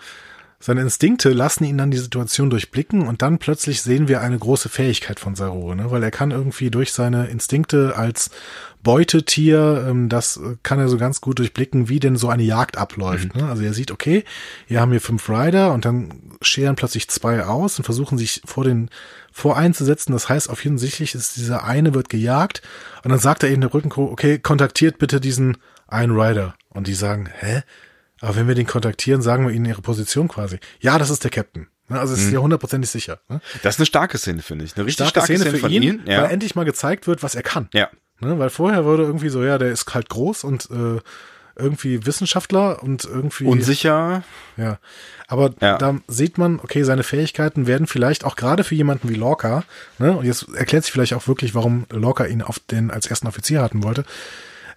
Seine 0.59 0.79
Instinkte 0.79 1.33
lassen 1.33 1.65
ihn 1.65 1.77
dann 1.77 1.91
die 1.91 1.97
Situation 1.97 2.49
durchblicken 2.49 3.05
und 3.05 3.21
dann 3.21 3.37
plötzlich 3.37 3.81
sehen 3.81 4.07
wir 4.07 4.21
eine 4.21 4.39
große 4.39 4.69
Fähigkeit 4.69 5.19
von 5.19 5.35
Saru, 5.35 5.73
ne? 5.75 5.91
weil 5.91 6.01
er 6.01 6.11
kann 6.11 6.31
irgendwie 6.31 6.71
durch 6.71 6.93
seine 6.93 7.27
Instinkte 7.27 7.97
als 7.97 8.29
Beutetier, 8.81 9.85
ähm, 9.89 10.07
das 10.07 10.39
kann 10.63 10.79
er 10.79 10.87
so 10.87 10.97
ganz 10.97 11.19
gut 11.19 11.39
durchblicken, 11.39 11.89
wie 11.89 11.99
denn 11.99 12.15
so 12.15 12.29
eine 12.29 12.43
Jagd 12.43 12.77
abläuft. 12.77 13.35
Mhm. 13.35 13.41
Ne? 13.41 13.49
Also 13.49 13.63
er 13.63 13.73
sieht, 13.73 13.91
okay, 13.91 14.23
hier 14.65 14.79
haben 14.79 14.93
wir 14.93 15.01
fünf 15.01 15.27
Rider 15.29 15.73
und 15.73 15.83
dann 15.83 16.37
scheren 16.41 16.77
plötzlich 16.77 17.09
zwei 17.09 17.43
aus 17.43 17.77
und 17.77 17.83
versuchen 17.83 18.17
sich 18.17 18.41
vor 18.45 18.63
den 18.63 18.89
vor 19.33 19.57
einzusetzen. 19.57 20.13
Das 20.13 20.29
heißt, 20.29 20.49
auf 20.49 20.63
jeden 20.63 20.77
offensichtlich 20.83 21.15
ist 21.15 21.37
dieser 21.37 21.63
eine 21.63 21.93
wird 21.93 22.09
gejagt 22.09 22.61
und 23.03 23.11
dann 23.11 23.19
sagt 23.19 23.43
er 23.43 23.49
eben 23.49 23.61
der 23.61 23.73
Rückencrew, 23.73 24.11
okay, 24.11 24.37
kontaktiert 24.37 24.97
bitte 24.97 25.21
diesen 25.21 25.57
einen 25.87 26.19
Rider. 26.19 26.55
Und 26.69 26.87
die 26.87 26.93
sagen, 26.93 27.29
hä? 27.39 27.61
Aber 28.19 28.35
wenn 28.35 28.47
wir 28.47 28.55
den 28.55 28.67
kontaktieren, 28.67 29.21
sagen 29.21 29.45
wir 29.47 29.53
ihnen 29.53 29.65
ihre 29.65 29.81
Position 29.81 30.27
quasi. 30.27 30.59
Ja, 30.79 30.97
das 30.97 31.09
ist 31.09 31.23
der 31.23 31.31
Captain. 31.31 31.67
Ne, 31.87 31.99
also 31.99 32.13
es 32.13 32.21
ist 32.21 32.27
mhm. 32.27 32.33
ja 32.33 32.39
hundertprozentig 32.39 32.89
sicher. 32.89 33.19
Ne? 33.29 33.41
Das 33.61 33.75
ist 33.75 33.79
eine 33.79 33.85
starke 33.85 34.17
Szene, 34.17 34.41
finde 34.41 34.65
ich. 34.65 34.75
Eine 34.75 34.85
richtig 34.85 35.07
starke, 35.07 35.25
starke 35.25 35.43
Szene, 35.43 35.57
Szene, 35.57 35.69
für 35.69 35.73
ihn, 35.73 35.83
ihn 35.83 36.01
ja. 36.05 36.23
weil 36.23 36.31
endlich 36.31 36.55
mal 36.55 36.65
gezeigt 36.65 37.07
wird, 37.07 37.23
was 37.23 37.35
er 37.35 37.43
kann. 37.43 37.69
Ja. 37.73 37.89
Ne, 38.19 38.39
weil 38.39 38.49
vorher 38.49 38.85
wurde 38.85 39.03
irgendwie 39.03 39.29
so, 39.29 39.43
ja, 39.43 39.57
der 39.57 39.71
ist 39.71 39.93
halt 39.93 40.09
groß 40.09 40.43
und 40.43 40.69
äh, 40.71 40.99
irgendwie 41.55 42.05
Wissenschaftler 42.05 42.81
und 42.83 43.05
irgendwie 43.05 43.45
Unsicher. 43.45 44.23
Ja. 44.57 44.79
Aber 45.27 45.51
Ja. 45.61 45.77
da 45.77 45.97
sieht 46.07 46.37
man, 46.37 46.59
okay, 46.59 46.83
seine 46.83 47.03
Fähigkeiten 47.03 47.67
werden 47.67 47.87
vielleicht 47.87 48.23
auch 48.23 48.35
gerade 48.35 48.63
für 48.63 48.75
jemanden 48.75 49.09
wie 49.09 49.15
Lorca, 49.15 49.63
ne, 49.99 50.15
und 50.17 50.25
jetzt 50.25 50.47
erklärt 50.55 50.83
sich 50.83 50.91
vielleicht 50.91 51.13
auch 51.13 51.27
wirklich, 51.27 51.55
warum 51.55 51.85
Lorca 51.91 52.25
ihn 52.25 52.41
auf 52.41 52.59
den 52.59 52.91
als 52.91 53.05
ersten 53.07 53.27
Offizier 53.27 53.61
hatten 53.61 53.83
wollte. 53.83 54.03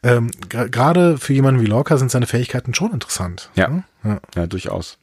Ähm, 0.02 0.30
gerade 0.48 1.18
für 1.18 1.32
jemanden 1.32 1.60
wie 1.60 1.66
Lorca 1.66 1.96
sind 1.96 2.10
seine 2.10 2.26
Fähigkeiten 2.26 2.74
schon 2.74 2.92
interessant. 2.92 3.50
Ja. 3.54 3.68
ne? 3.68 3.84
ja. 4.04 4.20
Ja, 4.34 4.46
durchaus. 4.46 4.98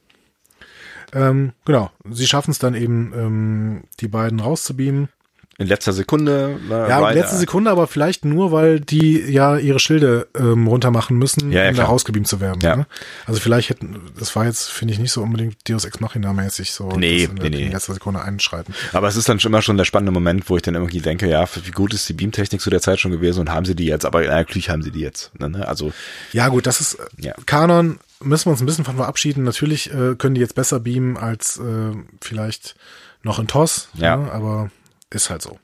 Ähm, 1.13 1.53
genau. 1.65 1.91
Sie 2.09 2.25
schaffen 2.27 2.51
es 2.51 2.59
dann 2.59 2.73
eben, 2.73 3.11
ähm, 3.15 3.83
die 3.99 4.07
beiden 4.07 4.39
rauszubeamen. 4.39 5.09
In 5.59 5.67
letzter 5.67 5.93
Sekunde. 5.93 6.59
Äh, 6.67 6.71
Ja, 6.89 6.99
Ryder- 6.99 7.13
letzte 7.13 7.35
Sekunde, 7.37 7.69
aber 7.69 7.85
vielleicht 7.87 8.25
nur, 8.25 8.51
weil 8.51 8.79
die 8.79 9.19
ja 9.19 9.57
ihre 9.57 9.79
Schilde 9.79 10.27
ähm, 10.35 10.65
runter 10.67 10.89
machen 10.89 11.17
müssen, 11.17 11.51
Ja, 11.51 11.63
ja, 11.63 11.69
um 11.69 11.75
da 11.75 11.83
klar. 11.83 11.89
rausgebeamt 11.91 12.27
zu 12.27 12.39
werden. 12.41 12.59
Ja. 12.61 12.75
Ne? 12.75 12.87
Also 13.27 13.39
vielleicht 13.39 13.69
hätten, 13.69 13.97
das 14.17 14.35
war 14.35 14.45
jetzt, 14.45 14.71
finde 14.71 14.93
ich, 14.93 14.99
nicht 14.99 15.11
so 15.11 15.21
unbedingt 15.21 15.57
Deus 15.69 15.85
Ex 15.85 15.99
Machina 15.99 16.33
mäßig 16.33 16.71
so 16.71 16.89
Nee, 16.97 17.25
in, 17.25 17.35
nee, 17.35 17.49
nee. 17.49 17.65
in 17.65 17.71
letzter 17.71 17.93
Sekunde 17.93 18.21
einschreiten. 18.23 18.73
Aber 18.93 19.07
es 19.07 19.15
ist 19.15 19.29
dann 19.29 19.39
schon 19.39 19.51
immer 19.51 19.61
schon 19.61 19.77
der 19.77 19.85
spannende 19.85 20.11
Moment, 20.11 20.49
wo 20.49 20.55
ich 20.55 20.63
dann 20.63 20.73
irgendwie 20.73 20.99
denke, 21.01 21.27
ja, 21.29 21.45
wie 21.63 21.71
gut 21.71 21.93
ist 21.93 22.09
die 22.09 22.13
Beamtechnik 22.13 22.59
zu 22.59 22.71
der 22.71 22.81
Zeit 22.81 22.99
schon 22.99 23.11
gewesen 23.11 23.41
und 23.41 23.51
haben 23.51 23.65
sie 23.65 23.75
die 23.75 23.85
jetzt, 23.85 24.05
aber 24.05 24.21
natürlich 24.23 24.71
haben 24.71 24.81
sie 24.81 24.91
die 24.91 25.01
jetzt. 25.01 25.31
Ne? 25.39 25.67
Also, 25.67 25.93
Ja, 26.31 26.47
gut, 26.47 26.65
das 26.65 26.81
ist 26.81 26.95
äh, 26.95 27.05
Ja. 27.19 27.33
Kanon, 27.45 27.99
müssen 28.23 28.47
wir 28.47 28.51
uns 28.53 28.61
ein 28.61 28.65
bisschen 28.65 28.85
von 28.85 28.95
verabschieden. 28.95 29.43
Natürlich 29.43 29.93
äh, 29.93 30.15
können 30.17 30.33
die 30.33 30.41
jetzt 30.41 30.55
besser 30.55 30.79
beamen 30.79 31.15
als 31.15 31.57
äh, 31.59 31.95
vielleicht 32.21 32.75
noch 33.21 33.37
in 33.37 33.47
TOS, 33.47 33.89
Ja. 33.93 34.17
ne? 34.17 34.31
aber 34.31 34.71
ist 35.13 35.29
halt 35.29 35.41
so. 35.41 35.59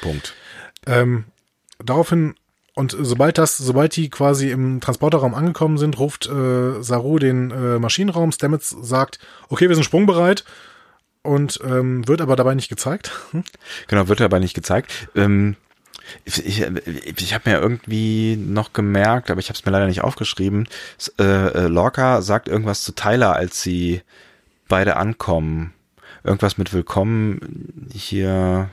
Punkt. 0.00 0.34
Ähm, 0.86 1.24
daraufhin, 1.82 2.34
und 2.74 2.96
sobald 2.98 3.38
das, 3.38 3.56
sobald 3.56 3.96
die 3.96 4.10
quasi 4.10 4.50
im 4.50 4.80
Transporterraum 4.80 5.34
angekommen 5.34 5.78
sind, 5.78 5.98
ruft 5.98 6.26
äh, 6.26 6.82
Saru 6.82 7.18
den 7.18 7.50
äh, 7.50 7.78
Maschinenraum. 7.78 8.32
Stamets 8.32 8.70
sagt, 8.80 9.18
okay, 9.48 9.68
wir 9.68 9.74
sind 9.74 9.84
sprungbereit 9.84 10.44
und 11.22 11.60
ähm, 11.64 12.06
wird 12.06 12.20
aber 12.20 12.36
dabei 12.36 12.54
nicht 12.54 12.68
gezeigt. 12.68 13.12
Genau, 13.88 14.08
wird 14.08 14.20
aber 14.20 14.40
nicht 14.40 14.54
gezeigt. 14.54 15.08
Ähm, 15.14 15.56
ich 16.24 16.44
ich, 16.46 16.64
ich 17.18 17.34
habe 17.34 17.50
mir 17.50 17.58
irgendwie 17.58 18.36
noch 18.36 18.72
gemerkt, 18.72 19.30
aber 19.30 19.40
ich 19.40 19.48
habe 19.48 19.58
es 19.58 19.64
mir 19.64 19.72
leider 19.72 19.86
nicht 19.86 20.02
aufgeschrieben. 20.02 20.68
Äh, 21.18 21.24
äh, 21.24 21.66
Lorca 21.66 22.22
sagt 22.22 22.48
irgendwas 22.48 22.82
zu 22.82 22.94
Tyler, 22.94 23.34
als 23.34 23.62
sie 23.62 24.02
beide 24.68 24.96
ankommen. 24.96 25.72
Irgendwas 26.24 26.58
mit 26.58 26.72
Willkommen 26.72 27.88
hier. 27.92 28.68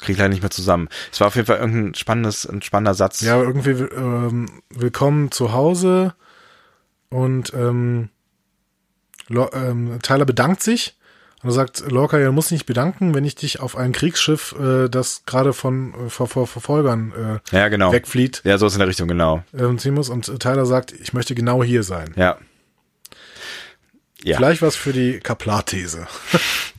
Krieg 0.00 0.10
ich 0.10 0.18
leider 0.18 0.28
nicht 0.28 0.42
mehr 0.42 0.50
zusammen. 0.50 0.88
Es 1.12 1.20
war 1.20 1.28
auf 1.28 1.34
jeden 1.36 1.46
Fall 1.46 1.58
irgendein 1.58 1.94
spannendes, 1.94 2.46
ein 2.46 2.62
spannender 2.62 2.94
Satz. 2.94 3.20
Ja, 3.20 3.40
irgendwie 3.40 3.70
ähm, 3.70 4.62
willkommen 4.70 5.30
zu 5.30 5.52
Hause 5.52 6.14
und 7.08 7.52
ähm, 7.54 8.08
ähm, 9.30 9.98
Tyler 10.02 10.24
bedankt 10.24 10.62
sich 10.62 10.96
und 11.42 11.50
sagt, 11.52 11.84
Lorca, 11.90 12.18
ja, 12.18 12.32
muss 12.32 12.50
nicht 12.50 12.66
bedanken, 12.66 13.14
wenn 13.14 13.24
ich 13.24 13.34
dich 13.34 13.60
auf 13.60 13.76
ein 13.76 13.92
Kriegsschiff, 13.92 14.54
äh, 14.58 14.88
das 14.88 15.24
gerade 15.26 15.52
von 15.52 16.06
äh, 16.06 16.10
vor, 16.10 16.26
vor 16.26 16.46
Verfolgern 16.46 17.40
äh, 17.52 17.56
ja 17.56 17.68
genau. 17.68 17.92
wegflieht, 17.92 18.40
Ja, 18.44 18.58
so 18.58 18.66
ist 18.66 18.72
in 18.74 18.78
der 18.78 18.88
Richtung, 18.88 19.08
genau. 19.08 19.44
ähm, 19.56 19.78
ziehen 19.78 19.94
muss. 19.94 20.08
Und 20.08 20.40
Tyler 20.40 20.66
sagt, 20.66 20.92
ich 20.92 21.12
möchte 21.12 21.34
genau 21.34 21.62
hier 21.62 21.82
sein. 21.82 22.14
Ja. 22.16 22.38
Ja. 24.22 24.38
Vielleicht 24.38 24.62
was 24.62 24.74
für 24.74 24.94
die 24.94 25.20
Kaplar-These. 25.20 26.06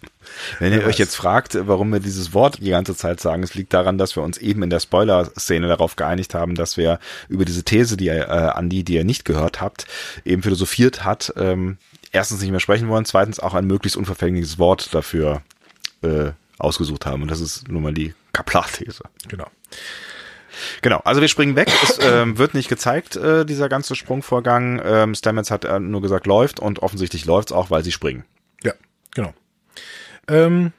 Wenn 0.59 0.73
ihr 0.73 0.85
euch 0.85 0.97
jetzt 0.97 1.15
fragt, 1.15 1.57
warum 1.67 1.91
wir 1.91 1.99
dieses 1.99 2.33
Wort 2.33 2.59
die 2.61 2.69
ganze 2.69 2.95
Zeit 2.95 3.19
sagen, 3.19 3.43
es 3.43 3.55
liegt 3.55 3.73
daran, 3.73 3.97
dass 3.97 4.15
wir 4.15 4.23
uns 4.23 4.37
eben 4.37 4.63
in 4.63 4.69
der 4.69 4.79
Spoiler-Szene 4.79 5.67
darauf 5.67 5.95
geeinigt 5.95 6.33
haben, 6.33 6.55
dass 6.55 6.77
wir 6.77 6.99
über 7.27 7.45
diese 7.45 7.63
These, 7.63 7.97
die 7.97 8.05
ihr, 8.05 8.27
äh, 8.27 8.51
Andi, 8.53 8.83
die 8.83 8.95
ihr 8.95 9.05
nicht 9.05 9.25
gehört 9.25 9.61
habt, 9.61 9.87
eben 10.23 10.43
philosophiert 10.43 11.03
hat, 11.03 11.33
ähm, 11.37 11.77
erstens 12.11 12.41
nicht 12.41 12.51
mehr 12.51 12.59
sprechen 12.59 12.87
wollen, 12.89 13.05
zweitens 13.05 13.39
auch 13.39 13.53
ein 13.53 13.65
möglichst 13.65 13.97
unverfängliches 13.97 14.57
Wort 14.57 14.93
dafür 14.93 15.41
äh, 16.01 16.31
ausgesucht 16.57 17.05
haben. 17.05 17.21
Und 17.21 17.31
das 17.31 17.41
ist 17.41 17.67
nun 17.67 17.83
mal 17.83 17.93
die 17.93 18.13
Kaplar-These. 18.33 19.03
Genau. 19.27 19.47
Genau, 20.81 21.01
also 21.03 21.21
wir 21.21 21.27
springen 21.27 21.55
weg. 21.55 21.69
Es 21.83 21.99
ähm, 22.01 22.37
wird 22.37 22.53
nicht 22.53 22.69
gezeigt, 22.69 23.15
äh, 23.15 23.45
dieser 23.45 23.69
ganze 23.69 23.95
Sprungvorgang. 23.95 24.81
Ähm, 24.83 25.15
Stamets 25.15 25.51
hat 25.51 25.65
äh, 25.65 25.79
nur 25.79 26.01
gesagt, 26.01 26.27
läuft 26.27 26.59
und 26.59 26.79
offensichtlich 26.79 27.25
läuft's 27.25 27.51
auch, 27.51 27.69
weil 27.69 27.83
sie 27.83 27.91
springen. 27.91 28.23
Ja, 28.63 28.73
genau. 29.13 29.33
Ähm, 30.27 30.71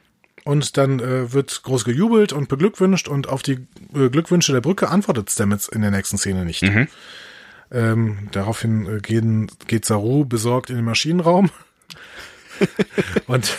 und 0.43 0.77
dann 0.77 0.99
äh, 0.99 1.33
wird 1.33 1.63
groß 1.63 1.83
gejubelt 1.83 2.31
und 2.31 2.47
beglückwünscht 2.47 3.07
und 3.07 3.27
auf 3.27 3.41
die 3.41 3.67
äh, 3.93 4.09
Glückwünsche 4.09 4.53
der 4.53 4.61
Brücke 4.61 4.89
antwortet 4.89 5.29
Stamets 5.29 5.67
in 5.67 5.81
der 5.81 5.91
nächsten 5.91 6.17
Szene 6.17 6.45
nicht. 6.45 6.63
Ähm, 7.69 8.29
daraufhin 8.31 8.85
äh, 8.85 8.99
gehen, 8.99 9.51
geht 9.67 9.83
Saru 9.83 10.23
besorgt 10.23 10.69
in 10.69 10.77
den 10.77 10.85
Maschinenraum. 10.85 11.49
und 13.27 13.51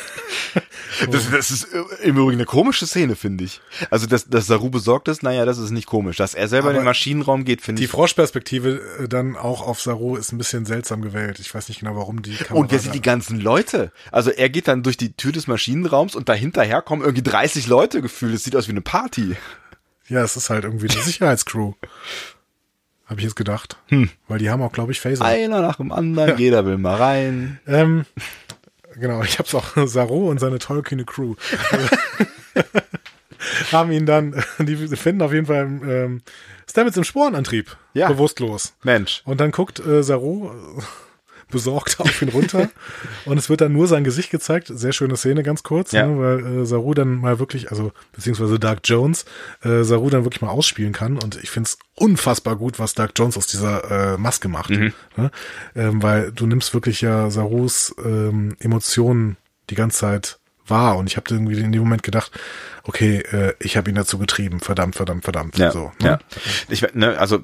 Das, 1.10 1.30
das 1.30 1.50
ist 1.50 1.64
äh, 1.72 2.08
im 2.08 2.16
Übrigen 2.16 2.38
eine 2.38 2.44
komische 2.44 2.86
Szene, 2.86 3.16
finde 3.16 3.44
ich. 3.44 3.60
Also, 3.90 4.06
dass, 4.06 4.28
dass 4.28 4.46
Saru 4.46 4.70
besorgt 4.70 5.08
ist, 5.08 5.22
naja, 5.22 5.44
das 5.44 5.58
ist 5.58 5.70
nicht 5.70 5.86
komisch. 5.86 6.16
Dass 6.16 6.34
er 6.34 6.48
selber 6.48 6.70
in 6.70 6.76
Aber 6.76 6.82
den 6.82 6.86
Maschinenraum 6.86 7.44
geht, 7.44 7.62
finde 7.62 7.80
die 7.80 7.84
ich. 7.84 7.90
Froschperspektive 7.90 8.80
äh, 9.00 9.08
dann 9.08 9.36
auch 9.36 9.66
auf 9.66 9.80
Saru 9.80 10.16
ist 10.16 10.32
ein 10.32 10.38
bisschen 10.38 10.66
seltsam 10.66 11.02
gewählt. 11.02 11.38
Ich 11.38 11.54
weiß 11.54 11.68
nicht 11.68 11.80
genau, 11.80 11.96
warum 11.96 12.22
die 12.22 12.36
Kamera 12.36 12.54
Und 12.54 12.72
wer 12.72 12.78
sind 12.78 12.94
die 12.94 13.02
ganzen 13.02 13.40
Leute? 13.40 13.92
Also 14.10 14.30
er 14.30 14.48
geht 14.48 14.68
dann 14.68 14.82
durch 14.82 14.96
die 14.96 15.12
Tür 15.12 15.32
des 15.32 15.46
Maschinenraums 15.46 16.14
und 16.16 16.28
dahinterher 16.28 16.82
kommen 16.82 17.02
irgendwie 17.02 17.22
30 17.22 17.66
Leute 17.66 18.02
gefühlt. 18.02 18.34
Es 18.34 18.44
sieht 18.44 18.56
aus 18.56 18.66
wie 18.66 18.72
eine 18.72 18.80
Party. 18.80 19.36
Ja, 20.08 20.22
es 20.22 20.36
ist 20.36 20.50
halt 20.50 20.64
irgendwie 20.64 20.88
eine 20.90 21.00
Sicherheitscrew. 21.02 21.74
Habe 23.06 23.20
ich 23.20 23.24
jetzt 23.24 23.36
gedacht. 23.36 23.78
Weil 24.28 24.38
die 24.38 24.50
haben 24.50 24.62
auch, 24.62 24.72
glaube 24.72 24.92
ich, 24.92 25.00
Phaser. 25.00 25.24
Einer 25.24 25.62
nach 25.62 25.76
dem 25.76 25.92
anderen, 25.92 26.36
jeder 26.38 26.66
will 26.66 26.76
mal 26.76 26.96
rein. 26.96 27.58
Ähm, 27.66 28.04
genau, 29.00 29.22
ich 29.22 29.38
hab's 29.38 29.54
auch 29.54 29.76
Saru 29.86 30.28
und 30.30 30.38
seine 30.38 30.58
tollkühne 30.58 31.04
Crew. 31.04 31.34
haben 33.72 33.92
ihn 33.92 34.06
dann, 34.06 34.42
die 34.58 34.76
finden 34.96 35.22
auf 35.22 35.32
jeden 35.32 35.46
Fall 35.46 35.64
ähm, 35.64 36.22
Stamets 36.68 36.96
im 36.96 37.04
Sporenantrieb. 37.04 37.76
Ja. 37.94 38.08
Bewusstlos. 38.08 38.74
Mensch. 38.82 39.22
Und 39.24 39.40
dann 39.40 39.52
guckt 39.52 39.78
äh, 39.80 40.02
Saru 40.02 40.50
besorgt 41.50 41.98
auf 42.00 42.22
ihn 42.22 42.28
runter 42.28 42.70
und 43.24 43.38
es 43.38 43.48
wird 43.48 43.60
dann 43.60 43.72
nur 43.72 43.86
sein 43.86 44.04
Gesicht 44.04 44.30
gezeigt. 44.30 44.70
Sehr 44.72 44.92
schöne 44.92 45.16
Szene, 45.16 45.42
ganz 45.42 45.62
kurz, 45.62 45.92
Ja. 45.92 46.06
ne, 46.06 46.18
weil 46.18 46.60
äh, 46.62 46.66
Saru 46.66 46.94
dann 46.94 47.16
mal 47.16 47.38
wirklich, 47.38 47.70
also 47.70 47.92
beziehungsweise 48.12 48.58
Dark 48.58 48.80
Jones, 48.84 49.24
äh, 49.62 49.82
Saru 49.82 50.10
dann 50.10 50.24
wirklich 50.24 50.42
mal 50.42 50.50
ausspielen 50.50 50.92
kann. 50.92 51.16
Und 51.18 51.36
ich 51.42 51.50
find's 51.50 51.78
unfassbar 51.94 52.56
gut, 52.56 52.78
was 52.78 52.94
Dark 52.94 53.12
Jones 53.16 53.36
aus 53.36 53.46
dieser 53.46 54.14
äh, 54.14 54.18
Maske 54.18 54.48
macht. 54.48 54.70
Mhm. 54.70 54.92
Ne? 55.16 55.30
Ähm, 55.74 56.02
weil 56.02 56.32
du 56.32 56.46
nimmst 56.46 56.74
wirklich 56.74 57.00
ja 57.00 57.30
Sarus 57.30 57.94
ähm, 58.04 58.56
Emotionen 58.60 59.36
die 59.70 59.74
ganze 59.74 59.98
Zeit 59.98 60.38
wahr. 60.70 60.96
Und 60.96 61.06
ich 61.06 61.16
habe 61.16 61.26
irgendwie 61.30 61.58
in 61.60 61.72
dem 61.72 61.82
Moment 61.82 62.02
gedacht, 62.02 62.32
okay, 62.84 63.18
äh, 63.32 63.54
ich 63.60 63.76
habe 63.76 63.90
ihn 63.90 63.96
dazu 63.96 64.18
getrieben, 64.18 64.60
verdammt, 64.60 64.96
verdammt, 64.96 65.24
verdammt. 65.24 65.58
Ja, 65.58 65.70
so, 65.70 65.92
ne? 66.00 66.08
ja. 66.08 66.18
Ich, 66.68 66.82
ne, 66.94 67.18
also 67.18 67.40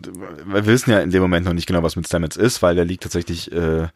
wir 0.46 0.66
wissen 0.66 0.90
ja 0.90 1.00
in 1.00 1.10
dem 1.10 1.22
Moment 1.22 1.46
noch 1.46 1.52
nicht 1.52 1.66
genau, 1.66 1.82
was 1.82 1.96
mit 1.96 2.06
Stamets 2.06 2.36
ist, 2.36 2.62
weil 2.62 2.74
der 2.74 2.84
liegt 2.84 3.02
tatsächlich 3.02 3.52
äh, 3.52 3.88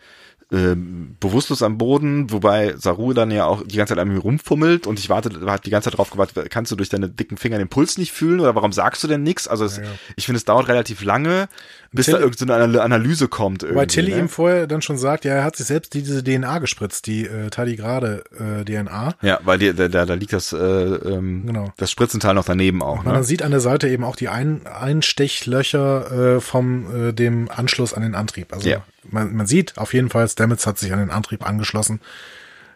äh, 0.50 0.74
bewusstlos 1.20 1.62
am 1.62 1.76
Boden, 1.76 2.30
wobei 2.30 2.74
Saru 2.76 3.12
dann 3.12 3.30
ja 3.30 3.44
auch 3.44 3.62
die 3.66 3.76
ganze 3.76 3.92
Zeit 3.94 4.00
an 4.00 4.08
mir 4.08 4.18
rumfummelt 4.18 4.86
und 4.86 4.98
ich 4.98 5.10
warte, 5.10 5.30
hat 5.46 5.66
die 5.66 5.70
ganze 5.70 5.90
Zeit 5.90 5.98
drauf 5.98 6.10
gewartet, 6.10 6.48
kannst 6.50 6.72
du 6.72 6.76
durch 6.76 6.88
deine 6.88 7.10
dicken 7.10 7.36
Finger 7.36 7.58
den 7.58 7.68
Puls 7.68 7.98
nicht 7.98 8.12
fühlen 8.12 8.40
oder 8.40 8.54
warum 8.54 8.72
sagst 8.72 9.02
du 9.04 9.08
denn 9.08 9.22
nichts? 9.22 9.46
Also 9.46 9.66
es, 9.66 9.76
Ja, 9.76 9.82
ja. 9.82 9.90
ich 10.16 10.24
finde, 10.24 10.38
es 10.38 10.46
dauert 10.46 10.68
relativ 10.68 11.04
lange, 11.04 11.48
bis 11.92 12.06
Tilly- 12.06 12.18
da 12.18 12.20
irgendeine 12.22 12.72
so 12.72 12.80
Analyse 12.80 13.28
kommt. 13.28 13.62
Weil 13.62 13.70
irgendwie, 13.70 13.86
Tilly 13.86 14.10
ne? 14.12 14.18
ihm 14.18 14.28
vorher 14.28 14.66
dann 14.66 14.82
schon 14.82 14.98
sagt, 14.98 15.24
ja, 15.24 15.32
er 15.34 15.44
hat 15.44 15.56
sich 15.56 15.66
selbst 15.66 15.94
diese 15.94 16.22
DNA 16.22 16.58
gespritzt, 16.58 17.06
die 17.06 17.24
äh, 17.26 17.48
Tardigrade 17.50 18.24
äh, 18.38 18.64
DNA. 18.64 19.14
Ja, 19.22 19.40
weil 19.44 19.58
die, 19.58 19.72
da, 19.74 19.88
da, 19.88 20.04
da 20.04 20.14
liegt 20.14 20.32
das, 20.32 20.52
äh, 20.52 20.56
ähm, 20.56 21.46
Genau. 21.46 21.72
das 21.76 21.90
Spritzenteil 21.90 22.34
noch 22.34 22.44
daneben 22.44 22.82
auch. 22.82 23.04
Man 23.04 23.16
Ne? 23.16 23.24
sieht 23.24 23.42
an 23.42 23.50
der 23.50 23.60
Seite 23.60 23.88
eben 23.88 24.04
auch 24.04 24.16
die 24.16 24.28
Ein 24.28 24.66
Einstechlöcher 24.66 26.36
äh, 26.36 26.40
vom 26.40 27.08
äh, 27.08 27.12
dem 27.12 27.50
Anschluss 27.50 27.94
an 27.94 28.02
den 28.02 28.14
Antrieb. 28.14 28.52
Also 28.52 28.68
Ja. 28.68 28.84
man, 29.10 29.34
man 29.34 29.46
sieht 29.46 29.78
auf 29.78 29.94
jeden 29.94 30.10
Fall, 30.10 30.28
Stamets 30.28 30.66
hat 30.66 30.78
sich 30.78 30.92
an 30.92 30.98
den 30.98 31.10
Antrieb 31.10 31.46
angeschlossen. 31.46 32.00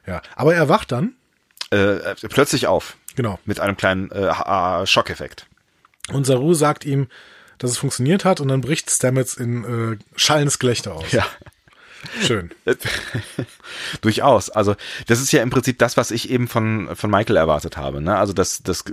Ja, 0.06 0.22
aber 0.36 0.54
er 0.54 0.68
wacht 0.68 0.90
dann, 0.92 1.12
Äh, 1.72 1.76
äh, 1.76 2.14
plötzlich 2.28 2.66
auf 2.66 2.96
genau. 3.14 3.38
mit 3.44 3.60
einem 3.60 3.76
kleinen 3.76 4.10
äh, 4.10 4.86
Schockeffekt. 4.86 5.46
Und 6.12 6.26
Saru 6.26 6.54
sagt 6.54 6.84
ihm, 6.84 7.06
dass 7.62 7.70
es 7.70 7.78
funktioniert 7.78 8.24
hat 8.24 8.40
und 8.40 8.48
dann 8.48 8.60
bricht 8.60 8.90
Stamets 8.90 9.34
in 9.34 9.92
äh, 9.92 9.96
schallendes 10.16 10.58
Gelächter 10.58 10.94
aus. 10.94 11.12
Ja. 11.12 11.24
Schön. 12.20 12.50
durchaus. 14.00 14.50
Also 14.50 14.74
das 15.06 15.20
ist 15.20 15.32
ja 15.32 15.42
im 15.42 15.50
Prinzip 15.50 15.78
das, 15.78 15.96
was 15.96 16.10
ich 16.10 16.30
eben 16.30 16.48
von, 16.48 16.88
von 16.94 17.10
Michael 17.10 17.36
erwartet 17.36 17.76
habe. 17.76 18.00
Ne? 18.00 18.16
Also 18.16 18.32
dass, 18.32 18.62
dass 18.62 18.84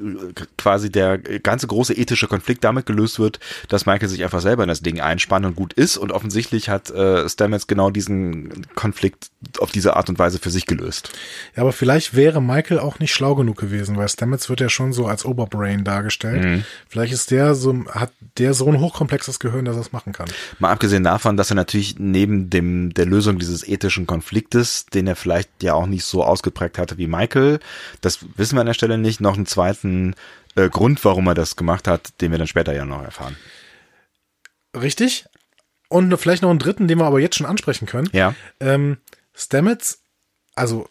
quasi 0.57 0.91
der 0.91 1.17
ganze 1.17 1.67
große 1.67 1.93
ethische 1.93 2.27
Konflikt 2.27 2.63
damit 2.63 2.85
gelöst 2.85 3.19
wird, 3.19 3.39
dass 3.67 3.85
Michael 3.85 4.09
sich 4.09 4.23
einfach 4.23 4.41
selber 4.41 4.63
in 4.63 4.69
das 4.69 4.81
Ding 4.81 4.99
einspannt 4.99 5.45
und 5.45 5.55
gut 5.55 5.73
ist. 5.73 5.97
Und 5.97 6.11
offensichtlich 6.11 6.69
hat 6.69 6.89
äh, 6.89 7.27
Stamets 7.29 7.67
genau 7.67 7.89
diesen 7.89 8.65
Konflikt 8.75 9.29
auf 9.59 9.71
diese 9.71 9.95
Art 9.95 10.09
und 10.09 10.19
Weise 10.19 10.39
für 10.39 10.49
sich 10.49 10.65
gelöst. 10.65 11.11
Ja, 11.55 11.63
aber 11.63 11.71
vielleicht 11.71 12.15
wäre 12.15 12.41
Michael 12.41 12.79
auch 12.79 12.99
nicht 12.99 13.13
schlau 13.13 13.35
genug 13.35 13.57
gewesen, 13.57 13.97
weil 13.97 14.09
Stamets 14.09 14.49
wird 14.49 14.61
ja 14.61 14.69
schon 14.69 14.93
so 14.93 15.07
als 15.07 15.25
Oberbrain 15.25 15.83
dargestellt. 15.83 16.43
Mhm. 16.43 16.63
Vielleicht 16.87 17.13
ist 17.13 17.31
der 17.31 17.55
so, 17.55 17.85
hat 17.91 18.11
der 18.37 18.53
so 18.53 18.67
ein 18.67 18.79
hochkomplexes 18.79 19.39
Gehirn, 19.39 19.65
dass 19.65 19.75
er 19.75 19.81
es 19.81 19.91
machen 19.91 20.13
kann. 20.13 20.27
Mal 20.59 20.71
abgesehen 20.71 21.03
davon, 21.03 21.37
dass 21.37 21.51
er 21.51 21.55
natürlich 21.55 21.99
neben 21.99 22.49
dem 22.49 22.93
der 22.93 23.05
Lösung 23.05 23.39
dieses 23.39 23.67
ethischen 23.67 24.07
Konfliktes, 24.07 24.68
den 24.93 25.07
er 25.07 25.15
vielleicht 25.15 25.49
ja 25.61 25.73
auch 25.73 25.85
nicht 25.85 26.05
so 26.05 26.23
ausgeprägt 26.23 26.77
hatte 26.77 26.97
wie 26.97 27.07
Michael, 27.07 27.59
das 28.01 28.19
wissen 28.35 28.55
wir 28.55 28.61
an 28.61 28.67
der 28.67 28.73
Stelle 28.73 28.97
nicht, 28.97 29.21
noch 29.21 29.35
einen 29.35 29.45
zweiten 29.45 30.15
äh, 30.55 30.69
Grund, 30.69 31.03
warum 31.05 31.27
er 31.27 31.35
das 31.35 31.55
gemacht 31.55 31.87
hat, 31.87 32.21
den 32.21 32.31
wir 32.31 32.37
dann 32.37 32.47
später 32.47 32.73
ja 32.73 32.85
noch 32.85 33.03
erfahren. 33.03 33.35
Richtig. 34.75 35.25
Und 35.87 36.15
vielleicht 36.17 36.43
noch 36.43 36.51
einen 36.51 36.59
dritten, 36.59 36.87
den 36.87 36.99
wir 36.99 37.05
aber 37.05 37.19
jetzt 37.19 37.37
schon 37.37 37.47
ansprechen 37.47 37.87
können. 37.87 38.09
Ja. 38.13 38.35
Ähm, 38.59 38.97
Stamets, 39.33 40.03
also 40.55 40.87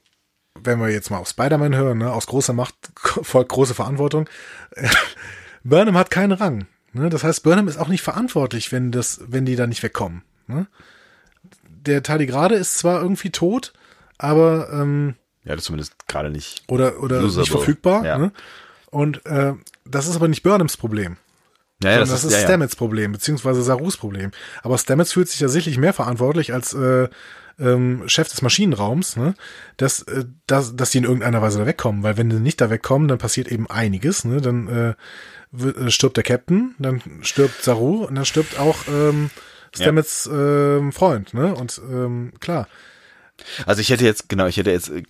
wenn 0.64 0.80
wir 0.80 0.88
jetzt 0.88 1.10
mal 1.10 1.18
auf 1.18 1.28
Spider-Man 1.28 1.76
hören, 1.76 1.98
ne, 1.98 2.12
aus 2.12 2.26
großer 2.26 2.52
Macht 2.52 2.74
folgt 3.22 3.50
große 3.50 3.74
Verantwortung. 3.74 4.28
Burnham 5.64 5.96
hat 5.96 6.10
keinen 6.10 6.32
Rang. 6.32 6.66
Ne? 6.92 7.10
Das 7.10 7.24
heißt, 7.24 7.42
Burnham 7.42 7.68
ist 7.68 7.76
auch 7.76 7.88
nicht 7.88 8.02
verantwortlich, 8.02 8.72
wenn 8.72 8.90
das, 8.90 9.20
wenn 9.26 9.44
die 9.44 9.56
da 9.56 9.66
nicht 9.66 9.82
wegkommen. 9.82 10.22
Ne? 10.46 10.66
Der 11.89 12.02
Tardigrade 12.02 12.55
ist 12.55 12.78
zwar 12.78 13.01
irgendwie 13.01 13.31
tot, 13.31 13.73
aber 14.19 14.69
ähm, 14.73 15.15
ja, 15.44 15.56
das 15.56 15.65
zumindest 15.65 16.06
gerade 16.06 16.31
nicht 16.31 16.62
oder 16.69 17.02
oder 17.02 17.20
usable. 17.20 17.40
nicht 17.40 17.51
verfügbar. 17.51 18.05
Ja. 18.05 18.19
Ne? 18.19 18.32
Und 18.90 19.24
äh, 19.27 19.55
das 19.85 20.06
ist 20.06 20.16
aber 20.16 20.28
nicht 20.28 20.43
Burnhams 20.43 20.77
Problem. 20.77 21.16
Ja, 21.82 21.93
ja, 21.93 21.98
das, 22.01 22.10
das 22.10 22.24
ist, 22.24 22.32
ist 22.32 22.40
ja, 22.40 22.47
Stamets 22.47 22.74
Problem, 22.77 23.12
beziehungsweise 23.12 23.62
Sarus 23.62 23.97
Problem. 23.97 24.32
Aber 24.62 24.77
Stamets 24.78 25.12
fühlt 25.12 25.28
sich 25.28 25.40
ja 25.40 25.48
sicherlich 25.48 25.78
mehr 25.78 25.93
verantwortlich 25.93 26.52
als 26.52 26.74
äh, 26.74 27.09
ähm, 27.60 28.02
Chef 28.06 28.28
des 28.28 28.43
Maschinenraums, 28.43 29.16
ne, 29.16 29.35
dass, 29.77 30.02
äh, 30.02 30.24
dass, 30.47 30.74
dass 30.74 30.90
die 30.90 30.98
in 30.98 31.05
irgendeiner 31.05 31.40
Weise 31.40 31.59
da 31.59 31.66
wegkommen. 31.66 32.02
Weil 32.02 32.16
wenn 32.16 32.31
die 32.31 32.36
nicht 32.36 32.60
da 32.60 32.70
wegkommen, 32.70 33.09
dann 33.09 33.19
passiert 33.19 33.48
eben 33.48 33.70
einiges. 33.70 34.24
Ne? 34.24 34.40
Dann 34.40 34.69
äh, 34.69 34.94
äh, 35.56 35.90
stirbt 35.90 36.16
der 36.16 36.24
Captain, 36.24 36.74
dann 36.78 37.01
stirbt 37.23 37.62
Saru 37.62 38.05
und 38.05 38.16
dann 38.16 38.24
stirbt 38.24 38.59
auch 38.59 38.77
ähm, 38.89 39.31
Stamets 39.78 40.28
ja. 40.30 40.76
ähm, 40.78 40.92
Freund. 40.92 41.34
Ne? 41.34 41.55
Und 41.55 41.80
ähm, 41.90 42.32
klar, 42.40 42.66
also 43.66 43.80
ich 43.80 43.90
hätte 43.90 44.05
jetzt, 44.05 44.28
genau, 44.28 44.46
ich 44.46 44.56
hätte 44.56 44.70
jetzt 44.70 44.90
äh, 44.90 45.02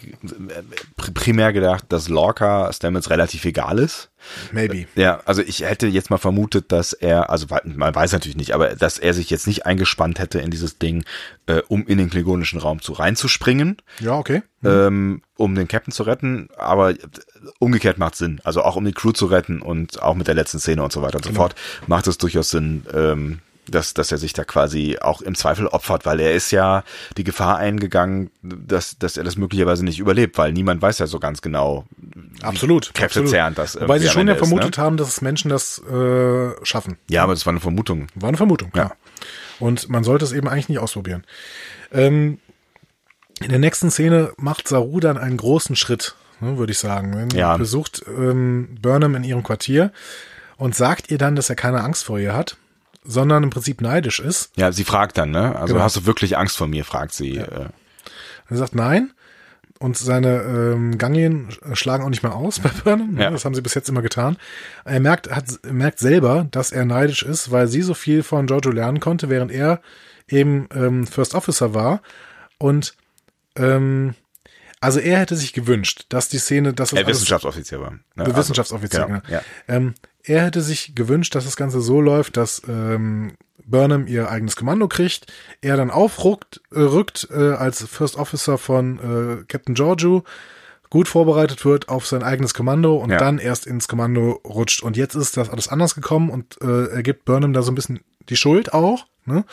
primär 0.96 1.52
gedacht, 1.52 1.84
dass 1.88 2.08
Lorca 2.08 2.72
Stamets 2.72 3.10
relativ 3.10 3.44
egal 3.44 3.78
ist. 3.78 4.10
Maybe. 4.52 4.86
Ja, 4.96 5.20
also 5.24 5.42
ich 5.42 5.60
hätte 5.60 5.86
jetzt 5.86 6.10
mal 6.10 6.18
vermutet, 6.18 6.70
dass 6.70 6.92
er, 6.92 7.30
also 7.30 7.46
man 7.64 7.94
weiß 7.94 8.12
natürlich 8.12 8.36
nicht, 8.36 8.52
aber 8.52 8.74
dass 8.74 8.98
er 8.98 9.14
sich 9.14 9.30
jetzt 9.30 9.46
nicht 9.46 9.64
eingespannt 9.64 10.18
hätte 10.18 10.40
in 10.40 10.50
dieses 10.50 10.78
Ding, 10.78 11.04
äh, 11.46 11.62
um 11.68 11.86
in 11.86 11.98
den 11.98 12.10
klingonischen 12.10 12.60
Raum 12.60 12.82
zu 12.82 12.92
reinzuspringen. 12.92 13.78
Ja, 14.00 14.14
okay. 14.14 14.42
Mhm. 14.60 14.68
Ähm, 14.68 15.22
um 15.36 15.54
den 15.54 15.68
Captain 15.68 15.92
zu 15.92 16.02
retten, 16.02 16.48
aber 16.58 16.94
umgekehrt 17.60 17.98
macht 17.98 18.16
Sinn. 18.16 18.40
Also 18.44 18.62
auch 18.62 18.76
um 18.76 18.84
die 18.84 18.92
Crew 18.92 19.12
zu 19.12 19.26
retten 19.26 19.62
und 19.62 20.02
auch 20.02 20.14
mit 20.14 20.26
der 20.26 20.34
letzten 20.34 20.58
Szene 20.58 20.82
und 20.82 20.92
so 20.92 21.00
weiter 21.00 21.16
und 21.16 21.22
genau. 21.22 21.34
so 21.34 21.40
fort, 21.40 21.54
macht 21.86 22.08
es 22.08 22.18
durchaus 22.18 22.50
Sinn, 22.50 22.84
ähm, 22.92 23.40
dass, 23.70 23.94
dass 23.94 24.12
er 24.12 24.18
sich 24.18 24.32
da 24.32 24.44
quasi 24.44 24.98
auch 25.00 25.20
im 25.20 25.34
Zweifel 25.34 25.66
opfert, 25.66 26.06
weil 26.06 26.20
er 26.20 26.32
ist 26.32 26.50
ja 26.50 26.84
die 27.16 27.24
Gefahr 27.24 27.58
eingegangen, 27.58 28.30
dass, 28.42 28.98
dass 28.98 29.16
er 29.16 29.24
das 29.24 29.36
möglicherweise 29.36 29.84
nicht 29.84 29.98
überlebt, 29.98 30.38
weil 30.38 30.52
niemand 30.52 30.82
weiß 30.82 30.98
ja 30.98 31.06
so 31.06 31.18
ganz 31.18 31.42
genau, 31.42 31.84
absolut, 32.42 32.94
Kräfte 32.94 33.20
absolut. 33.20 33.30
zehren 33.30 33.54
das. 33.54 33.78
Weil 33.80 34.00
sie 34.00 34.08
schon 34.08 34.28
ja 34.28 34.34
vermutet 34.34 34.70
ist, 34.70 34.78
ne? 34.78 34.84
haben, 34.84 34.96
dass 34.96 35.20
Menschen 35.20 35.50
das 35.50 35.78
äh, 35.78 36.50
schaffen. 36.64 36.98
Ja, 37.08 37.22
aber 37.22 37.34
das 37.34 37.46
war 37.46 37.52
eine 37.52 37.60
Vermutung. 37.60 38.08
War 38.14 38.28
eine 38.28 38.36
Vermutung, 38.36 38.72
ja. 38.74 38.92
Und 39.58 39.88
man 39.88 40.04
sollte 40.04 40.24
es 40.24 40.32
eben 40.32 40.48
eigentlich 40.48 40.68
nicht 40.68 40.78
ausprobieren. 40.78 41.24
Ähm, 41.92 42.38
in 43.40 43.50
der 43.50 43.58
nächsten 43.58 43.90
Szene 43.90 44.32
macht 44.36 44.68
Saru 44.68 45.00
dann 45.00 45.18
einen 45.18 45.36
großen 45.36 45.76
Schritt, 45.76 46.14
ne, 46.40 46.58
würde 46.58 46.72
ich 46.72 46.78
sagen. 46.78 47.14
Wenn 47.16 47.30
ja. 47.30 47.56
besucht 47.56 48.04
ähm, 48.08 48.76
Burnham 48.80 49.14
in 49.14 49.24
ihrem 49.24 49.42
Quartier 49.42 49.92
und 50.56 50.74
sagt 50.74 51.10
ihr 51.10 51.18
dann, 51.18 51.36
dass 51.36 51.50
er 51.50 51.56
keine 51.56 51.82
Angst 51.82 52.04
vor 52.04 52.18
ihr 52.18 52.34
hat 52.34 52.56
sondern 53.08 53.42
im 53.42 53.50
Prinzip 53.50 53.80
neidisch 53.80 54.20
ist. 54.20 54.52
Ja, 54.56 54.70
sie 54.70 54.84
fragt 54.84 55.16
dann, 55.16 55.30
ne? 55.30 55.56
Also 55.56 55.72
genau. 55.72 55.84
hast 55.84 55.96
du 55.96 56.06
wirklich 56.06 56.36
Angst 56.36 56.58
vor 56.58 56.68
mir, 56.68 56.84
fragt 56.84 57.14
sie. 57.14 57.36
Ja. 57.36 57.44
Äh. 57.44 57.68
Er 58.50 58.56
sagt 58.56 58.74
nein. 58.74 59.12
Und 59.80 59.96
seine 59.96 60.42
ähm, 60.42 60.98
Ganglien 60.98 61.48
schlagen 61.72 62.04
auch 62.04 62.10
nicht 62.10 62.22
mehr 62.22 62.34
aus 62.34 62.58
bei 62.60 62.68
Burnham. 62.68 63.18
Ja. 63.18 63.30
Das 63.30 63.44
haben 63.44 63.54
sie 63.54 63.62
bis 63.62 63.74
jetzt 63.74 63.88
immer 63.88 64.02
getan. 64.02 64.36
Er 64.84 65.00
merkt, 65.00 65.34
hat, 65.34 65.46
merkt 65.70 66.00
selber, 66.00 66.48
dass 66.50 66.70
er 66.70 66.84
neidisch 66.84 67.22
ist, 67.22 67.50
weil 67.50 67.66
sie 67.66 67.82
so 67.82 67.94
viel 67.94 68.22
von 68.22 68.46
Giorgio 68.46 68.72
lernen 68.72 69.00
konnte, 69.00 69.30
während 69.30 69.52
er 69.52 69.80
eben 70.28 70.68
ähm, 70.74 71.06
First 71.06 71.34
Officer 71.34 71.72
war. 71.72 72.02
Und 72.58 72.94
ähm, 73.56 74.14
also 74.80 75.00
er 75.00 75.18
hätte 75.18 75.36
sich 75.36 75.52
gewünscht, 75.52 76.06
dass 76.08 76.28
die 76.28 76.38
Szene, 76.38 76.72
dass 76.72 76.92
es 76.92 76.98
er 76.98 77.06
Wissenschaftsoffizier 77.06 77.80
war. 77.80 77.92
Ne? 77.92 78.00
Also, 78.16 78.36
Wissenschaftsoffizier, 78.36 79.06
genau, 79.06 79.20
ja. 79.28 79.42
Ähm, 79.66 79.94
er 80.22 80.44
hätte 80.44 80.60
sich 80.60 80.94
gewünscht, 80.94 81.34
dass 81.34 81.44
das 81.44 81.56
Ganze 81.56 81.80
so 81.80 82.00
läuft, 82.00 82.36
dass 82.36 82.62
ähm, 82.68 83.32
Burnham 83.64 84.06
ihr 84.06 84.30
eigenes 84.30 84.56
Kommando 84.56 84.88
kriegt, 84.88 85.26
er 85.60 85.76
dann 85.76 85.90
aufrückt 85.90 86.60
äh, 86.70 86.80
rückt, 86.80 87.28
äh, 87.30 87.52
als 87.52 87.84
First 87.84 88.16
Officer 88.16 88.58
von 88.58 88.98
äh, 89.40 89.44
Captain 89.44 89.74
Giorgio, 89.74 90.24
gut 90.90 91.08
vorbereitet 91.08 91.64
wird 91.64 91.88
auf 91.88 92.06
sein 92.06 92.22
eigenes 92.22 92.54
Kommando 92.54 92.96
und 92.96 93.10
ja. 93.10 93.18
dann 93.18 93.38
erst 93.38 93.66
ins 93.66 93.88
Kommando 93.88 94.40
rutscht. 94.44 94.82
Und 94.82 94.96
jetzt 94.96 95.14
ist 95.14 95.36
das 95.36 95.50
alles 95.50 95.68
anders 95.68 95.94
gekommen 95.94 96.30
und 96.30 96.60
äh, 96.62 96.86
er 96.86 97.02
gibt 97.02 97.24
Burnham 97.24 97.52
da 97.52 97.62
so 97.62 97.70
ein 97.72 97.74
bisschen 97.74 98.00
die 98.28 98.36
Schuld 98.36 98.72
auch, 98.72 99.06
ne? 99.24 99.44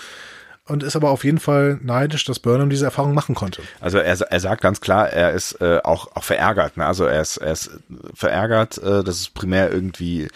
Und 0.67 0.83
ist 0.83 0.95
aber 0.95 1.11
auf 1.11 1.23
jeden 1.23 1.39
Fall 1.39 1.79
neidisch, 1.83 2.25
dass 2.25 2.39
Burnham 2.39 2.69
diese 2.69 2.85
Erfahrung 2.85 3.13
machen 3.13 3.35
konnte. 3.35 3.61
Also 3.79 3.99
er, 3.99 4.19
er 4.19 4.39
sagt 4.39 4.61
ganz 4.61 4.81
klar, 4.81 5.09
er 5.09 5.33
ist 5.33 5.61
äh, 5.61 5.79
auch, 5.83 6.15
auch 6.15 6.23
verärgert. 6.23 6.77
Ne? 6.77 6.85
Also 6.85 7.05
er 7.05 7.21
ist, 7.21 7.37
er 7.37 7.51
ist 7.51 7.71
verärgert, 8.13 8.77
äh, 8.79 9.03
dass 9.03 9.19
es 9.19 9.29
primär 9.29 9.71
irgendwie 9.71 10.27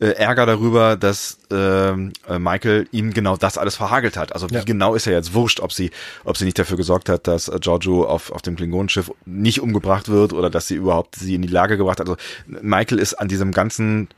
äh, 0.00 0.10
Ärger 0.10 0.46
darüber, 0.46 0.96
dass 0.96 1.38
ähm, 1.50 2.12
äh, 2.28 2.38
Michael 2.38 2.88
ihm 2.92 3.12
genau 3.12 3.36
das 3.36 3.58
alles 3.58 3.76
verhagelt 3.76 4.16
hat. 4.16 4.32
Also 4.32 4.50
wie 4.50 4.54
ja. 4.54 4.62
genau 4.64 4.94
ist 4.94 5.06
er 5.06 5.12
jetzt 5.12 5.34
wurscht, 5.34 5.60
ob 5.60 5.72
sie, 5.72 5.90
ob 6.24 6.36
sie 6.36 6.44
nicht 6.44 6.58
dafür 6.58 6.76
gesorgt 6.76 7.08
hat, 7.08 7.26
dass 7.26 7.48
äh, 7.48 7.58
Giorgio 7.60 8.04
auf, 8.04 8.30
auf 8.32 8.42
dem 8.42 8.56
Klingonenschiff 8.56 9.10
nicht 9.26 9.60
umgebracht 9.60 10.08
wird 10.08 10.32
oder 10.32 10.50
dass 10.50 10.68
sie 10.68 10.76
überhaupt 10.76 11.16
sie 11.16 11.34
in 11.34 11.42
die 11.42 11.48
Lage 11.48 11.76
gebracht 11.76 12.00
hat. 12.00 12.08
Also 12.08 12.16
Michael 12.46 12.98
ist 12.98 13.14
an 13.14 13.28
diesem 13.28 13.52
ganzen 13.52 14.08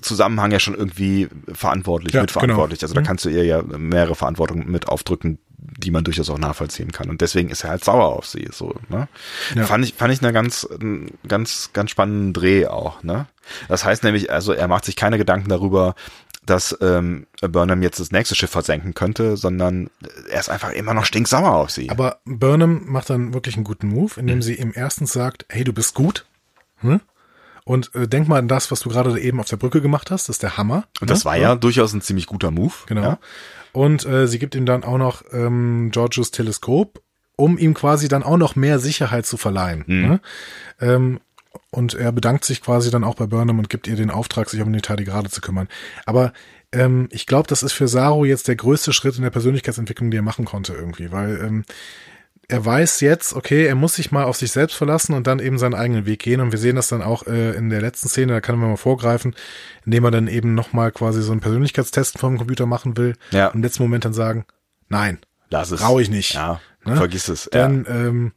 Zusammenhang 0.00 0.50
ja 0.50 0.60
schon 0.60 0.74
irgendwie 0.74 1.28
verantwortlich, 1.52 2.14
ja, 2.14 2.22
mitverantwortlich. 2.22 2.80
Genau. 2.80 2.86
Also 2.86 2.94
da 2.94 3.00
mhm. 3.00 3.06
kannst 3.06 3.24
du 3.24 3.28
ihr 3.28 3.44
ja 3.44 3.62
mehrere 3.62 4.14
Verantwortungen 4.14 4.70
mit 4.70 4.88
aufdrücken, 4.88 5.38
die 5.56 5.90
man 5.90 6.04
durchaus 6.04 6.28
auch 6.28 6.38
nachvollziehen 6.38 6.92
kann. 6.92 7.08
Und 7.08 7.20
deswegen 7.20 7.50
ist 7.50 7.64
er 7.64 7.70
halt 7.70 7.84
sauer 7.84 8.06
auf 8.06 8.26
sie. 8.26 8.48
So, 8.50 8.74
ne? 8.88 9.08
Ja. 9.54 9.64
Fand 9.64 9.84
ich, 9.84 9.94
fand 9.94 10.12
ich 10.12 10.22
eine 10.22 10.32
ganz, 10.32 10.68
ganz, 11.28 11.70
ganz 11.72 11.90
spannenden 11.90 12.32
Dreh 12.32 12.66
auch. 12.66 13.02
Ne? 13.02 13.26
Das 13.68 13.84
heißt 13.84 14.02
nämlich, 14.02 14.30
also 14.30 14.52
er 14.52 14.68
macht 14.68 14.84
sich 14.84 14.96
keine 14.96 15.18
Gedanken 15.18 15.48
darüber, 15.48 15.94
dass 16.44 16.76
ähm, 16.80 17.26
Burnham 17.40 17.82
jetzt 17.82 18.00
das 18.00 18.10
nächste 18.10 18.34
Schiff 18.34 18.50
versenken 18.50 18.94
könnte, 18.94 19.36
sondern 19.36 19.90
er 20.28 20.40
ist 20.40 20.48
einfach 20.48 20.72
immer 20.72 20.94
noch 20.94 21.04
stinksauer 21.04 21.54
auf 21.54 21.70
sie. 21.70 21.88
Aber 21.90 22.18
Burnham 22.24 22.82
macht 22.86 23.10
dann 23.10 23.32
wirklich 23.32 23.54
einen 23.54 23.64
guten 23.64 23.88
Move, 23.88 24.18
indem 24.18 24.38
mhm. 24.38 24.42
sie 24.42 24.54
ihm 24.54 24.72
erstens 24.74 25.12
sagt, 25.12 25.46
hey, 25.48 25.62
du 25.62 25.72
bist 25.72 25.94
gut. 25.94 26.26
Hm? 26.78 27.00
Und 27.64 27.94
äh, 27.94 28.08
denk 28.08 28.28
mal 28.28 28.38
an 28.38 28.48
das, 28.48 28.70
was 28.70 28.80
du 28.80 28.88
gerade 28.88 29.18
eben 29.20 29.40
auf 29.40 29.48
der 29.48 29.56
Brücke 29.56 29.80
gemacht 29.80 30.10
hast. 30.10 30.28
Das 30.28 30.36
ist 30.36 30.42
der 30.42 30.56
Hammer. 30.56 30.84
Und 31.00 31.10
das 31.10 31.20
ne? 31.20 31.24
war 31.26 31.36
ja, 31.36 31.50
ja 31.50 31.54
durchaus 31.54 31.92
ein 31.92 32.00
ziemlich 32.00 32.26
guter 32.26 32.50
Move. 32.50 32.74
Genau. 32.86 33.02
Ja. 33.02 33.18
Und 33.72 34.04
äh, 34.04 34.26
sie 34.26 34.38
gibt 34.38 34.54
ihm 34.54 34.66
dann 34.66 34.84
auch 34.84 34.98
noch 34.98 35.22
ähm, 35.32 35.90
Georgios 35.92 36.30
Teleskop, 36.30 37.02
um 37.36 37.58
ihm 37.58 37.74
quasi 37.74 38.08
dann 38.08 38.22
auch 38.22 38.36
noch 38.36 38.56
mehr 38.56 38.78
Sicherheit 38.78 39.26
zu 39.26 39.36
verleihen. 39.36 39.84
Mhm. 39.86 40.08
Ne? 40.08 40.20
Ähm, 40.80 41.20
und 41.70 41.94
er 41.94 42.12
bedankt 42.12 42.44
sich 42.44 42.60
quasi 42.60 42.90
dann 42.90 43.04
auch 43.04 43.14
bei 43.14 43.26
Burnham 43.26 43.58
und 43.58 43.68
gibt 43.68 43.86
ihr 43.86 43.96
den 43.96 44.10
Auftrag, 44.10 44.50
sich 44.50 44.60
um 44.60 44.72
die 44.72 44.80
Tardigrade 44.80 45.30
zu 45.30 45.40
kümmern. 45.40 45.68
Aber 46.04 46.32
ähm, 46.72 47.08
ich 47.10 47.26
glaube, 47.26 47.46
das 47.48 47.62
ist 47.62 47.72
für 47.72 47.88
Saru 47.88 48.24
jetzt 48.24 48.48
der 48.48 48.56
größte 48.56 48.92
Schritt 48.92 49.16
in 49.16 49.22
der 49.22 49.30
Persönlichkeitsentwicklung, 49.30 50.10
die 50.10 50.18
er 50.18 50.22
machen 50.22 50.44
konnte 50.44 50.72
irgendwie, 50.72 51.12
weil 51.12 51.40
ähm, 51.42 51.64
er 52.48 52.64
weiß 52.64 53.00
jetzt, 53.00 53.34
okay, 53.34 53.66
er 53.66 53.74
muss 53.74 53.94
sich 53.94 54.12
mal 54.12 54.24
auf 54.24 54.36
sich 54.36 54.52
selbst 54.52 54.76
verlassen 54.76 55.14
und 55.14 55.26
dann 55.26 55.38
eben 55.38 55.58
seinen 55.58 55.74
eigenen 55.74 56.06
Weg 56.06 56.20
gehen. 56.20 56.40
Und 56.40 56.52
wir 56.52 56.58
sehen 56.58 56.76
das 56.76 56.88
dann 56.88 57.02
auch 57.02 57.26
äh, 57.26 57.52
in 57.52 57.70
der 57.70 57.80
letzten 57.80 58.08
Szene, 58.08 58.32
da 58.32 58.40
kann 58.40 58.58
man 58.58 58.70
mal 58.70 58.76
vorgreifen, 58.76 59.34
indem 59.84 60.04
er 60.04 60.10
dann 60.10 60.28
eben 60.28 60.54
nochmal 60.54 60.92
quasi 60.92 61.22
so 61.22 61.32
einen 61.32 61.40
Persönlichkeitstest 61.40 62.18
vom 62.18 62.38
Computer 62.38 62.66
machen 62.66 62.96
will. 62.96 63.16
Ja. 63.30 63.48
Und 63.48 63.56
im 63.56 63.62
letzten 63.62 63.82
Moment 63.84 64.04
dann 64.04 64.12
sagen, 64.12 64.44
nein, 64.88 65.18
lass 65.50 65.70
es. 65.70 65.80
Brauche 65.80 66.02
ich 66.02 66.10
nicht. 66.10 66.34
Ja, 66.34 66.60
ne? 66.84 66.96
vergiss 66.96 67.28
es. 67.28 67.48
Dann, 67.50 67.84
ja. 67.84 67.90
ähm, 67.90 68.32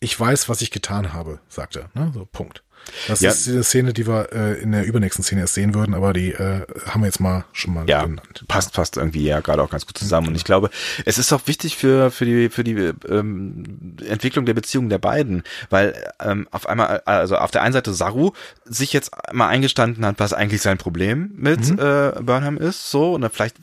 ich 0.00 0.18
weiß, 0.18 0.48
was 0.48 0.60
ich 0.60 0.70
getan 0.70 1.12
habe, 1.12 1.40
sagt 1.48 1.76
er. 1.76 1.90
Ne? 1.94 2.10
So, 2.14 2.26
Punkt. 2.26 2.62
Das 3.08 3.20
Ja. 3.20 3.30
ist 3.30 3.46
die 3.46 3.62
Szene, 3.62 3.92
die 3.92 4.06
wir 4.06 4.32
äh, 4.32 4.60
in 4.60 4.72
der 4.72 4.84
übernächsten 4.84 5.22
Szene 5.24 5.42
erst 5.42 5.54
sehen 5.54 5.74
würden, 5.74 5.94
aber 5.94 6.12
die 6.12 6.32
äh, 6.32 6.62
haben 6.86 7.00
wir 7.02 7.06
jetzt 7.06 7.20
mal 7.20 7.44
schon 7.52 7.74
mal 7.74 7.88
ja, 7.88 8.04
genannt. 8.04 8.44
passt 8.48 8.72
passt 8.72 8.96
irgendwie 8.96 9.24
ja 9.24 9.40
gerade 9.40 9.62
auch 9.62 9.70
ganz 9.70 9.86
gut 9.86 9.98
zusammen. 9.98 10.28
Und 10.28 10.34
ich 10.36 10.44
glaube, 10.44 10.70
es 11.04 11.18
ist 11.18 11.32
auch 11.32 11.42
wichtig 11.46 11.76
für 11.76 12.10
für 12.10 12.24
die 12.24 12.48
für 12.48 12.64
die 12.64 12.74
ähm, 13.08 13.96
Entwicklung 14.06 14.46
der 14.46 14.54
Beziehung 14.54 14.88
der 14.88 14.98
beiden, 14.98 15.42
weil 15.70 15.94
ähm, 16.20 16.48
auf 16.50 16.68
einmal 16.68 17.02
also 17.04 17.36
auf 17.36 17.50
der 17.50 17.62
einen 17.62 17.72
Seite 17.72 17.92
Saru 17.94 18.32
sich 18.64 18.92
jetzt 18.92 19.10
mal 19.32 19.48
eingestanden 19.48 20.04
hat, 20.06 20.16
was 20.18 20.32
eigentlich 20.32 20.62
sein 20.62 20.78
Problem 20.78 21.32
mit 21.36 21.68
äh, 21.78 22.12
Burnham 22.22 22.56
ist, 22.56 22.90
so 22.90 23.14
und 23.14 23.22
dann 23.22 23.30
vielleicht 23.30 23.56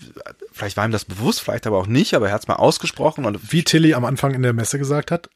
vielleicht 0.51 0.77
war 0.77 0.85
ihm 0.85 0.91
das 0.91 1.05
bewusst, 1.05 1.41
vielleicht 1.41 1.65
aber 1.67 1.77
auch 1.77 1.87
nicht, 1.87 2.13
aber 2.13 2.27
er 2.27 2.33
hat 2.33 2.41
es 2.41 2.47
mal 2.47 2.55
ausgesprochen 2.55 3.25
und 3.25 3.51
Wie 3.51 3.63
Tilly 3.63 3.93
am 3.93 4.05
Anfang 4.05 4.33
in 4.33 4.43
der 4.43 4.53
Messe 4.53 4.77
gesagt 4.77 5.11
hat, 5.11 5.29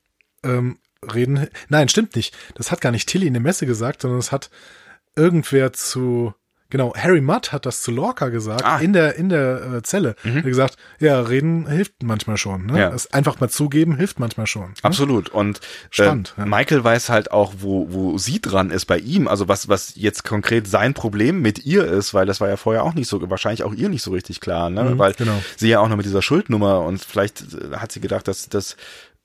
ähm, 0.44 0.78
reden. 1.14 1.48
Nein, 1.70 1.90
stimmt 1.90 2.16
nicht. 2.16 2.36
Das 2.56 2.72
hat 2.72 2.82
gar 2.82 2.92
nicht 2.92 3.08
Tilly 3.10 3.28
in 3.28 3.34
der 3.34 3.42
Messe 3.42 3.66
gesagt, 3.66 4.02
sondern 4.02 4.20
es 4.20 4.32
hat 4.32 4.50
irgendwer 5.16 5.74
zu. 5.74 6.34
Genau, 6.70 6.94
Harry 6.98 7.22
Mudd 7.22 7.54
hat 7.54 7.66
das 7.66 7.82
zu 7.82 7.92
Lorca 7.92 8.28
gesagt, 8.28 8.66
Ah. 8.66 8.80
in 8.80 8.92
der, 8.92 9.16
in 9.16 9.30
der 9.30 9.76
äh, 9.76 9.82
Zelle. 9.84 10.18
Er 10.26 10.36
hat 10.36 10.44
gesagt, 10.44 10.76
ja, 11.00 11.22
reden 11.22 11.66
hilft 11.66 12.04
manchmal 12.04 12.36
schon. 12.36 12.66
Ne? 12.66 12.78
Ja. 12.78 12.90
Das 12.90 13.14
einfach 13.14 13.40
mal 13.40 13.48
zugeben 13.48 13.96
hilft 13.96 14.20
manchmal 14.20 14.48
schon. 14.48 14.72
Ne? 14.72 14.76
Absolut. 14.82 15.30
Und 15.30 15.62
Spannend, 15.92 16.34
äh, 16.36 16.42
ja. 16.42 16.46
Michael 16.46 16.84
weiß 16.84 17.08
halt 17.08 17.32
auch, 17.32 17.54
wo, 17.60 17.88
wo 17.94 18.18
sie 18.18 18.42
dran 18.42 18.70
ist 18.70 18.84
bei 18.84 18.98
ihm. 19.00 19.30
Also 19.30 19.48
was, 19.48 19.70
was 19.70 19.94
jetzt 19.96 20.26
konkret 20.26 20.68
sein 20.68 20.94
Problem 20.94 21.42
mit 21.42 21.66
ihr 21.66 21.86
ist, 21.86 22.14
weil 22.14 22.26
das 22.26 22.42
war 22.42 22.50
ja 22.50 22.58
vorher 22.58 22.84
auch 22.84 22.96
nicht 22.96 23.08
so, 23.08 23.30
wahrscheinlich 23.30 23.64
auch 23.64 23.74
ihr 23.74 23.88
nicht 23.88 24.04
so 24.04 24.12
richtig 24.12 24.42
klar, 24.42 24.70
ne? 24.70 24.84
Mhm, 24.84 24.98
weil 25.00 25.14
genau. 25.14 25.42
sie 25.56 25.70
ja 25.70 25.80
auch 25.80 25.88
noch 25.88 25.96
mit 25.96 26.06
dieser 26.06 26.22
Schuldnummer 26.22 26.82
und 26.82 27.02
vielleicht 27.02 27.44
äh, 27.54 27.78
hat 27.78 27.94
sie 27.94 28.02
gedacht, 28.02 28.28
dass, 28.28 28.50
dass 28.50 28.76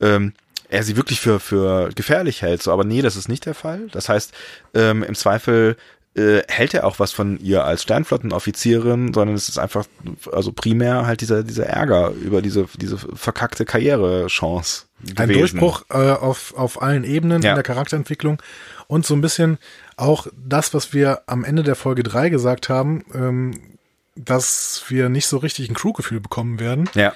ähm, 0.01 0.33
er 0.73 0.83
sie 0.83 0.97
wirklich 0.97 1.21
für, 1.21 1.39
für 1.39 1.91
gefährlich 1.95 2.43
hält. 2.43 2.63
So, 2.63 2.73
aber 2.73 2.85
nee, 2.85 3.03
das 3.03 3.17
ist 3.17 3.29
nicht 3.29 3.47
der 3.47 3.55
Fall. 3.55 3.89
Das 3.93 4.09
heißt, 4.09 4.33
ähm, 4.75 5.03
im 5.03 5.15
Zweifel 5.15 5.77
äh, 6.15 6.43
hält 6.49 6.75
er 6.75 6.85
auch 6.87 6.99
was 6.99 7.13
von 7.13 7.39
ihr 7.41 7.65
als 7.65 7.83
Sternflottenoffizierin, 7.83 9.15
sondern 9.15 9.35
es 9.37 9.49
ist 9.49 9.59
einfach, 9.59 9.87
also 10.31 10.53
primär 10.53 11.07
halt 11.07 11.21
dieser, 11.21 11.43
dieser 11.43 11.67
Ärger 11.67 12.11
über 12.11 12.43
diese, 12.43 12.67
diese 12.79 12.99
verkackte 12.99 13.65
Karrierechance. 13.65 14.85
Ein. 15.17 15.29
Durchbruch 15.31 15.85
äh, 15.91 15.95
auf, 16.13 16.55
auf 16.57 16.81
allen 16.83 17.05
Ebenen 17.05 17.43
Ja. 17.43 17.51
in 17.51 17.57
der 17.57 17.65
Charakterentwicklung 17.65 18.41
und 18.87 19.05
so 19.07 19.15
ein 19.15 19.21
bisschen 19.21 19.59
auch 19.97 20.27
das, 20.37 20.75
was 20.75 20.93
wir 20.93 21.23
am 21.27 21.45
Ende 21.45 21.63
der 21.63 21.75
Folge 21.77 22.03
3 22.03 22.29
gesagt 22.29 22.69
haben, 22.69 23.05
ähm, 23.15 23.79
dass 24.15 24.85
wir 24.89 25.09
nicht 25.09 25.27
so 25.27 25.39
richtig 25.39 25.69
ein 25.71 25.75
Crewgefühl 25.75 26.21
bekommen 26.21 26.61
werden, 26.61 26.89
Ja. 26.95 27.13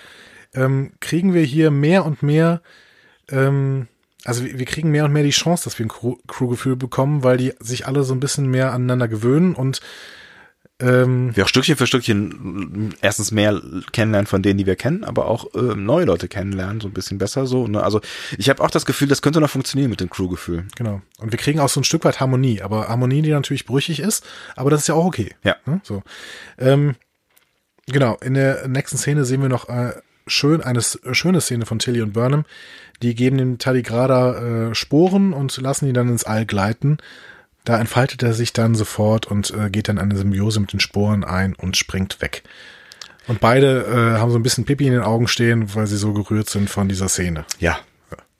ähm, 0.54 0.92
kriegen 1.00 1.34
wir 1.34 1.42
hier 1.42 1.70
mehr 1.70 2.04
und 2.06 2.22
mehr, 2.22 2.60
ähm, 3.30 3.88
also 4.24 4.44
wir, 4.44 4.58
wir 4.58 4.66
kriegen 4.66 4.90
mehr 4.90 5.04
und 5.04 5.12
mehr 5.12 5.22
die 5.22 5.30
Chance, 5.30 5.64
dass 5.64 5.78
wir 5.78 5.86
ein 5.86 5.90
Crew- 5.90 6.18
Crewgefühl 6.26 6.76
bekommen, 6.76 7.22
weil 7.22 7.36
die 7.36 7.52
sich 7.60 7.86
alle 7.86 8.02
so 8.02 8.14
ein 8.14 8.20
bisschen 8.20 8.48
mehr 8.48 8.72
aneinander 8.72 9.08
gewöhnen 9.08 9.54
und 9.54 9.80
ähm, 10.78 11.34
wir 11.34 11.44
auch 11.44 11.48
Stückchen 11.48 11.76
für 11.76 11.86
Stückchen 11.86 12.94
erstens 13.00 13.32
mehr 13.32 13.62
kennenlernen 13.92 14.26
von 14.26 14.42
denen, 14.42 14.58
die 14.58 14.66
wir 14.66 14.76
kennen, 14.76 15.04
aber 15.04 15.26
auch 15.26 15.54
äh, 15.54 15.74
neue 15.74 16.04
Leute 16.04 16.28
kennenlernen, 16.28 16.82
so 16.82 16.88
ein 16.88 16.92
bisschen 16.92 17.16
besser 17.16 17.46
so. 17.46 17.66
Ne? 17.66 17.82
Also 17.82 18.02
ich 18.36 18.50
habe 18.50 18.62
auch 18.62 18.70
das 18.70 18.84
Gefühl, 18.84 19.08
das 19.08 19.22
könnte 19.22 19.40
noch 19.40 19.48
funktionieren 19.48 19.88
mit 19.88 20.00
dem 20.00 20.10
Crewgefühl. 20.10 20.66
Genau. 20.76 21.00
Und 21.18 21.32
wir 21.32 21.38
kriegen 21.38 21.60
auch 21.60 21.70
so 21.70 21.80
ein 21.80 21.84
Stück 21.84 22.04
weit 22.04 22.20
Harmonie, 22.20 22.60
aber 22.60 22.88
Harmonie, 22.88 23.22
die 23.22 23.30
natürlich 23.30 23.64
brüchig 23.64 24.00
ist, 24.00 24.26
aber 24.54 24.68
das 24.68 24.82
ist 24.82 24.88
ja 24.88 24.94
auch 24.94 25.06
okay. 25.06 25.34
Ja. 25.44 25.56
Ne? 25.64 25.80
So. 25.82 26.02
Ähm, 26.58 26.96
genau, 27.86 28.18
in 28.22 28.34
der 28.34 28.68
nächsten 28.68 28.98
Szene 28.98 29.24
sehen 29.24 29.40
wir 29.40 29.48
noch 29.48 29.70
äh, 29.70 29.94
schön 30.26 30.60
eine 30.60 30.80
äh, 30.80 31.14
schöne 31.14 31.40
Szene 31.40 31.64
von 31.64 31.78
Tilly 31.78 32.02
und 32.02 32.12
Burnham. 32.12 32.44
Die 33.02 33.14
geben 33.14 33.38
dem 33.38 33.58
Taligrada 33.58 34.70
äh, 34.70 34.74
Sporen 34.74 35.32
und 35.32 35.56
lassen 35.58 35.86
ihn 35.86 35.94
dann 35.94 36.08
ins 36.08 36.24
All 36.24 36.46
gleiten. 36.46 36.98
Da 37.64 37.78
entfaltet 37.78 38.22
er 38.22 38.32
sich 38.32 38.52
dann 38.52 38.74
sofort 38.74 39.26
und 39.26 39.52
äh, 39.52 39.70
geht 39.70 39.88
dann 39.88 39.98
eine 39.98 40.16
Symbiose 40.16 40.60
mit 40.60 40.72
den 40.72 40.80
Sporen 40.80 41.24
ein 41.24 41.54
und 41.54 41.76
springt 41.76 42.22
weg. 42.22 42.44
Und 43.26 43.40
beide 43.40 43.82
äh, 43.86 44.20
haben 44.20 44.30
so 44.30 44.38
ein 44.38 44.42
bisschen 44.42 44.64
Pipi 44.64 44.86
in 44.86 44.92
den 44.92 45.02
Augen 45.02 45.26
stehen, 45.26 45.74
weil 45.74 45.86
sie 45.86 45.96
so 45.96 46.12
gerührt 46.12 46.48
sind 46.48 46.70
von 46.70 46.88
dieser 46.88 47.08
Szene. 47.08 47.44
Ja, 47.58 47.78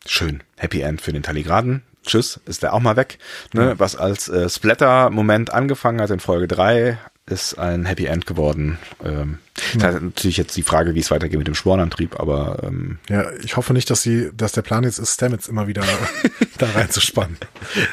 schön. 0.06 0.42
Happy 0.56 0.80
End 0.80 1.00
für 1.00 1.12
den 1.12 1.24
Taligraden. 1.24 1.82
Tschüss, 2.04 2.40
ist 2.46 2.62
der 2.62 2.72
auch 2.72 2.80
mal 2.80 2.94
weg. 2.94 3.18
Ne? 3.52 3.74
Was 3.78 3.96
als 3.96 4.28
äh, 4.28 4.48
Splatter-Moment 4.48 5.52
angefangen 5.52 6.00
hat 6.00 6.10
in 6.10 6.20
Folge 6.20 6.46
drei, 6.46 6.98
ist 7.28 7.58
ein 7.58 7.84
Happy 7.86 8.06
End 8.06 8.24
geworden. 8.26 8.78
Ähm, 9.04 9.38
Das 9.74 9.82
heißt 9.84 10.02
natürlich 10.02 10.36
jetzt 10.36 10.56
die 10.56 10.62
Frage, 10.62 10.94
wie 10.94 11.00
es 11.00 11.10
weitergeht 11.10 11.38
mit 11.38 11.48
dem 11.48 11.54
Sporenantrieb, 11.54 12.20
aber 12.20 12.60
ähm, 12.62 12.98
Ja, 13.08 13.24
ich 13.42 13.56
hoffe 13.56 13.72
nicht, 13.72 13.90
dass 13.90 14.02
sie, 14.02 14.30
dass 14.36 14.52
der 14.52 14.62
Plan 14.62 14.84
jetzt 14.84 14.98
ist, 14.98 15.14
Stamets 15.14 15.48
immer 15.48 15.66
wieder 15.66 15.82
da 16.58 16.70
reinzuspannen. 16.70 17.36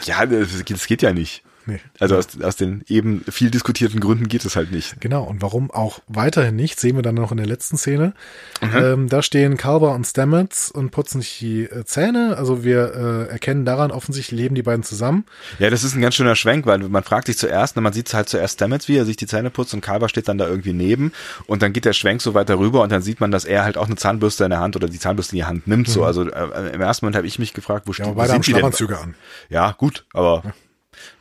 ja, 0.05 0.25
das, 0.25 0.49
das 0.67 0.85
geht 0.87 1.01
ja 1.01 1.13
nicht. 1.13 1.43
Nee. 1.65 1.79
Also 1.99 2.17
aus, 2.17 2.41
aus 2.41 2.55
den 2.55 2.83
eben 2.87 3.23
viel 3.29 3.49
diskutierten 3.49 3.99
Gründen 3.99 4.27
geht 4.27 4.43
es 4.43 4.55
halt 4.55 4.71
nicht. 4.71 4.99
Genau, 4.99 5.23
und 5.23 5.41
warum 5.41 5.71
auch 5.71 5.99
weiterhin 6.07 6.55
nicht, 6.55 6.79
sehen 6.79 6.95
wir 6.95 7.03
dann 7.03 7.15
noch 7.15 7.31
in 7.31 7.37
der 7.37 7.45
letzten 7.45 7.77
Szene. 7.77 8.13
Ähm, 8.61 9.07
da 9.07 9.21
stehen 9.21 9.55
Calver 9.57 9.93
und 9.93 10.05
Stamets 10.05 10.71
und 10.71 10.91
putzen 10.91 11.21
sich 11.21 11.39
die 11.39 11.63
äh, 11.63 11.85
Zähne. 11.85 12.35
Also 12.37 12.63
wir 12.63 13.27
äh, 13.27 13.31
erkennen 13.31 13.65
daran, 13.65 13.91
offensichtlich 13.91 14.37
leben 14.37 14.55
die 14.55 14.63
beiden 14.63 14.83
zusammen. 14.83 15.25
Ja, 15.59 15.69
das 15.69 15.83
ist 15.83 15.95
ein 15.95 16.01
ganz 16.01 16.15
schöner 16.15 16.35
Schwenk, 16.35 16.65
weil 16.65 16.79
man 16.79 17.03
fragt 17.03 17.27
sich 17.27 17.37
zuerst, 17.37 17.75
man 17.77 17.93
sieht 17.93 18.13
halt 18.13 18.29
zuerst 18.29 18.55
Stamets, 18.55 18.87
wie 18.87 18.97
er 18.97 19.05
sich 19.05 19.15
die 19.15 19.27
Zähne 19.27 19.49
putzt 19.49 19.73
und 19.73 19.81
Carver 19.81 20.09
steht 20.09 20.27
dann 20.27 20.37
da 20.37 20.47
irgendwie 20.47 20.73
neben 20.73 21.11
und 21.45 21.61
dann 21.61 21.73
geht 21.73 21.85
der 21.85 21.93
Schwenk 21.93 22.21
so 22.21 22.33
weiter 22.33 22.59
rüber 22.59 22.81
und 22.81 22.91
dann 22.91 23.01
sieht 23.01 23.19
man, 23.19 23.31
dass 23.31 23.45
er 23.45 23.63
halt 23.63 23.77
auch 23.77 23.87
eine 23.87 23.95
Zahnbürste 23.95 24.43
in 24.43 24.49
der 24.49 24.59
Hand 24.59 24.75
oder 24.75 24.87
die 24.87 24.99
Zahnbürste 24.99 25.35
in 25.35 25.37
die 25.37 25.45
Hand 25.45 25.67
nimmt. 25.67 25.87
So, 25.87 26.03
also 26.03 26.29
äh, 26.29 26.73
im 26.73 26.81
ersten 26.81 27.05
Moment 27.05 27.17
habe 27.17 27.27
ich 27.27 27.39
mich 27.39 27.53
gefragt, 27.53 27.87
wo, 27.87 27.91
Ja, 27.91 28.05
steht 28.05 28.15
wo 28.15 28.25
sind 28.25 28.47
die 28.47 28.53
denn? 28.53 28.65
An. 28.65 29.15
Ja, 29.49 29.71
gut, 29.71 30.05
aber 30.13 30.43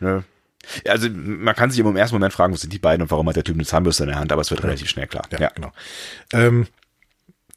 ne. 0.01 0.24
Ja, 0.84 0.93
Also 0.93 1.09
man 1.10 1.55
kann 1.55 1.70
sich 1.70 1.80
im 1.80 1.97
ersten 1.97 2.14
Moment 2.14 2.32
fragen, 2.32 2.52
wo 2.52 2.56
sind 2.56 2.72
die 2.72 2.78
beiden 2.78 3.02
und 3.02 3.10
warum 3.10 3.28
hat 3.28 3.36
der 3.36 3.44
Typ 3.44 3.56
eine 3.56 3.64
Zahnbürste 3.64 4.05
in 4.05 4.10
der 4.10 4.18
Hand, 4.18 4.32
aber 4.32 4.43
es 4.43 4.51
wird 4.51 4.62
relativ 4.62 4.89
schnell 4.89 5.06
klar. 5.06 5.24
Ja, 5.39 5.51
genau. 5.55 5.72
Ähm, 6.32 6.66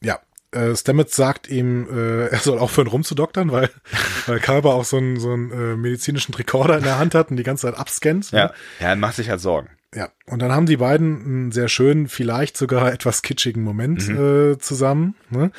ja, 0.02 0.19
äh, 0.52 0.76
Stamets 0.76 1.15
sagt 1.15 1.48
ihm, 1.49 1.88
äh, 1.90 2.27
er 2.27 2.40
soll 2.40 2.60
aufhören 2.60 2.88
rumzudoktern, 2.88 3.52
weil, 3.52 3.69
weil 4.26 4.40
Calver 4.40 4.73
auch 4.73 4.86
so 4.86 4.98
einen, 4.98 5.19
so 5.19 5.32
einen 5.32 5.52
äh, 5.52 5.76
medizinischen 5.76 6.34
Rekorder 6.34 6.77
in 6.77 6.84
der 6.84 6.98
Hand 6.99 7.15
hat 7.15 7.30
und 7.32 7.38
die 7.38 7.44
ganze 7.44 7.68
Zeit 7.68 7.80
abscannt. 7.80 8.32
ne? 8.32 8.40
Ja, 8.40 8.53
ja, 8.80 8.90
er 8.90 8.95
macht 8.95 9.15
sich 9.15 9.30
halt 9.30 9.41
Sorgen. 9.41 9.69
Ja, 9.94 10.10
und 10.26 10.41
dann 10.41 10.52
haben 10.52 10.65
die 10.65 10.77
beiden 10.77 11.26
einen 11.26 11.52
sehr 11.52 11.69
schönen, 11.69 12.07
vielleicht 12.07 12.57
sogar 12.57 12.91
etwas 12.94 13.22
kitschigen 13.22 13.64
Moment 13.64 14.07
äh, 14.10 14.57
zusammen. 14.57 15.15
Ne? 15.30 15.52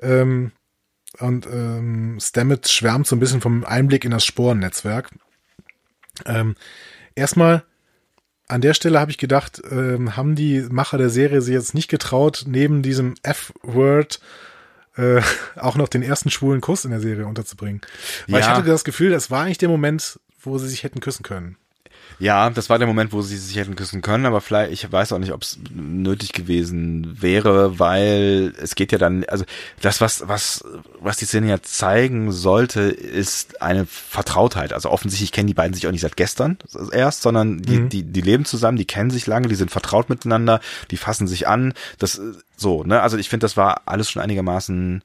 Ähm, 0.00 0.52
und 1.18 1.46
ähm, 1.46 2.18
Stamets 2.20 2.72
schwärmt 2.72 3.06
so 3.06 3.16
ein 3.16 3.20
bisschen 3.20 3.40
vom 3.40 3.64
Einblick 3.64 4.04
in 4.04 4.10
das 4.10 4.24
Sporennetzwerk. 4.24 5.10
Ähm, 6.24 6.54
erstmal, 7.14 7.64
an 8.48 8.60
der 8.60 8.74
Stelle 8.74 9.00
habe 9.00 9.10
ich 9.10 9.18
gedacht, 9.18 9.60
ähm, 9.70 10.16
haben 10.16 10.34
die 10.36 10.60
Macher 10.70 10.98
der 10.98 11.10
Serie 11.10 11.42
sich 11.42 11.52
jetzt 11.54 11.74
nicht 11.74 11.88
getraut, 11.88 12.44
neben 12.46 12.82
diesem 12.82 13.14
F-Word 13.22 14.20
äh, 14.96 15.20
auch 15.56 15.76
noch 15.76 15.88
den 15.88 16.02
ersten 16.02 16.30
schwulen 16.30 16.60
Kuss 16.60 16.84
in 16.84 16.90
der 16.92 17.00
Serie 17.00 17.26
unterzubringen. 17.26 17.80
Weil 18.28 18.40
ich 18.40 18.46
Ja. 18.46 18.56
hatte 18.56 18.68
das 18.68 18.84
Gefühl, 18.84 19.10
das 19.10 19.30
war 19.30 19.42
eigentlich 19.44 19.58
der 19.58 19.68
Moment, 19.68 20.20
wo 20.40 20.58
sie 20.58 20.68
sich 20.68 20.84
hätten 20.84 21.00
küssen 21.00 21.22
können. 21.24 21.56
Ja, 22.18 22.48
das 22.50 22.70
war 22.70 22.78
der 22.78 22.86
Moment, 22.86 23.12
wo 23.12 23.20
sie 23.20 23.36
sich 23.36 23.56
hätten 23.56 23.76
küssen 23.76 24.00
können, 24.00 24.24
aber 24.24 24.40
vielleicht, 24.40 24.72
ich 24.72 24.90
weiß 24.90 25.12
auch 25.12 25.18
nicht, 25.18 25.32
ob 25.32 25.42
es 25.42 25.58
nötig 25.70 26.32
gewesen 26.32 27.20
wäre, 27.20 27.78
weil 27.78 28.54
es 28.60 28.74
geht 28.74 28.92
ja 28.92 28.98
dann, 28.98 29.24
also 29.24 29.44
das, 29.82 30.00
was, 30.00 30.26
was, 30.26 30.64
was 31.00 31.18
die 31.18 31.26
Szene 31.26 31.48
ja 31.48 31.62
zeigen 31.62 32.32
sollte, 32.32 32.80
ist 32.82 33.60
eine 33.60 33.86
Vertrautheit. 33.86 34.72
Also 34.72 34.90
offensichtlich 34.90 35.32
kennen 35.32 35.46
die 35.48 35.54
beiden 35.54 35.74
sich 35.74 35.86
auch 35.86 35.92
nicht 35.92 36.00
seit 36.00 36.16
gestern 36.16 36.58
erst, 36.92 37.22
sondern 37.22 37.60
die, 37.60 37.88
die, 37.88 38.02
die 38.02 38.20
leben 38.22 38.44
zusammen, 38.44 38.78
die 38.78 38.86
kennen 38.86 39.10
sich 39.10 39.26
lange, 39.26 39.48
die 39.48 39.54
sind 39.54 39.70
vertraut 39.70 40.08
miteinander, 40.08 40.60
die 40.90 40.96
fassen 40.96 41.26
sich 41.26 41.46
an. 41.46 41.74
Das 41.98 42.20
so, 42.56 42.82
ne? 42.84 43.02
Also 43.02 43.18
ich 43.18 43.28
finde, 43.28 43.44
das 43.44 43.56
war 43.56 43.82
alles 43.86 44.10
schon 44.10 44.22
einigermaßen 44.22 45.02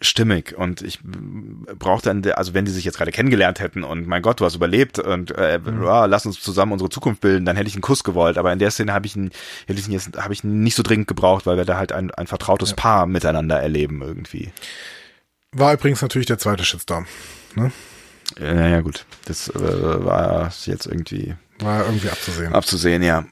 stimmig 0.00 0.56
und 0.56 0.82
ich 0.82 1.00
brauchte 1.02 2.08
dann, 2.14 2.32
also 2.32 2.54
wenn 2.54 2.64
die 2.64 2.70
sich 2.70 2.84
jetzt 2.84 2.98
gerade 2.98 3.10
kennengelernt 3.10 3.60
hätten 3.60 3.82
und 3.84 4.06
mein 4.06 4.22
Gott, 4.22 4.40
du 4.40 4.44
hast 4.44 4.54
überlebt 4.54 4.98
und 4.98 5.30
äh, 5.36 5.58
ja, 5.82 6.04
lass 6.06 6.24
uns 6.26 6.40
zusammen 6.40 6.72
unsere 6.72 6.90
Zukunft 6.90 7.20
bilden, 7.20 7.44
dann 7.44 7.56
hätte 7.56 7.68
ich 7.68 7.74
einen 7.74 7.82
Kuss 7.82 8.04
gewollt, 8.04 8.38
aber 8.38 8.52
in 8.52 8.58
der 8.58 8.70
Szene 8.70 8.92
habe 8.92 9.06
ich 9.06 9.16
ihn, 9.16 9.30
hätte 9.66 9.80
ich 9.80 9.86
ihn 9.86 9.92
jetzt, 9.92 10.16
habe 10.16 10.32
ich 10.32 10.44
ihn 10.44 10.62
nicht 10.62 10.76
so 10.76 10.82
dringend 10.82 11.08
gebraucht, 11.08 11.46
weil 11.46 11.56
wir 11.56 11.64
da 11.64 11.76
halt 11.76 11.92
ein, 11.92 12.10
ein 12.12 12.26
vertrautes 12.26 12.74
Paar 12.74 13.06
miteinander 13.06 13.60
erleben 13.60 14.02
irgendwie. 14.02 14.52
War 15.52 15.72
übrigens 15.72 16.02
natürlich 16.02 16.26
der 16.26 16.38
zweite 16.38 16.64
Shitstorm. 16.64 17.06
Ne? 17.54 17.72
Äh, 18.38 18.54
Naja 18.54 18.80
gut, 18.82 19.04
das 19.24 19.48
äh, 19.48 19.54
war 20.04 20.52
jetzt 20.66 20.86
irgendwie 20.86 21.34
War 21.60 21.86
irgendwie 21.86 22.10
abzusehen. 22.10 22.52
abzusehen, 22.54 23.02
ja. 23.02 23.24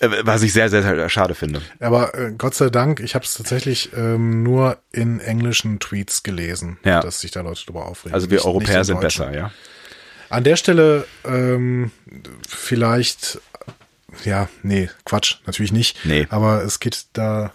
Was 0.00 0.42
ich 0.42 0.52
sehr, 0.54 0.68
sehr, 0.70 0.82
sehr 0.82 1.08
schade 1.10 1.34
finde. 1.34 1.60
Aber 1.78 2.14
äh, 2.14 2.32
Gott 2.36 2.54
sei 2.54 2.70
Dank, 2.70 3.00
ich 3.00 3.14
habe 3.14 3.24
es 3.24 3.34
tatsächlich 3.34 3.90
ähm, 3.94 4.42
nur 4.42 4.78
in 4.90 5.20
englischen 5.20 5.80
Tweets 5.80 6.22
gelesen, 6.22 6.78
Ja. 6.84 7.00
dass 7.00 7.20
sich 7.20 7.30
da 7.30 7.42
Leute 7.42 7.64
drüber 7.66 7.86
aufregen. 7.86 8.14
Also 8.14 8.30
wir 8.30 8.36
Nicht- 8.38 8.46
Europäer 8.46 8.78
nicht 8.78 8.86
sind 8.86 9.00
besser, 9.00 9.34
ja. 9.34 9.50
An 10.30 10.44
der 10.44 10.56
Stelle 10.56 11.06
ähm, 11.26 11.90
vielleicht, 12.48 13.38
ja, 14.24 14.48
nee, 14.62 14.88
Quatsch, 15.04 15.36
natürlich 15.44 15.72
nicht. 15.72 16.06
Nee. 16.06 16.26
Aber 16.30 16.64
es 16.64 16.80
geht 16.80 17.04
da 17.12 17.52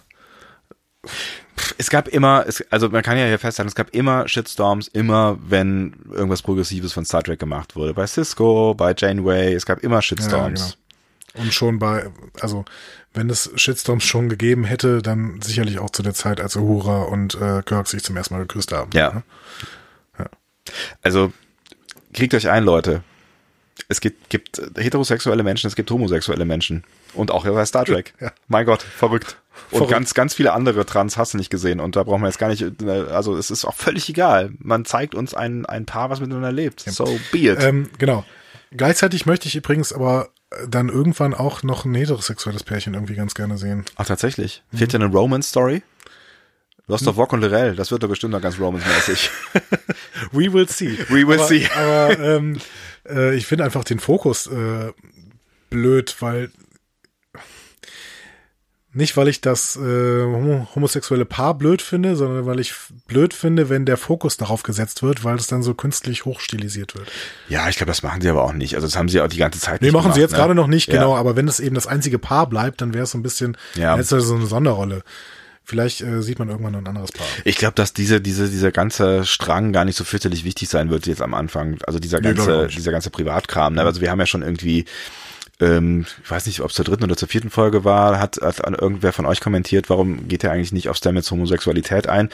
es 1.76 1.90
gab 1.90 2.06
immer, 2.08 2.44
es, 2.46 2.64
also 2.70 2.88
man 2.88 3.02
kann 3.02 3.18
ja 3.18 3.26
hier 3.26 3.38
festhalten, 3.38 3.68
es 3.68 3.74
gab 3.74 3.90
immer 3.94 4.28
Shitstorms, 4.28 4.86
immer 4.88 5.38
wenn 5.42 5.94
irgendwas 6.12 6.42
Progressives 6.42 6.92
von 6.92 7.04
Star 7.04 7.22
Trek 7.24 7.40
gemacht 7.40 7.74
wurde. 7.76 7.94
Bei 7.94 8.06
Cisco, 8.06 8.74
bei 8.74 8.94
Janeway, 8.96 9.54
es 9.54 9.66
gab 9.66 9.80
immer 9.82 10.00
Shitstorms. 10.00 10.60
Ja, 10.60 10.66
genau. 10.66 10.76
Und 11.38 11.52
schon 11.54 11.78
bei, 11.78 12.10
also 12.40 12.64
wenn 13.14 13.30
es 13.30 13.50
Shitstorms 13.56 14.04
schon 14.04 14.28
gegeben 14.28 14.64
hätte, 14.64 15.02
dann 15.02 15.40
sicherlich 15.40 15.78
auch 15.78 15.90
zu 15.90 16.02
der 16.02 16.14
Zeit, 16.14 16.40
als 16.40 16.56
Uhura 16.56 17.02
und 17.02 17.34
äh, 17.34 17.62
Kirk 17.62 17.88
sich 17.88 18.02
zum 18.02 18.16
ersten 18.16 18.34
Mal 18.34 18.40
geküsst 18.40 18.72
haben. 18.72 18.90
Ja. 18.92 19.12
Ne? 19.12 19.22
Also 21.02 21.32
kriegt 22.12 22.34
euch 22.34 22.48
ein, 22.48 22.64
Leute. 22.64 23.02
Es 23.88 24.00
gibt, 24.00 24.28
gibt 24.28 24.60
heterosexuelle 24.76 25.42
Menschen, 25.42 25.68
es 25.68 25.76
gibt 25.76 25.90
homosexuelle 25.90 26.44
Menschen. 26.44 26.84
Und 27.14 27.30
auch 27.30 27.44
bei 27.44 27.64
Star 27.64 27.84
Trek. 27.84 28.12
Ja. 28.20 28.32
Mein 28.48 28.66
Gott, 28.66 28.82
verrückt. 28.82 29.38
Und 29.70 29.78
Verrückt. 29.78 29.90
ganz, 29.90 30.14
ganz 30.14 30.34
viele 30.34 30.52
andere 30.52 30.84
Trans 30.86 31.16
hast 31.16 31.34
du 31.34 31.38
nicht 31.38 31.50
gesehen. 31.50 31.80
Und 31.80 31.96
da 31.96 32.02
brauchen 32.02 32.22
wir 32.22 32.28
jetzt 32.28 32.38
gar 32.38 32.48
nicht, 32.48 32.62
äh, 32.62 32.90
also 33.10 33.36
es 33.36 33.50
ist 33.50 33.64
auch 33.64 33.74
völlig 33.74 34.08
egal. 34.08 34.52
Man 34.58 34.84
zeigt 34.84 35.14
uns 35.14 35.34
ein, 35.34 35.66
ein 35.66 35.86
Paar, 35.86 36.10
was 36.10 36.20
miteinander 36.20 36.52
lebt. 36.52 36.80
So 36.80 37.18
be 37.32 37.38
it. 37.38 37.62
Ähm, 37.62 37.90
genau. 37.98 38.24
Gleichzeitig 38.70 39.26
möchte 39.26 39.48
ich 39.48 39.56
übrigens 39.56 39.92
aber 39.92 40.28
dann 40.66 40.88
irgendwann 40.88 41.34
auch 41.34 41.62
noch 41.62 41.84
ein 41.84 41.94
heterosexuelles 41.94 42.64
Pärchen 42.64 42.94
irgendwie 42.94 43.14
ganz 43.14 43.34
gerne 43.34 43.58
sehen. 43.58 43.84
Ach, 43.96 44.06
tatsächlich. 44.06 44.62
Fehlt 44.74 44.92
dir 44.92 45.00
eine 45.00 45.12
Romance-Story? 45.12 45.82
Du 46.86 46.94
hast 46.94 47.06
doch 47.06 47.16
Wok 47.16 47.34
und 47.34 47.42
Lorel, 47.42 47.76
das 47.76 47.90
wird 47.90 48.02
doch 48.02 48.08
bestimmt 48.08 48.32
noch 48.32 48.40
ganz 48.40 48.58
romance-mäßig. 48.58 49.30
We 50.32 50.50
will 50.50 50.66
see. 50.66 50.98
We 51.10 51.28
will 51.28 51.38
aber, 51.38 51.46
see. 51.46 51.68
Aber 51.76 52.18
ähm, 52.18 52.58
äh, 53.06 53.36
ich 53.36 53.46
finde 53.46 53.64
einfach 53.64 53.84
den 53.84 53.98
Fokus 53.98 54.46
äh, 54.46 54.92
blöd, 55.68 56.16
weil 56.20 56.50
nicht, 58.94 59.16
weil 59.18 59.28
ich 59.28 59.40
das 59.42 59.76
äh, 59.76 59.80
homo 59.80 60.66
homosexuelle 60.74 61.26
Paar 61.26 61.54
blöd 61.54 61.82
finde, 61.82 62.16
sondern 62.16 62.46
weil 62.46 62.58
ich 62.58 62.72
blöd 63.06 63.34
finde, 63.34 63.68
wenn 63.68 63.84
der 63.84 63.96
Fokus 63.98 64.38
darauf 64.38 64.62
gesetzt 64.62 65.02
wird, 65.02 65.24
weil 65.24 65.36
es 65.36 65.46
dann 65.46 65.62
so 65.62 65.74
künstlich 65.74 66.24
hochstilisiert 66.24 66.94
wird. 66.94 67.06
Ja, 67.48 67.68
ich 67.68 67.76
glaube, 67.76 67.90
das 67.90 68.02
machen 68.02 68.22
sie 68.22 68.30
aber 68.30 68.44
auch 68.44 68.54
nicht. 68.54 68.74
Also 68.74 68.86
das 68.86 68.96
haben 68.96 69.08
sie 69.10 69.20
auch 69.20 69.28
die 69.28 69.36
ganze 69.36 69.60
Zeit 69.60 69.82
Nee, 69.82 69.88
nicht 69.88 69.92
machen 69.92 70.04
gemacht, 70.04 70.14
sie 70.16 70.20
jetzt 70.22 70.32
ne? 70.32 70.38
gerade 70.38 70.54
noch 70.54 70.68
nicht, 70.68 70.88
Ja. 70.88 70.94
genau, 70.94 71.14
aber 71.16 71.36
wenn 71.36 71.46
es 71.48 71.60
eben 71.60 71.74
das 71.74 71.86
einzige 71.86 72.18
Paar 72.18 72.48
bleibt, 72.48 72.80
dann 72.80 72.94
wäre 72.94 73.04
es 73.04 73.10
so 73.10 73.18
ein 73.18 73.22
bisschen, 73.22 73.56
Ja. 73.74 74.02
so 74.02 74.16
eine 74.16 74.46
Sonderrolle. 74.46 75.02
Vielleicht 75.64 76.00
äh, 76.00 76.22
sieht 76.22 76.38
man 76.38 76.48
irgendwann 76.48 76.72
noch 76.72 76.78
ein 76.80 76.86
anderes 76.86 77.12
Paar. 77.12 77.26
Ich 77.44 77.56
glaube, 77.58 77.74
dass 77.74 77.92
diese, 77.92 78.22
diese, 78.22 78.48
dieser 78.48 78.72
ganze 78.72 79.26
Strang 79.26 79.70
gar 79.74 79.84
nicht 79.84 79.96
so 79.98 80.04
fürchterlich 80.04 80.44
wichtig 80.44 80.70
sein 80.70 80.88
wird 80.88 81.06
jetzt 81.06 81.20
am 81.20 81.34
Anfang. 81.34 81.76
Also 81.86 81.98
dieser 81.98 82.20
Nee, 82.22 82.32
ganze, 82.32 82.62
nicht. 82.64 82.78
dieser 82.78 82.90
ganze 82.90 83.10
Privatkram. 83.10 83.74
Ne? 83.74 83.82
Also 83.82 84.00
wir 84.00 84.10
haben 84.10 84.18
ja 84.18 84.24
schon 84.24 84.40
irgendwie, 84.40 84.86
ähm, 85.60 86.06
ich 86.22 86.30
weiß 86.30 86.46
nicht, 86.46 86.60
ob 86.60 86.70
es 86.70 86.76
zur 86.76 86.84
dritten 86.84 87.04
oder 87.04 87.16
zur 87.16 87.28
vierten 87.28 87.50
Folge 87.50 87.84
war, 87.84 88.18
hat, 88.18 88.38
hat 88.40 88.60
irgendwer 88.60 89.12
von 89.12 89.26
euch 89.26 89.40
kommentiert, 89.40 89.90
warum 89.90 90.28
geht 90.28 90.44
er 90.44 90.52
eigentlich 90.52 90.72
nicht 90.72 90.88
auf 90.88 90.96
Stamets 90.96 91.30
Homosexualität 91.30 92.08
ein? 92.08 92.28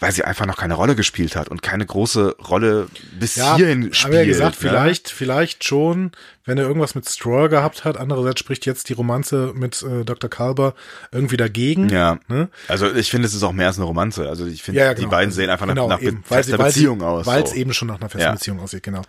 Weil 0.00 0.12
sie 0.12 0.22
einfach 0.22 0.46
noch 0.46 0.56
keine 0.56 0.74
Rolle 0.74 0.94
gespielt 0.94 1.34
hat 1.34 1.48
und 1.48 1.60
keine 1.60 1.84
große 1.84 2.36
Rolle 2.48 2.86
bis 3.18 3.34
hierhin 3.34 3.92
spielt. 3.92 4.04
haben 4.04 4.12
wir 4.12 4.20
ja 4.20 4.26
gesagt, 4.26 4.62
ne? 4.62 4.68
vielleicht, 4.68 5.10
vielleicht 5.10 5.64
schon, 5.64 6.12
wenn 6.44 6.56
er 6.56 6.64
irgendwas 6.68 6.94
mit 6.94 7.08
Stroll 7.08 7.48
gehabt 7.48 7.84
hat. 7.84 7.96
Andererseits 7.96 8.38
spricht 8.38 8.64
jetzt 8.64 8.88
die 8.88 8.92
Romanze 8.92 9.52
mit 9.56 9.82
äh, 9.82 10.04
Dr. 10.04 10.30
Kalber 10.30 10.74
irgendwie 11.10 11.36
dagegen. 11.36 11.88
Ja. 11.88 12.20
Ne? 12.28 12.48
Also 12.68 12.92
ich 12.92 13.10
finde, 13.10 13.26
es 13.26 13.34
ist 13.34 13.42
auch 13.42 13.52
mehr 13.52 13.66
als 13.66 13.76
eine 13.76 13.86
Romanze. 13.86 14.28
Also 14.28 14.46
ich 14.46 14.62
finde, 14.62 14.80
Ja, 14.80 14.86
ja, 14.86 14.94
die 14.94 15.00
genau. 15.00 15.10
beiden 15.10 15.32
sehen 15.32 15.50
einfach 15.50 15.66
nach, 15.66 15.74
genau, 15.74 15.88
nach 15.88 16.00
eben, 16.00 16.22
weil 16.28 16.44
sie, 16.44 16.52
fester 16.52 16.64
Beziehung 16.64 17.02
aus. 17.02 17.26
Weil 17.26 17.42
es 17.42 17.50
so. 17.50 17.56
eben 17.56 17.72
schon 17.72 17.88
nach 17.88 18.00
einer 18.00 18.08
festen 18.08 18.20
Ja. 18.26 18.32
Beziehung 18.32 18.60
aussieht, 18.60 18.84
genau. 18.84 19.02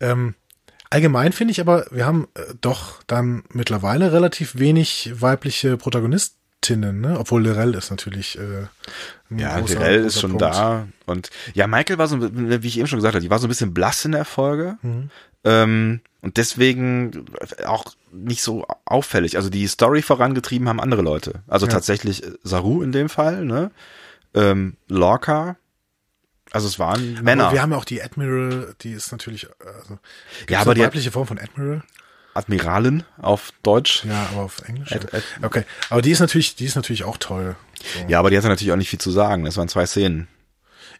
Ähm, 0.00 0.34
allgemein 0.92 1.32
finde 1.32 1.52
ich 1.52 1.60
aber, 1.60 1.86
wir 1.90 2.06
haben 2.06 2.28
äh, 2.34 2.40
doch 2.60 3.02
dann 3.06 3.42
mittlerweile 3.52 4.12
relativ 4.12 4.58
wenig 4.58 5.12
weibliche 5.20 5.76
Protagonistinnen, 5.76 7.00
ne? 7.00 7.18
obwohl 7.18 7.44
Lorel 7.44 7.74
ist 7.74 7.90
natürlich 7.90 8.38
äh, 8.38 8.66
ein 9.30 9.38
Ja, 9.38 9.58
Lirel 9.58 10.04
ist 10.04 10.20
schon 10.20 10.32
Punkt. 10.32 10.42
da. 10.42 10.86
Und 11.06 11.30
ja, 11.54 11.66
Michael 11.66 11.98
war 11.98 12.08
so, 12.08 12.18
wie 12.20 12.66
ich 12.68 12.78
eben 12.78 12.86
schon 12.86 12.98
gesagt 12.98 13.14
habe, 13.14 13.22
die 13.22 13.30
war 13.30 13.38
so 13.38 13.46
ein 13.46 13.48
bisschen 13.48 13.74
blass 13.74 14.04
in 14.04 14.12
der 14.12 14.24
Folge. 14.24 14.76
Mhm. 14.82 15.10
Ähm, 15.44 16.00
und 16.20 16.36
deswegen 16.36 17.24
auch 17.66 17.86
nicht 18.12 18.42
so 18.42 18.64
auffällig. 18.84 19.36
Also 19.36 19.50
die 19.50 19.66
Story 19.66 20.02
vorangetrieben 20.02 20.68
haben 20.68 20.78
andere 20.80 21.02
Leute. 21.02 21.42
Also 21.48 21.66
Ja. 21.66 21.72
tatsächlich 21.72 22.22
Saru 22.44 22.82
in 22.82 22.92
dem 22.92 23.08
Fall, 23.08 23.44
ne? 23.44 23.70
Ähm, 24.34 24.76
Lorca. 24.88 25.56
Also 26.52 26.68
es 26.68 26.78
waren 26.78 27.22
Männer. 27.22 27.44
Aber 27.46 27.54
wir 27.54 27.62
haben 27.62 27.72
ja 27.72 27.78
auch 27.78 27.84
die 27.84 28.02
Admiral, 28.02 28.74
die 28.82 28.92
ist 28.92 29.10
natürlich, 29.10 29.44
äh, 29.44 29.48
also, 29.80 29.98
Ja, 30.48 30.60
aber 30.60 30.74
die 30.74 30.82
hat- 30.82 30.88
weibliche 30.88 31.10
Form 31.10 31.26
von 31.26 31.38
Admiral? 31.38 31.82
Admiralin 32.34 33.04
auf 33.18 33.52
Deutsch. 33.62 34.04
Ja, 34.04 34.28
aber 34.32 34.42
auf 34.42 34.60
Englisch. 34.66 34.92
Ad- 34.92 35.08
Ad- 35.14 35.24
okay, 35.42 35.64
aber 35.90 36.00
die 36.00 36.10
ist 36.10 36.20
natürlich, 36.20 36.54
die 36.56 36.64
ist 36.64 36.76
natürlich 36.76 37.04
auch 37.04 37.18
toll. 37.18 37.56
So. 37.78 38.06
Ja, 38.08 38.18
aber 38.20 38.30
die 38.30 38.38
hatte 38.38 38.48
natürlich 38.48 38.72
auch 38.72 38.76
nicht 38.76 38.88
viel 38.88 39.00
zu 39.00 39.10
sagen. 39.10 39.44
Das 39.44 39.56
waren 39.58 39.68
zwei 39.68 39.84
Szenen. 39.86 40.28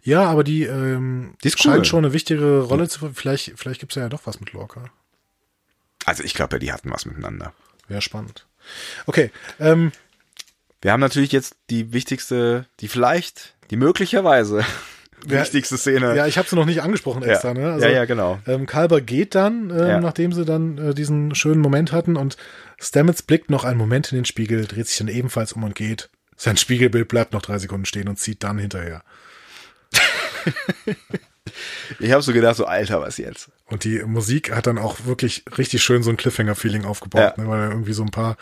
Ja, 0.03 0.25
aber 0.25 0.45
die, 0.45 0.65
ähm, 0.65 1.35
Die 1.43 1.49
ist 1.49 1.63
scheint 1.63 1.79
cool. 1.79 1.85
schon 1.87 2.05
eine 2.05 2.13
wichtige 2.13 2.61
Rolle 2.61 2.89
zu. 2.89 3.11
Vielleicht, 3.15 3.53
vielleicht 3.57 3.81
gibt's 3.81 3.95
ja 3.95 4.09
doch 4.11 4.23
was 4.27 4.41
mit 4.41 4.53
Lorca. 4.53 4.85
Also 6.05 6.23
ich 6.23 6.35
glaube 6.35 6.57
ja, 6.57 6.59
die 6.59 6.73
hatten 6.73 6.91
was 6.91 7.07
miteinander. 7.07 7.55
Wäre 7.89 8.03
spannend. 8.03 8.47
Okay, 9.07 9.31
ähm, 9.61 9.93
Wir 10.83 10.91
haben 10.93 11.01
natürlich 11.01 11.31
jetzt 11.33 11.55
die 11.71 11.93
wichtigste, 11.93 12.67
die 12.81 12.89
vielleicht, 12.89 13.55
die 13.71 13.77
möglicherweise 13.77 14.65
Ja, 15.27 15.41
wichtigste 15.43 15.77
Szene. 15.79 16.17
ja, 16.17 16.27
ich 16.27 16.39
habe 16.39 16.49
sie 16.49 16.57
noch 16.57 16.67
nicht 16.67 16.83
angesprochen 16.83 17.23
extra. 17.23 17.49
ja. 17.49 17.55
Ne? 17.55 17.73
Also, 17.73 17.87
ja, 17.87 17.93
ja, 17.93 18.05
genau. 18.05 18.39
Ähm, 18.47 18.67
Kalber 18.67 19.01
geht 19.01 19.35
dann, 19.35 19.71
ähm, 19.71 19.77
Ja. 19.79 20.01
nachdem 20.01 20.33
sie 20.33 20.45
dann 20.45 20.79
äh, 20.79 20.95
diesen 20.95 21.35
schönen 21.35 21.61
Moment 21.61 21.93
hatten 21.93 22.17
und 22.17 22.37
Stamets 22.81 23.23
blickt 23.23 23.51
noch 23.51 23.65
einen 23.65 23.79
Moment 23.79 24.11
in 24.13 24.17
den 24.19 24.25
Spiegel, 24.25 24.67
dreht 24.67 24.89
sich 24.89 24.99
dann 24.99 25.09
ebenfalls 25.09 25.53
um 25.53 25.63
und 25.65 25.75
geht. 25.75 26.11
Sein 26.37 26.57
Spiegelbild 26.57 27.07
bleibt 27.09 27.33
noch 27.33 27.43
drei 27.43 27.59
Sekunden 27.59 27.85
stehen 27.87 28.09
und 28.09 28.19
zieht 28.19 28.43
dann 28.43 28.59
hinterher. 28.59 29.03
Ich 31.99 32.13
habe 32.13 32.23
so 32.23 32.33
gedacht, 32.33 32.57
so 32.57 32.65
Alter, 32.67 33.01
was 33.01 33.19
jetzt? 33.19 33.51
Und 33.67 33.85
die 33.85 33.99
Musik 34.05 34.55
hat 34.55 34.67
dann 34.67 34.79
auch 34.79 35.05
wirklich 35.07 35.45
richtig 35.59 35.83
schön 35.83 36.03
so 36.03 36.11
ein 36.11 36.17
Cliffhanger-Feeling 36.17 36.85
aufgebaut, 36.85 37.35
Ja. 37.37 37.43
ne, 37.45 37.49
weil 37.49 37.69
irgendwie 37.71 37.93
so 37.93 38.03
ein 38.03 38.11
paar 38.11 38.37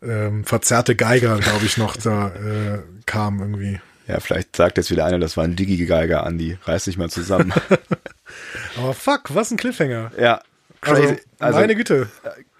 ähm, 0.00 0.44
verzerrte 0.44 0.94
Geiger, 0.96 1.38
glaube 1.38 1.66
ich, 1.66 1.76
noch 1.76 1.96
da 1.96 2.28
äh, 2.28 2.78
kamen 3.04 3.40
irgendwie. 3.40 3.80
Ja, 4.06 4.20
vielleicht 4.20 4.54
sagt 4.56 4.76
jetzt 4.78 4.90
wieder 4.90 5.04
einer, 5.04 5.18
das 5.18 5.36
war 5.36 5.44
ein 5.44 5.56
Digi-Geiger, 5.56 6.24
Andi. 6.24 6.58
Reiß 6.64 6.84
dich 6.84 6.96
mal 6.96 7.10
zusammen. 7.10 7.52
Aber 8.76 8.94
fuck, 8.94 9.34
was 9.34 9.50
ein 9.50 9.56
Cliffhanger. 9.56 10.12
ja, 10.18 10.40
Also, 10.80 11.02
crazy. 11.02 11.20
Also, 11.38 11.58
meine 11.58 11.74
Güte. 11.74 12.08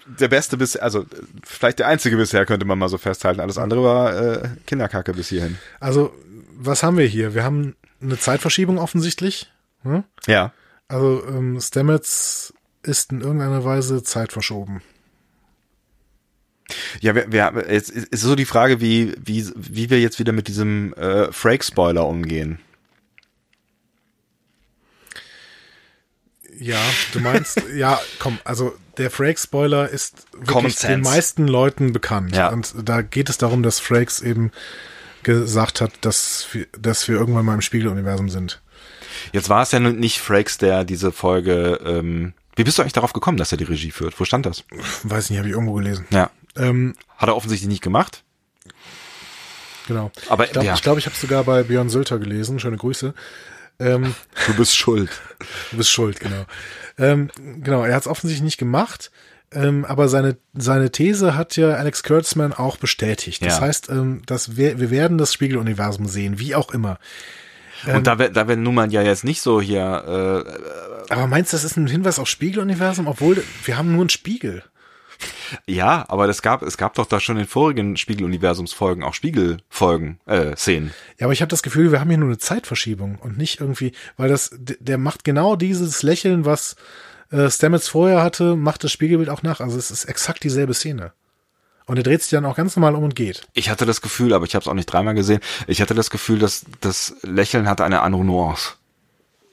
der 0.07 0.29
beste 0.29 0.57
bis, 0.57 0.77
also 0.77 1.03
äh, 1.03 1.07
vielleicht 1.45 1.79
der 1.79 1.87
einzige 1.89 2.17
bisher, 2.17 2.47
könnte 2.47 2.67
man 2.67 2.79
mal 2.79 2.89
so 2.89 2.99
festhalten. 2.99 3.41
Alles 3.41 3.59
andere 3.59 3.83
war 3.85 4.17
äh, 4.21 4.49
Kinderkacke 4.67 5.13
bis 5.13 5.29
hierhin. 5.29 5.57
Also, 5.81 6.13
was 6.57 6.83
haben 6.83 6.97
wir 6.99 7.07
hier? 7.07 7.35
Wir 7.35 7.45
haben 7.45 7.77
eine 8.03 8.19
Zeitverschiebung 8.19 8.79
offensichtlich. 8.79 9.53
Hm? 9.83 10.05
Ja. 10.27 10.53
Also, 10.89 11.25
ähm, 11.29 11.61
Stamets 11.61 12.55
ist 12.83 13.13
in 13.13 13.21
irgendeiner 13.21 13.65
Weise 13.65 14.03
zeitverschoben. 14.03 14.81
Ja, 17.01 17.15
wir, 17.15 17.31
wir, 17.31 17.67
jetzt 17.71 17.91
ist 17.91 18.23
so 18.23 18.35
die 18.35 18.45
Frage, 18.45 18.81
wie, 18.81 19.15
wie, 19.23 19.49
wie 19.55 19.91
wir 19.91 20.01
jetzt 20.01 20.19
wieder 20.19 20.33
mit 20.33 20.49
diesem 20.49 20.93
äh, 20.95 21.31
Frake-Spoiler 21.31 22.07
umgehen. 22.07 22.59
Ja, 26.59 26.81
du 27.13 27.21
meinst, 27.21 27.63
ja, 27.75 28.01
komm, 28.19 28.39
also 28.45 28.75
der 28.97 29.11
Frake-Spoiler 29.11 29.89
ist 29.89 30.27
wirklich 30.33 30.77
den 30.77 31.03
meisten 31.03 31.47
Leuten 31.47 31.93
bekannt. 31.93 32.35
Ja. 32.35 32.49
Und 32.49 32.75
da 32.83 33.03
geht 33.03 33.29
es 33.29 33.39
darum, 33.39 33.63
dass 33.63 33.79
Frakes 33.79 34.21
eben 34.21 34.51
gesagt 35.23 35.81
hat, 35.81 35.93
dass 36.01 36.47
wir, 36.53 36.67
dass 36.79 37.09
wir 37.09 37.17
irgendwann 37.17 37.45
mal 37.45 37.55
im 37.55 37.61
Spiegeluniversum 37.61 38.29
sind. 38.29 38.63
Jetzt 39.33 39.49
war 39.49 39.63
es 39.63 39.73
ja 39.73 39.81
nun 39.81 39.99
nicht 39.99 40.21
Frakes, 40.21 40.59
der 40.59 40.85
diese 40.85 41.13
Folge. 41.13 41.81
Ähm, 41.85 42.33
wie 42.55 42.65
bist 42.65 42.79
du 42.79 42.83
eigentlich 42.83 42.93
darauf 42.93 43.13
gekommen, 43.13 43.37
dass 43.37 43.53
er 43.53 43.59
die 43.59 43.65
Regie 43.65 43.91
führt? 43.91 44.19
Wo 44.19 44.25
stand 44.25 44.47
das? 44.47 44.65
Weiß 45.03 45.31
nicht, 45.31 45.39
habe 45.39 45.49
ich 45.49 45.55
irgendwo 45.55 45.75
gelesen. 45.75 46.07
Ja. 46.11 46.31
Ähm, 46.57 46.95
Hat 47.17 47.29
er 47.29 47.37
offensichtlich 47.37 47.69
nicht 47.69 47.83
gemacht. 47.83 48.23
genau. 49.87 50.11
Aber 50.29 50.45
Ich 50.45 50.53
glaube, 50.53 50.67
ja. 50.67 50.75
ich, 50.75 50.83
glaub, 50.83 50.99
ich 50.99 51.07
habe 51.07 51.15
es 51.15 51.21
sogar 51.21 51.45
bei 51.45 51.63
Björn 51.63 51.89
Sülter 51.89 52.19
gelesen. 52.19 52.59
Schöne 52.59 52.77
Grüße. 52.77 53.15
Ähm, 53.79 54.15
Du 54.47 54.55
bist 54.55 54.77
schuld. 54.77 55.11
Du 55.71 55.77
bist 55.77 55.91
schuld, 55.91 56.21
genau. 56.21 56.45
Ähm, 56.99 57.31
genau, 57.63 57.85
er 57.85 57.95
hat 57.95 58.03
es 58.03 58.09
offensichtlich 58.09 58.43
nicht 58.45 58.57
gemacht, 58.57 59.11
ähm, 59.53 59.85
aber 59.85 60.09
seine, 60.09 60.39
seine 60.55 60.91
These 60.91 61.37
hat 61.37 61.57
ja 61.57 61.75
Alex 61.75 62.03
Kurtzman 62.03 62.55
auch 62.55 62.79
bestätigt. 62.79 63.45
Das 63.45 63.57
Ja. 63.57 63.61
heißt, 63.61 63.91
ähm, 63.91 64.23
dass 64.25 64.57
wir, 64.57 64.81
wir 64.81 64.91
werden 64.91 65.19
das 65.19 65.35
Spiegeluniversum 65.35 66.07
sehen, 66.07 66.39
wie 66.39 66.55
auch 66.55 66.71
immer. 66.73 66.99
Und 67.87 68.07
da, 68.07 68.19
wär- 68.19 68.31
da 68.31 68.49
werden 68.49 68.63
nun 68.65 68.75
mal 68.75 68.91
ja 68.91 69.03
jetzt 69.03 69.25
nicht 69.25 69.43
so 69.43 69.61
hier. 69.61 70.45
Äh, 71.09 71.13
Aber 71.13 71.27
meinst 71.27 71.53
du, 71.53 71.57
das 71.59 71.65
ist 71.65 71.77
ein 71.77 71.87
Hinweis 71.87 72.19
auf 72.19 72.27
Spiegeluniversum? 72.29 73.07
Obwohl, 73.07 73.45
wir 73.67 73.77
haben 73.77 73.93
nur 73.93 74.01
einen 74.01 74.09
Spiegel. 74.09 74.65
Ja, 75.67 76.05
aber 76.09 76.29
es 76.29 76.43
gab, 76.43 76.63
es 76.63 76.77
gab 76.77 76.95
doch 76.95 77.07
da 77.07 77.21
schon 77.21 77.39
in 77.39 77.47
vorigen 77.47 77.97
Spiegeluniversumsfolgen 77.97 79.05
auch 79.05 79.15
Spiegelfolgen, 79.15 80.21
äh, 80.27 80.57
Szenen. 80.57 80.93
Ja, 81.19 81.27
aber 81.27 81.33
ich 81.33 81.41
habe 81.41 81.51
das 81.51 81.63
Gefühl, 81.63 81.93
wir 81.93 82.01
haben 82.01 82.09
hier 82.09 82.19
nur 82.19 82.29
eine 82.29 82.39
Zeitverschiebung 82.39 83.17
und 83.17 83.39
nicht 83.39 83.61
irgendwie, 83.61 83.93
weil 84.17 84.29
das, 84.29 84.51
der 84.59 84.99
macht 84.99 85.25
genau 85.25 85.57
dieses 85.57 86.03
Lächeln, 86.03 86.45
was 86.45 86.77
äh, 87.31 87.51
Stamets 87.51 87.89
vorher 87.89 88.23
hatte, 88.23 88.57
macht 88.57 88.85
das 88.85 88.93
Spiegelbild 88.93 89.31
auch 89.31 89.43
nach. 89.43 89.61
Also 89.61 89.79
es 89.79 89.91
ist 89.91 90.05
exakt 90.05 90.45
dieselbe 90.45 90.75
Szene. 90.75 91.13
Und 91.87 91.97
er 91.99 92.03
dreht 92.03 92.21
sich 92.21 92.31
dann 92.31 92.45
auch 92.45 92.57
ganz 92.57 92.75
normal 92.75 92.97
um 92.97 93.05
und 93.05 93.15
geht. 93.15 93.47
Ich 93.55 93.71
hatte 93.71 93.87
das 93.87 94.01
Gefühl, 94.01 94.35
aber 94.35 94.45
ich 94.45 94.55
habe 94.57 94.63
es 94.63 94.69
auch 94.69 94.75
nicht 94.75 94.87
dreimal 94.87 95.15
gesehen, 95.15 95.41
ich 95.69 95.81
hatte 95.81 95.95
das 95.95 96.11
Gefühl, 96.11 96.41
dass 96.41 96.65
das 96.81 97.15
Lächeln 97.23 97.69
hatte 97.69 97.85
eine 97.85 98.03
andere 98.03 98.25
Nuance. 98.25 98.75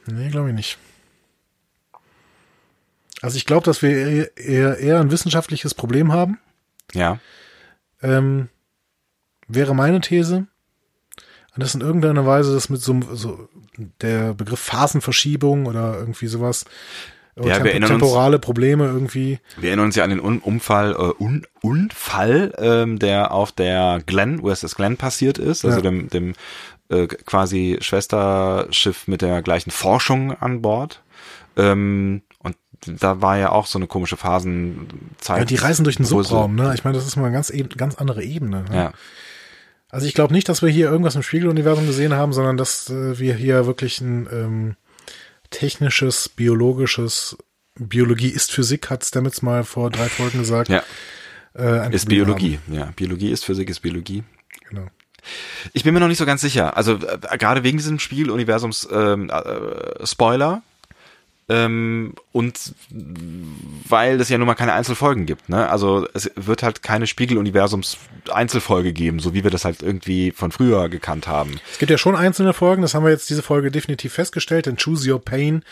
Nee, 0.07 0.30
glaube 0.30 0.49
ich 0.49 0.56
nicht. 0.56 0.77
Also 3.24 3.38
ich 3.38 3.45
glaube, 3.45 3.64
dass 3.64 3.82
wir 3.82 4.36
eher, 4.38 4.78
eher 4.78 5.00
ein 5.00 5.10
wissenschaftliches 5.12 5.74
Problem 5.74 6.12
haben. 6.12 6.40
Ja. 6.94 7.20
Ähm, 8.02 8.50
wäre 9.48 9.74
meine 9.74 10.02
These. 10.02 10.45
Und 11.56 11.64
das 11.64 11.74
in 11.74 11.82
irgendeiner 11.82 12.26
Weise 12.26 12.54
das 12.54 12.70
mit 12.70 12.82
so, 12.82 13.00
so 13.14 13.48
der 14.02 14.34
Begriff 14.34 14.60
Phasenverschiebung 14.60 15.68
oder 15.68 15.95
irgendwie 15.98 16.28
sowas. 16.28 16.66
Oder 17.36 17.45
Ja, 17.48 17.50
wir 17.52 17.56
temp 17.56 17.68
erinnern 17.68 17.91
uns- 17.91 18.00
temporale 18.02 18.40
Probleme 18.40 18.86
irgendwie. 18.88 19.40
Wir 19.58 19.70
erinnern 19.70 19.86
uns 19.86 19.95
ja 19.95 20.04
an 20.04 20.10
den 20.10 20.20
Un 20.20 20.40
Unfall, 20.40 20.91
äh, 20.91 21.24
Un 21.24 21.45
Unfall, 21.62 22.54
ähm, 22.58 23.00
der 23.00 23.32
auf 23.32 23.52
der 23.52 24.02
Glenn, 24.06 24.40
USS 24.41 24.76
Glenn 24.76 24.98
passiert 24.98 25.38
ist, 25.38 25.64
also 25.64 25.78
Ja. 25.78 25.82
dem, 25.84 26.10
dem 26.10 26.34
äh, 26.90 27.08
quasi 27.08 27.78
Schwesterschiff 27.80 29.08
mit 29.08 29.22
der 29.22 29.41
gleichen 29.41 29.72
Forschung 29.72 30.34
an 30.34 30.62
Bord. 30.62 31.02
Ähm, 31.56 32.22
da 32.85 33.22
war 33.22 33.38
ja 33.38 33.51
auch 33.51 33.65
so 33.65 33.80
eine 33.80 33.88
komische 33.88 34.18
Phasenzeit. 34.18 35.39
Ja, 35.39 35.45
die 35.45 35.55
reisen 35.55 35.84
durch 35.84 35.97
den. 35.97 36.05
Subraum, 36.05 36.55
ne? 36.55 36.73
Ich 36.76 36.84
meine, 36.84 36.97
das 36.97 37.05
ist 37.05 37.15
mal 37.15 37.26
eine 37.26 37.34
ganz, 37.34 37.49
eben- 37.49 37.69
ganz 37.69 37.95
andere 37.95 38.23
Ebene. 38.23 38.64
Ne? 38.69 38.76
Ja. 38.76 38.93
Also 39.89 40.07
ich 40.07 40.14
glaube 40.14 40.34
nicht, 40.34 40.49
dass 40.49 40.61
wir 40.61 40.69
hier 40.69 40.89
irgendwas 40.89 41.15
im 41.15 41.22
Spiegeluniversum 41.22 41.85
gesehen 41.85 42.14
haben, 42.14 42.34
sondern 42.34 42.57
dass 42.57 42.89
äh, 42.89 43.19
wir 43.19 43.35
hier 43.35 43.65
wirklich 43.68 44.01
ein 44.01 44.27
ähm, 44.31 44.76
technisches, 45.51 46.30
biologisches 46.30 47.38
Biologie 47.76 48.30
ist 48.30 48.51
Physik, 48.51 48.89
hat 48.89 49.03
Stamets 49.03 49.41
mal 49.41 49.64
vor 49.64 49.89
drei 49.89 50.07
Folgen 50.07 50.39
gesagt. 50.39 50.69
ja, 50.69 50.84
äh, 51.55 51.93
ist 51.93 52.05
Problem 52.05 52.26
Biologie. 52.26 52.60
Ja, 52.72 52.91
Biologie 52.95 53.31
ist 53.31 53.45
Physik, 53.45 53.69
ist 53.69 53.81
Biologie. 53.81 54.19
Haben. 54.19 54.68
Genau. 54.69 54.88
Ich 55.72 55.84
bin 55.84 55.93
mir 55.93 55.99
noch 55.99 56.07
nicht 56.07 56.18
so 56.18 56.26
ganz 56.26 56.41
sicher. 56.41 56.76
Also 56.76 56.95
äh, 56.95 57.38
gerade 57.38 57.64
wegen 57.64 57.77
diesem 57.77 57.99
Spieluniversums 57.99 58.88
ähm, 58.91 59.30
äh, 59.30 60.05
Spoiler 60.05 60.61
ähm, 61.53 62.13
und 62.31 62.73
weil 63.88 64.19
es 64.19 64.30
ja 64.30 64.38
nun 64.39 64.47
mal 64.47 64.55
keine 64.55 64.73
Einzelfolgen 64.73 65.27
gibt. 65.27 65.49
Ne? 65.49 65.69
Also 65.69 66.07
es 66.13 66.31
wird 66.35 66.63
halt 66.63 66.81
keine 66.81 67.05
Spiegeluniversums 67.05 67.97
Einzelfolge 68.31 68.91
geben, 68.91 69.19
so 69.19 69.34
wie 69.34 69.43
wir 69.43 69.51
das 69.51 69.63
halt 69.63 69.84
irgendwie 69.84 70.31
von 70.31 70.51
früher 70.51 70.89
gekannt 70.89 71.27
haben. 71.27 71.59
Es 71.71 71.77
gibt 71.77 71.91
ja 71.91 71.97
schon 71.97 72.15
einzelne 72.15 72.53
Folgen, 72.53 72.81
das 72.81 72.95
haben 72.95 73.03
wir 73.03 73.11
jetzt 73.11 73.30
diese 73.30 73.43
Folge 73.43 73.69
definitiv 73.69 74.13
festgestellt, 74.13 74.65
denn 74.65 74.77
Choose 74.77 75.11
Your 75.11 75.23
Pain 75.23 75.63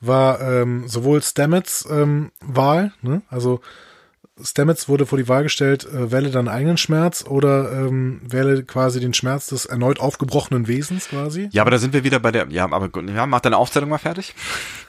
war 0.00 0.40
ähm, 0.40 0.86
sowohl 0.86 1.20
Stamets 1.22 1.86
ähm, 1.90 2.30
Wahl, 2.40 2.92
ne? 3.02 3.22
also 3.28 3.60
Stamets 4.42 4.88
wurde 4.88 5.06
vor 5.06 5.16
die 5.16 5.28
Wahl 5.28 5.44
gestellt, 5.44 5.86
äh, 5.86 6.10
wähle 6.10 6.30
deinen 6.30 6.48
eigenen 6.48 6.76
Schmerz 6.76 7.24
oder 7.26 7.70
ähm, 7.72 8.20
wähle 8.24 8.64
quasi 8.64 8.98
den 8.98 9.14
Schmerz 9.14 9.46
des 9.46 9.66
erneut 9.66 10.00
aufgebrochenen 10.00 10.66
Wesens 10.66 11.08
quasi. 11.08 11.48
Ja, 11.52 11.62
aber 11.62 11.70
da 11.70 11.78
sind 11.78 11.92
wir 11.92 12.02
wieder 12.02 12.18
bei 12.18 12.32
der. 12.32 12.48
Ja, 12.50 12.64
aber 12.70 12.88
gut, 12.88 13.08
ja, 13.08 13.26
mach 13.26 13.40
deine 13.40 13.56
Aufzählung 13.56 13.90
mal 13.90 13.98
fertig. 13.98 14.34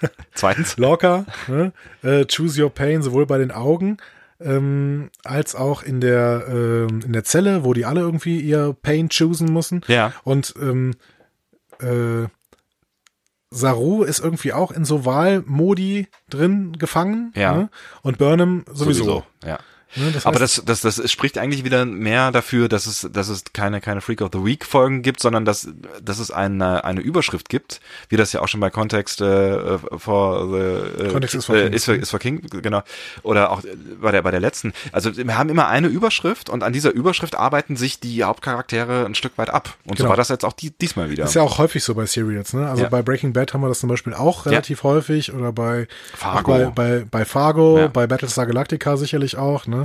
Zweitens. 0.34 0.78
Locker, 0.78 1.26
ne? 1.48 1.74
äh, 2.02 2.26
Choose 2.26 2.62
Your 2.62 2.72
Pain 2.72 3.04
sowohl 3.04 3.28
bei 3.28 3.38
den 3.38 3.52
Augen 3.52 3.98
ähm, 4.40 5.10
als 5.24 5.56
auch 5.56 5.84
in 5.84 6.02
der 6.02 6.46
ähm, 6.50 7.02
in 7.06 7.14
der 7.14 7.24
Zelle, 7.24 7.64
wo 7.64 7.74
die 7.74 7.86
alle 7.86 8.02
irgendwie 8.02 8.40
ihr 8.40 8.76
Pain 8.82 9.10
choosen 9.10 9.54
müssen. 9.54 9.82
Ja. 9.88 10.12
Und 10.24 10.56
ähm, 10.60 10.96
äh, 11.80 12.28
Saru 13.56 14.04
ist 14.04 14.20
irgendwie 14.20 14.54
auch 14.54 14.72
in 14.72 14.86
so 14.86 15.06
Wahlmodi 15.06 16.08
drin 16.30 16.74
gefangen. 16.78 17.32
Ja. 17.36 17.56
Ne? 17.56 17.70
Und 18.02 18.18
Burnham 18.18 18.66
sowieso. 18.72 19.24
Ja. 19.44 19.60
Ne? 19.96 20.12
Das 20.12 20.26
Aber 20.26 20.40
das, 20.40 20.62
das, 20.66 20.82
das 20.82 21.12
spricht 21.12 21.38
eigentlich 21.38 21.64
wieder 21.64 21.86
mehr 21.86 22.32
dafür, 22.32 22.68
dass 22.70 22.86
es, 22.86 23.08
dass 23.12 23.30
es 23.30 23.44
keine, 23.54 23.82
keine 23.82 24.02
Freak 24.02 24.22
of 24.22 24.30
the 24.34 24.44
Week 24.44 24.66
Folgen 24.66 25.02
gibt, 25.02 25.20
sondern 25.22 25.46
dass, 25.46 25.68
dass 26.02 26.20
es 26.20 26.32
eine, 26.32 26.84
eine 26.84 27.02
Überschrift 27.02 27.50
gibt, 27.50 27.80
wie 28.10 28.18
das 28.18 28.34
ja 28.34 28.42
auch 28.42 28.48
schon 28.48 28.60
bei 28.60 28.70
Kontext 28.70 29.22
äh, 29.22 29.78
for 29.98 30.48
the 30.98 31.04
äh, 31.04 31.12
Context 31.12 31.36
is 31.36 31.46
for 31.46 31.56
äh, 31.56 31.64
King. 31.66 31.74
is 31.74 31.86
for, 31.86 31.96
is 31.96 32.10
for 32.10 32.20
King, 32.20 32.42
genau. 32.62 32.82
Oder 33.24 33.52
auch 33.52 33.62
bei 34.02 34.12
der 34.12 34.22
bei 34.22 34.32
der 34.32 34.40
letzten. 34.40 34.74
Also 34.92 35.16
wir 35.16 35.38
haben 35.38 35.50
immer 35.50 35.68
eine 35.68 35.88
Überschrift 35.88 36.50
und 36.50 36.64
an 36.64 36.74
dieser 36.74 36.92
Überschrift 36.92 37.36
arbeiten 37.36 37.76
sich 37.76 38.00
die 38.00 38.24
Hauptcharaktere 38.24 39.06
ein 39.06 39.16
Stück 39.16 39.38
weit 39.38 39.50
ab. 39.50 39.76
Und 39.86 39.98
so 39.98 40.04
Genau. 40.04 40.10
war 40.10 40.18
das 40.18 40.30
jetzt 40.30 40.46
auch 40.46 40.54
die, 40.54 40.72
diesmal 40.72 41.10
wieder. 41.10 41.24
ist 41.24 41.34
ja 41.36 41.42
auch 41.42 41.58
häufig 41.58 41.84
so 41.84 41.96
bei 41.96 42.06
Serials, 42.06 42.54
ne? 42.54 42.70
Also 42.70 42.84
Ja. 42.84 42.90
bei 42.90 43.02
Breaking 43.02 43.34
Bad 43.34 43.54
haben 43.54 43.62
wir 43.62 43.70
das 43.70 43.80
zum 43.80 43.90
Beispiel 43.90 44.14
auch 44.14 44.46
relativ 44.46 44.84
häufig 44.84 45.34
oder 45.34 45.52
bei 45.52 45.88
Fargo. 46.16 46.52
bei, 46.52 46.66
bei, 46.66 47.06
bei 47.10 47.26
Fargo, 47.26 47.80
Ja. 47.80 47.88
bei 47.88 48.08
Battlestar 48.08 48.46
Galactica 48.46 48.98
sicherlich 48.98 49.38
auch, 49.38 49.68
ne? 49.68 49.85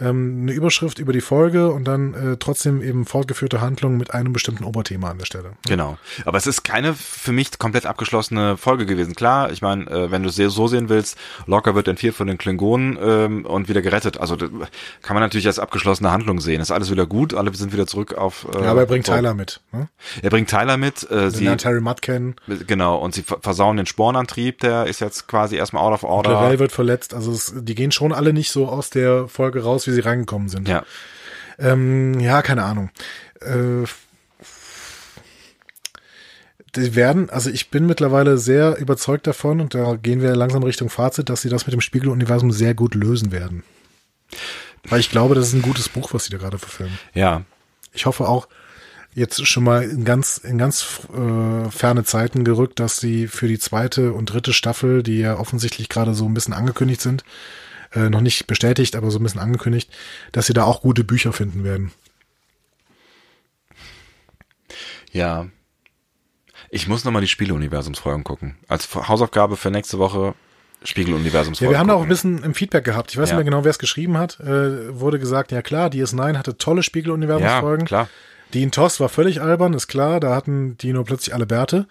Ähm, 0.00 0.40
eine 0.42 0.52
Überschrift 0.52 0.98
über 1.00 1.12
die 1.12 1.20
Folge 1.20 1.70
und 1.72 1.84
dann 1.84 2.14
äh, 2.14 2.36
trotzdem 2.38 2.82
eben 2.82 3.04
fortgeführte 3.04 3.60
Handlung 3.60 3.96
mit 3.96 4.14
einem 4.14 4.32
bestimmten 4.32 4.64
Oberthema 4.64 5.10
an 5.10 5.18
der 5.18 5.26
Stelle. 5.26 5.52
Genau. 5.66 5.98
Aber 6.24 6.38
es 6.38 6.46
ist 6.46 6.62
keine 6.62 6.94
für 6.94 7.32
mich 7.32 7.58
komplett 7.58 7.84
abgeschlossene 7.84 8.56
Folge 8.56 8.86
gewesen. 8.86 9.14
Klar, 9.16 9.50
ich 9.50 9.60
meine, 9.60 9.86
äh, 9.90 10.10
wenn 10.10 10.22
du 10.22 10.28
es 10.28 10.36
so 10.36 10.68
sehen 10.68 10.88
willst, 10.88 11.18
Locker 11.46 11.74
wird 11.74 11.88
entführt 11.88 12.14
von 12.14 12.28
den 12.28 12.38
Klingonen 12.38 12.96
ähm, 13.02 13.44
und 13.44 13.68
wieder 13.68 13.82
gerettet. 13.82 14.18
Also 14.20 14.36
kann 14.36 15.14
man 15.14 15.20
natürlich 15.22 15.46
als 15.48 15.58
abgeschlossene 15.58 16.10
Handlung 16.12 16.40
sehen. 16.40 16.60
Ist 16.60 16.70
alles 16.70 16.90
wieder 16.90 17.06
gut, 17.06 17.34
alle 17.34 17.52
sind 17.54 17.72
wieder 17.72 17.86
zurück 17.88 18.14
auf. 18.14 18.46
Äh, 18.54 18.62
Ja, 18.62 18.70
aber 18.70 18.80
er 18.82 18.86
bringt. 18.86 19.06
Tyler 19.06 19.34
mit, 19.34 19.60
ne? 19.72 19.88
Er 20.22 20.30
bringt 20.30 20.48
Tyler 20.50 20.76
mit. 20.76 21.10
Äh, 21.10 21.30
Sie 21.30 21.44
lernt 21.44 21.64
Harry 21.64 21.80
Mudd 21.80 22.02
kennen. 22.02 22.36
genau 22.66 22.98
und 22.98 23.14
sie 23.14 23.22
ver- 23.22 23.38
versauen 23.40 23.76
den 23.76 23.86
Spornantrieb. 23.86 24.60
Der 24.60 24.86
ist 24.86 25.00
jetzt 25.00 25.26
quasi 25.26 25.56
erstmal 25.56 25.82
out 25.82 25.94
of 25.94 26.02
order. 26.04 26.30
Lavelle 26.32 26.58
wird 26.60 26.72
verletzt, 26.72 27.14
also 27.14 27.32
es, 27.32 27.52
die 27.56 27.74
gehen 27.74 27.90
schon 27.90 28.12
alle 28.12 28.32
nicht 28.32 28.50
so 28.50 28.68
aus 28.68 28.90
der 28.90 29.26
Folge 29.28 29.62
raus, 29.64 29.87
wie 29.88 29.92
sie 29.92 30.00
reingekommen 30.00 30.48
sind. 30.48 30.68
Ja. 30.68 30.84
Ähm, 31.58 32.20
ja, 32.20 32.42
keine 32.42 32.62
Ahnung. 32.64 32.90
Äh, 33.40 33.86
die 36.76 36.94
werden, 36.94 37.30
also 37.30 37.50
ich 37.50 37.70
bin 37.70 37.86
mittlerweile 37.86 38.38
sehr 38.38 38.78
überzeugt 38.78 39.26
davon 39.26 39.60
und 39.60 39.74
da 39.74 39.96
gehen 39.96 40.20
wir 40.20 40.36
langsam 40.36 40.62
Richtung 40.62 40.90
Fazit, 40.90 41.28
dass 41.28 41.42
sie 41.42 41.48
das 41.48 41.66
mit 41.66 41.72
dem 41.72 41.80
Spiegeluniversum 41.80 42.52
sehr 42.52 42.74
gut 42.74 42.94
lösen 42.94 43.32
werden. 43.32 43.64
Weil 44.84 45.00
ich 45.00 45.10
glaube, 45.10 45.34
das 45.34 45.48
ist 45.48 45.54
ein 45.54 45.62
gutes 45.62 45.88
Buch, 45.88 46.12
was 46.12 46.24
sie 46.24 46.30
da 46.30 46.38
gerade 46.38 46.58
verfilmen. 46.58 46.98
Ja. 47.14 47.42
Ich 47.92 48.06
hoffe 48.06 48.28
auch 48.28 48.48
jetzt 49.14 49.44
schon 49.46 49.64
mal 49.64 49.82
in 49.82 50.04
ganz, 50.04 50.38
in 50.38 50.58
ganz 50.58 51.00
äh, 51.12 51.70
ferne 51.70 52.04
Zeiten 52.04 52.44
gerückt, 52.44 52.78
dass 52.78 52.96
sie 52.96 53.26
für 53.26 53.48
die 53.48 53.58
zweite 53.58 54.12
und 54.12 54.26
dritte 54.26 54.52
Staffel, 54.52 55.02
die 55.02 55.18
ja 55.18 55.38
offensichtlich 55.38 55.88
gerade 55.88 56.14
so 56.14 56.26
ein 56.26 56.34
bisschen 56.34 56.54
angekündigt 56.54 57.00
sind, 57.00 57.24
äh, 57.94 58.08
noch 58.10 58.20
nicht 58.20 58.46
bestätigt, 58.46 58.96
aber 58.96 59.10
so 59.10 59.18
ein 59.18 59.22
bisschen 59.22 59.40
angekündigt, 59.40 59.90
dass 60.32 60.46
sie 60.46 60.52
da 60.54 60.64
auch 60.64 60.80
gute 60.82 61.04
Bücher 61.04 61.32
finden 61.32 61.64
werden. 61.64 61.92
Ja. 65.12 65.46
Ich 66.70 66.86
muss 66.86 67.04
nochmal 67.04 67.22
die 67.22 67.28
Spieleuniversumsfolgen 67.28 68.24
gucken. 68.24 68.56
Als 68.68 68.94
Hausaufgabe 68.94 69.56
für 69.56 69.70
nächste 69.70 69.98
Woche 69.98 70.34
Spiegeluniversumsfolgen. 70.84 71.72
Ja, 71.72 71.76
wir 71.76 71.80
haben 71.80 71.88
da 71.88 71.94
auch 71.94 72.02
ein 72.02 72.08
bisschen 72.08 72.42
im 72.44 72.54
Feedback 72.54 72.84
gehabt. 72.84 73.10
Ich 73.10 73.16
weiß 73.18 73.30
Ja. 73.30 73.34
nicht 73.36 73.44
mehr 73.44 73.50
genau, 73.50 73.64
wer 73.64 73.70
es 73.70 73.78
geschrieben 73.78 74.18
hat. 74.18 74.38
Äh, 74.40 74.98
wurde 75.00 75.18
gesagt, 75.18 75.50
ja 75.50 75.62
klar, 75.62 75.88
DS9 75.90 76.36
hatte 76.36 76.56
tolle 76.58 76.78
Ja, 76.80 76.82
Spiegeluniversumsfolgen. 76.84 77.86
klar. 77.86 78.08
Dean 78.54 78.70
Toss 78.70 79.00
war 79.00 79.08
völlig 79.08 79.40
albern, 79.42 79.74
ist 79.74 79.88
klar. 79.88 80.20
Da 80.20 80.34
hatten 80.34 80.76
die 80.78 80.92
nur 80.92 81.04
plötzlich 81.04 81.34
alle 81.34 81.46
Bärte. 81.46 81.86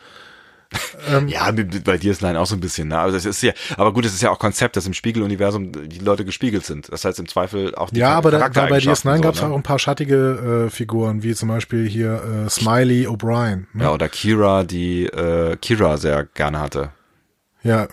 Ähm, 1.10 1.28
Ja, 1.28 1.52
bei 1.52 1.98
dir 1.98 2.12
ist 2.12 2.22
Nein 2.22 2.36
auch 2.36 2.46
so 2.46 2.56
ein 2.56 2.60
bisschen, 2.60 2.90
ne? 2.90 3.00
Also 3.00 3.18
es 3.18 3.26
ist 3.26 3.42
ja, 3.42 3.54
aber 3.78 3.94
gut, 3.94 4.06
es 4.06 4.14
ist 4.14 4.22
ja 4.22 4.32
auch 4.32 4.40
Konzept, 4.40 4.76
dass 4.76 4.86
im 4.86 4.94
Spiegeluniversum 4.94 5.72
die 5.90 6.00
Leute 6.00 6.26
gespiegelt 6.26 6.66
sind. 6.66 6.92
Das 6.92 7.06
heißt 7.06 7.20
im 7.20 7.28
Zweifel 7.28 7.76
auch 7.76 7.90
die 7.90 8.00
Ja, 8.00 8.16
aber 8.16 8.32
da, 8.32 8.40
da 8.40 8.48
bei 8.48 8.54
Charaktereigenschaften 8.54 9.12
DS9 9.12 9.22
gab 9.22 9.34
es 9.36 9.40
so, 9.40 9.48
ne? 9.48 9.54
auch 9.54 9.58
ein 9.58 9.64
paar 9.64 9.80
schattige 9.80 10.66
äh, 10.68 10.70
Figuren, 10.70 11.24
wie 11.24 11.34
zum 11.36 11.50
Beispiel 11.50 11.88
hier 11.88 12.46
äh, 12.46 12.50
Smiley 12.50 13.08
O'Brien. 13.08 13.66
Ne? 13.74 13.84
Ja, 13.84 13.94
oder 13.94 14.10
Kira, 14.10 14.64
die 14.64 15.06
äh, 15.06 15.56
Kira 15.58 15.98
sehr 15.98 16.26
gerne 16.26 16.60
hatte. 16.60 16.92
Ja, 17.64 17.88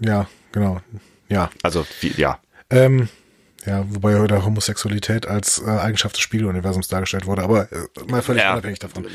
ja, 0.00 0.26
genau. 0.52 0.80
Ja. 1.28 1.50
Also, 1.62 1.86
wie, 2.00 2.12
ja. 2.16 2.38
Ähm, 2.70 3.08
ja, 3.66 3.84
wobei 3.88 4.18
heute 4.18 4.44
Homosexualität 4.44 5.26
als 5.26 5.60
äh, 5.60 5.68
Eigenschaft 5.68 6.16
des 6.16 6.22
Spiegeluniversums 6.22 6.88
dargestellt 6.88 7.26
wurde, 7.26 7.42
aber 7.42 7.70
äh, 7.72 7.86
mal 8.08 8.22
völlig 8.22 8.42
Ja. 8.42 8.52
unabhängig 8.52 8.78
davon. 8.78 9.06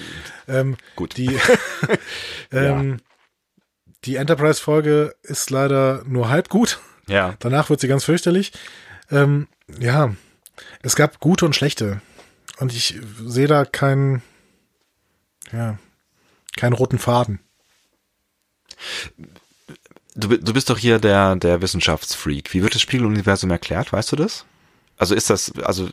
Ähm, 0.47 0.77
Gut. 0.95 1.17
Die, 1.17 1.39
ähm, 2.51 2.99
die 4.03 4.17
Enterprise-Folge 4.17 5.15
ist 5.23 5.49
leider 5.49 6.03
nur 6.05 6.30
halb 6.30 6.49
gut. 6.49 6.80
Ja. 7.07 7.35
Danach 7.39 7.69
wird 7.69 7.80
sie 7.80 7.88
ganz 7.88 8.03
fürchterlich. 8.03 8.51
Ähm, 9.11 9.47
ja, 9.80 10.13
es 10.84 10.95
gab 10.95 11.19
gute 11.19 11.45
und 11.45 11.55
schlechte. 11.55 12.01
Und 12.59 12.72
ich 12.73 12.99
sehe 13.23 13.47
da 13.47 13.65
keinen, 13.65 14.22
ja, 15.51 15.77
keinen 16.55 16.73
roten 16.73 16.99
Faden. 16.99 17.39
Du, 20.16 20.30
du 20.30 20.54
bist 20.54 20.70
doch 20.70 20.78
hier 20.78 21.00
der, 21.00 21.36
der 21.36 21.62
Wissenschaftsfreak. 21.62 22.54
Wie 22.54 22.64
wird 22.64 22.74
das 22.74 22.82
Spiegeluniversum 22.82 23.52
erklärt? 23.52 23.92
Weißt 23.92 24.12
du 24.12 24.16
das? 24.16 24.46
Also 24.98 25.14
ist 25.14 25.30
das, 25.30 25.52
also 25.62 25.90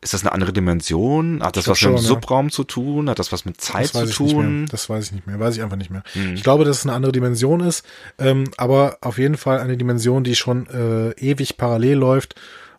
ist 0.00 0.12
das 0.12 0.22
eine 0.22 0.32
andere 0.32 0.52
Dimension? 0.52 1.42
Hat 1.42 1.56
das 1.56 1.68
was 1.68 1.80
mit 1.80 1.90
dem 1.90 1.96
schon, 1.98 2.02
ja. 2.04 2.08
Subraum 2.08 2.50
zu 2.50 2.64
tun? 2.64 3.08
Hat 3.08 3.18
das 3.18 3.32
was 3.32 3.44
mit 3.44 3.60
Zeit 3.60 3.88
zu 3.88 4.06
tun? 4.06 4.66
Das 4.70 4.88
weiß 4.88 5.06
ich 5.06 5.12
nicht 5.12 5.26
mehr. 5.26 5.38
Weiß 5.38 5.56
ich 5.56 5.62
einfach 5.62 5.76
nicht 5.76 5.90
mehr. 5.90 6.02
Mhm. 6.14 6.34
Ich 6.34 6.42
glaube, 6.42 6.64
dass 6.64 6.78
es 6.78 6.84
eine 6.84 6.94
andere 6.94 7.12
Dimension 7.12 7.60
ist, 7.60 7.84
ähm, 8.18 8.44
aber 8.56 8.98
auf 9.00 9.18
jeden 9.18 9.36
Fall 9.36 9.60
eine 9.60 9.76
Dimension, 9.76 10.24
die 10.24 10.34
schon 10.34 10.66
äh, 10.68 11.10
ewig 11.12 11.56
parallel 11.56 11.96
läuft, 11.98 12.34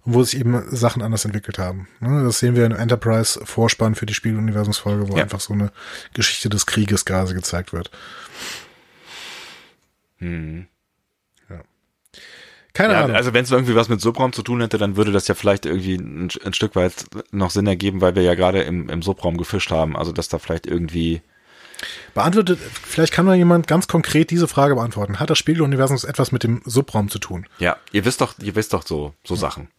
und 0.06 0.14
wo 0.14 0.24
sich 0.24 0.40
eben 0.40 0.64
Sachen 0.76 1.02
anders 1.02 1.26
entwickelt 1.26 1.60
haben. 1.60 1.88
Ne, 2.00 2.24
Das 2.24 2.40
sehen 2.40 2.56
wir 2.56 2.66
in 2.66 2.72
Enterprise-Vorspann 2.72 3.96
für 3.96 4.06
die 4.06 4.14
Spieluniversumsfolge, 4.14 5.10
wo 5.10 5.18
Ja. 5.18 5.24
einfach 5.24 5.42
so 5.42 5.54
eine 5.54 5.72
Geschichte 6.14 6.48
des 6.50 6.66
Krieges 6.66 7.04
quasi 7.04 7.34
gezeigt 7.34 7.74
wird. 7.74 7.92
Hm. 10.20 10.68
Keine 12.74 12.94
Ja, 12.94 13.04
Ahnung. 13.04 13.16
also 13.16 13.34
wenn 13.34 13.44
es 13.44 13.52
irgendwie 13.52 13.76
was 13.76 13.90
mit 13.90 14.00
Subraum 14.00 14.32
zu 14.32 14.44
tun 14.44 14.62
hätte, 14.62 14.78
dann 14.78 14.96
würde 14.96 15.12
das 15.12 15.28
ja 15.28 15.34
vielleicht 15.36 15.66
irgendwie 15.66 15.96
ein, 15.96 16.30
ein 16.46 16.54
Stück 16.54 16.76
weit 16.76 17.06
noch 17.32 17.50
Sinn 17.50 17.66
ergeben, 17.68 18.00
weil 18.00 18.16
wir 18.16 18.22
ja 18.22 18.36
gerade 18.36 18.62
im, 18.62 18.90
im 18.90 19.02
Subraum 19.02 19.38
gefischt 19.38 19.72
haben. 19.72 19.98
Also 19.98 20.12
dass 20.12 20.30
da 20.30 20.38
vielleicht 20.40 20.68
irgendwie 20.68 21.22
Beantwortet, 22.14 22.60
vielleicht 22.60 23.14
kann 23.14 23.26
mal 23.26 23.38
jemand 23.38 23.68
ganz 23.68 23.88
konkret 23.88 24.32
diese 24.32 24.48
Frage 24.50 24.76
beantworten. 24.76 25.20
Hat 25.20 25.30
das 25.30 25.38
Spiegeluniversum 25.38 25.98
etwas 26.08 26.32
mit 26.32 26.44
dem 26.44 26.62
Subraum 26.66 27.10
zu 27.10 27.20
tun? 27.20 27.48
Ja, 27.58 27.78
ihr 27.92 28.04
wisst 28.06 28.22
doch, 28.22 28.36
ihr 28.40 28.56
wisst 28.56 28.74
doch 28.74 28.86
so, 28.86 29.14
so 29.24 29.36
Sachen, 29.36 29.70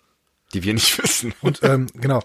die 0.55 0.63
wir 0.63 0.73
nicht 0.75 0.97
wissen. 1.03 1.35
Und 1.43 1.63
ähm, 1.63 1.87
genau, 1.95 2.21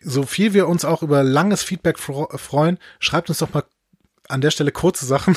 so 0.00 0.24
viel 0.24 0.54
wir 0.54 0.68
uns 0.68 0.84
auch 0.84 1.02
über 1.02 1.22
langes 1.22 1.62
Feedback 1.62 1.98
freuen, 1.98 2.78
schreibt 2.98 3.28
uns 3.28 3.38
doch 3.38 3.52
mal 3.54 3.64
an 4.28 4.40
der 4.40 4.50
Stelle 4.50 4.72
kurze 4.72 5.06
Sachen, 5.06 5.36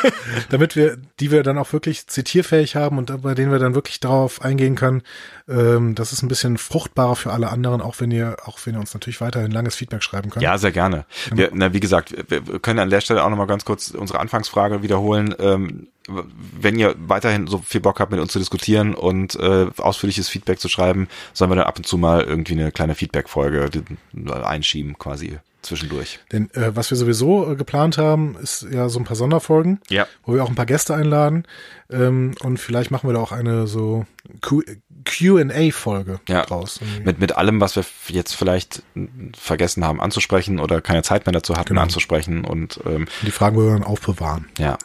damit 0.50 0.76
wir, 0.76 0.96
die 1.20 1.30
wir 1.30 1.42
dann 1.42 1.58
auch 1.58 1.72
wirklich 1.72 2.06
zitierfähig 2.06 2.76
haben 2.76 2.98
und 2.98 3.22
bei 3.22 3.34
denen 3.34 3.52
wir 3.52 3.58
dann 3.58 3.74
wirklich 3.74 4.00
darauf 4.00 4.42
eingehen 4.42 4.74
können. 4.74 5.02
Ähm, 5.48 5.94
das 5.94 6.12
ist 6.12 6.22
ein 6.22 6.28
bisschen 6.28 6.58
fruchtbarer 6.58 7.16
für 7.16 7.32
alle 7.32 7.50
anderen, 7.50 7.80
auch 7.80 8.00
wenn 8.00 8.10
ihr, 8.10 8.36
auch 8.44 8.58
wenn 8.64 8.74
ihr 8.74 8.80
uns 8.80 8.94
natürlich 8.94 9.20
weiterhin 9.20 9.50
langes 9.50 9.76
Feedback 9.76 10.02
schreiben 10.02 10.30
könnt. 10.30 10.42
Ja, 10.42 10.58
sehr 10.58 10.72
gerne. 10.72 11.04
Wir, 11.32 11.50
na, 11.52 11.72
wie 11.72 11.80
gesagt, 11.80 12.14
wir 12.28 12.42
können 12.58 12.78
an 12.80 12.90
der 12.90 13.00
Stelle 13.00 13.24
auch 13.24 13.30
nochmal 13.30 13.46
ganz 13.46 13.64
kurz 13.64 13.90
unsere 13.90 14.20
Anfangsfrage 14.20 14.82
wiederholen. 14.82 15.34
Ähm, 15.38 15.88
wenn 16.08 16.78
ihr 16.80 16.96
weiterhin 16.98 17.46
so 17.46 17.58
viel 17.58 17.80
Bock 17.80 18.00
habt, 18.00 18.10
mit 18.10 18.20
uns 18.20 18.32
zu 18.32 18.40
diskutieren 18.40 18.94
und 18.94 19.36
äh, 19.36 19.66
ausführliches 19.76 20.28
Feedback 20.28 20.58
zu 20.58 20.68
schreiben, 20.68 21.06
sollen 21.32 21.50
wir 21.50 21.54
dann 21.56 21.66
ab 21.66 21.78
und 21.78 21.86
zu 21.86 21.96
mal 21.96 22.22
irgendwie 22.22 22.54
eine 22.54 22.72
kleine 22.72 22.96
Feedback-Folge 22.96 23.70
die- 23.70 24.30
einschieben, 24.32 24.98
quasi 24.98 25.38
zwischendurch. 25.62 26.20
Denn 26.32 26.50
äh, 26.54 26.74
was 26.76 26.90
wir 26.90 26.96
sowieso 26.96 27.52
äh, 27.52 27.56
geplant 27.56 27.98
haben, 27.98 28.36
ist 28.42 28.66
ja 28.70 28.88
so 28.88 28.98
ein 28.98 29.04
paar 29.04 29.16
Sonderfolgen, 29.16 29.80
Ja. 29.88 30.06
wo 30.24 30.34
wir 30.34 30.42
auch 30.44 30.48
ein 30.48 30.54
paar 30.54 30.66
Gäste 30.66 30.94
einladen. 30.94 31.44
Ähm, 31.90 32.34
und 32.42 32.58
vielleicht 32.58 32.90
machen 32.90 33.08
wir 33.08 33.14
da 33.14 33.20
auch 33.20 33.32
eine 33.32 33.66
so 33.66 34.04
Q&A-Folge 35.04 36.20
Ja. 36.28 36.44
draus. 36.44 36.80
Mit, 37.04 37.18
mit 37.20 37.36
allem, 37.36 37.60
was 37.60 37.76
wir 37.76 37.84
jetzt 38.08 38.34
vielleicht 38.34 38.82
vergessen 39.36 39.84
haben 39.84 40.00
anzusprechen 40.00 40.58
oder 40.60 40.80
keine 40.80 41.02
Zeit 41.02 41.26
mehr 41.26 41.32
dazu 41.32 41.56
hatten 41.56 41.68
Genau. 41.70 41.82
anzusprechen 41.82 42.44
und 42.44 42.80
ähm, 42.86 43.06
Die 43.22 43.30
Fragen 43.30 43.56
wollen 43.56 43.68
wir 43.68 43.74
dann 43.74 43.84
aufbewahren. 43.84 44.46
ja. 44.58 44.78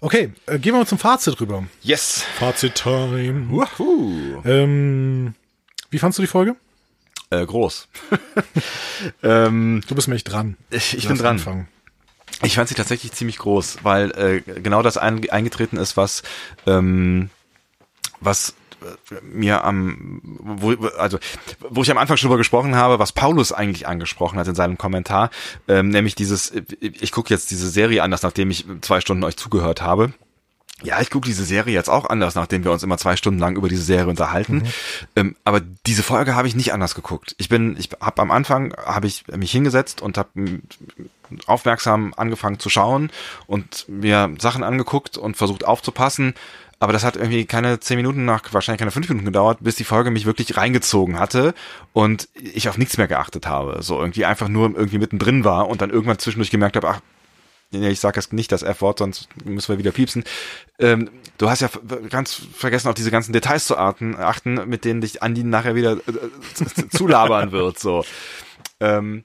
Okay, 0.00 0.34
äh, 0.46 0.58
gehen 0.58 0.74
wir 0.74 0.80
mal 0.80 0.86
zum 0.86 0.98
Fazit 0.98 1.40
rüber. 1.40 1.64
Yes. 1.80 2.24
Fazit-Time. 2.38 3.48
Ähm, 4.44 5.34
wie 5.88 5.98
fandst 5.98 6.18
du 6.18 6.22
die 6.22 6.28
Folge? 6.28 6.56
Äh, 7.42 7.46
groß. 7.46 7.88
ähm, 9.22 9.82
Du 9.86 9.94
bist 9.94 10.08
nämlich 10.08 10.24
dran. 10.24 10.56
ich 10.70 10.96
ich 10.96 11.08
bin 11.08 11.16
dran. 11.16 11.36
anfangen. 11.36 11.68
Ich 12.42 12.56
fand 12.56 12.68
sie 12.68 12.74
tatsächlich 12.74 13.12
ziemlich 13.12 13.38
groß, 13.38 13.78
weil 13.82 14.10
äh, 14.12 14.40
genau 14.60 14.82
das 14.82 14.96
ein, 14.96 15.28
eingetreten 15.30 15.76
ist, 15.76 15.96
was 15.96 16.22
ähm, 16.66 17.30
was 18.20 18.54
äh, 18.82 19.14
mir 19.22 19.64
am 19.64 20.20
wo, 20.24 20.72
also 20.98 21.18
wo 21.60 21.82
ich 21.82 21.90
am 21.90 21.98
Anfang 21.98 22.16
schon 22.16 22.28
drüber 22.28 22.38
gesprochen 22.38 22.74
habe, 22.74 22.98
was 22.98 23.12
Paulus 23.12 23.52
eigentlich 23.52 23.86
angesprochen 23.86 24.38
hat 24.38 24.48
in 24.48 24.54
seinem 24.54 24.78
Kommentar, 24.78 25.30
ähm, 25.68 25.88
nämlich 25.88 26.14
dieses 26.14 26.50
äh, 26.50 26.62
ich 26.80 27.12
gucke 27.12 27.32
jetzt 27.32 27.50
diese 27.50 27.68
Serie 27.70 28.02
anders, 28.02 28.22
nachdem 28.22 28.50
ich 28.50 28.66
zwei 28.80 29.00
Stunden 29.00 29.24
euch 29.24 29.36
zugehört 29.36 29.80
habe. 29.82 30.12
Ja, 30.84 31.00
ich 31.00 31.10
gucke 31.10 31.26
diese 31.26 31.44
Serie 31.44 31.74
jetzt 31.74 31.90
auch 31.90 32.08
anders, 32.08 32.34
nachdem 32.34 32.64
wir 32.64 32.72
uns 32.72 32.82
immer 32.82 32.98
zwei 32.98 33.16
Stunden 33.16 33.40
lang 33.40 33.56
über 33.56 33.68
diese 33.68 33.82
Serie 33.82 34.08
unterhalten. 34.08 34.62
Ähm, 35.16 35.36
aber 35.44 35.60
diese 35.60 36.02
Folge 36.02 36.34
habe 36.34 36.48
ich 36.48 36.54
nicht 36.54 36.72
anders 36.72 36.94
geguckt. 36.94 37.34
Ich 37.38 37.48
bin, 37.48 37.76
ich 37.78 37.90
habe 38.00 38.22
am 38.22 38.30
Anfang 38.30 38.74
habe 38.84 39.06
ich 39.06 39.26
mich 39.28 39.50
hingesetzt 39.50 40.02
und 40.02 40.18
habe 40.18 40.30
aufmerksam 41.46 42.14
angefangen 42.16 42.58
zu 42.58 42.68
schauen 42.68 43.10
und 43.46 43.86
mir 43.88 44.34
Sachen 44.38 44.62
angeguckt 44.62 45.16
und 45.16 45.36
versucht 45.36 45.64
aufzupassen. 45.64 46.34
Aber 46.80 46.92
das 46.92 47.04
hat 47.04 47.16
irgendwie 47.16 47.46
keine 47.46 47.80
zehn 47.80 47.96
Minuten 47.96 48.24
nach, 48.24 48.42
wahrscheinlich 48.52 48.80
keine 48.80 48.90
fünf 48.90 49.08
Minuten 49.08 49.24
gedauert, 49.24 49.58
bis 49.60 49.76
die 49.76 49.84
Folge 49.84 50.10
mich 50.10 50.26
wirklich 50.26 50.56
reingezogen 50.56 51.18
hatte 51.18 51.54
und 51.92 52.28
ich 52.34 52.68
auf 52.68 52.76
nichts 52.76 52.98
mehr 52.98 53.08
geachtet 53.08 53.46
habe. 53.46 53.82
So 53.82 53.98
irgendwie 53.98 54.24
einfach 54.24 54.48
nur 54.48 54.74
irgendwie 54.74 54.98
mittendrin 54.98 55.44
war 55.44 55.68
und 55.68 55.80
dann 55.80 55.90
irgendwann 55.90 56.18
zwischendurch 56.18 56.50
gemerkt 56.50 56.76
habe, 56.76 56.88
ach, 56.88 57.00
nee, 57.78 57.90
ich 57.90 58.00
sage 58.00 58.18
jetzt 58.20 58.32
nicht 58.32 58.50
das 58.52 58.62
F-Wort, 58.62 58.98
sonst 58.98 59.28
müssen 59.44 59.72
wir 59.72 59.78
wieder 59.78 59.92
piepsen. 59.92 60.24
Ähm, 60.78 61.10
du 61.38 61.48
hast 61.50 61.60
ja 61.60 61.68
ganz 62.10 62.40
vergessen, 62.54 62.88
auf 62.88 62.94
diese 62.94 63.10
ganzen 63.10 63.32
Details 63.32 63.66
zu 63.66 63.76
achten, 63.76 64.16
achten, 64.16 64.68
mit 64.68 64.84
denen 64.84 65.00
dich 65.00 65.22
Andi 65.22 65.44
nachher 65.44 65.74
wieder 65.74 65.92
äh, 65.92 66.12
z- 66.54 66.92
zulabern 66.92 67.52
wird. 67.52 67.78
So. 67.78 68.04
Ähm, 68.80 69.24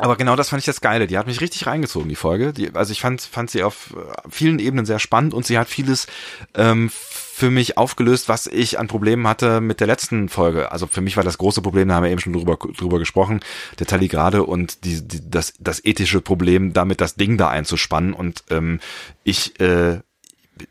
aber 0.00 0.16
genau 0.16 0.34
das 0.34 0.48
fand 0.48 0.60
ich 0.60 0.66
das 0.66 0.80
Geile. 0.80 1.06
Die 1.06 1.18
hat 1.18 1.26
mich 1.26 1.40
richtig 1.40 1.66
reingezogen, 1.66 2.08
die 2.08 2.16
Folge. 2.16 2.52
Die, 2.52 2.74
also 2.74 2.92
ich 2.92 3.00
fand, 3.00 3.20
fand 3.20 3.50
sie 3.50 3.62
auf 3.62 3.94
äh, 3.94 4.28
vielen 4.30 4.58
Ebenen 4.58 4.86
sehr 4.86 4.98
spannend 4.98 5.34
und 5.34 5.46
sie 5.46 5.58
hat 5.58 5.68
vieles 5.68 6.06
ähm, 6.54 6.90
für 6.90 7.50
mich 7.50 7.76
aufgelöst, 7.78 8.28
was 8.28 8.46
ich 8.46 8.78
an 8.78 8.86
Problemen 8.86 9.26
hatte 9.26 9.60
mit 9.60 9.80
der 9.80 9.86
letzten 9.86 10.28
Folge. 10.28 10.72
Also 10.72 10.86
für 10.86 11.00
mich 11.00 11.16
war 11.16 11.24
das 11.24 11.38
große 11.38 11.62
Problem, 11.62 11.88
da 11.88 11.94
haben 11.94 12.04
wir 12.04 12.10
eben 12.10 12.20
schon 12.20 12.32
drüber, 12.32 12.56
drüber 12.56 12.98
gesprochen, 12.98 13.40
der 13.78 13.86
Taligrade 13.86 14.44
und 14.44 14.84
die, 14.84 15.06
die, 15.06 15.30
das, 15.30 15.54
das 15.58 15.84
ethische 15.84 16.20
Problem, 16.20 16.72
damit 16.72 17.00
das 17.00 17.14
Ding 17.14 17.36
da 17.36 17.48
einzuspannen. 17.48 18.12
Und 18.14 18.44
ähm, 18.50 18.80
ich, 19.22 19.60
äh, 19.60 20.00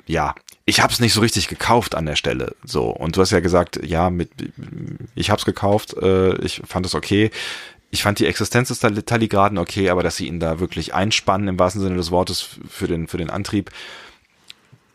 ja, 0.05 0.35
ich 0.65 0.81
habe 0.81 0.93
es 0.93 0.99
nicht 0.99 1.13
so 1.13 1.21
richtig 1.21 1.47
gekauft 1.47 1.95
an 1.95 2.05
der 2.05 2.15
Stelle. 2.15 2.55
So 2.63 2.89
und 2.89 3.15
du 3.15 3.21
hast 3.21 3.31
ja 3.31 3.39
gesagt, 3.39 3.79
ja, 3.83 4.09
mit 4.09 4.29
ich 5.15 5.31
habe 5.31 5.39
es 5.39 5.45
gekauft, 5.45 5.95
äh, 5.97 6.35
ich 6.43 6.61
fand 6.65 6.85
es 6.85 6.93
okay. 6.93 7.31
Ich 7.91 8.03
fand 8.03 8.19
die 8.19 8.27
Existenz 8.27 8.67
des 8.67 8.79
Tal- 8.79 9.01
Taligraden 9.01 9.57
okay, 9.57 9.89
aber 9.89 10.03
dass 10.03 10.15
sie 10.15 10.27
ihn 10.27 10.39
da 10.39 10.59
wirklich 10.59 10.93
einspannen 10.93 11.47
im 11.47 11.59
wahrsten 11.59 11.81
Sinne 11.81 11.95
des 11.95 12.11
Wortes 12.11 12.59
für 12.69 12.87
den 12.87 13.07
für 13.07 13.17
den 13.17 13.29
Antrieb 13.29 13.71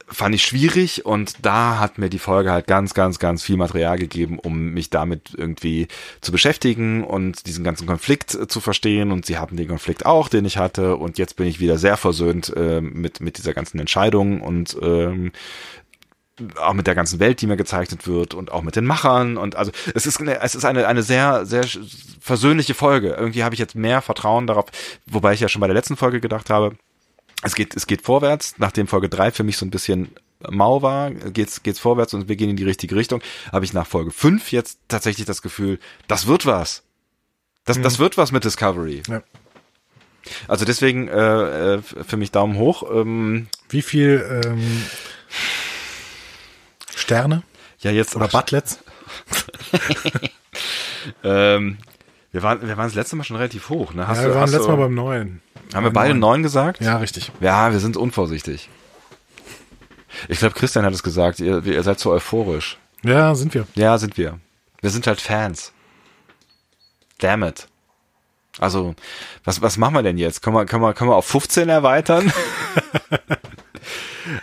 fand 0.08 0.34
ich 0.34 0.44
schwierig. 0.44 1.04
Und 1.04 1.34
da 1.42 1.78
hat 1.78 1.98
mir 1.98 2.08
die 2.08 2.18
Folge 2.18 2.52
halt 2.52 2.66
ganz, 2.66 2.94
ganz, 2.94 3.18
ganz 3.18 3.42
viel 3.42 3.56
Material 3.56 3.98
gegeben, 3.98 4.38
um 4.38 4.70
mich 4.70 4.90
damit 4.90 5.34
irgendwie 5.36 5.88
zu 6.20 6.32
beschäftigen 6.32 7.04
und 7.04 7.46
diesen 7.46 7.64
ganzen 7.64 7.86
Konflikt 7.86 8.34
äh, 8.34 8.46
zu 8.46 8.60
verstehen. 8.60 9.12
Und 9.12 9.26
sie 9.26 9.38
haben 9.38 9.56
den 9.56 9.68
Konflikt 9.68 10.06
auch, 10.06 10.28
den 10.28 10.44
ich 10.44 10.58
hatte. 10.58 10.96
Und 10.96 11.18
jetzt 11.18 11.36
bin 11.36 11.46
ich 11.46 11.60
wieder 11.60 11.78
sehr 11.78 11.96
versöhnt 11.96 12.52
äh, 12.56 12.80
mit, 12.80 13.20
mit 13.20 13.38
dieser 13.38 13.54
ganzen 13.54 13.78
Entscheidung. 13.78 14.40
Und 14.40 14.76
ähm, 14.82 15.32
auch 16.56 16.72
mit 16.72 16.86
der 16.86 16.94
ganzen 16.94 17.20
Welt, 17.20 17.40
die 17.40 17.46
mir 17.46 17.56
gezeichnet 17.56 18.06
wird 18.06 18.34
und 18.34 18.50
auch 18.50 18.62
mit 18.62 18.76
den 18.76 18.84
Machern 18.84 19.36
und 19.36 19.56
also 19.56 19.70
es 19.94 20.06
ist 20.06 20.20
eine, 20.20 20.40
es 20.40 20.54
ist 20.54 20.64
eine 20.64 20.86
eine 20.86 21.02
sehr 21.02 21.46
sehr 21.46 21.64
versöhnliche 22.20 22.74
Folge. 22.74 23.10
Irgendwie 23.10 23.44
habe 23.44 23.54
ich 23.54 23.58
jetzt 23.60 23.74
mehr 23.74 24.02
Vertrauen 24.02 24.46
darauf, 24.46 24.66
wobei 25.06 25.34
ich 25.34 25.40
ja 25.40 25.48
schon 25.48 25.60
bei 25.60 25.66
der 25.66 25.74
letzten 25.74 25.96
Folge 25.96 26.20
gedacht 26.20 26.50
habe, 26.50 26.76
es 27.42 27.54
geht 27.54 27.76
es 27.76 27.86
geht 27.86 28.02
vorwärts, 28.02 28.54
nachdem 28.58 28.86
Folge 28.86 29.08
drei 29.08 29.30
für 29.30 29.44
mich 29.44 29.56
so 29.56 29.64
ein 29.64 29.70
bisschen 29.70 30.10
mau 30.50 30.82
war, 30.82 31.10
geht's 31.10 31.62
geht's 31.62 31.78
vorwärts 31.78 32.14
und 32.14 32.28
wir 32.28 32.36
gehen 32.36 32.50
in 32.50 32.56
die 32.56 32.64
richtige 32.64 32.96
Richtung, 32.96 33.22
habe 33.52 33.64
ich 33.64 33.72
nach 33.72 33.86
Folge 33.86 34.10
fünf 34.10 34.50
jetzt 34.50 34.78
tatsächlich 34.88 35.26
das 35.26 35.40
Gefühl, 35.40 35.78
das 36.08 36.26
wird 36.26 36.46
was. 36.46 36.82
Das 37.64 37.80
das 37.80 37.98
wird 37.98 38.18
was 38.18 38.32
mit 38.32 38.44
Discovery. 38.44 39.02
Ja. 39.08 39.22
Also 40.48 40.64
deswegen 40.64 41.08
äh, 41.08 41.74
äh, 41.74 41.82
für 41.82 42.16
mich 42.16 42.30
Daumen 42.30 42.56
hoch. 42.56 42.82
Ähm, 42.90 43.46
Wie 43.68 43.82
viel 43.82 44.42
ähm, 44.44 44.84
Sterne 46.96 47.42
ja 47.80 47.90
jetzt 47.90 48.16
oder 48.16 48.28
Butlets? 48.28 48.78
Ähm, 51.22 51.78
wir 52.32 52.42
waren, 52.42 52.66
wir 52.66 52.76
waren 52.76 52.86
das 52.86 52.94
letzte 52.94 53.16
Mal 53.16 53.24
schon 53.24 53.36
relativ 53.36 53.68
hoch, 53.68 53.92
ne? 53.92 54.08
Hast 54.08 54.18
Ja, 54.18 54.22
du, 54.24 54.28
wir 54.30 54.34
waren 54.36 54.42
hast 54.44 54.52
letztes 54.52 54.66
du, 54.66 54.72
Mal 54.72 54.82
beim 54.84 54.94
Neuen. 54.94 55.42
haben 55.74 55.84
wir 55.84 55.90
beide 55.92 56.14
neun 56.14 56.42
gesagt? 56.42 56.80
Ja, 56.80 56.96
richtig. 56.96 57.30
Ja, 57.40 57.72
wir 57.72 57.80
sind 57.80 57.96
unvorsichtig. 57.96 58.68
Ich 60.28 60.38
glaube, 60.38 60.54
Christian 60.54 60.84
hat 60.84 60.94
es 60.94 61.02
gesagt, 61.02 61.40
ihr, 61.40 61.64
ihr 61.64 61.82
seid 61.82 62.00
so 62.00 62.10
euphorisch. 62.10 62.78
Ja, 63.02 63.34
sind 63.34 63.52
wir. 63.54 63.66
Ja, 63.74 63.98
sind 63.98 64.16
wir. 64.16 64.38
Wir 64.80 64.90
sind 64.90 65.06
halt 65.06 65.20
Fans. 65.20 65.72
Damn 67.18 67.42
it. 67.42 67.66
Also, 68.58 68.94
was, 69.44 69.60
was 69.60 69.76
machen 69.76 69.94
wir 69.94 70.02
denn 70.02 70.16
jetzt? 70.16 70.40
Können 70.40 70.56
wir, 70.56 70.64
können 70.64 70.82
wir, 70.82 70.94
können 70.94 71.10
wir 71.10 71.16
auf 71.16 71.26
15 71.26 71.68
erweitern? 71.68 72.32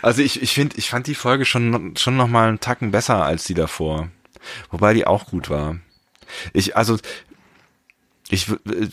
also 0.02 0.22
ich, 0.22 0.42
ich 0.42 0.52
finde, 0.54 0.76
ich 0.76 0.90
fand 0.90 1.06
die 1.06 1.14
Folge 1.14 1.44
schon, 1.44 1.96
schon 1.96 2.16
noch 2.16 2.28
mal 2.28 2.48
einen 2.48 2.60
Tacken 2.60 2.90
besser 2.90 3.24
als 3.24 3.44
die 3.44 3.54
davor. 3.54 4.08
Wobei 4.70 4.94
die 4.94 5.06
auch 5.06 5.26
gut 5.26 5.50
war. 5.50 5.76
Ich, 6.52 6.76
also, 6.76 6.98
ich, 8.30 8.46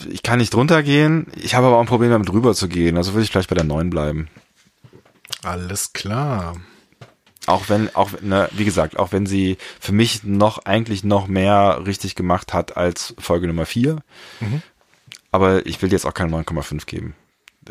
ich 0.09 0.23
kann 0.23 0.39
nicht 0.39 0.53
drunter 0.53 0.83
gehen. 0.83 1.27
Ich 1.35 1.55
habe 1.55 1.67
aber 1.67 1.77
auch 1.77 1.81
ein 1.81 1.87
Problem 1.87 2.11
damit 2.11 2.29
drüber 2.29 2.53
zu 2.53 2.67
gehen. 2.67 2.97
Also 2.97 3.13
würde 3.13 3.23
ich 3.23 3.31
vielleicht 3.31 3.49
bei 3.49 3.55
der 3.55 3.63
9 3.63 3.89
bleiben. 3.89 4.27
Alles 5.43 5.93
klar. 5.93 6.57
Auch 7.45 7.69
wenn, 7.69 7.95
auch, 7.95 8.21
ne, 8.21 8.49
wie 8.51 8.65
gesagt, 8.65 8.99
auch 8.99 9.11
wenn 9.11 9.25
sie 9.25 9.57
für 9.79 9.93
mich 9.93 10.23
noch, 10.23 10.65
eigentlich 10.65 11.03
noch 11.03 11.27
mehr 11.27 11.81
richtig 11.85 12.15
gemacht 12.15 12.53
hat 12.53 12.77
als 12.77 13.15
Folge 13.17 13.47
Nummer 13.47 13.65
4. 13.65 13.97
Aber 15.31 15.65
ich 15.65 15.81
will 15.81 15.91
jetzt 15.91 16.05
auch 16.05 16.13
keine 16.13 16.35
9,5 16.35 16.85
geben. 16.85 17.15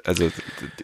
Also 0.07 0.31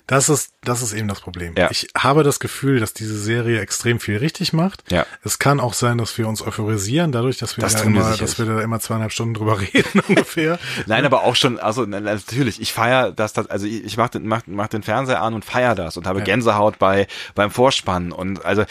Das 0.07 0.29
ist, 0.29 0.53
das 0.63 0.83
ist 0.83 0.93
eben 0.93 1.09
das 1.09 1.21
Problem. 1.21 1.55
Ja. 1.57 1.71
Ich 1.71 1.89
habe 1.97 2.23
das 2.23 2.41
Gefühl, 2.41 2.81
dass 2.81 2.93
diese 2.95 3.19
Serie 3.19 3.61
extrem 3.61 4.01
viel 4.01 4.17
richtig 4.19 4.53
macht. 4.53 4.91
Ja. 4.91 5.07
Es 5.23 5.39
kann 5.39 5.61
auch 5.61 5.75
sein, 5.75 5.99
dass 5.99 6.17
wir 6.19 6.29
uns 6.29 6.43
euphorisieren, 6.43 7.13
dadurch, 7.13 7.39
dass 7.39 7.57
wir, 7.57 7.63
Das 7.63 7.75
da 7.75 7.81
wir 7.81 7.87
immer, 7.87 8.17
dass 8.17 8.39
wir 8.39 8.47
da 8.47 8.61
immer 8.61 8.81
zweieinhalb 8.81 9.13
Stunden 9.13 9.35
drüber 9.35 9.61
reden 9.75 10.01
ungefähr. 10.09 10.59
Nein, 10.87 11.05
aber 11.05 11.25
auch 11.25 11.37
schon, 11.37 11.59
also 11.59 11.85
na- 11.87 12.01
natürlich, 12.01 12.61
ich 12.61 12.73
feier 12.73 13.13
das, 13.13 13.33
das 13.33 13.47
also 13.49 13.67
ich, 13.67 13.85
ich 13.85 13.97
mach 13.97 14.09
den, 14.09 14.27
mach, 14.27 14.43
mach 14.47 14.69
den 14.69 14.83
Fernseher 14.83 15.23
an 15.23 15.35
und 15.35 15.45
feier 15.45 15.75
das 15.75 15.97
und 15.97 16.07
habe 16.07 16.21
Ja. 16.21 16.25
Gänsehaut 16.25 16.79
bei 16.79 17.07
beim 17.35 17.51
Vorspann 17.51 18.13
und 18.13 18.45
also 18.45 18.63
äh, 18.63 18.67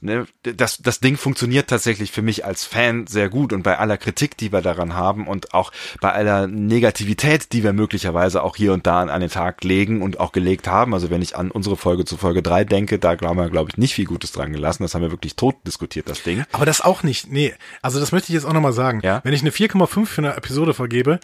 ne, 0.00 0.26
das 0.42 0.78
das 0.78 1.00
Ding 1.00 1.16
funktioniert 1.16 1.68
tatsächlich 1.68 2.12
für 2.12 2.22
mich 2.22 2.44
als 2.44 2.64
Fan 2.64 3.06
sehr 3.06 3.28
gut 3.28 3.52
und 3.52 3.62
bei 3.62 3.78
aller 3.78 3.96
Kritik, 3.96 4.36
die 4.36 4.52
wir 4.52 4.60
daran 4.60 4.94
haben 4.94 5.26
und 5.26 5.54
auch 5.54 5.72
bei 6.00 6.12
aller 6.12 6.46
Negativität, 6.46 7.52
die 7.52 7.62
wir 7.62 7.72
möglicherweise 7.72 8.42
auch 8.42 8.56
hier 8.56 8.72
und 8.72 8.86
da 8.86 9.00
an, 9.00 9.08
an 9.10 9.20
den 9.20 9.30
Tag 9.30 9.63
legen 9.64 10.02
und 10.02 10.20
auch 10.20 10.32
gelegt 10.32 10.68
haben, 10.68 10.94
also 10.94 11.10
wenn 11.10 11.22
ich 11.22 11.36
an 11.36 11.50
unsere 11.50 11.76
Folge 11.76 12.04
zu 12.04 12.16
Folge 12.16 12.42
drei 12.42 12.64
denke, 12.64 12.98
da 12.98 13.16
haben 13.20 13.36
wir 13.38 13.50
glaube 13.50 13.70
ich 13.70 13.76
nicht 13.78 13.94
viel 13.94 14.04
Gutes 14.06 14.32
dran 14.32 14.52
gelassen, 14.52 14.82
das 14.84 14.94
haben 14.94 15.02
wir 15.02 15.10
wirklich 15.10 15.34
tot 15.36 15.56
diskutiert 15.66 16.08
das 16.08 16.22
Ding. 16.22 16.44
Aber 16.52 16.66
das 16.66 16.80
auch 16.80 17.02
nicht. 17.02 17.30
Nee, 17.32 17.54
also 17.82 17.98
das 18.00 18.12
möchte 18.12 18.28
ich 18.28 18.34
jetzt 18.34 18.44
auch 18.44 18.52
nochmal 18.52 18.72
sagen. 18.72 19.00
Ja. 19.02 19.20
Wenn 19.24 19.32
ich 19.34 19.40
eine 19.40 19.50
4,5 19.50 20.06
für 20.06 20.20
eine 20.22 20.34
Episode 20.36 20.74
vergebe, 20.74 21.18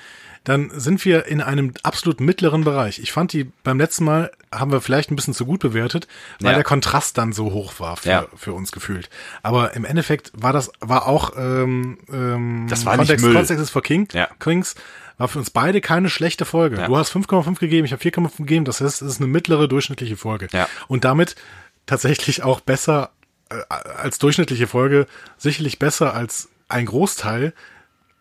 dann 0.44 0.70
sind 0.72 1.04
wir 1.04 1.26
in 1.26 1.42
einem 1.42 1.74
absolut 1.82 2.20
mittleren 2.20 2.64
Bereich. 2.64 2.98
Ich 2.98 3.12
fand 3.12 3.34
die 3.34 3.44
beim 3.62 3.78
letzten 3.78 4.04
Mal 4.04 4.30
haben 4.50 4.72
wir 4.72 4.80
vielleicht 4.80 5.10
ein 5.10 5.16
bisschen 5.16 5.34
zu 5.34 5.44
gut 5.44 5.60
bewertet, 5.60 6.08
weil 6.40 6.52
Ja. 6.52 6.54
der 6.56 6.64
Kontrast 6.64 7.18
dann 7.18 7.32
so 7.34 7.52
hoch 7.52 7.74
war 7.78 7.98
für, 7.98 8.08
Ja. 8.08 8.26
für 8.36 8.54
uns 8.54 8.72
gefühlt. 8.72 9.10
Aber 9.42 9.74
im 9.74 9.84
Endeffekt 9.84 10.32
war 10.34 10.54
das 10.54 10.72
war 10.80 11.06
auch 11.06 11.32
ähm, 11.36 11.98
ähm, 12.10 12.66
Das 12.70 12.86
war 12.86 12.92
nicht 12.96 13.00
Context, 13.08 13.24
Müll. 13.26 13.34
Context 13.34 13.62
is 13.62 13.70
for 13.70 13.82
King, 13.82 14.08
Ja. 14.12 14.28
Kings 14.38 14.74
war 15.20 15.28
für 15.28 15.38
uns 15.38 15.50
beide 15.50 15.82
keine 15.82 16.08
schlechte 16.08 16.46
Folge. 16.46 16.78
Ja. 16.78 16.86
Du 16.86 16.96
hast 16.96 17.12
5,5 17.12 17.58
gegeben, 17.58 17.84
ich 17.84 17.92
habe 17.92 18.02
4,5 18.02 18.38
gegeben. 18.38 18.64
Das 18.64 18.80
heißt, 18.80 19.02
es 19.02 19.08
ist 19.08 19.20
eine 19.20 19.26
mittlere 19.26 19.68
durchschnittliche 19.68 20.16
Folge. 20.16 20.48
Ja. 20.50 20.66
Und 20.88 21.04
damit 21.04 21.36
tatsächlich 21.84 22.42
auch 22.42 22.60
besser 22.60 23.10
äh, 23.50 23.56
als 23.68 24.18
durchschnittliche 24.18 24.66
Folge, 24.66 25.06
sicherlich 25.36 25.78
besser 25.78 26.14
als 26.14 26.48
ein 26.68 26.86
Großteil 26.86 27.52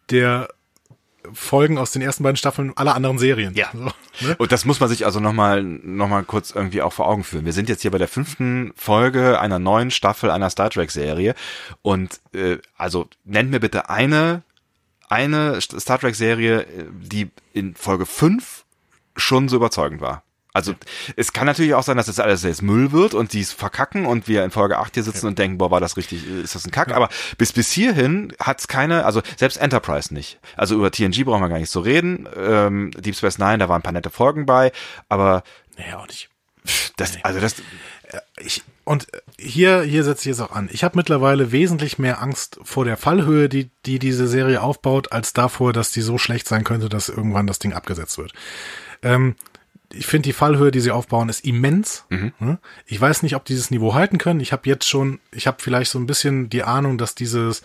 der 0.09 0.49
Folgen 1.31 1.77
aus 1.77 1.91
den 1.91 2.01
ersten 2.01 2.23
beiden 2.23 2.35
Staffeln 2.35 2.75
aller 2.75 2.95
anderen 2.95 3.17
Serien. 3.17 3.53
Ja. 3.53 3.69
So, 3.71 4.27
ne? 4.27 4.35
Und 4.37 4.51
das 4.51 4.65
muss 4.65 4.81
man 4.81 4.89
sich 4.89 5.05
also 5.05 5.21
nochmal 5.21 5.63
noch 5.63 6.09
mal 6.09 6.23
kurz 6.23 6.51
irgendwie 6.51 6.81
auch 6.81 6.91
vor 6.91 7.07
Augen 7.07 7.23
führen. 7.23 7.45
Wir 7.45 7.53
sind 7.53 7.69
jetzt 7.69 7.81
hier 7.81 7.91
bei 7.91 7.97
der 7.97 8.09
fünften 8.09 8.73
Folge 8.75 9.39
einer 9.39 9.57
neuen 9.57 9.91
Staffel 9.91 10.31
einer 10.31 10.49
Star 10.49 10.69
Trek 10.69 10.91
Serie 10.91 11.33
und 11.81 12.19
äh, 12.33 12.57
also 12.75 13.07
nennt 13.23 13.51
mir 13.51 13.61
bitte 13.61 13.89
eine 13.89 14.43
eine 15.09 15.57
St- 15.57 15.79
Star 15.79 15.99
Trek 15.99 16.15
Serie, 16.15 16.61
äh, 16.61 16.85
die 16.91 17.29
in 17.53 17.75
Folge 17.75 18.05
fünf 18.05 18.65
schon 19.15 19.49
so 19.49 19.57
überzeugend 19.57 19.99
war. 20.01 20.23
Also 20.51 20.73
es 21.15 21.31
kann 21.31 21.45
natürlich 21.45 21.75
auch 21.75 21.83
sein, 21.83 21.95
dass 21.97 22.07
das 22.07 22.19
alles 22.19 22.41
jetzt 22.41 22.63
Müll 22.63 22.91
wird 22.91 23.13
und 23.13 23.33
die 23.33 23.39
es 23.41 23.53
verkacken 23.53 24.07
und 24.07 24.27
wir 24.27 24.43
in 24.43 24.49
Folge 24.49 24.79
8 24.79 24.95
hier 24.95 25.03
sitzen 25.03 25.27
und 25.27 25.37
denken, 25.37 25.59
boah, 25.59 25.69
war 25.69 25.79
das 25.79 25.95
richtig, 25.95 26.25
ist 26.27 26.55
das 26.55 26.65
ein 26.65 26.71
Kack. 26.71 26.91
Aber 26.91 27.07
bis 27.37 27.53
bis 27.53 27.71
hierhin 27.71 28.33
hat's 28.39 28.67
keine, 28.67 29.05
also 29.05 29.21
selbst 29.37 29.57
Enterprise 29.57 30.11
nicht. 30.13 30.39
Also 30.57 30.75
über 30.75 30.89
TNG 30.89 31.23
brauchen 31.23 31.41
wir 31.41 31.49
gar 31.49 31.59
nicht 31.59 31.69
so 31.69 31.81
reden. 31.81 32.27
Ähm, 32.35 32.89
Deep 32.97 33.15
Space 33.15 33.37
Nine, 33.37 33.59
da 33.59 33.69
waren 33.69 33.79
ein 33.79 33.83
paar 33.83 33.93
nette 33.93 34.09
Folgen 34.09 34.45
bei, 34.47 34.71
aber 35.07 35.43
Nee, 35.77 35.93
auch 35.93 36.07
nicht. 36.07 36.29
Das, 36.97 37.17
also 37.23 37.39
das, 37.39 37.55
Ich, 38.39 38.63
und 38.85 39.07
hier, 39.37 39.81
hier 39.83 40.03
setze 40.03 40.21
ich 40.21 40.37
jetzt 40.37 40.41
auch 40.41 40.51
an. 40.51 40.69
Ich 40.71 40.83
habe 40.83 40.97
mittlerweile 40.97 41.51
wesentlich 41.51 41.99
mehr 41.99 42.21
Angst 42.21 42.59
vor 42.63 42.85
der 42.85 42.97
Fallhöhe, 42.97 43.49
die, 43.49 43.69
die 43.85 43.99
diese 43.99 44.27
Serie 44.27 44.61
aufbaut, 44.61 45.11
als 45.11 45.33
davor, 45.33 45.73
dass 45.73 45.91
die 45.91 46.01
so 46.01 46.17
schlecht 46.17 46.47
sein 46.47 46.63
könnte, 46.63 46.89
dass 46.89 47.09
irgendwann 47.09 47.47
das 47.47 47.59
Ding 47.59 47.73
abgesetzt 47.73 48.17
wird. 48.17 48.33
Ähm, 49.03 49.35
ich 49.91 50.05
finde 50.07 50.29
die 50.29 50.33
Fallhöhe, 50.33 50.71
die 50.71 50.79
sie 50.79 50.91
aufbauen, 50.91 51.29
ist 51.29 51.45
immens. 51.45 52.05
Ne? 52.39 52.59
Ich 52.85 52.99
weiß 52.99 53.23
nicht, 53.23 53.35
ob 53.35 53.45
dieses 53.45 53.71
Niveau 53.71 53.93
halten 53.93 54.17
können. 54.17 54.39
Ich 54.39 54.51
habe 54.51 54.69
jetzt 54.69 54.87
schon, 54.87 55.19
ich 55.31 55.47
habe 55.47 55.57
vielleicht 55.59 55.91
so 55.91 55.99
ein 55.99 56.05
bisschen 56.05 56.49
die 56.49 56.63
Ahnung, 56.63 56.97
dass 56.97 57.15
dieses, 57.15 57.63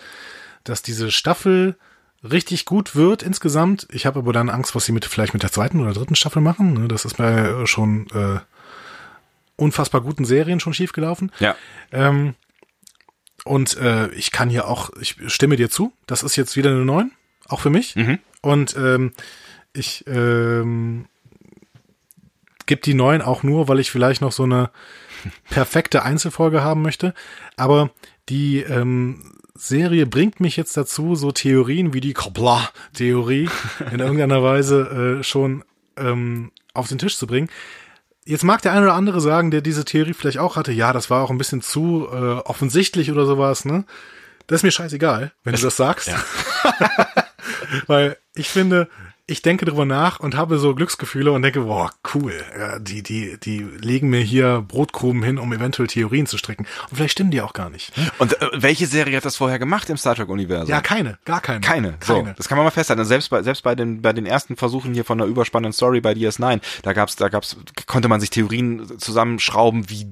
dass 0.64 0.82
diese 0.82 1.10
Staffel 1.10 1.76
richtig 2.22 2.64
gut 2.64 2.96
wird 2.96 3.22
insgesamt. 3.22 3.86
Ich 3.90 4.06
habe 4.06 4.20
aber 4.20 4.32
dann 4.32 4.48
Angst, 4.48 4.74
was 4.74 4.86
sie 4.86 4.92
mit 4.92 5.04
vielleicht 5.04 5.34
mit 5.34 5.42
der 5.42 5.52
zweiten 5.52 5.80
oder 5.80 5.92
dritten 5.92 6.16
Staffel 6.16 6.40
machen. 6.40 6.72
Ne? 6.72 6.88
Das 6.88 7.04
ist 7.04 7.18
äh, 7.20 7.66
schon 7.66 8.06
äh, 8.14 8.40
unfassbar 9.56 10.00
guten 10.00 10.24
Serien 10.24 10.60
schon 10.60 10.74
schiefgelaufen. 10.74 11.32
ja. 11.38 11.56
Ähm, 11.92 12.34
und 13.44 13.76
äh, 13.76 14.08
ich 14.12 14.30
kann 14.30 14.48
hier 14.48 14.66
auch, 14.68 14.90
ich 15.00 15.16
stimme 15.26 15.56
dir 15.56 15.68
zu, 15.68 15.92
das 16.06 16.22
ist 16.22 16.34
jetzt 16.36 16.56
wieder 16.56 16.70
eine 16.70 16.84
9, 16.84 17.12
auch 17.46 17.60
für 17.60 17.68
mich. 17.68 17.94
Und 18.40 18.74
ähm, 18.76 19.12
ich 19.74 20.04
ähm, 20.06 21.06
gebe 22.64 22.80
die 22.80 22.94
9 22.94 23.20
auch 23.20 23.42
nur, 23.42 23.68
weil 23.68 23.80
ich 23.80 23.90
vielleicht 23.90 24.22
noch 24.22 24.32
so 24.32 24.44
eine 24.44 24.70
perfekte 25.50 26.02
Einzelfolge 26.04 26.62
haben 26.62 26.80
möchte. 26.80 27.12
Aber 27.56 27.90
die 28.30 28.60
ähm, 28.60 29.32
Serie 29.54 30.06
bringt 30.06 30.40
mich 30.40 30.56
jetzt 30.56 30.76
dazu, 30.76 31.14
so 31.14 31.30
Theorien 31.30 31.92
wie 31.92 32.00
die 32.00 32.14
Kobla-Theorie 32.14 33.48
in 33.92 34.00
irgendeiner 34.00 34.42
Weise 34.42 35.18
äh, 35.20 35.22
schon 35.22 35.64
ähm, 35.98 36.50
auf 36.72 36.88
den 36.88 36.98
Tisch 36.98 37.18
zu 37.18 37.26
bringen. 37.26 37.50
Jetzt 38.26 38.44
mag 38.44 38.62
der 38.62 38.72
eine 38.72 38.82
oder 38.82 38.94
andere 38.94 39.20
sagen, 39.20 39.50
der 39.50 39.60
diese 39.60 39.84
Theorie 39.84 40.14
vielleicht 40.14 40.38
auch 40.38 40.56
hatte, 40.56 40.72
ja, 40.72 40.92
das 40.92 41.10
war 41.10 41.22
auch 41.22 41.30
ein 41.30 41.38
bisschen 41.38 41.60
zu 41.60 42.08
äh, 42.10 42.16
offensichtlich 42.16 43.10
oder 43.10 43.26
sowas, 43.26 43.64
ne? 43.64 43.84
Das 44.46 44.60
ist 44.60 44.62
mir 44.62 44.70
scheißegal, 44.70 45.32
wenn 45.42 45.54
du 45.54 45.60
das 45.60 45.76
sagst. 45.76 46.10
Weil 47.86 48.16
ich 48.34 48.48
finde, 48.48 48.88
ich 49.26 49.40
denke 49.40 49.64
drüber 49.64 49.86
nach 49.86 50.20
und 50.20 50.36
habe 50.36 50.58
so 50.58 50.74
Glücksgefühle 50.74 51.32
und 51.32 51.40
denke, 51.40 51.62
boah, 51.62 51.90
cool, 52.14 52.34
ja, 52.58 52.78
die, 52.78 53.02
die, 53.02 53.38
die 53.40 53.60
legen 53.60 54.10
mir 54.10 54.20
hier 54.20 54.62
Brotkrumen 54.66 55.22
hin, 55.22 55.38
um 55.38 55.50
eventuell 55.50 55.86
Theorien 55.86 56.26
zu 56.26 56.36
stricken. 56.36 56.66
Und 56.90 56.96
vielleicht 56.96 57.12
stimmen 57.12 57.30
die 57.30 57.40
auch 57.40 57.54
gar 57.54 57.70
nicht. 57.70 57.96
ne? 57.96 58.10
Und 58.18 58.40
äh, 58.42 58.50
welche 58.52 58.86
Serie 58.86 59.16
hat 59.16 59.24
das 59.24 59.36
vorher 59.36 59.58
gemacht 59.58 59.88
im 59.88 59.96
Star 59.96 60.14
Trek 60.14 60.28
Universum? 60.28 60.68
Ja, 60.68 60.82
keine, 60.82 61.18
gar 61.24 61.40
keine. 61.40 61.60
Keine. 61.60 61.92
Keine. 62.00 62.28
So, 62.28 62.32
das 62.36 62.48
kann 62.48 62.58
man 62.58 62.66
mal 62.66 62.70
festhalten. 62.70 63.00
Also 63.00 63.08
selbst 63.08 63.30
bei 63.30 63.42
selbst 63.42 63.62
bei 63.62 63.74
den 63.74 64.02
bei 64.02 64.12
den 64.12 64.26
ersten 64.26 64.56
Versuchen 64.56 64.92
hier 64.92 65.06
von 65.06 65.18
einer 65.18 65.28
überspannenden 65.28 65.72
Story 65.72 66.02
bei 66.02 66.12
DS9, 66.12 66.60
da 66.82 66.92
gab's 66.92 67.16
da 67.16 67.30
gab's 67.30 67.56
konnte 67.86 68.08
man 68.08 68.20
sich 68.20 68.28
Theorien 68.28 68.98
zusammenschrauben, 68.98 69.88
wie 69.88 70.06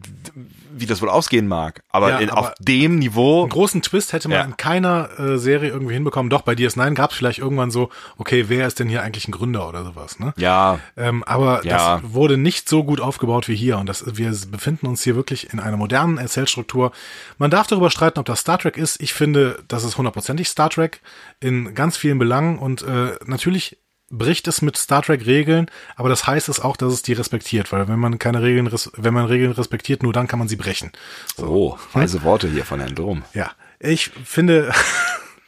wie 0.82 0.86
das 0.86 1.00
wohl 1.00 1.08
ausgehen 1.08 1.48
mag. 1.48 1.82
Aber, 1.90 2.10
Ja, 2.10 2.18
in, 2.18 2.28
aber 2.30 2.40
auf 2.40 2.52
dem 2.60 2.98
Niveau 2.98 3.40
Einen 3.42 3.48
großen 3.50 3.80
Twist 3.82 4.12
hätte 4.12 4.28
man 4.28 4.38
Ja. 4.38 4.44
in 4.44 4.56
keiner 4.56 5.08
äh, 5.18 5.38
Serie 5.38 5.70
irgendwie 5.70 5.94
hinbekommen. 5.94 6.28
Doch, 6.28 6.42
bei 6.42 6.52
DS9 6.52 6.94
gab 6.94 7.12
es 7.12 7.16
vielleicht 7.16 7.38
irgendwann 7.38 7.70
so, 7.70 7.88
okay, 8.18 8.44
wer 8.48 8.66
ist 8.66 8.78
denn 8.80 8.88
hier 8.88 9.02
eigentlich 9.02 9.26
ein 9.28 9.32
Gründer 9.32 9.68
oder 9.68 9.84
sowas, 9.84 10.18
ne? 10.18 10.34
ja, 10.36 10.78
Ähm, 10.96 11.22
aber 11.24 11.64
Ja. 11.64 12.00
das 12.00 12.12
wurde 12.12 12.36
nicht 12.36 12.68
so 12.68 12.84
gut 12.84 13.00
aufgebaut 13.00 13.48
wie 13.48 13.54
hier. 13.56 13.78
Und 13.78 13.88
das, 13.88 14.04
wir 14.16 14.30
befinden 14.50 14.86
uns 14.86 15.02
hier 15.02 15.16
wirklich 15.16 15.52
in 15.52 15.60
einer 15.60 15.76
modernen 15.76 16.18
Erzählstruktur. 16.18 16.92
Man 17.38 17.50
darf 17.50 17.66
darüber 17.66 17.90
streiten, 17.90 18.18
ob 18.18 18.26
das 18.26 18.40
Star 18.40 18.58
Trek 18.58 18.76
ist. 18.76 19.00
Ich 19.00 19.14
finde, 19.14 19.62
das 19.68 19.84
ist 19.84 19.96
hundertprozentig 19.96 20.48
Star 20.48 20.68
Trek 20.70 21.00
in 21.40 21.74
ganz 21.74 21.96
vielen 21.96 22.18
Belangen. 22.18 22.58
Und 22.58 22.82
äh, 22.82 23.12
natürlich 23.24 23.78
bricht 24.12 24.46
es 24.46 24.62
mit 24.62 24.76
Star 24.76 25.02
Trek 25.02 25.26
Regeln, 25.26 25.68
aber 25.96 26.08
das 26.08 26.26
heißt 26.26 26.48
es 26.48 26.60
auch, 26.60 26.76
dass 26.76 26.92
es 26.92 27.02
die 27.02 27.14
respektiert, 27.14 27.72
weil 27.72 27.88
wenn 27.88 27.98
man 27.98 28.18
keine 28.18 28.42
Regeln, 28.42 28.70
wenn 28.96 29.14
man 29.14 29.24
Regeln 29.24 29.52
respektiert, 29.52 30.02
nur 30.02 30.12
dann 30.12 30.28
kann 30.28 30.38
man 30.38 30.48
sie 30.48 30.56
brechen. 30.56 30.92
oh, 31.38 31.76
weise 31.92 32.22
Worte 32.22 32.48
hier 32.48 32.64
von 32.64 32.78
Herrn 32.78 32.94
Dom. 32.94 33.24
Ja, 33.32 33.50
ich 33.80 34.10
finde, 34.24 34.72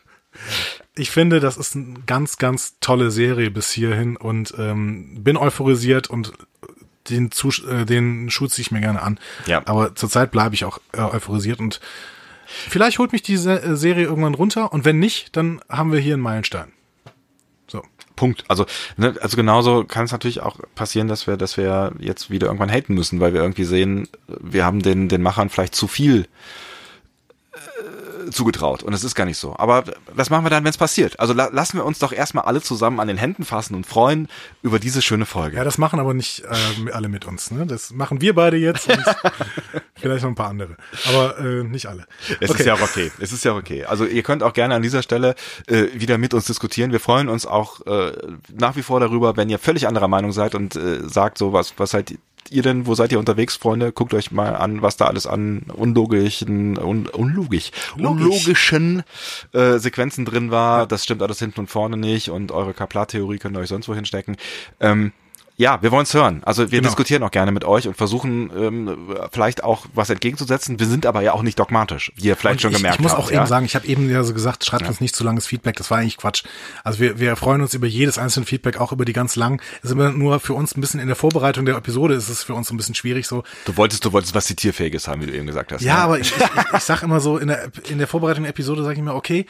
ich 0.96 1.10
finde, 1.10 1.40
das 1.40 1.58
ist 1.58 1.76
eine 1.76 2.00
ganz, 2.06 2.38
ganz 2.38 2.78
tolle 2.80 3.10
Serie 3.10 3.50
bis 3.50 3.70
hierhin 3.70 4.16
und 4.16 4.54
ähm, 4.58 5.22
bin 5.22 5.36
euphorisiert 5.36 6.08
und 6.08 6.32
den, 7.10 7.30
Zus 7.30 7.62
äh, 7.64 7.84
den 7.84 8.30
Schuh 8.30 8.46
ziehe 8.46 8.62
ich 8.62 8.70
mir 8.70 8.80
gerne 8.80 9.02
an. 9.02 9.20
Ja. 9.46 9.62
Aber 9.66 9.94
zurzeit 9.94 10.30
bleibe 10.30 10.54
ich 10.54 10.64
auch 10.64 10.80
äh, 10.92 11.02
euphorisiert 11.02 11.60
und 11.60 11.80
vielleicht 12.46 12.98
holt 12.98 13.12
mich 13.12 13.22
die 13.22 13.36
Se 13.36 13.62
äh, 13.62 13.76
Serie 13.76 14.04
irgendwann 14.04 14.34
runter 14.34 14.72
und 14.72 14.86
wenn 14.86 14.98
nicht, 14.98 15.36
dann 15.36 15.60
haben 15.68 15.92
wir 15.92 16.00
hier 16.00 16.14
einen 16.14 16.22
Meilenstein. 16.22 16.73
Punkt. 18.16 18.44
Also, 18.48 18.66
ne, 18.96 19.14
also 19.20 19.36
genauso 19.36 19.84
kann 19.84 20.04
es 20.04 20.12
natürlich 20.12 20.40
auch 20.40 20.58
passieren, 20.74 21.08
dass 21.08 21.26
wir, 21.26 21.36
dass 21.36 21.56
wir 21.56 21.92
jetzt 21.98 22.30
wieder 22.30 22.46
irgendwann 22.46 22.70
haten 22.70 22.94
müssen, 22.94 23.20
weil 23.20 23.34
wir 23.34 23.42
irgendwie 23.42 23.64
sehen, 23.64 24.08
wir 24.26 24.64
haben 24.64 24.82
den, 24.82 25.08
den 25.08 25.22
Machern 25.22 25.50
vielleicht 25.50 25.74
zu 25.74 25.86
viel 25.88 26.26
zugetraut. 28.30 28.82
Und 28.82 28.92
es 28.92 29.04
ist 29.04 29.14
gar 29.14 29.24
nicht 29.24 29.38
so. 29.38 29.56
Aber 29.56 29.84
was 30.12 30.30
machen 30.30 30.44
wir 30.44 30.50
dann, 30.50 30.64
wenn 30.64 30.70
es 30.70 30.78
passiert? 30.78 31.18
Also 31.20 31.32
la 31.32 31.48
lassen 31.52 31.78
wir 31.78 31.84
uns 31.84 31.98
doch 31.98 32.12
erstmal 32.12 32.44
alle 32.44 32.60
zusammen 32.60 33.00
an 33.00 33.08
den 33.08 33.16
Händen 33.16 33.44
fassen 33.44 33.74
und 33.74 33.86
freuen 33.86 34.28
über 34.62 34.78
diese 34.78 35.02
schöne 35.02 35.26
Folge. 35.26 35.56
Ja, 35.56 35.64
das 35.64 35.78
machen 35.78 36.00
aber 36.00 36.14
nicht 36.14 36.42
äh, 36.44 36.90
alle 36.92 37.08
mit 37.08 37.24
uns. 37.24 37.50
Ne? 37.50 37.66
Das 37.66 37.90
machen 37.90 38.20
wir 38.20 38.34
beide 38.34 38.56
jetzt 38.56 38.88
und 38.88 39.04
vielleicht 39.96 40.22
noch 40.22 40.30
ein 40.30 40.34
paar 40.34 40.48
andere. 40.48 40.76
Aber 41.08 41.38
äh, 41.38 41.64
nicht 41.64 41.86
alle. 41.86 42.06
Es 42.40 42.50
ist 42.50 42.64
ja 42.64 42.74
auch 42.74 42.82
okay. 42.82 43.10
Es 43.20 43.32
ist 43.32 43.44
ja 43.44 43.52
auch 43.52 43.56
okay. 43.56 43.84
Also 43.84 44.04
ihr 44.04 44.22
könnt 44.22 44.42
auch 44.42 44.52
gerne 44.52 44.74
an 44.74 44.82
dieser 44.82 45.02
Stelle 45.02 45.34
äh, 45.66 45.86
wieder 45.94 46.18
mit 46.18 46.34
uns 46.34 46.46
diskutieren. 46.46 46.92
Wir 46.92 47.00
freuen 47.00 47.28
uns 47.28 47.46
auch 47.46 47.86
äh, 47.86 48.12
nach 48.52 48.76
wie 48.76 48.82
vor 48.82 49.00
darüber, 49.00 49.36
wenn 49.36 49.48
ihr 49.48 49.58
völlig 49.58 49.86
anderer 49.86 50.08
Meinung 50.08 50.32
seid 50.32 50.54
und 50.54 50.76
äh, 50.76 51.08
sagt 51.08 51.38
so, 51.38 51.52
was, 51.52 51.74
was 51.76 51.90
seid 51.90 52.18
ihr 52.54 52.62
denn, 52.62 52.86
wo 52.86 52.94
seid 52.94 53.12
ihr 53.12 53.18
unterwegs, 53.18 53.56
Freunde? 53.56 53.92
Guckt 53.92 54.14
euch 54.14 54.30
mal 54.30 54.56
an, 54.56 54.82
was 54.82 54.96
da 54.96 55.06
alles 55.06 55.26
an 55.26 55.64
unlogischen, 55.74 56.78
un, 56.78 57.06
unlogisch, 57.06 57.70
unlogischen 57.98 59.02
äh, 59.52 59.78
Sequenzen 59.78 60.24
drin 60.24 60.50
war. 60.50 60.86
Das 60.86 61.04
stimmt 61.04 61.22
alles 61.22 61.38
hinten 61.38 61.60
und 61.60 61.66
vorne 61.68 61.96
nicht 61.96 62.30
und 62.30 62.52
eure 62.52 62.74
Kaplar-Theorie 62.74 63.38
könnt 63.38 63.56
ihr 63.56 63.60
euch 63.60 63.68
sonst 63.68 63.88
wo 63.88 63.94
hinstecken. 63.94 64.36
Ähm, 64.80 65.12
Ja, 65.56 65.80
wir 65.82 65.92
wollen 65.92 66.02
es 66.02 66.12
hören. 66.14 66.42
Also 66.44 66.62
wir 66.62 66.80
Genau. 66.80 66.88
diskutieren 66.88 67.22
auch 67.22 67.30
gerne 67.30 67.52
mit 67.52 67.64
euch 67.64 67.86
und 67.86 67.96
versuchen 67.96 68.50
ähm, 68.56 69.14
vielleicht 69.30 69.62
auch 69.62 69.86
was 69.94 70.10
entgegenzusetzen. 70.10 70.80
Wir 70.80 70.86
sind 70.88 71.06
aber 71.06 71.22
ja 71.22 71.32
auch 71.32 71.42
nicht 71.42 71.60
dogmatisch, 71.60 72.10
wie 72.16 72.26
ihr 72.26 72.36
vielleicht 72.36 72.56
Und 72.56 72.60
schon 72.62 72.70
ich, 72.72 72.78
gemerkt 72.78 72.96
ich 72.96 73.02
muss 73.02 73.12
habt. 73.12 73.22
auch 73.22 73.30
ja? 73.30 73.38
eben 73.38 73.46
sagen, 73.46 73.64
ich 73.64 73.76
habe 73.76 73.86
eben 73.86 74.10
ja 74.10 74.24
so 74.24 74.34
gesagt, 74.34 74.64
schreibt 74.64 74.88
uns 74.88 75.00
nicht 75.00 75.14
zu 75.14 75.22
langes 75.22 75.46
Feedback, 75.46 75.76
das 75.76 75.92
war 75.92 75.98
eigentlich 75.98 76.16
Quatsch. 76.16 76.42
Also 76.82 76.98
wir, 76.98 77.20
wir 77.20 77.36
freuen 77.36 77.60
uns 77.60 77.72
über 77.74 77.86
jedes 77.86 78.18
einzelne 78.18 78.46
Feedback, 78.46 78.80
auch 78.80 78.90
über 78.90 79.04
die 79.04 79.12
ganz 79.12 79.36
langen. 79.36 79.60
Es 79.78 79.84
ist 79.84 79.92
immer 79.92 80.10
nur 80.10 80.40
für 80.40 80.54
uns 80.54 80.76
ein 80.76 80.80
bisschen 80.80 80.98
in 80.98 81.06
der 81.06 81.16
Vorbereitung 81.16 81.64
der 81.66 81.76
Episode 81.76 82.14
ist 82.14 82.28
es 82.28 82.42
für 82.42 82.54
uns 82.54 82.70
ein 82.72 82.76
bisschen 82.76 82.96
schwierig 82.96 83.28
so. 83.28 83.44
Du 83.64 83.76
wolltest, 83.76 84.04
du 84.04 84.12
wolltest 84.12 84.34
was 84.34 84.46
Zitierfähiges 84.46 85.06
haben, 85.06 85.22
wie 85.22 85.26
du 85.26 85.34
eben 85.36 85.46
gesagt 85.46 85.70
hast. 85.70 85.82
Ja, 85.82 85.94
ne? 85.98 86.00
aber 86.00 86.18
ich, 86.18 86.32
ich, 86.36 86.42
ich 86.76 86.82
sag 86.82 87.02
immer 87.04 87.20
so, 87.20 87.38
in 87.38 87.46
der, 87.46 87.68
in 87.88 87.98
der 87.98 88.08
Vorbereitung 88.08 88.42
der 88.42 88.50
Episode 88.50 88.82
sage 88.82 88.96
ich 88.96 89.02
mir, 89.04 89.14
okay, 89.14 89.46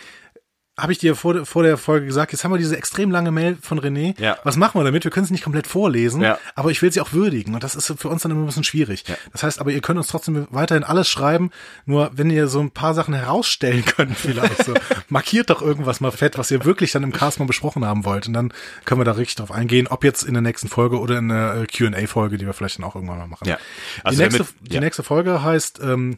habe 0.76 0.90
ich 0.90 0.98
dir 0.98 1.14
vor, 1.14 1.46
vor 1.46 1.62
der 1.62 1.76
Folge 1.78 2.06
gesagt, 2.06 2.32
jetzt 2.32 2.42
haben 2.42 2.50
wir 2.50 2.58
diese 2.58 2.76
extrem 2.76 3.10
lange 3.12 3.30
Mail 3.30 3.56
von 3.62 3.78
René. 3.78 4.20
Ja. 4.20 4.38
Was 4.42 4.56
machen 4.56 4.80
wir 4.80 4.84
damit? 4.84 5.04
Wir 5.04 5.12
können 5.12 5.24
es 5.24 5.30
nicht 5.30 5.44
komplett 5.44 5.68
vorlesen, 5.68 6.20
Ja. 6.20 6.36
aber 6.56 6.72
ich 6.72 6.82
will 6.82 6.92
sie 6.92 7.00
auch 7.00 7.12
würdigen. 7.12 7.54
Und 7.54 7.62
das 7.62 7.76
ist 7.76 7.94
für 7.96 8.08
uns 8.08 8.22
dann 8.22 8.32
immer 8.32 8.40
ein 8.42 8.46
bisschen 8.46 8.64
schwierig. 8.64 9.04
Ja. 9.06 9.14
Das 9.32 9.44
heißt, 9.44 9.60
aber 9.60 9.70
ihr 9.70 9.80
könnt 9.80 9.98
uns 9.98 10.08
trotzdem 10.08 10.48
weiterhin 10.50 10.82
alles 10.82 11.08
schreiben. 11.08 11.50
Nur 11.86 12.10
wenn 12.14 12.28
ihr 12.28 12.48
so 12.48 12.58
ein 12.60 12.72
paar 12.72 12.92
Sachen 12.92 13.14
herausstellen 13.14 13.84
könnt, 13.96 14.16
vielleicht 14.16 14.64
so, 14.64 14.74
markiert 15.08 15.50
doch 15.50 15.62
irgendwas 15.62 16.00
mal 16.00 16.10
fett, 16.10 16.38
was 16.38 16.50
ihr 16.50 16.64
wirklich 16.64 16.90
dann 16.90 17.04
im 17.04 17.12
Cast 17.12 17.38
mal 17.38 17.44
besprochen 17.46 17.84
haben 17.84 18.04
wollt. 18.04 18.26
Und 18.26 18.32
dann 18.32 18.52
können 18.84 19.00
wir 19.00 19.04
da 19.04 19.12
richtig 19.12 19.36
drauf 19.36 19.52
eingehen, 19.52 19.86
ob 19.86 20.02
jetzt 20.02 20.24
in 20.24 20.34
der 20.34 20.42
nächsten 20.42 20.68
Folge 20.68 20.98
oder 20.98 21.18
in 21.18 21.28
der 21.28 21.54
äh, 21.62 21.66
Q&A-Folge, 21.66 22.36
die 22.36 22.46
wir 22.46 22.52
vielleicht 22.52 22.78
dann 22.78 22.84
auch 22.84 22.96
irgendwann 22.96 23.18
mal 23.18 23.28
machen. 23.28 23.46
Ja. 23.46 23.58
die, 23.98 24.04
Also 24.06 24.22
nächste, 24.22 24.38
damit- 24.38 24.72
die 24.72 24.80
nächste 24.80 25.02
Folge 25.04 25.42
heißt 25.44 25.78
ähm, 25.84 26.16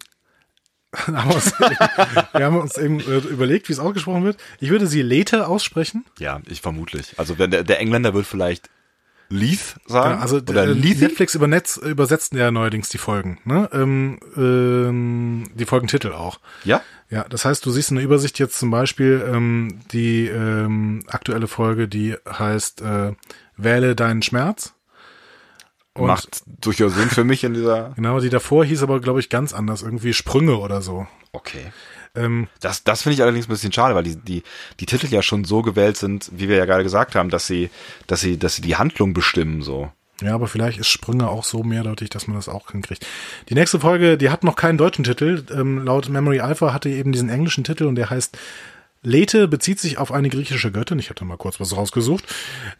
haben 1.06 1.28
wir, 1.28 1.34
uns, 1.36 1.52
wir 1.58 2.44
haben 2.44 2.56
uns 2.58 2.78
eben 2.78 3.00
äh, 3.00 3.18
überlegt, 3.18 3.68
wie 3.68 3.72
es 3.72 3.78
ausgesprochen 3.78 4.24
wird. 4.24 4.36
Ich 4.60 4.70
würde 4.70 4.86
sie 4.86 5.02
Later 5.02 5.48
aussprechen. 5.48 6.04
Ja, 6.18 6.40
ich 6.46 6.60
vermutlich. 6.60 7.14
Also 7.16 7.38
wenn 7.38 7.50
der, 7.50 7.64
der 7.64 7.80
Engländer 7.80 8.14
wird 8.14 8.26
vielleicht 8.26 8.70
Leith 9.28 9.76
sagen 9.86 10.10
Genau, 10.10 10.22
also 10.22 10.36
oder 10.36 10.64
äh, 10.64 10.72
Lethe. 10.72 11.04
Netflix 11.04 11.34
über 11.34 11.48
Netz 11.48 11.76
übersetzt 11.76 12.32
ja 12.32 12.50
neuerdings 12.50 12.88
die 12.88 12.98
Folgen, 12.98 13.38
ne? 13.44 13.68
Ähm, 13.72 14.20
ähm, 14.36 15.50
die 15.54 15.64
Folgentitel 15.64 16.12
auch. 16.12 16.38
Ja? 16.64 16.80
Ja, 17.10 17.24
das 17.28 17.44
heißt, 17.44 17.64
du 17.66 17.70
siehst 17.70 17.90
in 17.90 17.96
der 17.96 18.04
Übersicht 18.04 18.38
jetzt 18.38 18.58
zum 18.58 18.70
Beispiel 18.70 19.24
ähm, 19.28 19.80
die 19.92 20.26
ähm, 20.26 21.02
aktuelle 21.08 21.46
Folge, 21.48 21.88
die 21.88 22.14
heißt 22.28 22.82
äh, 22.82 23.14
Wähle 23.56 23.96
deinen 23.96 24.22
Schmerz. 24.22 24.74
Und 25.96 26.06
Macht 26.06 26.42
durchaus 26.60 26.94
Sinn 26.94 27.08
für 27.08 27.24
mich 27.24 27.44
in 27.44 27.54
dieser. 27.54 27.92
genau, 27.96 28.20
die 28.20 28.28
davor 28.28 28.64
hieß 28.64 28.82
aber, 28.82 29.00
glaube 29.00 29.20
ich, 29.20 29.28
ganz 29.28 29.52
anders, 29.52 29.82
irgendwie 29.82 30.12
Sprünge 30.12 30.58
oder 30.58 30.82
so. 30.82 31.06
Okay. 31.32 31.72
Ähm, 32.14 32.48
Das, 32.60 32.84
das 32.84 33.02
finde 33.02 33.14
ich 33.14 33.22
allerdings 33.22 33.46
ein 33.46 33.50
bisschen 33.50 33.72
schade, 33.72 33.94
weil 33.94 34.04
die, 34.04 34.16
die, 34.16 34.42
die 34.80 34.86
Titel 34.86 35.06
ja 35.06 35.22
schon 35.22 35.44
so 35.44 35.62
gewählt 35.62 35.96
sind, 35.96 36.30
wie 36.32 36.48
wir 36.48 36.56
ja 36.56 36.64
gerade 36.64 36.82
gesagt 36.82 37.14
haben, 37.14 37.30
dass 37.30 37.46
sie, 37.46 37.70
dass 38.06 38.20
sie, 38.20 38.38
dass 38.38 38.56
sie 38.56 38.62
die 38.62 38.76
Handlung 38.76 39.12
bestimmen, 39.12 39.62
so. 39.62 39.90
Ja, 40.22 40.34
aber 40.34 40.46
vielleicht 40.46 40.78
ist 40.78 40.88
Sprünge 40.88 41.28
auch 41.28 41.44
so 41.44 41.62
mehrdeutig, 41.62 42.08
dass 42.08 42.26
man 42.26 42.36
das 42.36 42.48
auch 42.48 42.70
hinkriegt. 42.70 43.06
Die 43.50 43.54
nächste 43.54 43.80
Folge, 43.80 44.16
die 44.16 44.30
hat 44.30 44.44
noch 44.44 44.56
keinen 44.56 44.78
deutschen 44.78 45.04
Titel. 45.04 45.44
Ähm, 45.52 45.84
laut 45.84 46.08
Memory 46.08 46.40
Alpha 46.40 46.72
hatte 46.72 46.88
eben 46.88 47.12
diesen 47.12 47.28
englischen 47.28 47.64
Titel 47.64 47.84
und 47.84 47.96
der 47.96 48.08
heißt 48.08 48.38
Lethe 49.06 49.46
bezieht 49.46 49.78
sich 49.78 49.98
auf 49.98 50.10
eine 50.10 50.28
griechische 50.28 50.72
Göttin. 50.72 50.98
Ich 50.98 51.08
da 51.14 51.24
mal 51.24 51.36
kurz 51.36 51.60
was 51.60 51.76
rausgesucht. 51.76 52.24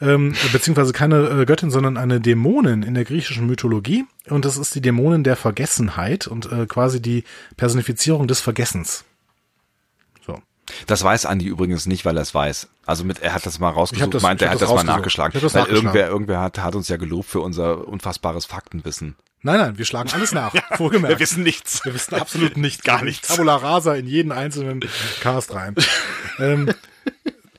Ähm, 0.01 0.35
beziehungsweise 0.53 0.93
keine 0.93 1.29
äh, 1.29 1.47
Göttin, 1.47 1.71
sondern 1.71 1.97
eine 1.97 2.21
Dämonin 2.21 2.83
in 2.83 2.95
der 2.95 3.05
griechischen 3.05 3.47
Mythologie. 3.47 4.05
Und 4.29 4.45
das 4.45 4.57
ist 4.57 4.75
die 4.75 4.81
Dämonin 4.81 5.23
der 5.23 5.37
Vergessenheit 5.37 6.27
und 6.27 6.51
äh, 6.51 6.67
quasi 6.67 7.01
die 7.01 7.23
Personifizierung 7.57 8.27
des 8.27 8.41
Vergessens. 8.41 9.05
So. 10.27 10.41
Das 10.89 11.05
weiß 11.05 11.27
Andi 11.27 11.47
übrigens 11.47 11.87
nicht, 11.87 12.05
weil 12.05 12.17
er 12.17 12.23
es 12.23 12.35
weiß. 12.35 12.69
Also 12.87 13.05
mit, 13.05 13.21
er 13.21 13.33
hat 13.33 13.47
das 13.47 13.61
mal 13.61 13.71
rausgesucht, 13.71 14.13
das- 14.13 14.23
meint, 14.23 14.43
er 14.43 14.51
hat 14.51 14.61
das 14.61 14.69
das, 14.69 14.75
mal 14.75 14.83
nachgeschlagen. 14.83 15.41
Das 15.41 15.55
weil 15.55 15.63
nachgeschlagen. 15.63 15.87
irgendwer, 15.87 16.09
irgendwer 16.09 16.41
hat, 16.41 16.59
hat 16.59 16.75
uns 16.75 16.89
ja 16.89 16.97
gelobt 16.97 17.29
für 17.29 17.41
unser 17.41 17.87
unfassbares 17.87 18.47
Faktenwissen. 18.47 19.15
Nein, 19.47 19.59
nein, 19.59 19.79
wir 19.79 19.85
schlagen 19.85 20.11
alles 20.13 20.33
nach. 20.33 20.53
Vorgemerkt. 20.77 21.15
Wir 21.15 21.21
wissen 21.21 21.45
nichts. 21.45 21.85
Wir 21.85 21.95
wissen 21.95 22.15
absolut 22.17 22.57
nichts. 22.57 22.83
Gar 22.83 23.05
nichts. 23.05 23.29
Tabula 23.29 23.55
rasa 23.55 23.95
in 23.95 24.09
jeden 24.09 24.33
einzelnen 24.33 24.81
Cast 25.21 25.55
rein. 25.55 25.77
ähm, 26.41 26.73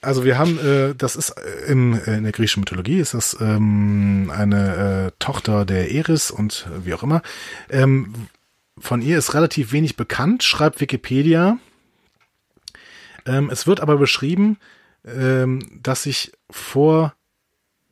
also 0.02 0.26
wir 0.26 0.38
haben, 0.38 0.60
äh, 0.60 0.96
das 0.96 1.16
ist 1.16 1.30
äh, 1.30 1.72
im, 1.72 1.94
äh, 1.94 2.18
in 2.18 2.24
der 2.24 2.34
griechischen 2.34 2.60
Mythologie 2.60 3.00
ist 3.00 3.14
das 3.14 3.38
ähm, 3.40 4.30
eine 4.36 5.08
äh, 5.08 5.12
Tochter 5.20 5.64
der 5.64 5.90
Eris 5.90 6.30
und 6.30 6.68
äh, 6.70 6.86
wie 6.86 6.94
auch 6.94 7.04
immer. 7.04 7.22
Ähm, 7.70 8.14
von 8.78 9.02
ihr 9.02 9.18
ist 9.18 9.34
relativ 9.34 9.72
wenig 9.72 9.96
bekannt, 9.96 10.44
schreibt 10.44 10.82
Wikipedia. 10.82 11.58
Ähm, 13.26 13.50
es 13.50 13.66
wird 13.66 13.80
aber 13.80 13.96
beschrieben, 13.96 14.58
ähm, 15.06 15.80
dass 15.84 16.04
sich 16.04 16.34
vor 16.50 17.16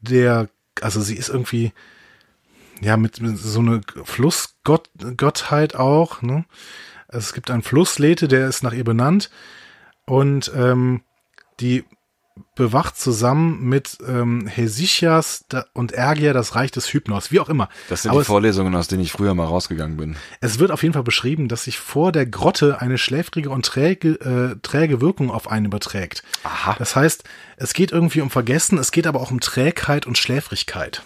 der, 0.01 0.49
also 0.81 0.99
sie 0.99 1.15
ist 1.15 1.29
irgendwie, 1.29 1.71
ja, 2.81 2.97
mit, 2.97 3.21
mit 3.21 3.37
so 3.37 3.59
eine 3.59 3.81
Flussgott, 4.03 4.89
Gottheit 5.17 5.75
auch, 5.75 6.21
ne? 6.21 6.45
Also 7.07 7.25
es 7.25 7.33
gibt 7.33 7.51
einen 7.51 7.61
Fluss 7.61 7.99
Lethe, 7.99 8.27
der 8.27 8.47
ist 8.47 8.63
nach 8.63 8.73
ihr 8.73 8.83
benannt 8.83 9.29
und 10.05 10.51
ähm, 10.55 11.01
die 11.59 11.85
bewacht 12.55 12.97
zusammen 12.97 13.63
mit 13.63 13.97
ähm, 14.05 14.47
Hesychias 14.47 15.45
da- 15.49 15.65
und 15.73 15.93
Ergia 15.93 16.33
das 16.33 16.55
Reich 16.55 16.71
des 16.71 16.91
Hypnos, 16.91 17.31
wie 17.31 17.39
auch 17.39 17.49
immer. 17.49 17.69
Das 17.89 18.01
sind 18.01 18.11
Aber 18.11 18.19
die 18.19 18.23
es, 18.23 18.27
Vorlesungen, 18.27 18.75
aus 18.75 18.87
denen 18.87 19.03
ich 19.03 19.11
früher 19.11 19.33
mal 19.33 19.45
rausgegangen 19.45 19.97
bin. 19.97 20.17
es 20.41 20.59
wird 20.59 20.71
auf 20.71 20.83
jeden 20.83 20.93
Fall 20.93 21.03
beschrieben, 21.03 21.47
dass 21.47 21.65
sich 21.65 21.79
vor 21.79 22.11
der 22.11 22.25
Grotte 22.25 22.81
eine 22.81 22.97
schläfrige 22.97 23.49
und 23.49 23.65
träge, 23.65 24.09
äh, 24.55 24.59
träge 24.61 25.01
Wirkung 25.01 25.31
auf 25.31 25.49
einen 25.49 25.65
überträgt. 25.67 26.23
Aha. 26.43 26.75
Das 26.77 26.95
heißt, 26.95 27.23
es 27.57 27.73
geht 27.73 27.91
irgendwie 27.91 28.21
um 28.21 28.29
Vergessen, 28.29 28.77
es 28.77 28.91
geht 28.91 29.07
aber 29.07 29.21
auch 29.21 29.31
um 29.31 29.39
Trägheit 29.39 30.05
und 30.05 30.17
Schläfrigkeit. 30.17 31.03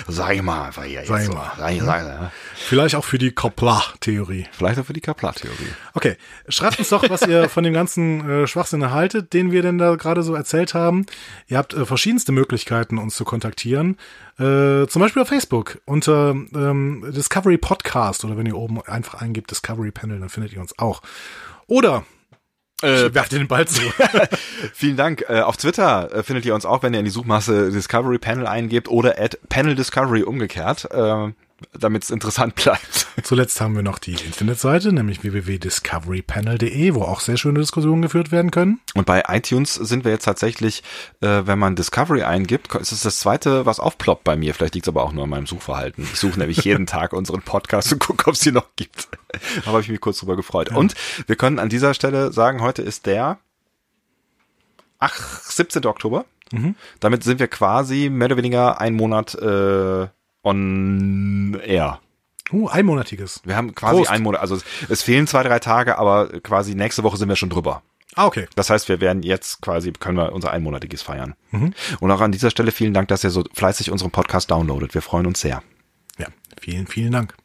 Sag 0.07 0.35
ich 0.35 0.41
mal 0.41 0.67
einfach 0.67 0.83
hier. 0.83 1.03
Sag 1.05 1.23
ich 1.23 1.29
mal. 1.29 1.51
Sag 1.57 1.73
ich, 1.73 1.81
sag 1.81 2.01
ich, 2.01 2.07
ja. 2.07 2.31
Vielleicht 2.55 2.95
auch 2.95 3.05
für 3.05 3.17
die 3.17 3.31
Kaplar-Theorie. 3.31 4.45
Vielleicht 4.51 4.79
auch 4.79 4.85
für 4.85 4.93
die 4.93 5.01
Kaplar-Theorie. 5.01 5.73
Okay, 5.93 6.17
schreibt 6.47 6.79
uns 6.79 6.89
doch, 6.89 7.09
was 7.09 7.21
ihr 7.23 7.49
von 7.49 7.63
dem 7.63 7.73
ganzen 7.73 8.29
äh, 8.29 8.47
Schwachsinn 8.47 8.81
erhaltet, 8.81 9.33
den 9.33 9.51
wir 9.51 9.61
denn 9.61 9.77
da 9.77 9.95
gerade 9.95 10.23
so 10.23 10.35
erzählt 10.35 10.73
haben. 10.73 11.05
Ihr 11.47 11.57
habt 11.57 11.73
äh, 11.73 11.85
verschiedenste 11.85 12.31
Möglichkeiten, 12.31 12.97
uns 12.97 13.15
zu 13.15 13.25
kontaktieren. 13.25 13.97
Äh, 14.39 14.87
zum 14.87 15.01
Beispiel 15.01 15.21
auf 15.21 15.27
Facebook 15.27 15.79
unter 15.85 16.31
ähm, 16.31 17.05
Discovery 17.15 17.57
Podcast 17.57 18.23
oder 18.25 18.37
wenn 18.37 18.45
ihr 18.45 18.57
oben 18.57 18.81
einfach 18.81 19.21
eingibt 19.21 19.51
Discovery 19.51 19.91
Panel, 19.91 20.19
dann 20.19 20.29
findet 20.29 20.53
ihr 20.53 20.61
uns 20.61 20.77
auch. 20.79 21.01
Oder 21.67 22.05
Äh, 22.81 23.13
ihr 23.33 23.39
den 23.39 23.47
Ball 23.47 23.67
zu. 23.67 23.81
Vielen 24.73 24.97
Dank. 24.97 25.25
Äh, 25.29 25.41
auf 25.41 25.57
Twitter 25.57 26.13
äh, 26.13 26.23
findet 26.23 26.45
ihr 26.45 26.55
uns 26.55 26.65
auch, 26.65 26.83
wenn 26.83 26.93
ihr 26.93 26.99
in 26.99 27.05
die 27.05 27.11
Suchmasse 27.11 27.71
Discovery 27.71 28.17
Panel 28.17 28.47
eingebt 28.47 28.87
oder 28.89 29.19
at 29.19 29.37
Panel 29.49 29.75
Discovery 29.75 30.23
umgekehrt, 30.23 30.89
äh, 30.91 31.31
damit 31.77 32.03
es 32.03 32.09
interessant 32.09 32.55
bleibt. 32.55 33.07
Zuletzt 33.23 33.59
haben 33.61 33.75
wir 33.75 33.83
noch 33.83 33.99
die 33.99 34.13
Internetseite, 34.13 34.91
nämlich 34.93 35.23
www.discoverypanel.de, 35.23 36.93
wo 36.93 37.03
auch 37.03 37.19
sehr 37.19 37.37
schöne 37.37 37.59
Diskussionen 37.59 38.01
geführt 38.01 38.31
werden 38.31 38.51
können. 38.51 38.79
Und 38.93 39.05
bei 39.05 39.23
iTunes 39.27 39.75
sind 39.75 40.03
wir 40.03 40.11
jetzt 40.11 40.25
tatsächlich, 40.25 40.83
äh, 41.21 41.43
wenn 41.45 41.59
man 41.59 41.75
Discovery 41.75 42.23
eingibt, 42.23 42.73
ist 42.75 42.91
es 42.91 43.03
das 43.03 43.19
zweite, 43.19 43.65
was 43.65 43.79
aufploppt 43.79 44.23
bei 44.23 44.35
mir. 44.35 44.53
Vielleicht 44.53 44.75
liegt 44.75 44.87
es 44.87 44.89
aber 44.89 45.03
auch 45.03 45.11
nur 45.11 45.23
an 45.25 45.29
meinem 45.29 45.47
Suchverhalten. 45.47 46.03
Ich 46.03 46.19
suche 46.19 46.39
nämlich 46.39 46.63
jeden 46.63 46.85
Tag 46.91 47.13
unseren 47.13 47.41
Podcast 47.41 47.93
und 47.93 47.99
gucke, 47.99 48.27
ob 48.27 48.33
es 48.33 48.41
die 48.41 48.51
noch 48.51 48.67
gibt. 48.75 49.07
Aber 49.61 49.73
habe 49.73 49.81
ich 49.81 49.89
mich 49.89 50.01
kurz 50.01 50.19
drüber 50.19 50.35
gefreut. 50.35 50.69
Und 50.75 50.93
wir 51.25 51.37
können 51.37 51.57
an 51.57 51.69
dieser 51.69 51.93
Stelle 51.93 52.33
sagen, 52.33 52.61
heute 52.61 52.81
ist 52.81 53.05
der 53.05 53.39
ach, 54.99 55.39
17. 55.41 55.85
Oktober. 55.85 56.25
Damit 56.99 57.23
sind 57.23 57.39
wir 57.39 57.47
quasi 57.47 58.09
mehr 58.09 58.25
oder 58.25 58.37
weniger 58.37 58.81
ein 58.81 58.93
Monat 58.93 59.35
äh, 59.35 60.07
on 60.43 61.59
air. 61.63 61.99
Uh, 62.51 62.67
einmonatiges. 62.67 63.41
Wir 63.45 63.55
haben 63.55 63.73
quasi 63.75 63.97
Prost. 63.97 64.11
einen 64.11 64.23
Monat, 64.23 64.41
also 64.41 64.55
es, 64.55 64.63
es 64.89 65.01
fehlen 65.03 65.25
zwei, 65.25 65.43
drei 65.43 65.59
Tage, 65.59 65.97
aber 65.97 66.27
quasi 66.41 66.75
nächste 66.75 67.03
Woche 67.03 67.17
sind 67.17 67.29
wir 67.29 67.37
schon 67.37 67.49
drüber. 67.49 67.81
Ah, 68.15 68.25
okay. 68.25 68.47
Das 68.55 68.69
heißt, 68.69 68.89
wir 68.89 68.99
werden 68.99 69.23
jetzt 69.23 69.61
quasi, 69.61 69.91
können 69.93 70.17
wir 70.17 70.33
unser 70.33 70.51
einmonatiges 70.51 71.01
feiern. 71.01 71.35
Und 71.99 72.11
auch 72.11 72.19
an 72.19 72.33
dieser 72.33 72.49
Stelle 72.49 72.71
vielen 72.71 72.93
Dank, 72.93 73.07
dass 73.07 73.23
ihr 73.23 73.29
so 73.29 73.43
fleißig 73.53 73.89
unseren 73.89 74.11
Podcast 74.11 74.51
downloadet. 74.51 74.93
Wir 74.93 75.01
freuen 75.01 75.27
uns 75.27 75.39
sehr. 75.39 75.63
Ja, 76.17 76.27
vielen, 76.59 76.87
vielen 76.87 77.13
Dank. 77.13 77.35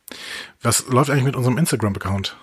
Was 0.62 0.88
läuft 0.88 1.10
eigentlich 1.10 1.24
mit 1.24 1.36
unserem 1.36 1.58
Instagram-Account? 1.58 2.36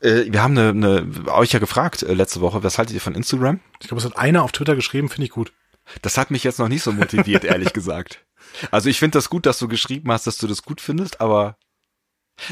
Äh, 0.00 0.32
wir 0.32 0.42
haben 0.42 0.56
eine, 0.56 0.70
eine, 0.70 1.32
euch 1.32 1.52
ja 1.52 1.58
gefragt 1.58 2.02
äh, 2.02 2.14
letzte 2.14 2.40
Woche, 2.40 2.62
was 2.62 2.78
haltet 2.78 2.94
ihr 2.94 3.02
von 3.02 3.14
Instagram? 3.14 3.60
Ich 3.80 3.88
glaube, 3.88 4.00
es 4.00 4.06
hat 4.06 4.16
einer 4.16 4.42
auf 4.42 4.52
Twitter 4.52 4.74
geschrieben, 4.74 5.10
finde 5.10 5.26
ich 5.26 5.30
gut. 5.30 5.52
Das 6.00 6.16
hat 6.16 6.30
mich 6.30 6.44
jetzt 6.44 6.58
noch 6.58 6.68
nicht 6.68 6.82
so 6.82 6.92
motiviert, 6.92 7.44
ehrlich 7.44 7.74
gesagt. 7.74 8.24
Also 8.70 8.88
ich 8.88 8.98
finde 8.98 9.18
das 9.18 9.30
gut, 9.30 9.46
dass 9.46 9.58
du 9.58 9.68
geschrieben 9.68 10.10
hast, 10.10 10.26
dass 10.26 10.38
du 10.38 10.46
das 10.46 10.62
gut 10.62 10.80
findest, 10.80 11.20
aber 11.20 11.56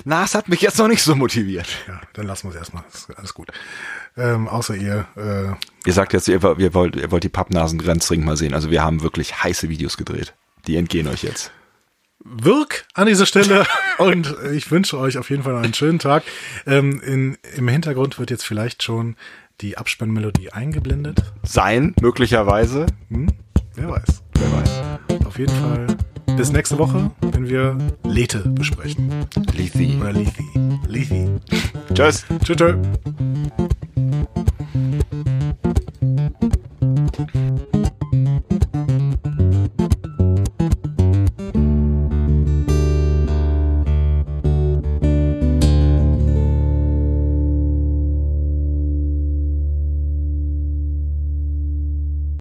Na, 0.04 0.24
es 0.24 0.34
hat 0.34 0.48
mich 0.48 0.60
jetzt 0.60 0.78
noch 0.78 0.88
nicht 0.88 1.02
so 1.02 1.14
motiviert. 1.14 1.68
Ja, 1.86 2.00
dann 2.14 2.26
lassen 2.26 2.48
wir 2.48 2.50
es 2.50 2.56
erstmal. 2.56 2.84
Alles 3.16 3.34
gut. 3.34 3.50
Ähm, 4.16 4.48
außer 4.48 4.74
ihr. 4.74 5.06
Äh, 5.16 5.54
Ihr 5.86 5.92
sagt 5.92 6.12
jetzt, 6.12 6.26
ihr, 6.28 6.42
ihr, 6.58 6.74
wollt, 6.74 6.96
ihr 6.96 7.10
wollt 7.12 7.22
die 7.24 7.28
Pappnasen-Grenzring 7.28 8.24
mal 8.24 8.36
sehen. 8.36 8.54
Also 8.54 8.70
wir 8.70 8.82
haben 8.82 9.02
wirklich 9.02 9.42
heiße 9.44 9.68
Videos 9.68 9.96
gedreht. 9.96 10.34
Die 10.66 10.76
entgehen 10.76 11.06
euch 11.06 11.22
jetzt. 11.22 11.52
Wirk 12.24 12.86
an 12.94 13.06
dieser 13.06 13.26
Stelle 13.26 13.64
und 13.98 14.34
ich 14.52 14.70
wünsche 14.72 14.98
euch 14.98 15.18
auf 15.18 15.30
jeden 15.30 15.44
Fall 15.44 15.54
einen 15.56 15.74
schönen 15.74 16.00
Tag. 16.00 16.24
Ähm, 16.66 17.00
in, 17.00 17.38
Im 17.54 17.68
Hintergrund 17.68 18.18
wird 18.18 18.30
jetzt 18.30 18.44
vielleicht 18.44 18.82
schon 18.82 19.14
die 19.60 19.78
Abspannmelodie 19.78 20.52
eingeblendet. 20.52 21.22
Sein, 21.44 21.94
möglicherweise. 22.00 22.86
Hm? 23.10 23.28
Wer 23.74 23.90
weiß. 23.90 24.22
Wer 24.38 24.52
weiß. 24.52 25.26
Auf 25.26 25.38
jeden 25.38 25.54
Fall. 25.54 25.86
Bis 26.36 26.52
nächste 26.52 26.78
Woche, 26.78 27.10
wenn 27.32 27.48
wir 27.48 27.78
Lethe 28.04 28.40
besprechen. 28.40 29.10
Lethe. 29.54 29.96
Oder 29.98 30.12
Lethe. 30.12 30.32
Lethe. 30.86 31.40
Tschüss. 31.94 32.26
Tschüss. 32.44 32.56
tschüss. 32.56 32.76